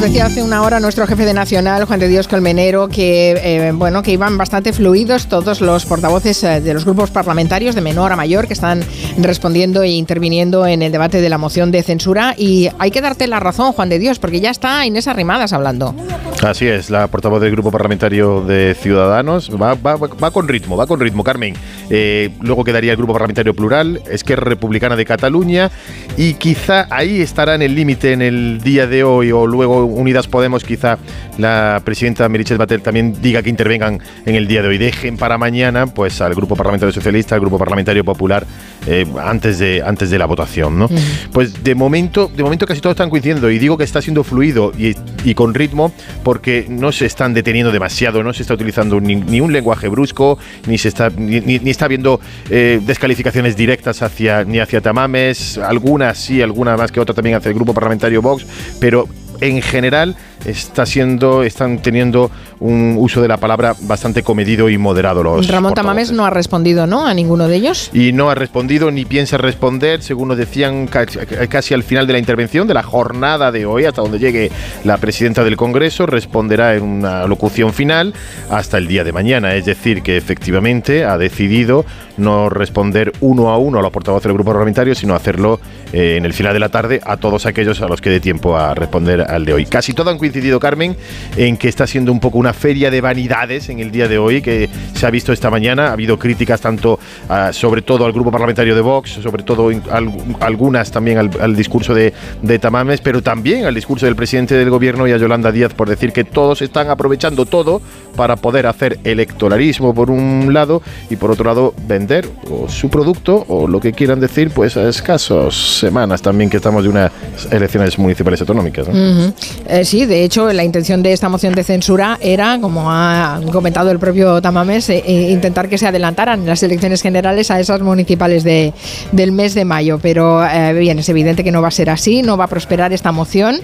Nos 0.00 0.08
decía 0.08 0.24
hace 0.24 0.42
una 0.42 0.62
hora 0.62 0.80
nuestro 0.80 1.06
jefe 1.06 1.26
de 1.26 1.34
Nacional, 1.34 1.84
Juan 1.84 2.00
de 2.00 2.08
Dios 2.08 2.26
Colmenero, 2.26 2.88
que 2.88 3.32
eh, 3.32 3.70
bueno, 3.74 4.02
que 4.02 4.12
iban 4.12 4.38
bastante 4.38 4.72
fluidos 4.72 5.26
todos 5.26 5.60
los 5.60 5.84
portavoces 5.84 6.42
eh, 6.42 6.62
de 6.62 6.72
los 6.72 6.86
grupos 6.86 7.10
parlamentarios, 7.10 7.74
de 7.74 7.82
menor 7.82 8.10
a 8.10 8.16
mayor, 8.16 8.46
que 8.46 8.54
están 8.54 8.82
respondiendo 9.18 9.82
e 9.82 9.90
interviniendo 9.90 10.66
en 10.66 10.80
el 10.80 10.90
debate 10.90 11.20
de 11.20 11.28
la 11.28 11.36
moción 11.36 11.70
de 11.70 11.82
censura. 11.82 12.34
Y 12.38 12.70
hay 12.78 12.90
que 12.90 13.02
darte 13.02 13.26
la 13.26 13.40
razón, 13.40 13.72
Juan 13.74 13.90
de 13.90 13.98
Dios, 13.98 14.18
porque 14.18 14.40
ya 14.40 14.50
está 14.50 14.86
Inés 14.86 15.06
Arrimadas 15.06 15.52
hablando. 15.52 15.94
Así 16.42 16.66
es, 16.66 16.88
la 16.88 17.06
portavoz 17.08 17.42
del 17.42 17.50
grupo 17.50 17.70
parlamentario 17.70 18.40
de 18.40 18.74
Ciudadanos 18.80 19.50
va, 19.50 19.74
va- 19.74 19.96
va 19.96 20.30
con 20.30 20.48
ritmo, 20.48 20.78
va 20.78 20.86
con 20.86 20.98
ritmo, 20.98 21.22
Carmen. 21.22 21.52
Eh, 21.90 22.30
luego 22.40 22.62
quedaría 22.64 22.92
el 22.92 22.96
grupo 22.96 23.12
parlamentario 23.12 23.52
plural, 23.52 24.00
Esquerra 24.10 24.44
Republicana 24.44 24.94
de 24.94 25.04
Cataluña 25.04 25.70
y 26.16 26.34
quizá 26.34 26.86
ahí 26.90 27.20
estará 27.20 27.56
en 27.56 27.62
el 27.62 27.74
límite 27.74 28.12
en 28.12 28.22
el 28.22 28.60
día 28.62 28.86
de 28.86 29.02
hoy 29.02 29.32
o 29.32 29.46
luego 29.46 29.84
Unidas 29.84 30.28
Podemos, 30.28 30.62
quizá 30.64 30.98
la 31.38 31.82
presidenta 31.84 32.28
Meritxell 32.28 32.58
Batet 32.58 32.82
también 32.82 33.20
diga 33.20 33.42
que 33.42 33.50
intervengan 33.50 34.00
en 34.24 34.34
el 34.36 34.46
día 34.46 34.62
de 34.62 34.68
hoy. 34.68 34.78
Dejen 34.78 35.16
para 35.16 35.36
mañana 35.36 35.86
pues 35.88 36.20
al 36.20 36.34
grupo 36.34 36.54
parlamentario 36.54 36.92
socialista, 36.92 37.34
al 37.34 37.40
grupo 37.40 37.58
parlamentario 37.58 38.04
popular 38.04 38.46
eh, 38.86 39.04
antes, 39.22 39.58
de, 39.58 39.82
antes 39.84 40.10
de 40.10 40.18
la 40.18 40.26
votación. 40.26 40.78
¿no? 40.78 40.88
Pues 41.32 41.64
de 41.64 41.74
momento, 41.74 42.30
de 42.34 42.42
momento 42.44 42.66
casi 42.66 42.80
todos 42.80 42.94
están 42.94 43.10
coincidiendo 43.10 43.50
y 43.50 43.58
digo 43.58 43.76
que 43.76 43.84
está 43.84 44.00
siendo 44.00 44.22
fluido 44.22 44.72
y, 44.78 44.94
y 45.24 45.34
con 45.34 45.54
ritmo 45.54 45.92
porque 46.22 46.66
no 46.68 46.92
se 46.92 47.06
están 47.06 47.34
deteniendo 47.34 47.72
demasiado, 47.72 48.22
no 48.22 48.32
se 48.32 48.42
está 48.42 48.54
utilizando 48.54 49.00
ni, 49.00 49.16
ni 49.16 49.40
un 49.40 49.52
lenguaje 49.52 49.88
brusco, 49.88 50.38
ni 50.66 50.78
se 50.78 50.88
está 50.88 51.10
ni, 51.10 51.40
ni- 51.40 51.58
ni 51.58 51.70
está 51.70 51.79
habiendo 51.82 52.20
eh, 52.50 52.80
descalificaciones 52.84 53.56
directas 53.56 54.02
hacia 54.02 54.44
ni 54.44 54.58
hacia 54.58 54.80
Tamames, 54.80 55.58
algunas 55.58 56.18
sí, 56.18 56.42
alguna 56.42 56.76
más 56.76 56.92
que 56.92 57.00
otra 57.00 57.14
también 57.14 57.36
hacia 57.36 57.48
el 57.48 57.54
grupo 57.54 57.74
parlamentario 57.74 58.22
Vox, 58.22 58.46
pero 58.80 59.08
en 59.40 59.62
general 59.62 60.16
está 60.44 60.86
siendo, 60.86 61.42
están 61.42 61.80
teniendo 61.82 62.30
un 62.60 62.96
uso 62.98 63.22
de 63.22 63.28
la 63.28 63.36
palabra 63.38 63.74
bastante 63.82 64.22
comedido 64.22 64.68
y 64.68 64.76
moderado 64.78 65.22
los 65.22 65.48
Ramón. 65.48 65.74
Tamames 65.74 66.12
no 66.12 66.24
ha 66.26 66.30
respondido, 66.30 66.86
¿no? 66.86 67.06
A 67.06 67.14
ninguno 67.14 67.48
de 67.48 67.56
ellos. 67.56 67.90
Y 67.92 68.12
no 68.12 68.30
ha 68.30 68.34
respondido 68.34 68.90
ni 68.90 69.04
piensa 69.04 69.38
responder, 69.38 70.02
según 70.02 70.28
nos 70.28 70.36
decían 70.38 70.86
ca- 70.86 71.06
casi 71.48 71.74
al 71.74 71.82
final 71.82 72.06
de 72.06 72.12
la 72.14 72.18
intervención, 72.18 72.66
de 72.66 72.74
la 72.74 72.82
jornada 72.82 73.50
de 73.52 73.66
hoy, 73.66 73.84
hasta 73.84 74.02
donde 74.02 74.18
llegue 74.18 74.50
la 74.84 74.96
presidenta 74.98 75.44
del 75.44 75.56
Congreso, 75.56 76.06
responderá 76.06 76.74
en 76.74 76.82
una 76.82 77.26
locución 77.26 77.72
final 77.72 78.14
hasta 78.50 78.78
el 78.78 78.86
día 78.88 79.04
de 79.04 79.12
mañana. 79.12 79.54
Es 79.54 79.64
decir, 79.64 80.02
que 80.02 80.16
efectivamente 80.16 81.04
ha 81.04 81.16
decidido 81.18 81.84
no 82.16 82.50
responder 82.50 83.12
uno 83.20 83.48
a 83.50 83.56
uno 83.56 83.78
a 83.78 83.82
los 83.82 83.90
portavoces 83.90 84.24
del 84.24 84.34
grupo 84.34 84.50
parlamentario, 84.50 84.94
sino 84.94 85.14
hacerlo 85.14 85.58
eh, 85.92 86.16
en 86.18 86.26
el 86.26 86.34
final 86.34 86.52
de 86.52 86.60
la 86.60 86.68
tarde 86.68 87.00
a 87.04 87.16
todos 87.16 87.46
aquellos 87.46 87.80
a 87.80 87.86
los 87.88 88.00
que 88.02 88.10
dé 88.10 88.20
tiempo 88.20 88.58
a 88.58 88.74
responder 88.74 89.22
al 89.22 89.44
de 89.46 89.54
hoy. 89.54 89.64
Casi 89.64 89.94
todo 89.94 90.10
han 90.10 90.18
coincidido, 90.30 90.60
Carmen, 90.60 90.96
en 91.36 91.56
que 91.56 91.68
está 91.68 91.86
siendo 91.88 92.12
un 92.12 92.20
poco 92.20 92.38
una 92.38 92.52
feria 92.52 92.88
de 92.90 93.00
vanidades 93.00 93.68
en 93.68 93.80
el 93.80 93.90
día 93.90 94.06
de 94.06 94.16
hoy, 94.16 94.40
que 94.42 94.68
se 94.94 95.04
ha 95.06 95.10
visto 95.10 95.32
esta 95.32 95.50
mañana. 95.50 95.88
Ha 95.88 95.92
habido 95.92 96.18
críticas 96.18 96.60
tanto, 96.60 97.00
ah, 97.28 97.50
sobre 97.52 97.82
todo 97.82 98.04
al 98.04 98.12
grupo 98.12 98.30
parlamentario 98.30 98.76
de 98.76 98.80
Vox, 98.80 99.10
sobre 99.22 99.42
todo 99.42 99.68
al- 99.90 100.12
algunas 100.38 100.90
también 100.92 101.18
al, 101.18 101.30
al 101.40 101.56
discurso 101.56 101.94
de, 101.94 102.12
de 102.42 102.58
Tamames, 102.60 103.00
pero 103.00 103.22
también 103.22 103.64
al 103.64 103.74
discurso 103.74 104.06
del 104.06 104.14
presidente 104.14 104.54
del 104.54 104.70
gobierno 104.70 105.08
y 105.08 105.12
a 105.12 105.16
Yolanda 105.16 105.50
Díaz 105.50 105.74
por 105.74 105.88
decir 105.88 106.12
que 106.12 106.22
todos 106.22 106.62
están 106.62 106.90
aprovechando 106.90 107.44
todo 107.46 107.82
para 108.16 108.36
poder 108.36 108.66
hacer 108.66 108.98
electoralismo 109.02 109.92
por 109.94 110.10
un 110.10 110.52
lado 110.52 110.80
y 111.10 111.16
por 111.16 111.30
otro 111.32 111.44
lado 111.46 111.74
vender 111.88 112.28
o 112.50 112.68
su 112.68 112.88
producto 112.88 113.44
o 113.48 113.66
lo 113.66 113.80
que 113.80 113.92
quieran 113.92 114.20
decir, 114.20 114.50
pues 114.50 114.76
a 114.76 114.88
escasos 114.88 115.78
semanas 115.80 116.22
también 116.22 116.50
que 116.50 116.58
estamos 116.58 116.84
de 116.84 116.88
unas 116.88 117.10
elecciones 117.50 117.98
municipales 117.98 118.40
autonómicas. 118.40 118.86
¿no? 118.88 118.94
Ujú. 118.94 119.34
Eh, 119.68 119.84
sí, 119.84 120.06
de 120.06 120.19
hecho, 120.24 120.52
la 120.52 120.64
intención 120.64 121.02
de 121.02 121.12
esta 121.12 121.28
moción 121.28 121.54
de 121.54 121.64
censura 121.64 122.18
era, 122.20 122.58
como 122.60 122.90
ha 122.90 123.40
comentado 123.52 123.90
el 123.90 123.98
propio 123.98 124.40
Tamames, 124.42 124.88
eh, 124.90 125.02
eh, 125.06 125.30
intentar 125.30 125.68
que 125.68 125.78
se 125.78 125.86
adelantaran 125.86 126.46
las 126.46 126.62
elecciones 126.62 127.02
generales 127.02 127.50
a 127.50 127.60
esas 127.60 127.80
municipales 127.80 128.44
de, 128.44 128.72
del 129.12 129.32
mes 129.32 129.54
de 129.54 129.64
mayo. 129.64 129.98
Pero 130.02 130.44
eh, 130.46 130.72
bien, 130.74 130.98
es 130.98 131.08
evidente 131.08 131.44
que 131.44 131.52
no 131.52 131.62
va 131.62 131.68
a 131.68 131.72
ser 131.72 131.90
así, 131.90 132.22
no 132.22 132.36
va 132.36 132.44
a 132.44 132.48
prosperar 132.48 132.92
esta 132.92 133.12
moción. 133.12 133.56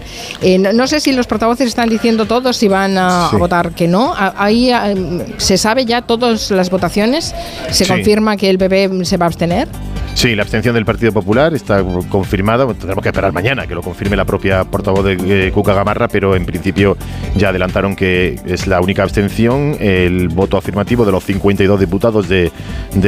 Eh, 0.43 0.59
no, 0.59 0.73
no 0.73 0.87
sé 0.87 1.01
si 1.01 1.13
los 1.13 1.27
portavoces 1.27 1.67
están 1.69 1.89
diciendo 1.89 2.27
todos 2.27 2.57
si 2.57 2.69
van 2.69 2.97
a, 2.99 3.27
a 3.27 3.31
Sí. 3.31 3.37
votar 3.37 3.73
que 3.73 3.89
no. 3.89 4.15
A- 4.15 4.35
Ahí 4.37 4.71
eh, 4.71 5.35
se 5.39 5.57
sabe 5.59 5.85
ya 5.85 6.03
todas 6.03 6.51
las 6.51 6.71
votaciones. 6.71 7.35
Se 7.71 7.85
Sí. 7.85 7.91
confirma 7.91 8.37
que 8.37 8.49
el 8.51 8.59
PP 8.59 9.05
se 9.05 9.17
va 9.17 9.27
a 9.27 9.29
abstener. 9.29 9.69
Sí, 10.15 10.35
la 10.35 10.43
abstención 10.45 10.75
del 10.75 10.87
Partido 10.87 11.13
Popular 11.13 11.53
está 11.55 11.83
confirmada. 12.09 12.67
Tendremos 12.69 13.03
que 13.03 13.09
esperar 13.11 13.33
mañana 13.33 13.67
que 13.67 13.75
lo 13.75 13.83
confirme 13.83 14.17
la 14.17 14.25
propia 14.25 14.65
portavoz 14.65 15.05
de 15.05 15.49
eh, 15.49 15.53
Cuca 15.53 15.75
Gamarra, 15.75 16.09
pero 16.09 16.35
en 16.35 16.46
principio 16.47 16.97
ya 17.37 17.51
adelantaron 17.51 17.97
que 17.97 18.41
es 18.47 18.67
la 18.67 18.81
única 18.81 19.03
abstención, 19.03 19.77
el 19.81 20.29
voto 20.29 20.57
afirmativo 20.57 21.05
de 21.05 21.13
los 21.13 21.25
52 21.25 21.81
diputados 21.81 22.29
de, 22.29 22.51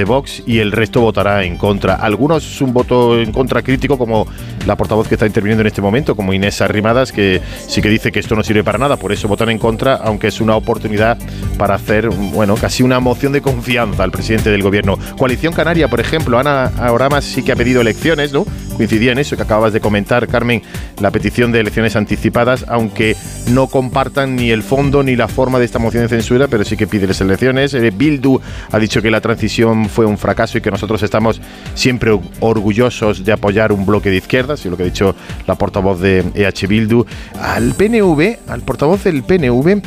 Vox 0.07 0.43
y 0.47 0.59
el 0.61 0.73
resto 0.73 1.01
votará 1.01 1.45
en 1.45 1.57
contra. 1.57 1.95
Algunos 1.95 2.61
un 2.61 2.73
voto 2.73 3.19
en 3.19 3.33
contra 3.33 3.63
crítico, 3.63 3.99
como 3.99 4.27
la 4.67 4.77
portavoz 4.77 5.09
que 5.09 5.15
está 5.17 5.27
interviniendo 5.27 5.63
en 5.63 5.67
este 5.67 5.83
momento, 5.83 6.15
como 6.15 6.33
Inés 6.33 6.61
Arrimadas, 6.61 7.13
que 7.13 7.41
sí 7.67 7.83
que 7.83 7.89
dice 7.89 8.13
que 8.13 8.21
esto 8.21 8.35
no 8.35 8.43
sirve 8.43 8.65
para 8.65 8.79
nada, 8.79 8.97
por 8.97 9.13
eso 9.13 9.29
votan 9.29 9.51
en 9.51 9.59
contra, 9.59 9.95
aunque 9.97 10.29
es 10.29 10.41
una 10.41 10.57
oportunidad 10.57 11.19
para 11.59 11.75
hacer, 11.75 12.09
bueno, 12.09 12.55
casi 12.57 12.83
una 12.83 13.01
moción 13.01 13.33
de 13.33 13.43
confianza 13.43 14.03
al 14.05 14.11
presidente 14.11 14.51
del 14.51 14.63
gobierno. 14.63 14.99
Coalición 15.17 15.53
Canaria, 15.53 15.89
por 15.89 16.01
ejemplo, 16.01 16.39
Ana 16.39 16.71
Oramas 16.91 17.25
sí 17.25 17.43
que 17.43 17.53
ha 17.53 17.57
pedido 17.57 17.81
elecciones, 17.81 18.33
¿no? 18.33 18.47
coincidía 18.79 19.11
en 19.11 19.19
eso 19.19 19.37
que 19.37 19.43
acabas 19.43 19.73
de 19.73 19.81
comentar, 19.81 20.29
Carmen, 20.29 20.63
la 21.01 21.11
petición 21.11 21.51
de 21.51 21.59
elecciones 21.59 21.97
anticipadas, 21.97 22.65
aunque 22.69 23.17
no 23.51 23.67
compartan 23.67 24.37
ni 24.37 24.51
el 24.51 24.63
fondo 24.63 25.03
ni 25.03 25.17
la 25.17 25.29
forma 25.29 25.59
de 25.59 25.65
esta 25.65 25.79
moción 25.79 26.03
de 26.03 26.09
censura, 26.09 26.49
pero 26.49 26.65
sí 26.65 26.77
que 26.77 26.87
pide 26.87 27.07
las 27.07 27.21
elecciones. 27.21 27.75
Eh, 27.75 27.91
Bildu 27.91 28.41
ha 28.71 28.79
dicho 28.79 29.01
que 29.01 29.11
la 29.11 29.21
transición 29.21 29.89
fue 29.89 30.05
un 30.05 30.19
fracaso 30.19 30.59
y 30.59 30.61
que 30.61 30.71
nosotros 30.71 31.03
estamos 31.03 31.41
siempre 31.75 32.19
orgullosos 32.41 33.25
de 33.25 33.33
apoyar 33.33 33.73
un 33.73 33.87
bloque 33.87 34.11
de 34.11 34.17
izquierdas, 34.17 34.65
y 34.65 34.71
lo 34.71 34.77
que 34.77 34.83
ha 34.85 34.87
dicho 34.87 35.15
la 35.47 35.55
portavoz 35.55 36.01
de 36.01 36.25
EH 36.35 36.67
Bildu. 36.67 37.07
Al 37.41 37.75
PNV, 37.75 38.39
al 38.49 38.61
portavoz 38.63 39.05
del 39.05 39.23
PNV, 39.23 39.83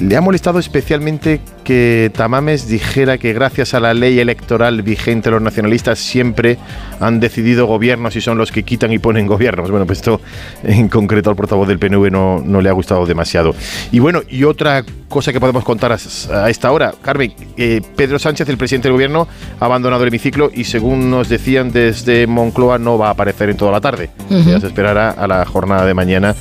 le 0.00 0.16
ha 0.16 0.20
molestado 0.20 0.58
especialmente 0.58 1.40
que 1.64 2.10
Tamames 2.14 2.68
dijera 2.68 3.18
que 3.18 3.32
gracias 3.32 3.74
a 3.74 3.80
la 3.80 3.94
ley 3.94 4.18
electoral 4.20 4.82
vigente 4.82 5.30
los 5.30 5.42
nacionalistas 5.42 5.98
siempre 5.98 6.58
han 7.00 7.18
decidido 7.18 7.66
gobiernos 7.66 8.14
y 8.14 8.20
son 8.20 8.38
los 8.38 8.52
que 8.52 8.62
quitan 8.62 8.92
y 8.92 8.98
ponen 8.98 9.26
gobiernos. 9.26 9.70
Bueno, 9.70 9.86
pues 9.86 9.98
esto 9.98 10.20
en 10.62 10.88
concreto 10.88 11.30
al 11.30 11.36
portavoz 11.36 11.66
del 11.66 11.78
PNV 11.78 12.10
no, 12.10 12.42
no 12.44 12.60
le 12.60 12.68
ha 12.68 12.72
gustado 12.72 13.06
demasiado. 13.06 13.54
Y 13.90 13.98
bueno, 13.98 14.20
y 14.28 14.44
otra 14.44 14.84
cosa 15.08 15.32
que 15.32 15.40
podemos 15.40 15.64
contar 15.64 15.92
a, 15.92 16.50
esta 16.50 16.70
hora, 16.72 16.94
Carmen, 17.02 17.32
eh, 17.56 17.80
Pedro 17.96 18.18
Sánchez, 18.18 18.48
el 18.48 18.58
presidente 18.58 18.88
del 18.88 18.92
gobierno, 18.92 19.26
ha 19.58 19.64
abandonado 19.64 20.02
el 20.02 20.08
hemiciclo 20.08 20.50
y 20.54 20.64
según 20.64 21.10
nos 21.10 21.28
decían 21.28 21.72
desde 21.72 22.26
Moncloa 22.26 22.78
no 22.78 22.98
va 22.98 23.08
a 23.08 23.10
aparecer 23.10 23.50
en 23.50 23.56
toda 23.56 23.72
la 23.72 23.80
tarde. 23.80 24.10
Ya 24.30 24.60
se 24.60 24.66
esperará 24.66 25.10
a 25.10 25.26
la 25.26 25.44
jornada 25.44 25.86
de 25.86 25.94
mañana, 25.94 26.34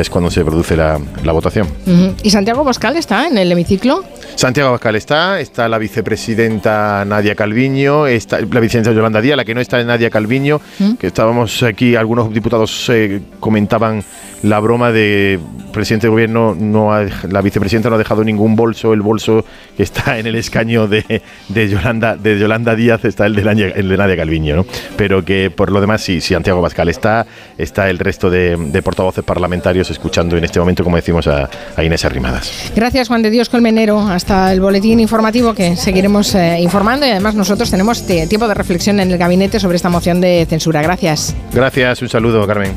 es 0.00 0.10
cuando 0.10 0.30
se 0.30 0.44
produce 0.44 0.76
la, 0.76 0.98
votación. 1.32 1.68
¿Y 2.22 2.30
Santiago 2.30 2.64
Boscal 2.64 2.96
está 2.96 3.26
en 3.26 3.38
el 3.38 3.50
hemiciclo? 3.52 4.04
Santiago 4.34 4.68
Abascal 4.68 4.96
está, 4.96 5.40
está 5.40 5.68
la 5.68 5.78
vicepresidenta 5.78 7.04
Nadia 7.04 7.34
Calviño, 7.34 8.06
está 8.06 8.36
la 8.36 8.44
vicepresidenta 8.60 8.92
Yolanda 8.92 9.20
Díaz, 9.20 9.36
la 9.36 9.44
que 9.44 9.54
no 9.54 9.60
está 9.60 9.80
es 9.80 9.86
Nadia 9.86 10.10
Calviño, 10.10 10.60
que 10.98 11.08
estábamos 11.08 11.62
aquí, 11.62 11.96
algunos 11.96 12.32
diputados 12.32 12.88
eh, 12.88 13.20
comentaban 13.40 14.04
la 14.42 14.60
broma 14.60 14.92
de 14.92 15.38
presidente 15.72 16.06
del 16.06 16.12
gobierno, 16.12 16.56
no 16.58 16.92
ha, 16.92 17.06
la 17.28 17.42
vicepresidenta 17.42 17.88
no 17.88 17.96
ha 17.96 17.98
dejado 17.98 18.24
ningún 18.24 18.56
bolso, 18.56 18.92
el 18.92 19.02
bolso 19.02 19.44
que 19.76 19.82
está 19.82 20.18
en 20.18 20.26
el 20.26 20.36
escaño 20.36 20.86
de, 20.86 21.22
de 21.48 21.68
Yolanda, 21.68 22.16
de 22.16 22.38
Yolanda 22.38 22.74
Díaz 22.74 23.04
está 23.04 23.26
el 23.26 23.34
de, 23.34 23.72
el 23.74 23.88
de 23.88 23.96
Nadia 23.96 24.16
Calviño, 24.16 24.56
¿no? 24.56 24.66
pero 24.96 25.24
que 25.24 25.50
por 25.50 25.70
lo 25.70 25.80
demás 25.80 26.02
sí, 26.02 26.20
Santiago 26.20 26.60
Abascal 26.60 26.88
está, 26.88 27.26
está 27.56 27.90
el 27.90 27.98
resto 27.98 28.30
de, 28.30 28.56
de, 28.56 28.82
portavoces 28.82 29.24
parlamentarios 29.24 29.90
escuchando 29.90 30.36
en 30.36 30.44
este 30.44 30.60
momento, 30.60 30.84
como 30.84 30.96
decimos, 30.96 31.26
a, 31.26 31.48
a 31.76 31.84
Inés 31.84 32.04
Arrimadas. 32.04 32.72
Gracias 32.74 33.08
Juan 33.08 33.22
de 33.22 33.30
Dios 33.30 33.48
Colmenero, 33.48 34.08
hasta 34.18 34.52
el 34.52 34.60
boletín 34.60 34.98
informativo 34.98 35.54
que 35.54 35.76
seguiremos 35.76 36.34
eh, 36.34 36.58
informando 36.60 37.06
y 37.06 37.10
además 37.10 37.36
nosotros 37.36 37.70
tenemos 37.70 38.04
tiempo 38.04 38.48
de 38.48 38.54
reflexión 38.54 38.98
en 38.98 39.12
el 39.12 39.16
gabinete 39.16 39.60
sobre 39.60 39.76
esta 39.76 39.88
moción 39.90 40.20
de 40.20 40.44
censura. 40.50 40.82
Gracias. 40.82 41.36
Gracias, 41.52 42.02
un 42.02 42.08
saludo 42.08 42.44
Carmen. 42.44 42.74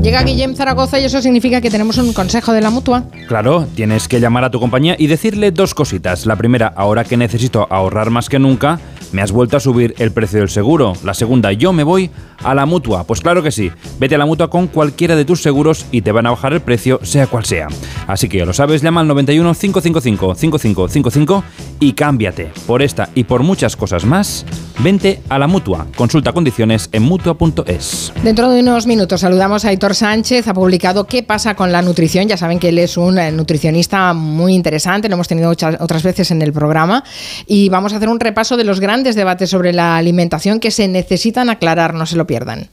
Llega 0.00 0.22
Guillem 0.22 0.54
Zaragoza 0.54 1.00
y 1.00 1.04
eso 1.04 1.20
significa 1.20 1.60
que 1.60 1.68
tenemos 1.68 1.98
un 1.98 2.12
consejo 2.12 2.52
de 2.52 2.60
la 2.60 2.70
mutua. 2.70 3.02
Claro, 3.26 3.66
tienes 3.74 4.06
que 4.06 4.20
llamar 4.20 4.44
a 4.44 4.50
tu 4.50 4.60
compañía 4.60 4.94
y 4.96 5.08
decirle 5.08 5.50
dos 5.50 5.74
cositas. 5.74 6.24
La 6.26 6.36
primera, 6.36 6.72
ahora 6.74 7.02
que 7.02 7.16
necesito 7.16 7.66
ahorrar 7.68 8.08
más 8.10 8.28
que 8.28 8.38
nunca, 8.38 8.78
me 9.12 9.22
has 9.22 9.32
vuelto 9.32 9.56
a 9.56 9.60
subir 9.60 9.94
el 9.98 10.12
precio 10.12 10.40
del 10.40 10.48
seguro. 10.48 10.94
La 11.04 11.14
segunda, 11.14 11.52
yo 11.52 11.72
me 11.72 11.82
voy 11.82 12.10
a 12.42 12.54
la 12.54 12.66
mutua. 12.66 13.04
Pues 13.04 13.20
claro 13.20 13.42
que 13.42 13.50
sí, 13.50 13.70
vete 13.98 14.14
a 14.14 14.18
la 14.18 14.26
mutua 14.26 14.50
con 14.50 14.66
cualquiera 14.66 15.16
de 15.16 15.24
tus 15.24 15.42
seguros 15.42 15.86
y 15.90 16.02
te 16.02 16.12
van 16.12 16.26
a 16.26 16.30
bajar 16.30 16.52
el 16.52 16.60
precio, 16.60 17.00
sea 17.02 17.26
cual 17.26 17.44
sea. 17.44 17.68
Así 18.06 18.28
que 18.28 18.38
ya 18.38 18.46
lo 18.46 18.52
sabes, 18.52 18.82
llama 18.82 19.00
al 19.00 19.08
91 19.08 19.54
555 19.54 20.34
5555 20.34 21.44
y 21.80 21.92
cámbiate. 21.92 22.50
Por 22.66 22.82
esta 22.82 23.08
y 23.14 23.24
por 23.24 23.42
muchas 23.42 23.76
cosas 23.76 24.04
más, 24.04 24.44
vente 24.80 25.20
a 25.28 25.38
la 25.38 25.46
mutua. 25.46 25.86
Consulta 25.96 26.32
condiciones 26.32 26.88
en 26.92 27.02
mutua.es. 27.02 28.12
Dentro 28.22 28.50
de 28.50 28.60
unos 28.60 28.86
minutos 28.86 29.20
saludamos 29.20 29.64
a 29.64 29.68
Aitor 29.68 29.94
Sánchez. 29.94 30.48
Ha 30.48 30.54
publicado 30.54 31.06
¿Qué 31.06 31.22
pasa 31.22 31.54
con 31.54 31.72
la 31.72 31.82
nutrición? 31.82 32.28
Ya 32.28 32.36
saben 32.36 32.58
que 32.58 32.68
él 32.68 32.78
es 32.78 32.96
un 32.96 33.18
nutricionista 33.36 34.12
muy 34.14 34.54
interesante, 34.54 35.08
lo 35.08 35.14
hemos 35.14 35.28
tenido 35.28 35.50
otras 35.50 36.02
veces 36.02 36.30
en 36.30 36.42
el 36.42 36.52
programa. 36.52 37.04
Y 37.46 37.68
vamos 37.68 37.92
a 37.92 37.96
hacer 37.96 38.08
un 38.08 38.20
repaso 38.20 38.56
de 38.56 38.64
los 38.64 38.80
grandes 38.80 39.14
debates 39.14 39.50
sobre 39.50 39.72
la 39.72 39.96
alimentación 39.96 40.60
que 40.60 40.70
se 40.70 40.88
necesitan 40.88 41.50
aclarar, 41.50 41.94
no 41.94 42.06
se 42.06 42.16
lo 42.16 42.26
pierdan. 42.28 42.68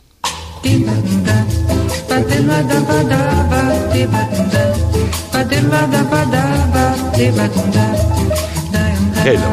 Hello, 9.25 9.49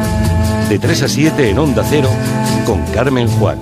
de 0.68 0.78
3 0.78 1.02
a 1.02 1.08
7 1.08 1.50
en 1.50 1.58
Onda 1.58 1.84
Cero, 1.89 2.10
con 2.66 2.82
Carmen 2.92 3.28
Juan. 3.28 3.58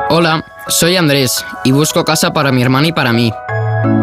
Hola, 0.09 0.43
soy 0.67 0.97
Andrés 0.97 1.45
y 1.63 1.71
busco 1.71 2.03
casa 2.03 2.33
para 2.33 2.51
mi 2.51 2.61
hermana 2.61 2.87
y 2.87 2.91
para 2.91 3.13
mí. 3.13 3.31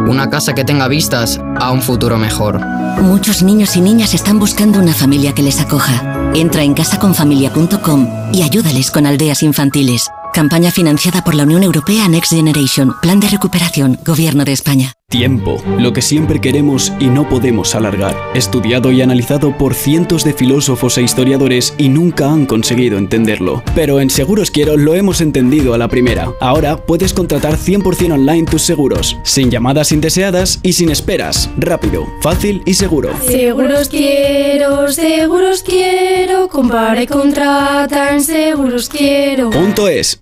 Una 0.08 0.30
casa 0.30 0.54
que 0.54 0.64
tenga 0.64 0.88
vistas 0.88 1.38
a 1.60 1.72
un 1.72 1.82
futuro 1.82 2.16
mejor. 2.16 2.58
Muchos 3.00 3.42
niños 3.42 3.76
y 3.76 3.80
niñas 3.80 4.14
están 4.14 4.38
buscando 4.38 4.78
una 4.78 4.92
familia 4.92 5.32
que 5.34 5.42
les 5.42 5.60
acoja. 5.60 6.32
Entra 6.34 6.62
en 6.62 6.74
casaconfamilia.com 6.74 8.32
y 8.32 8.42
ayúdales 8.42 8.90
con 8.90 9.06
aldeas 9.06 9.42
infantiles. 9.42 10.10
Campaña 10.32 10.70
financiada 10.70 11.22
por 11.22 11.34
la 11.34 11.44
Unión 11.44 11.62
Europea 11.62 12.08
Next 12.08 12.32
Generation. 12.32 12.94
Plan 13.02 13.20
de 13.20 13.28
recuperación. 13.28 13.98
Gobierno 14.04 14.44
de 14.44 14.52
España. 14.52 14.94
Tiempo, 15.12 15.62
lo 15.78 15.92
que 15.92 16.00
siempre 16.00 16.40
queremos 16.40 16.90
y 16.98 17.04
no 17.04 17.28
podemos 17.28 17.74
alargar. 17.74 18.16
Estudiado 18.32 18.90
y 18.92 19.02
analizado 19.02 19.58
por 19.58 19.74
cientos 19.74 20.24
de 20.24 20.32
filósofos 20.32 20.96
e 20.96 21.02
historiadores 21.02 21.74
y 21.76 21.90
nunca 21.90 22.32
han 22.32 22.46
conseguido 22.46 22.96
entenderlo. 22.96 23.62
Pero 23.74 24.00
en 24.00 24.08
Seguros 24.08 24.50
Quiero 24.50 24.78
lo 24.78 24.94
hemos 24.94 25.20
entendido 25.20 25.74
a 25.74 25.78
la 25.78 25.88
primera. 25.88 26.32
Ahora 26.40 26.78
puedes 26.78 27.12
contratar 27.12 27.58
100% 27.58 28.14
online 28.14 28.46
tus 28.46 28.62
seguros, 28.62 29.18
sin 29.22 29.50
llamadas 29.50 29.92
indeseadas 29.92 30.60
y 30.62 30.72
sin 30.72 30.90
esperas. 30.90 31.50
Rápido, 31.58 32.06
fácil 32.22 32.62
y 32.64 32.72
seguro. 32.72 33.10
Seguros 33.26 33.90
Quiero, 33.90 34.90
Seguros 34.90 35.62
Quiero, 35.62 36.48
compara 36.48 37.02
y 37.02 37.06
contrata 37.06 38.14
en 38.14 38.24
Seguros 38.24 38.88
Quiero. 38.88 39.50
Punto 39.50 39.88
es. 39.88 40.21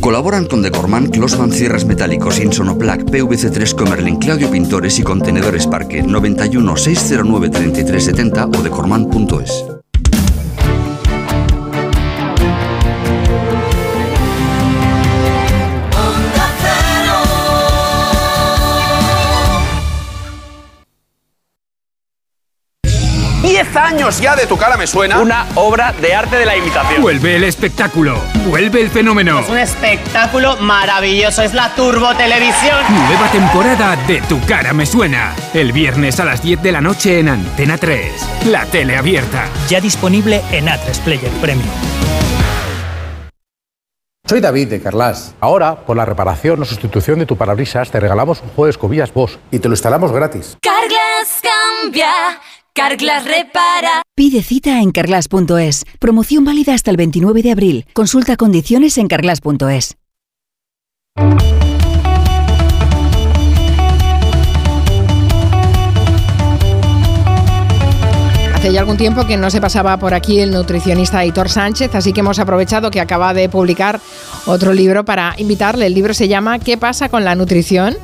Colaboran 0.00 0.46
con 0.46 0.62
Decorman, 0.62 1.08
Closman 1.08 1.52
Cierres 1.52 1.84
Metálicos, 1.84 2.38
Insonoplac, 2.38 3.02
PVC3 3.02 3.74
Comerlin, 3.74 4.16
Claudio 4.16 4.50
Pintores 4.50 4.98
y 4.98 5.02
Contenedores 5.02 5.66
Parque 5.66 6.02
91 6.02 6.76
609 6.76 7.50
3370 7.50 8.46
o 8.46 8.62
decorman.es. 8.62 9.75
años 23.86 24.20
ya 24.20 24.34
de 24.34 24.46
tu 24.46 24.56
cara 24.56 24.76
me 24.76 24.86
suena. 24.86 25.20
Una 25.20 25.46
obra 25.54 25.94
de 26.00 26.14
arte 26.14 26.36
de 26.36 26.44
la 26.44 26.56
imitación. 26.56 27.00
Vuelve 27.00 27.36
el 27.36 27.44
espectáculo, 27.44 28.20
vuelve 28.46 28.80
el 28.80 28.90
fenómeno. 28.90 29.40
Es 29.40 29.48
un 29.48 29.58
espectáculo 29.58 30.56
maravilloso, 30.56 31.42
es 31.42 31.54
la 31.54 31.74
Turbo 31.74 32.14
Televisión. 32.16 32.76
Nueva 32.88 33.28
temporada 33.30 33.96
de 34.08 34.20
Tu 34.22 34.40
cara 34.44 34.72
me 34.72 34.86
suena. 34.86 35.34
El 35.54 35.72
viernes 35.72 36.18
a 36.18 36.24
las 36.24 36.42
10 36.42 36.62
de 36.62 36.72
la 36.72 36.80
noche 36.80 37.20
en 37.20 37.28
Antena 37.28 37.78
3. 37.78 38.46
La 38.46 38.66
tele 38.66 38.96
abierta. 38.96 39.46
Ya 39.68 39.80
disponible 39.80 40.42
en 40.50 40.66
A3 40.66 41.00
Player 41.04 41.30
Premium. 41.40 41.70
Soy 44.28 44.40
David 44.40 44.66
de 44.66 44.80
Carlas. 44.82 45.36
Ahora, 45.38 45.86
por 45.86 45.96
la 45.96 46.04
reparación 46.04 46.60
o 46.60 46.64
sustitución 46.64 47.20
de 47.20 47.26
tu 47.26 47.36
parabrisas, 47.36 47.92
te 47.92 48.00
regalamos 48.00 48.40
un 48.42 48.48
juego 48.48 48.64
de 48.64 48.70
escobillas 48.72 49.14
Bosch 49.14 49.38
y 49.52 49.60
te 49.60 49.68
lo 49.68 49.74
instalamos 49.74 50.10
gratis. 50.10 50.56
Carglass 50.60 51.42
cambia, 51.42 52.10
Carglass 52.76 53.24
repara. 53.24 54.02
Pide 54.14 54.42
cita 54.42 54.80
en 54.82 54.92
carglass.es. 54.92 55.86
Promoción 55.98 56.44
válida 56.44 56.74
hasta 56.74 56.90
el 56.90 56.98
29 56.98 57.42
de 57.42 57.50
abril. 57.50 57.86
Consulta 57.94 58.36
condiciones 58.36 58.98
en 58.98 59.08
carglass.es. 59.08 59.96
Hace 68.54 68.72
ya 68.72 68.80
algún 68.80 68.98
tiempo 68.98 69.26
que 69.26 69.38
no 69.38 69.48
se 69.48 69.62
pasaba 69.62 69.96
por 69.96 70.12
aquí 70.12 70.40
el 70.40 70.50
nutricionista 70.50 71.20
Aitor 71.20 71.48
Sánchez, 71.48 71.94
así 71.94 72.12
que 72.12 72.20
hemos 72.20 72.38
aprovechado 72.38 72.90
que 72.90 73.00
acaba 73.00 73.32
de 73.32 73.48
publicar 73.48 74.02
otro 74.46 74.72
libro 74.72 75.04
para 75.04 75.34
invitarle. 75.38 75.86
El 75.86 75.94
libro 75.94 76.14
se 76.14 76.28
llama 76.28 76.58
¿Qué 76.58 76.76
pasa 76.76 77.08
con 77.08 77.24
la 77.24 77.34
nutrición? 77.34 77.96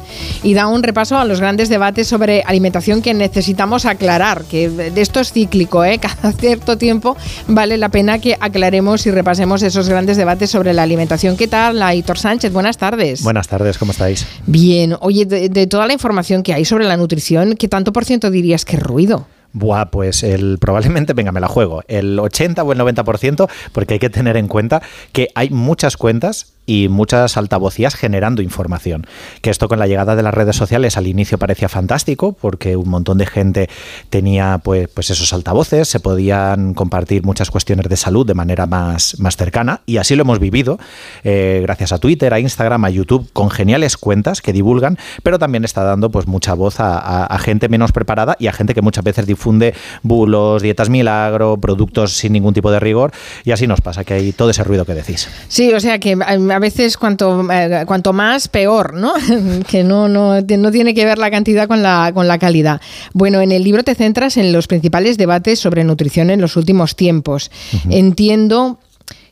y 0.42 0.54
da 0.54 0.66
un 0.66 0.82
repaso 0.82 1.18
a 1.18 1.24
los 1.24 1.40
grandes 1.40 1.68
debates 1.68 2.08
sobre 2.08 2.42
alimentación 2.42 3.02
que 3.02 3.14
necesitamos 3.14 3.86
aclarar, 3.86 4.44
que 4.44 4.68
de 4.68 5.00
esto 5.00 5.20
es 5.20 5.32
cíclico, 5.32 5.84
¿eh? 5.84 5.98
cada 6.00 6.32
cierto 6.32 6.76
tiempo 6.78 7.16
vale 7.48 7.76
la 7.78 7.88
pena 7.88 8.18
que 8.18 8.36
aclaremos 8.40 9.06
y 9.06 9.10
repasemos 9.10 9.62
esos 9.62 9.88
grandes 9.88 10.16
debates 10.16 10.50
sobre 10.50 10.72
la 10.72 10.82
alimentación. 10.82 11.36
¿Qué 11.36 11.48
tal, 11.48 11.82
Aitor 11.82 12.18
Sánchez? 12.18 12.52
Buenas 12.52 12.78
tardes. 12.78 13.22
Buenas 13.22 13.48
tardes, 13.48 13.78
¿cómo 13.78 13.92
estáis? 13.92 14.26
Bien, 14.46 14.96
oye, 15.00 15.24
de, 15.26 15.48
de 15.48 15.66
toda 15.66 15.86
la 15.86 15.92
información 15.92 16.42
que 16.42 16.52
hay 16.52 16.64
sobre 16.64 16.84
la 16.84 16.96
nutrición, 16.96 17.54
¿qué 17.56 17.68
tanto 17.68 17.92
por 17.92 18.04
ciento 18.04 18.30
dirías 18.30 18.64
que 18.64 18.76
es 18.76 18.82
ruido? 18.82 19.26
Buah, 19.52 19.86
pues 19.86 20.22
el 20.22 20.58
probablemente, 20.58 21.12
venga, 21.14 21.32
me 21.32 21.40
la 21.40 21.48
juego, 21.48 21.82
el 21.88 22.18
80 22.18 22.62
o 22.62 22.72
el 22.72 22.78
90%, 22.78 23.50
porque 23.72 23.94
hay 23.94 24.00
que 24.00 24.10
tener 24.10 24.36
en 24.36 24.48
cuenta 24.48 24.82
que 25.12 25.28
hay 25.34 25.50
muchas 25.50 25.96
cuentas 25.96 26.54
y 26.66 26.88
muchas 26.88 27.36
altavocías 27.36 27.94
generando 27.94 28.42
información. 28.42 29.06
Que 29.40 29.50
esto 29.50 29.68
con 29.68 29.78
la 29.78 29.86
llegada 29.86 30.16
de 30.16 30.22
las 30.22 30.34
redes 30.34 30.56
sociales 30.56 30.96
al 30.96 31.06
inicio 31.06 31.38
parecía 31.38 31.68
fantástico 31.68 32.32
porque 32.32 32.76
un 32.76 32.88
montón 32.88 33.18
de 33.18 33.26
gente 33.26 33.68
tenía 34.10 34.60
pues, 34.62 34.88
pues 34.88 35.10
esos 35.10 35.32
altavoces, 35.32 35.88
se 35.88 36.00
podían 36.00 36.74
compartir 36.74 37.24
muchas 37.24 37.50
cuestiones 37.50 37.88
de 37.88 37.96
salud 37.96 38.26
de 38.26 38.34
manera 38.34 38.66
más, 38.66 39.18
más 39.18 39.36
cercana 39.36 39.80
y 39.86 39.96
así 39.96 40.14
lo 40.14 40.22
hemos 40.22 40.38
vivido 40.38 40.78
eh, 41.24 41.60
gracias 41.62 41.92
a 41.92 41.98
Twitter, 41.98 42.32
a 42.32 42.40
Instagram, 42.40 42.84
a 42.84 42.90
YouTube, 42.90 43.28
con 43.32 43.50
geniales 43.50 43.96
cuentas 43.96 44.40
que 44.40 44.52
divulgan, 44.52 44.98
pero 45.22 45.38
también 45.38 45.64
está 45.64 45.82
dando 45.82 46.10
pues 46.10 46.26
mucha 46.26 46.54
voz 46.54 46.80
a, 46.80 47.24
a, 47.24 47.38
gente 47.38 47.68
menos 47.68 47.92
preparada 47.92 48.36
y 48.38 48.46
a 48.46 48.52
gente 48.52 48.74
que 48.74 48.82
muchas 48.82 49.04
veces 49.04 49.26
difunde 49.26 49.74
bulos, 50.02 50.62
dietas 50.62 50.90
milagro, 50.90 51.56
productos 51.56 52.12
sin 52.12 52.32
ningún 52.32 52.54
tipo 52.54 52.70
de 52.70 52.80
rigor 52.80 53.12
y 53.44 53.50
así 53.50 53.66
nos 53.66 53.80
pasa 53.80 54.04
que 54.04 54.14
hay 54.14 54.32
todo 54.32 54.50
ese 54.50 54.64
ruido 54.64 54.84
que 54.84 54.94
decís. 54.94 55.28
Sí, 55.48 55.72
o 55.72 55.80
sea 55.80 55.98
que 55.98 56.16
a 56.52 56.58
veces 56.58 56.96
cuanto, 56.96 57.46
eh, 57.52 57.84
cuanto 57.86 58.12
más, 58.12 58.48
peor, 58.48 58.94
¿no? 58.94 59.14
que 59.68 59.84
no, 59.84 60.08
no, 60.08 60.40
no 60.40 60.70
tiene 60.70 60.94
que 60.94 61.04
ver 61.04 61.18
la 61.18 61.30
cantidad 61.30 61.66
con 61.68 61.82
la, 61.82 62.10
con 62.14 62.28
la 62.28 62.38
calidad. 62.38 62.80
Bueno, 63.12 63.40
en 63.40 63.52
el 63.52 63.64
libro 63.64 63.82
te 63.82 63.94
centras 63.94 64.36
en 64.36 64.52
los 64.52 64.66
principales 64.66 65.18
debates 65.18 65.58
sobre 65.58 65.84
nutrición 65.84 66.30
en 66.30 66.40
los 66.40 66.56
últimos 66.56 66.96
tiempos. 66.96 67.50
Uh 67.72 67.76
-huh. 67.76 67.98
Entiendo, 67.98 68.78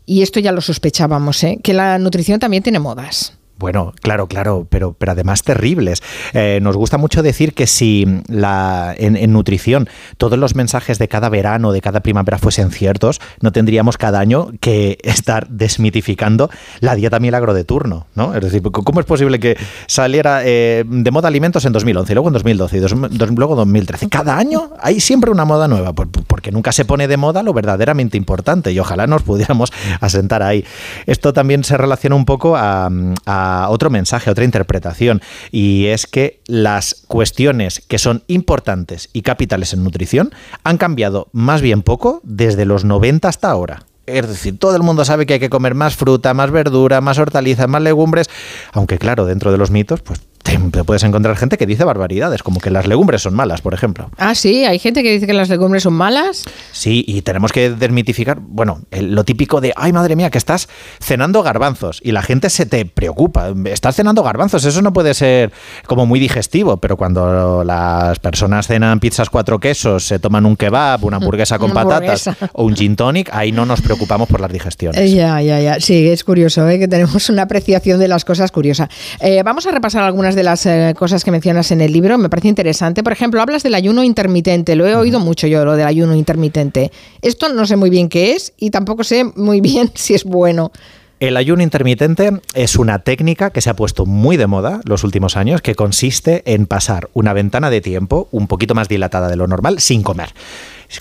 y 0.07 0.23
esto 0.23 0.41
ya 0.41 0.53
lo 0.53 0.61
sospechábamos, 0.61 1.43
¿eh? 1.45 1.59
que 1.63 1.73
la 1.73 1.99
nutrición 1.99 2.41
también 2.41 2.63
tiene 2.63 2.79
modas. 2.81 3.35
Bueno, 3.61 3.93
claro, 4.01 4.27
claro, 4.27 4.67
pero, 4.71 4.95
pero 4.95 5.13
además 5.13 5.43
terribles. 5.43 6.03
Eh, 6.33 6.61
nos 6.63 6.79
gusta 6.79 6.97
mucho 6.97 7.23
decir 7.23 7.53
que 7.53 7.67
si 7.67 8.07
la, 8.27 8.95
en, 8.97 9.33
nutrición 9.35 9.87
todos 10.17 10.39
los 10.39 10.55
mensajes 10.55 10.99
de 10.99 11.09
cada 11.09 11.29
verano, 11.29 11.71
de 11.71 11.83
cada 11.83 12.01
primavera 12.01 12.39
fuesen 12.39 12.71
ciertos, 12.71 13.21
no 13.43 13.53
tendríamos 13.53 13.99
cada 13.99 14.19
año 14.19 14.49
que 14.61 14.97
estar 15.03 15.47
desmitificando 15.51 16.49
la 16.81 16.95
dieta 16.95 17.21
milagro 17.21 17.53
de 17.53 17.65
turno, 17.65 18.07
¿no? 18.15 18.35
Es 18.35 18.41
decir, 18.41 18.63
¿cómo 18.63 18.99
es 18.99 19.05
posible 19.05 19.39
que 19.39 19.59
saliera 19.87 20.41
eh, 20.43 20.85
de 20.87 21.11
moda 21.11 21.29
alimentos 21.29 21.67
en 21.67 21.75
2011, 21.75 22.15
luego 22.15 22.29
en 22.31 22.33
2012 22.33 22.77
y 22.79 22.81
dos, 22.81 22.95
dos, 23.11 23.31
luego 23.31 23.53
en 23.53 23.59
2013? 23.59 24.09
Cada 24.09 24.39
año 24.39 24.71
hay 24.81 25.01
siempre 25.01 25.31
una 25.31 25.45
moda 25.45 25.69
nueva, 25.69 25.93
porque 25.93 26.51
nunca 26.51 26.73
se 26.73 26.87
pone 26.87 27.09
de 27.09 27.19
moda 27.19 27.43
lo 27.43 27.53
verdaderamente 27.53 28.17
importante 28.17 28.73
y 28.73 28.79
ojalá 28.79 29.07
nos 29.07 29.21
pudiéramos 29.21 29.71
asentar 30.01 30.43
ahí. 30.43 30.65
Esto 31.05 31.35
también 31.35 31.63
se 31.63 31.77
relaciona 31.77 32.17
un 32.17 32.25
poco 32.25 32.57
a, 32.57 32.91
a 33.27 33.50
otro 33.69 33.91
mensaje, 33.91 34.31
otra 34.31 34.45
interpretación, 34.45 35.21
y 35.51 35.87
es 35.87 36.07
que 36.07 36.41
las 36.47 37.05
cuestiones 37.07 37.83
que 37.87 37.99
son 37.99 38.23
importantes 38.27 39.09
y 39.13 39.23
capitales 39.23 39.73
en 39.73 39.85
nutrición 39.85 40.33
han 40.65 40.79
cambiado 40.79 41.29
más 41.33 41.63
bien 41.63 41.83
poco 41.83 42.21
desde 42.25 42.65
los 42.65 42.85
90 42.85 43.29
hasta 43.29 43.51
ahora. 43.51 43.85
Es 44.07 44.27
decir, 44.27 44.59
todo 44.59 44.75
el 44.75 44.83
mundo 44.83 45.05
sabe 45.05 45.25
que 45.25 45.35
hay 45.35 45.41
que 45.41 45.51
comer 45.51 45.75
más 45.75 45.95
fruta, 45.95 46.35
más 46.35 46.51
verdura, 46.51 47.01
más 47.01 47.19
hortalizas, 47.19 47.69
más 47.69 47.83
legumbres, 47.83 48.29
aunque 48.73 48.99
claro, 48.99 49.25
dentro 49.25 49.53
de 49.53 49.59
los 49.59 49.71
mitos, 49.71 50.01
pues 50.03 50.21
te, 50.43 50.85
puedes 50.85 51.03
encontrar 51.03 51.37
gente 51.37 51.59
que 51.59 51.67
dice 51.67 51.85
barbaridades, 51.85 52.43
como 52.43 52.61
que 52.61 52.71
las 52.71 52.87
legumbres 52.87 53.23
son 53.23 53.35
malas, 53.35 53.61
por 53.61 53.75
ejemplo. 53.75 54.11
Ah, 54.17 54.35
sí, 54.35 54.65
hay 54.65 54.79
gente 54.79 55.03
que 55.03 55.13
dice 55.13 55.27
que 55.27 55.33
las 55.33 55.49
legumbres 55.49 55.83
son 55.83 55.95
malas. 55.95 56.45
Sí, 56.73 57.05
y 57.07 57.23
tenemos 57.23 57.53
que 57.53 57.71
desmitificar, 57.71 58.39
bueno, 58.41 58.81
el, 58.91 59.15
lo 59.15 59.25
típico 59.25 59.61
de, 59.61 59.73
ay 59.77 59.93
madre 59.93 60.17
mía, 60.17 60.31
que 60.31 60.39
estás 60.39 60.69
cenando 61.01 61.43
garbanzos 61.43 62.01
y 62.03 62.13
la 62.13 62.23
gente 62.23 62.51
se 62.51 62.67
te 62.67 62.87
preocupa, 62.87 63.53
estás 63.67 63.97
cenando 63.97 64.23
garbanzos, 64.23 64.65
eso 64.65 64.83
no 64.83 64.93
puede 64.93 65.15
ser 65.15 65.53
como 65.87 66.07
muy 66.07 66.21
digestivo, 66.21 66.79
pero 66.79 66.97
cuando 66.97 67.65
las 67.65 68.19
personas 68.19 68.67
cenan 68.67 69.01
pizzas 69.01 69.31
cuatro 69.31 69.59
quesos, 69.61 70.07
se 70.07 70.19
toman 70.19 70.47
un 70.47 70.57
kebab, 70.57 71.05
una 71.05 71.17
hamburguesa 71.21 71.59
con 71.59 71.71
una 71.73 71.85
patatas 71.85 72.29
hamburguesa. 72.29 72.51
o 72.55 72.65
un 72.65 72.77
gin 72.77 72.97
tonic, 72.97 73.31
ahí 73.33 73.53
no 73.53 73.67
nos 73.67 73.81
preocupamos 73.83 74.29
por 74.29 74.41
las 74.41 74.53
digestiones. 74.53 75.13
Ya, 75.13 75.41
ya, 75.43 75.61
ya, 75.61 75.81
sí, 75.81 76.09
es 76.09 76.25
curioso, 76.25 76.69
¿eh? 76.69 76.79
que 76.79 76.89
tenemos 76.89 77.29
una 77.29 77.43
apreciación 77.43 78.01
de 78.01 78.09
las 78.09 78.25
cosas 78.25 78.51
curiosa. 78.51 78.89
Eh, 79.21 79.43
vamos 79.43 79.67
a 79.67 79.71
repasar 79.71 80.03
algunas 80.03 80.30
de 80.35 80.43
las 80.43 80.67
eh, 80.67 80.95
cosas 80.99 81.25
que 81.25 81.31
mencionas 81.31 81.71
en 81.71 81.81
el 81.81 81.93
libro, 81.93 82.19
me 82.19 82.29
parece 82.29 82.49
interesante. 82.49 83.03
Por 83.03 83.13
ejemplo, 83.13 83.41
hablas 83.41 83.63
del 83.63 83.75
ayuno 83.75 84.03
intermitente, 84.05 84.77
lo 84.77 84.87
he 84.87 84.95
oído 84.95 85.19
uh 85.19 85.23
-huh. 85.23 85.25
mucho 85.25 85.47
yo, 85.47 85.65
lo 85.65 85.77
del 85.77 85.87
ayuno 85.87 86.15
intermitente. 86.15 86.91
Esto 87.23 87.49
no 87.49 87.67
sé 87.67 87.77
muy 87.77 87.91
bien 87.91 88.09
qué 88.09 88.33
es 88.33 88.53
y 88.59 88.71
tampoco 88.71 89.05
sé 89.05 89.25
muy 89.25 89.61
bien 89.71 89.91
si 89.95 90.15
es 90.15 90.25
bueno. 90.25 90.73
El 91.21 91.37
ayuno 91.37 91.63
intermitente 91.63 92.41
es 92.55 92.77
una 92.77 93.01
técnica 93.01 93.51
que 93.51 93.61
se 93.61 93.69
ha 93.69 93.77
puesto 93.77 94.07
muy 94.07 94.39
de 94.39 94.47
moda 94.47 94.81
los 94.85 95.05
últimos 95.05 95.37
años, 95.37 95.61
que 95.61 95.75
consiste 95.75 96.43
en 96.47 96.67
pasar 96.67 97.11
una 97.13 97.35
ventana 97.35 97.69
de 97.69 97.83
tiempo 97.83 98.29
un 98.31 98.47
poquito 98.47 98.75
más 98.75 98.89
dilatada 98.89 99.29
de 99.29 99.37
lo 99.37 99.47
normal 99.47 99.81
sin 99.81 100.03
comer. 100.03 100.31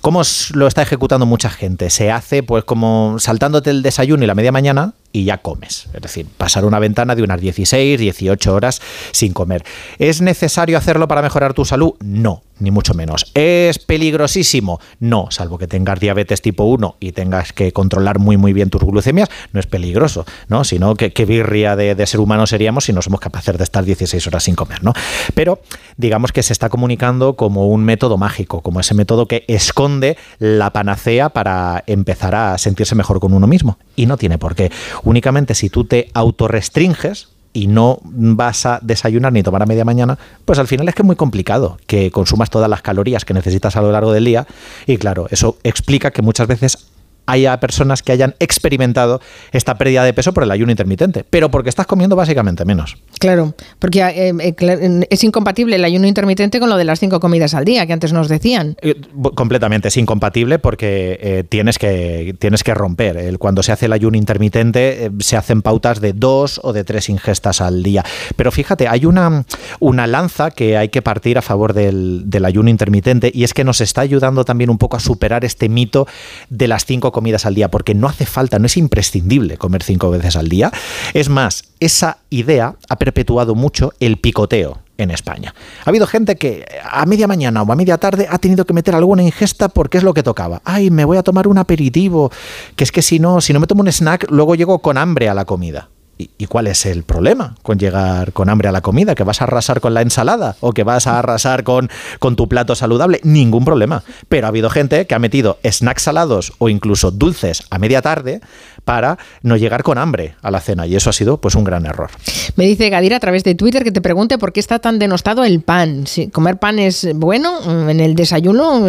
¿Cómo 0.01 0.21
lo 0.53 0.67
está 0.67 0.81
ejecutando 0.81 1.25
mucha 1.25 1.49
gente? 1.49 1.89
Se 1.89 2.11
hace 2.11 2.43
pues 2.43 2.65
como 2.65 3.15
saltándote 3.17 3.69
el 3.69 3.81
desayuno 3.81 4.25
y 4.25 4.27
la 4.27 4.35
media 4.35 4.51
mañana 4.51 4.93
y 5.11 5.25
ya 5.25 5.39
comes. 5.39 5.87
Es 5.93 6.01
decir, 6.01 6.27
pasar 6.37 6.65
una 6.65 6.79
ventana 6.79 7.15
de 7.15 7.23
unas 7.23 7.41
16, 7.41 7.99
18 7.99 8.53
horas 8.53 8.81
sin 9.11 9.33
comer. 9.33 9.63
¿Es 9.97 10.21
necesario 10.21 10.77
hacerlo 10.77 11.07
para 11.07 11.21
mejorar 11.21 11.53
tu 11.53 11.65
salud? 11.65 11.93
No, 11.99 12.43
ni 12.59 12.71
mucho 12.71 12.93
menos. 12.93 13.31
¿Es 13.33 13.79
peligrosísimo? 13.79 14.79
No, 14.99 15.27
salvo 15.31 15.57
que 15.57 15.67
tengas 15.67 15.99
diabetes 15.99 16.41
tipo 16.41 16.65
1 16.65 16.97
y 16.99 17.11
tengas 17.11 17.53
que 17.53 17.71
controlar 17.71 18.19
muy 18.19 18.37
muy 18.37 18.53
bien 18.53 18.69
tus 18.69 18.83
glucemias, 18.83 19.29
no 19.51 19.59
es 19.59 19.67
peligroso, 19.67 20.25
¿no? 20.47 20.63
Sino 20.63 20.95
que 20.95 21.11
qué 21.11 21.25
birria 21.25 21.75
de, 21.75 21.95
de, 21.95 22.05
ser 22.05 22.19
humano 22.19 22.47
seríamos 22.47 22.85
si 22.85 22.93
no 22.93 23.01
somos 23.01 23.19
capaces 23.19 23.57
de 23.57 23.63
estar 23.63 23.83
16 23.83 24.25
horas 24.27 24.43
sin 24.43 24.55
comer, 24.55 24.83
¿no? 24.83 24.93
Pero 25.33 25.61
digamos 25.97 26.31
que 26.31 26.43
se 26.43 26.53
está 26.53 26.69
comunicando 26.69 27.35
como 27.35 27.67
un 27.67 27.83
método 27.83 28.17
mágico, 28.17 28.61
como 28.61 28.79
ese 28.79 28.93
método 28.93 29.27
que 29.27 29.45
esconde 29.47 30.17
la 30.39 30.71
panacea 30.71 31.29
para 31.29 31.83
empezar 31.87 32.35
a 32.35 32.57
sentirse 32.57 32.95
mejor 32.95 33.19
con 33.19 33.33
uno 33.33 33.47
mismo. 33.47 33.77
Y 33.95 34.05
no 34.05 34.17
tiene 34.17 34.37
por 34.37 34.55
qué. 34.55 34.71
Únicamente 35.03 35.53
si 35.55 35.69
tú 35.69 35.85
te 35.85 36.09
autorrestringes, 36.13 37.29
y 37.53 37.67
no 37.67 37.99
vas 38.03 38.65
a 38.65 38.79
desayunar 38.81 39.33
ni 39.33 39.43
tomar 39.43 39.63
a 39.63 39.65
media 39.65 39.83
mañana, 39.85 40.17
pues 40.45 40.59
al 40.59 40.67
final 40.67 40.87
es 40.87 40.95
que 40.95 41.01
es 41.01 41.05
muy 41.05 41.15
complicado 41.15 41.79
que 41.87 42.11
consumas 42.11 42.49
todas 42.49 42.69
las 42.69 42.81
calorías 42.81 43.25
que 43.25 43.33
necesitas 43.33 43.75
a 43.75 43.81
lo 43.81 43.91
largo 43.91 44.13
del 44.13 44.25
día. 44.25 44.45
Y 44.85 44.97
claro, 44.97 45.27
eso 45.31 45.57
explica 45.63 46.11
que 46.11 46.21
muchas 46.21 46.47
veces 46.47 46.89
haya 47.25 47.59
personas 47.59 48.01
que 48.01 48.11
hayan 48.11 48.35
experimentado 48.39 49.21
esta 49.51 49.77
pérdida 49.77 50.03
de 50.03 50.13
peso 50.13 50.33
por 50.33 50.43
el 50.43 50.51
ayuno 50.51 50.71
intermitente, 50.71 51.23
pero 51.29 51.49
porque 51.51 51.69
estás 51.69 51.85
comiendo 51.85 52.15
básicamente 52.15 52.65
menos. 52.65 52.97
Claro, 53.19 53.53
porque 53.79 54.01
eh, 54.01 54.33
eh, 54.39 55.07
es 55.09 55.23
incompatible 55.25 55.75
el 55.75 55.83
ayuno 55.83 56.07
intermitente 56.07 56.59
con 56.61 56.69
lo 56.69 56.77
de 56.77 56.85
las 56.85 57.01
cinco 57.01 57.19
comidas 57.19 57.53
al 57.53 57.65
día 57.65 57.85
que 57.85 57.91
antes 57.91 58.13
nos 58.13 58.29
decían. 58.29 58.77
Eh, 58.81 58.95
completamente, 59.35 59.89
es 59.89 59.97
incompatible 59.97 60.57
porque 60.57 61.45
tienes, 61.49 61.77
que, 61.77 62.33
tienes 62.39 62.63
que 62.63 62.73
romper. 62.73 63.37
cuando 63.37 63.61
se 63.61 63.73
hace 63.73 63.87
el 63.87 63.93
ayuno 63.93 64.17
intermitente 64.17 65.11
se 65.19 65.35
hacen 65.35 65.61
pautas 65.61 65.99
de 65.99 66.13
dos 66.13 66.61
o 66.63 66.71
de 66.71 66.85
tres 66.85 67.09
ingestas 67.09 67.59
al 67.59 67.83
día. 67.83 68.05
Pero 68.37 68.51
fíjate, 68.51 68.87
hay 68.87 69.05
una, 69.05 69.43
una 69.81 70.07
lanza 70.07 70.51
que 70.51 70.77
hay 70.77 70.87
que 70.87 71.01
partir 71.01 71.37
a 71.37 71.41
favor 71.41 71.73
del, 71.73 72.23
del 72.29 72.45
ayuno 72.45 72.69
intermitente 72.69 73.31
y 73.33 73.43
es 73.43 73.53
que 73.53 73.65
nos 73.65 73.81
está 73.81 73.99
ayudando 73.99 74.45
también 74.45 74.69
un 74.69 74.77
poco 74.77 74.95
a 74.95 75.01
superar 75.01 75.43
este 75.43 75.67
mito 75.67 76.07
de 76.49 76.69
las 76.69 76.85
cinco 76.85 77.11
comidas 77.11 77.45
al 77.45 77.53
día, 77.53 77.69
porque 77.69 77.93
no 77.93 78.07
hace 78.07 78.25
falta, 78.25 78.59
no 78.59 78.67
es 78.67 78.77
imprescindible 78.77 79.57
comer 79.57 79.83
cinco 79.83 80.09
veces 80.09 80.37
al 80.37 80.47
día. 80.47 80.71
Es 81.13 81.27
más, 81.27 81.68
esa 81.79 82.17
idea 82.29 82.75
ha 82.89 82.95
perpetuado 82.97 83.55
mucho 83.55 83.93
el 83.99 84.17
picoteo 84.17 84.79
en 84.97 85.11
España. 85.11 85.53
Ha 85.85 85.89
habido 85.89 86.05
gente 86.07 86.35
que 86.35 86.65
a 86.83 87.05
media 87.05 87.27
mañana 87.27 87.61
o 87.61 87.71
a 87.71 87.75
media 87.75 87.97
tarde 87.97 88.27
ha 88.29 88.37
tenido 88.37 88.65
que 88.65 88.73
meter 88.73 88.95
alguna 88.95 89.23
ingesta 89.23 89.69
porque 89.69 89.97
es 89.97 90.03
lo 90.03 90.13
que 90.13 90.23
tocaba. 90.23 90.61
Ay, 90.65 90.91
me 90.91 91.05
voy 91.05 91.17
a 91.17 91.23
tomar 91.23 91.47
un 91.47 91.57
aperitivo, 91.57 92.31
que 92.75 92.83
es 92.83 92.91
que 92.91 93.01
si 93.01 93.19
no, 93.19 93.41
si 93.41 93.53
no 93.53 93.59
me 93.59 93.67
tomo 93.67 93.81
un 93.81 93.87
snack, 93.87 94.29
luego 94.29 94.55
llego 94.55 94.79
con 94.79 94.97
hambre 94.97 95.29
a 95.29 95.33
la 95.33 95.45
comida. 95.45 95.89
¿Y, 96.21 96.47
cuál 96.47 96.67
es 96.67 96.85
el 96.85 97.03
problema 97.03 97.55
con 97.61 97.79
llegar 97.79 98.33
con 98.33 98.49
hambre 98.49 98.67
a 98.67 98.73
la 98.73 98.81
comida? 98.81 99.15
¿Que 99.15 99.23
vas 99.23 99.39
a 99.39 99.45
arrasar 99.45 99.79
con 99.79 99.93
la 99.93 100.01
ensalada? 100.01 100.57
¿O 100.59 100.73
que 100.73 100.83
vas 100.83 101.07
a 101.07 101.17
arrasar 101.17 101.63
con, 101.63 101.89
con 102.19 102.35
tu 102.35 102.49
plato 102.49 102.75
saludable? 102.75 103.21
Ningún 103.23 103.63
problema. 103.63 104.03
Pero 104.27 104.45
ha 104.45 104.49
habido 104.49 104.69
gente 104.69 105.07
que 105.07 105.15
ha 105.15 105.19
metido 105.19 105.59
snacks 105.65 106.01
salados 106.01 106.51
o 106.57 106.67
incluso 106.67 107.11
dulces 107.11 107.63
a 107.69 107.79
media 107.79 108.01
tarde 108.01 108.41
para 108.83 109.17
no 109.43 109.55
llegar 109.55 109.83
con 109.83 109.97
hambre 109.97 110.35
a 110.41 110.51
la 110.51 110.59
cena. 110.59 110.85
Y 110.87 110.97
eso 110.97 111.09
ha 111.09 111.13
sido 111.13 111.39
pues 111.39 111.55
un 111.55 111.63
gran 111.63 111.85
error. 111.85 112.09
Me 112.57 112.65
dice 112.65 112.89
Gadira 112.89 113.15
a 113.15 113.19
través 113.21 113.45
de 113.45 113.55
Twitter 113.55 113.85
que 113.85 113.91
te 113.93 114.01
pregunte 114.01 114.37
por 114.37 114.51
qué 114.51 114.59
está 114.59 114.79
tan 114.79 114.99
denostado 114.99 115.45
el 115.45 115.61
pan. 115.61 116.05
Si 116.05 116.27
¿Comer 116.27 116.57
pan 116.57 116.79
es 116.79 117.07
bueno 117.15 117.89
en 117.89 118.01
el 118.01 118.15
desayuno 118.15 118.81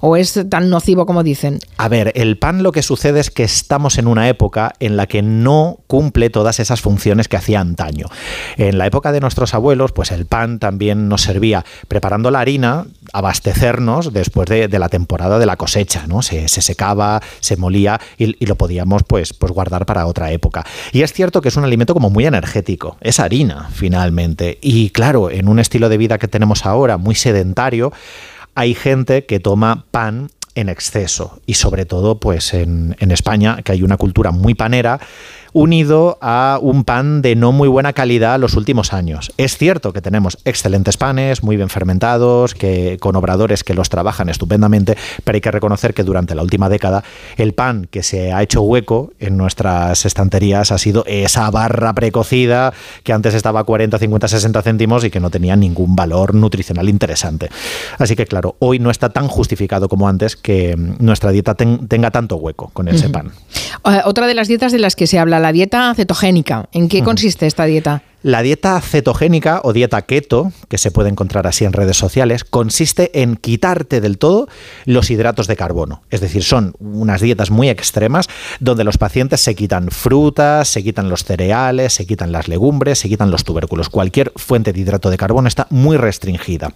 o 0.00 0.16
es 0.16 0.40
tan 0.50 0.68
nocivo 0.68 1.06
como 1.06 1.22
dicen? 1.22 1.60
A 1.78 1.88
ver, 1.88 2.12
el 2.16 2.36
pan 2.36 2.62
lo 2.62 2.72
que 2.72 2.82
sucede 2.82 3.20
es 3.20 3.30
que 3.30 3.44
estamos 3.44 3.96
en 3.96 4.08
una 4.08 4.28
época 4.28 4.74
en 4.78 4.98
la 4.98 5.06
que 5.06 5.22
no 5.22 5.78
cumple 5.86 6.28
todas 6.28 6.60
esas 6.60 6.65
funciones 6.74 7.28
que 7.28 7.36
hacía 7.36 7.60
antaño. 7.60 8.06
En 8.56 8.78
la 8.78 8.86
época 8.86 9.12
de 9.12 9.20
nuestros 9.20 9.54
abuelos, 9.54 9.92
pues 9.92 10.10
el 10.10 10.26
pan 10.26 10.58
también 10.58 11.08
nos 11.08 11.22
servía 11.22 11.64
preparando 11.88 12.30
la 12.30 12.40
harina, 12.40 12.86
abastecernos 13.12 14.12
después 14.12 14.48
de, 14.48 14.68
la 14.76 14.88
temporada 14.88 15.38
de 15.38 15.46
la 15.46 15.56
cosecha, 15.56 16.06
¿no? 16.06 16.22
Se, 16.22 16.48
secaba, 16.48 17.22
se 17.40 17.56
molía 17.56 18.00
y, 18.18 18.36
y 18.42 18.46
lo 18.46 18.56
podíamos 18.56 19.02
pues 19.04 19.32
pues, 19.32 19.52
guardar 19.52 19.86
para 19.86 20.06
otra 20.06 20.32
época. 20.32 20.64
Y 20.92 21.02
es 21.02 21.12
cierto 21.12 21.40
que 21.40 21.48
es 21.48 21.56
un 21.56 21.64
alimento 21.64 21.94
como 21.94 22.10
muy 22.10 22.26
energético, 22.26 22.96
es 23.00 23.20
harina 23.20 23.68
finalmente. 23.72 24.58
Y 24.60 24.90
claro, 24.90 25.30
en 25.30 25.48
un 25.48 25.58
estilo 25.58 25.88
de 25.88 25.98
vida 25.98 26.18
que 26.18 26.28
tenemos 26.28 26.66
ahora, 26.66 26.96
muy 26.96 27.14
sedentario, 27.14 27.92
hay 28.54 28.74
gente 28.74 29.26
que 29.26 29.40
toma 29.40 29.84
pan 29.90 30.30
en 30.54 30.70
exceso 30.70 31.40
y 31.44 31.54
sobre 31.54 31.84
todo 31.84 32.18
pues 32.18 32.54
en, 32.54 32.96
en 32.98 33.10
España 33.10 33.60
que 33.62 33.72
hay 33.72 33.82
una 33.82 33.98
cultura 33.98 34.30
muy 34.30 34.54
panera 34.54 34.98
unido 35.52 36.18
a 36.20 36.58
un 36.60 36.84
pan 36.84 37.22
de 37.22 37.36
no 37.36 37.52
muy 37.52 37.68
buena 37.68 37.92
calidad 37.92 38.38
los 38.38 38.54
últimos 38.54 38.92
años. 38.92 39.32
Es 39.36 39.56
cierto 39.56 39.92
que 39.92 40.00
tenemos 40.00 40.38
excelentes 40.44 40.96
panes, 40.96 41.42
muy 41.42 41.56
bien 41.56 41.68
fermentados, 41.68 42.54
que, 42.54 42.98
con 43.00 43.16
obradores 43.16 43.64
que 43.64 43.74
los 43.74 43.88
trabajan 43.88 44.28
estupendamente, 44.28 44.96
pero 45.24 45.36
hay 45.36 45.40
que 45.40 45.50
reconocer 45.50 45.94
que 45.94 46.02
durante 46.02 46.34
la 46.34 46.42
última 46.42 46.68
década 46.68 47.04
el 47.36 47.52
pan 47.52 47.88
que 47.90 48.02
se 48.02 48.32
ha 48.32 48.42
hecho 48.42 48.62
hueco 48.62 49.12
en 49.18 49.36
nuestras 49.36 50.04
estanterías 50.04 50.72
ha 50.72 50.78
sido 50.78 51.04
esa 51.06 51.50
barra 51.50 51.94
precocida 51.94 52.72
que 53.02 53.12
antes 53.12 53.34
estaba 53.34 53.60
a 53.60 53.64
40, 53.64 53.98
50, 53.98 54.28
60 54.28 54.62
céntimos 54.62 55.04
y 55.04 55.10
que 55.10 55.20
no 55.20 55.30
tenía 55.30 55.56
ningún 55.56 55.96
valor 55.96 56.34
nutricional 56.34 56.88
interesante. 56.88 57.48
Así 57.98 58.16
que 58.16 58.26
claro, 58.26 58.56
hoy 58.58 58.78
no 58.78 58.90
está 58.90 59.10
tan 59.10 59.28
justificado 59.28 59.88
como 59.88 60.08
antes 60.08 60.36
que 60.36 60.76
nuestra 60.76 61.30
dieta 61.30 61.54
tenga 61.54 62.10
tanto 62.10 62.36
hueco 62.36 62.70
con 62.72 62.88
ese 62.88 63.08
pan. 63.08 63.32
Eh, 63.84 64.00
otra 64.04 64.26
de 64.26 64.34
las 64.34 64.48
dietas 64.48 64.72
de 64.72 64.78
las 64.78 64.96
que 64.96 65.06
se 65.06 65.18
habla, 65.18 65.38
la 65.46 65.52
dieta 65.52 65.94
cetogénica. 65.94 66.68
¿En 66.72 66.88
qué 66.88 67.04
consiste 67.04 67.46
esta 67.46 67.66
dieta? 67.66 68.02
La 68.24 68.42
dieta 68.42 68.80
cetogénica 68.80 69.60
o 69.62 69.72
dieta 69.72 70.02
keto, 70.02 70.50
que 70.68 70.76
se 70.76 70.90
puede 70.90 71.08
encontrar 71.08 71.46
así 71.46 71.64
en 71.64 71.72
redes 71.72 71.96
sociales, 71.96 72.42
consiste 72.42 73.22
en 73.22 73.36
quitarte 73.36 74.00
del 74.00 74.18
todo 74.18 74.48
los 74.86 75.08
hidratos 75.08 75.46
de 75.46 75.54
carbono. 75.54 76.02
Es 76.10 76.20
decir, 76.20 76.42
son 76.42 76.74
unas 76.80 77.20
dietas 77.20 77.52
muy 77.52 77.68
extremas 77.68 78.26
donde 78.58 78.82
los 78.82 78.98
pacientes 78.98 79.40
se 79.40 79.54
quitan 79.54 79.92
frutas, 79.92 80.66
se 80.66 80.82
quitan 80.82 81.08
los 81.08 81.22
cereales, 81.22 81.92
se 81.92 82.06
quitan 82.08 82.32
las 82.32 82.48
legumbres, 82.48 82.98
se 82.98 83.08
quitan 83.08 83.30
los 83.30 83.44
tubérculos. 83.44 83.88
Cualquier 83.88 84.32
fuente 84.34 84.72
de 84.72 84.80
hidrato 84.80 85.10
de 85.10 85.16
carbono 85.16 85.46
está 85.46 85.68
muy 85.70 85.96
restringida. 85.96 86.72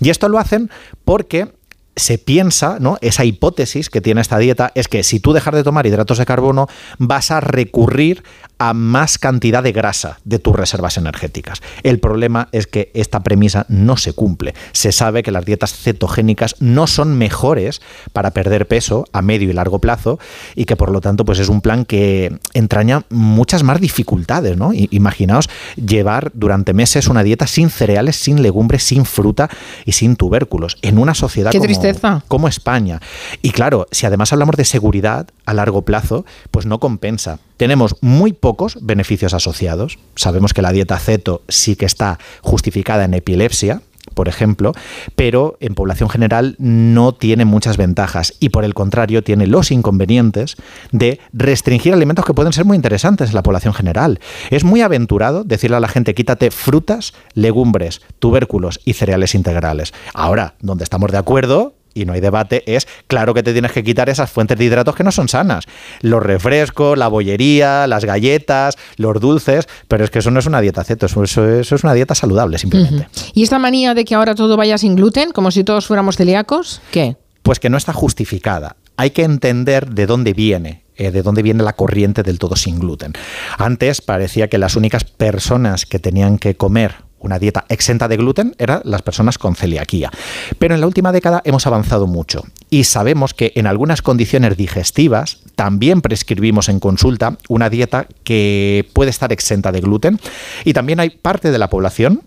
Y 0.00 0.10
esto 0.10 0.28
lo 0.28 0.38
hacen 0.38 0.70
porque 1.04 1.48
se 1.96 2.18
piensa, 2.18 2.78
¿no? 2.80 2.98
Esa 3.00 3.24
hipótesis 3.24 3.90
que 3.90 4.00
tiene 4.00 4.20
esta 4.20 4.38
dieta 4.38 4.72
es 4.74 4.88
que 4.88 5.02
si 5.02 5.20
tú 5.20 5.32
dejas 5.32 5.54
de 5.54 5.64
tomar 5.64 5.86
hidratos 5.86 6.18
de 6.18 6.26
carbono, 6.26 6.66
vas 6.98 7.30
a 7.30 7.40
recurrir 7.40 8.22
a 8.62 8.74
más 8.74 9.18
cantidad 9.18 9.60
de 9.60 9.72
grasa 9.72 10.20
de 10.22 10.38
tus 10.38 10.54
reservas 10.54 10.96
energéticas. 10.96 11.60
El 11.82 11.98
problema 11.98 12.48
es 12.52 12.68
que 12.68 12.92
esta 12.94 13.24
premisa 13.24 13.66
no 13.68 13.96
se 13.96 14.12
cumple. 14.12 14.54
Se 14.70 14.92
sabe 14.92 15.24
que 15.24 15.32
las 15.32 15.44
dietas 15.44 15.74
cetogénicas 15.74 16.54
no 16.60 16.86
son 16.86 17.18
mejores 17.18 17.82
para 18.12 18.30
perder 18.30 18.68
peso 18.68 19.04
a 19.12 19.20
medio 19.20 19.50
y 19.50 19.52
largo 19.52 19.80
plazo 19.80 20.20
y 20.54 20.64
que 20.64 20.76
por 20.76 20.92
lo 20.92 21.00
tanto 21.00 21.24
pues 21.24 21.40
es 21.40 21.48
un 21.48 21.60
plan 21.60 21.84
que 21.84 22.38
entraña 22.54 23.04
muchas 23.10 23.64
más 23.64 23.80
dificultades, 23.80 24.56
¿no? 24.56 24.70
Imaginaos 24.72 25.50
llevar 25.74 26.30
durante 26.32 26.72
meses 26.72 27.08
una 27.08 27.24
dieta 27.24 27.48
sin 27.48 27.68
cereales, 27.68 28.14
sin 28.14 28.42
legumbres, 28.42 28.84
sin 28.84 29.04
fruta 29.04 29.50
y 29.84 29.90
sin 29.90 30.14
tubérculos 30.14 30.78
en 30.82 30.98
una 30.98 31.14
sociedad 31.14 31.50
como, 31.50 32.22
como 32.28 32.46
España. 32.46 33.00
Y 33.42 33.50
claro, 33.50 33.88
si 33.90 34.06
además 34.06 34.32
hablamos 34.32 34.54
de 34.54 34.64
seguridad 34.64 35.26
a 35.52 35.54
largo 35.54 35.82
plazo, 35.82 36.26
pues 36.50 36.66
no 36.66 36.80
compensa. 36.80 37.38
Tenemos 37.56 37.96
muy 38.00 38.32
pocos 38.32 38.78
beneficios 38.82 39.34
asociados. 39.34 39.98
Sabemos 40.16 40.52
que 40.52 40.62
la 40.62 40.72
dieta 40.72 40.98
ceto 40.98 41.42
sí 41.48 41.76
que 41.76 41.86
está 41.86 42.18
justificada 42.42 43.04
en 43.04 43.14
epilepsia, 43.14 43.82
por 44.14 44.28
ejemplo, 44.28 44.72
pero 45.14 45.56
en 45.60 45.74
población 45.74 46.08
general 46.08 46.56
no 46.58 47.12
tiene 47.12 47.44
muchas 47.44 47.76
ventajas 47.76 48.34
y 48.40 48.48
por 48.48 48.64
el 48.64 48.74
contrario 48.74 49.22
tiene 49.22 49.46
los 49.46 49.70
inconvenientes 49.70 50.56
de 50.90 51.20
restringir 51.32 51.92
alimentos 51.92 52.24
que 52.24 52.34
pueden 52.34 52.52
ser 52.52 52.64
muy 52.64 52.76
interesantes 52.76 53.30
en 53.30 53.36
la 53.36 53.42
población 53.42 53.74
general. 53.74 54.20
Es 54.50 54.64
muy 54.64 54.80
aventurado 54.80 55.44
decirle 55.44 55.76
a 55.76 55.80
la 55.80 55.88
gente 55.88 56.14
quítate 56.14 56.50
frutas, 56.50 57.14
legumbres, 57.34 58.02
tubérculos 58.18 58.80
y 58.84 58.94
cereales 58.94 59.34
integrales. 59.34 59.94
Ahora, 60.14 60.54
donde 60.60 60.84
estamos 60.84 61.10
de 61.10 61.18
acuerdo 61.18 61.74
y 61.94 62.04
no 62.04 62.12
hay 62.12 62.20
debate, 62.20 62.62
es 62.66 62.86
claro 63.06 63.34
que 63.34 63.42
te 63.42 63.52
tienes 63.52 63.72
que 63.72 63.82
quitar 63.82 64.08
esas 64.08 64.30
fuentes 64.30 64.58
de 64.58 64.64
hidratos 64.64 64.94
que 64.94 65.04
no 65.04 65.12
son 65.12 65.28
sanas. 65.28 65.64
Los 66.00 66.22
refrescos, 66.22 66.98
la 66.98 67.08
bollería, 67.08 67.86
las 67.86 68.04
galletas, 68.04 68.76
los 68.96 69.20
dulces, 69.20 69.68
pero 69.88 70.04
es 70.04 70.10
que 70.10 70.20
eso 70.20 70.30
no 70.30 70.38
es 70.38 70.46
una 70.46 70.60
dieta 70.60 70.84
ceto, 70.84 71.06
eso, 71.06 71.24
es 71.24 71.72
una 71.84 71.94
dieta 71.94 72.14
saludable 72.14 72.58
simplemente. 72.58 73.08
¿Y 73.34 73.42
esta 73.42 73.58
manía 73.58 73.94
de 73.94 74.04
que 74.04 74.14
ahora 74.14 74.34
todo 74.34 74.56
vaya 74.56 74.78
sin 74.78 74.96
gluten, 74.96 75.32
como 75.32 75.50
si 75.50 75.64
todos 75.64 75.86
fuéramos 75.86 76.16
celíacos? 76.16 76.80
¿Qué? 76.90 77.16
Pues 77.42 77.58
que 77.58 77.70
no 77.70 77.76
está 77.76 77.92
justificada. 77.92 78.76
Hay 78.96 79.10
que 79.10 79.24
entender 79.24 79.90
de 79.90 80.06
dónde 80.06 80.32
viene 80.32 80.82
eh, 80.94 81.10
de 81.10 81.22
dónde 81.22 81.42
viene 81.42 81.62
la 81.64 81.72
corriente 81.72 82.22
del 82.22 82.38
todo 82.38 82.54
sin 82.54 82.78
gluten. 82.78 83.14
Antes 83.56 84.02
parecía 84.02 84.48
que 84.48 84.58
las 84.58 84.76
únicas 84.76 85.04
personas 85.04 85.86
que 85.86 85.98
tenían 85.98 86.38
que 86.38 86.54
comer 86.54 86.96
una 87.22 87.38
dieta 87.38 87.64
exenta 87.68 88.08
de 88.08 88.16
gluten, 88.16 88.54
eran 88.58 88.82
las 88.84 89.02
personas 89.02 89.38
con 89.38 89.56
celiaquía. 89.56 90.10
Pero 90.58 90.74
en 90.74 90.80
la 90.80 90.86
última 90.86 91.12
década 91.12 91.40
hemos 91.44 91.66
avanzado 91.66 92.06
mucho 92.06 92.44
y 92.70 92.84
sabemos 92.84 93.34
que 93.34 93.52
en 93.54 93.66
algunas 93.66 94.02
condiciones 94.02 94.56
digestivas 94.56 95.38
también 95.54 96.00
prescribimos 96.00 96.68
en 96.68 96.80
consulta 96.80 97.38
una 97.48 97.70
dieta 97.70 98.06
que 98.24 98.88
puede 98.92 99.10
estar 99.10 99.32
exenta 99.32 99.72
de 99.72 99.80
gluten 99.80 100.20
y 100.64 100.72
también 100.72 101.00
hay 101.00 101.10
parte 101.10 101.50
de 101.50 101.58
la 101.58 101.70
población 101.70 102.22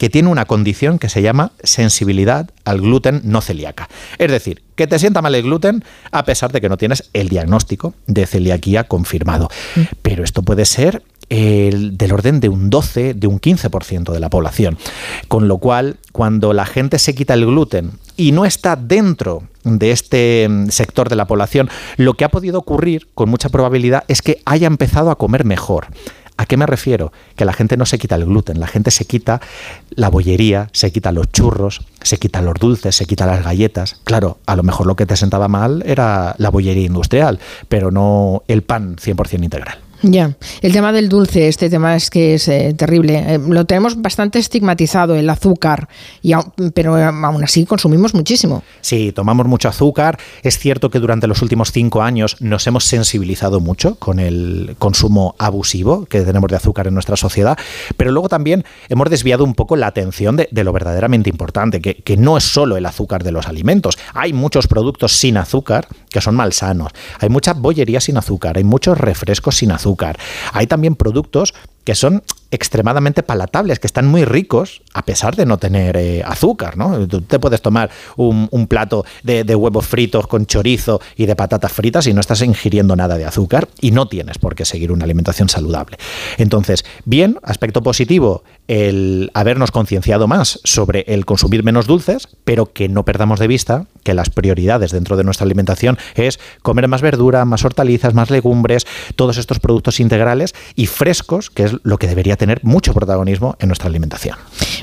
que 0.00 0.08
tiene 0.08 0.30
una 0.30 0.46
condición 0.46 0.98
que 0.98 1.10
se 1.10 1.20
llama 1.20 1.52
sensibilidad 1.62 2.48
al 2.64 2.80
gluten 2.80 3.20
no 3.24 3.42
celíaca. 3.42 3.90
Es 4.16 4.30
decir, 4.30 4.62
que 4.74 4.86
te 4.86 4.98
sienta 4.98 5.20
mal 5.20 5.34
el 5.34 5.42
gluten 5.42 5.84
a 6.10 6.24
pesar 6.24 6.52
de 6.52 6.62
que 6.62 6.70
no 6.70 6.78
tienes 6.78 7.10
el 7.12 7.28
diagnóstico 7.28 7.92
de 8.06 8.26
celiaquía 8.26 8.84
confirmado. 8.84 9.50
Mm. 9.76 9.80
Pero 10.00 10.24
esto 10.24 10.42
puede 10.42 10.64
ser 10.64 11.02
el, 11.30 11.96
del 11.96 12.12
orden 12.12 12.40
de 12.40 12.50
un 12.50 12.68
12, 12.68 13.14
de 13.14 13.26
un 13.26 13.40
15% 13.40 14.12
de 14.12 14.20
la 14.20 14.28
población. 14.28 14.76
Con 15.28 15.48
lo 15.48 15.58
cual, 15.58 15.96
cuando 16.12 16.52
la 16.52 16.66
gente 16.66 16.98
se 16.98 17.14
quita 17.14 17.34
el 17.34 17.46
gluten 17.46 17.92
y 18.16 18.32
no 18.32 18.44
está 18.44 18.76
dentro 18.76 19.44
de 19.64 19.92
este 19.92 20.46
mm, 20.48 20.68
sector 20.68 21.08
de 21.08 21.16
la 21.16 21.26
población, 21.26 21.70
lo 21.96 22.14
que 22.14 22.24
ha 22.24 22.30
podido 22.30 22.58
ocurrir 22.58 23.08
con 23.14 23.30
mucha 23.30 23.48
probabilidad 23.48 24.04
es 24.08 24.20
que 24.20 24.42
haya 24.44 24.66
empezado 24.66 25.10
a 25.10 25.16
comer 25.16 25.44
mejor. 25.44 25.86
¿A 26.36 26.46
qué 26.46 26.56
me 26.56 26.64
refiero? 26.64 27.12
Que 27.36 27.44
la 27.44 27.52
gente 27.52 27.76
no 27.76 27.84
se 27.84 27.98
quita 27.98 28.14
el 28.14 28.24
gluten, 28.24 28.60
la 28.60 28.66
gente 28.66 28.90
se 28.90 29.04
quita 29.04 29.42
la 29.90 30.08
bollería, 30.08 30.70
se 30.72 30.90
quita 30.90 31.12
los 31.12 31.30
churros, 31.30 31.82
se 32.00 32.16
quita 32.16 32.40
los 32.40 32.54
dulces, 32.54 32.96
se 32.96 33.04
quita 33.04 33.26
las 33.26 33.44
galletas. 33.44 34.00
Claro, 34.04 34.38
a 34.46 34.56
lo 34.56 34.62
mejor 34.62 34.86
lo 34.86 34.96
que 34.96 35.04
te 35.04 35.16
sentaba 35.16 35.48
mal 35.48 35.82
era 35.84 36.34
la 36.38 36.48
bollería 36.48 36.86
industrial, 36.86 37.38
pero 37.68 37.90
no 37.90 38.42
el 38.48 38.62
pan 38.62 38.96
100% 38.96 39.44
integral. 39.44 39.80
Ya, 40.02 40.34
el 40.62 40.72
tema 40.72 40.92
del 40.92 41.10
dulce, 41.10 41.48
este 41.48 41.68
tema 41.68 41.94
es 41.94 42.08
que 42.08 42.34
es 42.34 42.48
eh, 42.48 42.74
terrible. 42.76 43.34
Eh, 43.34 43.38
lo 43.38 43.66
tenemos 43.66 44.00
bastante 44.00 44.38
estigmatizado, 44.38 45.14
el 45.14 45.28
azúcar, 45.28 45.88
y 46.22 46.32
pero 46.72 46.98
eh, 46.98 47.04
aún 47.04 47.44
así 47.44 47.66
consumimos 47.66 48.14
muchísimo. 48.14 48.62
Sí, 48.80 49.12
tomamos 49.12 49.46
mucho 49.46 49.68
azúcar. 49.68 50.18
Es 50.42 50.58
cierto 50.58 50.88
que 50.90 51.00
durante 51.00 51.26
los 51.26 51.42
últimos 51.42 51.70
cinco 51.72 52.02
años 52.02 52.36
nos 52.40 52.66
hemos 52.66 52.84
sensibilizado 52.84 53.60
mucho 53.60 53.96
con 53.96 54.20
el 54.20 54.74
consumo 54.78 55.34
abusivo 55.38 56.06
que 56.06 56.22
tenemos 56.22 56.48
de 56.48 56.56
azúcar 56.56 56.86
en 56.86 56.94
nuestra 56.94 57.16
sociedad, 57.16 57.58
pero 57.98 58.10
luego 58.10 58.30
también 58.30 58.64
hemos 58.88 59.10
desviado 59.10 59.44
un 59.44 59.54
poco 59.54 59.76
la 59.76 59.88
atención 59.88 60.36
de, 60.36 60.48
lo 60.64 60.72
verdaderamente 60.72 61.28
importante, 61.28 61.80
que, 61.80 61.96
que 61.96 62.16
no 62.16 62.38
es 62.38 62.44
solo 62.44 62.76
el 62.76 62.86
azúcar 62.86 63.22
de 63.22 63.32
los 63.32 63.48
alimentos. 63.48 63.98
Hay 64.14 64.32
muchos 64.32 64.66
productos 64.66 65.12
sin 65.12 65.36
azúcar 65.36 65.88
que 66.08 66.20
son 66.20 66.36
malsanos. 66.36 66.92
Hay 67.18 67.28
mucha 67.28 67.52
bollería 67.52 68.00
sin 68.00 68.16
azúcar, 68.16 68.56
hay 68.56 68.64
muchos 68.64 68.96
refrescos 68.96 69.56
sin 69.56 69.72
azúcar 69.72 69.89
hay 70.52 70.66
también 70.66 70.94
productos 70.94 71.54
que 71.84 71.94
son 71.94 72.22
extremadamente 72.50 73.22
palatables, 73.22 73.78
que 73.78 73.86
están 73.86 74.06
muy 74.06 74.24
ricos 74.24 74.82
a 74.92 75.04
pesar 75.04 75.36
de 75.36 75.46
no 75.46 75.58
tener 75.58 75.96
eh, 75.96 76.22
azúcar. 76.24 76.76
¿no? 76.76 77.06
Tú 77.06 77.20
te 77.20 77.38
puedes 77.38 77.62
tomar 77.62 77.90
un, 78.16 78.48
plato 78.68 79.04
de, 79.22 79.42
huevos 79.54 79.86
fritos 79.86 80.26
con 80.26 80.46
chorizo 80.46 81.00
y 81.16 81.26
de 81.26 81.36
patatas 81.36 81.72
fritas 81.72 82.06
y 82.06 82.14
no 82.14 82.20
estás 82.20 82.42
ingiriendo 82.42 82.96
nada 82.96 83.16
de 83.18 83.24
azúcar 83.24 83.68
y 83.80 83.90
no 83.90 84.06
tienes 84.06 84.38
por 84.38 84.54
qué 84.54 84.64
seguir 84.64 84.92
una 84.92 85.04
alimentación 85.04 85.48
saludable. 85.48 85.98
Entonces, 86.38 86.84
bien, 87.04 87.38
aspecto 87.42 87.82
positivo, 87.82 88.44
el 88.68 89.30
habernos 89.34 89.70
concienciado 89.70 90.28
más 90.28 90.60
sobre 90.64 91.04
el 91.08 91.24
consumir 91.26 91.64
menos 91.64 91.86
dulces, 91.86 92.28
pero 92.44 92.72
que 92.72 92.88
no 92.88 93.04
perdamos 93.04 93.40
de 93.40 93.48
vista 93.48 93.86
que 94.04 94.14
las 94.14 94.30
prioridades 94.30 94.92
dentro 94.92 95.16
de 95.16 95.24
nuestra 95.24 95.44
alimentación 95.44 95.98
es 96.14 96.38
comer 96.62 96.88
más 96.88 97.02
verdura, 97.02 97.44
más 97.44 97.64
hortalizas, 97.64 98.14
más 98.14 98.30
legumbres, 98.30 98.86
todos 99.16 99.36
estos 99.36 99.58
productos 99.58 100.00
integrales 100.00 100.54
y 100.74 100.86
frescos, 100.86 101.50
que 101.50 101.64
es 101.64 101.72
lo 101.82 101.98
que 101.98 102.06
debería 102.06 102.36
tener 102.40 102.64
mucho 102.64 102.94
protagonismo 102.94 103.54
en 103.60 103.68
nuestra 103.68 103.88
alimentación. 103.88 104.36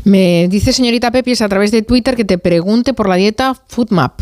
Me 0.03 0.47
dice 0.47 0.71
señorita 0.71 1.11
Pepis 1.11 1.41
a 1.41 1.49
través 1.49 1.71
de 1.71 1.81
Twitter 1.81 2.15
que 2.15 2.23
te 2.23 2.37
pregunte 2.37 2.93
por 2.93 3.09
la 3.09 3.15
dieta 3.15 3.55
FoodMap. 3.67 4.21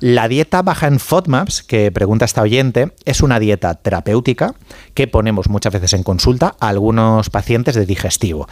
La 0.00 0.28
dieta 0.28 0.60
baja 0.60 0.88
en 0.88 1.00
FODMAPs, 1.00 1.62
que 1.62 1.90
pregunta 1.90 2.26
esta 2.26 2.42
oyente, 2.42 2.92
es 3.04 3.22
una 3.22 3.40
dieta 3.40 3.74
terapéutica 3.74 4.54
que 4.92 5.06
ponemos 5.06 5.48
muchas 5.48 5.72
veces 5.72 5.94
en 5.94 6.02
consulta 6.02 6.54
a 6.60 6.68
algunos 6.68 7.30
pacientes 7.30 7.76
de 7.76 7.86
digestivo. 7.86 8.46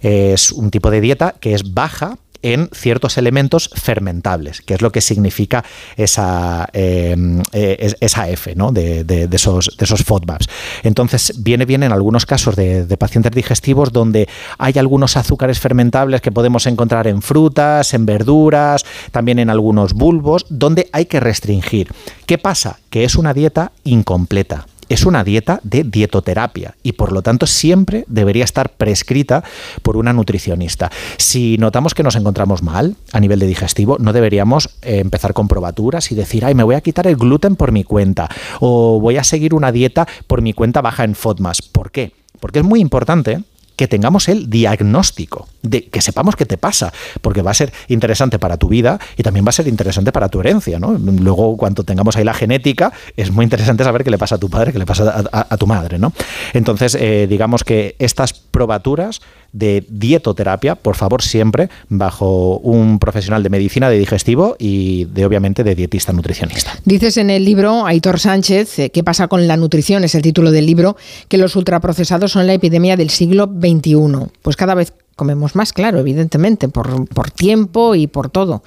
Es 0.00 0.52
un 0.52 0.70
tipo 0.70 0.90
de 0.90 1.02
dieta 1.02 1.34
que 1.38 1.52
es 1.52 1.74
baja 1.74 2.16
en 2.52 2.70
ciertos 2.72 3.18
elementos 3.18 3.70
fermentables, 3.74 4.60
que 4.62 4.74
es 4.74 4.82
lo 4.82 4.92
que 4.92 5.00
significa 5.00 5.64
esa, 5.96 6.68
em, 6.72 7.42
eh, 7.52 7.92
esa 8.00 8.28
F 8.28 8.54
¿no? 8.54 8.70
de, 8.70 9.28
esos, 9.32 9.76
de 9.76 9.84
esos 9.84 10.04
FODMAPs. 10.04 10.48
Entonces, 10.84 11.32
viene 11.42 11.64
bien 11.64 11.82
en 11.82 11.90
algunos 11.90 12.24
casos 12.24 12.54
de, 12.54 12.96
pacientes 12.96 13.32
digestivos 13.32 13.92
donde 13.92 14.28
hay 14.58 14.74
algunos 14.78 15.16
azúcares 15.16 15.58
fermentables 15.58 16.20
que 16.20 16.30
podemos 16.32 16.66
encontrar 16.66 17.08
en 17.08 17.20
frutas, 17.20 17.92
en 17.94 18.06
verduras, 18.06 18.84
también 19.10 19.40
en 19.40 19.50
algunos 19.50 19.92
bulbos, 19.92 20.46
donde 20.48 20.88
hay 20.92 21.06
que 21.06 21.18
restringir. 21.18 21.92
¿Qué 22.26 22.38
pasa? 22.38 22.78
Que 22.90 23.04
es 23.04 23.16
una 23.16 23.34
dieta 23.34 23.72
incompleta 23.84 24.66
es 24.88 25.06
una 25.06 25.24
dieta 25.24 25.60
de 25.62 25.84
dietoterapia 25.84 26.74
y 26.82 26.92
por 26.92 27.12
lo 27.12 27.22
tanto 27.22 27.46
siempre 27.46 28.04
debería 28.08 28.44
estar 28.44 28.70
prescrita 28.70 29.44
por 29.82 29.96
una 29.96 30.12
nutricionista. 30.12 30.90
Si 31.16 31.56
notamos 31.58 31.94
que 31.94 32.02
nos 32.02 32.16
encontramos 32.16 32.62
mal 32.62 32.96
a 33.12 33.20
nivel 33.20 33.38
de 33.38 33.46
digestivo, 33.46 33.96
no 33.98 34.12
deberíamos 34.12 34.70
eh, 34.82 34.98
empezar 34.98 35.32
con 35.32 35.48
probaturas 35.48 36.12
y 36.12 36.14
decir, 36.14 36.44
ay, 36.44 36.54
me 36.54 36.62
voy 36.62 36.74
a 36.74 36.80
quitar 36.80 37.06
el 37.06 37.16
gluten 37.16 37.56
por 37.56 37.72
mi 37.72 37.84
cuenta 37.84 38.28
o 38.60 39.00
voy 39.00 39.16
a 39.16 39.24
seguir 39.24 39.54
una 39.54 39.72
dieta 39.72 40.06
por 40.26 40.42
mi 40.42 40.52
cuenta 40.52 40.80
baja 40.80 41.04
en 41.04 41.14
FODMAS. 41.14 41.62
¿Por 41.62 41.90
qué? 41.90 42.12
Porque 42.40 42.60
es 42.60 42.64
muy 42.64 42.80
importante 42.80 43.42
que 43.76 43.88
tengamos 43.88 44.28
el 44.28 44.50
diagnóstico, 44.50 45.48
de 45.62 45.84
que 45.84 46.00
sepamos 46.00 46.34
qué 46.34 46.46
te 46.46 46.58
pasa, 46.58 46.92
porque 47.20 47.42
va 47.42 47.50
a 47.50 47.54
ser 47.54 47.72
interesante 47.88 48.38
para 48.38 48.56
tu 48.56 48.68
vida 48.68 48.98
y 49.16 49.22
también 49.22 49.44
va 49.44 49.50
a 49.50 49.52
ser 49.52 49.68
interesante 49.68 50.12
para 50.12 50.28
tu 50.28 50.40
herencia. 50.40 50.78
¿no? 50.78 50.92
Luego, 50.92 51.56
cuando 51.56 51.84
tengamos 51.84 52.16
ahí 52.16 52.24
la 52.24 52.34
genética, 52.34 52.92
es 53.16 53.30
muy 53.30 53.44
interesante 53.44 53.84
saber 53.84 54.02
qué 54.02 54.10
le 54.10 54.18
pasa 54.18 54.36
a 54.36 54.38
tu 54.38 54.48
padre, 54.48 54.72
qué 54.72 54.78
le 54.78 54.86
pasa 54.86 55.24
a, 55.30 55.56
tu 55.56 55.66
madre. 55.66 55.98
¿no? 55.98 56.12
Entonces, 56.54 56.96
eh, 56.98 57.26
digamos 57.28 57.64
que 57.64 57.96
estas 57.98 58.32
probaturas 58.32 59.20
de 59.52 59.84
dietoterapia, 59.88 60.74
por 60.74 60.96
favor, 60.96 61.22
siempre 61.22 61.68
bajo 61.88 62.58
un 62.58 62.98
profesional 62.98 63.42
de 63.42 63.50
medicina 63.50 63.88
de 63.88 63.98
digestivo 63.98 64.56
y 64.58 65.04
de 65.06 65.24
obviamente 65.24 65.64
de 65.64 65.74
dietista 65.74 66.12
nutricionista. 66.12 66.72
Dices 66.84 67.16
en 67.16 67.30
el 67.30 67.44
libro, 67.44 67.86
Aitor 67.86 68.18
Sánchez, 68.18 68.78
eh, 68.78 68.90
¿qué 68.90 69.02
pasa 69.02 69.28
con 69.28 69.46
la 69.46 69.56
nutrición? 69.56 70.04
Es 70.04 70.14
el 70.14 70.22
título 70.22 70.50
del 70.50 70.66
libro, 70.66 70.96
que 71.28 71.38
los 71.38 71.56
ultraprocesados 71.56 72.32
son 72.32 72.46
la 72.46 72.54
epidemia 72.54 72.96
del 72.96 73.10
siglo 73.10 73.46
XXI. 73.46 74.30
Pues 74.42 74.56
cada 74.56 74.74
vez 74.74 74.92
comemos 75.16 75.56
más, 75.56 75.72
claro, 75.72 75.98
evidentemente, 75.98 76.68
por, 76.68 77.08
por, 77.08 77.30
tiempo 77.30 77.94
y 77.94 78.06
por 78.06 78.28
todo. 78.28 78.62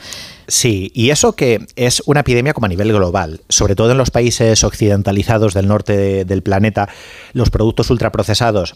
Sí, 0.47 0.91
y 0.95 1.11
eso 1.11 1.33
que 1.33 1.67
es 1.75 2.01
una 2.07 2.21
epidemia 2.21 2.53
como 2.53 2.65
a 2.65 2.69
nivel 2.69 2.91
global, 2.91 3.41
sobre 3.49 3.75
todo 3.75 3.91
en 3.91 3.99
los 3.99 4.09
países 4.09 4.63
occidentalizados 4.63 5.53
del 5.53 5.67
norte 5.67 6.25
del 6.25 6.41
planeta, 6.41 6.89
los 7.33 7.51
productos 7.51 7.91
ultraprocesados 7.91 8.75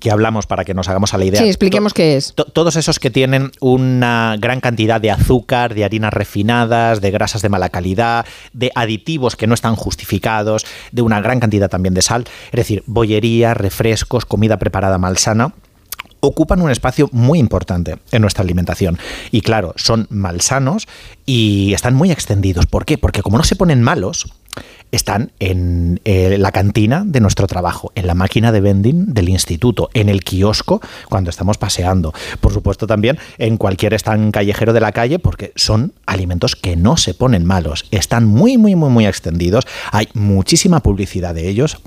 que 0.00 0.10
hablamos 0.10 0.46
para 0.46 0.64
que 0.64 0.74
nos 0.74 0.88
hagamos 0.88 1.14
a 1.14 1.18
la 1.18 1.24
idea. 1.24 1.40
Sí, 1.40 1.46
expliquemos 1.46 1.94
qué 1.94 2.16
es. 2.16 2.34
Todos 2.34 2.74
esos 2.74 2.98
que 2.98 3.10
tienen 3.10 3.52
una 3.60 4.36
gran 4.38 4.60
cantidad 4.60 5.00
de 5.00 5.12
azúcar, 5.12 5.74
de 5.74 5.84
harinas 5.84 6.12
refinadas, 6.12 7.00
de 7.00 7.10
grasas 7.12 7.40
de 7.40 7.48
mala 7.48 7.68
calidad, 7.68 8.26
de 8.52 8.72
aditivos 8.74 9.36
que 9.36 9.46
no 9.46 9.54
están 9.54 9.76
justificados, 9.76 10.66
de 10.90 11.02
una 11.02 11.20
gran 11.20 11.38
cantidad 11.38 11.70
también 11.70 11.94
de 11.94 12.02
sal, 12.02 12.24
es 12.46 12.56
decir, 12.56 12.82
bollería, 12.86 13.54
refrescos, 13.54 14.24
comida 14.24 14.56
preparada 14.56 14.98
malsana 14.98 15.54
ocupan 16.24 16.62
un 16.62 16.70
espacio 16.70 17.08
muy 17.10 17.40
importante 17.40 17.98
en 18.12 18.22
nuestra 18.22 18.44
alimentación. 18.44 18.96
Y 19.32 19.40
claro, 19.40 19.74
son 19.76 20.06
malsanos 20.08 20.86
y 21.26 21.74
están 21.74 21.94
muy 21.94 22.12
extendidos. 22.12 22.66
¿Por 22.66 22.84
qué? 22.84 22.96
Porque 22.96 23.22
como 23.22 23.38
no 23.38 23.44
se 23.44 23.56
ponen 23.56 23.82
malos, 23.82 24.32
están 24.90 25.32
en 25.40 26.00
eh, 26.04 26.36
la 26.38 26.52
cantina 26.52 27.02
de 27.04 27.20
nuestro 27.20 27.46
trabajo, 27.46 27.92
en 27.94 28.06
la 28.06 28.14
máquina 28.14 28.52
de 28.52 28.60
vending 28.60 29.14
del 29.14 29.28
instituto, 29.28 29.88
en 29.94 30.08
el 30.08 30.22
kiosco 30.22 30.80
cuando 31.08 31.30
estamos 31.30 31.58
paseando. 31.58 32.12
Por 32.40 32.52
supuesto 32.52 32.86
también 32.86 33.18
en 33.38 33.56
cualquier 33.56 33.94
stand 33.94 34.32
callejero 34.32 34.72
de 34.72 34.80
la 34.80 34.92
calle 34.92 35.18
porque 35.18 35.52
son 35.56 35.94
alimentos 36.06 36.56
que 36.56 36.76
no 36.76 36.96
se 36.96 37.14
ponen 37.14 37.44
malos, 37.44 37.86
están 37.90 38.26
muy 38.26 38.58
muy 38.58 38.76
muy 38.76 38.90
muy 38.90 39.06
extendidos, 39.06 39.66
hay 39.90 40.08
muchísima 40.14 40.80
publicidad 40.80 41.34
de 41.34 41.48
ellos 41.48 41.78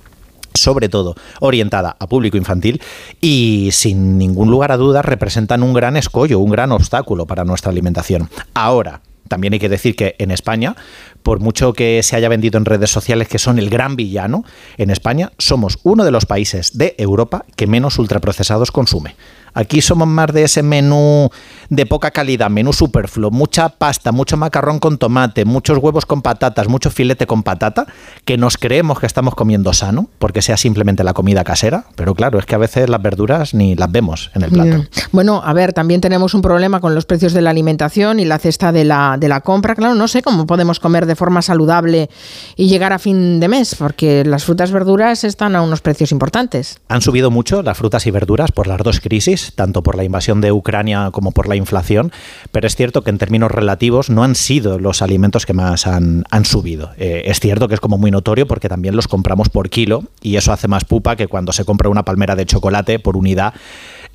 sobre 0.56 0.90
todo 0.90 1.16
orientada 1.42 1.95
a 2.00 2.08
público 2.08 2.38
infantil 2.38 2.82
y 3.22 3.69
sin 3.72 4.18
ningún 4.18 4.50
lugar 4.50 4.72
a 4.72 4.77
dudas 4.77 5.06
representan 5.06 5.64
un 5.64 5.74
gran 5.74 5.98
escollo, 5.98 6.40
un 6.40 6.50
gran 6.50 6.72
obstáculo 6.72 7.26
para 7.26 7.44
nuestra 7.44 7.72
alimentación. 7.72 8.30
Ahora, 8.53 9.02
también 9.27 9.53
hay 9.53 9.60
que 9.60 9.69
decir 9.69 9.95
que 9.95 10.16
en 10.19 10.32
España, 10.32 10.76
por 11.25 11.39
mucho 11.39 11.73
que 11.73 12.03
se 12.03 12.15
haya 12.15 12.29
vendido 12.29 12.59
en 12.59 12.65
redes 12.65 12.91
sociales 12.91 13.27
que 13.27 13.39
son 13.39 13.57
el 13.57 13.71
gran 13.71 13.95
villano, 13.95 14.45
en 14.77 14.91
España 14.91 15.31
somos 15.39 15.79
uno 15.81 16.05
de 16.05 16.11
los 16.11 16.27
países 16.27 16.77
de 16.77 16.93
Europa 16.99 17.45
que 17.55 17.65
menos 17.65 17.97
ultraprocesados 17.97 18.71
consume. 18.71 19.15
Aquí 19.56 19.82
somos 19.82 20.08
más 20.08 20.32
de 20.34 20.43
ese 20.43 20.61
menú 20.61 21.30
de 21.69 21.85
poca 21.85 22.11
calidad, 22.11 22.50
menú 22.50 22.74
superfluo, 22.74 23.32
mucha 23.32 23.69
pasta, 23.69 24.11
mucho 24.11 24.38
macarrón 24.38 24.80
con 24.80 24.98
tomate, 24.98 25.45
muchos 25.45 25.77
huevos 25.77 26.06
con 26.06 26.22
patatas, 26.22 26.67
mucho 26.67 26.92
filete 26.92 27.25
con 27.25 27.42
patata, 27.42 27.88
que 28.25 28.38
nos 28.38 28.58
creemos 28.58 29.00
que 29.00 29.06
estamos 29.06 29.34
comiendo 29.34 29.74
sano, 29.74 30.09
porque 30.19 30.42
sea 30.42 30.58
simplemente 30.58 31.03
la 31.03 31.14
comida 31.14 31.43
casera, 31.43 31.85
pero 31.95 32.14
claro, 32.14 32.38
es 32.38 32.45
que 32.45 32.56
a 32.56 32.58
veces 32.58 32.90
las 32.90 33.01
verduras 33.01 33.53
ni 33.53 33.75
las 33.75 33.92
vemos 33.92 34.30
en 34.35 34.43
el 34.43 34.51
plato. 34.51 34.77
Mm. 34.77 34.88
Bueno, 35.11 35.42
a 35.43 35.53
ver, 35.53 35.74
también 35.74 36.01
tenemos 36.01 36.34
un 36.34 36.42
problema 36.42 36.82
con 36.82 36.93
los 36.93 37.06
precios 37.06 37.34
de 37.34 37.42
la 37.42 37.50
alimentación 37.50 38.19
y 38.19 38.25
la 38.25 38.40
cesta 38.40 38.72
de 38.72 38.84
la, 38.84 39.16
de 39.17 39.27
la 39.30 39.42
compra. 39.42 39.75
Claro, 39.75 39.95
no 39.95 40.08
sé 40.08 40.22
cómo 40.22 40.45
podemos 40.45 40.80
comer 40.80 41.06
de 41.06 41.16
forma 41.16 41.42
saludable 41.42 42.09
y 42.56 42.67
llegar 42.67 42.93
a 42.93 43.00
fin 43.00 43.40
de 43.40 43.48
mes, 43.48 43.75
porque 43.75 44.25
las 44.25 44.43
frutas 44.43 44.69
y 44.69 44.74
verduras 44.74 45.24
están 45.24 45.56
a 45.56 45.61
unos 45.61 45.82
precios 45.82 46.11
importantes. 46.11 46.80
Han 46.90 47.01
subido 47.01 47.32
mucho 47.32 47.61
las 47.61 47.77
frutas 47.77 48.06
y 48.06 48.11
verduras 48.11 48.51
por 48.51 48.67
las 48.67 48.80
dos 48.80 49.00
crisis, 49.00 49.44
tanto 49.53 49.83
por 49.83 49.95
la 49.95 50.03
invasión 50.03 50.41
de 50.41 50.51
Ucrania 50.51 51.09
como 51.11 51.32
por 51.32 51.48
la 51.48 51.56
inflación, 51.56 52.11
pero 52.51 52.67
es 52.67 52.75
cierto 52.75 53.03
que 53.03 53.09
en 53.09 53.17
términos 53.17 53.51
relativos 53.51 54.09
no 54.09 54.24
han 54.24 54.35
sido 54.35 54.80
los 54.80 55.01
alimentos 55.01 55.45
que 55.45 55.53
más 55.53 55.88
han, 55.88 56.24
subido. 56.43 56.91
Eh, 56.98 57.24
es 57.25 57.40
cierto 57.40 57.67
que 57.67 57.74
es 57.74 57.80
como 57.80 57.98
muy 57.98 58.11
notorio 58.11 58.48
porque 58.48 58.69
también 58.69 58.95
los 58.95 59.07
compramos 59.07 59.49
por 59.49 59.69
kilo 59.69 60.03
y 60.22 60.35
eso 60.35 60.51
hace 60.53 60.67
más 60.67 60.85
pupa 60.85 61.15
que 61.15 61.27
cuando 61.27 61.51
se 61.51 61.65
compra 61.65 61.90
una 61.90 62.03
palmera 62.03 62.35
de 62.35 62.45
chocolate 62.45 62.99
por 62.99 63.17
unidad 63.17 63.53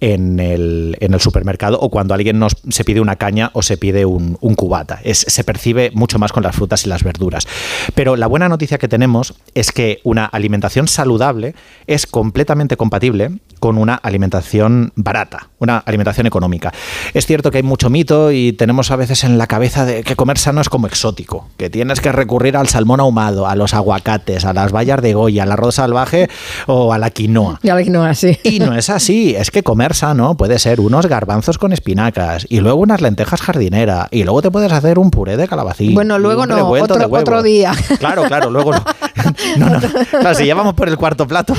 en 0.00 0.40
el, 0.40 0.96
en 1.00 1.14
el 1.14 1.20
supermercado 1.20 1.78
o 1.78 1.90
cuando 1.90 2.14
alguien 2.14 2.38
nos, 2.38 2.56
se 2.68 2.84
pide 2.84 3.00
una 3.00 3.16
caña 3.16 3.50
o 3.52 3.62
se 3.62 3.76
pide 3.76 4.04
un, 4.04 4.36
cubata. 4.56 5.00
Es, 5.04 5.24
se 5.28 5.44
percibe 5.44 5.90
mucho 5.94 6.18
más 6.18 6.32
con 6.32 6.42
las 6.42 6.56
frutas 6.56 6.84
y 6.84 6.88
las 6.88 7.04
verduras. 7.04 7.46
Pero 7.94 8.16
la 8.16 8.26
buena 8.26 8.48
noticia 8.48 8.78
que 8.78 8.88
tenemos 8.88 9.34
es 9.54 9.72
que 9.72 10.00
una 10.04 10.24
alimentación 10.24 10.88
saludable 10.88 11.54
es 11.86 12.06
completamente 12.06 12.76
compatible 12.76 13.30
con 13.60 13.78
una 13.78 13.94
alimentación 13.94 14.92
barata, 14.96 15.50
una 15.58 15.78
alimentación 15.78 16.26
económica. 16.26 16.72
Es 17.14 17.26
cierto 17.26 17.50
que 17.50 17.58
hay 17.58 17.62
mucho 17.62 17.90
mito 17.90 18.32
y 18.32 18.52
tenemos 18.52 18.90
a 18.90 18.96
veces 18.96 19.24
en 19.24 19.38
la 19.38 19.46
cabeza 19.46 19.84
de 19.84 20.02
que 20.02 20.16
comer 20.16 20.38
sano 20.38 20.60
es 20.60 20.68
como 20.68 20.86
exótico, 20.86 21.48
que 21.58 21.70
tienes 21.70 22.00
que 22.00 22.10
recurrir 22.10 22.56
al 22.56 22.68
salmón 22.68 23.00
ahumado, 23.00 23.46
a 23.46 23.54
los 23.54 23.74
aguacates, 23.74 24.44
a 24.44 24.52
las 24.52 24.72
bayas 24.72 25.02
de 25.02 25.14
Goya, 25.14 25.42
al 25.42 25.52
arroz 25.52 25.76
salvaje 25.76 26.28
o 26.66 26.92
a 26.92 26.98
la 26.98 27.10
quinoa. 27.10 27.60
Y 27.62 27.68
a 27.68 27.74
la 27.74 27.82
quinoa, 27.82 28.14
sí. 28.14 28.38
Y 28.42 28.60
no 28.60 28.74
es 28.74 28.90
así, 28.90 29.34
es 29.36 29.50
que 29.50 29.62
comer 29.62 29.89
sano 29.94 30.36
puede 30.36 30.58
ser 30.58 30.80
unos 30.80 31.06
garbanzos 31.06 31.58
con 31.58 31.72
espinacas 31.72 32.46
y 32.48 32.60
luego 32.60 32.80
unas 32.80 33.00
lentejas 33.00 33.40
jardinera 33.40 34.08
y 34.10 34.24
luego 34.24 34.42
te 34.42 34.50
puedes 34.50 34.72
hacer 34.72 34.98
un 34.98 35.10
puré 35.10 35.36
de 35.36 35.48
calabacín. 35.48 35.94
Bueno, 35.94 36.18
luego 36.18 36.46
no, 36.46 36.68
otro, 36.68 37.08
otro, 37.10 37.42
día. 37.42 37.72
Claro, 37.98 38.24
claro, 38.24 38.50
luego 38.50 38.72
no. 38.72 38.84
no, 39.56 39.70
no. 39.70 39.80
Claro, 40.10 40.34
si 40.34 40.46
ya 40.46 40.54
vamos 40.54 40.74
por 40.74 40.88
el 40.88 40.96
cuarto 40.96 41.26
plato. 41.26 41.54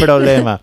problema. 0.00 0.60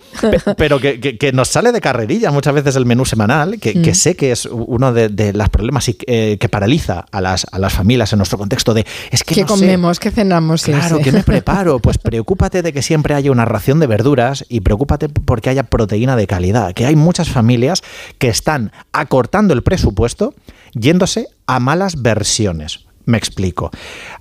Pero 0.57 0.79
que, 0.79 1.31
nos 1.33 1.49
sale 1.49 1.71
de 1.71 1.81
carrerilla 1.81 2.31
muchas 2.31 2.53
veces 2.53 2.75
el 2.75 2.85
menú 2.85 3.05
semanal, 3.05 3.59
que, 3.59 3.75
mm. 3.75 3.93
sé 3.93 4.15
que 4.15 4.31
es 4.31 4.45
uno 4.45 4.93
de, 4.93 5.33
los 5.33 5.49
problemas 5.49 5.87
y, 5.89 5.97
eh, 6.07 6.37
que 6.39 6.49
paraliza 6.49 7.05
a 7.11 7.21
las, 7.21 7.45
a 7.51 7.59
las 7.59 7.73
familias 7.73 8.11
en 8.13 8.17
nuestro 8.17 8.37
contexto 8.37 8.73
de 8.73 8.85
es 9.11 9.23
que 9.23 9.35
¿Qué 9.35 9.45
comemos? 9.45 9.99
¿Qué 9.99 10.11
cenamos? 10.11 10.63
Claro, 10.63 10.99
¿qué 10.99 11.11
me 11.11 11.23
preparo? 11.23 11.79
Pues 11.79 11.97
preocúpate 11.97 12.61
de 12.61 12.73
que 12.73 12.81
siempre 12.81 13.15
haya 13.15 13.31
una 13.31 13.45
ración 13.45 13.79
de 13.79 13.87
verduras 13.87 14.45
y 14.49 14.61
preocúpate 14.61 15.09
porque 15.09 15.49
haya 15.49 15.63
proteína 15.63 16.15
de 16.15 16.27
calidad. 16.31 16.73
Que 16.73 16.85
hay 16.85 16.95
muchas 16.95 17.29
familias 17.29 17.83
que 18.17 18.29
están 18.29 18.71
acortando 18.93 19.53
el 19.53 19.63
presupuesto 19.63 20.33
yéndose 20.71 21.27
a 21.45 21.59
malas 21.59 22.01
versiones. 22.01 22.85
Me 23.03 23.17
explico. 23.17 23.69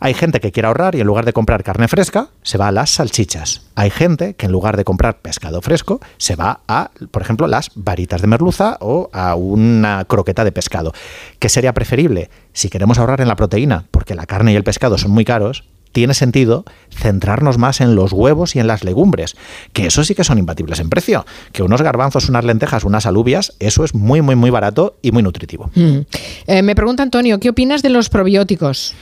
Hay 0.00 0.14
gente 0.14 0.40
que 0.40 0.50
quiere 0.50 0.66
ahorrar 0.66 0.96
y 0.96 1.00
en 1.00 1.06
lugar 1.06 1.24
de 1.24 1.32
comprar 1.32 1.62
carne 1.62 1.86
fresca, 1.86 2.30
se 2.42 2.58
va 2.58 2.66
a 2.66 2.72
las 2.72 2.90
salchichas. 2.90 3.62
Hay 3.76 3.90
gente 3.90 4.34
que 4.34 4.46
en 4.46 4.52
lugar 4.52 4.76
de 4.76 4.82
comprar 4.82 5.20
pescado 5.20 5.62
fresco, 5.62 6.00
se 6.16 6.34
va 6.34 6.62
a, 6.66 6.90
por 7.12 7.22
ejemplo, 7.22 7.46
las 7.46 7.70
varitas 7.76 8.22
de 8.22 8.26
merluza 8.26 8.76
o 8.80 9.08
a 9.12 9.36
una 9.36 10.04
croqueta 10.06 10.42
de 10.42 10.50
pescado. 10.50 10.92
¿Qué 11.38 11.48
sería 11.48 11.74
preferible? 11.74 12.28
Si 12.52 12.70
queremos 12.70 12.98
ahorrar 12.98 13.20
en 13.20 13.28
la 13.28 13.36
proteína, 13.36 13.84
porque 13.92 14.16
la 14.16 14.26
carne 14.26 14.52
y 14.52 14.56
el 14.56 14.64
pescado 14.64 14.98
son 14.98 15.12
muy 15.12 15.24
caros, 15.24 15.62
tiene 15.92 16.14
sentido 16.14 16.64
centrarnos 16.90 17.58
más 17.58 17.80
en 17.80 17.94
los 17.94 18.12
huevos 18.12 18.56
y 18.56 18.60
en 18.60 18.66
las 18.66 18.84
legumbres, 18.84 19.36
que 19.72 19.86
eso 19.86 20.04
sí 20.04 20.14
que 20.14 20.24
son 20.24 20.38
imbatibles 20.38 20.80
en 20.80 20.90
precio, 20.90 21.26
que 21.52 21.62
unos 21.62 21.82
garbanzos, 21.82 22.28
unas 22.28 22.44
lentejas, 22.44 22.84
unas 22.84 23.06
alubias, 23.06 23.54
eso 23.58 23.84
es 23.84 23.94
muy, 23.94 24.22
muy, 24.22 24.36
muy 24.36 24.50
barato 24.50 24.96
y 25.02 25.12
muy 25.12 25.22
nutritivo. 25.22 25.70
Mm. 25.74 25.98
Eh, 26.46 26.62
me 26.62 26.74
pregunta 26.74 27.02
Antonio, 27.02 27.40
¿qué 27.40 27.50
opinas 27.50 27.82
de 27.82 27.90
los 27.90 28.08
probióticos? 28.08 28.94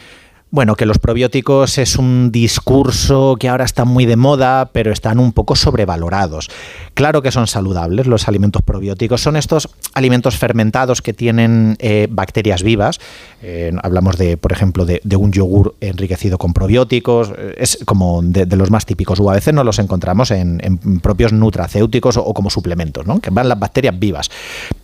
Bueno, 0.51 0.77
que 0.77 0.86
los 0.86 0.99
probióticos 0.99 1.77
es 1.77 1.97
un 1.97 2.33
discurso 2.33 3.36
que 3.39 3.51
ahora 3.51 3.67
está 3.67 3.85
muy 3.85 4.07
de 4.07 4.17
moda, 4.17 4.70
pero 4.73 4.93
están 4.93 5.18
un 5.18 5.33
poco 5.33 5.55
sobrevalorados. 5.55 6.49
Claro 6.94 7.20
que 7.20 7.31
son 7.31 7.47
saludables 7.47 8.07
los 8.07 8.28
alimentos 8.28 8.62
probióticos, 8.62 9.20
son 9.20 9.36
estos 9.36 9.68
alimentos 9.93 10.39
fermentados 10.39 11.02
que 11.02 11.12
tienen 11.12 11.77
eh, 11.81 12.09
bacterias 12.10 12.62
vivas. 12.62 12.99
Eh, 13.43 13.73
hablamos 13.83 14.17
de, 14.17 14.39
por 14.39 14.52
ejemplo, 14.52 14.86
de, 14.86 15.02
un 15.17 15.33
yogur 15.33 15.75
enriquecido 15.83 16.39
con 16.39 16.55
probióticos, 16.55 17.31
eh, 17.36 17.57
es 17.59 17.81
como 17.85 18.23
de, 18.23 18.47
los 18.57 18.70
más 18.70 18.86
típicos, 18.86 19.20
o 19.20 19.31
a 19.31 19.35
veces 19.35 19.52
no 19.52 19.65
los 19.65 19.78
encontramos 19.78 20.31
en, 20.31 20.59
propios 21.02 21.35
nutracéuticos 21.35 22.17
o, 22.17 22.25
o, 22.25 22.33
como 22.33 22.49
suplementos, 22.49 23.07
¿no? 23.07 23.20
que 23.20 23.28
van 23.28 23.51
las 23.51 23.59
bacterias 23.59 23.99
vivas. 23.99 24.31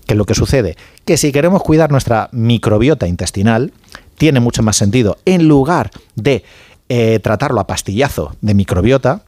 Que 0.07 0.15
lo 0.15 0.26
que 0.26 0.34
sucede, 0.34 0.76
que 1.07 1.17
si 1.17 1.33
queremos 1.33 1.62
cuidar 1.62 1.91
nuestra 1.91 2.28
microbiota 2.33 3.09
intestinal, 3.09 3.73
tiene 4.17 4.41
mucho 4.41 4.62
más 4.62 4.76
sentido. 4.76 5.18
En 5.25 5.49
lugar 5.49 5.91
de 6.15 6.44
eh, 6.89 7.18
tratarlo 7.20 7.60
a 7.60 7.67
pastillazo 7.67 8.36
de 8.41 8.55
microbiota, 8.55 9.23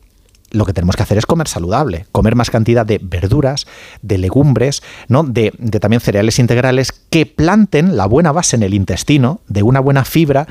lo 0.51 0.65
que 0.65 0.73
tenemos 0.73 0.97
que 0.97 1.03
hacer 1.03 1.19
es 1.19 1.27
comer 1.27 1.49
saludable, 1.49 2.07
comer 2.13 2.35
más 2.35 2.51
cantidad 2.51 2.87
de 2.87 3.01
verduras, 3.03 3.67
de 4.03 4.19
legumbres, 4.19 4.83
¿no? 5.09 5.25
de, 5.25 5.53
de, 5.59 5.81
también 5.81 6.01
cereales 6.01 6.39
integrales 6.39 6.93
que 6.93 7.27
planten 7.27 7.97
la 7.97 8.07
buena 8.07 8.33
base 8.33 8.57
en 8.57 8.63
el 8.63 8.75
intestino 8.75 9.41
de 9.49 9.63
una 9.63 9.81
buena 9.81 10.05
fibra 10.05 10.47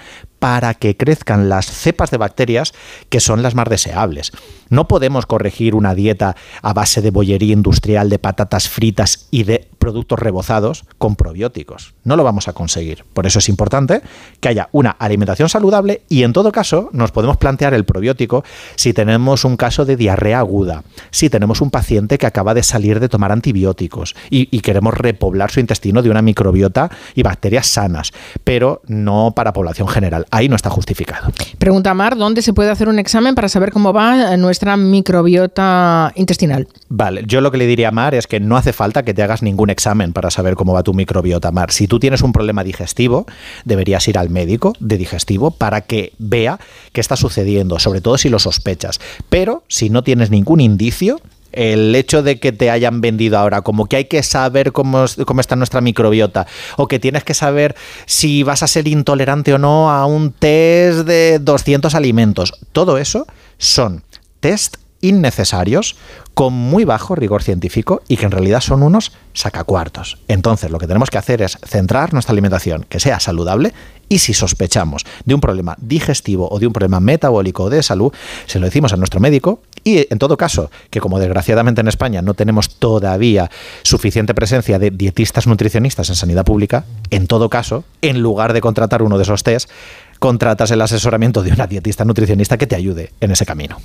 para 0.45 0.75
que 0.75 0.95
crezcan 0.95 1.49
las 1.49 1.65
cepas 1.65 2.11
de 2.11 2.17
bacterias 2.17 2.75
que 3.09 3.19
son 3.19 3.41
las 3.41 3.56
más 3.56 3.67
deseables. 3.67 4.32
No 4.69 4.88
podemos 4.88 5.25
corregir 5.25 5.74
una 5.74 5.95
dieta 5.95 6.35
a 6.61 6.72
base 6.72 7.01
de 7.01 7.09
bollería 7.09 7.53
industrial, 7.53 8.11
de 8.11 8.19
patatas 8.19 8.69
fritas 8.69 9.27
y 9.32 9.43
de 9.43 9.67
productos 9.80 10.17
rebozados 10.17 10.85
con 10.98 11.15
probióticos. 11.15 11.93
No 12.03 12.15
lo 12.15 12.24
vamos 12.24 12.48
a 12.48 12.53
conseguir. 12.53 13.06
Por 13.14 13.27
eso 13.27 13.38
es 13.38 13.49
importante 13.49 14.01
que 14.40 14.49
haya 14.49 14.69
una 14.72 14.90
alimentación 14.90 15.48
saludable 15.48 16.01
y 16.09 16.24
en 16.24 16.33
todo 16.33 16.51
caso 16.51 16.90
nos 16.91 17.11
podemos 17.11 17.38
plantear 17.38 17.75
el 17.75 17.85
probiótico 17.85 18.43
si 18.75 18.93
tenemos 18.93 19.45
un 19.45 19.57
caso 19.57 19.85
de 19.85 19.95
diarrea 19.95 20.40
aguda, 20.40 20.83
si 21.11 21.30
tenemos 21.30 21.61
un 21.61 21.69
paciente 21.69 22.17
que 22.17 22.25
acaba 22.25 22.56
de 22.56 22.64
salir 22.64 22.99
de 22.99 23.09
tomar 23.09 23.32
antibióticos 23.32 24.15
y, 24.32 24.45
queremos 24.65 24.95
repoblar 24.95 25.51
su 25.51 25.59
intestino 25.59 26.01
de 26.01 26.09
una 26.09 26.24
microbiota 26.24 26.90
y 27.14 27.22
bacterias 27.22 27.67
sanas, 27.67 28.11
pero 28.43 28.82
no 28.88 29.33
para 29.35 29.53
población 29.53 29.88
general 29.88 30.25
ahí 30.35 30.49
no 30.49 30.55
está 30.55 30.69
justificado. 30.69 31.31
Pregunta 31.57 31.93
Mar, 31.93 32.17
¿dónde 32.17 32.41
se 32.41 32.53
puede 32.53 32.69
hacer 32.69 32.89
un 32.89 32.99
examen 32.99 33.35
para 33.35 33.47
saber 33.47 33.72
cómo 33.72 33.93
va 33.93 34.35
nuestra 34.35 34.75
microbiota 34.75 36.11
intestinal? 36.15 36.67
Vale, 36.89 37.23
yo 37.25 37.39
lo 37.39 37.51
que 37.51 37.57
le 37.57 37.65
diría 37.65 37.88
a 37.88 37.91
Mar 37.91 38.14
es 38.14 38.27
que 38.27 38.41
no 38.41 38.57
hace 38.57 38.73
falta 38.73 39.03
que 39.03 39.14
te 39.14 39.23
hagas 39.23 39.41
ningún 39.41 39.69
examen 39.69 40.11
para 40.11 40.30
saber 40.30 40.55
cómo 40.55 40.73
va 40.73 40.83
tu 40.83 40.93
microbiota, 40.93 41.51
Mar. 41.51 41.72
Si 41.72 41.88
tú 41.88 41.99
tienes 41.99 42.22
un 42.22 42.33
problema 42.33 42.65
digestivo, 42.65 43.25
deberías 43.64 44.05
ir 44.09 44.17
al 44.17 44.30
médico 44.30 44.73
de 44.80 44.97
digestivo 44.97 45.51
para 45.51 45.81
que 45.81 46.11
vea 46.17 46.59
qué 46.91 46.99
está 46.99 47.15
sucediendo, 47.15 47.80
sobre 47.80 48.01
todo 48.01 48.17
si 48.17 48.27
lo 48.27 48.39
sospechas. 48.39 48.99
Pero 49.30 49.64
si 49.69 49.89
no 49.89 50.03
tienes 50.03 50.31
ningún 50.31 50.59
indicio, 50.59 51.22
el 51.56 51.95
hecho 51.95 52.22
de 52.22 52.40
que 52.40 52.51
te 52.51 52.69
hayan 52.69 53.01
vendido 53.01 53.38
ahora 53.38 53.61
como 53.61 53.88
que 53.88 53.95
hay 53.95 54.06
que 54.06 54.22
saber 54.24 54.72
cómo, 54.72 55.06
cómo 55.25 55.42
está 55.42 55.56
nuestra 55.56 55.82
microbiota 55.82 56.45
o 56.77 56.88
que 56.88 57.00
tienes 57.00 57.24
que 57.24 57.34
saber 57.34 57.75
si 58.06 58.43
vas 58.43 58.61
a 58.61 58.67
ser 58.67 58.88
intolerante 58.88 59.53
o 59.53 59.58
no 59.58 59.90
a 59.90 60.06
un 60.06 60.32
test 60.32 61.00
de 61.00 61.40
200 61.40 61.95
alimentos, 61.95 62.53
todo 62.72 62.98
eso 62.98 63.25
son 63.58 64.03
test 64.40 64.77
innecesarios 65.01 65.95
con 66.34 66.53
muy 66.53 66.84
bajo 66.84 67.16
rigor 67.16 67.43
científico 67.43 68.01
y 68.08 68.17
que 68.17 68.25
en 68.25 68.32
realidad 68.32 68.59
son 68.59 68.84
unos 68.84 69.14
sacacuartos. 69.34 70.17
Entonces, 70.27 70.72
lo 70.72 70.80
que 70.80 70.88
tenemos 70.88 71.09
que 71.09 71.17
hacer 71.17 71.42
es 71.42 71.58
centrar 71.64 72.14
nuestra 72.14 72.34
alimentación 72.34 72.85
que 72.90 73.00
sea 73.00 73.19
saludable 73.19 73.74
y 74.09 74.19
si 74.19 74.34
sospechamos 74.34 75.03
de 75.24 75.34
un 75.34 75.42
problema 75.42 75.75
digestivo 75.80 76.50
o 76.51 76.59
de 76.59 76.67
un 76.67 76.74
problema 76.74 77.00
metabólico 77.00 77.64
o 77.64 77.69
de 77.69 77.84
salud, 77.84 78.11
se 78.48 78.59
lo 78.59 78.66
decimos 78.66 78.93
a 78.93 78.98
nuestro 78.98 79.19
médico 79.19 79.61
y 79.88 80.07
en 80.11 80.17
todo 80.17 80.35
caso, 80.35 80.72
que 80.89 80.99
como 80.99 81.19
desgraciadamente 81.19 81.80
en 81.80 81.88
España 81.88 82.23
no 82.23 82.33
tenemos 82.33 82.80
todavía 82.80 83.51
suficiente 83.83 84.33
presencia 84.33 84.80
de 84.80 84.89
dietistas 84.89 85.45
nutricionistas 85.45 86.09
en 86.09 86.15
sanidad 86.15 86.43
pública, 86.43 86.85
en 87.11 87.27
todo 87.27 87.49
caso, 87.49 87.83
en 88.01 88.19
lugar 88.19 88.53
de 88.53 88.61
contratar 88.61 89.03
uno 89.03 89.17
de 89.17 89.23
esos 89.23 89.43
test, 89.43 89.69
contratas 90.17 90.72
el 90.72 90.81
asesoramiento 90.81 91.43
de 91.43 91.51
una 91.51 91.67
dietista 91.67 92.03
nutricionista 92.03 92.57
que 92.57 92.65
te 92.65 92.75
ayude 92.75 93.11
en 93.22 93.31
ese 93.31 93.45
camino. 93.45 93.77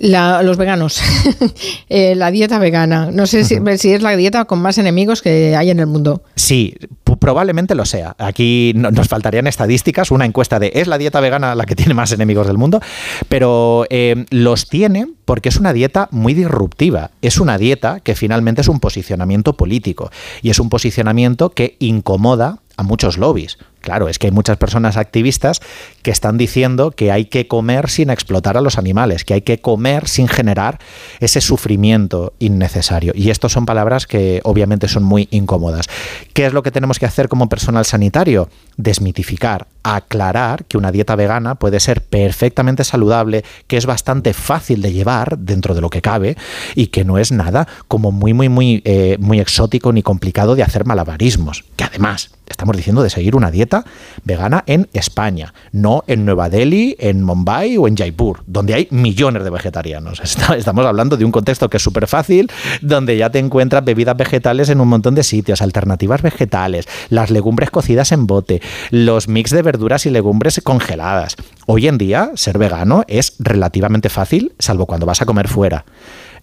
los 0.00 0.56
veganos, 0.58 1.00
eh, 1.88 2.14
la 2.14 2.30
dieta 2.30 2.58
vegana, 2.58 3.10
no 3.10 3.26
sé 3.26 3.44
si, 3.44 3.56
es 3.92 4.02
la 4.02 4.16
dieta 4.16 4.44
con 4.44 4.60
más 4.60 4.76
enemigos 4.76 5.22
que 5.22 5.56
hay 5.56 5.70
en 5.70 5.80
el 5.80 5.86
mundo. 5.86 6.22
Sí, 6.36 6.74
probablemente 7.18 7.74
lo 7.74 7.84
sea. 7.84 8.14
Aquí 8.18 8.72
nos 8.74 9.08
faltarían 9.08 9.46
estadísticas, 9.46 10.10
una 10.10 10.24
encuesta 10.24 10.58
de 10.58 10.72
¿es 10.74 10.86
la 10.86 10.98
dieta 10.98 11.20
vegana 11.20 11.54
la 11.54 11.66
que 11.66 11.76
tiene 11.76 11.94
más 11.94 12.12
enemigos 12.12 12.46
del 12.46 12.58
mundo? 12.58 12.80
Pero 13.28 13.86
eh, 13.90 14.26
los 14.30 14.68
tiene 14.68 15.06
porque 15.24 15.48
es 15.48 15.56
una 15.56 15.72
dieta 15.72 16.08
muy 16.10 16.34
disruptiva. 16.34 17.10
Es 17.22 17.38
una 17.38 17.58
dieta 17.58 18.00
que 18.00 18.14
finalmente 18.14 18.62
es 18.62 18.68
un 18.68 18.80
posicionamiento 18.80 19.56
político 19.56 20.10
y 20.42 20.50
es 20.50 20.58
un 20.58 20.68
posicionamiento 20.68 21.50
que 21.50 21.76
incomoda 21.78 22.60
a 22.78 22.84
muchos 22.84 23.18
lobbies. 23.18 23.58
Claro, 23.80 24.08
es 24.08 24.18
que 24.18 24.28
hay 24.28 24.32
muchas 24.32 24.56
personas 24.56 24.96
activistas 24.96 25.60
que 26.02 26.10
están 26.10 26.38
diciendo 26.38 26.92
que 26.92 27.10
hay 27.10 27.26
que 27.26 27.48
comer 27.48 27.90
sin 27.90 28.08
explotar 28.08 28.56
a 28.56 28.60
los 28.60 28.78
animales, 28.78 29.24
que 29.24 29.34
hay 29.34 29.42
que 29.42 29.60
comer 29.60 30.08
sin 30.08 30.28
generar 30.28 30.78
ese 31.20 31.40
sufrimiento 31.40 32.34
innecesario. 32.38 33.12
Y 33.14 33.30
estas 33.30 33.52
son 33.52 33.66
palabras 33.66 34.06
que 34.06 34.40
obviamente 34.44 34.88
son 34.88 35.02
muy 35.02 35.28
incómodas. 35.30 35.86
¿Qué 36.32 36.46
es 36.46 36.52
lo 36.52 36.62
que 36.62 36.70
tenemos 36.70 36.98
que 36.98 37.06
hacer 37.06 37.28
como 37.28 37.48
personal 37.48 37.84
sanitario? 37.84 38.48
Desmitificar, 38.76 39.66
aclarar 39.96 40.64
que 40.66 40.76
una 40.76 40.92
dieta 40.92 41.16
vegana 41.16 41.54
puede 41.54 41.80
ser 41.80 42.02
perfectamente 42.02 42.84
saludable, 42.84 43.44
que 43.66 43.76
es 43.76 43.86
bastante 43.86 44.34
fácil 44.34 44.82
de 44.82 44.92
llevar 44.92 45.38
dentro 45.38 45.74
de 45.74 45.80
lo 45.80 45.90
que 45.90 46.02
cabe 46.02 46.36
y 46.74 46.88
que 46.88 47.04
no 47.04 47.18
es 47.18 47.32
nada 47.32 47.66
como 47.88 48.12
muy, 48.12 48.34
muy, 48.34 48.48
muy, 48.48 48.82
eh, 48.84 49.16
muy 49.18 49.40
exótico 49.40 49.92
ni 49.92 50.02
complicado 50.02 50.54
de 50.54 50.62
hacer 50.62 50.84
malabarismos. 50.84 51.64
Que 51.76 51.84
además 51.84 52.30
estamos 52.48 52.76
diciendo 52.76 53.02
de 53.02 53.10
seguir 53.10 53.36
una 53.36 53.50
dieta 53.50 53.84
vegana 54.24 54.64
en 54.66 54.88
España, 54.92 55.54
no 55.72 56.04
en 56.06 56.24
Nueva 56.24 56.48
Delhi, 56.48 56.96
en 56.98 57.22
Mumbai 57.22 57.76
o 57.76 57.88
en 57.88 57.96
Jaipur, 57.96 58.42
donde 58.46 58.74
hay 58.74 58.88
millones 58.90 59.44
de 59.44 59.50
vegetarianos. 59.50 60.20
Estamos 60.56 60.86
hablando 60.86 61.16
de 61.16 61.24
un 61.24 61.32
contexto 61.32 61.68
que 61.68 61.76
es 61.76 61.82
súper 61.82 62.06
fácil, 62.06 62.50
donde 62.80 63.16
ya 63.16 63.30
te 63.30 63.38
encuentras 63.38 63.84
bebidas 63.84 64.16
vegetales 64.16 64.68
en 64.68 64.80
un 64.80 64.88
montón 64.88 65.14
de 65.14 65.22
sitios, 65.22 65.62
alternativas 65.62 66.22
vegetales, 66.22 66.88
las 67.10 67.30
legumbres 67.30 67.70
cocidas 67.70 68.12
en 68.12 68.26
bote, 68.26 68.60
los 68.90 69.28
mix 69.28 69.50
de 69.50 69.62
verduras 69.62 69.77
y 70.06 70.10
legumbres 70.10 70.60
congeladas. 70.62 71.36
Hoy 71.66 71.88
en 71.88 71.98
día, 71.98 72.30
ser 72.34 72.58
vegano 72.58 73.04
es 73.08 73.34
relativamente 73.38 74.08
fácil, 74.08 74.52
salvo 74.58 74.86
cuando 74.86 75.06
vas 75.06 75.22
a 75.22 75.26
comer 75.26 75.48
fuera. 75.48 75.84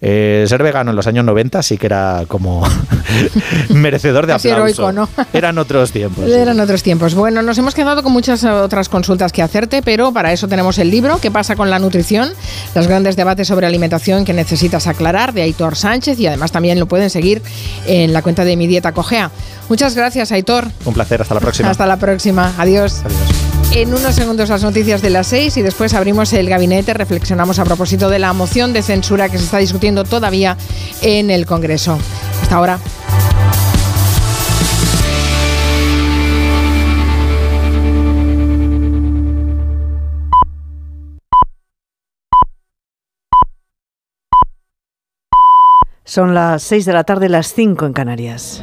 Eh, 0.00 0.44
ser 0.48 0.62
vegano 0.62 0.90
en 0.90 0.96
los 0.96 1.06
años 1.06 1.24
90 1.24 1.62
sí 1.62 1.78
que 1.78 1.86
era 1.86 2.24
como 2.28 2.62
merecedor 3.70 4.26
de 4.26 4.34
aplauso. 4.34 4.92
¿no? 4.92 5.08
Eran 5.32 5.58
otros 5.58 5.92
tiempos. 5.92 6.28
Eran 6.28 6.60
otros 6.60 6.82
tiempos. 6.82 7.14
Bueno, 7.14 7.42
nos 7.42 7.58
hemos 7.58 7.74
quedado 7.74 8.02
con 8.02 8.12
muchas 8.12 8.44
otras 8.44 8.88
consultas 8.88 9.32
que 9.32 9.42
hacerte, 9.42 9.82
pero 9.82 10.12
para 10.12 10.32
eso 10.32 10.48
tenemos 10.48 10.78
el 10.78 10.90
libro 10.90 11.18
¿Qué 11.20 11.30
pasa 11.30 11.56
con 11.56 11.70
la 11.70 11.78
nutrición? 11.78 12.30
Los 12.74 12.86
grandes 12.86 13.16
debates 13.16 13.48
sobre 13.48 13.66
alimentación 13.66 14.24
que 14.24 14.32
necesitas 14.32 14.86
aclarar 14.86 15.32
de 15.32 15.42
Aitor 15.42 15.76
Sánchez 15.76 16.18
y 16.18 16.26
además 16.26 16.52
también 16.52 16.78
lo 16.78 16.86
pueden 16.86 17.10
seguir 17.10 17.42
en 17.86 18.12
la 18.12 18.22
cuenta 18.22 18.44
de 18.44 18.56
Mi 18.56 18.66
Dieta 18.66 18.92
Cogea. 18.92 19.30
Muchas 19.68 19.94
gracias, 19.94 20.32
Aitor. 20.32 20.66
Un 20.84 20.94
placer, 20.94 21.22
hasta 21.22 21.34
la 21.34 21.40
próxima. 21.40 21.70
Hasta 21.70 21.86
la 21.86 21.96
próxima. 21.96 22.54
Adiós. 22.58 23.02
Adiós. 23.04 23.45
En 23.72 23.92
unos 23.92 24.14
segundos 24.14 24.48
las 24.48 24.62
noticias 24.62 25.02
de 25.02 25.10
las 25.10 25.26
seis 25.26 25.56
y 25.56 25.62
después 25.62 25.92
abrimos 25.94 26.32
el 26.32 26.48
gabinete, 26.48 26.94
reflexionamos 26.94 27.58
a 27.58 27.64
propósito 27.64 28.08
de 28.08 28.18
la 28.18 28.32
moción 28.32 28.72
de 28.72 28.82
censura 28.82 29.28
que 29.28 29.38
se 29.38 29.44
está 29.44 29.58
discutiendo 29.58 30.04
todavía 30.04 30.56
en 31.02 31.30
el 31.30 31.44
Congreso. 31.44 31.98
Hasta 32.42 32.56
ahora. 32.56 32.78
Son 46.04 46.34
las 46.34 46.62
6 46.62 46.86
de 46.86 46.92
la 46.92 47.04
tarde, 47.04 47.28
las 47.28 47.52
5 47.52 47.84
en 47.84 47.92
Canarias. 47.92 48.62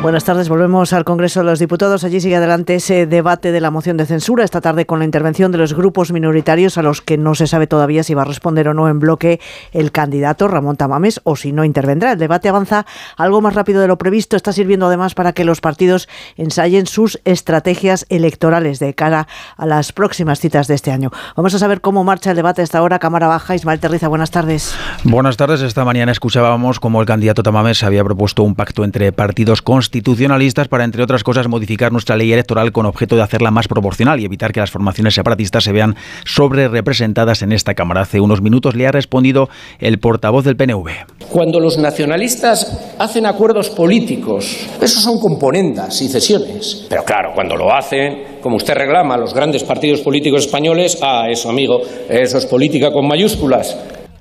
Buenas 0.00 0.22
tardes, 0.22 0.48
volvemos 0.48 0.92
al 0.92 1.04
Congreso 1.04 1.40
de 1.40 1.46
los 1.46 1.58
Diputados. 1.58 2.04
Allí 2.04 2.20
sigue 2.20 2.36
adelante 2.36 2.76
ese 2.76 3.04
debate 3.08 3.50
de 3.50 3.60
la 3.60 3.72
moción 3.72 3.96
de 3.96 4.06
censura 4.06 4.44
esta 4.44 4.60
tarde 4.60 4.86
con 4.86 5.00
la 5.00 5.04
intervención 5.04 5.50
de 5.50 5.58
los 5.58 5.74
grupos 5.74 6.12
minoritarios 6.12 6.78
a 6.78 6.82
los 6.82 7.02
que 7.02 7.18
no 7.18 7.34
se 7.34 7.48
sabe 7.48 7.66
todavía 7.66 8.04
si 8.04 8.14
va 8.14 8.22
a 8.22 8.24
responder 8.24 8.68
o 8.68 8.74
no 8.74 8.88
en 8.88 9.00
bloque 9.00 9.40
el 9.72 9.90
candidato 9.90 10.46
Ramón 10.46 10.76
Tamames 10.76 11.20
o 11.24 11.34
si 11.34 11.50
no 11.50 11.64
intervendrá. 11.64 12.12
El 12.12 12.18
debate 12.20 12.48
avanza 12.48 12.86
algo 13.16 13.40
más 13.40 13.54
rápido 13.54 13.80
de 13.80 13.88
lo 13.88 13.98
previsto. 13.98 14.36
Está 14.36 14.52
sirviendo 14.52 14.86
además 14.86 15.14
para 15.14 15.32
que 15.32 15.44
los 15.44 15.60
partidos 15.60 16.08
ensayen 16.36 16.86
sus 16.86 17.20
estrategias 17.24 18.06
electorales 18.08 18.78
de 18.78 18.94
cara 18.94 19.26
a 19.56 19.66
las 19.66 19.92
próximas 19.92 20.38
citas 20.38 20.68
de 20.68 20.74
este 20.74 20.92
año. 20.92 21.10
Vamos 21.34 21.54
a 21.54 21.58
saber 21.58 21.80
cómo 21.80 22.04
marcha 22.04 22.30
el 22.30 22.36
debate 22.36 22.60
a 22.60 22.64
esta 22.64 22.82
hora. 22.82 23.00
Cámara 23.00 23.26
Baja, 23.26 23.56
Ismael 23.56 23.80
Terriza, 23.80 24.06
buenas 24.06 24.30
tardes. 24.30 24.76
Buenas 25.02 25.36
tardes. 25.36 25.60
Esta 25.60 25.84
mañana 25.84 26.12
escuchábamos 26.12 26.78
cómo 26.78 27.00
el 27.00 27.06
candidato 27.06 27.42
Tamames 27.42 27.82
había 27.82 28.04
propuesto 28.04 28.44
un 28.44 28.54
pacto 28.54 28.84
entre 28.84 29.10
partidos 29.10 29.60
con 29.60 29.87
constitucionalistas 29.88 30.68
para, 30.68 30.84
entre 30.84 31.02
otras 31.02 31.24
cosas, 31.24 31.48
modificar 31.48 31.92
nuestra 31.92 32.14
ley 32.14 32.30
electoral 32.30 32.72
con 32.72 32.84
objeto 32.84 33.16
de 33.16 33.22
hacerla 33.22 33.50
más 33.50 33.68
proporcional 33.68 34.20
y 34.20 34.26
evitar 34.26 34.52
que 34.52 34.60
las 34.60 34.70
formaciones 34.70 35.14
separatistas 35.14 35.64
se 35.64 35.72
vean 35.72 35.96
sobre 36.26 36.68
representadas 36.68 37.40
en 37.40 37.52
esta 37.52 37.72
Cámara. 37.72 38.02
Hace 38.02 38.20
unos 38.20 38.42
minutos 38.42 38.74
le 38.74 38.86
ha 38.86 38.92
respondido 38.92 39.48
el 39.78 39.98
portavoz 39.98 40.44
del 40.44 40.56
PNV. 40.56 40.90
Cuando 41.30 41.58
los 41.58 41.78
nacionalistas 41.78 42.96
hacen 42.98 43.24
acuerdos 43.24 43.70
políticos, 43.70 44.68
esos 44.78 45.02
son 45.02 45.18
componendas 45.20 46.02
y 46.02 46.08
cesiones. 46.08 46.86
Pero 46.90 47.02
claro, 47.04 47.30
cuando 47.34 47.56
lo 47.56 47.72
hacen, 47.72 48.40
como 48.42 48.56
usted 48.56 48.74
reclama, 48.74 49.16
los 49.16 49.32
grandes 49.32 49.64
partidos 49.64 50.00
políticos 50.00 50.44
españoles, 50.44 50.98
ah, 51.00 51.28
eso 51.30 51.48
amigo, 51.48 51.80
eso 52.10 52.36
es 52.36 52.44
política 52.44 52.92
con 52.92 53.08
mayúsculas. 53.08 53.74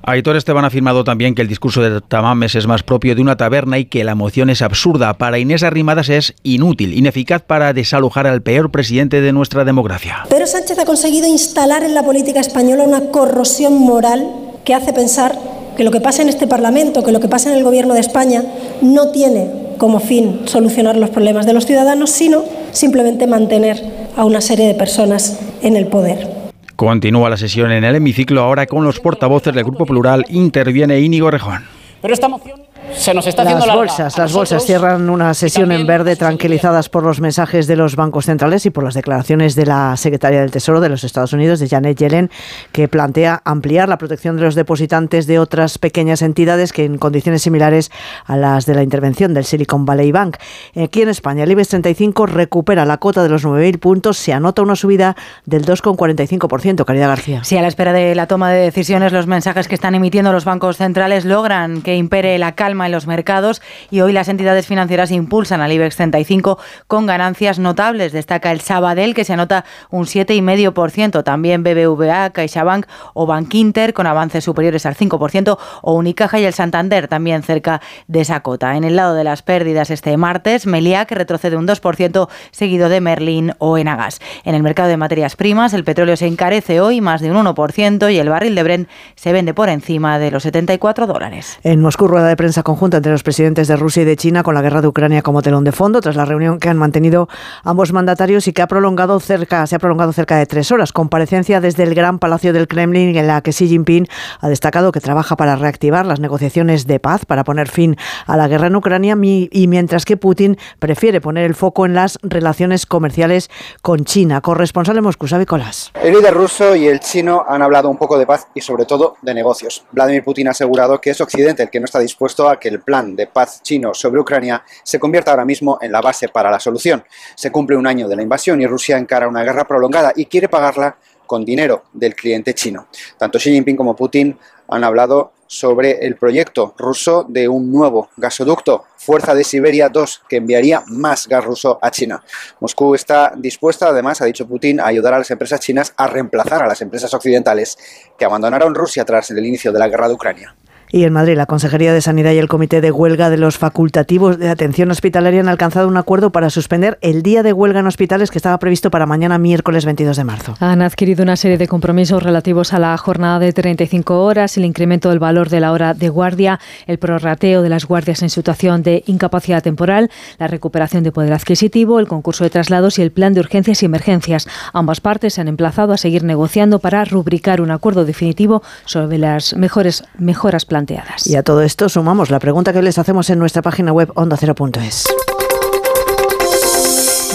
Aitor 0.10 0.38
Esteban 0.38 0.64
ha 0.64 0.68
afirmado 0.68 1.04
también 1.04 1.36
que 1.36 1.42
el 1.42 1.50
discurso 1.50 1.82
de 1.82 2.00
Tamames 2.00 2.56
es 2.56 2.66
más 2.66 2.82
propio 2.82 3.14
de 3.14 3.22
una 3.22 3.36
taberna 3.36 3.78
y 3.78 3.84
que 3.84 4.06
la 4.06 4.16
moción 4.16 4.50
es 4.50 4.62
absurda. 4.62 5.18
Para 5.18 5.38
Inés 5.38 5.64
Arrimadas 5.64 6.08
es 6.08 6.34
inútil, 6.44 6.94
ineficaz 6.94 7.42
para 7.42 7.74
desalojar 7.74 8.26
al 8.26 8.42
peor 8.42 8.72
presidente 8.72 9.20
de 9.20 9.34
nuestra 9.34 9.66
democracia. 9.66 10.20
Pedro 10.30 10.48
Sánchez 10.48 10.80
ha 10.80 10.86
conseguido 10.86 11.28
instalar 11.28 11.84
en 11.84 11.94
la 11.94 12.04
política 12.04 12.40
española 12.40 12.84
una 12.84 13.12
corrosión 13.12 13.80
moral 13.80 14.32
que 14.64 14.74
hace 14.74 14.94
pensar 14.94 15.38
que 15.76 15.84
lo 15.84 15.92
que 15.92 16.00
pasa 16.00 16.22
en 16.22 16.30
este 16.30 16.48
Parlamento, 16.48 17.04
que 17.04 17.12
lo 17.12 17.20
que 17.20 17.28
pasa 17.28 17.52
en 17.52 17.58
el 17.58 17.66
Gobierno 17.66 17.94
de 17.94 18.00
España 18.00 18.46
no 18.82 19.10
tiene 19.10 19.52
como 19.78 20.00
fin 20.00 20.44
solucionar 20.46 20.96
los 20.96 21.10
problemas 21.10 21.46
de 21.46 21.52
los 21.52 21.66
ciudadanos, 21.66 22.12
sino 22.12 22.46
simplemente 22.72 23.28
mantener 23.28 23.84
a 24.16 24.24
una 24.24 24.40
serie 24.40 24.68
de 24.68 24.74
personas 24.74 25.38
en 25.62 25.76
el 25.76 25.88
poder. 25.88 26.47
Continúa 26.78 27.32
la 27.32 27.38
sesión 27.38 27.72
en 27.72 27.84
el 27.84 27.96
hemiciclo 27.96 28.42
ahora 28.42 28.68
con 28.68 28.84
los 28.84 29.00
portavoces 29.00 29.52
del 29.52 29.64
Grupo 29.64 29.88
Plural. 29.88 30.26
Interviene 30.30 31.00
Íñigo 31.00 31.32
Rejón. 31.32 31.66
Pero 32.04 32.14
esta 32.14 32.30
moción 32.30 32.67
se 32.96 33.14
nos 33.14 33.28
está 33.28 33.44
haciendo 33.44 33.66
las 33.66 33.76
bolsas, 33.76 34.18
las 34.18 34.34
bolsas 34.34 34.66
cierran 34.66 35.10
una 35.10 35.34
sesión 35.34 35.72
en 35.72 35.86
verde 35.86 36.16
tranquilizadas 36.16 36.90
por 36.90 37.04
los 37.04 37.22
mensajes 37.22 37.68
de 37.68 37.76
los 37.76 37.96
bancos 37.96 38.26
centrales 38.26 38.66
y 38.66 38.70
por 38.70 38.84
las 38.84 38.94
declaraciones 38.94 39.56
de 39.56 39.66
la 39.66 39.96
secretaria 39.98 40.42
del 40.42 40.52
Tesoro 40.52 40.80
de 40.80 40.90
los 40.90 41.04
Estados 41.04 41.34
Unidos, 41.34 41.60
de 41.60 41.68
Janet 41.68 41.98
Yellen, 41.98 42.30
que 42.72 42.88
plantea 42.88 43.42
ampliar 43.46 43.90
la 43.90 43.98
protección 43.98 44.38
de 44.38 44.44
los 44.44 44.56
depositantes 44.56 45.28
de 45.28 45.40
otras 45.40 45.78
pequeñas 45.78 46.22
entidades 46.22 46.74
que 46.74 46.86
en 46.86 46.98
condiciones 46.98 47.42
similares 47.42 47.92
a 48.26 48.38
las 48.38 48.66
de 48.66 48.76
la 48.76 48.84
intervención 48.84 49.34
del 49.34 49.46
Silicon 49.46 49.86
Valley 49.86 50.12
Bank. 50.12 50.38
Aquí 50.76 51.02
en 51.02 51.10
España, 51.10 51.44
el 51.44 51.52
IBEX 51.52 51.70
35 51.70 52.26
recupera 52.26 52.86
la 52.86 52.98
cota 52.98 53.24
de 53.24 53.30
los 53.30 53.46
9.000 53.46 53.80
puntos, 53.80 54.18
se 54.18 54.34
anota 54.34 54.62
una 54.62 54.76
subida 54.76 55.16
del 55.46 55.66
2,45%. 55.66 56.86
Caridad 56.86 57.08
García. 57.08 57.44
Sí, 57.44 57.58
a 57.58 57.62
la 57.62 57.68
espera 57.68 57.94
de 57.94 58.16
la 58.16 58.28
toma 58.28 58.52
de 58.52 58.60
decisiones, 58.60 59.12
los 59.12 59.28
mensajes 59.28 59.68
que 59.68 59.76
están 59.76 59.96
emitiendo 59.96 60.32
los 60.32 60.46
bancos 60.46 60.78
centrales 60.78 61.26
logran 61.26 61.82
que 61.82 61.96
impere 61.96 62.38
la 62.38 62.56
calma 62.56 62.77
en 62.86 62.92
los 62.92 63.08
mercados 63.08 63.62
y 63.90 64.02
hoy 64.02 64.14
las 64.14 64.30
entidades 64.30 64.68
financieras 64.68 65.12
impulsan 65.12 65.62
al 65.62 65.72
IBEX 65.72 65.96
35 65.96 66.60
con 66.88 67.06
ganancias 67.06 67.60
notables. 67.60 68.12
Destaca 68.12 68.52
el 68.52 68.62
Sabadell 68.62 69.14
que 69.14 69.26
se 69.26 69.34
anota 69.34 69.66
un 69.90 70.06
7,5%, 70.06 71.24
también 71.24 71.64
BBVA, 71.64 72.30
CaixaBank 72.30 72.86
o 73.14 73.26
Bankinter 73.26 73.94
con 73.94 74.08
avances 74.08 74.44
superiores 74.44 74.86
al 74.86 74.96
5% 74.96 75.58
o 75.82 75.94
Unicaja 75.94 76.40
y 76.40 76.46
el 76.46 76.54
Santander 76.54 77.08
también 77.08 77.44
cerca 77.44 77.82
de 78.08 78.22
esa 78.22 78.42
cota. 78.42 78.76
En 78.76 78.84
el 78.84 78.96
lado 78.96 79.16
de 79.16 79.24
las 79.24 79.42
pérdidas 79.42 79.90
este 79.90 80.16
martes, 80.18 80.66
Meliá 80.66 81.06
que 81.06 81.16
retrocede 81.16 81.58
un 81.58 81.68
2% 81.68 82.30
seguido 82.52 82.90
de 82.90 83.02
Merlin 83.02 83.54
o 83.60 83.78
Enagas. 83.78 84.20
En 84.44 84.56
el 84.56 84.64
mercado 84.64 84.90
de 84.90 84.98
materias 84.98 85.36
primas, 85.36 85.74
el 85.74 85.84
petróleo 85.84 86.18
se 86.18 86.28
encarece 86.28 86.82
hoy 86.82 87.02
más 87.02 87.22
de 87.22 87.32
un 87.32 87.38
1% 87.38 88.14
y 88.14 88.18
el 88.18 88.30
barril 88.30 88.56
de 88.56 88.64
Brent 88.64 88.90
se 89.16 89.34
vende 89.34 89.54
por 89.54 89.70
encima 89.70 90.20
de 90.20 90.32
los 90.32 90.44
74 90.44 91.08
dólares. 91.08 91.60
En 91.64 91.82
Moscú, 91.82 92.08
rueda 92.08 92.28
de 92.28 92.36
prensa 92.36 92.64
conjunta 92.68 92.98
entre 92.98 93.14
los 93.14 93.24
presidentes 93.24 93.70
de 93.70 93.78
Rusia 93.78 94.02
y 94.02 94.06
de 94.06 94.18
China 94.18 94.44
con 94.44 94.54
la 94.54 94.62
guerra 94.62 94.82
de 94.82 94.90
Ucrania 94.90 95.22
como 95.22 95.42
telón 95.42 95.64
de 95.64 95.72
fondo, 95.72 96.02
tras 96.02 96.18
la 96.18 96.26
reunión 96.26 96.60
que 96.60 96.68
han 96.68 96.76
mantenido 96.76 97.30
ambos 97.64 97.94
mandatarios 97.94 98.46
y 98.50 98.52
que 98.52 98.62
ha 98.62 98.68
prolongado 98.68 99.22
cerca, 99.22 99.66
se 99.68 99.78
ha 99.78 99.80
prolongado 99.80 100.12
cerca 100.12 100.36
de 100.36 100.46
tres 100.46 100.70
horas. 100.74 100.92
Comparecencia 100.92 101.62
desde 101.62 101.84
el 101.84 101.96
Gran 101.96 102.20
Palacio 102.20 102.52
del 102.52 102.68
Kremlin 102.68 103.16
en 103.16 103.26
la 103.26 103.40
que 103.40 103.52
Xi 103.52 103.70
Jinping 103.70 104.08
ha 104.42 104.50
destacado 104.50 104.92
que 104.92 105.00
trabaja 105.00 105.38
para 105.38 105.56
reactivar 105.56 106.06
las 106.06 106.20
negociaciones 106.20 106.88
de 106.88 107.00
paz, 107.00 107.26
para 107.26 107.46
poner 107.46 107.70
fin 107.70 107.96
a 108.26 108.36
la 108.36 108.50
guerra 108.50 108.68
en 108.68 108.76
Ucrania 108.76 109.16
y 109.18 109.68
mientras 109.68 110.04
que 110.04 110.18
Putin 110.18 110.58
prefiere 110.80 111.22
poner 111.22 111.46
el 111.46 111.56
foco 111.56 111.86
en 111.86 111.94
las 111.94 112.20
relaciones 112.22 112.86
comerciales 112.86 113.50
con 113.82 114.04
China. 114.04 114.42
Corresponsal 114.42 114.98
en 114.98 115.06
Moscú, 115.06 115.26
Xavi 115.26 115.46
Colás. 115.46 115.94
El 116.04 116.16
líder 116.16 116.34
ruso 116.34 116.76
y 116.76 116.88
el 116.88 117.00
chino 117.00 117.46
han 117.48 117.62
hablado 117.62 117.90
un 117.90 117.96
poco 117.96 118.20
de 118.20 118.26
paz 118.26 118.50
y 118.54 118.60
sobre 118.60 118.84
todo 118.84 119.16
de 119.22 119.34
negocios. 119.34 119.86
Vladimir 119.94 120.26
Putin 120.26 120.50
ha 120.50 120.52
asegurado 120.52 121.00
que 121.00 121.12
es 121.12 121.22
Occidente 121.22 121.64
el 121.64 121.70
que 121.70 121.80
no 121.80 121.86
está 121.86 122.00
dispuesto 122.00 122.50
a 122.50 122.57
que 122.60 122.70
el 122.70 122.82
plan 122.82 123.16
de 123.16 123.28
paz 123.28 123.62
chino 123.64 123.94
sobre 123.94 124.22
Ucrania 124.22 124.64
se 124.84 125.00
convierta 125.00 125.32
ahora 125.32 125.46
mismo 125.46 125.78
en 125.82 125.92
la 125.92 126.02
base 126.02 126.30
para 126.30 126.52
la 126.52 126.60
solución. 126.60 127.04
Se 127.36 127.52
cumple 127.52 127.78
un 127.78 127.88
año 127.88 128.08
de 128.08 128.16
la 128.16 128.24
invasión 128.24 128.62
y 128.62 128.68
Rusia 128.68 128.98
encara 128.98 129.28
una 129.28 129.44
guerra 129.44 129.66
prolongada 129.66 130.14
y 130.16 130.26
quiere 130.26 130.50
pagarla 130.50 130.98
con 131.26 131.46
dinero 131.46 131.84
del 131.94 132.16
cliente 132.16 132.54
chino. 132.54 132.88
Tanto 133.18 133.38
Xi 133.38 133.52
Jinping 133.52 133.76
como 133.76 133.96
Putin 133.96 134.38
han 134.70 134.84
hablado 134.84 135.34
sobre 135.48 136.06
el 136.06 136.16
proyecto 136.16 136.76
ruso 136.78 137.26
de 137.28 137.48
un 137.48 137.72
nuevo 137.72 138.10
gasoducto, 138.18 138.86
Fuerza 138.98 139.34
de 139.34 139.44
Siberia 139.44 139.90
2, 139.90 140.24
que 140.28 140.38
enviaría 140.38 140.84
más 140.88 141.28
gas 141.28 141.46
ruso 141.46 141.80
a 141.82 141.90
China. 141.90 142.22
Moscú 142.60 142.96
está 142.96 143.34
dispuesta, 143.36 143.88
además, 143.88 144.22
ha 144.22 144.26
dicho 144.26 144.48
Putin, 144.48 144.80
a 144.80 144.88
ayudar 144.88 145.14
a 145.14 145.20
las 145.20 145.32
empresas 145.32 145.62
chinas 145.62 145.94
a 145.96 146.08
reemplazar 146.08 146.64
a 146.64 146.68
las 146.68 146.82
empresas 146.82 147.14
occidentales 147.14 147.78
que 148.18 148.26
abandonaron 148.26 148.76
Rusia 148.76 149.06
tras 149.06 149.32
el 149.32 149.46
inicio 149.46 149.72
de 149.72 149.80
la 149.80 149.88
guerra 149.88 150.10
de 150.10 150.16
Ucrania. 150.16 150.56
Y 150.90 151.04
en 151.04 151.12
Madrid, 151.12 151.36
la 151.36 151.46
Consejería 151.46 151.94
de 151.94 152.00
Sanidad 152.00 152.32
y 152.32 152.38
el 152.38 152.48
Comité 152.48 152.80
de 152.80 152.92
Huelga 152.92 153.30
de 153.30 153.36
los 153.36 153.58
Facultativos 153.58 154.40
de 154.40 154.50
Atención 154.50 154.90
Hospitalaria 154.90 155.42
han 155.42 155.50
alcanzado 155.50 155.90
un 155.90 155.98
acuerdo 155.98 156.32
para 156.32 156.50
suspender 156.50 156.98
el 157.02 157.24
día 157.24 157.44
de 157.44 157.52
huelga 157.52 157.82
en 157.82 157.88
hospitales 157.88 158.32
que 158.32 158.38
estaba 158.38 158.58
previsto 158.58 158.90
para 158.90 159.06
mañana 159.06 159.38
miércoles 159.38 159.84
22 159.84 160.16
de 160.16 160.24
marzo. 160.24 160.56
Han 160.62 160.82
adquirido 160.82 161.24
una 161.24 161.36
serie 161.36 161.58
de 161.58 161.68
compromisos 161.68 162.24
relativos 162.24 162.72
a 162.72 162.80
la 162.80 162.98
jornada 162.98 163.40
de 163.40 163.52
35 163.52 164.24
horas, 164.24 164.56
el 164.56 164.64
incremento 164.64 165.10
del 165.10 165.20
valor 165.20 165.50
de 165.50 165.60
la 165.60 165.74
hora 165.74 165.94
de 165.94 166.08
guardia, 166.08 166.58
el 166.86 167.00
prorrateo 167.00 167.62
de 167.62 167.70
las 167.70 167.86
guardias 167.86 168.22
en 168.22 168.30
situación 168.30 168.82
de 168.82 169.04
incapacidad 169.08 169.62
temporal, 169.62 170.10
la 170.40 170.48
recuperación 170.48 171.04
de 171.04 171.12
poder 171.12 171.34
adquisitivo, 171.34 172.00
el 172.00 172.08
concurso 172.08 172.46
de 172.46 172.50
traslados 172.50 172.98
y 172.98 173.02
el 173.02 173.12
plan 173.12 173.34
de 173.34 173.42
urgencias 173.42 173.84
y 173.84 173.86
emergencias. 173.86 174.48
Ambas 174.72 175.02
partes 175.02 175.34
se 175.34 175.42
han 175.42 175.50
emplazado 175.50 175.92
a 175.92 175.98
seguir 175.98 176.24
negociando 176.24 176.80
para 176.80 177.04
rubricar 177.04 177.60
un 177.60 177.72
acuerdo 177.72 178.06
definitivo 178.06 178.64
sobre 178.86 179.18
las 179.18 179.54
mejores 179.58 180.06
mejoras 180.18 180.64
planteadas 180.78 181.26
y 181.26 181.36
a 181.36 181.44
todo 181.44 181.62
esto 181.62 181.90
sumamos 181.90 182.30
la 182.30 182.40
pregunta 182.40 182.72
que 182.72 182.82
les 182.84 183.00
hacemos 183.00 183.30
en 183.32 183.40
nuestra 183.40 183.62
página 183.64 183.92
web 183.92 184.12
ondacero.es. 184.14 185.06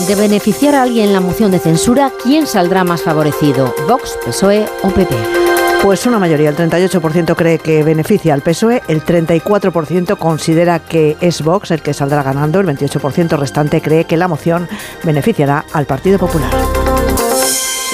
De 0.07 0.15
beneficiar 0.15 0.75
a 0.75 0.83
alguien 0.83 1.13
la 1.13 1.21
moción 1.21 1.51
de 1.51 1.59
censura, 1.59 2.13
¿quién 2.23 2.47
saldrá 2.47 2.85
más 2.85 3.03
favorecido? 3.03 3.75
¿Vox, 3.89 4.17
PSOE 4.25 4.67
o 4.83 4.91
PP? 4.91 5.15
Pues 5.83 6.07
una 6.07 6.21
mayoría, 6.21 6.51
el 6.51 6.57
38% 6.57 7.35
cree 7.35 7.59
que 7.59 7.83
beneficia 7.83 8.35
al 8.35 8.43
PSOE, 8.43 8.83
el 8.87 9.05
34% 9.05 10.17
considera 10.17 10.79
que 10.79 11.17
es 11.21 11.43
Vox 11.43 11.73
el 11.73 11.83
que 11.83 11.95
saldrá 11.95 12.23
ganando, 12.23 12.61
el 12.61 12.67
28% 12.67 13.37
restante 13.37 13.81
cree 13.81 14.05
que 14.05 14.17
la 14.17 14.29
moción 14.29 14.69
beneficiará 15.03 15.65
al 15.73 15.87
Partido 15.87 16.19
Popular. 16.19 16.51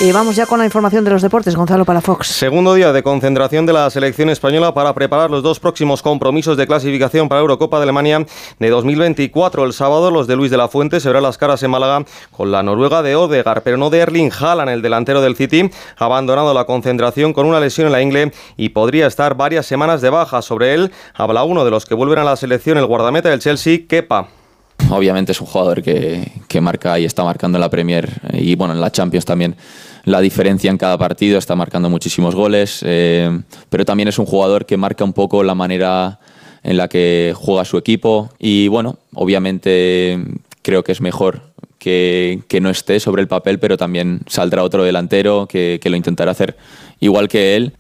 Y 0.01 0.13
vamos 0.13 0.37
ya 0.37 0.47
con 0.47 0.61
la 0.61 0.65
información 0.65 1.05
de 1.05 1.11
los 1.11 1.23
deportes. 1.23 1.57
Gonzalo 1.57 1.85
Palafox. 1.85 2.29
Segundo 2.29 2.75
día 2.75 2.93
de 2.93 3.03
concentración 3.03 3.67
de 3.67 3.73
la 3.73 3.91
selección 3.91 4.31
española 4.31 4.73
para 4.73 4.95
preparar 4.95 5.29
los 5.29 5.43
dos 5.43 5.59
próximos 5.59 6.03
compromisos 6.03 6.57
de 6.57 6.69
clasificación 6.69 7.29
para 7.29 7.41
Eurocopa 7.41 7.79
de 7.79 7.83
Alemania 7.83 8.25
de 8.61 8.71
2024. 8.71 9.65
El 9.65 9.73
sábado 9.73 10.13
los 10.13 10.29
de 10.29 10.37
Luis 10.37 10.53
de 10.53 10.57
la 10.57 10.69
Fuente 10.69 11.01
se 11.01 11.09
verán 11.09 11.25
las 11.25 11.37
caras 11.37 11.65
en 11.65 11.73
Málaga 11.73 12.05
con 12.31 12.53
la 12.53 12.63
Noruega 12.63 13.03
de 13.03 13.17
Odegar, 13.17 13.63
pero 13.65 13.77
no 13.77 13.91
de 13.91 13.99
Erling 13.99 14.31
Haaland, 14.31 14.71
el 14.71 14.83
delantero 14.83 15.21
del 15.21 15.35
City, 15.35 15.69
abandonado 15.97 16.55
la 16.55 16.65
concentración 16.65 17.33
con 17.33 17.47
una 17.47 17.59
lesión 17.59 17.89
en 17.89 17.93
la 17.93 18.01
ingle 18.01 18.33
y 18.57 18.69
podría 18.69 19.09
estar 19.09 19.35
varias 19.35 19.67
semanas 19.67 20.01
de 20.01 20.11
baja. 20.11 20.43
Sobre 20.43 20.75
él 20.75 20.93
habla 21.15 21.43
uno 21.43 21.65
de 21.65 21.73
los 21.73 21.87
que 21.87 21.97
vuelven 21.97 22.21
a 22.21 22.25
la 22.25 22.37
selección, 22.37 22.79
el 22.79 22.87
guardameta 22.87 23.31
del 23.31 23.41
Chelsea, 23.41 23.81
Kepa. 23.89 24.29
Obviamente 24.91 25.33
es 25.33 25.41
un 25.41 25.49
jugador 25.49 25.83
que, 25.83 26.31
que 26.47 26.61
marca 26.61 27.01
y 27.01 27.05
está 27.05 27.25
marcando 27.25 27.59
en 27.59 27.63
la 27.63 27.69
Premier 27.69 28.09
y 28.33 28.55
bueno, 28.55 28.75
en 28.75 28.81
la 28.81 28.93
Champions 28.93 29.25
también 29.25 29.57
la 30.09 30.21
diferencia 30.21 30.71
en 30.71 30.79
cada 30.79 30.97
partido, 30.97 31.39
está 31.39 31.55
marcando 31.55 31.91
muchísimos 31.91 32.35
goles, 32.35 32.83
eh, 32.85 33.41
pero 33.69 33.85
también 33.85 34.09
es 34.09 34.19
un 34.19 34.25
jugador 34.25 34.65
que 34.65 34.79
marca 34.79 35.05
un 35.05 35.13
poco 35.13 35.43
la 35.43 35.55
manera 35.55 36.19
en 36.63 36.79
la 36.79 36.89
que 36.89 37.35
juega 37.37 37.67
su 37.67 37.77
equipo 37.77 38.31
y 38.39 38.69
bueno, 38.69 38.99
obviamente 39.15 40.19
creo 40.63 40.83
que 40.83 40.93
es 40.93 41.03
mejor 41.03 41.43
que, 41.79 42.41
que 42.49 42.61
no 42.61 42.71
esté 42.71 43.01
sobre 43.01 43.21
el 43.21 43.29
papel, 43.29 43.59
pero 43.59 43.77
también 43.77 44.23
saldrá 44.27 44.63
otro 44.63 44.83
delantero 44.83 45.47
que, 45.47 45.79
que 45.81 45.91
lo 45.91 45.97
intentará 45.97 46.31
hacer 46.31 46.57
igual 47.01 47.29
que 47.29 47.55
él. 47.57 47.75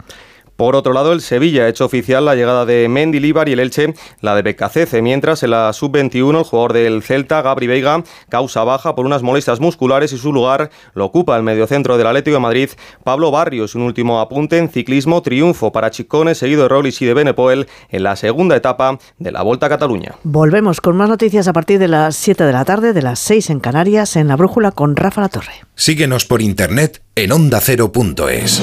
Por 0.58 0.74
otro 0.74 0.92
lado, 0.92 1.12
el 1.12 1.20
Sevilla 1.20 1.62
ha 1.62 1.68
hecho 1.68 1.84
oficial 1.84 2.24
la 2.24 2.34
llegada 2.34 2.66
de 2.66 2.88
Mendy 2.88 3.20
Líbar 3.20 3.48
y 3.48 3.52
el 3.52 3.60
Elche 3.60 3.94
la 4.20 4.34
de 4.34 4.42
Becacece, 4.42 5.02
mientras 5.02 5.44
en 5.44 5.52
la 5.52 5.72
sub-21 5.72 6.36
el 6.36 6.42
jugador 6.42 6.72
del 6.72 7.04
Celta, 7.04 7.42
Gabri 7.42 7.68
Veiga, 7.68 8.02
causa 8.28 8.64
baja 8.64 8.96
por 8.96 9.06
unas 9.06 9.22
molestias 9.22 9.60
musculares 9.60 10.12
y 10.12 10.18
su 10.18 10.32
lugar 10.32 10.70
lo 10.94 11.04
ocupa 11.04 11.36
el 11.36 11.44
mediocentro 11.44 11.96
del 11.96 12.08
Atlético 12.08 12.34
de 12.34 12.40
Madrid, 12.40 12.70
Pablo 13.04 13.30
Barrios. 13.30 13.76
Un 13.76 13.82
último 13.82 14.18
apunte 14.18 14.58
en 14.58 14.68
ciclismo, 14.68 15.22
triunfo 15.22 15.70
para 15.70 15.92
Chicones, 15.92 16.38
seguido 16.38 16.62
de 16.62 16.68
Rollis 16.70 17.00
y 17.02 17.06
de 17.06 17.14
Benepoel 17.14 17.68
en 17.88 18.02
la 18.02 18.16
segunda 18.16 18.56
etapa 18.56 18.98
de 19.16 19.30
la 19.30 19.42
Volta 19.42 19.66
a 19.66 19.68
Cataluña. 19.68 20.16
Volvemos 20.24 20.80
con 20.80 20.96
más 20.96 21.08
noticias 21.08 21.46
a 21.46 21.52
partir 21.52 21.78
de 21.78 21.86
las 21.86 22.16
7 22.16 22.42
de 22.42 22.52
la 22.52 22.64
tarde, 22.64 22.92
de 22.92 23.02
las 23.02 23.20
6 23.20 23.50
en 23.50 23.60
Canarias, 23.60 24.16
en 24.16 24.26
La 24.26 24.34
Brújula 24.34 24.72
con 24.72 24.96
Rafa 24.96 25.20
La 25.20 25.28
Torre. 25.28 25.52
Síguenos 25.76 26.24
por 26.24 26.42
internet 26.42 27.00
en 27.14 27.30
ondacero.es. 27.30 28.60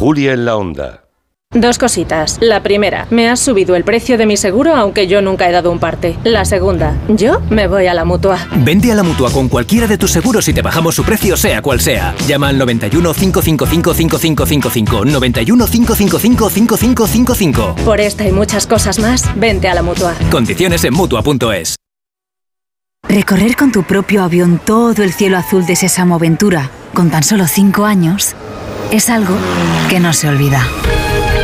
Julia 0.00 0.32
en 0.32 0.46
la 0.46 0.56
Onda. 0.56 1.04
Dos 1.52 1.76
cositas. 1.76 2.38
La 2.40 2.62
primera, 2.62 3.06
me 3.10 3.28
has 3.28 3.38
subido 3.38 3.76
el 3.76 3.84
precio 3.84 4.16
de 4.16 4.24
mi 4.24 4.38
seguro 4.38 4.74
aunque 4.74 5.06
yo 5.06 5.20
nunca 5.20 5.46
he 5.46 5.52
dado 5.52 5.70
un 5.70 5.78
parte. 5.78 6.16
La 6.24 6.46
segunda, 6.46 6.96
yo 7.08 7.42
me 7.50 7.66
voy 7.66 7.86
a 7.86 7.92
la 7.92 8.06
mutua. 8.06 8.38
Vende 8.64 8.90
a 8.92 8.94
la 8.94 9.02
mutua 9.02 9.30
con 9.30 9.50
cualquiera 9.50 9.86
de 9.86 9.98
tus 9.98 10.10
seguros 10.10 10.48
y 10.48 10.54
te 10.54 10.62
bajamos 10.62 10.94
su 10.94 11.04
precio 11.04 11.36
sea 11.36 11.60
cual 11.60 11.82
sea. 11.82 12.14
Llama 12.26 12.48
al 12.48 12.56
91 12.56 13.12
555 13.12 13.92
5555 13.92 15.04
91 15.04 15.66
555 15.66 16.48
5555. 16.48 17.74
Por 17.84 18.00
esta 18.00 18.26
y 18.26 18.32
muchas 18.32 18.66
cosas 18.66 18.98
más, 19.00 19.30
vente 19.38 19.68
a 19.68 19.74
la 19.74 19.82
mutua. 19.82 20.14
Condiciones 20.30 20.82
en 20.84 20.94
mutua.es. 20.94 21.76
Recorrer 23.06 23.54
con 23.54 23.70
tu 23.70 23.82
propio 23.82 24.22
avión 24.22 24.62
todo 24.64 25.02
el 25.02 25.12
cielo 25.12 25.36
azul 25.36 25.66
de 25.66 25.76
Sésamo 25.76 26.14
Aventura 26.14 26.70
con 26.94 27.10
tan 27.10 27.22
solo 27.22 27.46
5 27.46 27.84
años 27.84 28.34
es 28.90 29.08
algo 29.08 29.36
que 29.88 30.00
no 30.00 30.12
se 30.12 30.28
olvida. 30.28 30.66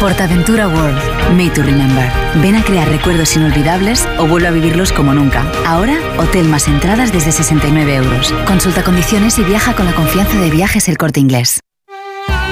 Portaventura 0.00 0.68
World, 0.68 0.98
Made 1.36 1.50
to 1.50 1.62
Remember. 1.62 2.10
Ven 2.42 2.56
a 2.56 2.62
crear 2.62 2.88
recuerdos 2.88 3.36
inolvidables 3.36 4.06
o 4.18 4.26
vuelve 4.26 4.48
a 4.48 4.50
vivirlos 4.50 4.92
como 4.92 5.14
nunca. 5.14 5.50
Ahora, 5.66 5.96
hotel 6.18 6.48
más 6.48 6.68
entradas 6.68 7.12
desde 7.12 7.32
69 7.32 7.94
euros. 7.94 8.32
Consulta 8.46 8.82
condiciones 8.82 9.38
y 9.38 9.44
viaja 9.44 9.74
con 9.74 9.86
la 9.86 9.94
confianza 9.94 10.38
de 10.38 10.50
viajes 10.50 10.88
el 10.88 10.98
corte 10.98 11.20
inglés. 11.20 11.60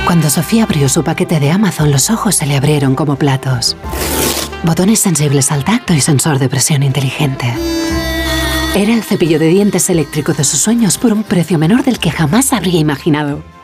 Cuando 0.06 0.31
Sofía 0.31 0.64
abrió 0.64 0.89
su 0.89 1.02
paquete 1.02 1.40
de 1.40 1.50
Amazon, 1.50 1.90
los 1.90 2.10
ojos 2.10 2.36
se 2.36 2.47
le 2.47 2.56
abrieron 2.56 2.94
como 2.94 3.16
platos. 3.16 3.76
Botones 4.62 5.00
sensibles 5.00 5.50
al 5.50 5.64
tacto 5.64 5.92
y 5.92 6.00
sensor 6.00 6.39
de 6.39 6.48
presión 6.48 6.82
inteligente. 6.82 7.52
Era 8.74 8.92
el 8.92 9.02
cepillo 9.02 9.39
de 9.39 9.48
dientes 9.48 9.89
eléctrico 9.90 10.32
de 10.32 10.44
sus 10.44 10.60
sueños 10.60 10.98
por 10.98 11.12
un 11.12 11.23
precio 11.23 11.58
menor 11.58 11.84
del 11.84 11.98
que 11.98 12.10
jamás 12.10 12.52
habría 12.52 12.81
imaginado. 12.81 13.53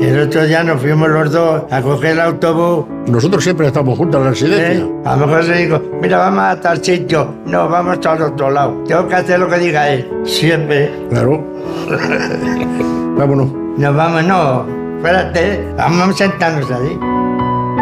El 0.00 0.20
otro 0.20 0.44
día 0.44 0.62
nos 0.64 0.80
fuimos 0.80 1.08
los 1.08 1.32
dos 1.32 1.62
a 1.70 1.80
coger 1.80 2.12
el 2.12 2.20
autobús. 2.20 2.84
Nosotros 3.06 3.42
siempre 3.42 3.66
estamos 3.66 3.96
juntos 3.96 4.18
en 4.18 4.24
la 4.24 4.30
residencia. 4.30 4.84
¿Eh? 4.84 4.92
A 5.04 5.16
lo 5.16 5.26
mejor 5.26 5.44
le 5.44 5.56
digo, 5.58 5.82
mira, 6.02 6.18
vamos 6.18 6.40
a 6.40 6.60
tal 6.60 6.84
sitio. 6.84 7.34
No, 7.46 7.68
vamos 7.68 8.04
al 8.04 8.22
otro 8.22 8.50
lado. 8.50 8.82
Tengo 8.86 9.08
que 9.08 9.14
hacer 9.14 9.38
lo 9.38 9.48
que 9.48 9.58
diga 9.58 9.88
él. 9.88 10.10
Siempre. 10.24 10.92
Claro. 11.10 11.42
Vámonos. 13.16 13.48
Nos 13.78 13.96
vamos, 13.96 14.24
no. 14.24 14.66
Espérate, 14.96 15.64
vamos 15.76 16.10
a 16.10 16.12
sentarnos 16.12 16.70
ahí. 16.70 16.98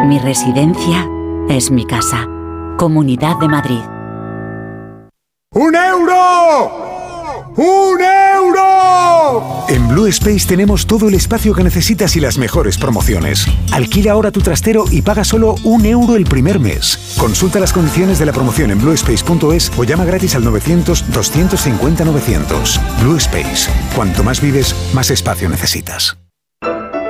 Mi 0.07 0.19
residencia 0.19 1.07
es 1.49 1.71
mi 1.71 1.87
casa. 1.87 2.29
Comunidad 2.77 3.39
de 3.41 3.49
Madrid. 3.49 3.83
¡Un 5.55 5.75
euro! 5.75 6.92
¡Un 7.57 8.01
euro! 8.01 9.67
En 9.69 9.89
Blue 9.89 10.07
Space 10.07 10.47
tenemos 10.47 10.87
todo 10.87 11.09
el 11.09 11.15
espacio 11.15 11.55
que 11.55 11.63
necesitas 11.63 12.17
y 12.17 12.21
las 12.21 12.39
mejores 12.39 12.79
promociones. 12.79 13.47
Alquila 13.73 14.13
ahora 14.13 14.31
tu 14.31 14.41
trastero 14.41 14.87
y 14.91 15.03
paga 15.03 15.23
solo 15.25 15.57
un 15.65 15.85
euro 15.85 16.17
el 16.17 16.25
primer 16.25 16.59
mes. 16.59 17.15
Consulta 17.19 17.61
las 17.61 17.75
condiciones 17.75 18.19
de 18.19 18.25
la 18.27 18.33
promoción 18.33 18.71
en 18.71 18.81
bluespace.es 18.81 19.71
o 19.77 19.85
llama 19.85 20.07
gratis 20.07 20.35
al 20.35 20.45
900-250-900. 20.45 23.03
Blue 23.03 23.19
Space. 23.19 23.71
Cuanto 23.95 24.25
más 24.25 24.41
vives, 24.41 24.75
más 24.95 25.11
espacio 25.11 25.51
necesitas. 25.51 26.17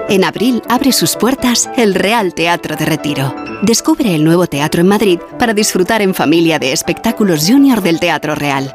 En 0.09 0.25
abril 0.25 0.61
abre 0.69 0.91
sus 0.93 1.15
puertas 1.17 1.71
el 1.77 1.95
Real 1.95 2.35
Teatro 2.35 2.75
de 2.77 2.85
Retiro. 2.85 3.33
Descubre 3.63 4.13
el 4.15 4.25
nuevo 4.25 4.49
teatro 4.49 4.81
en 4.81 4.89
Madrid 4.89 5.21
para 5.39 5.55
disfrutar 5.55 6.03
en 6.03 6.15
familia 6.15 6.59
de 6.59 6.73
espectáculos 6.73 7.47
junior 7.49 7.81
del 7.81 8.01
Teatro 8.01 8.35
Real 8.35 8.75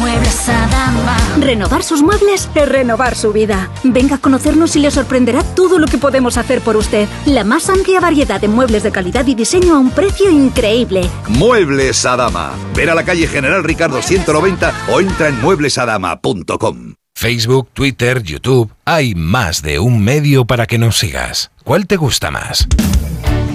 Muebles 0.00 0.48
Adama. 0.48 1.16
Renovar 1.38 1.82
sus 1.82 2.02
muebles 2.02 2.48
es 2.54 2.68
renovar 2.68 3.14
su 3.14 3.34
vida. 3.34 3.70
Venga 3.84 4.16
a 4.16 4.18
conocernos 4.18 4.74
y 4.74 4.80
le 4.80 4.90
sorprenderá 4.90 5.42
todo 5.42 5.78
lo 5.78 5.86
que 5.86 5.98
podemos 5.98 6.38
hacer 6.38 6.62
por 6.62 6.78
usted. 6.78 7.06
La 7.26 7.44
más 7.44 7.68
amplia 7.68 8.00
variedad 8.00 8.40
de 8.40 8.48
muebles 8.48 8.82
de 8.82 8.92
calidad 8.92 9.26
y 9.26 9.34
diseño 9.34 9.74
a 9.74 9.78
un 9.78 9.90
precio 9.90 10.30
increíble. 10.30 11.02
Muebles 11.28 12.06
Adama. 12.06 12.52
Ver 12.74 12.88
a 12.88 12.94
la 12.94 13.04
calle 13.04 13.26
General 13.26 13.62
Ricardo 13.62 14.00
190 14.00 14.72
o 14.88 15.00
entra 15.00 15.28
en 15.28 15.38
mueblesadama.com. 15.42 16.94
Facebook, 17.14 17.68
Twitter, 17.74 18.22
YouTube. 18.22 18.72
Hay 18.86 19.14
más 19.14 19.60
de 19.60 19.80
un 19.80 20.02
medio 20.02 20.46
para 20.46 20.66
que 20.66 20.78
nos 20.78 20.96
sigas. 20.96 21.50
¿Cuál 21.62 21.86
te 21.86 21.98
gusta 21.98 22.30
más? 22.30 22.66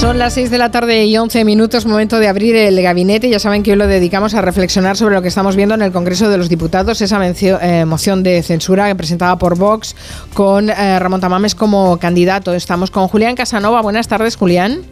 Son 0.00 0.18
las 0.18 0.34
6 0.34 0.50
de 0.50 0.58
la 0.58 0.70
tarde 0.70 1.06
y 1.06 1.16
11 1.16 1.44
minutos, 1.46 1.86
momento 1.86 2.18
de 2.18 2.28
abrir 2.28 2.54
el 2.54 2.80
gabinete. 2.82 3.30
Ya 3.30 3.38
saben 3.38 3.62
que 3.62 3.70
hoy 3.72 3.78
lo 3.78 3.86
dedicamos 3.86 4.34
a 4.34 4.42
reflexionar 4.42 4.94
sobre 4.98 5.14
lo 5.14 5.22
que 5.22 5.28
estamos 5.28 5.56
viendo 5.56 5.74
en 5.74 5.80
el 5.80 5.90
Congreso 5.90 6.28
de 6.28 6.36
los 6.36 6.50
Diputados, 6.50 7.00
esa 7.00 7.18
eh, 7.26 7.84
moción 7.86 8.22
de 8.22 8.42
censura 8.42 8.94
presentada 8.94 9.38
por 9.38 9.56
Vox 9.56 9.96
con 10.34 10.68
eh, 10.68 10.98
Ramón 10.98 11.22
Tamames 11.22 11.54
como 11.54 11.98
candidato. 11.98 12.52
Estamos 12.52 12.90
con 12.90 13.08
Julián 13.08 13.36
Casanova. 13.36 13.80
Buenas 13.80 14.06
tardes, 14.06 14.36
Julián. 14.36 14.82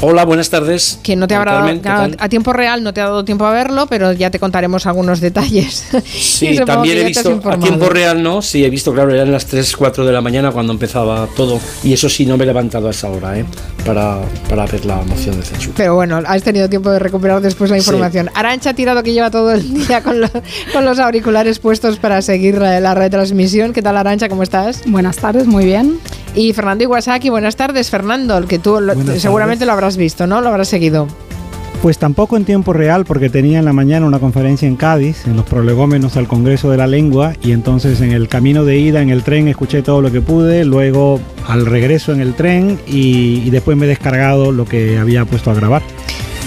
Hola, 0.00 0.24
buenas 0.24 0.48
tardes. 0.48 0.98
Que 1.02 1.16
no 1.16 1.26
te 1.26 1.34
habrá 1.34 1.60
dado, 1.82 2.14
a 2.18 2.28
tiempo 2.28 2.52
real 2.52 2.82
no 2.84 2.94
te 2.94 3.00
ha 3.00 3.04
dado 3.04 3.24
tiempo 3.24 3.44
a 3.44 3.50
verlo, 3.50 3.86
pero 3.88 4.12
ya 4.12 4.30
te 4.30 4.38
contaremos 4.38 4.86
algunos 4.86 5.20
detalles. 5.20 5.84
Sí, 6.38 6.56
también 6.64 6.98
he 6.98 7.04
visto 7.04 7.40
a 7.44 7.58
tiempo 7.58 7.88
real, 7.88 8.22
¿no? 8.22 8.42
Sí, 8.42 8.64
he 8.64 8.70
visto, 8.70 8.92
claro, 8.92 9.12
eran 9.12 9.32
las 9.32 9.46
3, 9.46 9.76
4 9.76 10.06
de 10.06 10.12
la 10.12 10.20
mañana 10.20 10.52
cuando 10.52 10.72
empezaba 10.72 11.26
todo. 11.36 11.60
Y 11.82 11.92
eso 11.92 12.08
sí, 12.08 12.26
no 12.26 12.36
me 12.36 12.44
he 12.44 12.46
levantado 12.46 12.86
a 12.86 12.90
esa 12.92 13.08
hora, 13.08 13.36
¿eh? 13.38 13.44
Para, 13.84 14.20
para 14.48 14.66
ver 14.66 14.84
la 14.84 14.96
moción 15.02 15.36
de 15.36 15.42
censura. 15.42 15.74
Pero 15.76 15.96
bueno, 15.96 16.22
has 16.24 16.42
tenido 16.42 16.68
tiempo 16.68 16.90
de 16.90 17.00
recuperar 17.00 17.40
después 17.40 17.70
la 17.70 17.76
información. 17.76 18.30
Arancha 18.34 18.70
ha 18.70 18.74
tirado 18.74 19.02
que 19.02 19.12
lleva 19.12 19.30
todo 19.30 19.52
el 19.52 19.72
día 19.86 20.02
con, 20.02 20.16
con 20.72 20.84
los 20.84 20.98
auriculares 21.00 21.58
puestos 21.58 21.98
para 21.98 22.22
seguir 22.22 22.58
la, 22.58 22.78
la 22.80 22.94
retransmisión. 22.94 23.72
¿Qué 23.72 23.82
tal, 23.82 23.96
Arancha? 23.96 24.28
¿Cómo 24.28 24.44
estás? 24.44 24.82
Buenas 24.86 25.16
tardes, 25.16 25.46
muy 25.46 25.64
bien. 25.64 25.98
Y 26.38 26.52
Fernando 26.52 26.84
Iwasaki, 26.84 27.30
buenas 27.30 27.56
tardes, 27.56 27.90
Fernando, 27.90 28.38
el 28.38 28.46
que 28.46 28.60
tú 28.60 28.78
seguramente 29.16 29.66
lo 29.66 29.72
habrás 29.72 29.96
visto, 29.96 30.28
¿no? 30.28 30.40
Lo 30.40 30.50
habrás 30.50 30.68
seguido. 30.68 31.08
Pues 31.82 31.98
tampoco 31.98 32.36
en 32.36 32.44
tiempo 32.44 32.72
real, 32.72 33.04
porque 33.04 33.28
tenía 33.28 33.58
en 33.58 33.64
la 33.64 33.72
mañana 33.72 34.06
una 34.06 34.20
conferencia 34.20 34.68
en 34.68 34.76
Cádiz, 34.76 35.26
en 35.26 35.34
los 35.34 35.44
prolegómenos 35.44 36.16
al 36.16 36.28
Congreso 36.28 36.70
de 36.70 36.76
la 36.76 36.86
Lengua, 36.86 37.32
y 37.42 37.50
entonces 37.50 38.00
en 38.02 38.12
el 38.12 38.28
camino 38.28 38.64
de 38.64 38.78
ida 38.78 39.02
en 39.02 39.10
el 39.10 39.24
tren 39.24 39.48
escuché 39.48 39.82
todo 39.82 40.00
lo 40.00 40.12
que 40.12 40.20
pude, 40.20 40.64
luego 40.64 41.18
al 41.48 41.66
regreso 41.66 42.12
en 42.12 42.20
el 42.20 42.34
tren 42.34 42.78
y, 42.86 43.42
y 43.44 43.50
después 43.50 43.76
me 43.76 43.86
he 43.86 43.88
descargado 43.88 44.52
lo 44.52 44.64
que 44.64 44.96
había 44.96 45.24
puesto 45.24 45.50
a 45.50 45.54
grabar. 45.54 45.82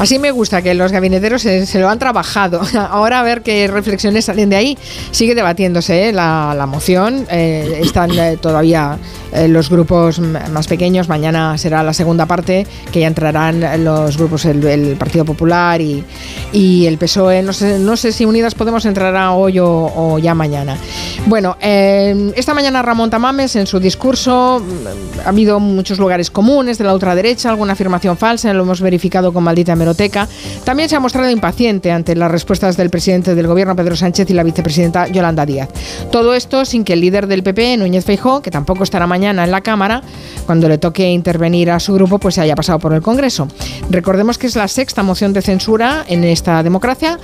Así 0.01 0.17
me 0.17 0.31
gusta 0.31 0.63
que 0.63 0.73
los 0.73 0.91
gabineteros 0.91 1.43
se, 1.43 1.79
lo 1.79 1.87
han 1.87 1.99
trabajado. 1.99 2.59
Ahora 2.89 3.19
a 3.19 3.23
ver 3.23 3.43
qué 3.43 3.67
reflexiones 3.67 4.25
salen 4.25 4.49
de 4.49 4.55
ahí. 4.55 4.77
Sigue 5.11 5.35
debatiéndose 5.35 6.09
¿eh? 6.09 6.11
la, 6.11 6.65
moción. 6.67 7.27
Eh, 7.29 7.81
están 7.83 8.09
eh, 8.17 8.35
todavía 8.41 8.97
los 9.47 9.69
grupos 9.69 10.19
más 10.19 10.65
pequeños. 10.67 11.07
Mañana 11.07 11.55
será 11.59 11.83
la 11.83 11.93
segunda 11.93 12.25
parte, 12.25 12.65
que 12.91 13.01
ya 13.01 13.07
entrarán 13.07 13.83
los 13.83 14.17
grupos, 14.17 14.45
el, 14.45 14.97
Partido 14.97 15.23
Popular 15.23 15.79
y, 15.79 16.03
el 16.87 16.97
PSOE. 16.97 17.43
No 17.43 17.53
sé, 17.53 18.11
si 18.11 18.25
Unidas 18.25 18.55
Podemos 18.55 18.85
entrará 18.85 19.33
hoy 19.33 19.59
o, 19.59 20.17
ya 20.17 20.33
mañana. 20.33 20.77
Bueno, 21.27 21.55
esta 21.61 22.55
mañana 22.55 22.81
Ramón 22.81 23.11
Tamames 23.11 23.55
en 23.55 23.67
su 23.67 23.79
discurso 23.79 24.59
mm, 24.59 25.19
ha 25.25 25.29
habido 25.29 25.59
muchos 25.59 25.99
lugares 25.99 26.31
comunes 26.31 26.79
de 26.79 26.85
la 26.85 26.93
ultraderecha, 26.93 27.49
alguna 27.49 27.73
afirmación 27.73 28.17
falsa, 28.17 28.51
lo 28.53 28.63
hemos 28.63 28.81
verificado 28.81 29.31
con 29.31 29.43
maldita 29.43 29.75
hemeroteca. 29.91 30.27
También 30.63 30.89
se 30.89 30.95
ha 30.95 30.99
mostrado 30.99 31.29
impaciente 31.29 31.91
ante 31.91 32.15
las 32.15 32.31
respuestas 32.31 32.77
del 32.77 32.89
presidente 32.89 33.35
del 33.35 33.47
gobierno 33.47 33.75
Pedro 33.75 33.95
Sánchez 33.95 34.29
y 34.29 34.33
la 34.33 34.43
vicepresidenta 34.43 35.07
Yolanda 35.07 35.45
Díaz. 35.45 35.69
Todo 36.11 36.33
esto 36.33 36.65
sin 36.65 36.83
que 36.83 36.93
el 36.93 37.01
líder 37.01 37.27
del 37.27 37.43
PP, 37.43 37.77
Núñez 37.77 38.05
Feijó, 38.05 38.41
que 38.41 38.51
tampoco 38.51 38.83
estará 38.83 39.07
mañana 39.07 39.43
en 39.43 39.51
la 39.51 39.61
Cámara, 39.61 40.01
cuando 40.45 40.67
le 40.69 40.77
toque 40.77 41.09
intervenir 41.09 41.71
a 41.71 41.79
su 41.79 41.93
grupo, 41.93 42.19
pues 42.19 42.35
se 42.35 42.41
haya 42.41 42.55
pasado 42.55 42.79
por 42.79 42.93
el 42.93 43.01
Congreso. 43.01 43.47
Recordemos 43.89 44.37
que 44.37 44.47
es 44.47 44.55
la 44.55 44.67
sexta 44.67 45.03
moción 45.03 45.33
de 45.33 45.41
censura 45.41 46.05
en 46.07 46.23
esta 46.23 46.63
democracia, 46.63 47.19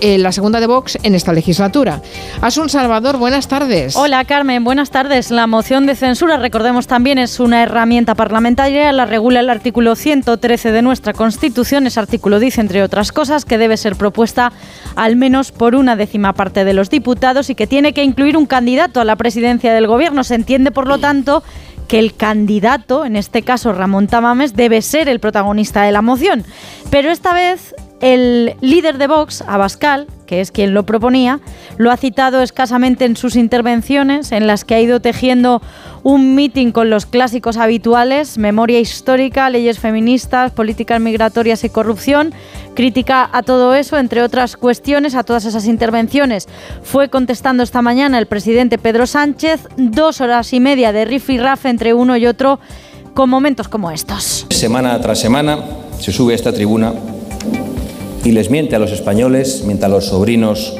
eh, 0.00 0.18
la 0.18 0.32
segunda 0.32 0.60
de 0.60 0.66
Vox 0.66 0.98
en 1.02 1.14
esta 1.14 1.32
legislatura. 1.32 2.02
Asun 2.40 2.68
Salvador, 2.68 3.18
buenas 3.18 3.48
tardes. 3.48 3.96
Hola 3.96 4.24
Carmen, 4.24 4.64
buenas 4.64 4.90
tardes. 4.90 5.30
La 5.30 5.46
moción 5.46 5.86
de 5.86 5.96
censura, 5.96 6.36
recordemos 6.36 6.86
también, 6.86 7.18
es 7.18 7.40
una 7.40 7.62
herramienta 7.62 8.14
parlamentaria, 8.14 8.92
la 8.92 9.06
regula 9.06 9.40
el 9.40 9.50
artículo 9.50 9.96
113 9.96 10.72
de 10.72 10.82
nuestra 10.82 11.12
Constitución. 11.12 11.86
Ese 11.86 12.00
artículo 12.00 12.11
dice, 12.40 12.60
entre 12.60 12.82
otras 12.82 13.12
cosas, 13.12 13.44
que 13.44 13.58
debe 13.58 13.76
ser 13.76 13.96
propuesta 13.96 14.52
al 14.96 15.16
menos 15.16 15.52
por 15.52 15.74
una 15.74 15.96
décima 15.96 16.32
parte 16.32 16.64
de 16.64 16.74
los 16.74 16.90
diputados 16.90 17.50
y 17.50 17.54
que 17.54 17.66
tiene 17.66 17.92
que 17.92 18.04
incluir 18.04 18.36
un 18.36 18.46
candidato 18.46 19.00
a 19.00 19.04
la 19.04 19.16
presidencia 19.16 19.72
del 19.74 19.86
Gobierno. 19.86 20.24
Se 20.24 20.34
entiende, 20.34 20.70
por 20.70 20.86
lo 20.86 20.98
tanto, 20.98 21.42
que 21.88 21.98
el 21.98 22.14
candidato, 22.14 23.04
en 23.04 23.16
este 23.16 23.42
caso 23.42 23.72
Ramón 23.72 24.06
Tamames, 24.06 24.54
debe 24.54 24.82
ser 24.82 25.08
el 25.08 25.20
protagonista 25.20 25.82
de 25.82 25.92
la 25.92 26.02
moción. 26.02 26.44
Pero 26.90 27.10
esta 27.10 27.34
vez 27.34 27.74
el 28.00 28.56
líder 28.60 28.98
de 28.98 29.06
Vox, 29.06 29.42
Abascal, 29.46 30.08
que 30.26 30.40
es 30.40 30.50
quien 30.50 30.74
lo 30.74 30.84
proponía, 30.84 31.38
lo 31.76 31.90
ha 31.92 31.96
citado 31.96 32.42
escasamente 32.42 33.04
en 33.04 33.16
sus 33.16 33.36
intervenciones, 33.36 34.32
en 34.32 34.46
las 34.46 34.64
que 34.64 34.74
ha 34.74 34.80
ido 34.80 35.00
tejiendo 35.00 35.62
un 36.02 36.34
mitin 36.34 36.72
con 36.72 36.90
los 36.90 37.06
clásicos 37.06 37.56
habituales, 37.56 38.38
memoria 38.38 38.80
histórica, 38.80 39.50
leyes 39.50 39.78
feministas, 39.78 40.50
políticas 40.50 41.00
migratorias 41.00 41.64
y 41.64 41.68
corrupción, 41.68 42.32
crítica 42.74 43.28
a 43.32 43.42
todo 43.42 43.74
eso, 43.74 43.98
entre 43.98 44.22
otras 44.22 44.56
cuestiones, 44.56 45.14
a 45.14 45.22
todas 45.22 45.44
esas 45.44 45.66
intervenciones. 45.66 46.48
Fue 46.82 47.08
contestando 47.08 47.62
esta 47.62 47.82
mañana 47.82 48.18
el 48.18 48.26
presidente 48.26 48.78
Pedro 48.78 49.06
Sánchez, 49.06 49.68
dos 49.76 50.20
horas 50.20 50.52
y 50.52 50.60
media 50.60 50.92
de 50.92 51.04
riff 51.04 51.30
y 51.30 51.38
raf 51.38 51.66
entre 51.66 51.94
uno 51.94 52.16
y 52.16 52.26
otro, 52.26 52.58
con 53.14 53.30
momentos 53.30 53.68
como 53.68 53.90
estos. 53.90 54.46
Semana 54.50 55.00
tras 55.00 55.20
semana 55.20 55.58
se 56.00 56.12
sube 56.12 56.32
a 56.32 56.36
esta 56.36 56.52
tribuna 56.52 56.94
y 58.24 58.32
les 58.32 58.50
miente 58.50 58.74
a 58.74 58.78
los 58.78 58.90
españoles, 58.90 59.64
miente 59.66 59.84
a 59.84 59.88
los 59.88 60.06
sobrinos 60.06 60.74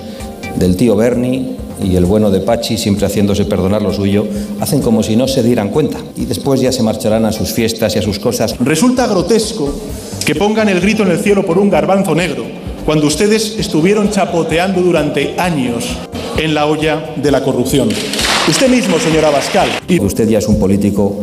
del 0.57 0.76
tío 0.76 0.97
Bernie 0.97 1.57
y 1.85 1.97
el 1.97 2.05
bueno 2.05 2.31
de 2.31 2.41
Pachi, 2.41 2.78
siempre 2.78 3.07
haciéndose 3.07 3.44
perdonar 3.44 3.83
lo 3.83 3.93
suyo, 3.93 4.27
hacen 4.61 4.81
como 4.81 5.02
si 5.02 5.17
no 5.17 5.28
se 5.28 5.43
dieran 5.43 5.70
cuenta 5.70 5.99
y 6.17 6.25
después 6.25 6.61
ya 6.61 6.73
se 6.73 6.83
marcharán 6.83 7.25
a 7.25 7.33
sus 7.33 7.52
fiestas 7.52 7.94
y 7.97 7.99
a 7.99 8.02
sus 8.02 8.19
cosas. 8.19 8.57
Resulta 8.61 9.07
grotesco 9.07 9.73
que 10.25 10.35
pongan 10.35 10.69
el 10.69 10.81
grito 10.81 11.02
en 11.02 11.11
el 11.11 11.19
cielo 11.19 11.44
por 11.44 11.59
un 11.59 11.70
garbanzo 11.70 12.15
negro 12.15 12.44
cuando 12.85 13.07
ustedes 13.07 13.57
estuvieron 13.59 14.11
chapoteando 14.11 14.81
durante 14.81 15.35
años 15.39 15.86
en 16.36 16.55
la 16.55 16.67
olla 16.67 17.15
de 17.17 17.31
la 17.31 17.43
corrupción. 17.43 17.89
Usted 18.49 18.69
mismo, 18.69 18.99
señora 18.99 19.28
Abascal. 19.28 19.69
Y... 19.89 20.01
Usted 20.01 20.28
ya 20.28 20.39
es 20.39 20.49
un 20.49 20.59
político 20.59 21.17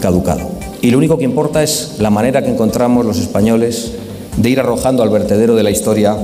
caducado. 0.00 0.50
Y 0.82 0.90
lo 0.90 0.98
único 0.98 1.18
que 1.18 1.24
importa 1.24 1.62
es 1.62 1.96
la 1.98 2.10
manera 2.10 2.42
que 2.42 2.50
encontramos 2.50 3.04
los 3.04 3.18
españoles 3.18 3.92
de 4.36 4.50
ir 4.50 4.60
arrojando 4.60 5.02
al 5.02 5.08
vertedero 5.08 5.54
de 5.56 5.62
la 5.62 5.70
historia 5.70 6.16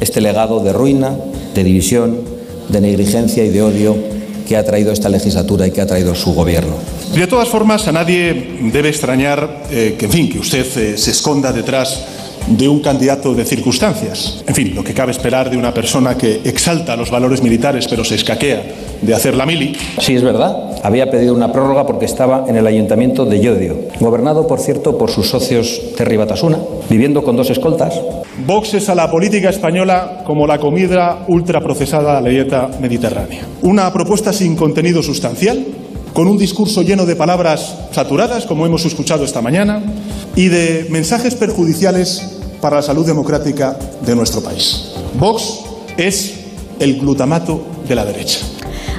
este 0.00 0.20
legado 0.20 0.60
de 0.60 0.72
ruina, 0.72 1.14
de 1.54 1.62
división, 1.62 2.39
de 2.70 2.80
negligencia 2.80 3.44
y 3.44 3.50
de 3.50 3.62
odio 3.62 3.96
que 4.46 4.56
ha 4.56 4.64
traído 4.64 4.92
esta 4.92 5.08
legislatura 5.08 5.66
y 5.66 5.70
que 5.70 5.80
ha 5.80 5.86
traído 5.86 6.14
su 6.14 6.34
gobierno. 6.34 6.74
De 7.14 7.26
todas 7.26 7.48
formas, 7.48 7.86
a 7.88 7.92
nadie 7.92 8.58
debe 8.72 8.88
extrañar 8.88 9.64
eh, 9.70 9.96
que, 9.98 10.06
en 10.06 10.12
fin, 10.12 10.30
que 10.30 10.38
usted 10.38 10.66
eh, 10.76 10.98
se 10.98 11.10
esconda 11.10 11.52
detrás 11.52 12.04
de 12.46 12.68
un 12.68 12.80
candidato 12.80 13.34
de 13.34 13.44
circunstancias. 13.44 14.44
En 14.46 14.54
fin, 14.54 14.74
lo 14.74 14.84
que 14.84 14.94
cabe 14.94 15.12
esperar 15.12 15.50
de 15.50 15.56
una 15.56 15.72
persona 15.72 16.16
que 16.16 16.40
exalta 16.44 16.96
los 16.96 17.10
valores 17.10 17.42
militares 17.42 17.86
pero 17.88 18.04
se 18.04 18.14
escaquea 18.14 18.62
de 19.00 19.14
hacer 19.14 19.34
la 19.34 19.46
mili. 19.46 19.76
Sí, 19.98 20.14
es 20.14 20.22
verdad. 20.22 20.70
Había 20.82 21.10
pedido 21.10 21.34
una 21.34 21.52
prórroga 21.52 21.86
porque 21.86 22.06
estaba 22.06 22.44
en 22.48 22.56
el 22.56 22.66
ayuntamiento 22.66 23.24
de 23.24 23.40
Llodio, 23.40 23.76
gobernado, 24.00 24.46
por 24.46 24.60
cierto, 24.60 24.96
por 24.96 25.10
sus 25.10 25.28
socios 25.28 25.80
Terry 25.96 26.16
Batasuna, 26.16 26.58
viviendo 26.88 27.22
con 27.22 27.36
dos 27.36 27.50
escoltas. 27.50 28.00
Vox 28.46 28.74
es 28.74 28.88
a 28.88 28.94
la 28.94 29.10
política 29.10 29.50
española 29.50 30.22
como 30.24 30.46
la 30.46 30.58
comida 30.58 31.24
ultraprocesada 31.28 32.18
a 32.18 32.20
la 32.20 32.30
dieta 32.30 32.70
mediterránea. 32.80 33.44
Una 33.62 33.92
propuesta 33.92 34.32
sin 34.32 34.56
contenido 34.56 35.02
sustancial, 35.02 35.64
con 36.12 36.26
un 36.28 36.38
discurso 36.38 36.82
lleno 36.82 37.06
de 37.06 37.16
palabras 37.16 37.74
saturadas, 37.92 38.46
como 38.46 38.66
hemos 38.66 38.84
escuchado 38.84 39.24
esta 39.24 39.40
mañana, 39.40 39.82
y 40.36 40.48
de 40.48 40.86
mensajes 40.90 41.34
perjudiciales 41.34 42.38
para 42.60 42.76
la 42.76 42.82
salud 42.82 43.06
democrática 43.06 43.78
de 44.04 44.14
nuestro 44.14 44.42
país. 44.42 44.92
Vox 45.18 45.60
es 45.96 46.34
el 46.78 46.98
glutamato 46.98 47.62
de 47.88 47.94
la 47.94 48.04
derecha. 48.04 48.38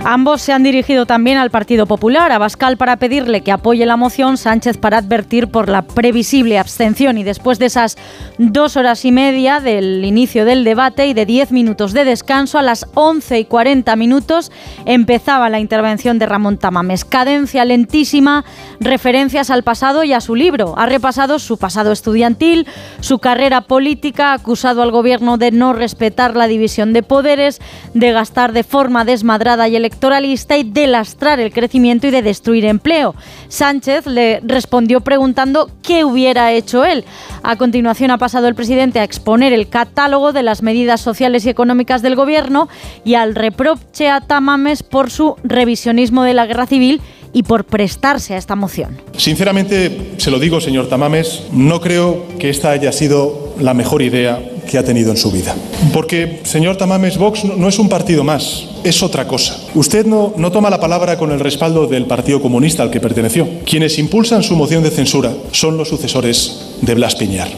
Ambos 0.04 0.42
se 0.42 0.52
han 0.52 0.64
dirigido 0.64 1.06
también 1.06 1.38
al 1.38 1.52
Partido 1.52 1.86
Popular, 1.86 2.32
a 2.32 2.40
Bascal 2.40 2.76
para 2.76 2.98
pedirle 2.98 3.42
que 3.42 3.52
apoye 3.52 3.86
la 3.86 3.98
moción, 3.98 4.38
Sánchez 4.38 4.78
para 4.78 4.98
advertir 4.98 5.48
por 5.48 5.70
la 5.70 5.84
previsible 5.84 6.58
abstención. 6.58 7.20
Y 7.20 7.24
después 7.24 7.60
de 7.60 7.68
esas 7.68 7.98
dos 8.40 8.78
horas 8.78 9.06
y 9.06 9.12
media 9.12 9.60
del 9.60 10.04
inicio 10.04 10.44
del 10.44 10.64
debate 10.64 11.06
y 11.06 11.14
de 11.14 11.28
diez 11.28 11.52
minutos 11.52 11.94
de 11.94 12.04
descanso, 12.04 12.58
a 12.58 12.64
las 12.64 12.88
once 12.96 13.38
y 13.40 13.46
cuarenta 13.46 13.96
minutos 13.96 14.52
empezaba 14.86 15.52
la 15.52 15.60
intervención 15.60 16.18
de 16.18 16.26
Ramón 16.26 16.58
Tamames. 16.58 17.06
Cadencia 17.06 17.64
lentísima, 17.64 18.44
referencias 18.80 19.52
al 19.52 19.62
pasado 19.62 20.04
y 20.04 20.14
a 20.14 20.22
su 20.22 20.34
libro. 20.34 20.74
Ha 20.78 20.88
repasado 20.88 21.38
su 21.38 21.60
pasado 21.60 21.92
estudiantil, 21.92 22.66
su 23.02 23.20
carrera 23.20 23.62
política, 23.62 24.34
acusado 24.34 24.82
al 24.82 24.90
gobierno 24.90 25.38
de 25.38 25.52
no 25.52 25.74
respetar 25.74 26.36
la 26.36 26.48
división 26.48 26.92
de 26.92 27.04
poderes, 27.04 27.62
de 27.94 28.12
gastar 28.12 28.52
de 28.52 28.64
forma 28.64 29.06
desmadrada 29.06 29.68
y 29.68 29.76
electoral 29.76 29.91
electoralista 29.92 30.58
y 30.58 30.64
de 30.64 30.88
lastrar 30.88 31.42
el 31.42 31.52
crecimiento 31.52 32.08
y 32.08 32.12
de 32.12 32.22
destruir 32.22 32.66
empleo. 32.66 33.14
Sánchez 33.50 34.08
le 34.08 34.40
respondió 34.42 35.02
preguntando 35.02 35.70
qué 35.84 36.06
hubiera 36.06 36.54
hecho 36.54 36.86
él. 36.86 37.04
A 37.44 37.58
continuación 37.58 38.10
ha 38.10 38.18
pasado 38.18 38.48
el 38.48 38.56
presidente 38.56 39.00
a 39.00 39.04
exponer 39.04 39.52
el 39.52 39.68
catálogo 39.68 40.32
de 40.32 40.44
las 40.44 40.64
medidas 40.64 41.02
sociales 41.02 41.46
y 41.46 41.50
económicas 41.50 42.02
del 42.02 42.16
gobierno 42.16 42.70
y 43.04 43.16
al 43.16 43.36
reproche 43.36 44.10
a 44.10 44.22
Tamames 44.22 44.82
por 44.82 45.12
su 45.12 45.36
revisionismo 45.44 46.24
de 46.24 46.36
la 46.36 46.46
guerra 46.46 46.68
civil 46.68 47.02
y 47.34 47.44
por 47.44 47.64
prestarse 47.64 48.34
a 48.34 48.38
esta 48.38 48.56
moción. 48.56 49.00
Sinceramente, 49.18 50.14
se 50.18 50.32
lo 50.32 50.40
digo, 50.40 50.62
señor 50.62 50.88
Tamames, 50.88 51.44
no 51.52 51.82
creo 51.82 52.26
que 52.40 52.50
esta 52.50 52.72
haya 52.72 52.92
sido 52.92 53.56
la 53.60 53.74
mejor 53.74 54.02
idea 54.02 54.40
que 54.70 54.78
ha 54.78 54.84
tenido 54.84 55.12
en 55.12 55.18
su 55.18 55.32
vida. 55.32 55.56
Porque, 55.94 56.40
señor 56.44 56.78
Tamames, 56.78 57.18
Vox 57.18 57.44
no 57.44 57.68
es 57.68 57.78
un 57.80 57.90
partido 57.90 58.24
más, 58.24 58.70
es 58.84 59.04
otra 59.04 59.28
cosa. 59.28 59.60
Usted 59.76 60.06
no, 60.06 60.34
no 60.38 60.52
toma 60.52 60.70
la 60.70 60.80
palabra 60.80 61.18
con 61.18 61.32
el 61.32 61.40
respaldo 61.40 61.88
del 61.88 62.06
Partido 62.06 62.42
Comunista 62.42 62.84
al 62.84 62.92
que 62.92 63.00
perteneció. 63.00 63.48
Quienes 63.66 64.00
impulsan 64.00 64.44
su 64.44 64.56
moción 64.56 64.84
de 64.84 64.92
censura 64.92 65.34
son 65.52 65.78
los 65.78 65.90
sucesores 65.90 66.78
de 66.82 66.96
Blas 66.96 67.16
Piñar. 67.16 67.50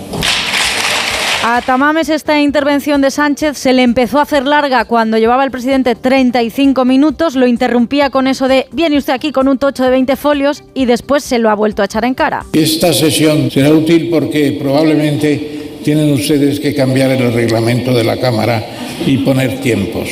A 1.46 1.62
Tamames 1.62 2.08
esta 2.08 2.40
intervención 2.40 3.02
de 3.02 3.12
Sánchez 3.12 3.58
se 3.58 3.74
le 3.74 3.82
empezó 3.82 4.20
a 4.20 4.22
hacer 4.22 4.48
larga 4.48 4.86
cuando 4.86 5.18
llevaba 5.18 5.44
el 5.44 5.52
presidente 5.52 5.94
35 5.94 6.86
minutos, 6.86 7.36
lo 7.36 7.48
interrumpía 7.48 8.10
con 8.12 8.28
eso 8.28 8.48
de 8.48 8.68
viene 8.72 8.98
usted 8.98 9.12
aquí 9.12 9.34
con 9.34 9.50
un 9.50 9.58
tocho 9.58 9.84
de 9.84 9.90
20 9.90 10.16
folios 10.16 10.64
y 10.74 10.86
después 10.86 11.22
se 11.22 11.40
lo 11.40 11.50
ha 11.50 11.54
vuelto 11.54 11.82
a 11.82 11.86
echar 11.86 12.06
en 12.06 12.14
cara. 12.14 12.46
Esta 12.54 12.94
sesión 12.94 13.52
será 13.52 13.72
útil 13.72 14.08
porque 14.10 14.58
probablemente 14.58 15.80
tienen 15.84 16.14
ustedes 16.14 16.62
que 16.62 16.74
cambiar 16.74 17.12
el 17.12 17.34
reglamento 17.34 17.94
de 17.94 18.06
la 18.06 18.16
Cámara 18.16 18.64
y 19.06 19.18
poner 19.18 19.60
tiempos. 19.60 20.08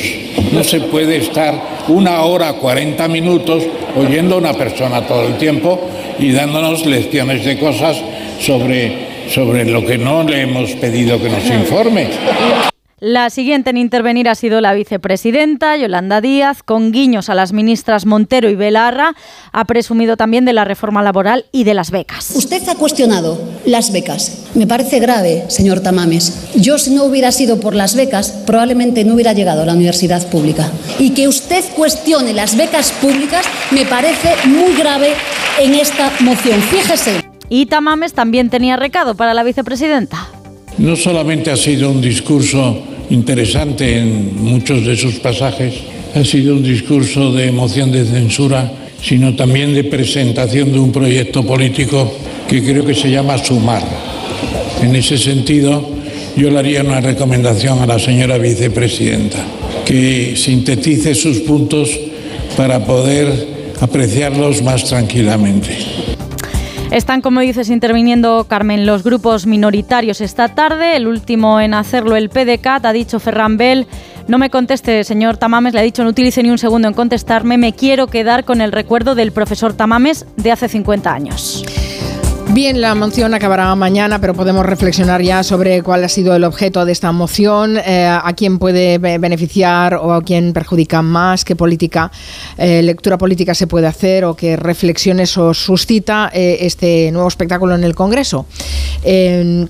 No 0.52 0.62
se 0.62 0.80
puede 0.80 1.16
estar 1.16 1.58
una 1.88 2.20
hora 2.24 2.52
40 2.52 3.08
minutos 3.08 3.62
oyendo 3.96 4.34
a 4.34 4.38
una 4.38 4.52
persona 4.52 5.06
todo 5.06 5.28
el 5.28 5.38
tiempo 5.38 5.80
y 6.18 6.30
dándonos 6.32 6.84
lecciones 6.84 7.42
de 7.42 7.58
cosas 7.58 7.96
sobre 8.38 9.11
sobre 9.28 9.64
lo 9.64 9.84
que 9.84 9.98
no 9.98 10.22
le 10.22 10.42
hemos 10.42 10.72
pedido 10.72 11.20
que 11.20 11.28
nos 11.28 11.44
informe. 11.46 12.08
La 13.04 13.30
siguiente 13.30 13.70
en 13.70 13.78
intervenir 13.78 14.28
ha 14.28 14.36
sido 14.36 14.60
la 14.60 14.74
vicepresidenta 14.74 15.76
Yolanda 15.76 16.20
Díaz, 16.20 16.62
con 16.62 16.92
guiños 16.92 17.30
a 17.30 17.34
las 17.34 17.52
ministras 17.52 18.06
Montero 18.06 18.48
y 18.48 18.54
Belarra. 18.54 19.16
Ha 19.50 19.64
presumido 19.64 20.16
también 20.16 20.44
de 20.44 20.52
la 20.52 20.64
reforma 20.64 21.02
laboral 21.02 21.46
y 21.50 21.64
de 21.64 21.74
las 21.74 21.90
becas. 21.90 22.30
Usted 22.36 22.62
ha 22.68 22.76
cuestionado 22.76 23.42
las 23.66 23.90
becas. 23.90 24.44
Me 24.54 24.68
parece 24.68 25.00
grave, 25.00 25.46
señor 25.48 25.80
Tamames. 25.80 26.52
Yo, 26.54 26.78
si 26.78 26.94
no 26.94 27.02
hubiera 27.02 27.32
sido 27.32 27.58
por 27.58 27.74
las 27.74 27.96
becas, 27.96 28.30
probablemente 28.46 29.04
no 29.04 29.14
hubiera 29.14 29.32
llegado 29.32 29.62
a 29.62 29.66
la 29.66 29.72
universidad 29.72 30.24
pública. 30.28 30.70
Y 31.00 31.10
que 31.10 31.26
usted 31.26 31.64
cuestione 31.74 32.32
las 32.32 32.56
becas 32.56 32.92
públicas 32.92 33.44
me 33.72 33.84
parece 33.84 34.36
muy 34.46 34.76
grave 34.76 35.14
en 35.60 35.74
esta 35.74 36.12
moción. 36.20 36.60
Fíjese. 36.60 37.31
Y 37.54 37.66
Tamames 37.66 38.14
también 38.14 38.48
tenía 38.48 38.76
recado 38.76 39.14
para 39.14 39.34
la 39.34 39.42
vicepresidenta. 39.42 40.26
No 40.78 40.96
solamente 40.96 41.50
ha 41.50 41.56
sido 41.58 41.90
un 41.90 42.00
discurso 42.00 42.78
interesante 43.10 43.98
en 43.98 44.42
muchos 44.42 44.86
de 44.86 44.96
sus 44.96 45.16
pasajes, 45.16 45.74
ha 46.14 46.24
sido 46.24 46.54
un 46.54 46.62
discurso 46.62 47.30
de 47.30 47.48
emoción 47.48 47.92
de 47.92 48.06
censura, 48.06 48.72
sino 49.02 49.36
también 49.36 49.74
de 49.74 49.84
presentación 49.84 50.72
de 50.72 50.78
un 50.78 50.92
proyecto 50.92 51.44
político 51.44 52.10
que 52.48 52.62
creo 52.62 52.86
que 52.86 52.94
se 52.94 53.10
llama 53.10 53.36
Sumar. 53.36 53.82
En 54.80 54.96
ese 54.96 55.18
sentido, 55.18 55.86
yo 56.34 56.50
le 56.50 56.58
haría 56.58 56.80
una 56.80 57.02
recomendación 57.02 57.80
a 57.80 57.86
la 57.86 57.98
señora 57.98 58.38
vicepresidenta, 58.38 59.44
que 59.84 60.36
sintetice 60.38 61.14
sus 61.14 61.40
puntos 61.40 61.90
para 62.56 62.86
poder 62.86 63.28
apreciarlos 63.78 64.62
más 64.62 64.84
tranquilamente. 64.84 66.11
Están, 66.92 67.22
como 67.22 67.40
dices, 67.40 67.70
interviniendo, 67.70 68.44
Carmen, 68.44 68.84
los 68.84 69.02
grupos 69.02 69.46
minoritarios 69.46 70.20
esta 70.20 70.54
tarde. 70.54 70.94
El 70.94 71.06
último 71.06 71.58
en 71.58 71.72
hacerlo, 71.72 72.16
el 72.16 72.28
PDCAT, 72.28 72.84
ha 72.84 72.92
dicho 72.92 73.18
Ferran 73.18 73.56
Bell. 73.56 73.86
No 74.28 74.36
me 74.36 74.50
conteste, 74.50 75.02
señor 75.02 75.38
Tamames, 75.38 75.72
le 75.72 75.80
ha 75.80 75.82
dicho 75.82 76.04
no 76.04 76.10
utilice 76.10 76.42
ni 76.42 76.50
un 76.50 76.58
segundo 76.58 76.88
en 76.88 76.94
contestarme. 76.94 77.56
Me 77.56 77.72
quiero 77.72 78.08
quedar 78.08 78.44
con 78.44 78.60
el 78.60 78.72
recuerdo 78.72 79.14
del 79.14 79.32
profesor 79.32 79.72
Tamames 79.72 80.26
de 80.36 80.52
hace 80.52 80.68
50 80.68 81.10
años. 81.10 81.64
Bien, 82.52 82.82
la 82.82 82.94
moción 82.94 83.32
acabará 83.32 83.74
mañana, 83.74 84.20
pero 84.20 84.34
podemos 84.34 84.66
reflexionar 84.66 85.22
ya 85.22 85.42
sobre 85.42 85.82
cuál 85.82 86.04
ha 86.04 86.08
sido 86.10 86.36
el 86.36 86.44
objeto 86.44 86.84
de 86.84 86.92
esta 86.92 87.10
moción, 87.10 87.78
eh, 87.78 88.06
a 88.06 88.30
quién 88.34 88.58
puede 88.58 88.98
beneficiar 88.98 89.94
o 89.94 90.12
a 90.12 90.22
quién 90.22 90.52
perjudica 90.52 91.00
más, 91.00 91.46
qué 91.46 91.56
política, 91.56 92.12
eh, 92.58 92.82
lectura 92.82 93.16
política 93.16 93.54
se 93.54 93.66
puede 93.66 93.86
hacer 93.86 94.26
o 94.26 94.36
qué 94.36 94.56
reflexiones 94.56 95.34
os 95.38 95.64
suscita 95.64 96.30
eh, 96.34 96.58
este 96.60 97.10
nuevo 97.10 97.26
espectáculo 97.26 97.74
en 97.74 97.84
el 97.84 97.94
Congreso. 97.94 98.44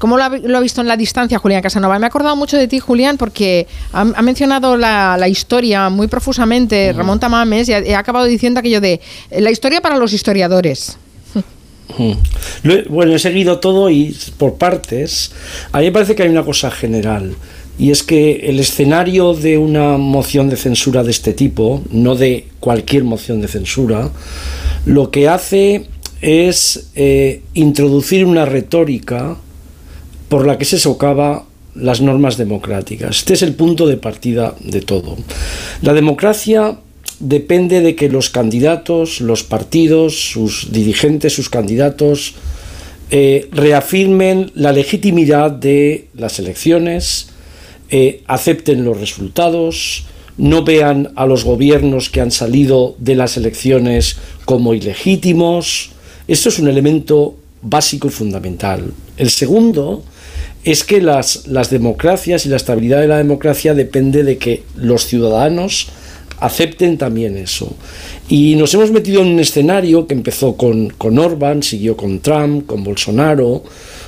¿Cómo 0.00 0.16
lo 0.16 0.24
ha, 0.24 0.60
visto 0.60 0.80
en 0.80 0.88
la 0.88 0.96
distancia 0.96 1.38
Julián 1.38 1.62
Casanova? 1.62 2.00
Me 2.00 2.06
he 2.06 2.08
acordado 2.08 2.34
mucho 2.34 2.56
de 2.56 2.66
ti, 2.66 2.80
Julián, 2.80 3.16
porque 3.16 3.68
ha, 3.92 4.22
mencionado 4.22 4.76
la, 4.76 5.28
historia 5.28 5.88
muy 5.88 6.08
profusamente, 6.08 6.92
Ramón 6.92 7.20
Tamames, 7.20 7.68
y 7.68 7.74
ha 7.74 7.98
acabado 8.00 8.24
diciendo 8.24 8.58
aquello 8.58 8.80
de 8.80 9.00
la 9.30 9.52
historia 9.52 9.80
para 9.80 9.96
los 9.98 10.12
historiadores. 10.12 10.98
Bueno, 12.88 13.14
he 13.14 13.18
seguido 13.18 13.58
todo 13.58 13.90
y 13.90 14.16
por 14.38 14.54
partes. 14.54 15.32
A 15.72 15.78
mí 15.78 15.86
me 15.86 15.92
parece 15.92 16.14
que 16.14 16.22
hay 16.22 16.28
una 16.28 16.44
cosa 16.44 16.70
general. 16.70 17.34
Y 17.78 17.90
es 17.90 18.02
que 18.02 18.48
el 18.48 18.60
escenario 18.60 19.34
de 19.34 19.58
una 19.58 19.96
moción 19.96 20.48
de 20.48 20.56
censura 20.56 21.02
de 21.02 21.10
este 21.10 21.32
tipo, 21.32 21.82
no 21.90 22.14
de 22.14 22.48
cualquier 22.60 23.04
moción 23.04 23.40
de 23.40 23.48
censura, 23.48 24.10
lo 24.84 25.10
que 25.10 25.28
hace 25.28 25.86
es 26.20 26.90
eh, 26.94 27.42
introducir 27.54 28.24
una 28.24 28.44
retórica 28.44 29.36
por 30.28 30.46
la 30.46 30.58
que 30.58 30.64
se 30.64 30.78
socava 30.78 31.44
las 31.74 32.00
normas 32.00 32.36
democráticas. 32.36 33.18
Este 33.18 33.34
es 33.34 33.42
el 33.42 33.54
punto 33.54 33.86
de 33.86 33.96
partida 33.96 34.54
de 34.60 34.80
todo. 34.80 35.16
La 35.80 35.94
democracia 35.94 36.78
depende 37.22 37.80
de 37.80 37.94
que 37.94 38.08
los 38.08 38.30
candidatos, 38.30 39.20
los 39.20 39.44
partidos, 39.44 40.30
sus 40.32 40.72
dirigentes, 40.72 41.32
sus 41.32 41.48
candidatos, 41.48 42.34
eh, 43.10 43.48
reafirmen 43.52 44.50
la 44.54 44.72
legitimidad 44.72 45.52
de 45.52 46.08
las 46.14 46.40
elecciones, 46.40 47.28
eh, 47.90 48.22
acepten 48.26 48.84
los 48.84 48.98
resultados, 48.98 50.06
no 50.36 50.64
vean 50.64 51.12
a 51.14 51.26
los 51.26 51.44
gobiernos 51.44 52.10
que 52.10 52.20
han 52.20 52.32
salido 52.32 52.96
de 52.98 53.14
las 53.14 53.36
elecciones 53.36 54.16
como 54.44 54.74
ilegítimos. 54.74 55.90
Esto 56.26 56.48
es 56.48 56.58
un 56.58 56.68
elemento 56.68 57.36
básico 57.60 58.08
y 58.08 58.10
fundamental. 58.10 58.92
El 59.16 59.30
segundo 59.30 60.02
es 60.64 60.82
que 60.82 61.00
las, 61.00 61.46
las 61.46 61.70
democracias 61.70 62.46
y 62.46 62.48
la 62.48 62.56
estabilidad 62.56 63.00
de 63.00 63.08
la 63.08 63.18
democracia 63.18 63.74
depende 63.74 64.24
de 64.24 64.38
que 64.38 64.64
los 64.74 65.06
ciudadanos 65.06 65.88
acepten 66.42 66.98
también 66.98 67.36
eso. 67.36 67.72
Y 68.28 68.56
nos 68.56 68.74
hemos 68.74 68.90
metido 68.90 69.22
en 69.22 69.28
un 69.28 69.38
escenario 69.38 70.06
que 70.08 70.14
empezó 70.14 70.56
con, 70.56 70.90
con 70.90 71.18
Orban, 71.18 71.62
siguió 71.62 71.96
con 71.96 72.18
Trump, 72.18 72.66
con 72.66 72.82
Bolsonaro, 72.82 73.62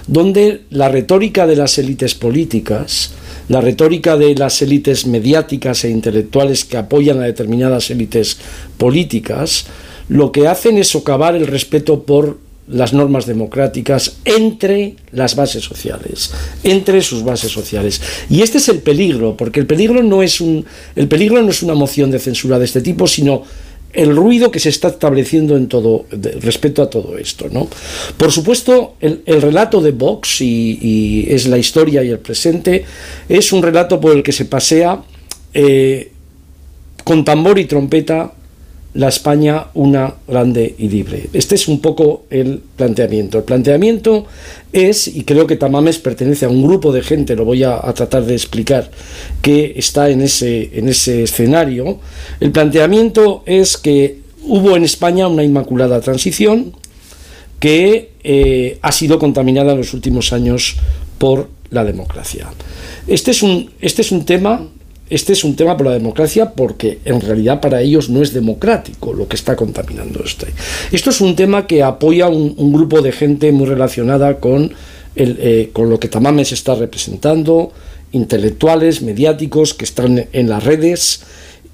donde 0.08 0.62
la 0.70 0.88
retórica 0.88 1.46
de 1.46 1.56
las 1.56 1.78
élites 1.78 2.14
políticas, 2.16 3.12
la 3.48 3.60
retórica 3.60 4.16
de 4.16 4.34
las 4.34 4.60
élites 4.62 5.06
mediáticas 5.06 5.84
e 5.84 5.90
intelectuales 5.90 6.64
que 6.64 6.76
apoyan 6.76 7.20
a 7.20 7.24
determinadas 7.24 7.90
élites 7.90 8.38
políticas, 8.78 9.66
lo 10.08 10.32
que 10.32 10.48
hacen 10.48 10.76
es 10.76 10.88
socavar 10.88 11.36
el 11.36 11.46
respeto 11.46 12.02
por 12.02 12.38
las 12.66 12.92
normas 12.92 13.26
democráticas 13.26 14.16
entre 14.24 14.96
las 15.12 15.36
bases 15.36 15.64
sociales, 15.64 16.32
entre 16.62 17.02
sus 17.02 17.22
bases 17.22 17.52
sociales. 17.52 18.00
Y 18.30 18.42
este 18.42 18.58
es 18.58 18.68
el 18.68 18.78
peligro, 18.78 19.36
porque 19.36 19.60
el 19.60 19.66
peligro 19.66 20.02
no 20.02 20.22
es 20.22 20.40
un 20.40 20.64
el 20.96 21.08
peligro 21.08 21.42
no 21.42 21.50
es 21.50 21.62
una 21.62 21.74
moción 21.74 22.10
de 22.10 22.18
censura 22.18 22.58
de 22.58 22.64
este 22.64 22.80
tipo, 22.80 23.06
sino 23.06 23.42
el 23.94 24.16
ruido 24.16 24.50
que 24.50 24.58
se 24.58 24.68
está 24.68 24.88
estableciendo 24.88 25.56
en 25.56 25.68
todo 25.68 26.06
respecto 26.40 26.82
a 26.82 26.90
todo 26.90 27.16
esto, 27.16 27.48
¿no? 27.50 27.68
Por 28.16 28.32
supuesto, 28.32 28.96
el, 29.00 29.22
relato 29.40 29.80
de 29.80 29.92
Vox 29.92 30.40
y, 30.40 31.26
es 31.28 31.46
la 31.46 31.58
historia 31.58 32.02
y 32.02 32.08
el 32.08 32.18
presente 32.18 32.84
es 33.28 33.52
un 33.52 33.62
relato 33.62 34.00
por 34.00 34.16
el 34.16 34.22
que 34.22 34.32
se 34.32 34.46
pasea 34.46 35.02
eh, 35.52 36.10
con 37.04 37.24
tambor 37.24 37.58
y 37.58 37.66
trompeta 37.66 38.32
la 38.94 39.08
España 39.08 39.66
una 39.74 40.14
grande 40.26 40.74
y 40.78 40.88
libre. 40.88 41.28
Este 41.32 41.56
es 41.56 41.66
un 41.66 41.80
poco 41.80 42.24
el 42.30 42.62
planteamiento. 42.76 43.38
El 43.38 43.44
planteamiento 43.44 44.24
es, 44.72 45.08
y 45.08 45.24
creo 45.24 45.46
que 45.46 45.56
Tamames 45.56 45.98
pertenece 45.98 46.44
a 46.44 46.48
un 46.48 46.62
grupo 46.62 46.92
de 46.92 47.02
gente, 47.02 47.34
lo 47.34 47.44
voy 47.44 47.64
a, 47.64 47.80
tratar 47.92 48.24
de 48.24 48.34
explicar, 48.34 48.90
que 49.42 49.74
está 49.76 50.10
en 50.10 50.20
ese, 50.22 50.70
en 50.78 50.88
ese 50.88 51.24
escenario. 51.24 51.98
El 52.38 52.52
planteamiento 52.52 53.42
es 53.46 53.76
que 53.76 54.20
hubo 54.42 54.76
en 54.76 54.84
España 54.84 55.26
una 55.26 55.42
inmaculada 55.42 56.00
transición 56.00 56.72
que 57.58 58.12
eh, 58.22 58.78
ha 58.80 58.92
sido 58.92 59.18
contaminada 59.18 59.72
en 59.72 59.78
los 59.78 59.92
últimos 59.92 60.32
años 60.32 60.76
por 61.18 61.48
la 61.70 61.84
democracia. 61.84 62.48
Este 63.08 63.32
es 63.32 63.42
un, 63.42 63.70
este 63.80 64.02
es 64.02 64.12
un 64.12 64.24
tema 64.24 64.68
este 65.10 65.34
es 65.34 65.44
un 65.44 65.54
tema 65.54 65.76
por 65.76 65.86
la 65.86 65.92
democracia 65.92 66.52
porque 66.52 67.00
en 67.04 67.20
realidad 67.20 67.60
para 67.60 67.82
ellos 67.82 68.08
no 68.08 68.22
es 68.22 68.32
democrático 68.32 69.12
lo 69.12 69.28
que 69.28 69.36
está 69.36 69.54
contaminando 69.54 70.24
este. 70.24 70.46
Esto 70.92 71.10
es 71.10 71.20
un 71.20 71.36
tema 71.36 71.66
que 71.66 71.82
apoya 71.82 72.28
un, 72.28 72.72
grupo 72.72 73.02
de 73.02 73.12
gente 73.12 73.52
muy 73.52 73.66
relacionada 73.66 74.38
con, 74.38 74.72
eh, 75.16 75.70
con 75.72 75.90
lo 75.90 76.00
que 76.00 76.08
Tamames 76.08 76.52
está 76.52 76.74
representando, 76.74 77.72
intelectuales, 78.12 79.02
mediáticos 79.02 79.74
que 79.74 79.84
están 79.84 80.26
en 80.32 80.48
las 80.48 80.64
redes 80.64 81.22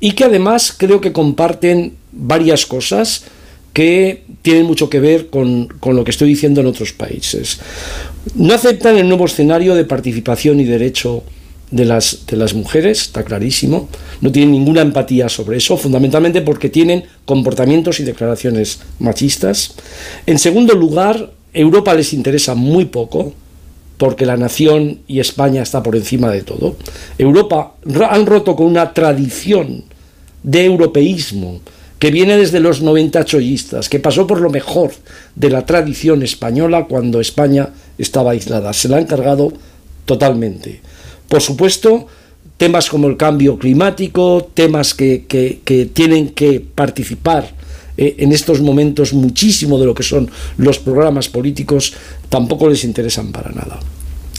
y 0.00 0.12
que 0.12 0.24
además 0.24 0.74
creo 0.76 1.00
que 1.00 1.12
comparten 1.12 1.94
varias 2.10 2.66
cosas 2.66 3.24
que 3.72 4.24
tienen 4.42 4.66
mucho 4.66 4.90
que 4.90 4.98
ver 4.98 5.28
con, 5.28 5.68
con, 5.78 5.94
lo 5.94 6.02
que 6.02 6.10
estoy 6.10 6.28
diciendo 6.28 6.60
en 6.60 6.66
otros 6.66 6.92
países. 6.92 7.60
No 8.34 8.52
aceptan 8.52 8.98
el 8.98 9.08
nuevo 9.08 9.26
escenario 9.26 9.76
de 9.76 9.84
participación 9.84 10.58
y 10.58 10.64
derecho 10.64 11.22
de 11.70 11.84
las, 11.84 12.26
de 12.26 12.36
las 12.36 12.54
mujeres, 12.54 13.02
está 13.02 13.22
clarísimo, 13.22 13.88
no 14.20 14.32
tienen 14.32 14.52
ninguna 14.52 14.82
empatía 14.82 15.28
sobre 15.28 15.58
eso, 15.58 15.76
fundamentalmente 15.76 16.42
porque 16.42 16.68
tienen 16.68 17.04
comportamientos 17.24 18.00
y 18.00 18.04
declaraciones 18.04 18.80
machistas. 18.98 19.74
En 20.26 20.38
segundo 20.38 20.74
lugar, 20.74 21.32
Europa 21.52 21.94
les 21.94 22.12
interesa 22.12 22.54
muy 22.54 22.86
poco, 22.86 23.32
porque 24.00 24.24
la 24.24 24.38
nación 24.38 25.00
y 25.06 25.20
España 25.20 25.62
está 25.62 25.82
por 25.82 25.94
encima 25.94 26.30
de 26.30 26.42
todo. 26.42 26.76
Europa 27.18 27.74
han 28.08 28.24
roto 28.24 28.56
con 28.56 28.66
una 28.66 28.94
tradición 28.94 29.84
de 30.42 30.64
europeísmo 30.64 31.60
que 31.98 32.10
viene 32.10 32.38
desde 32.38 32.60
los 32.60 32.80
90 32.80 33.26
chollistas, 33.26 33.90
que 33.90 34.00
pasó 34.00 34.26
por 34.26 34.40
lo 34.40 34.48
mejor 34.48 34.92
de 35.36 35.50
la 35.50 35.66
tradición 35.66 36.22
española 36.22 36.86
cuando 36.88 37.20
España 37.20 37.68
estaba 37.98 38.30
aislada. 38.30 38.72
Se 38.72 38.88
la 38.88 38.96
han 38.96 39.04
cargado 39.04 39.52
totalmente. 40.06 40.80
Por 41.30 41.40
supuesto, 41.40 42.08
temas 42.56 42.90
como 42.90 43.06
el 43.06 43.16
cambio 43.16 43.56
climático, 43.56 44.50
temas 44.52 44.94
que, 44.94 45.24
tienen 45.94 46.30
que 46.30 46.58
participar 46.58 47.54
eh, 47.96 48.16
en 48.18 48.32
estos 48.32 48.60
momentos 48.60 49.12
muchísimo 49.12 49.78
de 49.78 49.86
lo 49.86 49.94
que 49.94 50.02
son 50.02 50.28
los 50.56 50.80
programas 50.80 51.28
políticos, 51.28 51.94
tampoco 52.28 52.68
les 52.68 52.82
interesan 52.82 53.30
para 53.30 53.52
nada. 53.52 53.78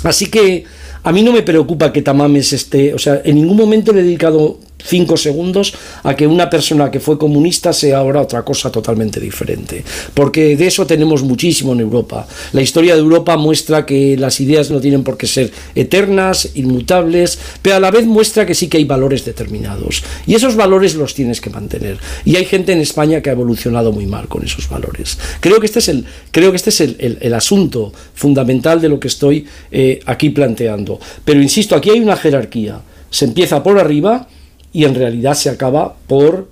Así 0.04 0.26
que 0.26 0.66
a 1.02 1.14
mí 1.14 1.24
no 1.24 1.32
me 1.32 1.44
preocupa 1.44 1.94
que 1.94 2.02
Tamames 2.02 2.52
esté, 2.52 2.94
o 2.94 3.00
sea, 3.00 3.22
en 3.24 3.36
ningún 3.36 3.56
momento 3.56 3.94
le 3.94 4.02
he 4.02 4.04
dedicado 4.04 4.60
cinco 4.84 5.18
segundos 5.18 5.74
a 6.04 6.16
que 6.16 6.28
una 6.28 6.50
persona 6.50 6.92
que 6.92 7.00
fue 7.00 7.18
comunista 7.18 7.74
sea 7.74 7.98
ahora 7.98 8.22
otra 8.22 8.44
cosa 8.44 8.72
totalmente 8.72 9.20
diferente. 9.20 9.84
Porque 10.14 10.56
de 10.56 10.68
eso 10.68 10.86
tenemos 10.86 11.24
muchísimo 11.24 11.74
en 11.74 11.82
Europa. 11.82 12.28
La 12.54 12.62
historia 12.62 12.94
de 12.94 13.02
Europa 13.02 13.38
muestra 13.38 13.86
que 13.86 14.18
las 14.18 14.40
ideas 14.40 14.72
no 14.72 14.80
tienen 14.80 15.04
por 15.04 15.18
qué 15.18 15.28
ser 15.28 15.52
eternas, 15.76 16.50
inmutables, 16.56 17.40
pero 17.62 17.76
a 17.76 17.80
la 17.80 17.92
vez 17.92 18.06
muestra 18.06 18.46
que 18.46 18.56
sí 18.56 18.68
que 18.68 18.78
hay 18.78 18.86
valores 18.86 19.26
determinados. 19.26 20.04
Y 20.26 20.36
esos 20.36 20.56
valores 20.56 20.96
los 20.96 21.14
tienes 21.14 21.42
que 21.42 21.50
mantener. 21.50 21.98
Y 22.26 22.36
hay 22.36 22.46
gente 22.46 22.74
en 22.74 22.80
España 22.80 23.22
que 23.22 23.30
ha 23.30 23.34
evolucionado 23.34 23.92
muy 23.92 24.06
mal 24.06 24.28
con 24.28 24.44
esos 24.44 24.70
valores. 24.70 25.18
Creo 25.40 25.60
que 25.60 25.66
este 25.66 25.80
es 25.80 25.90
el, 25.90 26.06
creo 26.32 26.52
que 26.52 26.58
este 26.58 26.70
es 26.70 26.82
el, 26.82 27.32
asunto 27.34 27.94
fundamental 28.14 28.82
de 28.82 28.90
lo 28.90 29.00
que 29.00 29.08
estoy 29.08 29.46
eh, 29.72 30.00
aquí 30.06 30.30
planteando. 30.30 31.00
Pero 31.24 31.42
insisto, 31.42 31.76
aquí 31.76 31.90
hay 31.90 32.00
una 32.00 32.18
jerarquía. 32.18 32.82
Se 33.10 33.26
empieza 33.26 33.64
por 33.64 33.80
arriba, 33.80 34.28
y 34.74 34.86
en 34.86 34.96
realidad 34.96 35.34
se 35.34 35.50
acaba 35.50 35.96
por 36.08 36.48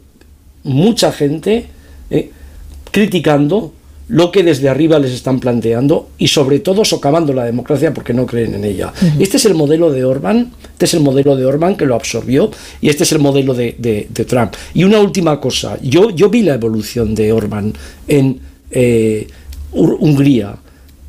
mucha 0.63 1.11
gente 1.11 1.67
eh, 2.09 2.31
criticando 2.91 3.73
lo 4.09 4.31
que 4.31 4.41
desde 4.41 4.67
arriba 4.69 4.97
les 4.97 5.11
están 5.11 5.39
planteando 5.39 6.09
y 6.17 6.29
sobre 6.29 6.59
todo 6.59 6.83
socavando 6.83 7.31
la 7.31 7.43
democracia 7.45 7.93
porque 7.93 8.11
no 8.13 8.25
creen 8.25 8.55
en 8.55 8.63
ella. 8.65 8.91
Este 9.19 9.37
es 9.37 9.45
el 9.45 9.53
modelo 9.53 9.91
de 9.91 10.03
Orban, 10.03 10.51
este 10.73 10.85
es 10.85 10.95
el 10.95 11.01
modelo 11.01 11.35
de 11.35 11.45
Orban 11.45 11.75
que 11.77 11.85
lo 11.85 11.93
absorbió 11.93 12.49
y 12.81 12.89
este 12.89 13.03
es 13.03 13.11
el 13.11 13.19
modelo 13.19 13.53
de, 13.53 13.75
de- 13.77 14.25
Trump. 14.25 14.53
Y 14.73 14.83
una 14.83 14.99
última 14.99 15.39
cosa, 15.39 15.77
yo, 15.83 16.09
yo 16.09 16.27
vi 16.29 16.41
la 16.41 16.55
evolución 16.55 17.13
de 17.13 17.31
Orban 17.31 17.71
en 18.07 18.39
eh, 18.71 19.27
Hungría. 19.71 20.55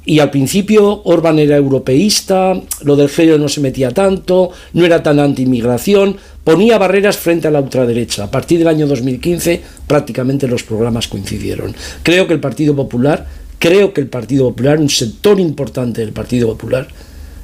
Y 0.05 0.19
al 0.19 0.31
principio 0.31 1.03
Orban 1.05 1.39
era 1.39 1.57
europeísta, 1.57 2.61
lo 2.83 2.97
del 2.97 3.11
género 3.11 3.39
no 3.39 3.49
se 3.49 3.61
metía 3.61 3.91
tanto, 3.91 4.51
no 4.73 4.87
era 4.87 5.03
tan 5.03 5.19
anti-inmigración, 5.19 6.17
ponía 6.43 6.79
barreras 6.79 7.19
frente 7.19 7.49
a 7.49 7.51
la 7.51 7.61
ultraderecha. 7.61 8.25
A 8.25 8.31
partir 8.31 8.59
del 8.59 8.69
año 8.69 8.87
2015 8.87 9.61
prácticamente 9.87 10.49
los 10.49 10.63
programas 10.63 11.07
coincidieron. 11.07 11.75
Creo 12.03 12.27
que 12.27 12.33
el 12.33 12.41
Partido 12.41 12.75
Popular, 12.75 13.27
creo 13.59 13.93
que 13.93 14.01
el 14.01 14.09
Partido 14.09 14.49
Popular, 14.49 14.79
un 14.79 14.89
sector 14.89 15.39
importante 15.39 16.01
del 16.01 16.13
Partido 16.13 16.49
Popular, 16.49 16.89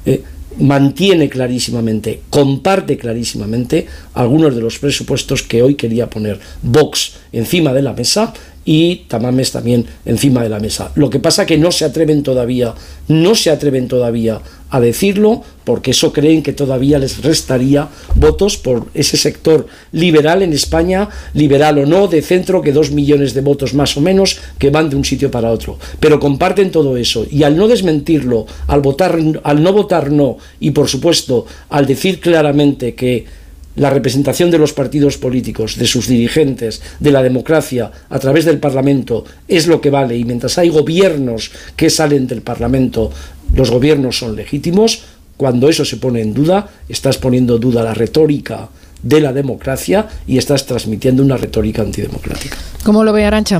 eh, 0.05 0.23
mantiene 0.59 1.29
clarísimamente, 1.29 2.21
comparte 2.29 2.97
clarísimamente 2.97 3.85
algunos 4.15 4.55
de 4.55 4.61
los 4.61 4.79
presupuestos 4.79 5.43
que 5.43 5.61
hoy 5.61 5.75
quería 5.75 6.09
poner 6.09 6.39
Vox 6.63 7.13
encima 7.31 7.73
de 7.73 7.83
la 7.83 7.93
mesa 7.93 8.33
y 8.67 9.05
Tamames 9.07 9.53
también 9.53 9.85
encima 10.05 10.43
de 10.43 10.49
la 10.49 10.59
mesa. 10.59 10.91
Lo 10.95 11.09
que 11.09 11.21
pasa 11.21 11.45
que 11.45 11.57
no 11.57 11.71
se 11.71 11.85
atreven 11.85 12.21
todavía, 12.21 12.75
no 13.07 13.33
se 13.33 13.49
atreven 13.49 13.87
todavía 13.87 14.41
a 14.69 14.81
decirlo 14.81 15.41
porque 15.63 15.91
eso 15.91 16.11
creen 16.11 16.43
que 16.43 16.51
todavía 16.51 16.99
les 16.99 17.23
restaría 17.23 17.87
votos 18.15 18.57
por 18.57 18.87
ese 18.93 19.15
sector 19.15 19.67
liberal 19.93 20.41
en 20.41 20.51
España, 20.51 21.07
liberal 21.33 21.79
o 21.79 21.85
no, 21.85 22.09
de 22.09 22.21
centro, 22.21 22.61
que 22.61 22.73
dos 22.73 22.91
millones 22.91 23.33
de 23.33 23.39
votos 23.39 23.73
más 23.73 23.95
o 23.95 24.01
menos 24.01 24.37
que 24.59 24.69
van 24.69 24.89
de 24.89 24.97
un 24.97 25.05
sitio 25.05 25.31
para 25.31 25.51
otro. 25.51 25.79
Pero 26.01 26.19
comparten 26.19 26.69
todo 26.69 26.97
eso 26.97 27.25
y 27.31 27.43
al 27.43 27.55
no 27.55 27.69
desmentirlo, 27.69 28.47
al 28.67 28.81
votar, 28.81 29.17
al 29.43 29.63
no 29.63 29.71
votar 29.71 30.11
no 30.11 30.37
y 30.59 30.71
por 30.71 30.89
supuesto 30.89 31.45
al 31.69 31.85
decir 31.85 32.19
claramente 32.19 32.95
que 32.95 33.46
la 33.77 33.91
representación 33.91 34.51
de 34.51 34.57
los 34.57 34.73
partidos 34.73 35.17
políticos, 35.17 35.77
de 35.77 35.87
sus 35.87 36.07
dirigentes, 36.07 36.81
de 36.99 37.11
la 37.11 37.23
democracia 37.23 37.91
a 38.09 38.19
través 38.19 38.43
del 38.43 38.59
Parlamento 38.59 39.23
es 39.47 39.67
lo 39.67 39.79
que 39.79 39.89
vale 39.89 40.17
y 40.17 40.25
mientras 40.25 40.57
hay 40.57 40.69
gobiernos 40.69 41.51
que 41.75 41.89
salen 41.89 42.27
del 42.27 42.41
Parlamento, 42.41 43.11
los 43.53 43.71
gobiernos 43.71 44.17
son 44.17 44.35
legítimos, 44.35 45.03
cuando 45.37 45.69
eso 45.69 45.85
se 45.85 45.97
pone 45.97 46.21
en 46.21 46.33
duda, 46.33 46.67
estás 46.89 47.17
poniendo 47.17 47.55
en 47.55 47.61
duda 47.61 47.83
la 47.83 47.93
retórica 47.93 48.69
de 49.03 49.21
la 49.21 49.31
democracia 49.31 50.07
y 50.25 50.39
estás 50.39 50.65
transmitiendo 50.65 51.21
una 51.21 51.37
retórica 51.37 51.83
antidemocrática. 51.83 52.57
¿Cómo 52.83 53.03
lo 53.03 53.13
ve 53.13 53.25
Arancha? 53.25 53.59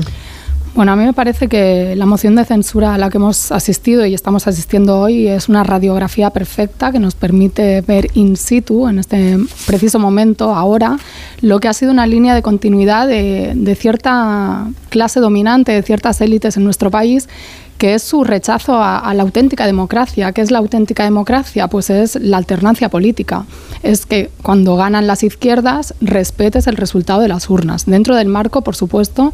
Bueno, 0.78 0.92
a 0.92 0.96
mí 0.96 1.04
me 1.04 1.12
parece 1.12 1.48
que 1.48 1.96
la 1.96 2.06
moción 2.06 2.36
de 2.36 2.44
censura 2.44 2.94
a 2.94 2.98
la 2.98 3.10
que 3.10 3.16
hemos 3.16 3.50
asistido 3.50 4.06
y 4.06 4.14
estamos 4.14 4.46
asistiendo 4.46 5.00
hoy 5.00 5.26
es 5.26 5.48
una 5.48 5.64
radiografía 5.64 6.30
perfecta 6.30 6.92
que 6.92 7.00
nos 7.00 7.16
permite 7.16 7.80
ver 7.80 8.06
in 8.14 8.36
situ, 8.36 8.86
en 8.86 9.00
este 9.00 9.38
preciso 9.66 9.98
momento, 9.98 10.54
ahora, 10.54 10.96
lo 11.40 11.58
que 11.58 11.66
ha 11.66 11.72
sido 11.72 11.90
una 11.90 12.06
línea 12.06 12.32
de 12.32 12.42
continuidad 12.42 13.08
de, 13.08 13.76
cierta 13.76 14.68
clase 14.88 15.18
dominante, 15.18 15.72
de 15.72 15.82
ciertas 15.82 16.20
élites 16.20 16.56
en 16.56 16.62
nuestro 16.62 16.92
país 16.92 17.28
que 17.76 17.94
es 17.94 18.02
su 18.02 18.24
rechazo 18.24 18.74
a, 18.74 18.98
a, 18.98 19.14
la 19.14 19.22
auténtica 19.22 19.64
democracia. 19.64 20.32
¿Qué 20.32 20.40
es 20.40 20.50
la 20.50 20.58
auténtica 20.58 21.04
democracia? 21.04 21.68
Pues 21.68 21.90
es 21.90 22.16
la 22.16 22.36
alternancia 22.36 22.88
política. 22.88 23.46
Es 23.84 24.04
que 24.04 24.32
cuando 24.42 24.74
ganan 24.74 25.06
las 25.06 25.22
izquierdas 25.22 25.94
respetes 26.00 26.66
el 26.66 26.76
resultado 26.76 27.20
de 27.20 27.28
las 27.28 27.48
urnas, 27.48 27.86
dentro 27.86 28.16
del 28.16 28.26
marco, 28.26 28.62
por 28.62 28.74
supuesto, 28.74 29.32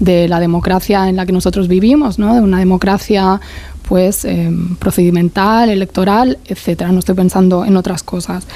de 0.00 0.28
la 0.28 0.40
democracia 0.40 1.08
en 1.08 1.16
la 1.16 1.26
que 1.26 1.32
nosotros 1.32 1.68
vivimos, 1.68 2.18
¿no? 2.18 2.34
de 2.34 2.40
una 2.40 2.58
democracia 2.58 3.40
pues 3.88 4.24
eh, 4.24 4.50
procedimental, 4.78 5.70
electoral, 5.70 6.38
etcétera. 6.46 6.90
No 6.90 6.98
estoy 6.98 7.14
pensando 7.14 7.64
en 7.64 7.76
otras 7.76 8.02
cosas. 8.02 8.46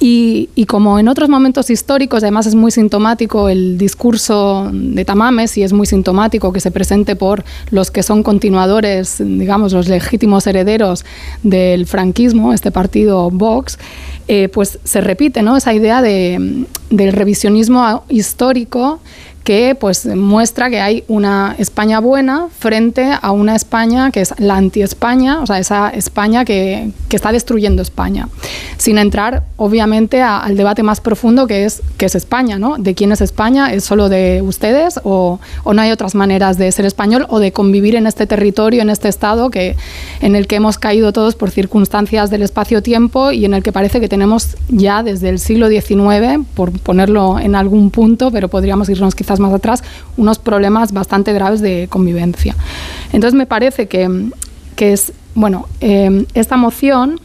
Y, 0.00 0.48
como 0.68 1.00
en 1.00 1.08
otros 1.08 1.28
momentos 1.28 1.70
históricos, 1.70 2.22
además 2.22 2.46
es 2.46 2.54
muy 2.54 2.70
sintomático 2.70 3.48
el 3.48 3.78
discurso 3.78 4.70
de 4.72 5.04
Tamames 5.04 5.58
y 5.58 5.64
es 5.64 5.72
muy 5.72 5.86
sintomático 5.86 6.52
que 6.52 6.60
se 6.60 6.70
presente 6.70 7.16
por 7.16 7.44
los 7.70 7.90
que 7.90 8.04
son 8.04 8.22
continuadores, 8.22 9.16
digamos, 9.18 9.72
los 9.72 9.88
legítimos 9.88 10.46
herederos 10.46 11.04
del 11.42 11.86
franquismo, 11.86 12.52
este 12.52 12.70
partido 12.70 13.28
Vox, 13.30 13.76
eh, 14.28 14.48
pues 14.48 14.78
se 14.84 15.00
repite 15.00 15.42
¿no? 15.42 15.56
esa 15.56 15.74
idea 15.74 16.00
de, 16.00 16.64
del 16.90 17.12
revisionismo 17.12 18.04
histórico 18.08 19.00
que 19.48 19.74
pues 19.74 20.04
muestra 20.04 20.68
que 20.68 20.78
hay 20.78 21.04
una 21.08 21.54
España 21.56 22.00
buena 22.00 22.48
frente 22.58 23.16
a 23.18 23.32
una 23.32 23.56
España 23.56 24.10
que 24.10 24.20
es 24.20 24.34
la 24.38 24.56
anti-España, 24.56 25.40
o 25.40 25.46
sea, 25.46 25.58
esa 25.58 25.88
España 25.88 26.44
que, 26.44 26.90
que, 27.08 27.16
está 27.16 27.32
destruyendo 27.32 27.80
España. 27.80 28.28
Sin 28.76 28.98
entrar, 28.98 29.44
obviamente, 29.56 30.20
al 30.20 30.54
debate 30.54 30.82
más 30.82 31.00
profundo 31.00 31.46
que 31.46 31.64
es 31.64 31.80
qué 31.96 32.04
es 32.04 32.14
España, 32.14 32.58
¿no? 32.58 32.76
¿De 32.76 32.94
quién 32.94 33.10
es 33.10 33.22
España? 33.22 33.72
¿Es 33.72 33.84
solo 33.84 34.10
de 34.10 34.42
ustedes? 34.42 35.00
O, 35.02 35.40
o, 35.64 35.72
no 35.72 35.80
hay 35.80 35.92
otras 35.92 36.14
maneras 36.14 36.58
de 36.58 36.70
ser 36.70 36.84
español 36.84 37.24
o 37.30 37.38
de 37.38 37.50
convivir 37.50 37.96
en 37.96 38.06
este 38.06 38.26
territorio, 38.26 38.82
en 38.82 38.90
este 38.90 39.08
estado 39.08 39.48
que, 39.48 39.76
en 40.20 40.36
el 40.36 40.46
que 40.46 40.56
hemos 40.56 40.76
caído 40.76 41.14
todos 41.14 41.36
por 41.36 41.50
circunstancias 41.50 42.28
del 42.28 42.42
espacio-tiempo 42.42 43.32
y 43.32 43.46
en 43.46 43.54
el 43.54 43.62
que 43.62 43.72
parece 43.72 43.98
que 43.98 44.10
tenemos 44.10 44.58
ya 44.68 45.02
desde 45.02 45.30
el 45.30 45.38
siglo 45.38 45.70
XIX, 45.70 46.46
por 46.52 46.78
ponerlo 46.80 47.38
en 47.38 47.54
algún 47.54 47.90
punto, 47.90 48.30
pero 48.30 48.48
podríamos 48.48 48.90
irnos 48.90 49.14
quizás 49.14 49.37
más 49.38 49.52
atrás, 49.52 49.82
unos 50.16 50.38
problemas 50.38 50.92
bastante 50.92 51.32
graves 51.32 51.60
de 51.60 51.88
convivencia. 51.88 52.54
Entonces 53.12 53.36
me 53.36 53.46
parece 53.46 53.86
que, 53.88 54.30
que 54.76 54.92
es, 54.92 55.12
bueno, 55.34 55.66
eh, 55.80 56.26
esta 56.34 56.56
moción, 56.56 57.20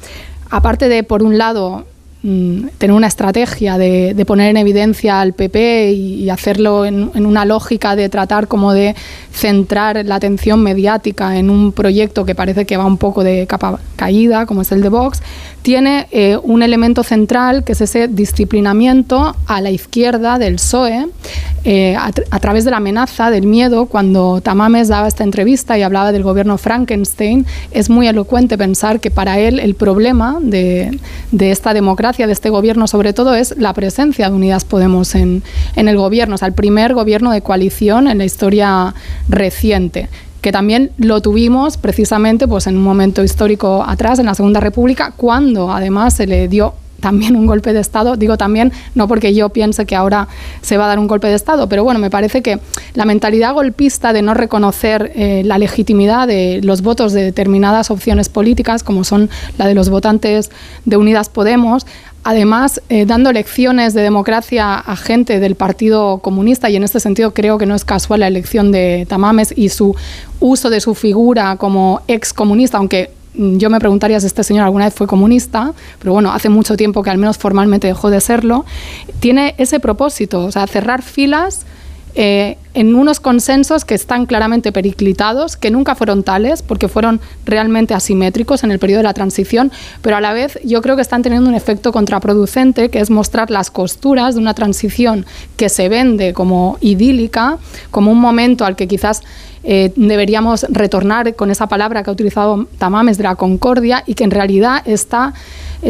aparte 0.50 0.90
de, 0.90 1.03
por 1.03 1.24
un 1.24 1.38
lado, 1.38 1.85
mm, 2.24 2.68
tener 2.77 2.95
una 2.95 3.08
estrategia 3.08 3.77
de, 3.77 4.14
de, 4.14 4.26
poner 4.26 4.50
en 4.50 4.58
evidencia 4.58 5.22
al 5.22 5.34
PP 5.34 5.92
y, 5.92 6.24
y 6.24 6.30
hacerlo 6.30 6.85
en, 6.85 7.11
en, 7.14 7.26
una 7.26 7.45
lógica 7.45 7.95
de 7.95 8.10
tratar 8.10 8.48
como 8.48 8.74
de 8.74 8.95
centrar 9.32 10.03
la 10.06 10.16
atención 10.16 10.61
mediática 10.64 11.38
en 11.38 11.50
un 11.50 11.72
proyecto 11.72 12.26
que 12.26 12.35
parece 12.35 12.66
que 12.66 12.77
va 12.77 12.85
un 12.85 12.98
poco 12.98 13.24
de 13.24 13.45
capa 13.48 13.80
caída, 13.95 14.45
como 14.45 14.61
es 14.61 14.72
el 14.72 14.82
de 14.82 14.90
Vox, 14.90 15.22
tiene 15.64 16.08
eh, 16.11 16.38
un 16.43 16.61
elemento 16.61 17.03
central 17.03 17.64
que 17.64 17.72
es 17.72 17.82
ese 17.82 18.10
disciplinamiento 18.10 19.35
a 19.48 19.61
la 19.61 19.72
izquierda 19.72 20.38
del 20.38 20.56
PSOE 20.56 21.08
eh, 21.64 21.95
a, 21.95 22.11
a, 22.32 22.40
través 22.40 22.66
de 22.66 22.72
la 22.72 22.77
amenaza, 22.77 23.32
del 23.32 23.48
miedo. 23.48 23.85
Cuando 23.85 24.42
Tamames 24.42 24.90
daba 24.90 25.08
esta 25.08 25.24
entrevista 25.24 25.77
y 25.77 25.82
hablaba 25.82 26.11
del 26.11 26.22
gobierno 26.22 26.58
Frankenstein, 26.58 27.45
es 27.72 27.90
muy 27.90 28.08
elocuente 28.08 28.58
pensar 28.58 29.00
que 29.00 29.10
para 29.10 29.40
él 29.40 29.60
el 29.61 29.74
problema 29.74 30.38
de, 30.42 31.00
de 31.32 31.52
esta 31.52 31.74
democracia, 31.74 32.12
de 32.17 32.33
este 32.33 32.50
gobierno 32.50 32.88
sobre 32.88 33.11
todo, 33.11 33.33
es 33.33 33.56
la 33.58 33.74
presencia 33.74 34.30
de 34.30 34.35
Unidas 34.35 34.66
Podemos 34.66 35.16
en, 35.16 35.43
el 35.75 35.98
gobierno, 35.98 36.35
o 36.35 36.38
sea, 36.38 36.48
el 36.48 36.53
primer 36.53 36.93
gobierno 36.93 37.32
de 37.32 37.42
coalición 37.42 38.08
en 38.08 38.19
la 38.19 38.25
historia 38.25 38.93
reciente 39.27 40.09
que 40.42 40.51
también 40.51 40.92
lo 40.98 41.22
tuvimos 41.22 41.77
precisamente 41.77 42.50
pues, 42.50 42.67
en 42.67 42.75
un 42.75 42.83
momento 42.83 43.24
histórico 43.24 43.82
atrás, 43.88 44.19
en 44.19 44.25
la 44.25 44.35
Segunda 44.35 44.59
República, 44.59 45.14
cuando 45.16 45.72
además 45.72 46.16
se 46.16 46.27
le 46.27 46.50
dio 46.50 46.74
también 47.03 47.35
un 47.35 47.45
golpe 47.45 47.73
de 47.73 47.82
Estado. 47.82 48.15
Digo 48.15 48.38
también, 48.38 48.72
no 48.95 49.09
porque 49.09 49.35
yo 49.35 49.49
piense 49.49 49.85
que 49.85 49.95
ahora 49.95 50.30
se 50.61 50.77
va 50.77 50.85
a 50.85 50.88
dar 50.88 50.99
un 50.99 51.07
golpe 51.07 51.27
de 51.27 51.35
Estado, 51.35 51.67
pero 51.67 51.83
bueno, 51.83 51.99
me 51.99 52.09
parece 52.09 52.41
que 52.41 52.59
la 52.93 53.03
mentalidad 53.03 53.53
golpista 53.53 54.14
de 54.14 54.22
no 54.22 54.33
reconocer 54.33 55.11
eh, 55.15 55.43
la 55.43 55.57
legitimidad 55.57 56.27
de 56.27 56.61
los 56.64 56.82
votos 56.82 57.11
de 57.11 57.22
determinadas 57.22 57.91
opciones 57.91 58.30
políticas, 58.30 58.83
como 58.83 59.03
son 59.03 59.30
la 59.57 59.67
de 59.67 59.75
los 59.75 59.90
votantes 59.90 60.49
de 60.85 60.95
Unidas 60.95 61.27
Podemos, 61.27 61.85
además 62.23 62.82
eh, 62.88 63.06
dando 63.06 63.33
lecciones 63.33 63.93
de 63.93 64.01
democracia 64.01 64.75
a 64.75 64.95
gente 64.95 65.41
del 65.41 65.56
Partido 65.56 66.19
Comunista 66.19 66.69
y 66.69 66.77
en 66.77 66.83
este 66.83 67.01
sentido 67.01 67.33
creo 67.33 67.57
que 67.57 67.65
no 67.65 67.75
es 67.75 67.83
casual 67.83 68.22
la 68.22 68.27
elección 68.27 68.72
de 68.72 69.06
Tamames 69.09 69.53
y 69.53 69.67
su 69.67 69.93
uso 70.40 70.69
de 70.69 70.80
su 70.80 70.95
figura 70.95 71.57
como 71.57 72.01
ex 72.07 72.32
comunista, 72.32 72.77
aunque 72.77 73.11
yo 73.33 73.69
me 73.69 73.79
preguntaría 73.79 74.19
si 74.19 74.27
este 74.27 74.43
señor 74.43 74.65
alguna 74.65 74.85
vez 74.85 74.93
fue 74.93 75.07
comunista, 75.07 75.73
pero 75.99 76.13
bueno, 76.13 76.31
hace 76.31 76.49
mucho 76.49 76.77
tiempo 76.77 77.03
que 77.03 77.09
al 77.09 77.17
menos 77.17 77.37
formalmente 77.37 77.87
dejó 77.87 78.09
de 78.09 78.21
serlo, 78.21 78.65
tiene 79.19 79.55
ese 79.57 79.79
propósito, 79.79 80.45
o 80.45 80.51
sea, 80.51 80.67
cerrar 80.67 81.01
filas 81.01 81.65
eh, 82.15 82.57
en 82.75 82.93
unos 82.93 83.19
consensos 83.19 83.85
que 83.85 83.95
están 83.95 84.27
claramente 84.27 84.71
periclitados, 84.71 85.57
que 85.57 85.71
nunca 85.71 85.95
fueron 85.95 86.21
tales, 86.21 86.61
porque 86.61 86.87
fueron 86.87 87.19
realmente 87.43 87.95
asimétricos 87.95 88.63
en 88.63 88.71
el 88.71 88.77
periodo 88.77 88.99
de 88.99 89.03
la 89.05 89.15
transición, 89.15 89.71
pero 90.03 90.15
a 90.15 90.21
la 90.21 90.31
vez 90.31 90.59
yo 90.63 90.83
creo 90.83 90.95
que 90.95 91.01
están 91.01 91.23
teniendo 91.23 91.49
un 91.49 91.55
efecto 91.55 91.91
contraproducente, 91.91 92.89
que 92.89 92.99
es 92.99 93.09
mostrar 93.09 93.49
las 93.49 93.71
costuras 93.71 94.35
de 94.35 94.41
una 94.41 94.53
transición 94.53 95.25
que 95.57 95.69
se 95.69 95.89
vende 95.89 96.33
como 96.33 96.77
idílica, 96.81 97.57
como 97.89 98.11
un 98.11 98.19
momento 98.19 98.65
al 98.65 98.75
que 98.75 98.87
quizás 98.87 99.23
eh, 99.64 99.92
deberíamos 99.95 100.66
retornar 100.69 101.35
con 101.35 101.51
esa 101.51 101.67
palabra 101.67 102.03
que 102.03 102.09
ha 102.09 102.14
utilizado 102.14 102.67
Tamames 102.77 103.17
de 103.17 103.24
la 103.24 103.35
concordia 103.35 104.03
y 104.06 104.16
que 104.16 104.24
en 104.24 104.32
realidad 104.32 104.82
está 104.85 105.33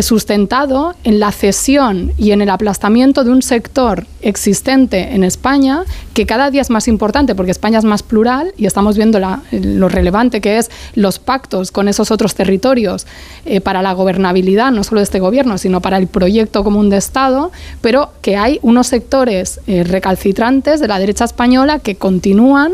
sustentado 0.01 0.95
en 1.03 1.19
la 1.19 1.31
cesión 1.31 2.13
y 2.17 2.31
en 2.31 2.41
el 2.41 2.49
aplastamiento 2.49 3.23
de 3.23 3.29
un 3.29 3.41
sector 3.41 4.07
existente 4.21 5.13
en 5.13 5.23
España 5.23 5.83
que 6.13 6.25
cada 6.25 6.49
día 6.49 6.61
es 6.61 6.69
más 6.69 6.87
importante 6.87 7.35
porque 7.35 7.51
España 7.51 7.79
es 7.79 7.85
más 7.85 8.01
plural 8.01 8.53
y 8.57 8.65
estamos 8.65 8.95
viendo 8.95 9.19
lo 9.51 9.89
relevante 9.89 10.41
que 10.41 10.57
es 10.57 10.71
los 10.95 11.19
pactos 11.19 11.71
con 11.71 11.87
esos 11.87 12.09
otros 12.11 12.33
territorios 12.33 13.05
eh, 13.45 13.61
para 13.61 13.81
la 13.81 13.93
gobernabilidad, 13.93 14.71
no 14.71 14.83
solo 14.83 14.99
de 14.99 15.03
este 15.03 15.19
gobierno, 15.19 15.57
sino 15.57 15.81
para 15.81 15.97
el 15.97 16.07
proyecto 16.07 16.63
común 16.63 16.89
de 16.89 16.97
Estado, 16.97 17.51
pero 17.81 18.09
que 18.21 18.37
hay 18.37 18.59
unos 18.61 18.87
sectores 18.87 19.59
eh, 19.67 19.83
recalcitrantes 19.83 20.79
de 20.79 20.87
la 20.87 20.97
derecha 20.97 21.25
española 21.25 21.79
que 21.79 21.95
continúan 21.95 22.73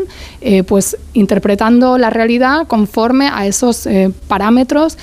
pues 0.66 0.96
interpretando 1.12 1.98
la 1.98 2.08
realidad 2.08 2.66
conforme 2.66 3.28
a 3.28 3.46
esos 3.46 3.86
parámetros 4.26 4.96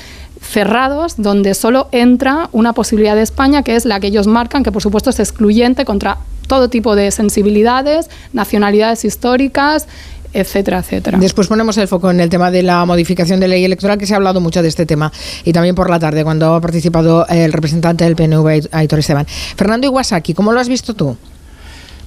cerrados 0.47 1.15
donde 1.17 1.53
solo 1.53 1.89
entra 1.91 2.49
una 2.51 2.73
posibilidad 2.73 3.15
de 3.15 3.21
España 3.21 3.63
que 3.63 3.75
es 3.75 3.85
la 3.85 3.99
que 3.99 4.07
ellos 4.07 4.27
marcan, 4.27 4.63
que 4.63 4.71
por 4.71 4.81
supuesto 4.81 5.09
es 5.09 5.19
excluyente 5.19 5.85
contra 5.85 6.17
todo 6.47 6.69
tipo 6.69 6.95
de 6.95 7.11
sensibilidades, 7.11 8.09
nacionalidades 8.31 9.03
históricas, 9.03 9.87
etcétera, 10.33 10.79
etcétera. 10.79 11.17
Después 11.17 11.47
ponemos 11.47 11.77
el 11.77 11.87
foco 11.87 12.11
en 12.11 12.19
el 12.19 12.29
tema 12.29 12.51
de 12.51 12.63
la 12.63 12.85
modificación 12.85 13.39
de 13.39 13.47
ley 13.47 13.65
electoral, 13.65 13.97
que 13.97 14.05
se 14.05 14.13
ha 14.13 14.17
hablado 14.17 14.39
mucho 14.39 14.61
de 14.61 14.67
este 14.67 14.85
tema, 14.85 15.11
y 15.43 15.51
también 15.51 15.75
por 15.75 15.89
la 15.89 15.99
tarde, 15.99 16.23
cuando 16.23 16.53
ha 16.53 16.61
participado 16.61 17.25
el 17.27 17.51
representante 17.51 18.03
del 18.03 18.15
PNV, 18.15 18.69
Aitor 18.71 18.99
Esteban. 18.99 19.25
Fernando 19.27 19.87
Iwasaki, 19.87 20.33
¿cómo 20.33 20.51
lo 20.51 20.59
has 20.59 20.69
visto 20.69 20.93
tú? 20.93 21.17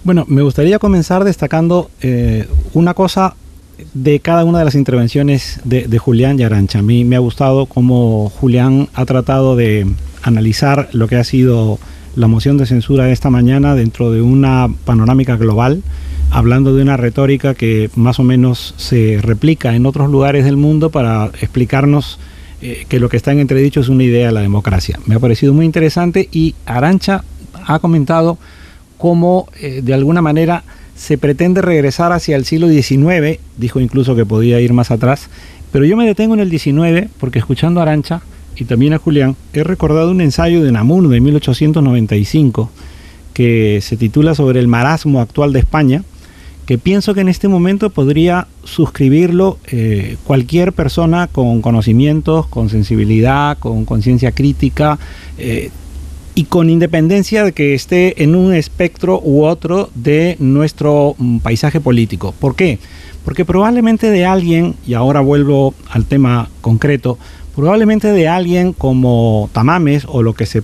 Bueno, 0.02 0.24
me 0.28 0.42
gustaría 0.42 0.78
comenzar 0.78 1.24
destacando 1.24 1.90
eh, 2.00 2.48
una 2.72 2.94
cosa 2.94 3.34
de 3.94 4.20
cada 4.20 4.44
una 4.44 4.58
de 4.58 4.64
las 4.64 4.74
intervenciones 4.74 5.60
de, 5.64 5.98
Julián 5.98 6.38
y 6.38 6.42
Arancha. 6.42 6.80
A 6.80 6.82
mí 6.82 7.04
me 7.04 7.16
ha 7.16 7.20
gustado 7.20 7.66
cómo 7.66 8.30
Julián 8.30 8.88
ha 8.94 9.04
tratado 9.04 9.56
de 9.56 9.86
analizar 10.22 10.88
lo 10.92 11.08
que 11.08 11.16
ha 11.16 11.24
sido 11.24 11.78
la 12.16 12.26
moción 12.26 12.56
de 12.56 12.66
censura 12.66 13.04
de 13.04 13.12
esta 13.12 13.30
mañana 13.30 13.74
dentro 13.74 14.10
de 14.10 14.22
una 14.22 14.68
panorámica 14.84 15.36
global, 15.36 15.82
hablando 16.30 16.74
de 16.74 16.82
una 16.82 16.96
retórica 16.96 17.54
que 17.54 17.90
más 17.94 18.18
o 18.18 18.24
menos 18.24 18.74
se 18.76 19.18
replica 19.20 19.74
en 19.74 19.86
otros 19.86 20.10
lugares 20.10 20.44
del 20.44 20.56
mundo 20.56 20.90
para 20.90 21.26
explicarnos 21.40 22.18
eh, 22.62 22.84
que 22.88 23.00
lo 23.00 23.08
que 23.08 23.16
está 23.16 23.32
en 23.32 23.40
entredicho 23.40 23.80
es 23.80 23.88
una 23.88 24.04
idea 24.04 24.26
de 24.26 24.32
la 24.32 24.42
democracia. 24.42 24.98
Me 25.06 25.14
ha 25.14 25.18
parecido 25.18 25.54
muy 25.54 25.64
interesante 25.64 26.28
y 26.30 26.54
Arancha 26.66 27.24
ha 27.66 27.78
comentado 27.78 28.38
cómo 28.98 29.48
eh, 29.60 29.80
de 29.82 29.94
alguna 29.94 30.20
manera 30.20 30.62
se 31.00 31.16
pretende 31.16 31.62
regresar 31.62 32.12
hacia 32.12 32.36
el 32.36 32.44
siglo 32.44 32.68
XIX, 32.68 33.40
dijo 33.56 33.80
incluso 33.80 34.14
que 34.14 34.26
podía 34.26 34.60
ir 34.60 34.74
más 34.74 34.90
atrás, 34.90 35.30
pero 35.72 35.86
yo 35.86 35.96
me 35.96 36.04
detengo 36.04 36.34
en 36.34 36.40
el 36.40 36.50
XIX 36.50 37.08
porque 37.18 37.38
escuchando 37.38 37.80
a 37.80 37.84
Arancha 37.84 38.20
y 38.54 38.66
también 38.66 38.92
a 38.92 38.98
Julián, 38.98 39.34
he 39.54 39.64
recordado 39.64 40.10
un 40.10 40.20
ensayo 40.20 40.62
de 40.62 40.70
Namun 40.72 41.08
de 41.08 41.22
1895 41.22 42.70
que 43.32 43.78
se 43.80 43.96
titula 43.96 44.34
sobre 44.34 44.60
el 44.60 44.68
marasmo 44.68 45.22
actual 45.22 45.54
de 45.54 45.60
España, 45.60 46.02
que 46.66 46.76
pienso 46.76 47.14
que 47.14 47.22
en 47.22 47.30
este 47.30 47.48
momento 47.48 47.88
podría 47.88 48.46
suscribirlo 48.64 49.56
eh, 49.68 50.18
cualquier 50.24 50.74
persona 50.74 51.28
con 51.28 51.62
conocimientos, 51.62 52.46
con 52.46 52.68
sensibilidad, 52.68 53.56
con 53.56 53.86
conciencia 53.86 54.32
crítica, 54.32 54.98
eh, 55.38 55.70
y 56.34 56.44
con 56.44 56.70
independencia 56.70 57.44
de 57.44 57.52
que 57.52 57.74
esté 57.74 58.22
en 58.22 58.34
un 58.34 58.54
espectro 58.54 59.20
u 59.22 59.44
otro 59.44 59.90
de 59.94 60.36
nuestro 60.38 61.14
mm, 61.18 61.38
paisaje 61.38 61.80
político. 61.80 62.34
¿Por 62.38 62.54
qué? 62.54 62.78
Porque 63.24 63.44
probablemente 63.44 64.10
de 64.10 64.24
alguien, 64.24 64.76
y 64.86 64.94
ahora 64.94 65.20
vuelvo 65.20 65.74
al 65.90 66.06
tema 66.06 66.48
concreto, 66.60 67.18
probablemente 67.54 68.12
de 68.12 68.28
alguien 68.28 68.72
como 68.72 69.50
Tamames 69.52 70.04
o 70.08 70.22
lo 70.22 70.34
que 70.34 70.46
se 70.46 70.62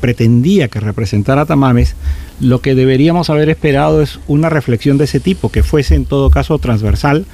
pretendía 0.00 0.68
que 0.68 0.78
representara 0.78 1.46
Tamames, 1.46 1.96
lo 2.40 2.60
que 2.60 2.74
deberíamos 2.74 3.30
haber 3.30 3.48
esperado 3.48 4.02
es 4.02 4.20
una 4.28 4.50
reflexión 4.50 4.98
de 4.98 5.04
ese 5.04 5.20
tipo, 5.20 5.50
que 5.50 5.62
fuese 5.62 5.94
en 5.94 6.04
todo 6.04 6.30
caso 6.30 6.58
transversal 6.58 7.24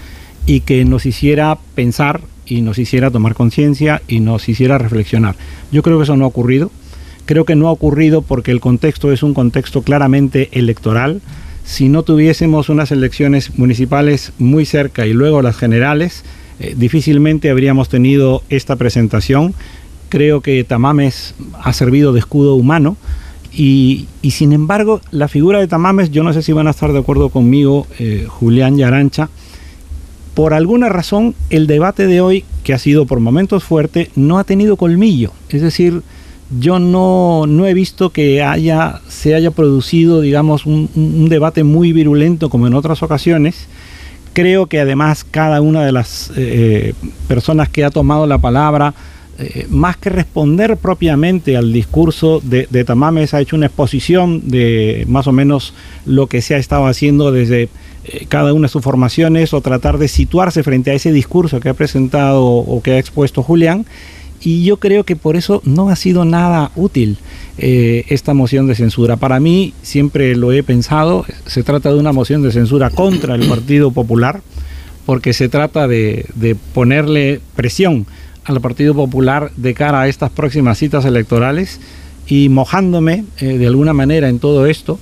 y 0.46 0.60
que 0.60 0.84
nos 0.84 1.06
hiciera 1.06 1.58
pensar 1.74 2.20
y 2.46 2.62
nos 2.62 2.78
hiciera 2.78 3.10
tomar 3.10 3.34
conciencia 3.34 4.02
y 4.08 4.20
nos 4.20 4.48
hiciera 4.48 4.78
reflexionar. 4.78 5.36
Yo 5.70 5.82
creo 5.82 5.98
que 5.98 6.04
eso 6.04 6.16
no 6.16 6.24
ha 6.24 6.28
ocurrido. 6.28 6.70
Creo 7.24 7.44
que 7.44 7.56
no 7.56 7.68
ha 7.68 7.72
ocurrido 7.72 8.22
porque 8.22 8.50
el 8.50 8.60
contexto 8.60 9.12
es 9.12 9.22
un 9.22 9.34
contexto 9.34 9.82
claramente 9.82 10.48
electoral. 10.52 11.20
Si 11.64 11.88
no 11.88 12.02
tuviésemos 12.02 12.68
unas 12.68 12.90
elecciones 12.90 13.56
municipales 13.56 14.32
muy 14.38 14.66
cerca 14.66 15.06
y 15.06 15.12
luego 15.12 15.42
las 15.42 15.56
generales, 15.56 16.24
eh, 16.58 16.74
difícilmente 16.76 17.50
habríamos 17.50 17.88
tenido 17.88 18.42
esta 18.48 18.76
presentación. 18.76 19.54
Creo 20.08 20.40
que 20.40 20.64
Tamames 20.64 21.34
ha 21.62 21.72
servido 21.72 22.12
de 22.12 22.18
escudo 22.18 22.56
humano 22.56 22.96
y, 23.54 24.06
sin 24.30 24.52
embargo 24.52 25.00
la 25.10 25.28
figura 25.28 25.60
de 25.60 25.68
Tamames, 25.68 26.10
yo 26.10 26.22
no 26.22 26.32
sé 26.32 26.42
si 26.42 26.52
van 26.52 26.66
a 26.66 26.70
estar 26.70 26.92
de 26.92 26.98
acuerdo 26.98 27.28
conmigo, 27.28 27.86
eh, 27.98 28.26
Julián 28.28 28.78
y 28.78 28.82
Arancha, 28.82 29.28
por 30.34 30.54
alguna 30.54 30.88
razón 30.88 31.34
el 31.50 31.66
debate 31.66 32.06
de 32.06 32.20
hoy, 32.20 32.44
que 32.64 32.72
ha 32.72 32.78
sido 32.78 33.06
por 33.06 33.20
momentos 33.20 33.64
fuerte, 33.64 34.10
no 34.16 34.38
ha 34.38 34.44
tenido 34.44 34.76
colmillo. 34.76 35.32
Es 35.50 35.60
decir, 35.60 36.02
yo 36.58 36.78
no, 36.78 37.46
no, 37.46 37.66
he 37.66 37.74
visto 37.74 38.10
que 38.10 38.42
haya, 38.42 39.00
se 39.08 39.34
haya 39.34 39.50
producido, 39.50 40.20
digamos, 40.20 40.66
un, 40.66 41.28
debate 41.28 41.64
muy 41.64 41.92
virulento 41.92 42.50
como 42.50 42.66
en 42.66 42.74
otras 42.74 43.02
ocasiones. 43.02 43.66
Creo 44.32 44.66
que 44.66 44.80
además 44.80 45.24
cada 45.24 45.60
una 45.60 45.84
de 45.84 45.92
las 45.92 46.32
eh, 46.36 46.94
personas 47.28 47.68
que 47.68 47.84
ha 47.84 47.90
tomado 47.90 48.26
la 48.26 48.38
palabra, 48.38 48.94
eh, 49.38 49.66
más 49.70 49.96
que 49.96 50.10
responder 50.10 50.76
propiamente 50.76 51.56
al 51.56 51.72
discurso 51.72 52.40
de, 52.42 52.84
Tamames, 52.84 53.34
ha 53.34 53.40
hecho 53.40 53.56
una 53.56 53.66
exposición 53.66 54.48
de 54.48 55.04
más 55.08 55.26
o 55.26 55.32
menos 55.32 55.74
lo 56.06 56.26
que 56.26 56.42
se 56.42 56.54
ha 56.54 56.58
estado 56.58 56.86
haciendo 56.86 57.32
desde 57.32 57.68
eh, 58.04 58.26
cada 58.28 58.52
una 58.52 58.66
de 58.66 58.72
sus 58.72 58.82
formaciones 58.82 59.54
o 59.54 59.60
tratar 59.60 59.98
de 59.98 60.08
situarse 60.08 60.62
frente 60.62 60.90
a 60.90 60.94
ese 60.94 61.12
discurso 61.12 61.60
que 61.60 61.68
ha 61.68 61.74
presentado 61.74 62.44
o 62.44 62.82
que 62.82 62.92
ha 62.92 62.98
expuesto 62.98 63.42
Julián 63.42 63.86
y 64.42 64.64
yo 64.64 64.78
creo 64.78 65.04
que 65.04 65.16
por 65.16 65.36
eso 65.36 65.62
no 65.64 65.88
ha 65.88 65.96
sido 65.96 66.24
nada 66.24 66.72
útil 66.74 67.18
eh, 67.58 68.04
esta 68.08 68.34
moción 68.34 68.66
de 68.66 68.74
censura. 68.74 69.16
Para 69.16 69.38
mí, 69.40 69.72
siempre 69.82 70.34
lo 70.34 70.52
he 70.52 70.62
pensado, 70.62 71.24
se 71.46 71.62
trata 71.62 71.92
de 71.92 71.98
una 71.98 72.12
moción 72.12 72.42
de 72.42 72.50
censura 72.50 72.90
contra 72.90 73.36
el 73.36 73.46
Partido 73.46 73.92
Popular, 73.92 74.42
porque 75.06 75.32
se 75.32 75.48
trata 75.48 75.86
de, 75.86 76.26
ponerle 76.74 77.40
presión 77.54 78.06
al 78.44 78.60
Partido 78.60 78.94
Popular 78.94 79.52
de 79.56 79.74
cara 79.74 80.02
a 80.02 80.08
estas 80.08 80.30
próximas 80.30 80.78
citas 80.78 81.04
electorales 81.04 81.80
y 82.26 82.48
mojándome 82.48 83.24
eh, 83.38 83.58
de 83.58 83.66
alguna 83.66 83.92
manera 83.92 84.28
en 84.28 84.40
todo 84.40 84.66
esto, 84.66 84.98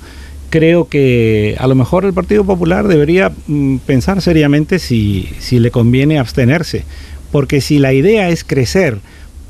creo 0.51 0.89
que 0.89 1.57
a 1.59 1.67
lo 1.67 1.75
mejor 1.75 2.05
el 2.05 2.12
Partido 2.12 2.44
Popular 2.44 2.89
debería 2.89 3.33
mm, 3.47 3.77
pensar 3.78 4.20
seriamente 4.20 4.78
si, 4.78 5.28
si 5.39 5.60
le 5.60 5.70
conviene 5.70 6.19
abstenerse, 6.19 6.85
porque 7.31 7.60
si 7.60 7.78
la 7.78 7.93
idea 7.93 8.28
es 8.28 8.44
crecer, 8.44 8.99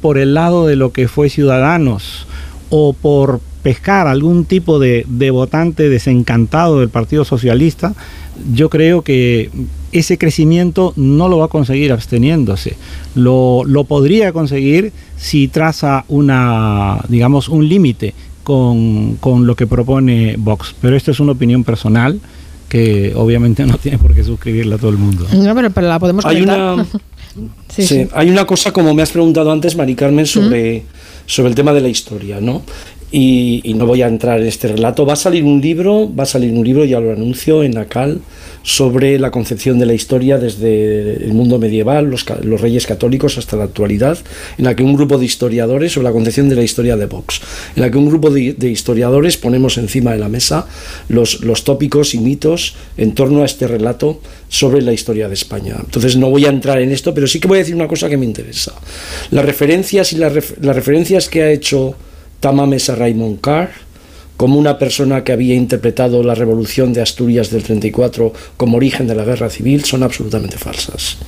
por 0.01 0.19
el 0.19 0.35
lado 0.35 0.67
de 0.67 0.77
lo 0.77 0.93
que 0.93 1.09
fue 1.09 1.29
Ciudadanos 1.29 2.27
o 2.70 2.93
por 2.93 3.41
pescar 3.62 4.07
algún 4.07 4.45
tipo 4.45 4.79
de, 4.79 5.05
votante 5.33 5.89
desencantado 5.89 6.81
del 6.81 6.89
Partido 6.89 7.25
Socialista, 7.25 7.95
yo 8.55 8.70
creo 8.70 9.03
que 9.03 9.51
ese 9.93 10.17
crecimiento 10.17 10.95
no 10.97 11.29
lo 11.29 11.39
va 11.39 11.47
a 11.47 11.49
conseguir 11.49 11.93
absteniéndose. 11.93 12.77
Lo, 13.15 13.65
lo 13.67 13.85
podría 13.85 14.33
conseguir 14.33 14.93
si 15.17 15.49
traza 15.49 16.05
una, 16.09 17.01
digamos, 17.09 17.49
un 17.49 17.69
límite 17.69 18.15
con, 18.45 19.17
con, 19.17 19.47
lo 19.47 19.57
que 19.57 19.67
propone 19.67 20.37
Vox. 20.39 20.75
Pero 20.81 20.97
esto 20.97 21.11
es 21.11 21.20
una 21.20 21.33
opinión 21.33 21.65
personal 21.65 22.20
que 22.70 23.12
obviamente 23.17 23.67
no 23.67 23.77
tiene 23.77 23.99
por 23.99 24.15
qué 24.15 24.25
suscribirla 24.25 24.79
todo 24.79 24.91
el 24.91 24.97
mundo. 24.97 25.27
No, 25.35 25.55
pero, 25.55 25.89
la 25.89 25.99
podemos 25.99 26.25
Hay 26.25 26.41
una, 26.41 26.87
Sí, 27.68 28.09
Hay 28.12 28.31
una 28.31 28.44
cosa, 28.44 28.73
como 28.73 28.92
me 28.94 29.02
has 29.02 29.10
preguntado 29.10 29.52
antes, 29.52 29.76
Mari 29.76 29.94
Carmen, 29.94 30.26
sobre, 30.26 30.84
sobre 31.26 31.50
el 31.50 31.55
tema 31.55 31.73
de 31.73 31.81
la 31.81 31.89
historia, 31.89 32.41
¿no? 32.41 32.62
Y, 33.13 33.75
no 33.75 33.87
voy 33.87 34.03
a 34.03 34.09
entrar 34.09 34.41
en 34.41 34.47
este 34.47 34.69
relato. 34.69 35.05
Va 35.05 35.15
a 35.15 35.17
salir 35.17 35.43
un 35.43 35.61
libro, 35.61 36.11
va 36.15 36.25
a 36.25 36.27
salir 36.27 36.53
un 36.53 36.65
libro, 36.65 36.85
ya 36.85 37.01
lo 37.01 37.13
anuncio, 37.13 37.63
en 37.63 37.77
ACAL, 37.77 38.21
sobre 38.63 39.19
la 39.19 39.31
concepción 39.31 39.79
de 39.79 39.87
la 39.87 39.95
historia 39.95 40.39
desde 40.39 41.25
el 41.25 41.33
mundo 41.33 41.59
medieval, 41.59 42.11
los, 42.11 42.25
reyes 42.61 42.87
católicos 42.87 43.39
hasta 43.39 43.57
la 43.57 43.65
actualidad, 43.65 44.19
en 44.59 44.65
la 44.65 44.77
que 44.77 44.83
un 44.83 44.95
grupo 44.95 45.19
de 45.19 45.25
historiadores, 45.25 45.93
sobre 45.93 46.05
la 46.05 46.13
concepción 46.13 46.49
de 46.49 46.57
la 46.57 46.63
historia 46.63 46.97
de 46.97 47.07
Vox, 47.07 47.41
en 47.75 47.83
la 47.83 47.91
que 47.91 47.99
un 47.99 48.07
grupo 48.07 48.31
de, 48.31 48.55
historiadores 48.69 49.37
ponemos 49.37 49.79
encima 49.79 50.13
de 50.13 50.19
la 50.19 50.29
mesa 50.29 50.67
los, 51.09 51.41
los 51.41 51.65
tópicos 51.65 52.15
y 52.15 52.19
mitos 52.19 52.77
en 52.97 53.15
torno 53.15 53.43
a 53.43 53.47
este 53.47 53.67
relato 53.67 54.21
sobre 54.49 54.83
la 54.83 54.93
historia 54.93 55.29
de 55.29 55.35
España. 55.35 55.77
Entonces 55.79 56.17
no 56.17 56.31
voy 56.31 56.45
a 56.45 56.51
entrar 56.51 56.81
en 56.81 56.93
esto, 56.93 57.15
pero 57.15 57.27
sí 57.27 57.41
que 57.41 57.49
voy 57.49 57.59
a 57.59 57.61
decir 57.61 57.75
una 57.75 57.89
cosa 57.89 58.09
que 58.09 58.17
me 58.17 58.27
interesa. 58.27 58.75
Las 59.31 59.45
referencias 59.45 60.13
y 60.13 60.17
las, 60.17 60.33
las 60.61 60.77
referencias 60.77 61.29
que 61.29 61.43
ha 61.43 61.51
hecho 61.51 61.97
Tamames 62.41 62.89
a 62.91 62.97
Raymond 62.97 63.41
Carr, 63.41 63.70
como 64.36 64.59
una 64.59 64.78
persona 64.78 65.23
que 65.23 65.33
había 65.33 65.55
interpretado 65.55 66.23
la 66.23 66.35
revolución 66.35 66.94
de 66.94 67.02
Asturias 67.02 67.51
del 67.51 67.62
34 67.62 68.33
como 68.57 68.78
origen 68.78 69.07
de 69.07 69.15
la 69.15 69.25
guerra 69.25 69.51
civil, 69.51 69.85
son 69.85 70.02
absolutamente 70.02 70.57
falsas. 70.57 71.19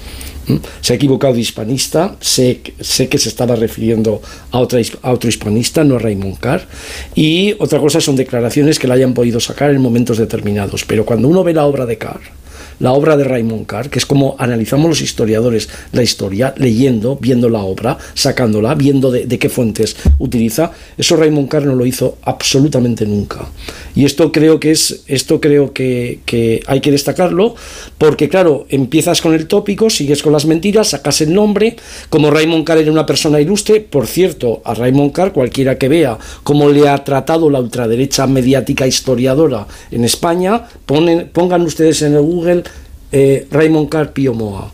¿Mm? 0.47 0.57
Se 0.81 0.95
ha 0.95 0.97
equivocado 0.97 1.35
de 1.35 1.41
hispanista, 1.41 2.17
sé, 2.21 2.63
sé 2.81 3.09
que 3.09 3.19
se 3.19 3.29
estaba 3.29 3.55
refiriendo 3.55 4.23
a, 4.51 4.57
a 4.57 5.13
otro 5.13 5.29
hispanista, 5.29 5.85
no 5.85 5.97
a 5.97 5.99
Raymond 5.99 6.39
Carr. 6.39 6.67
Y 7.15 7.55
otra 7.59 7.79
cosa 7.79 8.01
son 8.01 8.17
declaraciones 8.17 8.79
que 8.79 8.89
la 8.89 8.95
hayan 8.95 9.13
podido 9.13 9.41
sacar 9.41 9.71
en 9.71 9.83
momentos 9.83 10.17
determinados. 10.17 10.85
Pero 10.87 11.05
cuando 11.05 11.29
uno 11.29 11.45
ve 11.45 11.53
la 11.53 11.67
obra 11.67 11.85
de 11.85 11.99
Carr, 11.99 12.42
la 12.83 12.93
obra 12.93 13.17
de 13.17 13.25
Raymond 13.25 13.65
Carr, 13.65 13.89
que 13.89 14.01
es 14.01 14.07
como 14.07 14.35
analizamos 14.39 14.89
los 14.89 15.01
historiadores 15.01 15.69
la 15.93 16.03
historia, 16.03 16.53
leyendo, 16.57 17.17
viendo 17.17 17.49
la 17.49 17.61
obra, 17.61 17.97
sacándola, 18.15 18.75
viendo 18.75 19.13
de, 19.13 19.39
qué 19.39 19.49
fuentes 19.49 19.97
utiliza. 20.19 20.73
Eso 20.99 21.17
Raymond 21.17 21.49
Carr 21.49 21.65
no 21.65 21.77
lo 21.77 21.87
hizo 21.87 22.19
absolutamente 22.23 23.07
nunca. 23.07 23.47
Y 23.95 24.05
esto 24.05 24.33
creo 24.33 24.59
que 24.59 24.73
es, 24.73 25.05
esto 25.07 25.41
creo 25.41 25.73
que, 25.73 26.21
hay 26.67 26.81
que 26.81 26.91
destacarlo, 26.91 27.55
porque 27.99 28.29
claro, 28.29 28.67
empiezas 28.69 29.23
con 29.23 29.35
el 29.35 29.47
tópico, 29.47 29.89
sigues 29.89 30.21
con 30.21 30.33
las 30.33 30.45
mentiras, 30.47 30.89
sacas 30.89 31.21
el 31.21 31.33
nombre, 31.33 31.77
como 32.09 32.31
Raymond 32.31 32.65
Carr 32.65 32.79
era 32.79 32.91
una 32.91 33.07
persona 33.07 33.41
ilustre, 33.41 33.81
por 33.81 34.09
cierto, 34.09 34.61
a 34.65 34.75
Raymond 34.75 35.13
Carr, 35.13 35.33
cualquiera 35.33 35.79
que 35.79 35.89
vea 35.89 36.19
cómo 36.43 36.69
le 36.69 36.89
ha 36.89 37.05
tratado 37.05 37.49
la 37.49 37.61
ultraderecha 37.61 38.27
mediática 38.27 38.89
historiadora 38.89 39.69
en 39.93 40.05
España, 40.05 40.67
ponen, 40.85 41.31
pongan 41.33 41.63
ustedes 41.63 42.03
en 42.03 42.15
el 42.15 42.23
Google 42.23 42.65
eh, 43.13 43.47
Raymond 43.51 43.89
Carr 43.89 44.13
Pio 44.13 44.35
Moa. 44.35 44.73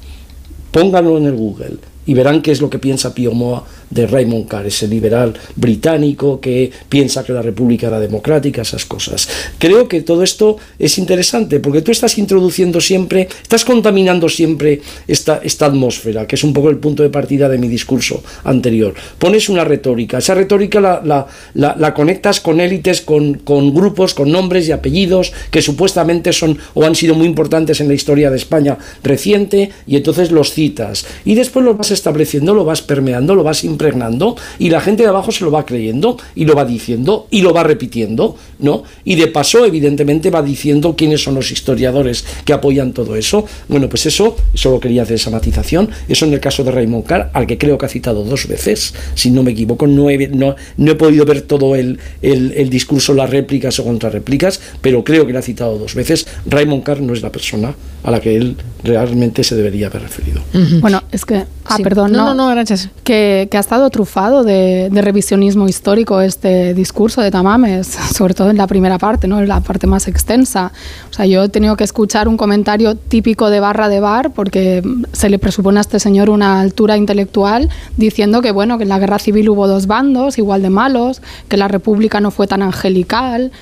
Pónganlo 0.71 1.19
en 1.19 1.27
el 1.27 1.35
Google 1.35 1.77
y 2.07 2.15
verán 2.15 2.41
qué 2.41 2.53
es 2.53 2.61
lo 2.61 2.71
que 2.71 2.79
piensa 2.79 3.15
Pio 3.15 3.33
Moa 3.33 3.65
de 3.91 4.07
Raymond 4.07 4.49
Carr, 4.49 4.67
ese 4.67 4.89
liberal 4.89 5.35
británico 5.57 6.41
que 6.41 6.71
piensa 6.89 7.25
que 7.25 7.33
la 7.33 7.43
república 7.43 7.89
era 7.89 8.01
democrática, 8.01 8.63
esas 8.63 8.85
cosas. 8.85 9.29
Creo 9.59 9.89
que 9.89 10.03
todo 10.03 10.23
esto 10.23 10.57
es 10.79 10.99
interesante 10.99 11.61
porque 11.61 11.83
tú 11.83 11.91
estás 11.91 12.19
introduciendo 12.19 12.81
siempre, 12.81 13.29
estás 13.43 13.65
contaminando 13.65 14.29
siempre 14.29 14.81
esta, 15.07 15.41
esta 15.43 15.67
atmósfera, 15.67 16.27
que 16.27 16.37
es 16.37 16.45
un 16.45 16.53
poco 16.53 16.71
el 16.71 16.79
punto 16.79 17.03
de 17.03 17.11
partida 17.11 17.49
de 17.49 17.59
mi 17.59 17.69
discurso 17.69 18.23
anterior. 18.45 18.95
Pones 19.19 19.49
una 19.49 19.65
retórica, 19.65 20.19
esa 20.19 20.35
retórica 20.35 20.81
la, 20.81 21.27
la, 21.55 21.95
conectas 21.95 22.41
con 22.41 22.61
élites, 22.61 23.01
con, 23.01 23.35
con 23.35 23.75
grupos, 23.75 24.15
con 24.15 24.31
nombres 24.31 24.69
y 24.69 24.73
apellidos 24.73 25.33
que 25.51 25.63
supuestamente 25.63 26.33
son 26.33 26.59
o 26.75 26.85
han 26.85 26.95
sido 26.95 27.15
muy 27.15 27.27
importantes 27.27 27.81
en 27.81 27.89
la 27.89 27.95
historia 27.95 28.31
de 28.31 28.37
España 28.37 28.79
reciente 29.03 29.71
y 29.87 29.97
entonces 29.97 30.31
los 30.31 30.53
citas 30.53 31.07
y 31.25 31.35
después 31.35 31.65
lo 31.65 31.75
vas 31.75 31.91
estableciendo, 31.91 32.55
lo 32.55 32.65
vas 32.65 32.83
permeando, 32.83 33.35
lo 33.35 33.43
vas 33.43 33.65
impregnando 33.79 34.37
y 34.59 34.71
la 34.71 34.81
gente 34.81 35.05
de 35.05 35.09
abajo 35.09 35.31
se 35.31 35.45
lo 35.45 35.53
va 35.53 35.65
creyendo 35.65 36.17
y 36.35 36.45
lo 36.45 36.55
va 36.55 36.65
diciendo 36.65 37.29
y 37.31 37.43
lo 37.43 37.55
va 37.55 37.63
repitiendo, 37.63 38.37
¿no? 38.59 38.83
Y 39.05 39.15
de 39.15 39.29
paso, 39.29 39.65
evidentemente, 39.65 40.31
va 40.31 40.43
diciendo 40.43 40.97
quiénes 40.97 41.23
son 41.23 41.37
los 41.37 41.53
historiadores 41.53 42.25
que 42.45 42.53
apoyan 42.53 42.93
todo 42.93 43.15
eso. 43.15 43.45
Bueno, 43.69 43.89
pues 43.89 44.07
eso, 44.07 44.37
solo 44.55 44.81
quería 44.81 45.03
hacer 45.03 45.15
esa 45.15 45.31
matización. 45.31 45.89
Eso 46.09 46.27
en 46.27 46.33
el 46.33 46.41
caso 46.41 46.65
de 46.65 46.73
Raymond 46.73 47.05
Carr, 47.05 47.31
al 47.33 47.47
que 47.47 47.57
creo 47.57 47.79
que 47.79 47.87
ha 47.87 47.89
citado 47.89 48.25
dos 48.25 48.49
veces, 48.49 48.95
si 49.15 49.31
no 49.31 49.43
me 49.45 49.53
equivoco, 49.53 49.87
no 49.87 50.11
he, 50.11 50.29
no, 50.29 50.57
he 50.79 50.95
podido 50.97 51.25
ver 51.25 51.43
todo 51.43 51.77
el, 51.77 52.01
el, 52.21 52.69
discurso, 52.69 53.15
las 53.15 53.31
réplicas 53.31 53.79
o 53.79 53.85
contrarréplicas, 53.85 54.61
pero 54.81 55.05
creo 55.05 55.27
que 55.27 55.33
lo 55.33 55.39
ha 55.39 55.43
citado 55.43 55.79
dos 55.79 55.95
veces. 55.95 56.27
Raymond 56.47 56.83
Carr 56.83 57.01
no 57.01 57.13
es 57.13 57.23
la 57.23 57.31
persona 57.31 57.75
a 58.03 58.11
la 58.11 58.21
que 58.21 58.37
él 58.37 58.57
realmente 58.83 59.45
se 59.45 59.55
debería 59.55 59.87
haber 59.89 60.03
referido. 60.03 60.41
Bueno, 60.81 61.03
es 61.13 61.25
que, 61.25 61.45
ah, 61.67 61.79
perdón, 61.83 62.13
no, 62.13 62.27
no, 62.27 62.35
no, 62.35 62.49
gracias. 62.49 62.89
Que, 63.05 63.49
que 63.51 63.57
ha 63.57 63.61
estado 63.69 63.91
trufado 63.91 64.45
de, 64.45 64.89
revisionismo 64.91 65.69
histórico 65.69 66.23
este 66.23 66.73
discurso 66.73 67.21
de 67.21 67.31
Tamames, 67.31 67.87
sobre 68.17 68.33
todo 68.33 68.49
en 68.49 68.57
la 68.57 68.67
primera 68.67 68.97
parte, 68.97 69.29
¿no? 69.29 69.41
en 69.41 69.47
la 69.47 69.61
parte 69.61 69.87
más 69.87 70.09
extensa. 70.09 70.73
O 71.11 71.13
sea, 71.13 71.27
yo 71.27 71.43
he 71.43 71.49
tenido 71.51 71.77
que 71.77 71.85
escuchar 71.85 72.29
un 72.29 72.39
comentario 72.39 72.95
típico 72.95 73.51
de 73.51 73.61
barra 73.61 73.91
de 73.91 74.01
bar 74.01 74.31
porque 74.31 74.83
se 75.13 75.29
le 75.29 75.39
presupone 75.39 75.77
a 75.77 75.81
este 75.83 76.01
señor 76.01 76.31
una 76.31 76.63
altura 76.63 76.97
intelectual 76.97 77.69
diciendo 77.99 78.41
que, 78.41 78.53
bueno, 78.53 78.79
que 78.79 78.85
en 78.85 78.89
la 78.89 78.99
guerra 78.99 79.19
civil 79.19 79.51
hubo 79.51 79.69
dos 79.69 79.87
bandos 79.87 80.39
igual 80.39 80.63
de 80.63 80.71
malos, 80.71 81.21
que 81.51 81.59
la 81.59 81.69
república 81.69 82.21
no 82.21 82.31
fue 82.31 82.47
tan 82.47 82.63
angelical 82.63 83.53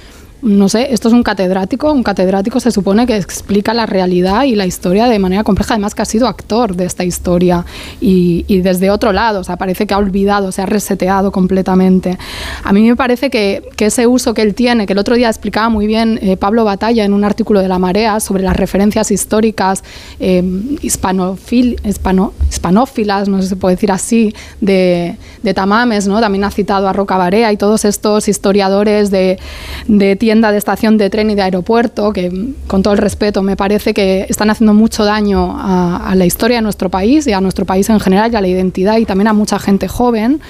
no 0.47 0.69
sé, 0.69 0.93
esto 0.93 1.09
es 1.09 1.15
un 1.15 1.25
catedrático, 1.25 1.93
un 1.93 2.05
catedrático 2.05 2.61
se 2.61 2.71
supone 2.71 3.05
que 3.05 3.17
explica 3.17 3.75
la 3.75 3.85
realidad 3.85 4.45
y 4.45 4.55
la 4.55 4.65
historia 4.65 5.07
de 5.09 5.19
manera 5.19 5.43
compleja, 5.43 5.75
además 5.75 5.97
que 5.97 6.03
ha 6.03 6.05
sido 6.05 6.29
actor 6.29 6.77
de 6.77 6.85
esta 6.85 7.03
historia 7.03 7.65
y, 8.01 8.45
desde 8.61 8.91
otro 8.91 9.13
lado, 9.13 9.41
o 9.41 9.45
sea, 9.45 9.57
parece 9.57 9.89
que 9.89 9.95
ha 9.95 9.99
olvidado, 9.99 10.53
se 10.53 10.63
ha 10.63 10.67
reseteado 10.67 11.33
completamente. 11.33 12.17
A 12.63 12.73
mí 12.73 12.89
me 12.89 12.95
parece 12.95 13.29
que, 13.29 13.69
ese 13.77 14.07
uso 14.07 14.35
que 14.35 14.43
él 14.43 14.55
tiene, 14.55 14.87
que 14.87 14.93
el 14.93 14.99
otro 15.01 15.17
día 15.17 15.29
explicaba 15.29 15.69
muy 15.69 15.87
bien 15.87 16.19
eh, 16.23 16.37
Pablo 16.37 16.65
Batalla 16.65 17.05
en 17.05 17.13
un 17.13 17.25
artículo 17.25 17.61
de 17.61 17.69
La 17.69 17.79
Marea 17.79 18.21
sobre 18.21 18.43
las 18.43 18.57
referencias 18.57 19.11
históricas 19.11 19.83
eh, 20.21 20.43
hispanofil, 20.83 21.81
hispanófilas, 21.85 23.29
no 23.29 23.39
sé 23.39 23.43
si 23.45 23.49
se 23.51 23.57
puede 23.57 23.75
decir 23.75 23.91
así, 23.91 24.35
de, 24.61 25.17
Tamames, 25.55 26.09
¿no? 26.09 26.21
también 26.21 26.45
ha 26.45 26.51
citado 26.51 26.89
a 26.89 26.93
Roca 26.93 27.17
Barea 27.17 27.53
y 27.53 27.57
todos 27.57 27.85
estos 27.85 28.29
historiadores 28.29 29.11
de, 29.11 29.39
de 29.87 30.17
de 30.41 30.59
estación 30.59 30.99
de 30.99 31.11
tren 31.11 31.31
y 31.31 31.35
de 31.35 31.43
aeropuerto, 31.43 32.13
que 32.13 32.55
con 32.67 32.83
todo 32.83 32.95
el 32.95 32.99
respeto 32.99 33.43
me 33.43 33.57
parece 33.57 33.95
que 33.95 34.27
están 34.29 34.51
haciendo 34.51 34.75
mucho 34.75 35.05
daño 35.05 35.57
a, 35.59 36.15
la 36.15 36.27
historia 36.27 36.59
de 36.59 36.63
nuestro 36.63 36.89
país 36.91 37.27
y 37.27 37.33
a 37.33 37.41
nuestro 37.41 37.65
país 37.65 37.89
en 37.91 38.01
general 38.01 38.33
y 38.33 38.37
a 38.37 38.41
la 38.41 38.49
identidad 38.49 38.99
y 38.99 39.05
también 39.05 39.29
a 39.29 39.33
mucha 39.33 39.59
gente 39.59 39.89
joven. 39.89 40.41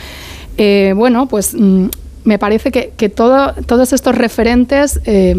Eh, 0.59 0.93
bueno, 0.97 1.27
pues 1.27 1.55
mm, 1.55 1.87
me 2.25 2.39
parece 2.39 2.73
que, 2.73 3.09
todos 3.09 3.93
estos 3.93 4.15
referentes 4.15 5.01
eh, 5.05 5.37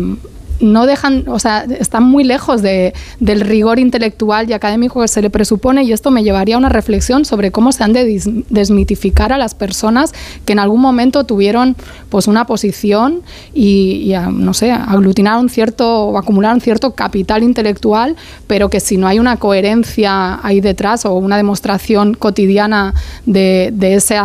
no 0.59 0.85
dejan, 0.85 1.25
o 1.27 1.39
sea, 1.39 1.63
están 1.63 2.03
muy 2.03 2.23
lejos 2.23 2.61
de, 2.61 2.93
del 3.19 3.41
rigor 3.41 3.79
intelectual 3.79 4.49
y 4.49 4.53
académico 4.53 5.01
que 5.01 5.07
se 5.07 5.21
le 5.21 5.29
presupone 5.29 5.83
y 5.83 5.91
esto 5.91 6.11
me 6.11 6.23
llevaría 6.23 6.55
a 6.55 6.57
una 6.57 6.69
reflexión 6.69 7.25
sobre 7.25 7.51
cómo 7.51 7.71
se 7.71 7.83
han 7.83 7.93
de 7.93 8.21
desmitificar 8.49 9.33
a 9.33 9.37
las 9.37 9.55
personas 9.55 10.13
que 10.45 10.53
en 10.53 10.59
algún 10.59 10.81
momento 10.81 11.23
tuvieron 11.25 11.75
pues 12.09 12.27
una 12.27 12.45
posición 12.45 13.21
y, 13.53 14.13
no 14.31 14.53
sé, 14.53 14.71
aglutinaron 14.71 15.49
cierto 15.49 16.05
o 16.05 16.17
acumularon 16.17 16.61
cierto 16.61 16.91
capital 16.91 17.43
intelectual, 17.43 18.15
pero 18.47 18.69
que 18.69 18.79
si 18.79 18.97
no 18.97 19.07
hay 19.07 19.19
una 19.19 19.37
coherencia 19.37 20.39
ahí 20.45 20.61
detrás 20.61 21.05
o 21.05 21.13
una 21.13 21.37
demostración 21.37 22.13
cotidiana 22.13 22.93
de, 23.25 23.71
de 23.73 23.95
ese, 23.95 24.17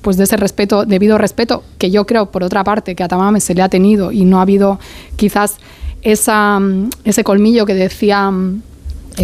pues 0.00 0.16
de 0.16 0.24
ese 0.24 0.36
respeto, 0.36 0.84
debido 0.84 1.18
respeto, 1.18 1.62
que 1.78 1.90
yo 1.90 2.06
creo 2.06 2.30
por 2.30 2.42
otra 2.42 2.64
parte 2.64 2.94
que 2.94 3.02
a 3.02 3.08
Tamame 3.08 3.40
se 3.40 3.54
le 3.54 3.62
ha 3.62 3.68
tenido 3.68 4.12
y 4.12 4.24
no 4.24 4.38
ha 4.38 4.42
habido 4.42 4.78
quizás 5.16 5.56
esa, 6.04 6.60
ese 7.04 7.24
colmillo 7.24 7.66
que 7.66 7.74
decía 7.74 8.30
mm, 8.30 8.62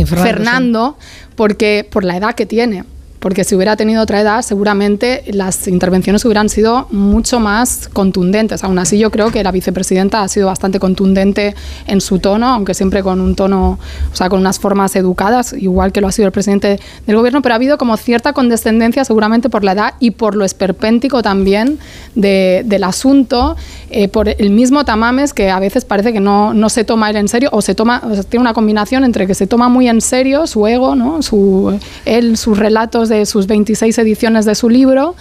Fernando, 0.07 0.97
porque 1.37 1.87
por 1.89 2.05
la 2.05 2.17
edad 2.17 2.35
que 2.35 2.47
tiene 2.47 2.85
porque 3.21 3.45
si 3.45 3.55
hubiera 3.55 3.77
tenido 3.77 4.03
otra 4.03 4.21
edad, 4.21 4.43
seguramente 4.43 5.23
las 5.29 5.69
intervenciones 5.69 6.25
hubieran 6.25 6.49
sido 6.49 6.89
mucho 6.91 7.39
más 7.39 7.89
contundentes. 7.93 8.65
Aún 8.65 8.79
así, 8.79 8.99
yo 8.99 9.11
creo 9.11 9.31
que 9.31 9.45
la 9.45 9.53
vicepresidenta 9.53 10.23
ha 10.23 10.29
sido 10.29 10.47
bastante 10.47 10.81
contundente 10.81 11.55
en 11.87 12.01
su 12.01 12.19
tono, 12.19 12.49
aunque 12.49 12.73
siempre 12.73 13.03
con 13.03 13.21
un 13.21 13.35
tono, 13.35 13.79
o 14.11 14.17
sea, 14.17 14.31
con 14.31 14.41
unas 14.41 14.59
formas 14.59 14.97
educadas, 14.97 15.53
igual 15.53 15.93
que 15.93 16.01
lo 16.01 16.09
ha 16.09 16.13
sido 16.13 16.27
el 16.27 16.33
presidente 16.33 16.81
del 17.07 17.17
gobierno, 17.17 17.43
pero 17.43 17.55
ha 17.55 17.57
habido 17.57 17.77
como 17.77 17.99
cierta 17.99 18.33
condescendencia, 18.33 19.05
seguramente 19.05 19.51
por 19.51 19.65
la 19.65 19.73
edad 19.73 19.95
y 20.01 20.13
por 20.13 20.35
lo 20.35 20.47
esperpéntico 20.47 21.23
también 21.23 21.79
del 22.15 22.85
asunto, 22.85 23.55
eh, 23.91 24.09
por 24.09 24.29
el 24.29 24.51
mismo 24.51 24.87
Tamames, 24.87 25.35
que 25.35 25.51
a 25.51 25.61
veces 25.61 25.85
parece 25.85 26.15
que 26.15 26.21
no, 26.21 26.55
no 26.55 26.71
se 26.71 26.85
toma 26.85 27.11
él 27.11 27.17
en 27.17 27.29
serio, 27.29 27.51
o 27.53 27.61
se 27.61 27.75
toma, 27.75 28.03
tiene 28.31 28.41
una 28.41 28.55
combinación 28.55 29.05
entre 29.05 29.27
que 29.27 29.35
se 29.35 29.47
toma 29.47 29.69
muy 29.69 29.89
en 29.89 30.01
serio 30.01 30.47
su 30.47 30.67
ego, 30.67 30.95
¿no? 30.95 31.21
su, 31.21 31.79
él, 32.07 32.39
sus 32.39 32.59
relatos 32.59 33.10
de 33.11 33.27
sus 33.27 33.47
26 33.47 33.99
ediciones 33.99 34.47
de 34.47 34.55
su 34.55 34.71
libro 34.71 35.15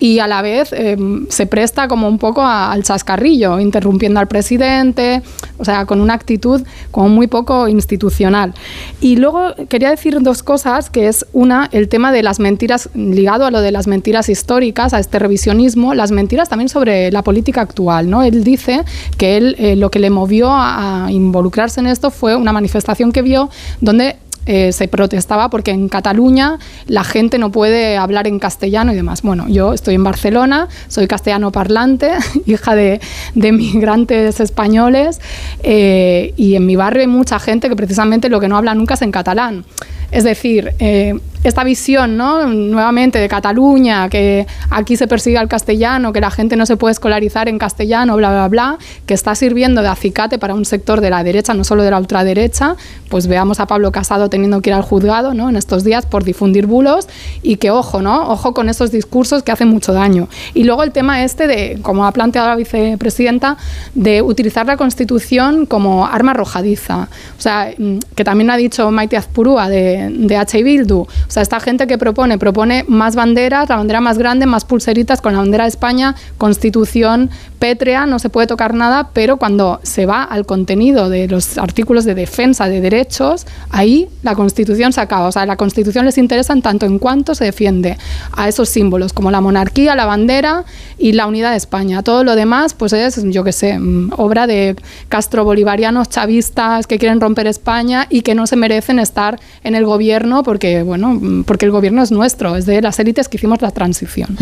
y 0.00 0.18
a 0.18 0.26
la 0.26 0.42
vez 0.42 0.72
em, 0.72 1.26
se 1.30 1.46
presta 1.46 1.88
como 1.88 2.08
un 2.08 2.18
poco 2.18 2.42
al 2.42 2.82
chascarrillo, 2.82 3.60
interrumpiendo 3.60 4.20
al 4.20 4.28
presidente, 4.28 5.22
o 5.56 5.64
sea, 5.64 5.86
con 5.86 6.00
una 6.00 6.14
actitud 6.14 6.62
como 6.90 7.08
muy 7.08 7.26
poco 7.26 7.68
institucional. 7.68 8.54
Y 9.00 9.16
luego 9.16 9.54
quería 9.68 9.90
decir 9.90 10.20
dos 10.20 10.42
cosas, 10.42 10.90
que 10.90 11.06
es 11.08 11.24
una, 11.32 11.68
el 11.72 11.88
tema 11.88 12.12
de 12.12 12.22
las 12.22 12.40
mentiras, 12.40 12.90
ligado 12.94 13.46
a 13.46 13.50
lo 13.50 13.60
de 13.60 13.70
las 13.70 13.86
mentiras 13.86 14.28
históricas, 14.28 14.92
a 14.94 14.98
este 14.98 15.18
revisionismo, 15.18 15.94
las 15.94 16.10
mentiras 16.10 16.48
también 16.48 16.68
sobre 16.68 17.10
la 17.10 17.22
política 17.22 17.60
actual. 17.60 18.10
¿no? 18.10 18.22
Él 18.22 18.42
dice 18.44 18.82
que 19.16 19.36
él, 19.36 19.56
eh, 19.58 19.76
lo 19.76 19.90
que 19.90 20.00
le 20.00 20.10
movió 20.10 20.48
a 20.50 21.06
involucrarse 21.10 21.80
en 21.80 21.86
esto 21.86 22.10
fue 22.10 22.36
una 22.36 22.52
manifestación 22.52 23.12
que 23.12 23.22
vio 23.22 23.48
donde 23.80 24.16
eh, 24.46 24.72
se 24.72 24.88
protestaba 24.88 25.50
porque 25.50 25.70
en 25.70 25.88
Cataluña 25.88 26.58
la 26.86 27.04
gente 27.04 27.38
no 27.38 27.50
puede 27.50 27.96
hablar 27.96 28.26
en 28.26 28.38
castellano 28.38 28.92
y 28.92 28.94
demás. 28.94 29.22
Bueno, 29.22 29.46
yo 29.48 29.72
estoy 29.72 29.94
en 29.94 30.04
Barcelona, 30.04 30.68
soy 30.88 31.06
castellano 31.06 31.52
parlante, 31.52 32.12
hija 32.46 32.74
de, 32.74 33.00
de 33.34 33.52
migrantes 33.52 34.40
españoles 34.40 35.20
eh, 35.62 36.34
y 36.36 36.54
en 36.54 36.66
mi 36.66 36.76
barrio 36.76 37.02
hay 37.02 37.08
mucha 37.08 37.38
gente 37.38 37.68
que 37.68 37.76
precisamente 37.76 38.28
lo 38.28 38.40
que 38.40 38.48
no 38.48 38.56
habla 38.56 38.74
nunca 38.74 38.94
es 38.94 39.02
en 39.02 39.12
catalán. 39.12 39.64
Es 40.10 40.24
decir, 40.24 40.74
eh, 40.78 41.18
esta 41.44 41.62
visión, 41.62 42.16
¿no? 42.16 42.46
Nuevamente 42.46 43.18
de 43.18 43.28
Cataluña, 43.28 44.08
que 44.08 44.46
aquí 44.70 44.96
se 44.96 45.06
persigue 45.06 45.38
al 45.38 45.46
castellano, 45.46 46.12
que 46.12 46.20
la 46.20 46.30
gente 46.30 46.56
no 46.56 46.66
se 46.66 46.76
puede 46.76 46.92
escolarizar 46.92 47.48
en 47.48 47.58
castellano, 47.58 48.16
bla, 48.16 48.30
bla, 48.30 48.48
bla, 48.48 48.78
que 49.06 49.14
está 49.14 49.34
sirviendo 49.34 49.82
de 49.82 49.88
acicate 49.88 50.38
para 50.38 50.54
un 50.54 50.64
sector 50.64 51.02
de 51.02 51.10
la 51.10 51.22
derecha, 51.22 51.52
no 51.52 51.62
solo 51.62 51.82
de 51.82 51.90
la 51.90 51.98
ultraderecha, 51.98 52.76
pues 53.10 53.26
veamos 53.26 53.60
a 53.60 53.66
Pablo 53.66 53.92
Casado 53.92 54.30
teniendo 54.30 54.62
que 54.62 54.70
ir 54.70 54.74
al 54.74 54.82
juzgado, 54.82 55.34
¿no? 55.34 55.50
En 55.50 55.56
estos 55.56 55.84
días 55.84 56.06
por 56.06 56.24
difundir 56.24 56.66
bulos 56.66 57.08
y 57.42 57.56
que 57.56 57.70
ojo, 57.70 58.00
¿no? 58.00 58.30
Ojo 58.30 58.54
con 58.54 58.70
esos 58.70 58.90
discursos 58.90 59.42
que 59.42 59.52
hacen 59.52 59.68
mucho 59.68 59.92
daño. 59.92 60.28
Y 60.54 60.64
luego 60.64 60.82
el 60.82 60.92
tema 60.92 61.24
este 61.24 61.46
de, 61.46 61.78
como 61.82 62.06
ha 62.06 62.12
planteado 62.12 62.48
la 62.48 62.56
vicepresidenta, 62.56 63.58
de 63.94 64.22
utilizar 64.22 64.66
la 64.66 64.78
Constitución 64.78 65.66
como 65.66 66.06
arma 66.06 66.30
arrojadiza. 66.30 67.08
O 67.38 67.40
sea, 67.40 67.70
mm, 67.76 67.98
que 68.14 68.24
también 68.24 68.50
ha 68.50 68.56
dicho 68.56 68.90
Maite 68.90 69.18
Azpurúa 69.18 69.68
de, 69.68 70.08
de 70.10 70.36
H. 70.36 70.62
Bildu. 70.62 71.06
Sea, 71.34 71.42
esta 71.42 71.60
gente 71.60 71.86
que 71.86 71.98
propone, 71.98 72.38
propone 72.38 72.84
más 72.88 73.16
banderas, 73.16 73.68
la 73.68 73.76
bandera 73.76 74.00
más 74.00 74.18
grande, 74.18 74.46
más 74.46 74.64
pulseritas 74.64 75.20
con 75.20 75.32
la 75.32 75.40
bandera 75.40 75.64
de 75.64 75.68
España, 75.68 76.14
Constitución 76.38 77.30
pétrea, 77.64 78.04
no 78.04 78.18
se 78.18 78.28
puede 78.28 78.46
tocar 78.46 78.74
nada, 78.74 79.08
pero 79.14 79.38
cuando 79.38 79.80
se 79.82 80.04
va 80.04 80.22
al 80.22 80.44
contenido 80.44 81.08
de 81.08 81.28
los 81.28 81.56
artículos 81.56 82.04
de 82.04 82.14
defensa 82.14 82.68
de 82.68 82.82
derechos, 82.82 83.46
ahí 83.70 84.06
la 84.22 84.34
Constitución 84.34 84.92
se 84.92 85.00
acaba. 85.00 85.28
O 85.28 85.32
sea, 85.32 85.46
la 85.46 85.56
Constitución 85.56 86.04
les 86.04 86.18
interesa 86.18 86.52
en 86.52 86.60
tanto 86.60 86.84
en 86.84 86.98
cuanto 86.98 87.34
se 87.34 87.46
defiende 87.46 87.96
a 88.32 88.48
esos 88.48 88.68
símbolos 88.68 89.14
como 89.14 89.30
la 89.30 89.40
monarquía, 89.40 89.94
la 89.94 90.04
bandera 90.04 90.66
y 90.98 91.12
la 91.12 91.26
unidad 91.26 91.52
de 91.52 91.56
España. 91.56 92.02
Todo 92.02 92.22
lo 92.22 92.36
demás, 92.36 92.74
pues 92.74 92.92
es, 92.92 93.22
yo 93.24 93.44
qué 93.44 93.52
sé, 93.52 93.78
mm, 93.78 94.12
obra 94.18 94.46
de 94.46 94.76
castro 95.08 95.44
bolivarianos 95.44 96.10
chavistas 96.10 96.86
que 96.86 96.98
quieren 96.98 97.18
romper 97.18 97.46
España 97.46 98.06
y 98.10 98.20
que 98.20 98.34
no 98.34 98.46
se 98.46 98.56
merecen 98.56 98.98
estar 98.98 99.40
en 99.62 99.74
el 99.74 99.86
gobierno 99.86 100.42
porque, 100.42 100.82
bueno, 100.82 101.14
mm, 101.14 101.44
porque 101.44 101.64
el 101.64 101.70
gobierno 101.70 102.02
es 102.02 102.10
nuestro, 102.10 102.56
es 102.56 102.66
de 102.66 102.82
las 102.82 102.98
élites 102.98 103.30
que 103.30 103.38
hicimos 103.38 103.62
la 103.62 103.70
transición. 103.70 104.36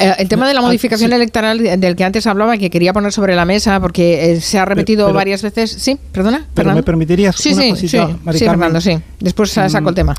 Eh, 0.00 0.14
el 0.18 0.28
tema 0.28 0.48
de 0.48 0.54
la 0.54 0.60
modificación 0.60 1.12
electoral 1.12 1.62
del 1.78 1.94
que 1.94 2.02
antes 2.02 2.26
hablaba, 2.26 2.47
que 2.56 2.70
quería 2.70 2.92
poner 2.92 3.12
sobre 3.12 3.34
la 3.36 3.44
mesa, 3.44 3.80
porque 3.80 4.32
eh, 4.32 4.40
se 4.40 4.58
ha 4.58 4.64
repetido 4.64 5.06
pero- 5.06 5.16
varias 5.16 5.42
veces. 5.42 5.70
Sí, 5.70 5.98
perdona. 6.12 6.38
Pero 6.38 6.54
Fernando. 6.54 6.78
me 6.78 6.82
permitirías 6.84 7.36
sí, 7.36 7.52
una 7.52 7.62
sí, 7.62 7.70
cosita, 7.70 8.06
sí, 8.08 8.16
Mari 8.24 8.38
sí? 8.38 8.44
Fernando, 8.46 8.80
sí. 8.80 8.92
Después 9.20 9.50
sa- 9.50 9.68
saco 9.68 9.90
el 9.90 9.94
tema. 9.94 10.14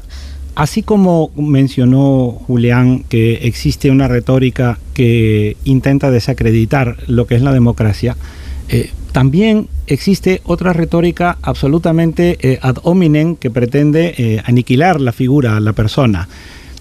Así 0.55 0.83
como 0.83 1.31
mencionó 1.37 2.31
Julián 2.45 3.03
que 3.07 3.35
existe 3.47 3.89
una 3.91 4.07
retórica 4.09 4.77
que 4.93 5.55
intenta 5.63 6.11
desacreditar 6.11 6.97
lo 7.07 7.25
que 7.27 7.35
es 7.35 7.41
la 7.41 7.53
democracia, 7.53 8.17
eh, 8.67 8.91
también 9.13 9.67
existe 9.87 10.41
otra 10.43 10.73
retórica 10.73 11.37
absolutamente 11.41 12.37
eh, 12.41 12.59
ad 12.61 12.75
hominem 12.83 13.35
que 13.35 13.49
pretende 13.49 14.13
eh, 14.17 14.41
aniquilar 14.45 14.99
la 15.01 15.11
figura, 15.13 15.59
la 15.59 15.73
persona. 15.73 16.27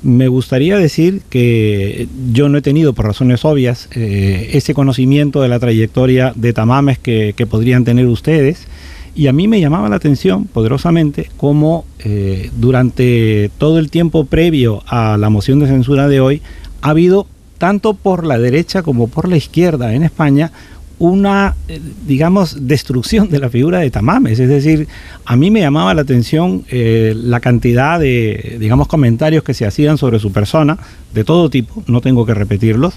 Me 0.02 0.28
gustaría 0.28 0.76
decir 0.76 1.22
que 1.28 2.08
yo 2.32 2.48
no 2.48 2.58
he 2.58 2.62
tenido, 2.62 2.92
por 2.92 3.06
razones 3.06 3.44
obvias, 3.44 3.88
eh, 3.92 4.50
ese 4.52 4.72
conocimiento 4.72 5.42
de 5.42 5.48
la 5.48 5.58
trayectoria 5.58 6.32
de 6.36 6.52
Tamames 6.52 6.98
que, 6.98 7.34
podrían 7.50 7.84
tener 7.84 8.06
ustedes. 8.06 8.68
Y 9.16 9.26
a 9.26 9.32
mí 9.32 9.48
me 9.48 9.60
llamaba 9.60 9.88
la 9.88 9.96
atención 9.96 10.44
poderosamente 10.44 11.28
cómo 11.36 11.84
eh, 11.98 12.50
durante 12.56 13.50
todo 13.58 13.80
el 13.80 13.90
tiempo 13.90 14.26
previo 14.26 14.84
a 14.86 15.16
la 15.16 15.30
moción 15.30 15.58
de 15.58 15.66
censura 15.66 16.06
de 16.06 16.20
hoy 16.20 16.42
ha 16.82 16.90
habido, 16.90 17.26
tanto 17.58 17.94
por 17.94 18.24
la 18.24 18.38
derecha 18.38 18.82
como 18.82 19.08
por 19.08 19.28
la 19.28 19.36
izquierda 19.36 19.94
en 19.94 20.04
España, 20.04 20.52
una, 20.98 21.54
eh, 21.68 21.80
digamos, 22.06 22.66
destrucción 22.66 23.28
de 23.28 23.38
la 23.38 23.48
figura 23.48 23.78
de 23.78 23.90
Tamames. 23.90 24.38
Es 24.40 24.48
decir, 24.48 24.88
a 25.24 25.36
mí 25.36 25.50
me 25.50 25.60
llamaba 25.60 25.94
la 25.94 26.02
atención 26.02 26.64
eh, 26.70 27.14
la 27.16 27.40
cantidad 27.40 28.00
de, 28.00 28.56
digamos, 28.58 28.88
comentarios 28.88 29.44
que 29.44 29.54
se 29.54 29.64
hacían 29.64 29.98
sobre 29.98 30.18
su 30.18 30.32
persona, 30.32 30.78
de 31.14 31.24
todo 31.24 31.50
tipo, 31.50 31.82
no 31.86 32.00
tengo 32.00 32.26
que 32.26 32.34
repetirlos, 32.34 32.94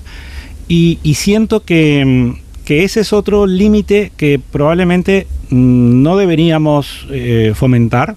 y, 0.68 1.00
siento 1.16 1.64
que, 1.64 2.06
mm, 2.06 2.64
que 2.66 2.84
ese 2.84 3.02
es 3.02 3.12
otro 3.12 3.46
límite 3.46 4.12
que 4.16 4.40
probablemente 4.40 5.28
mm, 5.50 6.02
no 6.02 6.18
deberíamos 6.18 7.08
eh, 7.12 7.52
fomentar. 7.54 8.16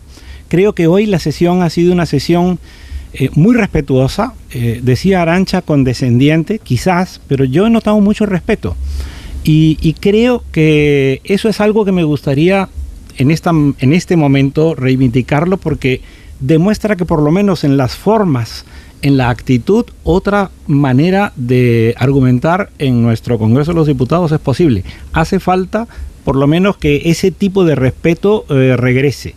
Creo 0.48 0.72
que 0.72 0.86
hoy 0.86 1.06
la 1.06 1.18
sesión 1.18 1.62
ha 1.62 1.70
sido 1.70 1.92
una 1.92 2.06
sesión 2.06 2.58
muy 3.36 3.54
respetuosa, 3.54 4.34
decía 4.82 5.22
Arancha 5.22 5.62
condescendiente, 5.62 6.58
quizás, 6.58 7.20
pero 7.28 7.44
yo 7.44 7.64
he 7.64 7.70
notado 7.70 8.00
mucho 8.00 8.26
respeto. 8.26 8.74
Y, 9.44 9.78
y 9.80 9.92
creo 9.92 10.42
que 10.52 11.20
eso 11.24 11.48
es 11.48 11.60
algo 11.60 11.84
que 11.84 11.92
me 11.92 12.02
gustaría 12.02 12.68
en, 13.16 13.30
esta, 13.30 13.50
en 13.50 13.92
este 13.92 14.16
momento 14.16 14.74
reivindicarlo 14.74 15.56
porque 15.58 16.00
demuestra 16.40 16.96
que 16.96 17.04
por 17.04 17.22
lo 17.22 17.30
menos 17.30 17.64
en 17.64 17.76
las 17.76 17.96
formas, 17.96 18.64
en 19.02 19.16
la 19.16 19.30
actitud, 19.30 19.84
otra 20.02 20.50
manera 20.66 21.32
de 21.36 21.94
argumentar 21.98 22.70
en 22.78 23.02
nuestro 23.02 23.38
Congreso 23.38 23.72
de 23.72 23.76
los 23.76 23.86
Diputados 23.86 24.32
es 24.32 24.40
posible. 24.40 24.84
Hace 25.12 25.40
falta 25.40 25.86
por 26.24 26.36
lo 26.36 26.46
menos 26.46 26.78
que 26.78 27.02
ese 27.04 27.30
tipo 27.30 27.64
de 27.64 27.74
respeto 27.74 28.46
eh, 28.48 28.76
regrese. 28.76 29.34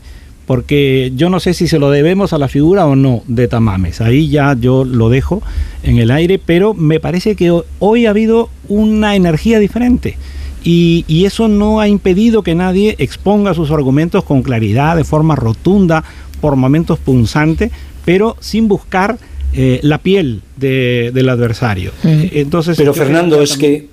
Porque 0.47 1.11
yo 1.15 1.29
no 1.29 1.39
sé 1.39 1.53
si 1.53 1.67
se 1.67 1.77
lo 1.77 1.91
debemos 1.91 2.31
a 2.33 2.37
la 2.39 2.47
figura 2.47 2.85
o 2.87 2.95
no 2.95 3.21
de 3.27 3.47
Tamames. 3.47 4.01
Ahí 4.01 4.29
ya 4.29 4.55
yo 4.59 4.85
lo 4.85 5.09
dejo 5.09 5.43
en 5.83 5.99
el 5.99 6.09
aire, 6.09 6.39
pero 6.43 6.73
me 6.73 6.99
parece 6.99 7.35
que 7.35 7.51
ho- 7.51 7.65
hoy 7.79 8.05
ha 8.07 8.11
habido 8.11 8.49
una 8.69 9.15
energía 9.15 9.59
diferente. 9.59 10.17
Y, 10.63 11.03
y 11.07 11.25
eso 11.25 11.47
no 11.49 11.79
ha 11.81 11.87
impedido 11.89 12.43
que 12.43 12.55
nadie 12.55 12.95
exponga 12.97 13.53
sus 13.53 13.71
argumentos 13.71 14.23
con 14.23 14.41
claridad, 14.41 14.95
de 14.95 15.03
forma 15.03 15.35
rotunda, 15.35 16.03
por 16.41 16.55
momentos 16.55 16.97
punzante, 16.97 17.69
pero 18.05 18.37
sin 18.39 18.67
buscar 18.69 19.17
eh, 19.53 19.79
la 19.83 19.97
piel 19.97 20.41
de- 20.55 21.11
del 21.13 21.27
adversario. 21.29 21.91
Entonces, 22.03 22.77
Pero 22.77 22.93
Fernando, 22.93 23.37
que 23.37 23.43
es 23.43 23.57
que... 23.57 23.89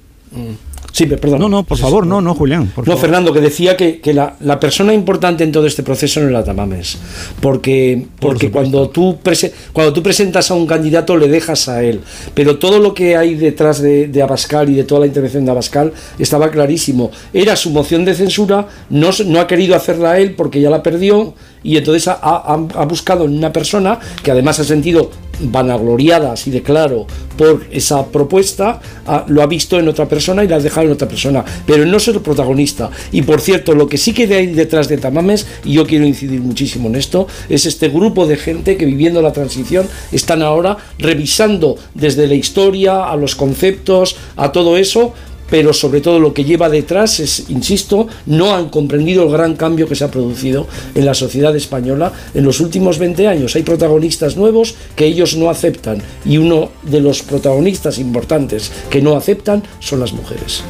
Sí, 0.97 1.07
pe- 1.07 1.17
perdón. 1.19 1.41
No, 1.41 1.49
no, 1.49 1.65
por 1.65 1.77
favor, 1.77 2.07
no, 2.07 2.21
no, 2.21 2.37
Julián. 2.37 2.69
por 2.69 2.87
no, 2.87 2.93
favor. 2.93 3.01
Fernando, 3.01 3.33
que 3.33 3.41
decía 3.41 3.77
que, 3.77 4.01
que 4.01 4.15
la, 4.15 4.37
la 4.39 4.61
persona 4.61 4.95
importante 4.95 5.43
en 5.43 5.51
todo 5.51 5.67
este 5.67 5.83
proceso 5.83 6.21
no 6.21 6.29
era 6.29 6.45
Tamames. 6.45 6.99
Porque, 7.41 8.07
porque 8.21 8.53
cuando, 8.53 8.89
tú 8.91 9.19
prese- 9.21 9.53
cuando 9.73 9.93
tú 9.93 10.05
presentas 10.05 10.53
a 10.53 10.55
un 10.55 10.69
candidato 10.69 11.17
le 11.17 11.27
dejas 11.27 11.69
a 11.69 11.83
él. 11.83 12.01
Pero 12.35 12.59
todo 12.61 12.79
lo 12.79 12.95
que 12.95 13.17
hay 13.17 13.35
detrás 13.35 13.83
de, 13.83 14.07
de 14.07 14.23
Abascal 14.23 14.71
y 14.71 14.75
de 14.77 14.85
toda 14.85 15.01
la 15.01 15.07
intervención 15.09 15.45
de 15.45 15.51
Abascal 15.51 15.93
estaba 16.19 16.49
clarísimo. 16.53 17.11
Era 17.33 17.57
su 17.57 17.71
moción 17.71 18.05
de 18.05 18.15
censura, 18.15 18.69
no, 18.91 19.11
no 19.27 19.41
ha 19.41 19.49
querido 19.49 19.75
hacerla 19.75 20.21
él 20.21 20.35
porque 20.37 20.61
ya 20.61 20.71
la 20.71 20.81
perdió 20.83 21.35
y 21.65 21.77
entonces 21.77 22.07
ha, 22.07 22.19
ha- 22.23 22.67
ha 22.77 22.85
buscado 22.85 23.25
en 23.25 23.37
una 23.37 23.53
persona 23.53 23.99
que 24.23 24.31
además 24.31 24.61
ha 24.61 24.65
sentido 24.65 25.11
vanagloriada, 25.41 26.33
así 26.33 26.51
de 26.51 26.63
claro, 26.63 27.07
por 27.37 27.65
esa 27.71 28.07
propuesta, 28.07 28.81
ah, 29.07 29.25
lo 29.29 29.43
ha 29.43 29.47
visto 29.47 29.79
en 29.79 29.89
otra 29.89 30.09
persona 30.09 30.45
y 30.45 30.49
la 30.49 30.57
ha 30.57 30.61
dejado 30.61 30.87
en 30.87 30.93
otra 30.93 31.09
persona, 31.09 31.45
pero 31.67 31.85
no 31.85 31.97
es 31.97 32.09
el 32.09 32.21
protagonista. 32.21 32.91
Y 33.13 33.23
por 33.23 33.41
cierto, 33.41 33.75
lo 33.75 33.89
que 33.89 33.99
sí 33.99 34.13
que 34.13 34.33
hay 34.35 34.47
detrás 34.47 34.89
de 34.89 34.99
Tamames, 34.99 35.47
y 35.65 35.75
yo 35.75 35.87
quiero 35.87 36.07
incidir 36.07 36.41
muchísimo 36.41 36.89
en 36.89 36.97
esto, 36.97 37.27
es 37.49 37.67
este 37.67 37.89
grupo 37.89 38.27
de 38.27 38.37
gente 38.37 38.77
que 38.77 38.87
viviendo 38.87 39.23
la 39.23 39.33
transición 39.33 39.87
están 40.13 40.43
ahora 40.43 40.77
revisando 40.99 41.77
desde 41.95 42.27
la 42.27 42.35
historia, 42.35 43.05
a 43.05 43.17
los 43.17 43.35
conceptos, 43.35 44.17
a 44.37 44.53
todo 44.53 44.77
eso, 44.77 45.15
pero 45.51 45.73
sobre 45.73 46.01
todo 46.01 46.19
lo 46.19 46.33
que 46.33 46.45
lleva 46.45 46.69
detrás 46.69 47.21
es, 47.21 47.51
insisto, 47.51 48.07
no 48.27 48.55
han 48.55 48.69
comprendido 48.69 49.25
el 49.25 49.31
gran 49.31 49.55
cambio 49.55 49.89
que 49.89 49.95
se 49.95 50.05
ha 50.05 50.11
producido 50.11 50.67
en 50.95 51.05
la 51.05 51.15
sociedad 51.15 51.55
española 51.55 52.13
en 52.35 52.45
los 52.45 52.61
últimos 52.61 52.99
20 52.99 53.29
años. 53.29 53.57
Hay 53.57 53.63
protagonistas 53.63 54.37
nuevos 54.37 54.75
que 54.97 55.07
ellos 55.07 55.37
no 55.37 55.51
aceptan 55.51 56.03
y 56.25 56.39
uno 56.39 56.71
de 56.83 57.01
los 57.01 57.23
protagonistas 57.23 57.99
importantes 57.99 58.71
que 58.91 59.03
no 59.03 59.17
aceptan 59.17 59.63
son 59.81 60.01
las 60.01 60.13
mujeres. 60.13 60.63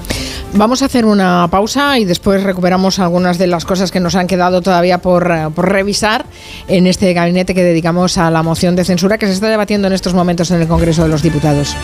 Vamos 0.57 0.83
a 0.83 0.85
hacer 0.85 1.05
una 1.05 1.49
pausa 1.51 1.99
y 1.99 2.05
después 2.05 2.45
recuperamos 2.45 3.01
algunas 3.01 3.39
de 3.39 3.49
las 3.49 3.65
cosas 3.65 3.91
que 3.91 3.99
nos 3.99 4.15
han 4.15 4.29
quedado 4.29 4.63
todavía 4.63 4.99
por, 4.99 5.29
eh, 5.31 5.49
por 5.53 5.69
revisar 5.69 6.27
en 6.69 6.87
este 6.87 7.13
gabinete 7.13 7.55
que 7.55 7.65
dedicamos 7.65 8.19
a 8.19 8.31
la 8.31 8.45
moción 8.45 8.77
de 8.77 8.85
censura 8.85 9.19
que 9.19 9.27
se 9.27 9.33
está 9.33 9.49
debatiendo 9.49 9.89
en 9.89 9.95
estos 9.95 10.15
momentos 10.15 10.53
en 10.53 10.61
el 10.61 10.69
Congreso 10.69 11.03
de 11.03 11.09
los 11.09 11.23
Diputados. 11.23 11.75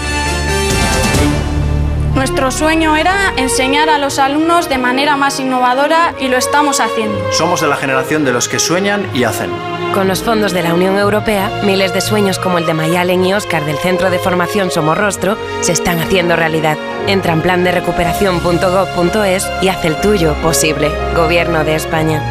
Nuestro 2.20 2.50
sueño 2.50 2.96
era 2.96 3.32
enseñar 3.38 3.88
a 3.88 3.96
los 3.96 4.18
alumnos 4.18 4.68
de 4.68 4.76
manera 4.76 5.16
más 5.16 5.40
innovadora 5.40 6.14
y 6.20 6.28
lo 6.28 6.36
estamos 6.36 6.78
haciendo. 6.78 7.18
Somos 7.32 7.62
de 7.62 7.66
la 7.66 7.76
generación 7.76 8.26
de 8.26 8.32
los 8.32 8.46
que 8.46 8.58
sueñan 8.58 9.08
y 9.14 9.24
hacen. 9.24 9.48
Con 9.94 10.06
los 10.06 10.22
fondos 10.22 10.52
de 10.52 10.62
la 10.62 10.74
Unión 10.74 10.98
Europea, 10.98 11.50
miles 11.64 11.94
de 11.94 12.02
sueños 12.02 12.38
como 12.38 12.58
el 12.58 12.66
de 12.66 12.74
Mayalen 12.74 13.24
y 13.24 13.32
Oscar 13.32 13.64
del 13.64 13.78
Centro 13.78 14.10
de 14.10 14.18
Formación 14.18 14.70
Somorrostro 14.70 15.38
se 15.62 15.72
están 15.72 15.98
haciendo 15.98 16.36
realidad. 16.36 16.76
Entra 17.06 17.32
en 17.32 17.40
plan 17.40 17.64
de 17.64 17.72
recuperación.gov.es 17.72 19.50
y 19.62 19.68
haz 19.68 19.82
el 19.86 19.98
tuyo 20.02 20.34
posible. 20.42 20.92
Gobierno 21.16 21.64
de 21.64 21.74
España. 21.74 22.22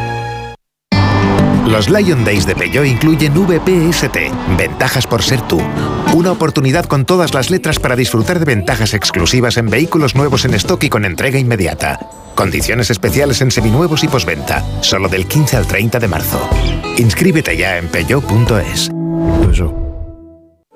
Los 1.66 1.90
Lion 1.90 2.24
Days 2.24 2.46
de 2.46 2.54
Peugeot 2.54 2.86
incluyen 2.86 3.34
VPST, 3.34 4.16
ventajas 4.56 5.08
por 5.08 5.20
ser 5.20 5.40
tú. 5.42 5.60
Una 6.14 6.32
oportunidad 6.32 6.86
con 6.86 7.04
todas 7.04 7.34
las 7.34 7.50
letras 7.50 7.78
para 7.78 7.94
disfrutar 7.94 8.40
de 8.40 8.44
ventajas 8.44 8.94
exclusivas 8.94 9.56
en 9.56 9.70
vehículos 9.70 10.16
nuevos 10.16 10.44
en 10.44 10.54
stock 10.54 10.82
y 10.82 10.88
con 10.88 11.04
entrega 11.04 11.38
inmediata. 11.38 12.00
Condiciones 12.34 12.90
especiales 12.90 13.40
en 13.42 13.52
seminuevos 13.52 14.02
y 14.02 14.08
posventa, 14.08 14.64
solo 14.82 15.08
del 15.08 15.26
15 15.26 15.56
al 15.56 15.66
30 15.68 16.00
de 16.00 16.08
marzo. 16.08 16.50
Inscríbete 16.96 17.56
ya 17.56 17.78
en 17.78 17.88
peugeot.es. 17.88 18.90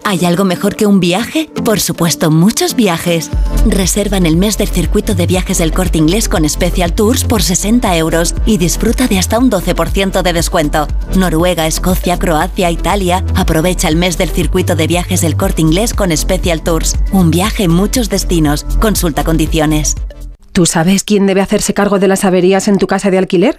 ¿Hay 0.06 0.26
algo 0.26 0.44
mejor 0.44 0.76
que 0.76 0.86
un 0.86 1.00
viaje? 1.00 1.48
Por 1.64 1.80
supuesto, 1.80 2.30
muchos 2.30 2.76
viajes. 2.76 3.30
Reserva 3.66 4.18
en 4.18 4.26
el 4.26 4.36
mes 4.36 4.58
del 4.58 4.68
circuito 4.68 5.14
de 5.14 5.26
viajes 5.26 5.58
del 5.58 5.72
corte 5.72 5.96
inglés 5.96 6.28
con 6.28 6.46
Special 6.46 6.94
Tours 6.94 7.24
por 7.24 7.42
60 7.42 7.96
euros 7.96 8.34
y 8.44 8.58
disfruta 8.58 9.08
de 9.08 9.18
hasta 9.18 9.38
un 9.38 9.50
12% 9.50 10.20
de 10.20 10.32
descuento. 10.34 10.86
Noruega, 11.16 11.66
Escocia, 11.66 12.18
Croacia, 12.18 12.70
Italia. 12.70 13.24
Aprovecha 13.34 13.88
el 13.88 13.96
mes 13.96 14.18
del 14.18 14.28
circuito 14.28 14.76
de 14.76 14.86
viajes 14.86 15.22
del 15.22 15.38
corte 15.38 15.62
inglés 15.62 15.94
con 15.94 16.14
Special 16.14 16.62
Tours. 16.62 16.96
Un 17.12 17.30
viaje 17.30 17.64
en 17.64 17.70
muchos 17.70 18.10
destinos. 18.10 18.64
Consulta 18.80 19.24
condiciones. 19.24 19.94
¿Tú 20.52 20.66
sabes 20.66 21.02
quién 21.02 21.26
debe 21.26 21.40
hacerse 21.40 21.72
cargo 21.72 21.98
de 21.98 22.08
las 22.08 22.26
averías 22.26 22.68
en 22.68 22.76
tu 22.78 22.86
casa 22.86 23.10
de 23.10 23.18
alquiler? 23.18 23.58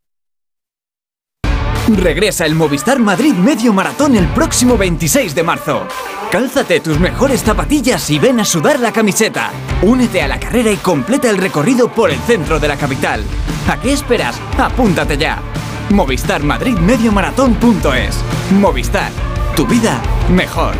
Regresa 1.97 2.45
el 2.45 2.55
Movistar 2.55 2.99
Madrid 2.99 3.33
Medio 3.33 3.73
Maratón 3.73 4.15
el 4.15 4.27
próximo 4.27 4.77
26 4.77 5.35
de 5.35 5.43
marzo. 5.43 5.87
Cálzate 6.31 6.79
tus 6.79 6.99
mejores 6.99 7.43
zapatillas 7.43 8.09
y 8.09 8.17
ven 8.17 8.39
a 8.39 8.45
sudar 8.45 8.79
la 8.79 8.93
camiseta. 8.93 9.51
Únete 9.81 10.21
a 10.21 10.27
la 10.27 10.39
carrera 10.39 10.71
y 10.71 10.77
completa 10.77 11.29
el 11.29 11.37
recorrido 11.37 11.91
por 11.91 12.09
el 12.09 12.19
centro 12.19 12.59
de 12.59 12.67
la 12.69 12.77
capital. 12.77 13.23
¿A 13.67 13.79
qué 13.79 13.91
esperas? 13.91 14.39
Apúntate 14.57 15.17
ya. 15.17 15.41
Movistar 15.89 16.41
Madrid 16.43 16.77
Medio 16.77 17.11
Maratón.es. 17.11 18.15
Movistar. 18.51 19.11
Tu 19.55 19.67
vida 19.67 20.01
mejor. 20.29 20.75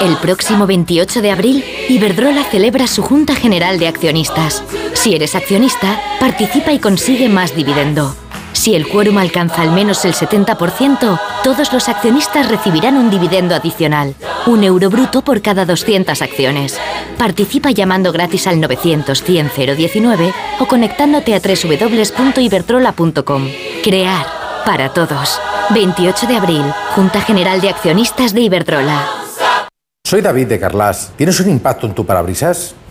El 0.00 0.16
próximo 0.16 0.66
28 0.66 1.22
de 1.22 1.30
abril, 1.30 1.64
Iberdrola 1.88 2.44
celebra 2.44 2.86
su 2.86 3.02
Junta 3.02 3.34
General 3.34 3.78
de 3.78 3.88
Accionistas. 3.88 4.62
Si 4.94 5.14
eres 5.14 5.34
accionista, 5.34 6.00
participa 6.20 6.72
y 6.72 6.78
consigue 6.78 7.28
más 7.28 7.56
dividendo. 7.56 8.14
Si 8.52 8.74
el 8.74 8.88
quórum 8.88 9.18
alcanza 9.18 9.62
al 9.62 9.72
menos 9.72 10.04
el 10.04 10.14
70%, 10.14 11.20
todos 11.42 11.72
los 11.72 11.88
accionistas 11.88 12.48
recibirán 12.48 12.96
un 12.96 13.10
dividendo 13.10 13.54
adicional, 13.54 14.14
un 14.46 14.62
euro 14.62 14.90
bruto 14.90 15.22
por 15.22 15.42
cada 15.42 15.64
200 15.64 16.20
acciones. 16.22 16.78
Participa 17.18 17.70
llamando 17.70 18.12
gratis 18.12 18.46
al 18.46 18.60
900 18.60 19.22
100 19.22 19.50
019 19.76 20.32
o 20.60 20.66
conectándote 20.66 21.34
a 21.34 21.40
www.iberdrola.com. 21.40 23.48
Crear 23.82 24.26
para 24.64 24.92
todos. 24.92 25.40
28 25.70 26.26
de 26.26 26.36
abril, 26.36 26.64
Junta 26.94 27.20
General 27.20 27.60
de 27.60 27.70
Accionistas 27.70 28.34
de 28.34 28.42
Iberdrola. 28.42 29.08
Soy 30.04 30.20
David 30.20 30.48
de 30.48 30.60
Carlas. 30.60 31.12
¿Tienes 31.16 31.40
un 31.40 31.48
impacto 31.48 31.86
en 31.86 31.94
tu 31.94 32.04
parabrisas? 32.04 32.74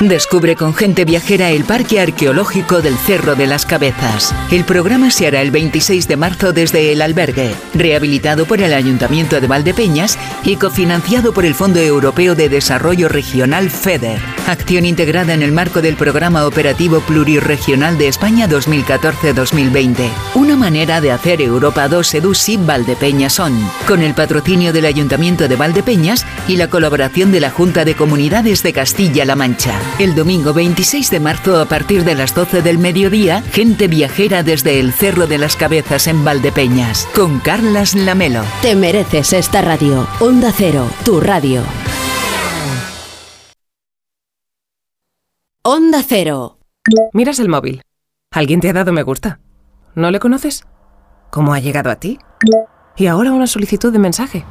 Descubre 0.00 0.56
con 0.56 0.74
gente 0.74 1.06
viajera 1.06 1.48
el 1.48 1.64
Parque 1.64 1.98
Arqueológico 1.98 2.82
del 2.82 2.98
Cerro 2.98 3.34
de 3.34 3.46
las 3.46 3.64
Cabezas. 3.64 4.34
El 4.50 4.64
programa 4.64 5.10
se 5.10 5.26
hará 5.26 5.40
el 5.40 5.50
26 5.50 6.06
de 6.06 6.16
marzo 6.18 6.52
desde 6.52 6.92
el 6.92 7.00
albergue, 7.00 7.54
rehabilitado 7.72 8.44
por 8.44 8.60
el 8.60 8.74
Ayuntamiento 8.74 9.40
de 9.40 9.46
Valdepeñas 9.46 10.18
y 10.44 10.56
cofinanciado 10.56 11.32
por 11.32 11.46
el 11.46 11.54
Fondo 11.54 11.80
Europeo 11.80 12.34
de 12.34 12.50
Desarrollo 12.50 13.08
Regional 13.08 13.70
FEDER. 13.70 14.20
Acción 14.46 14.84
integrada 14.84 15.32
en 15.32 15.42
el 15.42 15.50
marco 15.50 15.80
del 15.80 15.96
Programa 15.96 16.46
Operativo 16.46 17.00
Plurirregional 17.00 17.96
de 17.96 18.08
España 18.08 18.46
2014-2020. 18.50 20.10
Una 20.34 20.56
manera 20.56 21.00
de 21.00 21.10
hacer 21.10 21.40
Europa 21.40 21.88
2 21.88 22.16
Edusi 22.16 22.58
Valdepeñas 22.58 23.32
Son, 23.32 23.58
con 23.88 24.02
el 24.02 24.12
patrocinio 24.12 24.74
del 24.74 24.84
Ayuntamiento 24.84 25.48
de 25.48 25.56
Valdepeñas 25.56 26.26
y 26.48 26.58
la 26.58 26.68
colaboración 26.68 27.32
de 27.32 27.40
la 27.40 27.50
Junta 27.50 27.86
de 27.86 27.96
Comunidades 27.96 28.62
de 28.62 28.74
Castilla-La 28.74 29.36
Mancha. 29.36 29.85
El 29.98 30.14
domingo 30.14 30.52
26 30.52 31.10
de 31.10 31.20
marzo 31.20 31.58
a 31.58 31.64
partir 31.64 32.04
de 32.04 32.14
las 32.14 32.34
12 32.34 32.60
del 32.60 32.76
mediodía, 32.76 33.40
gente 33.40 33.88
viajera 33.88 34.42
desde 34.42 34.78
el 34.78 34.92
Cerro 34.92 35.26
de 35.26 35.38
las 35.38 35.56
Cabezas 35.56 36.06
en 36.06 36.22
Valdepeñas, 36.22 37.08
con 37.14 37.40
Carlas 37.40 37.94
Lamelo. 37.94 38.42
Te 38.60 38.76
mereces 38.76 39.32
esta 39.32 39.62
radio. 39.62 40.06
Onda 40.20 40.52
Cero, 40.54 40.86
tu 41.04 41.20
radio. 41.20 41.62
Onda 45.62 46.02
Cero. 46.06 46.58
Miras 47.14 47.38
el 47.38 47.48
móvil. 47.48 47.80
¿Alguien 48.30 48.60
te 48.60 48.68
ha 48.68 48.74
dado 48.74 48.92
me 48.92 49.02
gusta? 49.02 49.40
¿No 49.94 50.10
le 50.10 50.20
conoces? 50.20 50.66
¿Cómo 51.30 51.54
ha 51.54 51.58
llegado 51.58 51.90
a 51.90 51.96
ti? 51.96 52.18
Y 52.96 53.06
ahora 53.06 53.32
una 53.32 53.46
solicitud 53.46 53.92
de 53.92 53.98
mensaje. 53.98 54.44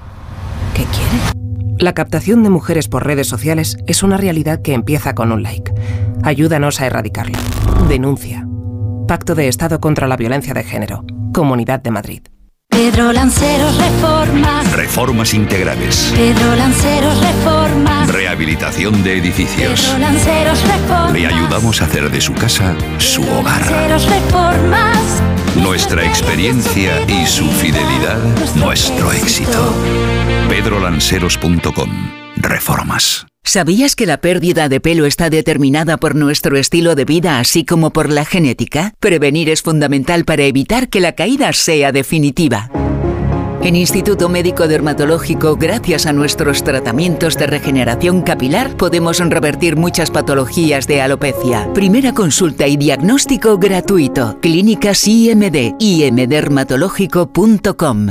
¿Qué 0.74 0.86
quiere? 0.86 1.45
La 1.78 1.94
captación 1.94 2.42
de 2.44 2.50
mujeres 2.50 2.88
por 2.88 3.06
redes 3.06 3.28
sociales 3.28 3.78
es 3.86 4.02
una 4.02 4.16
realidad 4.16 4.62
que 4.62 4.74
empieza 4.74 5.14
con 5.14 5.34
un 5.34 5.44
like. 5.44 5.74
Ayúdanos 6.24 6.80
a 6.80 6.88
erradicarla. 6.88 7.38
Denuncia. 7.90 8.48
Pacto 9.08 9.36
de 9.36 9.50
Estado 9.50 9.82
contra 9.82 10.08
la 10.08 10.16
Violencia 10.16 10.54
de 10.54 10.64
Género. 10.64 11.04
Comunidad 11.34 11.82
de 11.82 11.92
Madrid. 11.92 12.22
Pedro 12.70 13.12
Lanceros 13.12 13.78
Reformas. 13.78 14.72
Reformas 14.72 15.34
integrales. 15.34 16.14
Pedro 16.16 16.56
Lanceros 16.56 17.22
Reformas. 17.22 18.12
Rehabilitación 18.12 19.04
de 19.04 19.18
edificios. 19.18 19.82
Pedro 19.82 20.00
Lanceros 20.00 20.62
Reformas. 20.64 21.14
Le 21.14 21.28
ayudamos 21.28 21.82
a 21.82 21.86
hacer 21.86 22.10
de 22.10 22.22
su 22.22 22.34
casa 22.34 22.76
su 23.00 23.22
hogar. 23.22 23.60
Lanceros 23.70 24.10
Reformas. 24.10 25.24
Nuestra 25.62 26.06
experiencia 26.06 27.02
y 27.08 27.26
su 27.26 27.50
fidelidad, 27.50 28.20
nuestro 28.56 29.12
éxito. 29.14 29.74
pedrolanceros.com. 30.50 31.90
Reformas. 32.36 33.26
¿Sabías 33.44 33.96
que 33.96 34.06
la 34.06 34.18
pérdida 34.18 34.68
de 34.68 34.82
pelo 34.82 35.06
está 35.06 35.30
determinada 35.30 35.98
por 35.98 36.16
nuestro 36.16 36.58
estilo 36.58 36.96
de 36.96 37.06
vida 37.06 37.40
así 37.40 37.64
como 37.64 37.92
por 37.92 38.10
la 38.10 38.26
genética? 38.26 38.94
Prevenir 39.00 39.50
es 39.50 39.62
fundamental 39.62 40.26
para 40.26 40.44
evitar 40.44 40.90
que 40.90 41.00
la 41.00 41.14
caída 41.14 41.54
sea 41.54 41.92
definitiva. 41.92 42.70
En 43.66 43.76
Instituto 43.76 44.30
Médico 44.30 44.68
Dermatológico, 44.68 45.56
gracias 45.56 46.06
a 46.06 46.14
nuestros 46.14 46.64
tratamientos 46.64 47.36
de 47.36 47.48
regeneración 47.48 48.22
capilar, 48.22 48.78
podemos 48.78 49.18
revertir 49.18 49.76
muchas 49.76 50.12
patologías 50.12 50.86
de 50.86 51.02
alopecia. 51.02 51.74
Primera 51.74 52.14
consulta 52.14 52.68
y 52.68 52.78
diagnóstico 52.78 53.58
gratuito. 53.58 54.38
Clínicas 54.40 55.08
IMD, 55.08 55.78
imdermatológico.com. 55.80 58.08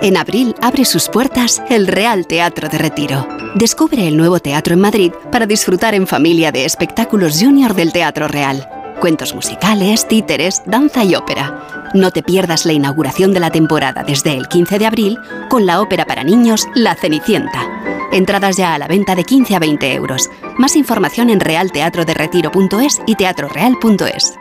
En 0.00 0.16
abril 0.16 0.54
abre 0.62 0.86
sus 0.86 1.10
puertas 1.10 1.62
el 1.68 1.86
Real 1.86 2.26
Teatro 2.26 2.70
de 2.70 2.78
Retiro. 2.78 3.28
Descubre 3.56 4.08
el 4.08 4.16
nuevo 4.16 4.38
teatro 4.38 4.72
en 4.72 4.80
Madrid 4.80 5.12
para 5.30 5.44
disfrutar 5.44 5.94
en 5.94 6.06
familia 6.06 6.50
de 6.50 6.64
espectáculos 6.64 7.38
junior 7.38 7.74
del 7.74 7.92
Teatro 7.92 8.26
Real. 8.26 8.79
Cuentos 9.00 9.34
musicales, 9.34 10.06
títeres, 10.06 10.62
danza 10.66 11.04
y 11.04 11.14
ópera. 11.14 11.88
No 11.94 12.10
te 12.10 12.22
pierdas 12.22 12.66
la 12.66 12.74
inauguración 12.74 13.32
de 13.32 13.40
la 13.40 13.50
temporada 13.50 14.04
desde 14.04 14.34
el 14.34 14.46
15 14.46 14.78
de 14.78 14.86
abril 14.86 15.18
con 15.48 15.64
la 15.64 15.80
ópera 15.80 16.04
para 16.04 16.22
niños 16.22 16.68
La 16.74 16.94
Cenicienta. 16.94 17.66
Entradas 18.12 18.58
ya 18.58 18.74
a 18.74 18.78
la 18.78 18.88
venta 18.88 19.14
de 19.14 19.24
15 19.24 19.56
a 19.56 19.58
20 19.58 19.94
euros. 19.94 20.28
Más 20.58 20.76
información 20.76 21.30
en 21.30 21.40
realteatroderetiro.es 21.40 23.00
y 23.06 23.14
teatroreal.es. 23.14 24.34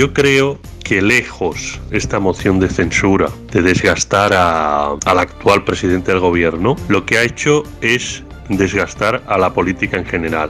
Yo 0.00 0.14
creo 0.14 0.58
que 0.82 1.02
lejos 1.02 1.78
esta 1.90 2.20
moción 2.20 2.58
de 2.58 2.70
censura 2.70 3.28
de 3.52 3.60
desgastar 3.60 4.32
a- 4.32 4.94
al 5.04 5.18
actual 5.18 5.62
presidente 5.62 6.10
del 6.10 6.20
gobierno, 6.20 6.74
lo 6.88 7.04
que 7.04 7.18
ha 7.18 7.22
hecho 7.22 7.64
es 7.82 8.22
desgastar 8.48 9.22
a 9.26 9.36
la 9.36 9.52
política 9.52 9.98
en 9.98 10.06
general. 10.06 10.48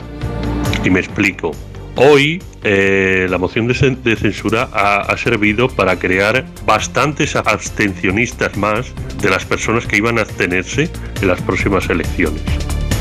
Y 0.84 0.90
me 0.90 1.00
explico. 1.00 1.50
Hoy 1.96 2.40
eh, 2.62 3.26
la 3.28 3.38
moción 3.38 3.66
de, 3.66 3.74
de 4.04 4.14
censura 4.14 4.68
ha, 4.72 5.00
ha 5.00 5.16
servido 5.16 5.66
para 5.68 5.98
crear 5.98 6.46
bastantes 6.64 7.34
abstencionistas 7.34 8.56
más 8.56 8.92
de 9.20 9.30
las 9.30 9.44
personas 9.44 9.84
que 9.84 9.96
iban 9.96 10.18
a 10.18 10.20
abstenerse 10.22 10.88
en 11.20 11.26
las 11.26 11.42
próximas 11.42 11.90
elecciones. 11.90 12.40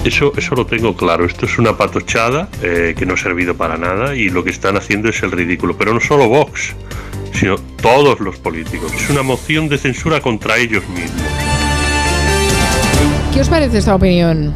Eso, 0.03 0.33
eso 0.37 0.55
lo 0.55 0.65
tengo 0.65 0.95
claro. 0.95 1.25
Esto 1.25 1.45
es 1.45 1.57
una 1.57 1.77
patochada 1.77 2.49
eh, 2.63 2.95
que 2.97 3.05
no 3.05 3.13
ha 3.15 3.17
servido 3.17 3.55
para 3.55 3.77
nada 3.77 4.15
y 4.15 4.29
lo 4.29 4.43
que 4.43 4.49
están 4.49 4.77
haciendo 4.77 5.09
es 5.09 5.21
el 5.23 5.31
ridículo. 5.31 5.77
Pero 5.77 5.93
no 5.93 5.99
solo 5.99 6.27
Vox, 6.27 6.73
sino 7.33 7.57
todos 7.81 8.19
los 8.19 8.37
políticos. 8.37 8.93
Es 8.93 9.09
una 9.09 9.23
moción 9.23 9.69
de 9.69 9.77
censura 9.77 10.21
contra 10.21 10.57
ellos 10.57 10.87
mismos. 10.89 11.21
¿Qué 13.33 13.41
os 13.41 13.49
parece 13.49 13.77
esta 13.77 13.95
opinión? 13.95 14.53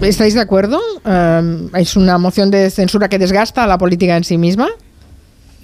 ¿Estáis 0.00 0.34
de 0.34 0.40
acuerdo? 0.40 0.80
¿Es 1.74 1.96
una 1.96 2.18
moción 2.18 2.50
de 2.50 2.70
censura 2.70 3.08
que 3.08 3.18
desgasta 3.18 3.64
a 3.64 3.66
la 3.66 3.78
política 3.78 4.16
en 4.16 4.24
sí 4.24 4.38
misma? 4.38 4.68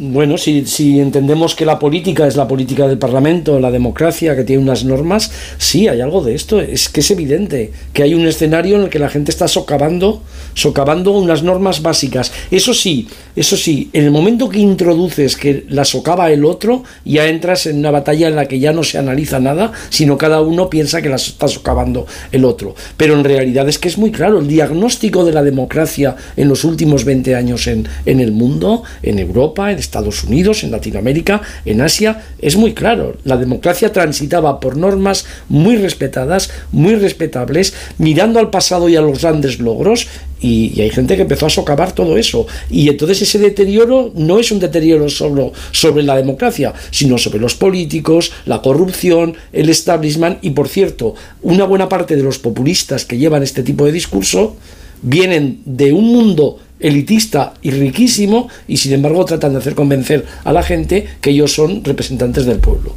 Bueno, 0.00 0.38
si, 0.38 0.64
si 0.64 1.00
entendemos 1.00 1.56
que 1.56 1.66
la 1.66 1.80
política 1.80 2.28
es 2.28 2.36
la 2.36 2.46
política 2.46 2.86
del 2.86 2.98
Parlamento, 2.98 3.58
la 3.58 3.72
democracia, 3.72 4.36
que 4.36 4.44
tiene 4.44 4.62
unas 4.62 4.84
normas, 4.84 5.32
sí, 5.58 5.88
hay 5.88 6.00
algo 6.00 6.22
de 6.22 6.36
esto. 6.36 6.60
Es 6.60 6.88
que 6.88 7.00
es 7.00 7.10
evidente 7.10 7.72
que 7.92 8.04
hay 8.04 8.14
un 8.14 8.24
escenario 8.24 8.76
en 8.76 8.82
el 8.82 8.90
que 8.90 9.00
la 9.00 9.08
gente 9.08 9.32
está 9.32 9.48
socavando, 9.48 10.22
socavando 10.54 11.10
unas 11.10 11.42
normas 11.42 11.82
básicas. 11.82 12.30
Eso 12.52 12.74
sí, 12.74 13.08
eso 13.34 13.56
sí, 13.56 13.90
en 13.92 14.04
el 14.04 14.12
momento 14.12 14.48
que 14.48 14.60
introduces 14.60 15.36
que 15.36 15.64
la 15.68 15.84
socava 15.84 16.30
el 16.30 16.44
otro, 16.44 16.84
ya 17.04 17.26
entras 17.26 17.66
en 17.66 17.78
una 17.78 17.90
batalla 17.90 18.28
en 18.28 18.36
la 18.36 18.46
que 18.46 18.60
ya 18.60 18.72
no 18.72 18.84
se 18.84 18.98
analiza 18.98 19.40
nada, 19.40 19.72
sino 19.90 20.16
cada 20.16 20.42
uno 20.42 20.70
piensa 20.70 21.02
que 21.02 21.08
la 21.08 21.16
está 21.16 21.48
socavando 21.48 22.06
el 22.30 22.44
otro. 22.44 22.76
Pero 22.96 23.14
en 23.14 23.24
realidad 23.24 23.68
es 23.68 23.80
que 23.80 23.88
es 23.88 23.98
muy 23.98 24.12
claro, 24.12 24.38
el 24.38 24.46
diagnóstico 24.46 25.24
de 25.24 25.32
la 25.32 25.42
democracia 25.42 26.14
en 26.36 26.48
los 26.48 26.62
últimos 26.62 27.04
20 27.04 27.34
años 27.34 27.66
en, 27.66 27.88
en 28.06 28.20
el 28.20 28.30
mundo, 28.30 28.84
en 29.02 29.18
Europa, 29.18 29.72
en 29.72 29.87
Estados 29.88 30.22
Unidos, 30.24 30.64
en 30.64 30.70
Latinoamérica, 30.70 31.40
en 31.64 31.80
Asia, 31.80 32.22
es 32.40 32.56
muy 32.56 32.74
claro. 32.74 33.16
La 33.24 33.38
democracia 33.38 33.90
transitaba 33.90 34.60
por 34.60 34.76
normas 34.76 35.24
muy 35.48 35.76
respetadas, 35.76 36.50
muy 36.72 36.94
respetables, 36.94 37.72
mirando 37.96 38.38
al 38.38 38.50
pasado 38.50 38.88
y 38.88 38.96
a 38.96 39.00
los 39.00 39.22
grandes 39.22 39.58
logros, 39.58 40.06
y, 40.40 40.80
hay 40.80 40.90
gente 40.90 41.16
que 41.16 41.22
empezó 41.22 41.46
a 41.46 41.50
socavar 41.50 41.92
todo 41.92 42.16
eso. 42.16 42.46
Y 42.70 42.88
entonces 42.88 43.22
ese 43.22 43.38
deterioro 43.38 44.12
no 44.14 44.38
es 44.38 44.52
un 44.52 44.60
deterioro 44.60 45.08
solo 45.08 45.52
sobre 45.72 46.02
la 46.02 46.16
democracia, 46.16 46.74
sino 46.90 47.18
sobre 47.18 47.40
los 47.40 47.54
políticos, 47.54 48.30
la 48.44 48.60
corrupción, 48.60 49.34
el 49.52 49.68
establishment, 49.68 50.38
y 50.42 50.50
por 50.50 50.68
cierto, 50.68 51.14
una 51.42 51.64
buena 51.64 51.88
parte 51.88 52.14
de 52.14 52.22
los 52.22 52.38
populistas 52.38 53.04
que 53.04 53.18
llevan 53.18 53.42
este 53.42 53.62
tipo 53.62 53.84
de 53.86 53.92
discurso 53.92 54.56
vienen 55.02 55.60
de 55.64 55.92
un 55.92 56.04
mundo 56.04 56.58
elitista 56.80 57.54
y 57.62 57.70
riquísimo 57.70 58.48
y 58.66 58.76
sin 58.76 58.92
embargo 58.92 59.24
tratan 59.24 59.52
de 59.52 59.58
hacer 59.58 59.74
convencer 59.74 60.26
a 60.44 60.52
la 60.52 60.62
gente 60.62 61.06
que 61.20 61.30
ellos 61.30 61.52
son 61.52 61.82
representantes 61.84 62.46
del 62.46 62.58
pueblo. 62.58 62.94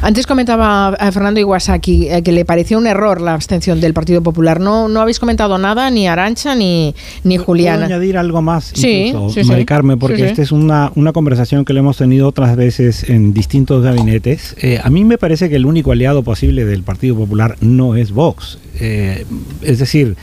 Antes 0.00 0.26
comentaba 0.26 0.96
eh, 1.00 1.12
Fernando 1.12 1.40
Iwasaki 1.40 2.08
eh, 2.08 2.22
que 2.22 2.32
le 2.32 2.44
pareció 2.44 2.78
un 2.78 2.86
error 2.86 3.20
la 3.20 3.34
abstención 3.34 3.80
del 3.80 3.94
Partido 3.94 4.22
Popular. 4.22 4.60
No, 4.60 4.88
no 4.88 5.00
habéis 5.00 5.18
comentado 5.18 5.58
nada, 5.58 5.90
ni 5.90 6.06
Arancha 6.06 6.54
ni, 6.54 6.94
ni 7.24 7.36
Juliana. 7.36 7.86
¿Puedo 7.86 7.94
añadir 7.96 8.16
algo 8.18 8.42
más, 8.42 8.72
Sí, 8.74 9.06
incluso, 9.08 9.34
sí, 9.34 9.42
sí. 9.44 9.48
Mari 9.48 9.64
Carmen? 9.64 9.98
Porque 9.98 10.16
Sí, 10.16 10.22
sí. 10.22 10.28
esta 10.28 10.42
es 10.42 10.52
una, 10.52 10.92
una 10.94 11.12
conversación 11.12 11.64
que 11.64 11.72
le 11.72 11.80
hemos 11.80 11.96
tenido 11.96 12.28
otras 12.28 12.56
veces 12.56 13.08
en 13.08 13.32
distintos 13.34 13.82
gabinetes. 13.82 14.56
Eh, 14.60 14.80
a 14.82 14.90
mí 14.90 15.04
me 15.04 15.18
parece 15.18 15.48
que 15.48 15.56
el 15.56 15.66
único 15.66 15.92
aliado 15.92 16.22
posible 16.22 16.64
del 16.64 16.82
Partido 16.82 17.16
Popular 17.16 17.56
no 17.60 17.94
es 17.96 18.12
Vox. 18.12 18.58
Eh, 18.80 19.24
es 19.62 19.78
decir, 19.78 20.16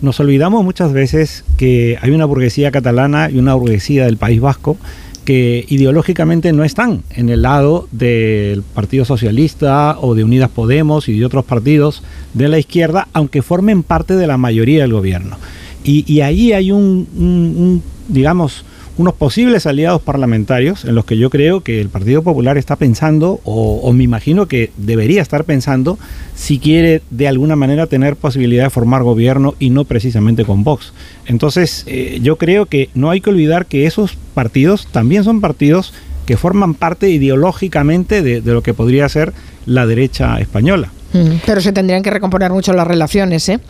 nos 0.00 0.20
olvidamos 0.20 0.64
muchas 0.64 0.92
veces 0.92 1.44
que 1.56 1.98
hay 2.00 2.10
una 2.10 2.24
burguesía 2.24 2.70
catalana 2.70 3.30
y 3.30 3.38
una 3.38 3.54
burguesía 3.54 4.04
del 4.04 4.16
País 4.16 4.40
Vasco 4.40 4.76
que 5.24 5.64
ideológicamente 5.68 6.52
no 6.52 6.62
están 6.62 7.02
en 7.10 7.28
el 7.30 7.42
lado 7.42 7.88
del 7.90 8.62
Partido 8.62 9.04
Socialista 9.04 9.98
o 10.00 10.14
de 10.14 10.22
Unidas 10.22 10.50
Podemos 10.50 11.08
y 11.08 11.18
de 11.18 11.24
otros 11.24 11.44
partidos 11.44 12.04
de 12.32 12.48
la 12.48 12.60
izquierda, 12.60 13.08
aunque 13.12 13.42
formen 13.42 13.82
parte 13.82 14.14
de 14.14 14.28
la 14.28 14.36
mayoría 14.36 14.82
del 14.82 14.92
gobierno. 14.92 15.36
Y, 15.82 16.04
y 16.10 16.20
ahí 16.20 16.52
hay 16.52 16.70
un, 16.70 17.82
digamos, 18.08 18.64
unos 18.98 19.14
posibles 19.14 19.66
aliados 19.66 20.00
parlamentarios 20.00 20.84
en 20.84 20.94
los 20.94 21.04
que 21.04 21.18
yo 21.18 21.30
creo 21.30 21.60
que 21.60 21.80
el 21.80 21.88
Partido 21.88 22.22
Popular 22.22 22.56
está 22.56 22.76
pensando, 22.76 23.40
o, 23.44 23.92
me 23.92 24.04
imagino 24.04 24.46
que 24.46 24.70
debería 24.76 25.22
estar 25.22 25.44
pensando, 25.44 25.98
si 26.34 26.58
quiere 26.58 27.02
de 27.10 27.28
alguna 27.28 27.56
manera 27.56 27.86
tener 27.86 28.16
posibilidad 28.16 28.64
de 28.64 28.70
formar 28.70 29.02
gobierno 29.02 29.54
y 29.58 29.70
no 29.70 29.84
precisamente 29.84 30.44
con 30.44 30.64
Vox. 30.64 30.92
Entonces, 31.26 31.84
eh, 31.86 32.20
yo 32.22 32.36
creo 32.36 32.66
que 32.66 32.88
no 32.94 33.10
hay 33.10 33.20
que 33.20 33.30
olvidar 33.30 33.66
que 33.66 33.86
esos 33.86 34.16
partidos 34.34 34.86
también 34.90 35.24
son 35.24 35.40
partidos 35.40 35.92
que 36.24 36.36
forman 36.36 36.74
parte 36.74 37.10
ideológicamente 37.10 38.22
de, 38.22 38.40
de 38.40 38.52
lo 38.52 38.62
que 38.62 38.74
podría 38.74 39.08
ser 39.08 39.32
la 39.66 39.86
derecha 39.86 40.40
española. 40.40 40.90
Mm, 41.12 41.36
Pero 41.46 41.60
se 41.60 41.72
tendrían 41.72 42.02
que 42.02 42.10
recomponer 42.10 42.50
mucho 42.50 42.72
las 42.72 42.86
relaciones, 42.86 43.48
¿eh? 43.48 43.60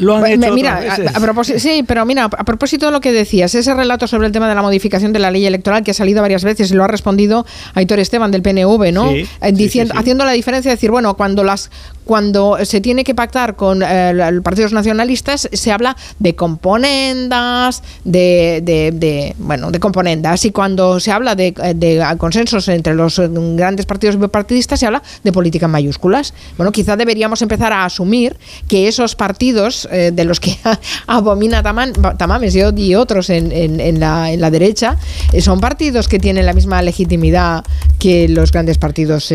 lo 0.00 0.16
han 0.16 0.26
hecho 0.26 0.52
mira, 0.54 0.78
otras 0.78 0.98
a, 0.98 1.02
veces. 1.02 1.16
a 1.16 1.20
propósito, 1.20 1.58
sí, 1.58 1.84
pero 1.86 2.06
mira, 2.06 2.24
a 2.24 2.44
propósito 2.44 2.86
de 2.86 2.92
lo 2.92 3.00
que 3.00 3.12
decías, 3.12 3.54
ese 3.54 3.74
relato 3.74 4.06
sobre 4.06 4.26
el 4.26 4.32
tema 4.32 4.48
de 4.48 4.54
la 4.54 4.62
modificación 4.62 5.12
de 5.12 5.18
la 5.18 5.30
ley 5.30 5.44
electoral 5.46 5.82
que 5.82 5.90
ha 5.90 5.94
salido 5.94 6.22
varias 6.22 6.44
veces 6.44 6.70
y 6.70 6.74
lo 6.74 6.84
ha 6.84 6.88
respondido 6.88 7.44
Aitor 7.74 7.98
Esteban 7.98 8.30
del 8.30 8.42
PNV, 8.42 8.92
¿no? 8.92 9.10
Sí, 9.10 9.26
Eh, 9.42 9.52
diciendo, 9.52 9.94
haciendo 9.96 10.24
la 10.24 10.32
diferencia, 10.32 10.70
decir, 10.70 10.90
bueno, 10.90 11.16
cuando 11.16 11.44
las 11.44 11.70
cuando 12.06 12.56
se 12.64 12.80
tiene 12.80 13.04
que 13.04 13.14
pactar 13.14 13.56
con 13.56 13.82
eh, 13.82 14.12
los 14.14 14.42
partidos 14.42 14.72
nacionalistas 14.72 15.48
se 15.52 15.72
habla 15.72 15.96
de 16.20 16.34
componendas, 16.34 17.82
de, 18.04 18.62
de- 18.64 19.34
bueno, 19.38 19.70
de 19.70 19.80
componendas 19.80 20.44
y 20.44 20.52
cuando 20.52 21.00
se 21.00 21.10
habla 21.12 21.34
de, 21.34 21.52
de 21.74 22.02
consensos 22.16 22.68
entre 22.68 22.94
los 22.94 23.18
eh, 23.18 23.28
grandes 23.30 23.84
partidos 23.86 24.18
bipartidistas 24.18 24.80
se 24.80 24.86
habla 24.86 25.02
de 25.24 25.32
política 25.32 25.66
en 25.66 25.72
mayúsculas. 25.72 26.32
Bueno, 26.56 26.70
quizá 26.72 26.96
deberíamos 26.96 27.42
empezar 27.42 27.72
a 27.72 27.84
asumir 27.84 28.36
que 28.68 28.86
esos 28.88 29.16
partidos 29.16 29.88
eh, 29.90 30.12
de 30.14 30.24
los 30.24 30.38
que 30.40 30.56
abomina 31.08 31.62
Taman- 31.62 32.16
Tamames 32.16 32.54
y, 32.54 32.94
otros 32.94 33.30
en, 33.30 34.00
la, 34.00 34.50
derecha 34.50 34.96
eh, 35.32 35.40
son 35.40 35.58
partidos 35.60 36.06
que 36.08 36.18
tienen 36.20 36.46
la 36.46 36.52
misma 36.52 36.80
legitimidad 36.82 37.64
que 37.98 38.28
los 38.28 38.52
grandes 38.52 38.78
partidos 38.78 39.32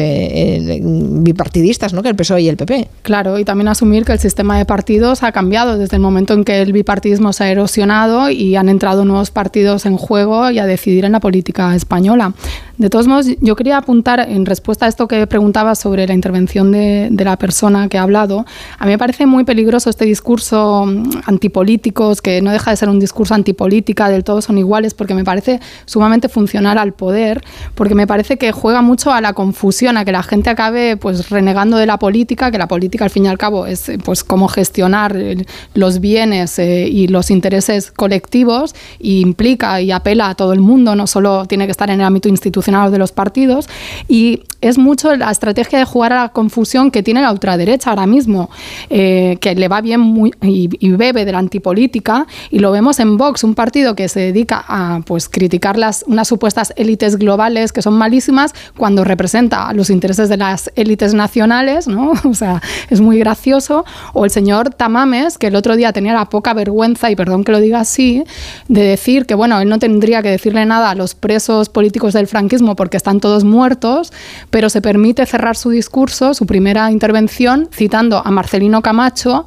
bipartidistas, 1.23 1.93
¿no? 1.93 2.01
que 2.01 2.09
el 2.09 2.15
PSOE 2.15 2.41
y 2.43 2.49
el 2.49 2.57
Claro, 3.01 3.39
y 3.39 3.45
también 3.45 3.67
asumir 3.67 4.05
que 4.05 4.13
el 4.13 4.19
sistema 4.19 4.57
de 4.57 4.65
partidos 4.65 5.23
ha 5.23 5.31
cambiado 5.31 5.77
desde 5.77 5.95
el 5.97 6.01
momento 6.01 6.33
en 6.33 6.43
que 6.43 6.61
el 6.61 6.73
bipartidismo 6.73 7.33
se 7.33 7.45
ha 7.45 7.51
erosionado 7.51 8.29
y 8.29 8.55
han 8.55 8.69
entrado 8.69 9.05
nuevos 9.05 9.31
partidos 9.31 9.85
en 9.85 9.97
juego 9.97 10.49
y 10.51 10.59
a 10.59 10.65
decidir 10.65 11.05
en 11.05 11.13
la 11.13 11.19
política 11.19 11.75
española. 11.75 12.33
De 12.77 12.89
todos 12.89 13.07
modos, 13.07 13.27
yo 13.41 13.55
quería 13.55 13.77
apuntar 13.77 14.19
en 14.27 14.45
respuesta 14.45 14.87
a 14.87 14.89
esto 14.89 15.07
que 15.07 15.27
preguntaba 15.27 15.75
sobre 15.75 16.07
la 16.07 16.13
intervención 16.13 16.71
de, 16.71 17.09
de 17.11 17.23
la 17.23 17.37
persona 17.37 17.87
que 17.89 17.99
ha 17.99 18.01
hablado. 18.01 18.45
A 18.79 18.85
mí 18.85 18.91
me 18.91 18.97
parece 18.97 19.27
muy 19.27 19.43
peligroso 19.43 19.89
este 19.89 20.05
discurso 20.05 20.85
mm, 20.87 21.21
antipolíticos, 21.25 22.21
que 22.21 22.41
no 22.41 22.51
deja 22.51 22.71
de 22.71 22.77
ser 22.77 22.89
un 22.89 22.99
discurso 22.99 23.35
antipolítica, 23.35 24.09
del 24.09 24.23
todo 24.23 24.41
son 24.41 24.57
iguales, 24.57 24.93
porque 24.93 25.13
me 25.13 25.23
parece 25.23 25.59
sumamente 25.85 26.29
funcional 26.29 26.77
al 26.77 26.93
poder, 26.93 27.43
porque 27.75 27.95
me 27.95 28.07
parece 28.07 28.37
que 28.37 28.51
juega 28.51 28.81
mucho 28.81 29.11
a 29.11 29.21
la 29.21 29.33
confusión, 29.33 29.97
a 29.97 30.05
que 30.05 30.11
la 30.11 30.23
gente 30.23 30.49
acabe 30.49 30.97
pues 30.97 31.29
renegando 31.29 31.77
de 31.77 31.85
la 31.85 31.99
política, 31.99 32.50
que 32.51 32.57
la 32.57 32.67
política 32.67 33.05
al 33.05 33.09
fin 33.09 33.25
y 33.25 33.27
al 33.27 33.37
cabo 33.37 33.65
es 33.65 33.89
eh, 33.89 33.97
pues 34.03 34.23
cómo 34.23 34.47
gestionar 34.47 35.15
eh, 35.15 35.45
los 35.73 35.99
bienes 35.99 36.59
eh, 36.59 36.87
y 36.87 37.07
los 37.07 37.31
intereses 37.31 37.91
colectivos 37.91 38.75
y 38.99 39.21
implica 39.21 39.81
y 39.81 39.91
apela 39.91 40.29
a 40.29 40.35
todo 40.35 40.53
el 40.53 40.61
mundo, 40.61 40.95
no 40.95 41.07
solo 41.07 41.45
tiene 41.45 41.65
que 41.65 41.71
estar 41.71 41.89
en 41.89 41.99
el 41.99 42.05
ámbito 42.05 42.29
institucional 42.29 42.91
de 42.91 42.97
los 42.97 43.11
partidos. 43.11 43.67
Y 44.07 44.43
es 44.61 44.77
mucho 44.77 45.15
la 45.15 45.31
estrategia 45.31 45.79
de 45.79 45.85
jugar 45.85 46.13
a 46.13 46.21
la 46.23 46.29
confusión 46.29 46.91
que 46.91 47.03
tiene 47.03 47.21
la 47.21 47.31
ultraderecha 47.31 47.89
ahora 47.89 48.05
mismo, 48.05 48.49
eh, 48.89 49.37
que 49.41 49.55
le 49.55 49.67
va 49.67 49.81
bien 49.81 49.99
muy, 49.99 50.31
y, 50.41 50.69
y 50.79 50.91
bebe 50.91 51.25
de 51.25 51.31
la 51.31 51.39
antipolítica, 51.39 52.27
y 52.51 52.59
lo 52.59 52.71
vemos 52.71 52.99
en 52.99 53.17
Vox, 53.17 53.43
un 53.43 53.55
partido 53.55 53.95
que 53.95 54.07
se 54.07 54.19
dedica 54.19 54.63
a 54.67 55.01
pues, 55.05 55.27
criticar 55.27 55.77
las, 55.77 56.05
unas 56.07 56.27
supuestas 56.27 56.73
élites 56.75 57.17
globales 57.17 57.71
que 57.71 57.81
son 57.81 57.95
malísimas 57.95 58.53
cuando 58.77 59.03
representa 59.03 59.73
los 59.73 59.89
intereses 59.89 60.29
de 60.29 60.37
las 60.37 60.71
élites 60.75 61.13
nacionales, 61.13 61.87
¿no? 61.87 62.13
Sea, 62.41 62.59
es 62.89 63.01
muy 63.01 63.19
gracioso. 63.19 63.85
O 64.13 64.25
el 64.25 64.31
señor 64.31 64.71
Tamames, 64.73 65.37
que 65.37 65.45
el 65.47 65.55
otro 65.55 65.75
día 65.75 65.93
tenía 65.93 66.15
la 66.15 66.25
poca 66.25 66.55
vergüenza, 66.55 67.11
y 67.11 67.15
perdón 67.15 67.43
que 67.43 67.51
lo 67.51 67.59
diga 67.59 67.81
así, 67.81 68.23
de 68.67 68.81
decir 68.81 69.27
que, 69.27 69.35
bueno, 69.35 69.59
él 69.61 69.69
no 69.69 69.77
tendría 69.77 70.23
que 70.23 70.29
decirle 70.29 70.65
nada 70.65 70.89
a 70.89 70.95
los 70.95 71.13
presos 71.13 71.69
políticos 71.69 72.13
del 72.13 72.25
franquismo 72.25 72.75
porque 72.75 72.97
están 72.97 73.19
todos 73.19 73.43
muertos, 73.43 74.11
pero 74.49 74.69
se 74.69 74.81
permite 74.81 75.23
cerrar 75.27 75.55
su 75.55 75.69
discurso, 75.69 76.33
su 76.33 76.47
primera 76.47 76.89
intervención, 76.89 77.69
citando 77.71 78.23
a 78.25 78.31
Marcelino 78.31 78.81
Camacho, 78.81 79.45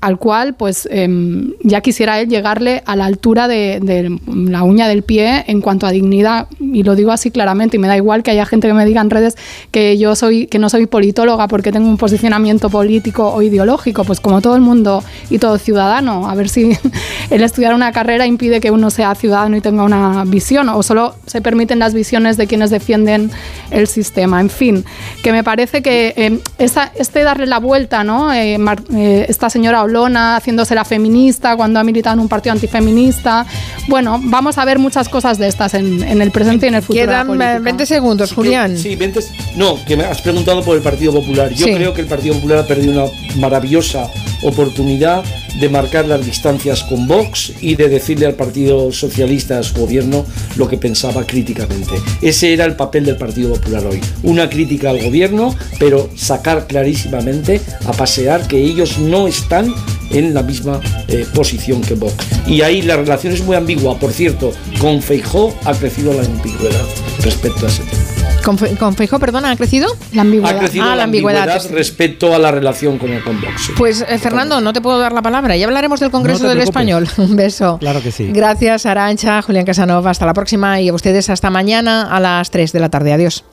al 0.00 0.18
cual 0.18 0.54
pues 0.54 0.88
em, 0.90 1.52
ya 1.62 1.82
quisiera 1.82 2.20
él 2.20 2.28
llegarle 2.28 2.82
a 2.86 2.96
la 2.96 3.04
altura 3.04 3.48
de, 3.48 4.18
la 4.26 4.62
uña 4.62 4.88
del 4.88 5.02
pie 5.02 5.44
en 5.46 5.60
cuanto 5.60 5.86
a 5.86 5.90
dignidad. 5.90 6.46
Y 6.58 6.82
lo 6.82 6.94
digo 6.94 7.12
así 7.12 7.30
claramente 7.30 7.76
y 7.76 7.80
me 7.80 7.88
da 7.88 7.96
igual 7.96 8.22
que 8.22 8.30
haya 8.30 8.46
gente 8.46 8.66
que 8.66 8.74
me 8.74 8.86
diga 8.86 9.02
en 9.02 9.10
redes 9.10 9.36
que 9.70 9.98
yo 9.98 10.16
soy 10.16 10.46
que 10.46 10.58
no 10.58 10.70
soy 10.70 10.86
politóloga 10.86 11.48
porque 11.48 11.70
tengo 11.70 11.88
un 11.88 11.98
posicionamiento 11.98 12.70
político 12.70 13.28
o 13.28 13.42
ideológico. 13.42 14.04
Pues 14.04 14.20
como 14.20 14.40
todo 14.40 14.56
el 14.56 14.62
mundo 14.62 15.04
y 15.28 15.38
todo 15.38 15.58
ciudadano 15.58 16.28
a 16.28 16.34
ver 16.34 16.48
si 16.48 16.72
el 17.30 17.42
estudiar 17.42 17.74
una 17.74 17.92
carrera 17.92 18.26
impide 18.26 18.60
que 18.60 18.70
uno 18.70 18.90
sea 18.90 19.14
ciudadano 19.14 19.56
y 19.56 19.60
tenga 19.60 19.82
una 19.82 20.24
visión 20.24 20.68
o 20.70 20.82
solo 20.82 21.14
se 21.26 21.42
permiten 21.42 21.78
las 21.78 21.92
visiones 21.92 22.38
de 22.38 22.46
quienes 22.46 22.70
defienden 22.70 23.30
el 23.70 23.86
sistema. 23.86 24.40
En 24.40 24.48
fin 24.48 24.84
que 25.22 25.32
me 25.32 25.44
parece 25.44 25.82
que 25.82 26.40
esa, 26.58 26.90
este 26.94 27.22
darle 27.22 27.46
la 27.46 27.58
vuelta 27.58 28.02
no 28.02 28.32
eh, 28.32 28.58
eh, 28.94 29.26
esta 29.28 29.50
señora 29.50 29.82
Olona 29.90 30.36
haciéndose 30.36 30.74
la 30.74 30.84
feminista 30.84 31.56
cuando 31.56 31.78
ha 31.80 31.84
militado 31.84 32.14
en 32.14 32.20
un 32.20 32.28
partido 32.28 32.52
antifeminista. 32.52 33.44
Bueno, 33.88 34.20
vamos 34.22 34.56
a 34.58 34.64
ver 34.64 34.78
muchas 34.78 35.08
cosas 35.08 35.38
de 35.38 35.48
estas 35.48 35.74
en, 35.74 36.02
en 36.02 36.22
el 36.22 36.30
presente 36.30 36.66
y 36.66 36.68
en 36.68 36.76
el 36.76 36.82
futuro. 36.82 37.00
de 37.00 37.06
la 37.06 37.12
Quedan 37.12 37.26
política. 37.26 37.56
eh, 37.56 37.60
20 37.60 37.86
segundos, 37.86 38.32
Julián. 38.32 38.76
Sí, 38.78 38.96
20 38.96 39.20
No, 39.56 39.76
que 39.84 39.96
me 39.96 40.04
has 40.04 40.20
preguntado 40.22 40.62
por 40.62 40.76
el 40.76 40.82
Partido 40.82 41.12
Popular. 41.12 41.50
Yo 41.52 41.66
Sí. 41.66 41.74
creo 41.74 41.92
que 41.92 42.00
el 42.02 42.06
Partido 42.06 42.34
Popular 42.34 42.58
ha 42.58 42.66
perdido 42.66 42.92
una 42.92 43.10
maravillosa 43.40 44.08
oportunidad 44.42 45.22
de 45.60 45.68
marcar 45.68 46.06
las 46.06 46.24
distancias 46.24 46.82
con 46.84 47.06
Vox 47.06 47.52
y 47.60 47.74
de 47.74 47.88
decirle 47.88 48.26
al 48.26 48.34
Partido 48.34 48.92
Socialista, 48.92 49.58
a 49.58 49.62
su 49.62 49.74
gobierno, 49.74 50.24
lo 50.56 50.68
que 50.68 50.76
pensaba 50.78 51.26
críticamente. 51.26 51.92
Ese 52.22 52.52
era 52.52 52.64
el 52.64 52.76
papel 52.76 53.04
del 53.04 53.16
Partido 53.16 53.52
Popular 53.54 53.84
hoy. 53.86 54.00
Una 54.22 54.48
crítica 54.48 54.90
al 54.90 55.02
gobierno, 55.02 55.54
pero 55.78 56.08
sacar 56.16 56.66
clarísimamente 56.66 57.60
a 57.84 57.92
pasear 57.92 58.46
que 58.46 58.58
ellos 58.58 58.98
no 58.98 59.26
están 59.26 59.74
en 60.10 60.34
la 60.34 60.42
misma 60.42 60.80
eh, 61.08 61.26
posición 61.34 61.80
que 61.82 61.94
Vox. 61.94 62.14
Y 62.46 62.62
ahí 62.62 62.82
la 62.82 62.96
relación 62.96 63.32
es 63.32 63.44
muy 63.44 63.56
ambigua. 63.56 63.96
Por 63.98 64.12
cierto, 64.12 64.52
con 64.80 65.00
Feijó 65.02 65.54
ha 65.64 65.72
crecido 65.72 66.12
la 66.12 66.22
ambigüedad 66.24 66.80
respecto 67.22 67.66
a 67.66 67.68
ese 67.68 67.82
tema. 67.84 68.02
¿Con, 68.44 68.56
Fe- 68.56 68.74
con 68.76 68.94
Feijóo, 68.96 69.18
perdona, 69.18 69.50
ha 69.50 69.56
crecido? 69.56 69.86
La 70.14 70.22
Ha 70.22 70.58
crecido 70.58 70.84
Ah, 70.86 70.96
la 70.96 71.02
ambigüedad, 71.04 71.62
respecto 71.72 72.34
a 72.34 72.38
la 72.38 72.50
relación 72.50 72.96
con 72.96 73.10
el 73.10 73.22
con 73.22 73.38
Vox. 73.38 73.66
sí. 73.66 73.72
Pues 73.76 74.02
eh, 74.08 74.18
Fernando, 74.18 74.62
no 74.62 74.72
te 74.72 74.80
puedo 74.80 74.98
dar 74.98 75.12
la 75.12 75.20
palabra. 75.20 75.56
Ya 75.58 75.66
hablaremos 75.66 76.00
del 76.00 76.10
Congreso 76.10 76.44
No 76.44 76.48
del. 76.48 76.60
Español. 76.60 77.06
Un 77.18 77.36
beso. 77.36 77.76
Claro 77.78 78.02
que 78.02 78.10
sí. 78.10 78.30
Gracias, 78.32 78.86
Arancha, 78.86 79.42
Julián 79.42 79.66
Casanova. 79.66 80.10
Hasta 80.10 80.24
la 80.24 80.32
próxima 80.32 80.80
y 80.80 80.88
a 80.88 80.94
ustedes 80.94 81.28
hasta 81.28 81.50
mañana 81.50 82.04
a 82.10 82.18
las 82.18 82.50
3 82.50 82.72
de 82.72 82.80
la 82.80 82.88
tarde. 82.88 83.12
Adiós. 83.12 83.44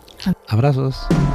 Abrazos. 0.48 0.96